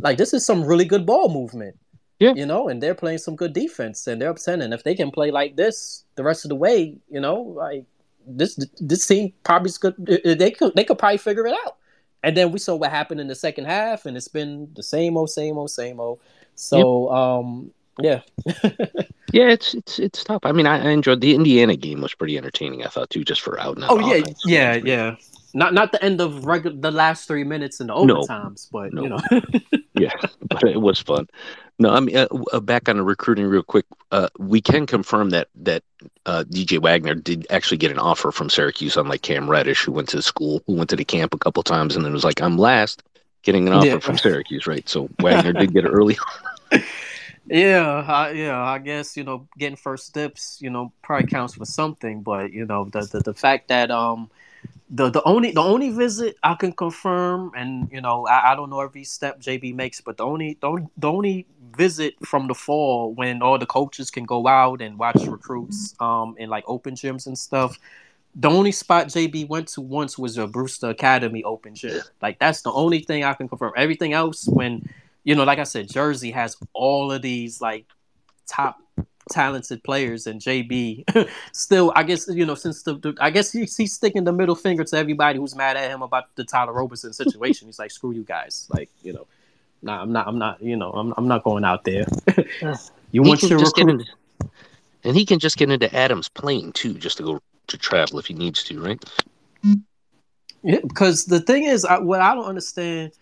like 0.00 0.18
this 0.18 0.34
is 0.34 0.44
some 0.44 0.64
really 0.64 0.84
good 0.84 1.06
ball 1.06 1.28
movement 1.28 1.76
yeah. 2.22 2.34
You 2.36 2.46
know, 2.46 2.68
and 2.68 2.80
they're 2.80 2.94
playing 2.94 3.18
some 3.18 3.34
good 3.34 3.52
defense 3.52 4.06
and 4.06 4.22
they're 4.22 4.30
upsetting. 4.30 4.72
If 4.72 4.84
they 4.84 4.94
can 4.94 5.10
play 5.10 5.32
like 5.32 5.56
this 5.56 6.04
the 6.14 6.22
rest 6.22 6.44
of 6.44 6.50
the 6.50 6.54
way, 6.54 6.96
you 7.10 7.18
know, 7.18 7.40
like 7.40 7.84
this 8.26 8.58
this 8.80 9.06
team 9.06 9.32
probably 9.44 9.70
could 9.80 9.94
they 10.06 10.50
could 10.50 10.74
they 10.74 10.84
could 10.84 10.98
probably 10.98 11.18
figure 11.18 11.46
it 11.46 11.54
out. 11.66 11.76
And 12.24 12.36
then 12.36 12.52
we 12.52 12.58
saw 12.58 12.76
what 12.76 12.90
happened 12.90 13.20
in 13.20 13.26
the 13.26 13.34
second 13.34 13.64
half, 13.64 14.06
and 14.06 14.16
it's 14.16 14.28
been 14.28 14.68
the 14.74 14.82
same 14.82 15.16
old, 15.16 15.30
same 15.30 15.58
old, 15.58 15.70
same 15.70 15.98
old. 15.98 16.20
So, 16.54 17.08
yep. 17.08 17.16
um, 17.16 17.70
yeah, 17.98 18.20
yeah, 19.32 19.48
it's 19.48 19.74
it's 19.74 19.98
it's 19.98 20.24
tough. 20.24 20.42
I 20.44 20.52
mean, 20.52 20.66
I, 20.66 20.86
I, 20.86 20.90
enjoyed 20.90 21.20
the 21.20 21.34
Indiana 21.34 21.76
game; 21.76 22.00
was 22.00 22.14
pretty 22.14 22.38
entertaining. 22.38 22.84
I 22.84 22.88
thought 22.88 23.10
too, 23.10 23.24
just 23.24 23.40
for 23.40 23.58
out. 23.58 23.76
And 23.76 23.84
oh 23.88 23.98
yeah, 23.98 24.22
yeah, 24.44 24.74
yeah. 24.84 25.16
Not 25.54 25.74
not 25.74 25.92
the 25.92 26.02
end 26.02 26.20
of 26.20 26.46
regular 26.46 26.76
the 26.76 26.90
last 26.90 27.26
three 27.26 27.44
minutes 27.44 27.80
in 27.80 27.88
the 27.88 27.94
overtimes, 27.94 28.68
no, 28.72 28.80
but 28.80 28.92
no. 28.94 29.02
you 29.02 29.08
know. 29.08 29.20
yeah, 29.94 30.14
but 30.48 30.64
it 30.64 30.80
was 30.80 31.00
fun. 31.00 31.28
No, 31.78 31.90
I 31.90 32.00
mean, 32.00 32.16
uh, 32.16 32.28
uh, 32.52 32.60
back 32.60 32.88
on 32.88 32.96
the 32.96 33.02
recruiting 33.02 33.46
real 33.46 33.62
quick. 33.62 33.86
Uh, 34.10 34.28
we 34.38 34.60
can 34.60 34.86
confirm 34.86 35.30
that 35.30 35.48
that 35.56 35.82
uh, 36.26 36.44
DJ 36.48 36.80
Wagner 36.80 37.14
did 37.14 37.46
actually 37.50 37.78
get 37.78 37.90
an 37.90 37.98
offer 37.98 38.30
from 38.30 38.50
Syracuse, 38.50 38.96
unlike 38.96 39.22
Cam 39.22 39.50
Reddish, 39.50 39.82
who 39.82 39.92
went 39.92 40.08
to 40.10 40.22
school, 40.22 40.62
who 40.66 40.74
went 40.74 40.90
to 40.90 40.96
the 40.96 41.04
camp 41.04 41.34
a 41.34 41.38
couple 41.38 41.62
times, 41.62 41.96
and 41.96 42.04
then 42.04 42.12
was 42.12 42.24
like, 42.24 42.42
"I'm 42.42 42.58
last 42.58 43.02
getting 43.42 43.66
an 43.66 43.74
offer 43.74 43.86
yeah. 43.86 43.98
from 43.98 44.18
Syracuse." 44.18 44.66
Right, 44.66 44.88
so 44.88 45.08
Wagner 45.20 45.52
did 45.52 45.72
get 45.72 45.84
it 45.84 45.88
early. 45.88 46.18
yeah, 47.46 48.04
I, 48.06 48.30
yeah. 48.30 48.62
I 48.62 48.78
guess 48.78 49.16
you 49.16 49.24
know, 49.24 49.48
getting 49.58 49.76
first 49.76 50.06
steps, 50.06 50.58
you 50.60 50.70
know, 50.70 50.92
probably 51.02 51.26
counts 51.26 51.54
for 51.54 51.64
something. 51.64 52.22
But 52.22 52.52
you 52.52 52.66
know, 52.66 52.84
the 52.84 53.00
the, 53.00 53.20
the 53.20 53.34
fact 53.34 53.68
that 53.68 53.90
um 53.90 54.30
the 54.92 55.08
the 55.08 55.22
only 55.24 55.52
the 55.52 55.62
only 55.62 55.90
visit 55.90 56.36
I 56.42 56.54
can 56.54 56.72
confirm, 56.72 57.52
and 57.56 57.90
you 57.90 58.02
know 58.02 58.26
I, 58.26 58.52
I 58.52 58.54
don't 58.54 58.68
know 58.68 58.80
every 58.80 59.04
step 59.04 59.40
JB 59.40 59.74
makes, 59.74 60.02
but 60.02 60.18
the 60.18 60.24
only 60.24 60.58
the 60.60 60.66
only, 60.66 60.86
the 60.96 61.10
only 61.10 61.46
visit 61.76 62.14
from 62.24 62.46
the 62.46 62.54
fall 62.54 63.12
when 63.14 63.42
all 63.42 63.58
the 63.58 63.66
coaches 63.66 64.10
can 64.10 64.24
go 64.24 64.46
out 64.46 64.80
and 64.80 64.98
watch 64.98 65.22
recruits 65.26 65.94
um 66.00 66.34
in 66.38 66.48
like 66.48 66.64
open 66.66 66.94
gyms 66.94 67.26
and 67.26 67.38
stuff. 67.38 67.78
The 68.34 68.48
only 68.48 68.72
spot 68.72 69.08
JB 69.08 69.48
went 69.48 69.68
to 69.68 69.82
once 69.82 70.18
was 70.18 70.38
a 70.38 70.46
Brewster 70.46 70.88
Academy 70.88 71.44
open 71.44 71.74
gym. 71.74 72.00
Like 72.22 72.38
that's 72.38 72.62
the 72.62 72.72
only 72.72 73.00
thing 73.00 73.24
I 73.24 73.34
can 73.34 73.48
confirm. 73.48 73.72
Everything 73.76 74.14
else, 74.14 74.48
when 74.48 74.88
you 75.24 75.34
know, 75.34 75.44
like 75.44 75.58
I 75.58 75.64
said, 75.64 75.88
Jersey 75.88 76.30
has 76.30 76.56
all 76.72 77.12
of 77.12 77.22
these 77.22 77.60
like 77.60 77.86
top 78.46 78.78
talented 79.30 79.82
players, 79.84 80.26
and 80.26 80.40
JB 80.40 81.28
still, 81.52 81.92
I 81.94 82.02
guess, 82.02 82.28
you 82.28 82.44
know, 82.44 82.54
since 82.54 82.82
the, 82.82 82.94
the 82.94 83.14
I 83.20 83.30
guess 83.30 83.52
he's, 83.52 83.76
he's 83.76 83.92
sticking 83.92 84.24
the 84.24 84.32
middle 84.32 84.54
finger 84.54 84.84
to 84.84 84.96
everybody 84.96 85.38
who's 85.38 85.54
mad 85.54 85.76
at 85.76 85.90
him 85.90 86.02
about 86.02 86.34
the 86.34 86.44
Tyler 86.44 86.72
Roberson 86.72 87.12
situation. 87.12 87.68
he's 87.68 87.78
like, 87.78 87.90
screw 87.90 88.12
you 88.12 88.24
guys, 88.24 88.66
like 88.70 88.90
you 89.02 89.12
know, 89.12 89.26
nah, 89.82 90.00
I'm 90.00 90.12
not, 90.12 90.26
I'm 90.26 90.38
not, 90.38 90.62
you 90.62 90.76
know, 90.76 90.90
I'm, 90.92 91.12
I'm 91.16 91.28
not 91.28 91.42
going 91.42 91.64
out 91.64 91.84
there. 91.84 92.06
you 93.10 93.22
He 93.22 93.28
want 93.28 93.40
can 93.40 93.48
your 93.50 93.58
recruit? 93.60 94.00
into, 94.00 94.04
and 95.04 95.16
he 95.16 95.26
can 95.26 95.38
just 95.38 95.56
get 95.56 95.70
into 95.70 95.94
Adam's 95.94 96.28
plane 96.28 96.72
too, 96.72 96.94
just 96.94 97.16
to 97.18 97.22
go 97.22 97.40
to 97.66 97.78
travel 97.78 98.18
if 98.18 98.26
he 98.26 98.34
needs 98.34 98.62
to, 98.64 98.80
right? 98.80 99.04
Yeah, 100.62 100.78
because 100.86 101.24
the 101.24 101.40
thing 101.40 101.64
is, 101.64 101.84
I, 101.84 101.98
what 101.98 102.20
I 102.20 102.34
don't 102.34 102.46
understand 102.46 103.12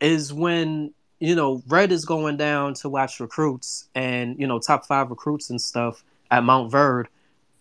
is 0.00 0.32
when 0.32 0.92
you 1.20 1.34
know 1.34 1.62
Red 1.68 1.92
is 1.92 2.04
going 2.04 2.36
down 2.36 2.74
to 2.74 2.88
watch 2.88 3.20
recruits 3.20 3.88
and 3.94 4.38
you 4.38 4.46
know 4.46 4.58
top 4.58 4.86
five 4.86 5.10
recruits 5.10 5.50
and 5.50 5.60
stuff 5.60 6.02
at 6.30 6.42
Montverde, 6.42 7.06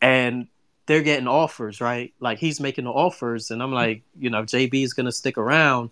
and 0.01 0.47
they're 0.87 1.03
getting 1.03 1.27
offers, 1.27 1.79
right? 1.79 2.11
Like 2.19 2.39
he's 2.39 2.59
making 2.59 2.85
the 2.85 2.91
offers, 2.91 3.51
and 3.51 3.61
I'm 3.61 3.71
like, 3.71 4.01
you 4.19 4.31
know, 4.31 4.39
if 4.39 4.47
JB 4.47 4.83
is 4.83 4.93
gonna 4.93 5.11
stick 5.11 5.37
around. 5.37 5.91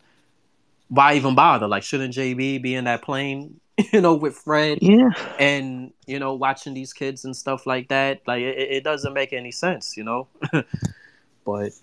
Why 0.90 1.16
even 1.16 1.36
bother? 1.36 1.68
Like, 1.68 1.84
shouldn't 1.84 2.14
JB 2.14 2.62
be 2.62 2.76
in 2.76 2.86
that 2.86 3.02
plane, 3.02 3.60
you 3.94 4.02
know, 4.02 4.16
with 4.16 4.42
Red 4.46 4.80
Yeah. 4.82 5.10
and 5.40 5.92
you 6.06 6.20
know 6.20 6.34
watching 6.34 6.74
these 6.74 6.94
kids 6.94 7.26
and 7.26 7.36
stuff 7.36 7.66
like 7.68 7.90
that? 7.90 8.22
Like, 8.28 8.42
it, 8.42 8.58
it 8.58 8.84
doesn't 8.84 9.14
make 9.14 9.34
any 9.34 9.52
sense, 9.52 9.98
you 9.98 10.04
know. 10.04 10.28
but 11.46 11.74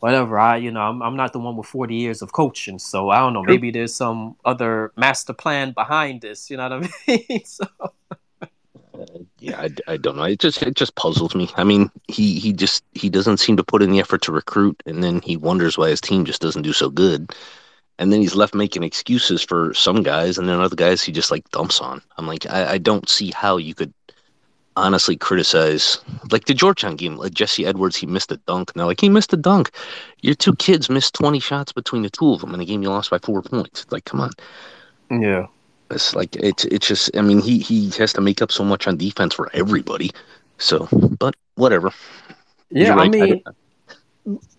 whatever. 0.00 0.38
I, 0.38 0.56
you 0.56 0.70
know, 0.70 0.80
I'm, 0.80 1.02
I'm 1.02 1.16
not 1.16 1.32
the 1.32 1.38
one 1.38 1.56
with 1.56 1.66
40 1.66 1.94
years 1.94 2.22
of 2.22 2.32
coaching, 2.32 2.78
so 2.78 3.10
I 3.10 3.20
don't 3.20 3.32
know. 3.34 3.44
Maybe 3.44 3.70
there's 3.70 3.94
some 3.94 4.36
other 4.44 4.92
master 4.96 5.32
plan 5.32 5.72
behind 5.72 6.20
this. 6.22 6.50
You 6.50 6.56
know 6.56 6.68
what 6.68 6.90
I 7.08 7.16
mean? 7.30 7.44
so, 7.44 7.66
Yeah, 9.38 9.60
I, 9.60 9.70
I 9.92 9.96
don't 9.96 10.16
know. 10.16 10.24
It 10.24 10.38
just 10.40 10.62
it 10.62 10.74
just 10.74 10.94
puzzles 10.96 11.34
me. 11.34 11.50
I 11.56 11.64
mean, 11.64 11.90
he 12.08 12.38
he 12.38 12.52
just 12.52 12.84
he 12.92 13.08
doesn't 13.08 13.38
seem 13.38 13.56
to 13.56 13.64
put 13.64 13.82
in 13.82 13.90
the 13.90 14.00
effort 14.00 14.22
to 14.22 14.32
recruit, 14.32 14.82
and 14.86 15.02
then 15.02 15.20
he 15.20 15.36
wonders 15.36 15.78
why 15.78 15.88
his 15.88 16.00
team 16.00 16.24
just 16.24 16.40
doesn't 16.42 16.62
do 16.62 16.72
so 16.72 16.90
good. 16.90 17.32
And 17.98 18.12
then 18.12 18.20
he's 18.20 18.34
left 18.34 18.54
making 18.54 18.82
excuses 18.82 19.42
for 19.42 19.74
some 19.74 20.02
guys, 20.02 20.38
and 20.38 20.48
then 20.48 20.60
other 20.60 20.76
guys 20.76 21.02
he 21.02 21.12
just 21.12 21.30
like 21.30 21.48
dumps 21.50 21.80
on. 21.80 22.02
I'm 22.18 22.26
like, 22.26 22.46
I, 22.46 22.72
I 22.72 22.78
don't 22.78 23.08
see 23.08 23.30
how 23.32 23.56
you 23.58 23.74
could 23.74 23.92
honestly 24.76 25.16
criticize 25.16 25.98
like 26.30 26.46
the 26.46 26.54
Georgetown 26.54 26.96
game. 26.96 27.16
Like 27.16 27.34
Jesse 27.34 27.66
Edwards, 27.66 27.96
he 27.96 28.06
missed 28.06 28.32
a 28.32 28.38
dunk. 28.38 28.72
And 28.72 28.80
they're 28.80 28.86
like, 28.86 29.00
he 29.00 29.08
missed 29.08 29.32
a 29.32 29.36
dunk. 29.36 29.70
Your 30.22 30.34
two 30.34 30.54
kids 30.56 30.88
missed 30.90 31.14
20 31.14 31.40
shots 31.40 31.72
between 31.72 32.02
the 32.02 32.10
two 32.10 32.32
of 32.32 32.40
them 32.40 32.54
in 32.54 32.60
a 32.60 32.64
game 32.64 32.82
you 32.82 32.88
lost 32.90 33.10
by 33.10 33.18
four 33.18 33.42
points. 33.42 33.86
Like, 33.90 34.04
come 34.06 34.20
on. 34.20 34.32
yeah. 35.10 35.46
It's 35.90 36.14
like 36.14 36.36
it's 36.36 36.64
it's 36.66 36.86
just 36.86 37.14
I 37.16 37.20
mean 37.22 37.40
he 37.40 37.58
he 37.58 37.90
has 37.98 38.12
to 38.14 38.20
make 38.22 38.40
up 38.40 38.50
so 38.50 38.64
much 38.64 38.86
on 38.88 38.96
defense 38.96 39.34
for 39.34 39.50
everybody. 39.52 40.10
So, 40.58 40.88
but 41.18 41.34
whatever. 41.56 41.92
Yeah, 42.70 42.94
You're 42.94 42.96
I 42.96 43.04
right. 43.04 43.08
mean, 43.08 43.42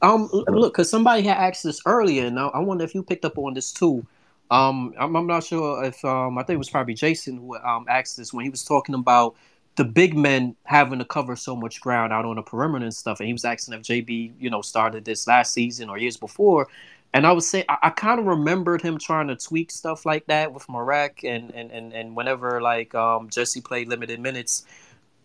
um, 0.02 0.30
look, 0.32 0.74
because 0.74 0.90
somebody 0.90 1.24
had 1.24 1.38
asked 1.38 1.64
this 1.64 1.82
earlier, 1.86 2.26
and 2.26 2.38
I, 2.40 2.60
wonder 2.60 2.84
if 2.84 2.94
you 2.94 3.04
picked 3.04 3.26
up 3.26 3.38
on 3.38 3.54
this 3.54 3.72
too. 3.72 4.06
Um, 4.52 4.94
I'm, 5.00 5.16
I'm 5.16 5.28
not 5.28 5.44
sure 5.44 5.84
if 5.84 6.04
um, 6.04 6.38
I 6.38 6.44
think 6.44 6.56
it 6.56 6.58
was 6.58 6.70
probably 6.70 6.94
Jason 6.94 7.38
who 7.38 7.56
um 7.58 7.86
asked 7.90 8.18
this 8.18 8.34
when 8.34 8.44
he 8.44 8.50
was 8.50 8.64
talking 8.64 8.94
about 8.96 9.36
the 9.76 9.86
big 9.86 10.16
men 10.16 10.56
having 10.66 11.00
to 11.00 11.06
cover 11.06 11.36
so 11.36 11.56
much 11.56 11.82
ground 11.82 12.14
out 12.14 12.26
on 12.26 12.36
the 12.36 12.42
perimeter 12.42 12.84
and 12.84 12.94
stuff, 12.94 13.20
and 13.20 13.28
he 13.28 13.34
was 13.34 13.46
asking 13.46 13.74
if 13.74 13.82
JB, 13.82 14.34
you 14.40 14.50
know, 14.50 14.62
started 14.62 15.06
this 15.06 15.28
last 15.28 15.54
season 15.54 15.90
or 15.90 15.98
years 15.98 16.18
before. 16.18 16.68
And 17.14 17.26
I 17.26 17.32
would 17.32 17.44
say 17.44 17.64
I, 17.70 17.78
I 17.84 17.90
kind 17.92 18.20
of 18.20 18.26
remembered 18.26 18.82
him 18.82 18.98
trying 18.98 19.28
to 19.28 19.36
tweak 19.36 19.72
stuff 19.72 20.06
like 20.06 20.26
that 20.28 20.52
with 20.54 20.68
Marek 20.70 21.24
and 21.24 21.52
and 21.52 21.72
and, 21.72 21.94
and 21.94 22.16
whenever 22.16 22.62
like 22.62 22.94
um, 22.96 23.30
Jesse 23.30 23.62
played 23.62 23.88
limited 23.88 24.20
minutes 24.20 24.66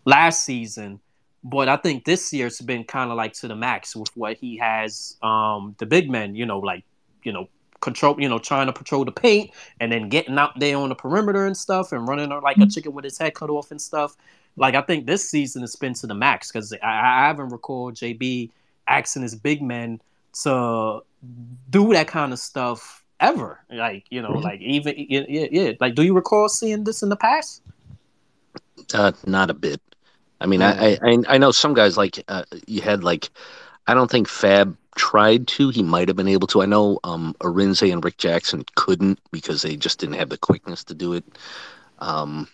last 0.05 0.45
season. 0.45 1.01
But 1.43 1.69
I 1.69 1.77
think 1.77 2.03
this 2.03 2.33
year's 2.33 2.59
been 2.59 2.83
kind 2.83 3.11
of 3.11 3.17
like 3.17 3.33
to 3.33 3.47
the 3.47 3.55
max 3.55 3.95
with 3.95 4.15
what 4.15 4.37
he 4.37 4.57
has. 4.57 5.15
Um, 5.21 5.75
the 5.77 5.85
big 5.85 6.09
men, 6.09 6.35
you 6.35 6.45
know, 6.45 6.59
like 6.59 6.83
you 7.23 7.31
know, 7.31 7.47
control, 7.79 8.19
you 8.19 8.27
know, 8.27 8.39
trying 8.39 8.67
to 8.67 8.73
patrol 8.73 9.05
the 9.05 9.11
paint 9.11 9.51
and 9.79 9.91
then 9.91 10.09
getting 10.09 10.37
out 10.37 10.59
there 10.59 10.77
on 10.77 10.89
the 10.89 10.95
perimeter 10.95 11.45
and 11.45 11.55
stuff 11.55 11.91
and 11.91 12.07
running 12.07 12.29
like 12.29 12.57
a 12.57 12.67
chicken 12.67 12.93
with 12.93 13.05
his 13.05 13.17
head 13.17 13.33
cut 13.33 13.49
off 13.49 13.71
and 13.71 13.81
stuff. 13.81 14.15
Like 14.57 14.75
I 14.75 14.81
think 14.81 15.05
this 15.05 15.29
season 15.29 15.61
has 15.61 15.75
been 15.75 15.93
to 15.95 16.07
the 16.07 16.15
max 16.15 16.51
because 16.51 16.73
I, 16.73 16.77
I 16.83 17.27
haven't 17.27 17.49
recalled 17.49 17.95
JB 17.95 18.49
asking 18.87 19.21
his 19.21 19.35
big 19.35 19.61
men 19.61 20.01
to 20.43 21.01
do 21.69 21.93
that 21.93 22.07
kind 22.07 22.33
of 22.33 22.39
stuff 22.39 23.03
ever. 23.19 23.59
Like 23.71 24.05
you 24.09 24.21
know, 24.21 24.31
like 24.31 24.59
even 24.61 24.95
yeah, 24.97 25.23
yeah, 25.27 25.47
yeah. 25.51 25.71
Like, 25.79 25.95
do 25.95 26.03
you 26.03 26.13
recall 26.13 26.49
seeing 26.49 26.83
this 26.83 27.03
in 27.03 27.09
the 27.09 27.15
past? 27.15 27.61
Uh, 28.93 29.11
not 29.25 29.49
a 29.49 29.53
bit. 29.53 29.81
I 30.41 30.45
mean, 30.47 30.61
I, 30.61 30.97
I 31.03 31.17
I 31.27 31.37
know 31.37 31.51
some 31.51 31.73
guys 31.73 31.97
like 31.97 32.23
uh, 32.27 32.43
you 32.67 32.81
had 32.81 33.03
like 33.03 33.29
I 33.87 33.93
don't 33.93 34.09
think 34.09 34.27
Fab 34.27 34.77
tried 34.95 35.47
to. 35.47 35.69
He 35.69 35.83
might 35.83 36.07
have 36.07 36.17
been 36.17 36.27
able 36.27 36.47
to. 36.47 36.61
I 36.61 36.65
know 36.65 36.99
um 37.03 37.35
Arinze 37.41 37.91
and 37.91 38.03
Rick 38.03 38.17
Jackson 38.17 38.63
couldn't 38.75 39.19
because 39.31 39.61
they 39.61 39.75
just 39.75 39.99
didn't 39.99 40.15
have 40.15 40.29
the 40.29 40.37
quickness 40.37 40.83
to 40.85 40.95
do 40.95 41.13
it. 41.13 41.25
Um, 41.99 42.47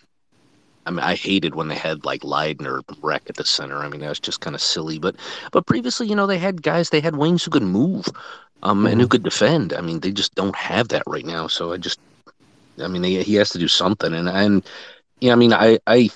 I 0.86 0.90
mean, 0.90 1.00
I 1.00 1.14
hated 1.16 1.54
when 1.54 1.68
they 1.68 1.74
had 1.76 2.04
like 2.04 2.24
Leiden 2.24 2.66
or 2.66 2.82
Wreck 3.02 3.24
at 3.28 3.36
the 3.36 3.44
center. 3.44 3.78
I 3.78 3.88
mean, 3.88 4.00
that 4.00 4.08
was 4.08 4.20
just 4.20 4.40
kind 4.40 4.54
of 4.54 4.62
silly. 4.62 4.98
But 4.98 5.16
but 5.52 5.66
previously, 5.66 6.06
you 6.08 6.14
know, 6.16 6.26
they 6.26 6.38
had 6.38 6.62
guys. 6.62 6.90
They 6.90 7.00
had 7.00 7.16
wings 7.16 7.44
who 7.44 7.50
could 7.50 7.62
move, 7.62 8.06
um, 8.62 8.86
and 8.86 9.00
who 9.00 9.08
could 9.08 9.22
defend. 9.24 9.72
I 9.74 9.80
mean, 9.80 10.00
they 10.00 10.12
just 10.12 10.34
don't 10.34 10.56
have 10.56 10.88
that 10.88 11.02
right 11.06 11.26
now. 11.26 11.48
So 11.48 11.72
I 11.72 11.78
just, 11.78 11.98
I 12.82 12.88
mean, 12.88 13.02
they, 13.02 13.22
he 13.22 13.34
has 13.36 13.50
to 13.50 13.58
do 13.58 13.68
something. 13.68 14.14
And 14.14 14.28
and 14.28 14.64
yeah, 15.20 15.32
I 15.32 15.36
mean, 15.36 15.52
I 15.52 15.78
I 15.86 16.10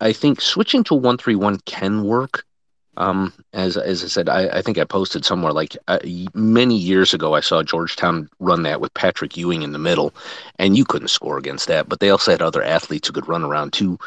I 0.00 0.12
think 0.12 0.40
switching 0.40 0.84
to 0.84 0.94
one 0.94 1.18
three 1.18 1.34
one 1.36 1.58
can 1.60 2.04
work. 2.04 2.44
Um, 2.96 3.32
as 3.52 3.76
as 3.76 4.04
I 4.04 4.06
said, 4.06 4.28
I, 4.28 4.58
I 4.58 4.62
think 4.62 4.78
I 4.78 4.84
posted 4.84 5.24
somewhere 5.24 5.52
like 5.52 5.76
uh, 5.88 5.98
many 6.32 6.76
years 6.76 7.12
ago. 7.12 7.34
I 7.34 7.40
saw 7.40 7.62
Georgetown 7.62 8.28
run 8.38 8.62
that 8.62 8.80
with 8.80 8.94
Patrick 8.94 9.36
Ewing 9.36 9.62
in 9.62 9.72
the 9.72 9.78
middle, 9.78 10.14
and 10.58 10.76
you 10.76 10.84
couldn't 10.84 11.08
score 11.08 11.36
against 11.38 11.66
that. 11.68 11.88
But 11.88 12.00
they 12.00 12.10
also 12.10 12.30
had 12.30 12.42
other 12.42 12.62
athletes 12.62 13.08
who 13.08 13.14
could 13.14 13.28
run 13.28 13.42
around 13.42 13.72
too. 13.72 13.98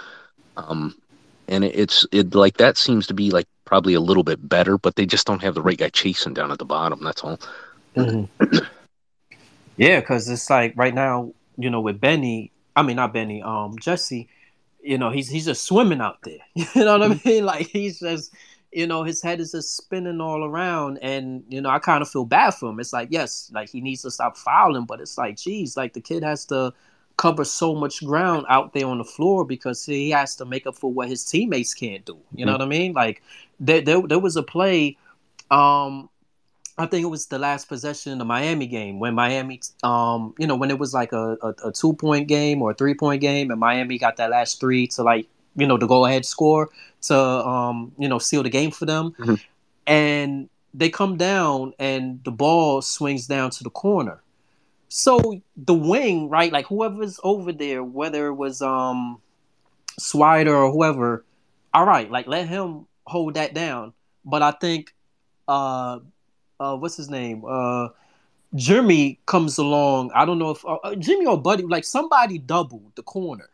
Um, 0.56 0.96
and 1.50 1.66
it, 1.66 1.76
it's 1.76 2.06
it 2.12 2.34
like 2.34 2.58
that 2.58 2.78
seems 2.78 3.08
to 3.08 3.14
be 3.14 3.32
like 3.32 3.48
probably 3.66 3.94
a 3.94 4.00
little 4.00 4.24
bit 4.24 4.48
better, 4.48 4.78
but 4.78 4.96
they 4.96 5.06
just 5.06 5.28
don't 5.28 5.44
have 5.44 5.54
the 5.54 5.62
right 5.62 5.78
guy 5.78 5.90
chasing 5.90 6.34
down 6.34 6.52
at 6.52 6.60
the 6.60 6.66
bottom. 6.66 7.04
That's 7.04 7.24
all. 7.24 7.40
Yeah, 9.78 10.00
because 10.00 10.28
it's 10.30 10.50
like 10.50 10.74
right 10.76 10.94
now, 10.94 11.34
you 11.58 11.70
know, 11.70 11.82
with 11.82 12.00
Benny, 12.02 12.52
I 12.76 12.82
mean 12.82 12.96
not 12.96 13.14
Benny, 13.14 13.42
um, 13.44 13.78
Jesse, 13.80 14.28
you 14.88 14.98
know, 14.98 15.10
he's 15.10 15.30
he's 15.30 15.46
just 15.46 15.66
swimming 15.66 16.02
out 16.02 16.20
there. 16.24 16.40
You 16.56 16.86
know 16.86 16.98
what 16.98 17.12
I 17.12 17.22
mean? 17.26 17.46
Like 17.46 17.68
he's 17.68 18.00
just, 18.00 18.34
you 18.72 18.88
know, 18.88 19.04
his 19.04 19.22
head 19.22 19.40
is 19.40 19.52
just 19.52 19.76
spinning 19.76 20.22
all 20.22 20.44
around, 20.44 21.00
and 21.02 21.44
you 21.50 21.62
know, 21.62 21.70
I 21.70 21.80
kind 21.80 22.02
of 22.02 22.10
feel 22.10 22.26
bad 22.26 22.52
for 22.52 22.70
him. 22.70 22.80
It's 22.80 22.94
like, 22.94 23.10
yes, 23.12 23.52
like 23.54 23.70
he 23.70 23.82
needs 23.82 24.04
to 24.04 24.12
stop 24.12 24.38
fouling, 24.38 24.86
but 24.86 25.02
it's 25.02 25.18
like, 25.18 25.36
geez, 25.38 25.76
like 25.76 25.94
the 25.94 26.02
kid 26.02 26.24
has 26.24 26.46
to 26.46 26.74
cover 27.18 27.44
so 27.44 27.74
much 27.76 28.06
ground 28.06 28.46
out 28.48 28.74
there 28.74 28.86
on 28.86 29.00
the 29.00 29.04
floor 29.04 29.44
because 29.44 29.84
he 29.86 30.12
has 30.12 30.36
to 30.36 30.46
make 30.46 30.68
up 30.68 30.76
for 30.76 30.92
what 30.92 31.10
his 31.10 31.26
teammates 31.26 31.74
can't 31.74 32.06
do. 32.06 32.18
You 32.34 32.46
know 32.46 32.54
what 32.54 32.62
I 32.62 32.68
mean? 32.68 32.94
Like 32.94 33.24
there, 33.60 33.82
there, 33.82 34.02
there 34.02 34.20
was 34.20 34.38
a 34.38 34.44
play. 34.44 34.98
Um, 35.50 36.10
I 36.78 36.86
think 36.86 37.04
it 37.04 37.08
was 37.08 37.26
the 37.26 37.40
last 37.40 37.68
possession 37.68 38.12
in 38.12 38.18
the 38.20 38.26
Miami 38.26 38.68
game 38.68 39.00
when 39.00 39.16
Miami, 39.16 39.60
um, 39.82 40.36
you 40.38 40.46
know, 40.46 40.56
when 40.56 40.70
it 40.70 40.78
was 40.78 40.94
like 40.94 41.12
a, 41.12 41.38
a, 41.42 41.70
a 41.70 41.72
two 41.72 41.94
point 41.94 42.28
game 42.28 42.62
or 42.62 42.72
a 42.72 42.74
three 42.74 42.94
point 42.94 43.20
game, 43.22 43.50
and 43.50 43.60
Miami 43.60 43.98
got 43.98 44.18
that 44.18 44.30
last 44.30 44.60
three 44.60 44.86
to 44.88 45.04
like, 45.04 45.28
you 45.56 45.66
know, 45.66 45.78
the 45.78 45.88
go 45.88 46.06
ahead 46.06 46.24
score 46.26 46.70
to, 47.02 47.18
um, 47.18 47.92
you 47.98 48.08
know, 48.08 48.20
seal 48.20 48.44
the 48.44 48.50
game 48.50 48.70
for 48.70 48.86
them. 48.86 49.16
Mhm. 49.18 49.42
And 49.88 50.50
they 50.74 50.90
come 50.90 51.18
down 51.18 51.74
and 51.80 52.24
the 52.24 52.32
ball 52.32 52.82
swings 52.82 53.26
down 53.26 53.50
to 53.52 53.64
the 53.64 53.70
corner. 53.72 54.22
So 54.90 55.42
the 55.56 55.74
wing, 55.74 56.30
right, 56.30 56.52
like 56.52 56.68
whoever's 56.68 57.20
over 57.24 57.52
there, 57.52 57.84
whether 57.84 58.28
it 58.28 58.36
was 58.36 58.62
um 58.62 59.20
Swider 60.00 60.54
or 60.54 60.72
whoever, 60.72 61.26
all 61.74 61.86
right, 61.86 62.10
like 62.10 62.28
let 62.28 62.48
him 62.48 62.86
hold 63.06 63.34
that 63.34 63.54
down. 63.54 63.94
But 64.24 64.44
I 64.44 64.52
think 64.52 64.94
uh 65.48 66.00
uh 66.60 66.76
what's 66.76 66.98
his 66.98 67.10
name? 67.10 67.44
Uh 67.48 67.90
Jimmy 68.56 69.20
comes 69.26 69.58
along. 69.58 70.12
I 70.16 70.26
don't 70.26 70.40
know 70.40 70.52
if 70.52 70.66
uh, 70.66 70.76
uh, 70.84 70.96
Jimmy 70.96 71.26
or 71.26 71.40
Buddy, 71.40 71.64
like 71.64 71.84
somebody 71.84 72.38
doubled 72.38 72.94
the 72.96 73.04
corner. 73.04 73.50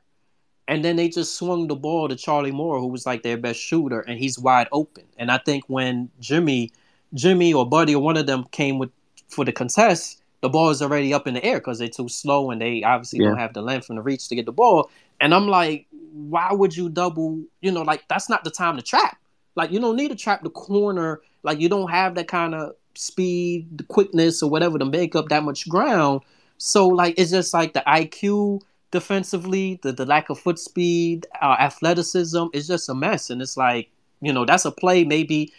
And 0.67 0.85
then 0.85 0.95
they 0.95 1.09
just 1.09 1.35
swung 1.35 1.67
the 1.67 1.75
ball 1.75 2.07
to 2.07 2.15
Charlie 2.15 2.51
Moore, 2.51 2.79
who 2.79 2.87
was 2.87 3.05
like 3.05 3.21
their 3.21 3.35
best 3.35 3.59
shooter, 3.59 3.99
and 3.99 4.17
he's 4.17 4.39
wide 4.39 4.69
open. 4.71 5.03
And 5.17 5.29
I 5.29 5.37
think 5.39 5.65
when 5.67 6.09
Jimmy 6.19 6.71
Jimmy 7.13 7.53
or 7.53 7.67
Buddy 7.67 7.95
or 7.95 8.01
one 8.01 8.17
of 8.17 8.27
them 8.27 8.45
came 8.51 8.79
with 8.79 8.89
for 9.27 9.43
the 9.43 9.51
contest, 9.51 10.21
the 10.41 10.49
ball 10.49 10.69
is 10.69 10.81
already 10.81 11.13
up 11.13 11.27
in 11.27 11.33
the 11.33 11.43
air 11.43 11.59
because 11.59 11.79
they're 11.79 11.87
too 11.89 12.07
slow 12.07 12.51
and 12.51 12.61
they 12.61 12.83
obviously 12.83 13.19
yeah. 13.19 13.29
don't 13.29 13.37
have 13.37 13.53
the 13.53 13.61
length 13.61 13.89
and 13.89 13.97
the 13.97 14.01
reach 14.01 14.27
to 14.29 14.35
get 14.35 14.45
the 14.45 14.51
ball. 14.51 14.89
And 15.19 15.33
I'm 15.33 15.47
like, 15.47 15.87
why 16.13 16.51
would 16.51 16.75
you 16.75 16.89
double? 16.89 17.43
You 17.61 17.71
know, 17.71 17.81
like 17.81 18.07
that's 18.07 18.29
not 18.29 18.43
the 18.43 18.51
time 18.51 18.77
to 18.77 18.81
trap. 18.81 19.17
Like 19.55 19.71
you 19.71 19.79
don't 19.79 19.95
need 19.95 20.09
to 20.09 20.15
trap 20.15 20.43
the 20.43 20.49
corner. 20.49 21.21
Like 21.43 21.59
you 21.59 21.67
don't 21.67 21.89
have 21.89 22.15
that 22.15 22.27
kind 22.27 22.55
of 22.55 22.73
speed, 22.95 23.77
the 23.77 23.83
quickness, 23.83 24.43
or 24.43 24.49
whatever 24.49 24.77
to 24.79 24.85
make 24.85 25.15
up 25.15 25.29
that 25.29 25.43
much 25.43 25.67
ground. 25.67 26.21
So 26.57 26.87
like 26.87 27.15
it's 27.17 27.31
just 27.31 27.53
like 27.53 27.73
the 27.73 27.83
IQ 27.87 28.61
defensively, 28.91 29.79
the, 29.81 29.91
the 29.91 30.05
lack 30.05 30.29
of 30.29 30.39
foot 30.39 30.59
speed, 30.59 31.25
uh, 31.41 31.55
athleticism 31.59 32.45
is 32.53 32.67
just 32.67 32.87
a 32.87 32.93
mess. 32.93 33.29
And 33.29 33.41
it's 33.41 33.57
like, 33.57 33.89
you 34.21 34.31
know, 34.31 34.45
that's 34.45 34.65
a 34.65 34.71
play 34.71 35.03
maybe 35.03 35.51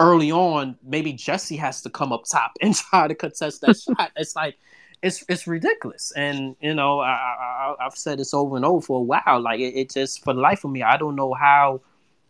early 0.00 0.32
on, 0.32 0.76
maybe 0.82 1.12
Jesse 1.12 1.56
has 1.56 1.82
to 1.82 1.90
come 1.90 2.12
up 2.12 2.24
top 2.24 2.52
and 2.60 2.74
try 2.74 3.06
to 3.06 3.14
contest 3.14 3.60
that 3.60 3.76
shot. 3.80 4.10
It's 4.16 4.34
like, 4.34 4.56
it's 5.02 5.24
it's 5.28 5.46
ridiculous. 5.46 6.12
And, 6.14 6.56
you 6.60 6.74
know, 6.74 7.00
I, 7.00 7.12
I, 7.12 7.74
have 7.84 7.94
said 7.94 8.18
this 8.18 8.34
over 8.34 8.56
and 8.56 8.64
over 8.64 8.84
for 8.84 8.98
a 8.98 9.02
while. 9.02 9.40
Like, 9.40 9.60
it, 9.60 9.74
it 9.74 9.90
just, 9.90 10.22
for 10.22 10.34
the 10.34 10.40
life 10.40 10.64
of 10.64 10.72
me, 10.72 10.82
I 10.82 10.96
don't 10.98 11.16
know 11.16 11.32
how 11.32 11.80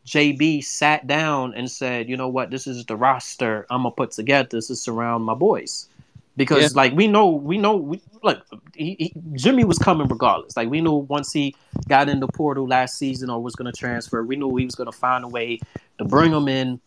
JB 0.07 0.65
sat 0.65 1.07
down 1.07 1.55
and 1.55 1.70
said, 1.70 2.09
you 2.09 2.17
know 2.17 2.29
what, 2.29 2.51
this 2.51 2.67
is 2.67 2.85
the 2.87 2.97
roster 2.97 3.67
I'm 3.70 3.83
going 3.83 3.93
to 3.93 3.97
put 3.97 4.11
together 4.12 4.49
This 4.51 4.69
to 4.69 4.77
surround 4.77 5.25
my 5.25 5.35
boys 5.35 5.89
because 6.37 6.62
yeah. 6.62 6.69
like 6.75 6.95
we 6.95 7.07
know 7.07 7.29
we 7.29 7.59
know 7.59 7.77
we, 7.77 8.01
look 8.23 8.43
he, 8.75 8.97
he, 8.99 9.15
Jimmy 9.35 9.65
was 9.65 9.79
coming 9.79 10.09
regardless. 10.09 10.57
Like 10.57 10.70
we 10.70 10.81
knew 10.81 10.95
once 10.95 11.33
he 11.33 11.55
got 11.89 12.09
in 12.09 12.20
the 12.20 12.29
portal 12.29 12.67
last 12.67 12.97
season 12.97 13.29
or 13.29 13.43
was 13.43 13.55
going 13.55 13.70
to 13.70 13.79
transfer, 13.79 14.23
we 14.23 14.37
knew 14.37 14.57
he 14.57 14.65
was 14.65 14.75
going 14.75 14.91
to 14.91 14.97
find 14.97 15.23
a 15.23 15.29
way 15.29 15.61
to 15.99 16.05
bring 16.05 16.33
him 16.33 16.49
in 16.49 16.81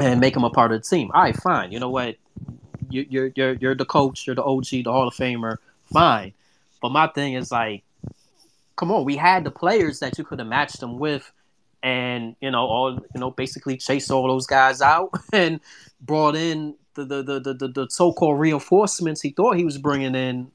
and 0.00 0.20
make 0.20 0.34
him 0.34 0.42
a 0.42 0.50
part 0.50 0.72
of 0.72 0.82
the 0.82 0.88
team. 0.88 1.10
All 1.14 1.22
right, 1.22 1.36
fine. 1.36 1.70
You 1.70 1.78
know 1.78 1.90
what? 1.90 2.16
You, 2.90 3.06
you're 3.08 3.30
you're 3.36 3.52
you're 3.54 3.74
the 3.76 3.84
coach. 3.84 4.26
You're 4.26 4.36
the 4.36 4.44
OG, 4.44 4.66
the 4.66 4.84
Hall 4.84 5.06
of 5.06 5.14
Famer. 5.14 5.58
Fine. 5.92 6.32
But 6.80 6.90
my 6.90 7.06
thing 7.06 7.34
is 7.34 7.52
like, 7.52 7.84
come 8.74 8.90
on. 8.90 9.04
We 9.04 9.16
had 9.16 9.44
the 9.44 9.52
players 9.52 10.00
that 10.00 10.18
you 10.18 10.24
could 10.24 10.40
have 10.40 10.48
matched 10.48 10.80
them 10.80 10.98
with, 10.98 11.30
and 11.82 12.36
you 12.40 12.50
know 12.50 12.64
all 12.66 12.92
you 12.92 13.20
know 13.20 13.30
basically 13.30 13.76
chase 13.76 14.10
all 14.10 14.28
those 14.28 14.46
guys 14.46 14.80
out 14.80 15.10
and 15.32 15.60
brought 16.00 16.36
in 16.36 16.76
the 16.94 17.04
the 17.04 17.22
the 17.22 17.54
the, 17.54 17.68
the 17.68 17.86
so-called 17.90 18.38
reinforcements 18.38 19.20
he 19.22 19.30
thought 19.30 19.56
he 19.56 19.64
was 19.64 19.78
bringing 19.78 20.14
in, 20.14 20.50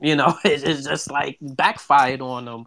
you 0.00 0.16
know, 0.16 0.38
it, 0.44 0.62
it's 0.64 0.86
just 0.86 1.10
like 1.10 1.38
backfired 1.40 2.20
on 2.22 2.44
them 2.46 2.66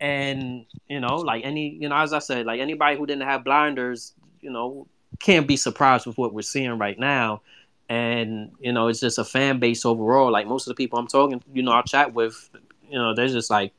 And 0.00 0.66
you 0.88 1.00
know, 1.00 1.16
like 1.16 1.44
any, 1.44 1.70
you 1.80 1.88
know, 1.88 1.96
as 1.96 2.12
I 2.12 2.20
said, 2.20 2.46
like 2.46 2.60
anybody 2.60 2.96
who 2.98 3.06
didn't 3.06 3.28
have 3.28 3.44
blinders, 3.44 4.14
you 4.40 4.50
know, 4.50 4.88
can't 5.20 5.48
be 5.48 5.56
surprised 5.56 6.06
with 6.06 6.18
what 6.18 6.34
we're 6.34 6.42
seeing 6.42 6.78
right 6.78 6.98
now. 6.98 7.42
And 7.88 8.52
you 8.60 8.72
know, 8.72 8.88
it's 8.88 9.00
just 9.00 9.18
a 9.18 9.24
fan 9.24 9.60
base 9.60 9.84
overall. 9.86 10.30
Like 10.32 10.46
most 10.48 10.66
of 10.66 10.70
the 10.70 10.76
people 10.82 10.98
I'm 10.98 11.08
talking, 11.08 11.42
you 11.52 11.62
know, 11.62 11.72
I 11.72 11.82
chat 11.82 12.14
with, 12.14 12.50
you 12.88 12.98
know, 12.98 13.14
they're 13.14 13.28
just 13.28 13.50
like, 13.50 13.72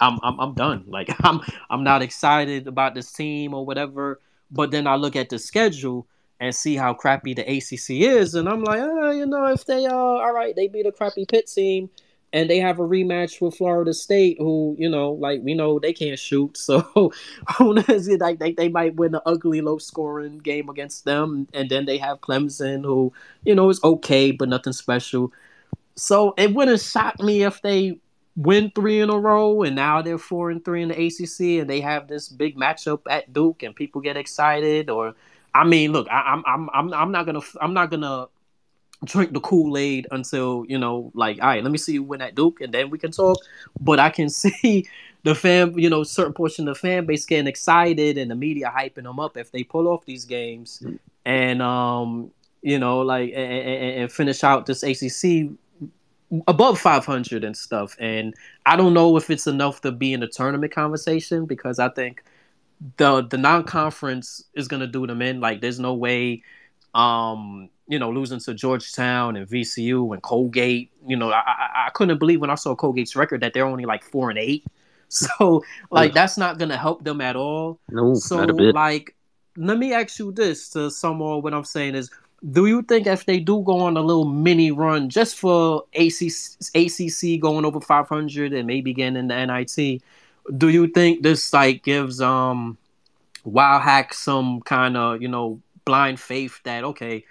I'm 0.00 0.18
I'm 0.22 0.38
I'm 0.40 0.54
done. 0.54 0.84
Like 0.88 1.10
I'm 1.24 1.40
I'm 1.70 1.84
not 1.84 2.02
excited 2.02 2.66
about 2.66 2.94
this 2.94 3.12
team 3.12 3.54
or 3.54 3.64
whatever. 3.64 4.20
But 4.50 4.70
then 4.70 4.86
I 4.86 4.96
look 4.96 5.16
at 5.16 5.30
the 5.30 5.38
schedule 5.38 6.06
and 6.40 6.54
see 6.54 6.76
how 6.76 6.94
crappy 6.94 7.34
the 7.34 7.42
ACC 7.42 7.90
is, 8.02 8.34
and 8.34 8.48
I'm 8.48 8.62
like, 8.62 8.80
oh, 8.82 9.10
you 9.10 9.26
know, 9.26 9.46
if 9.46 9.64
they 9.64 9.86
uh, 9.86 9.94
all 9.94 10.32
right, 10.32 10.54
they 10.54 10.68
beat 10.68 10.86
a 10.86 10.92
crappy 10.92 11.24
Pitt 11.26 11.46
team, 11.48 11.90
and 12.32 12.50
they 12.50 12.58
have 12.58 12.78
a 12.80 12.82
rematch 12.82 13.40
with 13.40 13.56
Florida 13.56 13.94
State, 13.94 14.36
who 14.38 14.76
you 14.78 14.88
know, 14.88 15.12
like 15.12 15.40
we 15.42 15.54
know 15.54 15.78
they 15.78 15.92
can't 15.92 16.18
shoot, 16.18 16.56
so? 16.58 17.12
Like 17.60 18.38
they, 18.38 18.52
they 18.52 18.68
might 18.68 18.96
win 18.96 19.14
an 19.14 19.20
ugly, 19.26 19.60
low 19.60 19.78
scoring 19.78 20.38
game 20.38 20.68
against 20.68 21.04
them, 21.04 21.48
and 21.54 21.70
then 21.70 21.86
they 21.86 21.98
have 21.98 22.20
Clemson, 22.20 22.84
who 22.84 23.12
you 23.44 23.54
know 23.54 23.70
is 23.70 23.82
okay 23.84 24.32
but 24.32 24.48
nothing 24.48 24.72
special. 24.72 25.32
So 25.96 26.34
it 26.36 26.54
wouldn't 26.54 26.80
shock 26.80 27.20
me 27.20 27.44
if 27.44 27.62
they 27.62 27.98
win 28.36 28.72
three 28.74 29.00
in 29.00 29.10
a 29.10 29.18
row, 29.18 29.62
and 29.62 29.76
now 29.76 30.02
they're 30.02 30.18
four 30.18 30.50
and 30.50 30.64
three 30.64 30.82
in 30.82 30.88
the 30.88 31.06
ACC, 31.06 31.60
and 31.60 31.70
they 31.70 31.80
have 31.80 32.08
this 32.08 32.28
big 32.28 32.56
matchup 32.56 33.00
at 33.08 33.32
Duke, 33.32 33.62
and 33.62 33.74
people 33.74 34.00
get 34.00 34.16
excited, 34.16 34.90
or 34.90 35.14
I 35.54 35.64
mean, 35.64 35.92
look, 35.92 36.08
I, 36.10 36.32
am 36.32 36.42
I'm 36.46 36.70
I'm 36.72 36.94
I'm 36.94 37.12
not 37.12 37.26
gonna 37.26 37.40
I'm 37.60 37.74
not 37.74 37.90
gonna 37.90 38.26
drink 39.04 39.32
the 39.32 39.40
Kool 39.40 39.76
Aid 39.76 40.08
until 40.10 40.64
you 40.68 40.78
know, 40.78 41.12
like, 41.14 41.40
all 41.40 41.48
right, 41.48 41.62
let 41.62 41.70
me 41.70 41.78
see 41.78 41.92
you 41.94 42.02
win 42.02 42.22
at 42.22 42.34
Duke, 42.34 42.60
and 42.60 42.72
then 42.72 42.90
we 42.90 42.98
can 42.98 43.12
talk. 43.12 43.38
But 43.80 44.00
I 44.00 44.10
can 44.10 44.28
see 44.30 44.86
the 45.22 45.34
fan, 45.34 45.78
you 45.78 45.88
know, 45.88 46.02
certain 46.02 46.34
portion 46.34 46.68
of 46.68 46.74
the 46.74 46.80
fan 46.80 47.06
base 47.06 47.24
getting 47.26 47.46
excited, 47.46 48.18
and 48.18 48.30
the 48.30 48.34
media 48.34 48.72
hyping 48.76 49.04
them 49.04 49.20
up 49.20 49.36
if 49.36 49.52
they 49.52 49.62
pull 49.62 49.86
off 49.86 50.04
these 50.06 50.24
games, 50.24 50.82
and 51.24 51.62
um, 51.62 52.32
you 52.62 52.78
know, 52.78 53.00
like, 53.00 53.30
and, 53.34 53.52
and, 53.52 54.00
and 54.02 54.12
finish 54.12 54.42
out 54.42 54.66
this 54.66 54.82
ACC 54.82 55.50
above 56.46 56.80
500 56.80 57.44
and 57.44 57.56
stuff. 57.56 57.96
And 57.98 58.34
I 58.66 58.76
don't 58.76 58.94
know 58.94 59.16
if 59.16 59.30
it's 59.30 59.46
enough 59.46 59.80
to 59.82 59.92
be 59.92 60.12
in 60.12 60.22
a 60.22 60.28
tournament 60.28 60.72
conversation 60.72 61.46
because 61.46 61.78
I 61.78 61.88
think 61.88 62.22
the 62.96 63.22
the 63.22 63.38
non-conference 63.38 64.44
is 64.54 64.68
gonna 64.68 64.86
do 64.86 65.06
them 65.06 65.22
in. 65.22 65.40
Like, 65.40 65.60
there's 65.60 65.80
no 65.80 65.94
way, 65.94 66.42
um, 66.94 67.70
you 67.86 67.98
know, 67.98 68.10
losing 68.10 68.40
to 68.40 68.54
Georgetown 68.54 69.36
and 69.36 69.48
VCU 69.48 70.12
and 70.12 70.22
Colgate. 70.22 70.90
You 71.06 71.16
know, 71.16 71.30
I, 71.30 71.86
I, 71.86 71.90
couldn't 71.94 72.18
believe 72.18 72.40
when 72.40 72.50
I 72.50 72.56
saw 72.56 72.74
Colgate's 72.74 73.16
record 73.16 73.40
that 73.42 73.54
they're 73.54 73.66
only 73.66 73.84
like 73.84 74.04
four 74.04 74.30
and 74.30 74.38
eight. 74.38 74.64
So, 75.10 75.62
like, 75.92 76.12
that's 76.12 76.36
not 76.36 76.58
gonna 76.58 76.78
help 76.78 77.04
them 77.04 77.20
at 77.20 77.36
all. 77.36 77.78
No, 77.88 78.14
so, 78.14 78.38
not 78.38 78.50
a 78.50 78.54
bit. 78.54 78.74
like, 78.74 79.14
let 79.56 79.78
me 79.78 79.92
ask 79.92 80.18
you 80.18 80.32
this 80.32 80.70
to 80.70 80.90
some 80.90 81.18
more. 81.18 81.40
What 81.40 81.54
I'm 81.54 81.62
saying 81.62 81.94
is, 81.94 82.10
do 82.52 82.66
you 82.66 82.82
think 82.82 83.06
if 83.06 83.24
they 83.24 83.40
do 83.40 83.62
go 83.62 83.80
on 83.80 83.96
a 83.96 84.02
little 84.02 84.26
mini 84.26 84.70
run 84.70 85.08
just 85.08 85.38
for 85.38 85.84
ACC, 85.94 86.56
ACC 86.74 87.40
going 87.40 87.64
over 87.64 87.80
500 87.80 88.52
and 88.52 88.66
maybe 88.66 88.92
getting 88.92 89.16
in 89.16 89.28
the 89.28 89.46
NIT? 89.46 90.02
do 90.56 90.68
you 90.68 90.86
think 90.88 91.22
this 91.22 91.52
like 91.52 91.82
gives 91.82 92.20
um 92.20 92.76
Wildhack 93.46 94.14
some 94.14 94.62
kind 94.62 94.96
of 94.96 95.20
you 95.20 95.28
know 95.28 95.60
blind 95.84 96.18
faith 96.18 96.62
that 96.64 96.82
okay, 96.82 97.24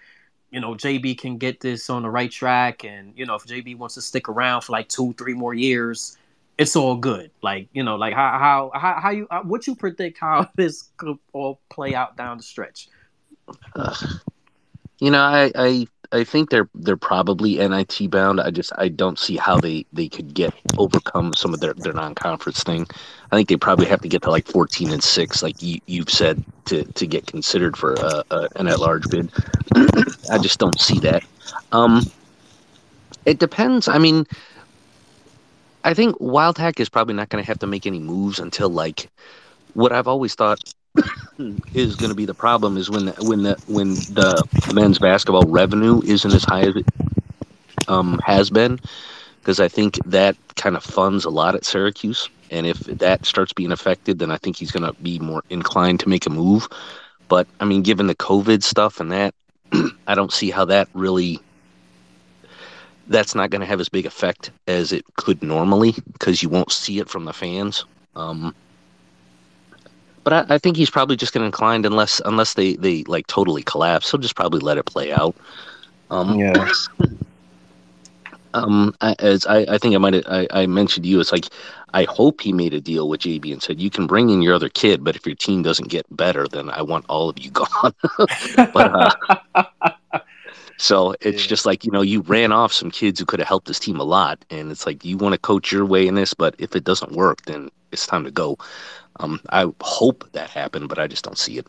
you 0.52 0.60
know 0.60 0.76
JB 0.76 1.18
can 1.18 1.40
get 1.40 1.60
this 1.60 1.90
on 1.90 2.04
the 2.04 2.10
right 2.10 2.30
track, 2.30 2.84
and 2.84 3.14
you 3.18 3.26
know 3.26 3.34
if 3.34 3.46
JB 3.46 3.78
wants 3.78 3.96
to 3.96 4.02
stick 4.02 4.30
around 4.30 4.62
for 4.62 4.74
like 4.74 4.88
two, 4.90 5.14
three 5.14 5.34
more 5.34 5.56
years, 5.56 6.16
it's 6.60 6.76
all 6.76 6.96
good. 6.96 7.32
Like 7.42 7.68
you 7.74 7.82
know, 7.84 7.96
like 7.96 8.14
how 8.14 8.38
how 8.38 8.80
how, 8.80 9.00
how 9.00 9.10
you 9.10 9.28
uh, 9.32 9.42
what 9.42 9.66
you 9.66 9.76
predict 9.76 10.20
how 10.20 10.48
this 10.56 10.90
could 10.98 11.18
all 11.34 11.60
play 11.70 11.96
out 11.96 12.16
down 12.16 12.38
the 12.38 12.44
stretch. 12.44 12.90
You 15.00 15.12
know, 15.12 15.22
I 15.22 15.52
I 15.56 15.88
I 16.12 16.24
think 16.24 16.52
they're 16.52 16.70
they're 16.76 16.96
probably 16.96 17.58
NIT 17.58 18.10
bound. 18.12 18.40
I 18.40 18.52
just 18.52 18.72
I 18.78 18.88
don't 18.88 19.18
see 19.18 19.36
how 19.36 19.60
they 19.60 19.86
they 19.92 20.08
could 20.08 20.34
get 20.34 20.54
overcome 20.78 21.34
some 21.34 21.54
of 21.54 21.60
their 21.60 21.74
their 21.74 21.94
non 21.94 22.14
conference 22.16 22.64
thing. 22.64 22.88
I 23.32 23.36
think 23.36 23.50
they 23.50 23.58
probably 23.58 23.88
have 23.88 24.02
to 24.02 24.08
get 24.08 24.22
to 24.24 24.30
like 24.30 24.48
fourteen 24.48 24.92
and 24.92 25.04
six, 25.04 25.42
like 25.42 25.62
you 25.64 25.80
you've 25.88 26.12
said, 26.12 26.44
to 26.66 26.84
to 26.86 27.08
get 27.08 27.26
considered 27.26 27.76
for 27.76 27.96
a, 27.96 28.24
a, 28.30 28.48
an 28.58 28.68
at 28.68 28.80
large 28.80 29.10
bid. 29.10 29.32
I 30.32 30.38
just 30.38 30.60
don't 30.60 30.80
see 30.80 31.00
that. 31.00 31.24
Um, 31.72 32.04
it 33.26 33.40
depends. 33.40 33.88
I 33.88 33.98
mean, 33.98 34.28
I 35.84 35.96
think 35.96 36.16
Wildhack 36.18 36.80
is 36.80 36.90
probably 36.90 37.16
not 37.16 37.30
going 37.30 37.44
to 37.44 37.48
have 37.48 37.60
to 37.60 37.68
make 37.68 37.88
any 37.88 38.00
moves 38.00 38.40
until 38.40 38.70
like 38.70 39.10
what 39.74 39.92
I've 39.92 40.08
always 40.08 40.36
thought 40.36 40.60
is 41.74 41.96
going 41.96 42.10
to 42.10 42.16
be 42.16 42.26
the 42.26 42.34
problem 42.34 42.78
is 42.78 42.90
when 42.90 43.06
the, 43.06 43.14
when 43.24 43.44
the 43.44 43.58
when 43.68 43.96
the 44.10 44.44
men's 44.74 45.00
basketball 45.00 45.46
revenue 45.46 46.02
isn't 46.06 46.34
as 46.34 46.44
high 46.44 46.62
as 46.62 46.76
it 46.76 46.86
um, 47.88 48.20
has 48.24 48.50
been 48.50 48.80
because 49.40 49.60
I 49.60 49.68
think 49.68 49.98
that 50.06 50.38
kind 50.56 50.76
of 50.78 50.84
funds 50.84 51.26
a 51.26 51.30
lot 51.30 51.56
at 51.56 51.66
Syracuse. 51.66 52.30
And 52.50 52.66
if 52.66 52.80
that 52.82 53.26
starts 53.26 53.52
being 53.54 53.72
affected 53.72 54.20
then 54.20 54.30
I 54.32 54.38
think 54.38 54.58
he's 54.58 54.72
going 54.72 54.86
to 54.86 54.94
be 55.02 55.20
more 55.20 55.44
inclined 55.50 56.00
to 56.02 56.10
make 56.10 56.26
a 56.26 56.30
move. 56.30 56.68
But 57.28 57.48
I 57.60 57.66
mean 57.66 57.82
given 57.82 58.08
the 58.08 58.16
covid 58.16 58.64
stuff 58.64 59.00
and 59.00 59.12
that 59.12 59.34
I 60.08 60.16
don't 60.16 60.32
see 60.32 60.52
how 60.52 60.66
that 60.66 60.88
really 60.94 61.40
that's 63.08 63.36
not 63.36 63.50
going 63.50 63.62
to 63.62 63.68
have 63.68 63.82
as 63.82 63.90
big 63.90 64.06
effect 64.06 64.52
as 64.68 64.94
it 64.94 65.04
could 65.16 65.42
normally 65.44 65.94
because 66.14 66.42
you 66.42 66.50
won't 66.50 66.72
see 66.72 67.00
it 67.00 67.10
from 67.10 67.26
the 67.26 67.34
fans. 67.34 67.86
Um, 68.16 68.56
but 70.24 70.34
I, 70.34 70.56
I 70.56 70.58
think 70.58 70.78
he's 70.78 70.90
probably 70.90 71.16
just 71.16 71.34
going 71.34 71.42
to 71.42 71.46
incline 71.46 71.86
unless 71.86 72.22
unless 72.26 72.54
they 72.54 72.76
they 72.76 73.04
like 73.04 73.28
totally 73.28 73.64
collapse. 73.64 74.10
He'll 74.10 74.20
just 74.20 74.36
probably 74.36 74.60
let 74.60 74.78
it 74.78 74.86
play 74.86 75.12
out. 75.12 75.36
Um, 76.10 76.40
yeah. 76.40 76.70
um, 78.54 78.96
as 79.02 79.46
I, 79.46 79.66
I 79.70 79.78
think 79.78 79.96
I 79.96 79.98
might 79.98 80.28
I, 80.28 80.48
I 80.52 80.66
mentioned 80.66 81.04
to 81.04 81.10
you, 81.10 81.20
it's 81.20 81.32
like 81.32 81.46
I 81.94 82.06
hope 82.06 82.42
he 82.42 82.54
made 82.54 82.74
a 82.74 82.82
deal 82.82 83.10
with 83.10 83.22
JB 83.22 83.52
and 83.52 83.62
said 83.62 83.80
you 83.80 83.90
can 83.90 84.08
bring 84.08 84.30
in 84.30 84.42
your 84.42 84.56
other 84.56 84.70
kid, 84.70 85.04
but 85.04 85.16
if 85.16 85.26
your 85.26 85.36
team 85.36 85.62
doesn't 85.62 85.90
get 85.90 86.06
better, 86.16 86.48
then 86.48 86.70
I 86.70 86.82
want 86.82 87.06
all 87.10 87.30
of 87.30 87.40
you 87.40 87.52
gone. 87.52 87.68
but 88.56 89.16
uh, 89.56 89.90
so 90.78 91.16
it's 91.22 91.44
yeah. 91.44 91.50
just 91.50 91.66
like 91.66 91.84
you 91.84 91.92
know 91.92 92.02
you 92.02 92.22
ran 92.22 92.52
off 92.52 92.74
some 92.74 92.92
kids 92.92 93.20
who 93.20 93.26
could 93.26 93.40
have 93.40 93.48
helped 93.48 93.68
this 93.68 93.80
team 93.80 94.00
a 94.00 94.04
lot, 94.04 94.44
and 94.50 94.72
it's 94.72 94.86
like 94.86 95.04
you 95.04 95.18
want 95.18 95.34
to 95.34 95.40
coach 95.40 95.72
your 95.72 95.86
way 95.86 96.08
in 96.08 96.16
this, 96.16 96.34
but 96.34 96.56
if 96.58 96.76
it 96.76 96.84
doesn't 96.84 97.12
work, 97.12 97.44
then 97.46 97.70
it's 97.92 98.08
time 98.08 98.24
to 98.24 98.32
go. 98.32 98.58
Um, 99.20 99.40
I 99.50 99.72
hope 99.82 100.30
that 100.34 100.50
happened, 100.50 100.90
but 100.90 101.00
I 101.00 101.08
just 101.08 101.24
don't 101.24 101.38
see 101.38 101.58
it. 101.58 101.68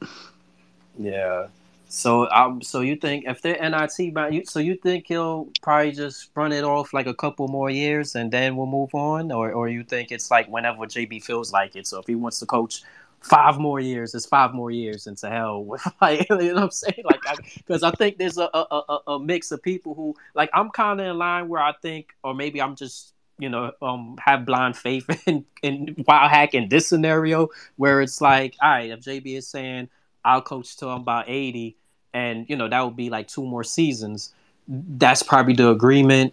Yeah. 0.98 1.48
So 1.94 2.28
um, 2.30 2.60
so 2.60 2.80
you 2.80 2.96
think 2.96 3.24
if 3.26 3.40
they're 3.40 3.58
NIT, 3.70 4.48
so 4.48 4.58
you 4.58 4.74
think 4.74 5.06
he'll 5.06 5.48
probably 5.62 5.92
just 5.92 6.30
run 6.34 6.52
it 6.52 6.64
off 6.64 6.92
like 6.92 7.06
a 7.06 7.14
couple 7.14 7.46
more 7.46 7.70
years 7.70 8.16
and 8.16 8.32
then 8.32 8.56
we'll 8.56 8.66
move 8.66 8.92
on, 8.94 9.30
or 9.30 9.52
or 9.52 9.68
you 9.68 9.84
think 9.84 10.10
it's 10.10 10.28
like 10.28 10.48
whenever 10.48 10.80
JB 10.80 11.22
feels 11.22 11.52
like 11.52 11.76
it. 11.76 11.86
So 11.86 12.00
if 12.00 12.06
he 12.08 12.16
wants 12.16 12.40
to 12.40 12.46
coach 12.46 12.82
five 13.20 13.58
more 13.58 13.78
years, 13.78 14.12
it's 14.12 14.26
five 14.26 14.54
more 14.54 14.72
years 14.72 15.06
into 15.06 15.30
hell 15.30 15.64
like 16.00 16.28
you 16.30 16.36
know 16.36 16.54
what 16.54 16.62
I'm 16.64 16.70
saying, 16.72 17.04
like 17.04 17.20
because 17.58 17.84
I, 17.84 17.90
I, 17.90 17.92
think 17.92 18.18
there's 18.18 18.38
a, 18.38 18.50
a 18.52 18.82
a, 18.88 18.98
a 19.12 19.20
mix 19.20 19.52
of 19.52 19.62
people 19.62 19.94
who 19.94 20.16
like 20.34 20.50
I'm 20.52 20.70
kind 20.70 21.00
of 21.00 21.06
in 21.06 21.16
line 21.16 21.48
where 21.48 21.62
I 21.62 21.74
think, 21.80 22.12
or 22.24 22.34
maybe 22.34 22.60
I'm 22.60 22.74
just 22.74 23.13
you 23.38 23.48
know 23.48 23.72
um 23.82 24.16
have 24.24 24.46
blind 24.46 24.76
faith 24.76 25.08
in 25.26 25.44
in 25.62 25.94
Wildhack 26.08 26.50
in 26.54 26.68
this 26.68 26.88
scenario 26.88 27.48
where 27.76 28.00
it's 28.00 28.20
like 28.20 28.54
all 28.62 28.70
right 28.70 28.90
if 28.90 29.00
JB 29.00 29.36
is 29.38 29.48
saying 29.48 29.88
I'll 30.24 30.42
coach 30.42 30.76
till 30.76 30.88
I'm 30.88 31.02
about 31.02 31.24
80 31.28 31.76
and 32.14 32.46
you 32.48 32.56
know 32.56 32.68
that 32.68 32.80
would 32.80 32.96
be 32.96 33.10
like 33.10 33.28
two 33.28 33.44
more 33.44 33.64
seasons. 33.64 34.32
That's 34.66 35.22
probably 35.22 35.54
the 35.54 35.68
agreement. 35.68 36.32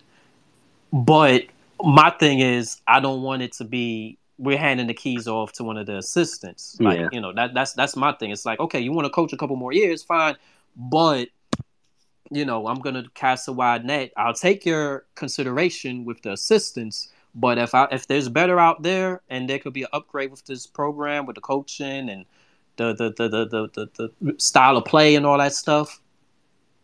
But 0.94 1.46
my 1.84 2.12
thing 2.12 2.40
is, 2.40 2.80
I 2.88 3.00
don't 3.00 3.24
want 3.24 3.42
it 3.42 3.52
to 3.54 3.66
be 3.66 4.18
we're 4.38 4.58
handing 4.58 4.88
the 4.88 4.94
keys 4.94 5.28
off 5.28 5.52
to 5.54 5.64
one 5.64 5.78
of 5.78 5.88
the 5.88 5.98
assistants. 5.98 6.78
Like 6.80 7.00
yeah. 7.00 7.10
you 7.12 7.20
know 7.20 7.34
that 7.34 7.54
that's 7.54 7.74
that's 7.74 7.98
my 7.98 8.14
thing. 8.14 8.32
It's 8.32 8.46
like 8.46 8.60
okay, 8.60 8.80
you 8.80 8.94
want 8.94 9.06
to 9.06 9.10
coach 9.10 9.34
a 9.34 9.38
couple 9.38 9.56
more 9.56 9.74
years, 9.74 10.04
fine, 10.04 10.36
but 10.78 11.28
you 12.32 12.46
know 12.46 12.68
I'm 12.68 12.80
gonna 12.80 13.06
cast 13.14 13.48
a 13.48 13.52
wide 13.52 13.86
net. 13.86 14.12
I'll 14.18 14.34
take 14.34 14.66
your 14.66 15.06
consideration 15.16 16.06
with 16.06 16.22
the 16.22 16.32
assistance, 16.32 17.10
But 17.36 17.58
if 17.58 17.76
I 17.76 17.88
if 17.92 18.08
there's 18.08 18.30
better 18.30 18.60
out 18.60 18.82
there 18.82 19.22
and 19.30 19.50
there 19.50 19.60
could 19.60 19.74
be 19.74 19.84
an 19.84 19.90
upgrade 19.94 20.32
with 20.32 20.46
this 20.46 20.66
program 20.66 21.26
with 21.26 21.36
the 21.36 21.42
coaching 21.42 22.10
and 22.10 22.26
the 22.78 22.94
the 22.94 23.14
the 23.18 23.30
the 23.30 23.46
the, 23.48 23.90
the, 23.96 24.12
the 24.22 24.40
style 24.40 24.78
of 24.78 24.86
play 24.86 25.16
and 25.16 25.26
all 25.26 25.38
that 25.38 25.54
stuff, 25.54 26.02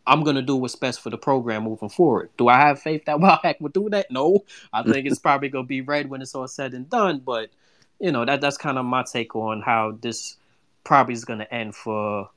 I'm 0.06 0.24
gonna 0.24 0.42
do 0.42 0.56
what's 0.56 0.76
best 0.76 1.01
for 1.01 1.09
the 1.09 1.17
program 1.17 1.64
moving 1.64 1.90
forward. 1.90 2.30
Do 2.38 2.50
I 2.50 2.58
have 2.58 2.82
faith 2.82 3.06
that 3.06 3.17
Wildhack 3.24 3.61
will 3.61 3.69
do 3.69 3.90
that? 3.90 4.11
No, 4.11 4.43
I 4.74 4.84
think 4.84 5.08
it's 5.08 5.19
probably 5.27 5.50
gonna 5.50 5.66
be 5.66 5.82
Red 5.82 6.09
when 6.09 6.22
it's 6.22 6.35
all 6.35 6.48
said 6.48 6.74
and 6.74 6.90
done. 6.90 7.22
But 7.26 7.50
you 8.00 8.11
know 8.11 8.26
that 8.26 8.42
that's 8.42 8.58
kind 8.58 8.77
of 8.77 8.85
my 8.85 9.03
take 9.03 9.35
on 9.35 9.61
how 9.61 9.98
this 10.01 10.38
probably 10.84 11.14
is 11.14 11.26
gonna 11.26 11.48
end 11.51 11.76
for 11.76 12.30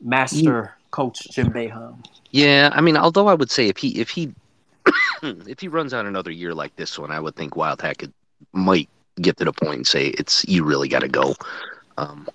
Master 0.00 0.74
mm. 0.76 0.79
Coach 0.90 1.28
Jim 1.30 1.52
Boeheim. 1.52 2.04
Yeah, 2.30 2.70
I 2.72 2.80
mean, 2.80 2.96
although 2.96 3.28
I 3.28 3.34
would 3.34 3.50
say 3.50 3.68
if 3.68 3.76
he 3.76 4.00
if 4.00 4.10
he 4.10 4.32
if 5.22 5.60
he 5.60 5.68
runs 5.68 5.94
out 5.94 6.06
another 6.06 6.30
year 6.30 6.54
like 6.54 6.74
this 6.76 6.98
one, 6.98 7.10
I 7.10 7.20
would 7.20 7.36
think 7.36 7.54
Wildhack 7.54 7.98
could, 7.98 8.12
might 8.52 8.88
get 9.20 9.36
to 9.38 9.44
the 9.44 9.52
point 9.52 9.76
and 9.76 9.86
say 9.86 10.08
it's 10.08 10.44
you 10.48 10.64
really 10.64 10.88
got 10.88 11.00
to 11.00 11.08
go. 11.08 11.34
Um, 11.98 12.28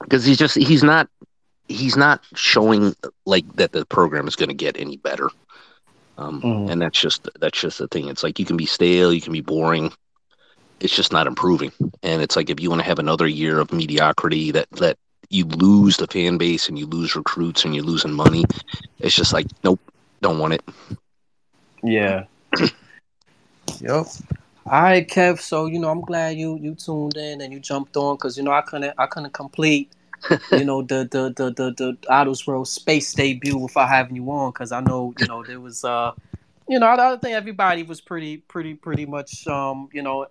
because 0.00 0.24
he's 0.24 0.38
just 0.38 0.56
he's 0.56 0.82
not 0.82 1.08
he's 1.68 1.96
not 1.96 2.22
showing 2.34 2.94
like 3.24 3.50
that 3.56 3.72
the 3.72 3.86
program 3.86 4.28
is 4.28 4.36
going 4.36 4.50
to 4.50 4.54
get 4.54 4.78
any 4.78 4.96
better. 4.96 5.30
Um, 6.16 6.42
mm. 6.42 6.70
And 6.70 6.80
that's 6.80 7.00
just 7.00 7.28
that's 7.40 7.60
just 7.60 7.78
the 7.78 7.88
thing. 7.88 8.08
It's 8.08 8.22
like 8.22 8.38
you 8.38 8.44
can 8.44 8.56
be 8.56 8.66
stale, 8.66 9.12
you 9.12 9.20
can 9.20 9.32
be 9.32 9.40
boring. 9.40 9.92
It's 10.80 10.94
just 10.94 11.12
not 11.12 11.26
improving. 11.26 11.72
And 12.02 12.20
it's 12.20 12.36
like 12.36 12.50
if 12.50 12.60
you 12.60 12.68
want 12.68 12.82
to 12.82 12.86
have 12.86 12.98
another 12.98 13.26
year 13.26 13.58
of 13.60 13.72
mediocrity, 13.72 14.50
that 14.52 14.70
that 14.72 14.98
you 15.34 15.44
lose 15.44 15.96
the 15.96 16.06
fan 16.06 16.38
base 16.38 16.68
and 16.68 16.78
you 16.78 16.86
lose 16.86 17.16
recruits 17.16 17.64
and 17.64 17.74
you're 17.74 17.84
losing 17.84 18.12
money. 18.12 18.44
It's 19.00 19.14
just 19.14 19.32
like 19.32 19.46
nope, 19.64 19.80
don't 20.20 20.38
want 20.38 20.54
it. 20.54 20.62
Yeah. 21.82 22.24
yep. 23.80 24.06
All 24.66 24.82
right, 24.82 25.06
Kev. 25.06 25.40
So 25.40 25.66
you 25.66 25.78
know, 25.78 25.90
I'm 25.90 26.00
glad 26.00 26.36
you 26.36 26.56
you 26.58 26.74
tuned 26.74 27.16
in 27.16 27.40
and 27.40 27.52
you 27.52 27.58
jumped 27.58 27.96
on 27.96 28.14
because 28.14 28.38
you 28.38 28.44
know 28.44 28.52
I 28.52 28.62
couldn't 28.62 28.94
I 28.96 29.06
couldn't 29.06 29.32
complete 29.32 29.90
you 30.52 30.64
know 30.64 30.82
the 30.82 31.08
the 31.10 31.32
the 31.36 31.50
the 31.50 31.70
the 31.72 31.96
Idols 32.08 32.46
World 32.46 32.68
space 32.68 33.12
debut 33.12 33.58
without 33.58 33.88
having 33.88 34.16
you 34.16 34.30
on 34.30 34.52
because 34.52 34.72
I 34.72 34.80
know 34.80 35.14
you 35.18 35.26
know 35.26 35.42
there 35.42 35.60
was 35.60 35.84
uh 35.84 36.12
you 36.66 36.78
know, 36.78 36.86
I, 36.86 37.12
I 37.12 37.16
think 37.18 37.34
everybody 37.34 37.82
was 37.82 38.00
pretty, 38.00 38.38
pretty, 38.38 38.74
pretty 38.74 39.04
much, 39.04 39.46
um, 39.46 39.88
you 39.92 40.00
know, 40.02 40.24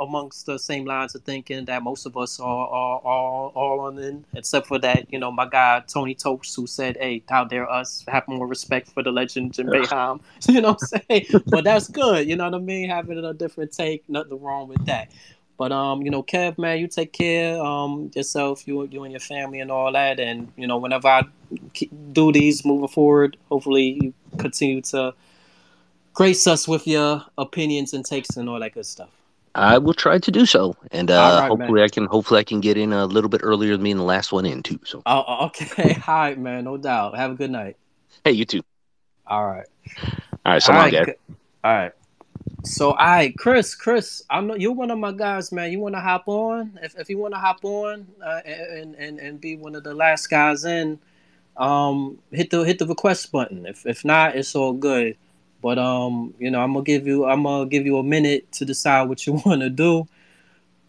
amongst 0.00 0.46
the 0.46 0.58
same 0.58 0.84
lines 0.84 1.14
of 1.14 1.22
thinking 1.22 1.64
that 1.66 1.82
most 1.82 2.06
of 2.06 2.16
us 2.16 2.40
are, 2.40 2.66
are, 2.68 3.00
are 3.04 3.48
all 3.50 3.80
on 3.80 3.98
in, 3.98 4.24
except 4.34 4.66
for 4.66 4.78
that, 4.80 5.12
you 5.12 5.18
know, 5.18 5.30
my 5.30 5.48
guy 5.48 5.82
Tony 5.86 6.14
Tokes 6.14 6.54
who 6.54 6.66
said, 6.66 6.96
"Hey, 6.96 7.22
how 7.28 7.44
dare 7.44 7.70
us 7.70 8.04
have 8.08 8.26
more 8.26 8.46
respect 8.46 8.88
for 8.90 9.02
the 9.02 9.12
legend 9.12 9.52
Jim 9.54 9.66
Boeheim?" 9.68 10.20
You 10.48 10.60
know 10.60 10.72
what 10.72 10.82
I'm 10.92 11.00
saying? 11.08 11.42
but 11.46 11.64
that's 11.64 11.88
good. 11.88 12.28
You 12.28 12.36
know 12.36 12.44
what 12.44 12.54
I 12.54 12.58
mean? 12.58 12.90
Having 12.90 13.24
a 13.24 13.32
different 13.34 13.72
take, 13.72 14.08
nothing 14.08 14.40
wrong 14.40 14.68
with 14.68 14.84
that. 14.86 15.12
But 15.56 15.72
um, 15.72 16.02
you 16.02 16.10
know, 16.10 16.22
Kev, 16.22 16.58
man, 16.58 16.78
you 16.78 16.88
take 16.88 17.12
care 17.12 17.60
um 17.62 18.10
yourself, 18.14 18.66
you 18.66 18.84
you 18.90 19.04
and 19.04 19.12
your 19.12 19.20
family 19.20 19.60
and 19.60 19.70
all 19.70 19.92
that, 19.92 20.18
and 20.18 20.52
you 20.56 20.66
know, 20.66 20.78
whenever 20.78 21.08
I 21.08 21.22
do 22.12 22.32
these 22.32 22.64
moving 22.64 22.88
forward, 22.88 23.36
hopefully 23.48 23.98
you 24.02 24.14
continue 24.38 24.82
to 24.82 25.14
grace 26.16 26.46
us 26.46 26.66
with 26.66 26.86
your 26.86 27.22
opinions 27.36 27.92
and 27.92 28.04
takes 28.04 28.36
and 28.36 28.48
all 28.48 28.58
that 28.58 28.72
good 28.72 28.86
stuff. 28.86 29.10
I 29.54 29.78
will 29.78 29.94
try 29.94 30.18
to 30.18 30.30
do 30.30 30.44
so, 30.44 30.76
and 30.90 31.10
uh, 31.10 31.38
right, 31.40 31.48
hopefully 31.48 31.80
man. 31.80 31.84
I 31.84 31.88
can. 31.88 32.06
Hopefully 32.06 32.40
I 32.40 32.44
can 32.44 32.60
get 32.60 32.76
in 32.76 32.92
a 32.92 33.06
little 33.06 33.30
bit 33.30 33.40
earlier 33.42 33.72
than 33.72 33.82
me 33.82 33.90
in 33.90 33.96
the 33.96 34.02
last 34.02 34.30
one 34.32 34.44
in 34.44 34.62
too. 34.62 34.78
So. 34.84 35.02
Oh, 35.06 35.46
okay. 35.46 35.96
All 36.08 36.14
right, 36.14 36.38
man. 36.38 36.64
No 36.64 36.76
doubt. 36.76 37.16
Have 37.16 37.30
a 37.30 37.34
good 37.34 37.50
night. 37.50 37.76
Hey, 38.24 38.32
you 38.32 38.44
too. 38.44 38.62
All 39.26 39.46
right. 39.46 39.66
All 40.44 40.52
right. 40.52 40.62
So 40.62 40.72
all 40.72 40.80
long, 40.80 40.92
right. 40.92 41.18
All 41.64 41.72
right. 41.72 41.92
So, 42.64 42.94
right, 42.96 43.34
Chris. 43.38 43.74
Chris, 43.74 44.22
I 44.28 44.40
know 44.42 44.56
you're 44.56 44.72
one 44.72 44.90
of 44.90 44.98
my 44.98 45.12
guys, 45.12 45.52
man. 45.52 45.72
You 45.72 45.80
want 45.80 45.94
to 45.94 46.00
hop 46.00 46.24
on? 46.26 46.78
If 46.82 46.98
if 46.98 47.08
you 47.08 47.16
want 47.16 47.32
to 47.32 47.40
hop 47.40 47.64
on 47.64 48.06
uh, 48.22 48.40
and 48.44 48.94
and 48.96 49.18
and 49.18 49.40
be 49.40 49.56
one 49.56 49.74
of 49.74 49.84
the 49.84 49.94
last 49.94 50.28
guys 50.28 50.66
in, 50.66 50.98
um, 51.56 52.18
hit 52.30 52.50
the 52.50 52.62
hit 52.62 52.78
the 52.78 52.86
request 52.86 53.32
button. 53.32 53.64
If 53.64 53.86
if 53.86 54.04
not, 54.04 54.36
it's 54.36 54.54
all 54.54 54.74
good. 54.74 55.16
But 55.62 55.78
um, 55.78 56.34
you 56.38 56.50
know, 56.50 56.60
I'm 56.60 56.72
gonna 56.72 56.84
give 56.84 57.06
you 57.06 57.24
I'm 57.26 57.42
gonna 57.42 57.66
give 57.66 57.86
you 57.86 57.98
a 57.98 58.02
minute 58.02 58.50
to 58.52 58.64
decide 58.64 59.08
what 59.08 59.26
you 59.26 59.34
want 59.44 59.62
to 59.62 59.70
do. 59.70 60.06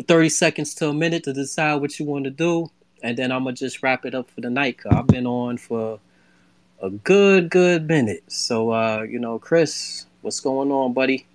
30 0.08 0.30
seconds 0.30 0.76
to 0.76 0.90
a 0.90 0.94
minute 0.94 1.24
to 1.24 1.34
decide 1.34 1.76
what 1.76 2.00
you 2.00 2.06
want 2.06 2.26
to 2.26 2.30
do, 2.30 2.70
and 3.02 3.18
then 3.18 3.32
I'm 3.32 3.44
gonna 3.44 3.56
just 3.56 3.82
wrap 3.82 4.06
it 4.06 4.14
up 4.14 4.30
for 4.30 4.42
the 4.42 4.50
night. 4.50 4.78
Cause 4.78 4.94
I've 4.96 5.08
been 5.08 5.26
on 5.26 5.58
for 5.58 6.00
a 6.82 6.90
good 6.90 7.50
good 7.50 7.88
minute. 7.88 8.24
So 8.28 8.72
uh, 8.72 9.06
you 9.10 9.20
know, 9.20 9.40
Chris, 9.40 10.06
what's 10.22 10.40
going 10.40 10.72
on, 10.72 10.94
buddy? 10.94 11.26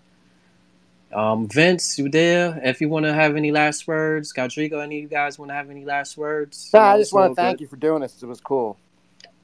Um, 1.12 1.47
Vince, 1.47 1.99
you 1.99 2.09
there? 2.09 2.59
If 2.65 2.81
you 2.81 2.89
want 2.89 3.05
to 3.05 3.12
have 3.12 3.36
any 3.36 3.52
last 3.52 3.86
words, 3.86 4.33
Godrigo, 4.33 4.83
any 4.83 4.97
of 4.97 5.02
you 5.02 5.09
guys 5.09 5.39
want 5.39 5.51
to 5.51 5.55
have 5.55 5.69
any 5.69 5.85
last 5.85 6.17
words? 6.17 6.70
I 6.73 6.97
just 6.97 7.12
want 7.12 7.33
to 7.33 7.35
thank 7.35 7.59
good. 7.59 7.65
you 7.65 7.69
for 7.69 7.77
doing 7.77 8.01
this. 8.01 8.23
It 8.23 8.27
was 8.27 8.41
cool. 8.41 8.78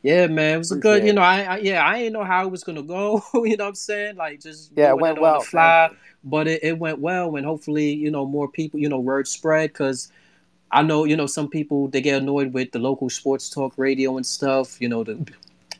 Yeah, 0.02 0.26
man, 0.28 0.54
it 0.54 0.58
was 0.58 0.70
Appreciate 0.70 0.92
a 0.92 1.00
good. 1.00 1.06
You 1.06 1.12
know, 1.14 1.22
I, 1.22 1.42
I, 1.42 1.56
yeah, 1.58 1.86
I 1.86 1.98
didn't 1.98 2.12
know 2.12 2.24
how 2.24 2.44
it 2.44 2.50
was 2.50 2.64
gonna 2.64 2.82
go. 2.82 3.22
you 3.34 3.56
know 3.56 3.64
what 3.64 3.70
I'm 3.70 3.74
saying? 3.74 4.16
Like 4.16 4.40
just 4.40 4.72
yeah, 4.76 4.90
it 4.90 4.98
went 4.98 5.18
it 5.18 5.20
well. 5.20 5.40
fly, 5.40 5.90
but 6.24 6.46
it, 6.46 6.62
it 6.62 6.78
went 6.78 6.98
well, 7.00 7.34
and 7.36 7.44
hopefully, 7.44 7.92
you 7.92 8.10
know, 8.10 8.24
more 8.24 8.48
people, 8.48 8.80
you 8.80 8.88
know, 8.88 9.00
word 9.00 9.26
spread 9.28 9.70
because. 9.70 10.10
I 10.70 10.82
know, 10.82 11.04
you 11.04 11.16
know, 11.16 11.24
some 11.24 11.48
people 11.48 11.88
they 11.88 12.02
get 12.02 12.20
annoyed 12.20 12.52
with 12.52 12.72
the 12.72 12.78
local 12.78 13.08
sports 13.08 13.48
talk 13.48 13.72
radio 13.78 14.18
and 14.18 14.26
stuff. 14.26 14.78
You 14.82 14.90
know, 14.90 15.02
the 15.02 15.26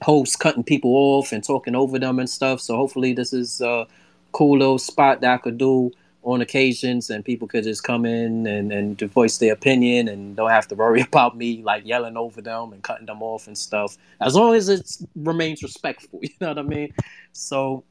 hosts 0.00 0.34
cutting 0.34 0.64
people 0.64 0.92
off 0.94 1.30
and 1.30 1.44
talking 1.44 1.74
over 1.74 1.98
them 1.98 2.18
and 2.18 2.30
stuff. 2.30 2.62
So 2.62 2.74
hopefully, 2.74 3.12
this 3.12 3.34
is 3.34 3.60
a 3.60 3.86
cool 4.32 4.58
little 4.58 4.78
spot 4.78 5.20
that 5.20 5.34
I 5.34 5.36
could 5.36 5.58
do 5.58 5.92
on 6.22 6.40
occasions 6.40 7.10
and 7.10 7.24
people 7.24 7.46
could 7.46 7.64
just 7.64 7.84
come 7.84 8.04
in 8.04 8.46
and, 8.46 8.72
and 8.72 9.00
voice 9.12 9.38
their 9.38 9.52
opinion 9.52 10.08
and 10.08 10.36
don't 10.36 10.50
have 10.50 10.66
to 10.68 10.74
worry 10.74 11.00
about 11.12 11.36
me 11.36 11.62
like 11.62 11.86
yelling 11.86 12.16
over 12.16 12.42
them 12.42 12.72
and 12.72 12.82
cutting 12.82 13.06
them 13.06 13.22
off 13.22 13.46
and 13.46 13.56
stuff. 13.56 13.96
As 14.20 14.34
long 14.34 14.54
as 14.54 14.68
it 14.68 14.90
remains 15.16 15.62
respectful 15.62 16.20
you 16.22 16.30
know 16.40 16.48
what 16.48 16.58
i 16.58 16.62
mean? 16.62 16.92
So 17.32 17.84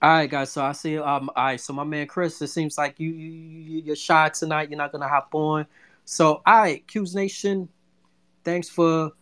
all 0.00 0.10
right 0.10 0.28
guys 0.28 0.50
so 0.50 0.64
i 0.64 0.72
see 0.72 0.98
um 0.98 1.30
all 1.36 1.44
right 1.44 1.60
so 1.60 1.72
my 1.72 1.84
man 1.84 2.08
chris 2.08 2.42
it 2.42 2.48
seems 2.48 2.76
like 2.76 2.98
you, 2.98 3.10
you 3.10 3.82
you're 3.82 3.96
shy 3.96 4.28
tonight. 4.30 4.70
You're 4.70 4.78
not 4.78 4.92
gonna 4.92 5.08
hop 5.08 5.28
on. 5.34 5.66
So 6.04 6.42
all 6.46 6.58
right 6.58 6.86
'Cuse 6.86 7.14
nation 7.14 7.68
thanks 8.44 8.68
for 8.68 9.12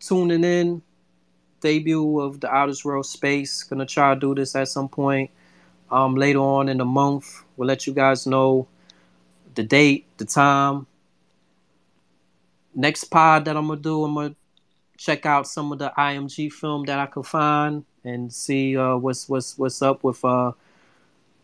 tuning 0.00 0.44
in. 0.44 0.82
Debut 1.60 2.20
of 2.20 2.40
the 2.40 2.50
outer 2.50 2.72
world 2.84 3.04
space. 3.06 3.62
Gonna 3.64 3.86
try 3.86 4.14
to 4.14 4.20
do 4.20 4.34
this 4.34 4.56
at 4.56 4.68
some 4.68 4.88
point 4.88 5.30
um, 5.90 6.14
later 6.14 6.38
on 6.38 6.68
in 6.68 6.78
the 6.78 6.84
month. 6.84 7.44
We'll 7.60 7.66
let 7.66 7.86
you 7.86 7.92
guys 7.92 8.26
know 8.26 8.68
the 9.54 9.62
date, 9.62 10.06
the 10.16 10.24
time. 10.24 10.86
Next 12.74 13.04
pod 13.04 13.44
that 13.44 13.54
I'm 13.54 13.68
gonna 13.68 13.78
do, 13.78 14.02
I'm 14.02 14.14
gonna 14.14 14.34
check 14.96 15.26
out 15.26 15.46
some 15.46 15.70
of 15.70 15.78
the 15.78 15.92
IMG 15.94 16.50
film 16.50 16.86
that 16.86 16.98
I 16.98 17.04
could 17.04 17.26
find 17.26 17.84
and 18.02 18.32
see 18.32 18.78
uh, 18.78 18.96
what's 18.96 19.28
what's 19.28 19.58
what's 19.58 19.82
up 19.82 20.02
with 20.02 20.24
uh, 20.24 20.52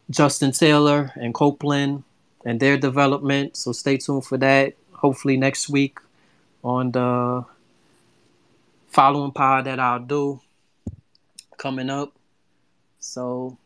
Justin 0.09 0.53
Taylor 0.53 1.13
and 1.17 1.35
Copeland 1.35 2.03
and 2.47 2.61
their 2.61 2.79
development. 2.79 3.55
So 3.55 3.73
stay 3.73 3.99
tuned 3.99 4.25
for 4.25 4.39
that. 4.39 4.73
Hopefully 4.93 5.37
next 5.37 5.69
week 5.69 5.99
on 6.65 6.93
the 6.93 7.45
following 8.89 9.33
pod 9.33 9.67
that 9.67 9.79
I'll 9.79 10.01
do 10.01 10.41
coming 11.59 11.91
up. 11.91 12.15
So 13.01 13.59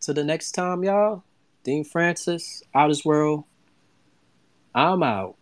to 0.00 0.14
the 0.14 0.24
next 0.24 0.52
time, 0.52 0.82
y'all. 0.82 1.24
Dean 1.64 1.84
Francis, 1.84 2.62
Out 2.74 2.90
World. 3.04 3.44
I'm 4.74 5.02
out. 5.02 5.36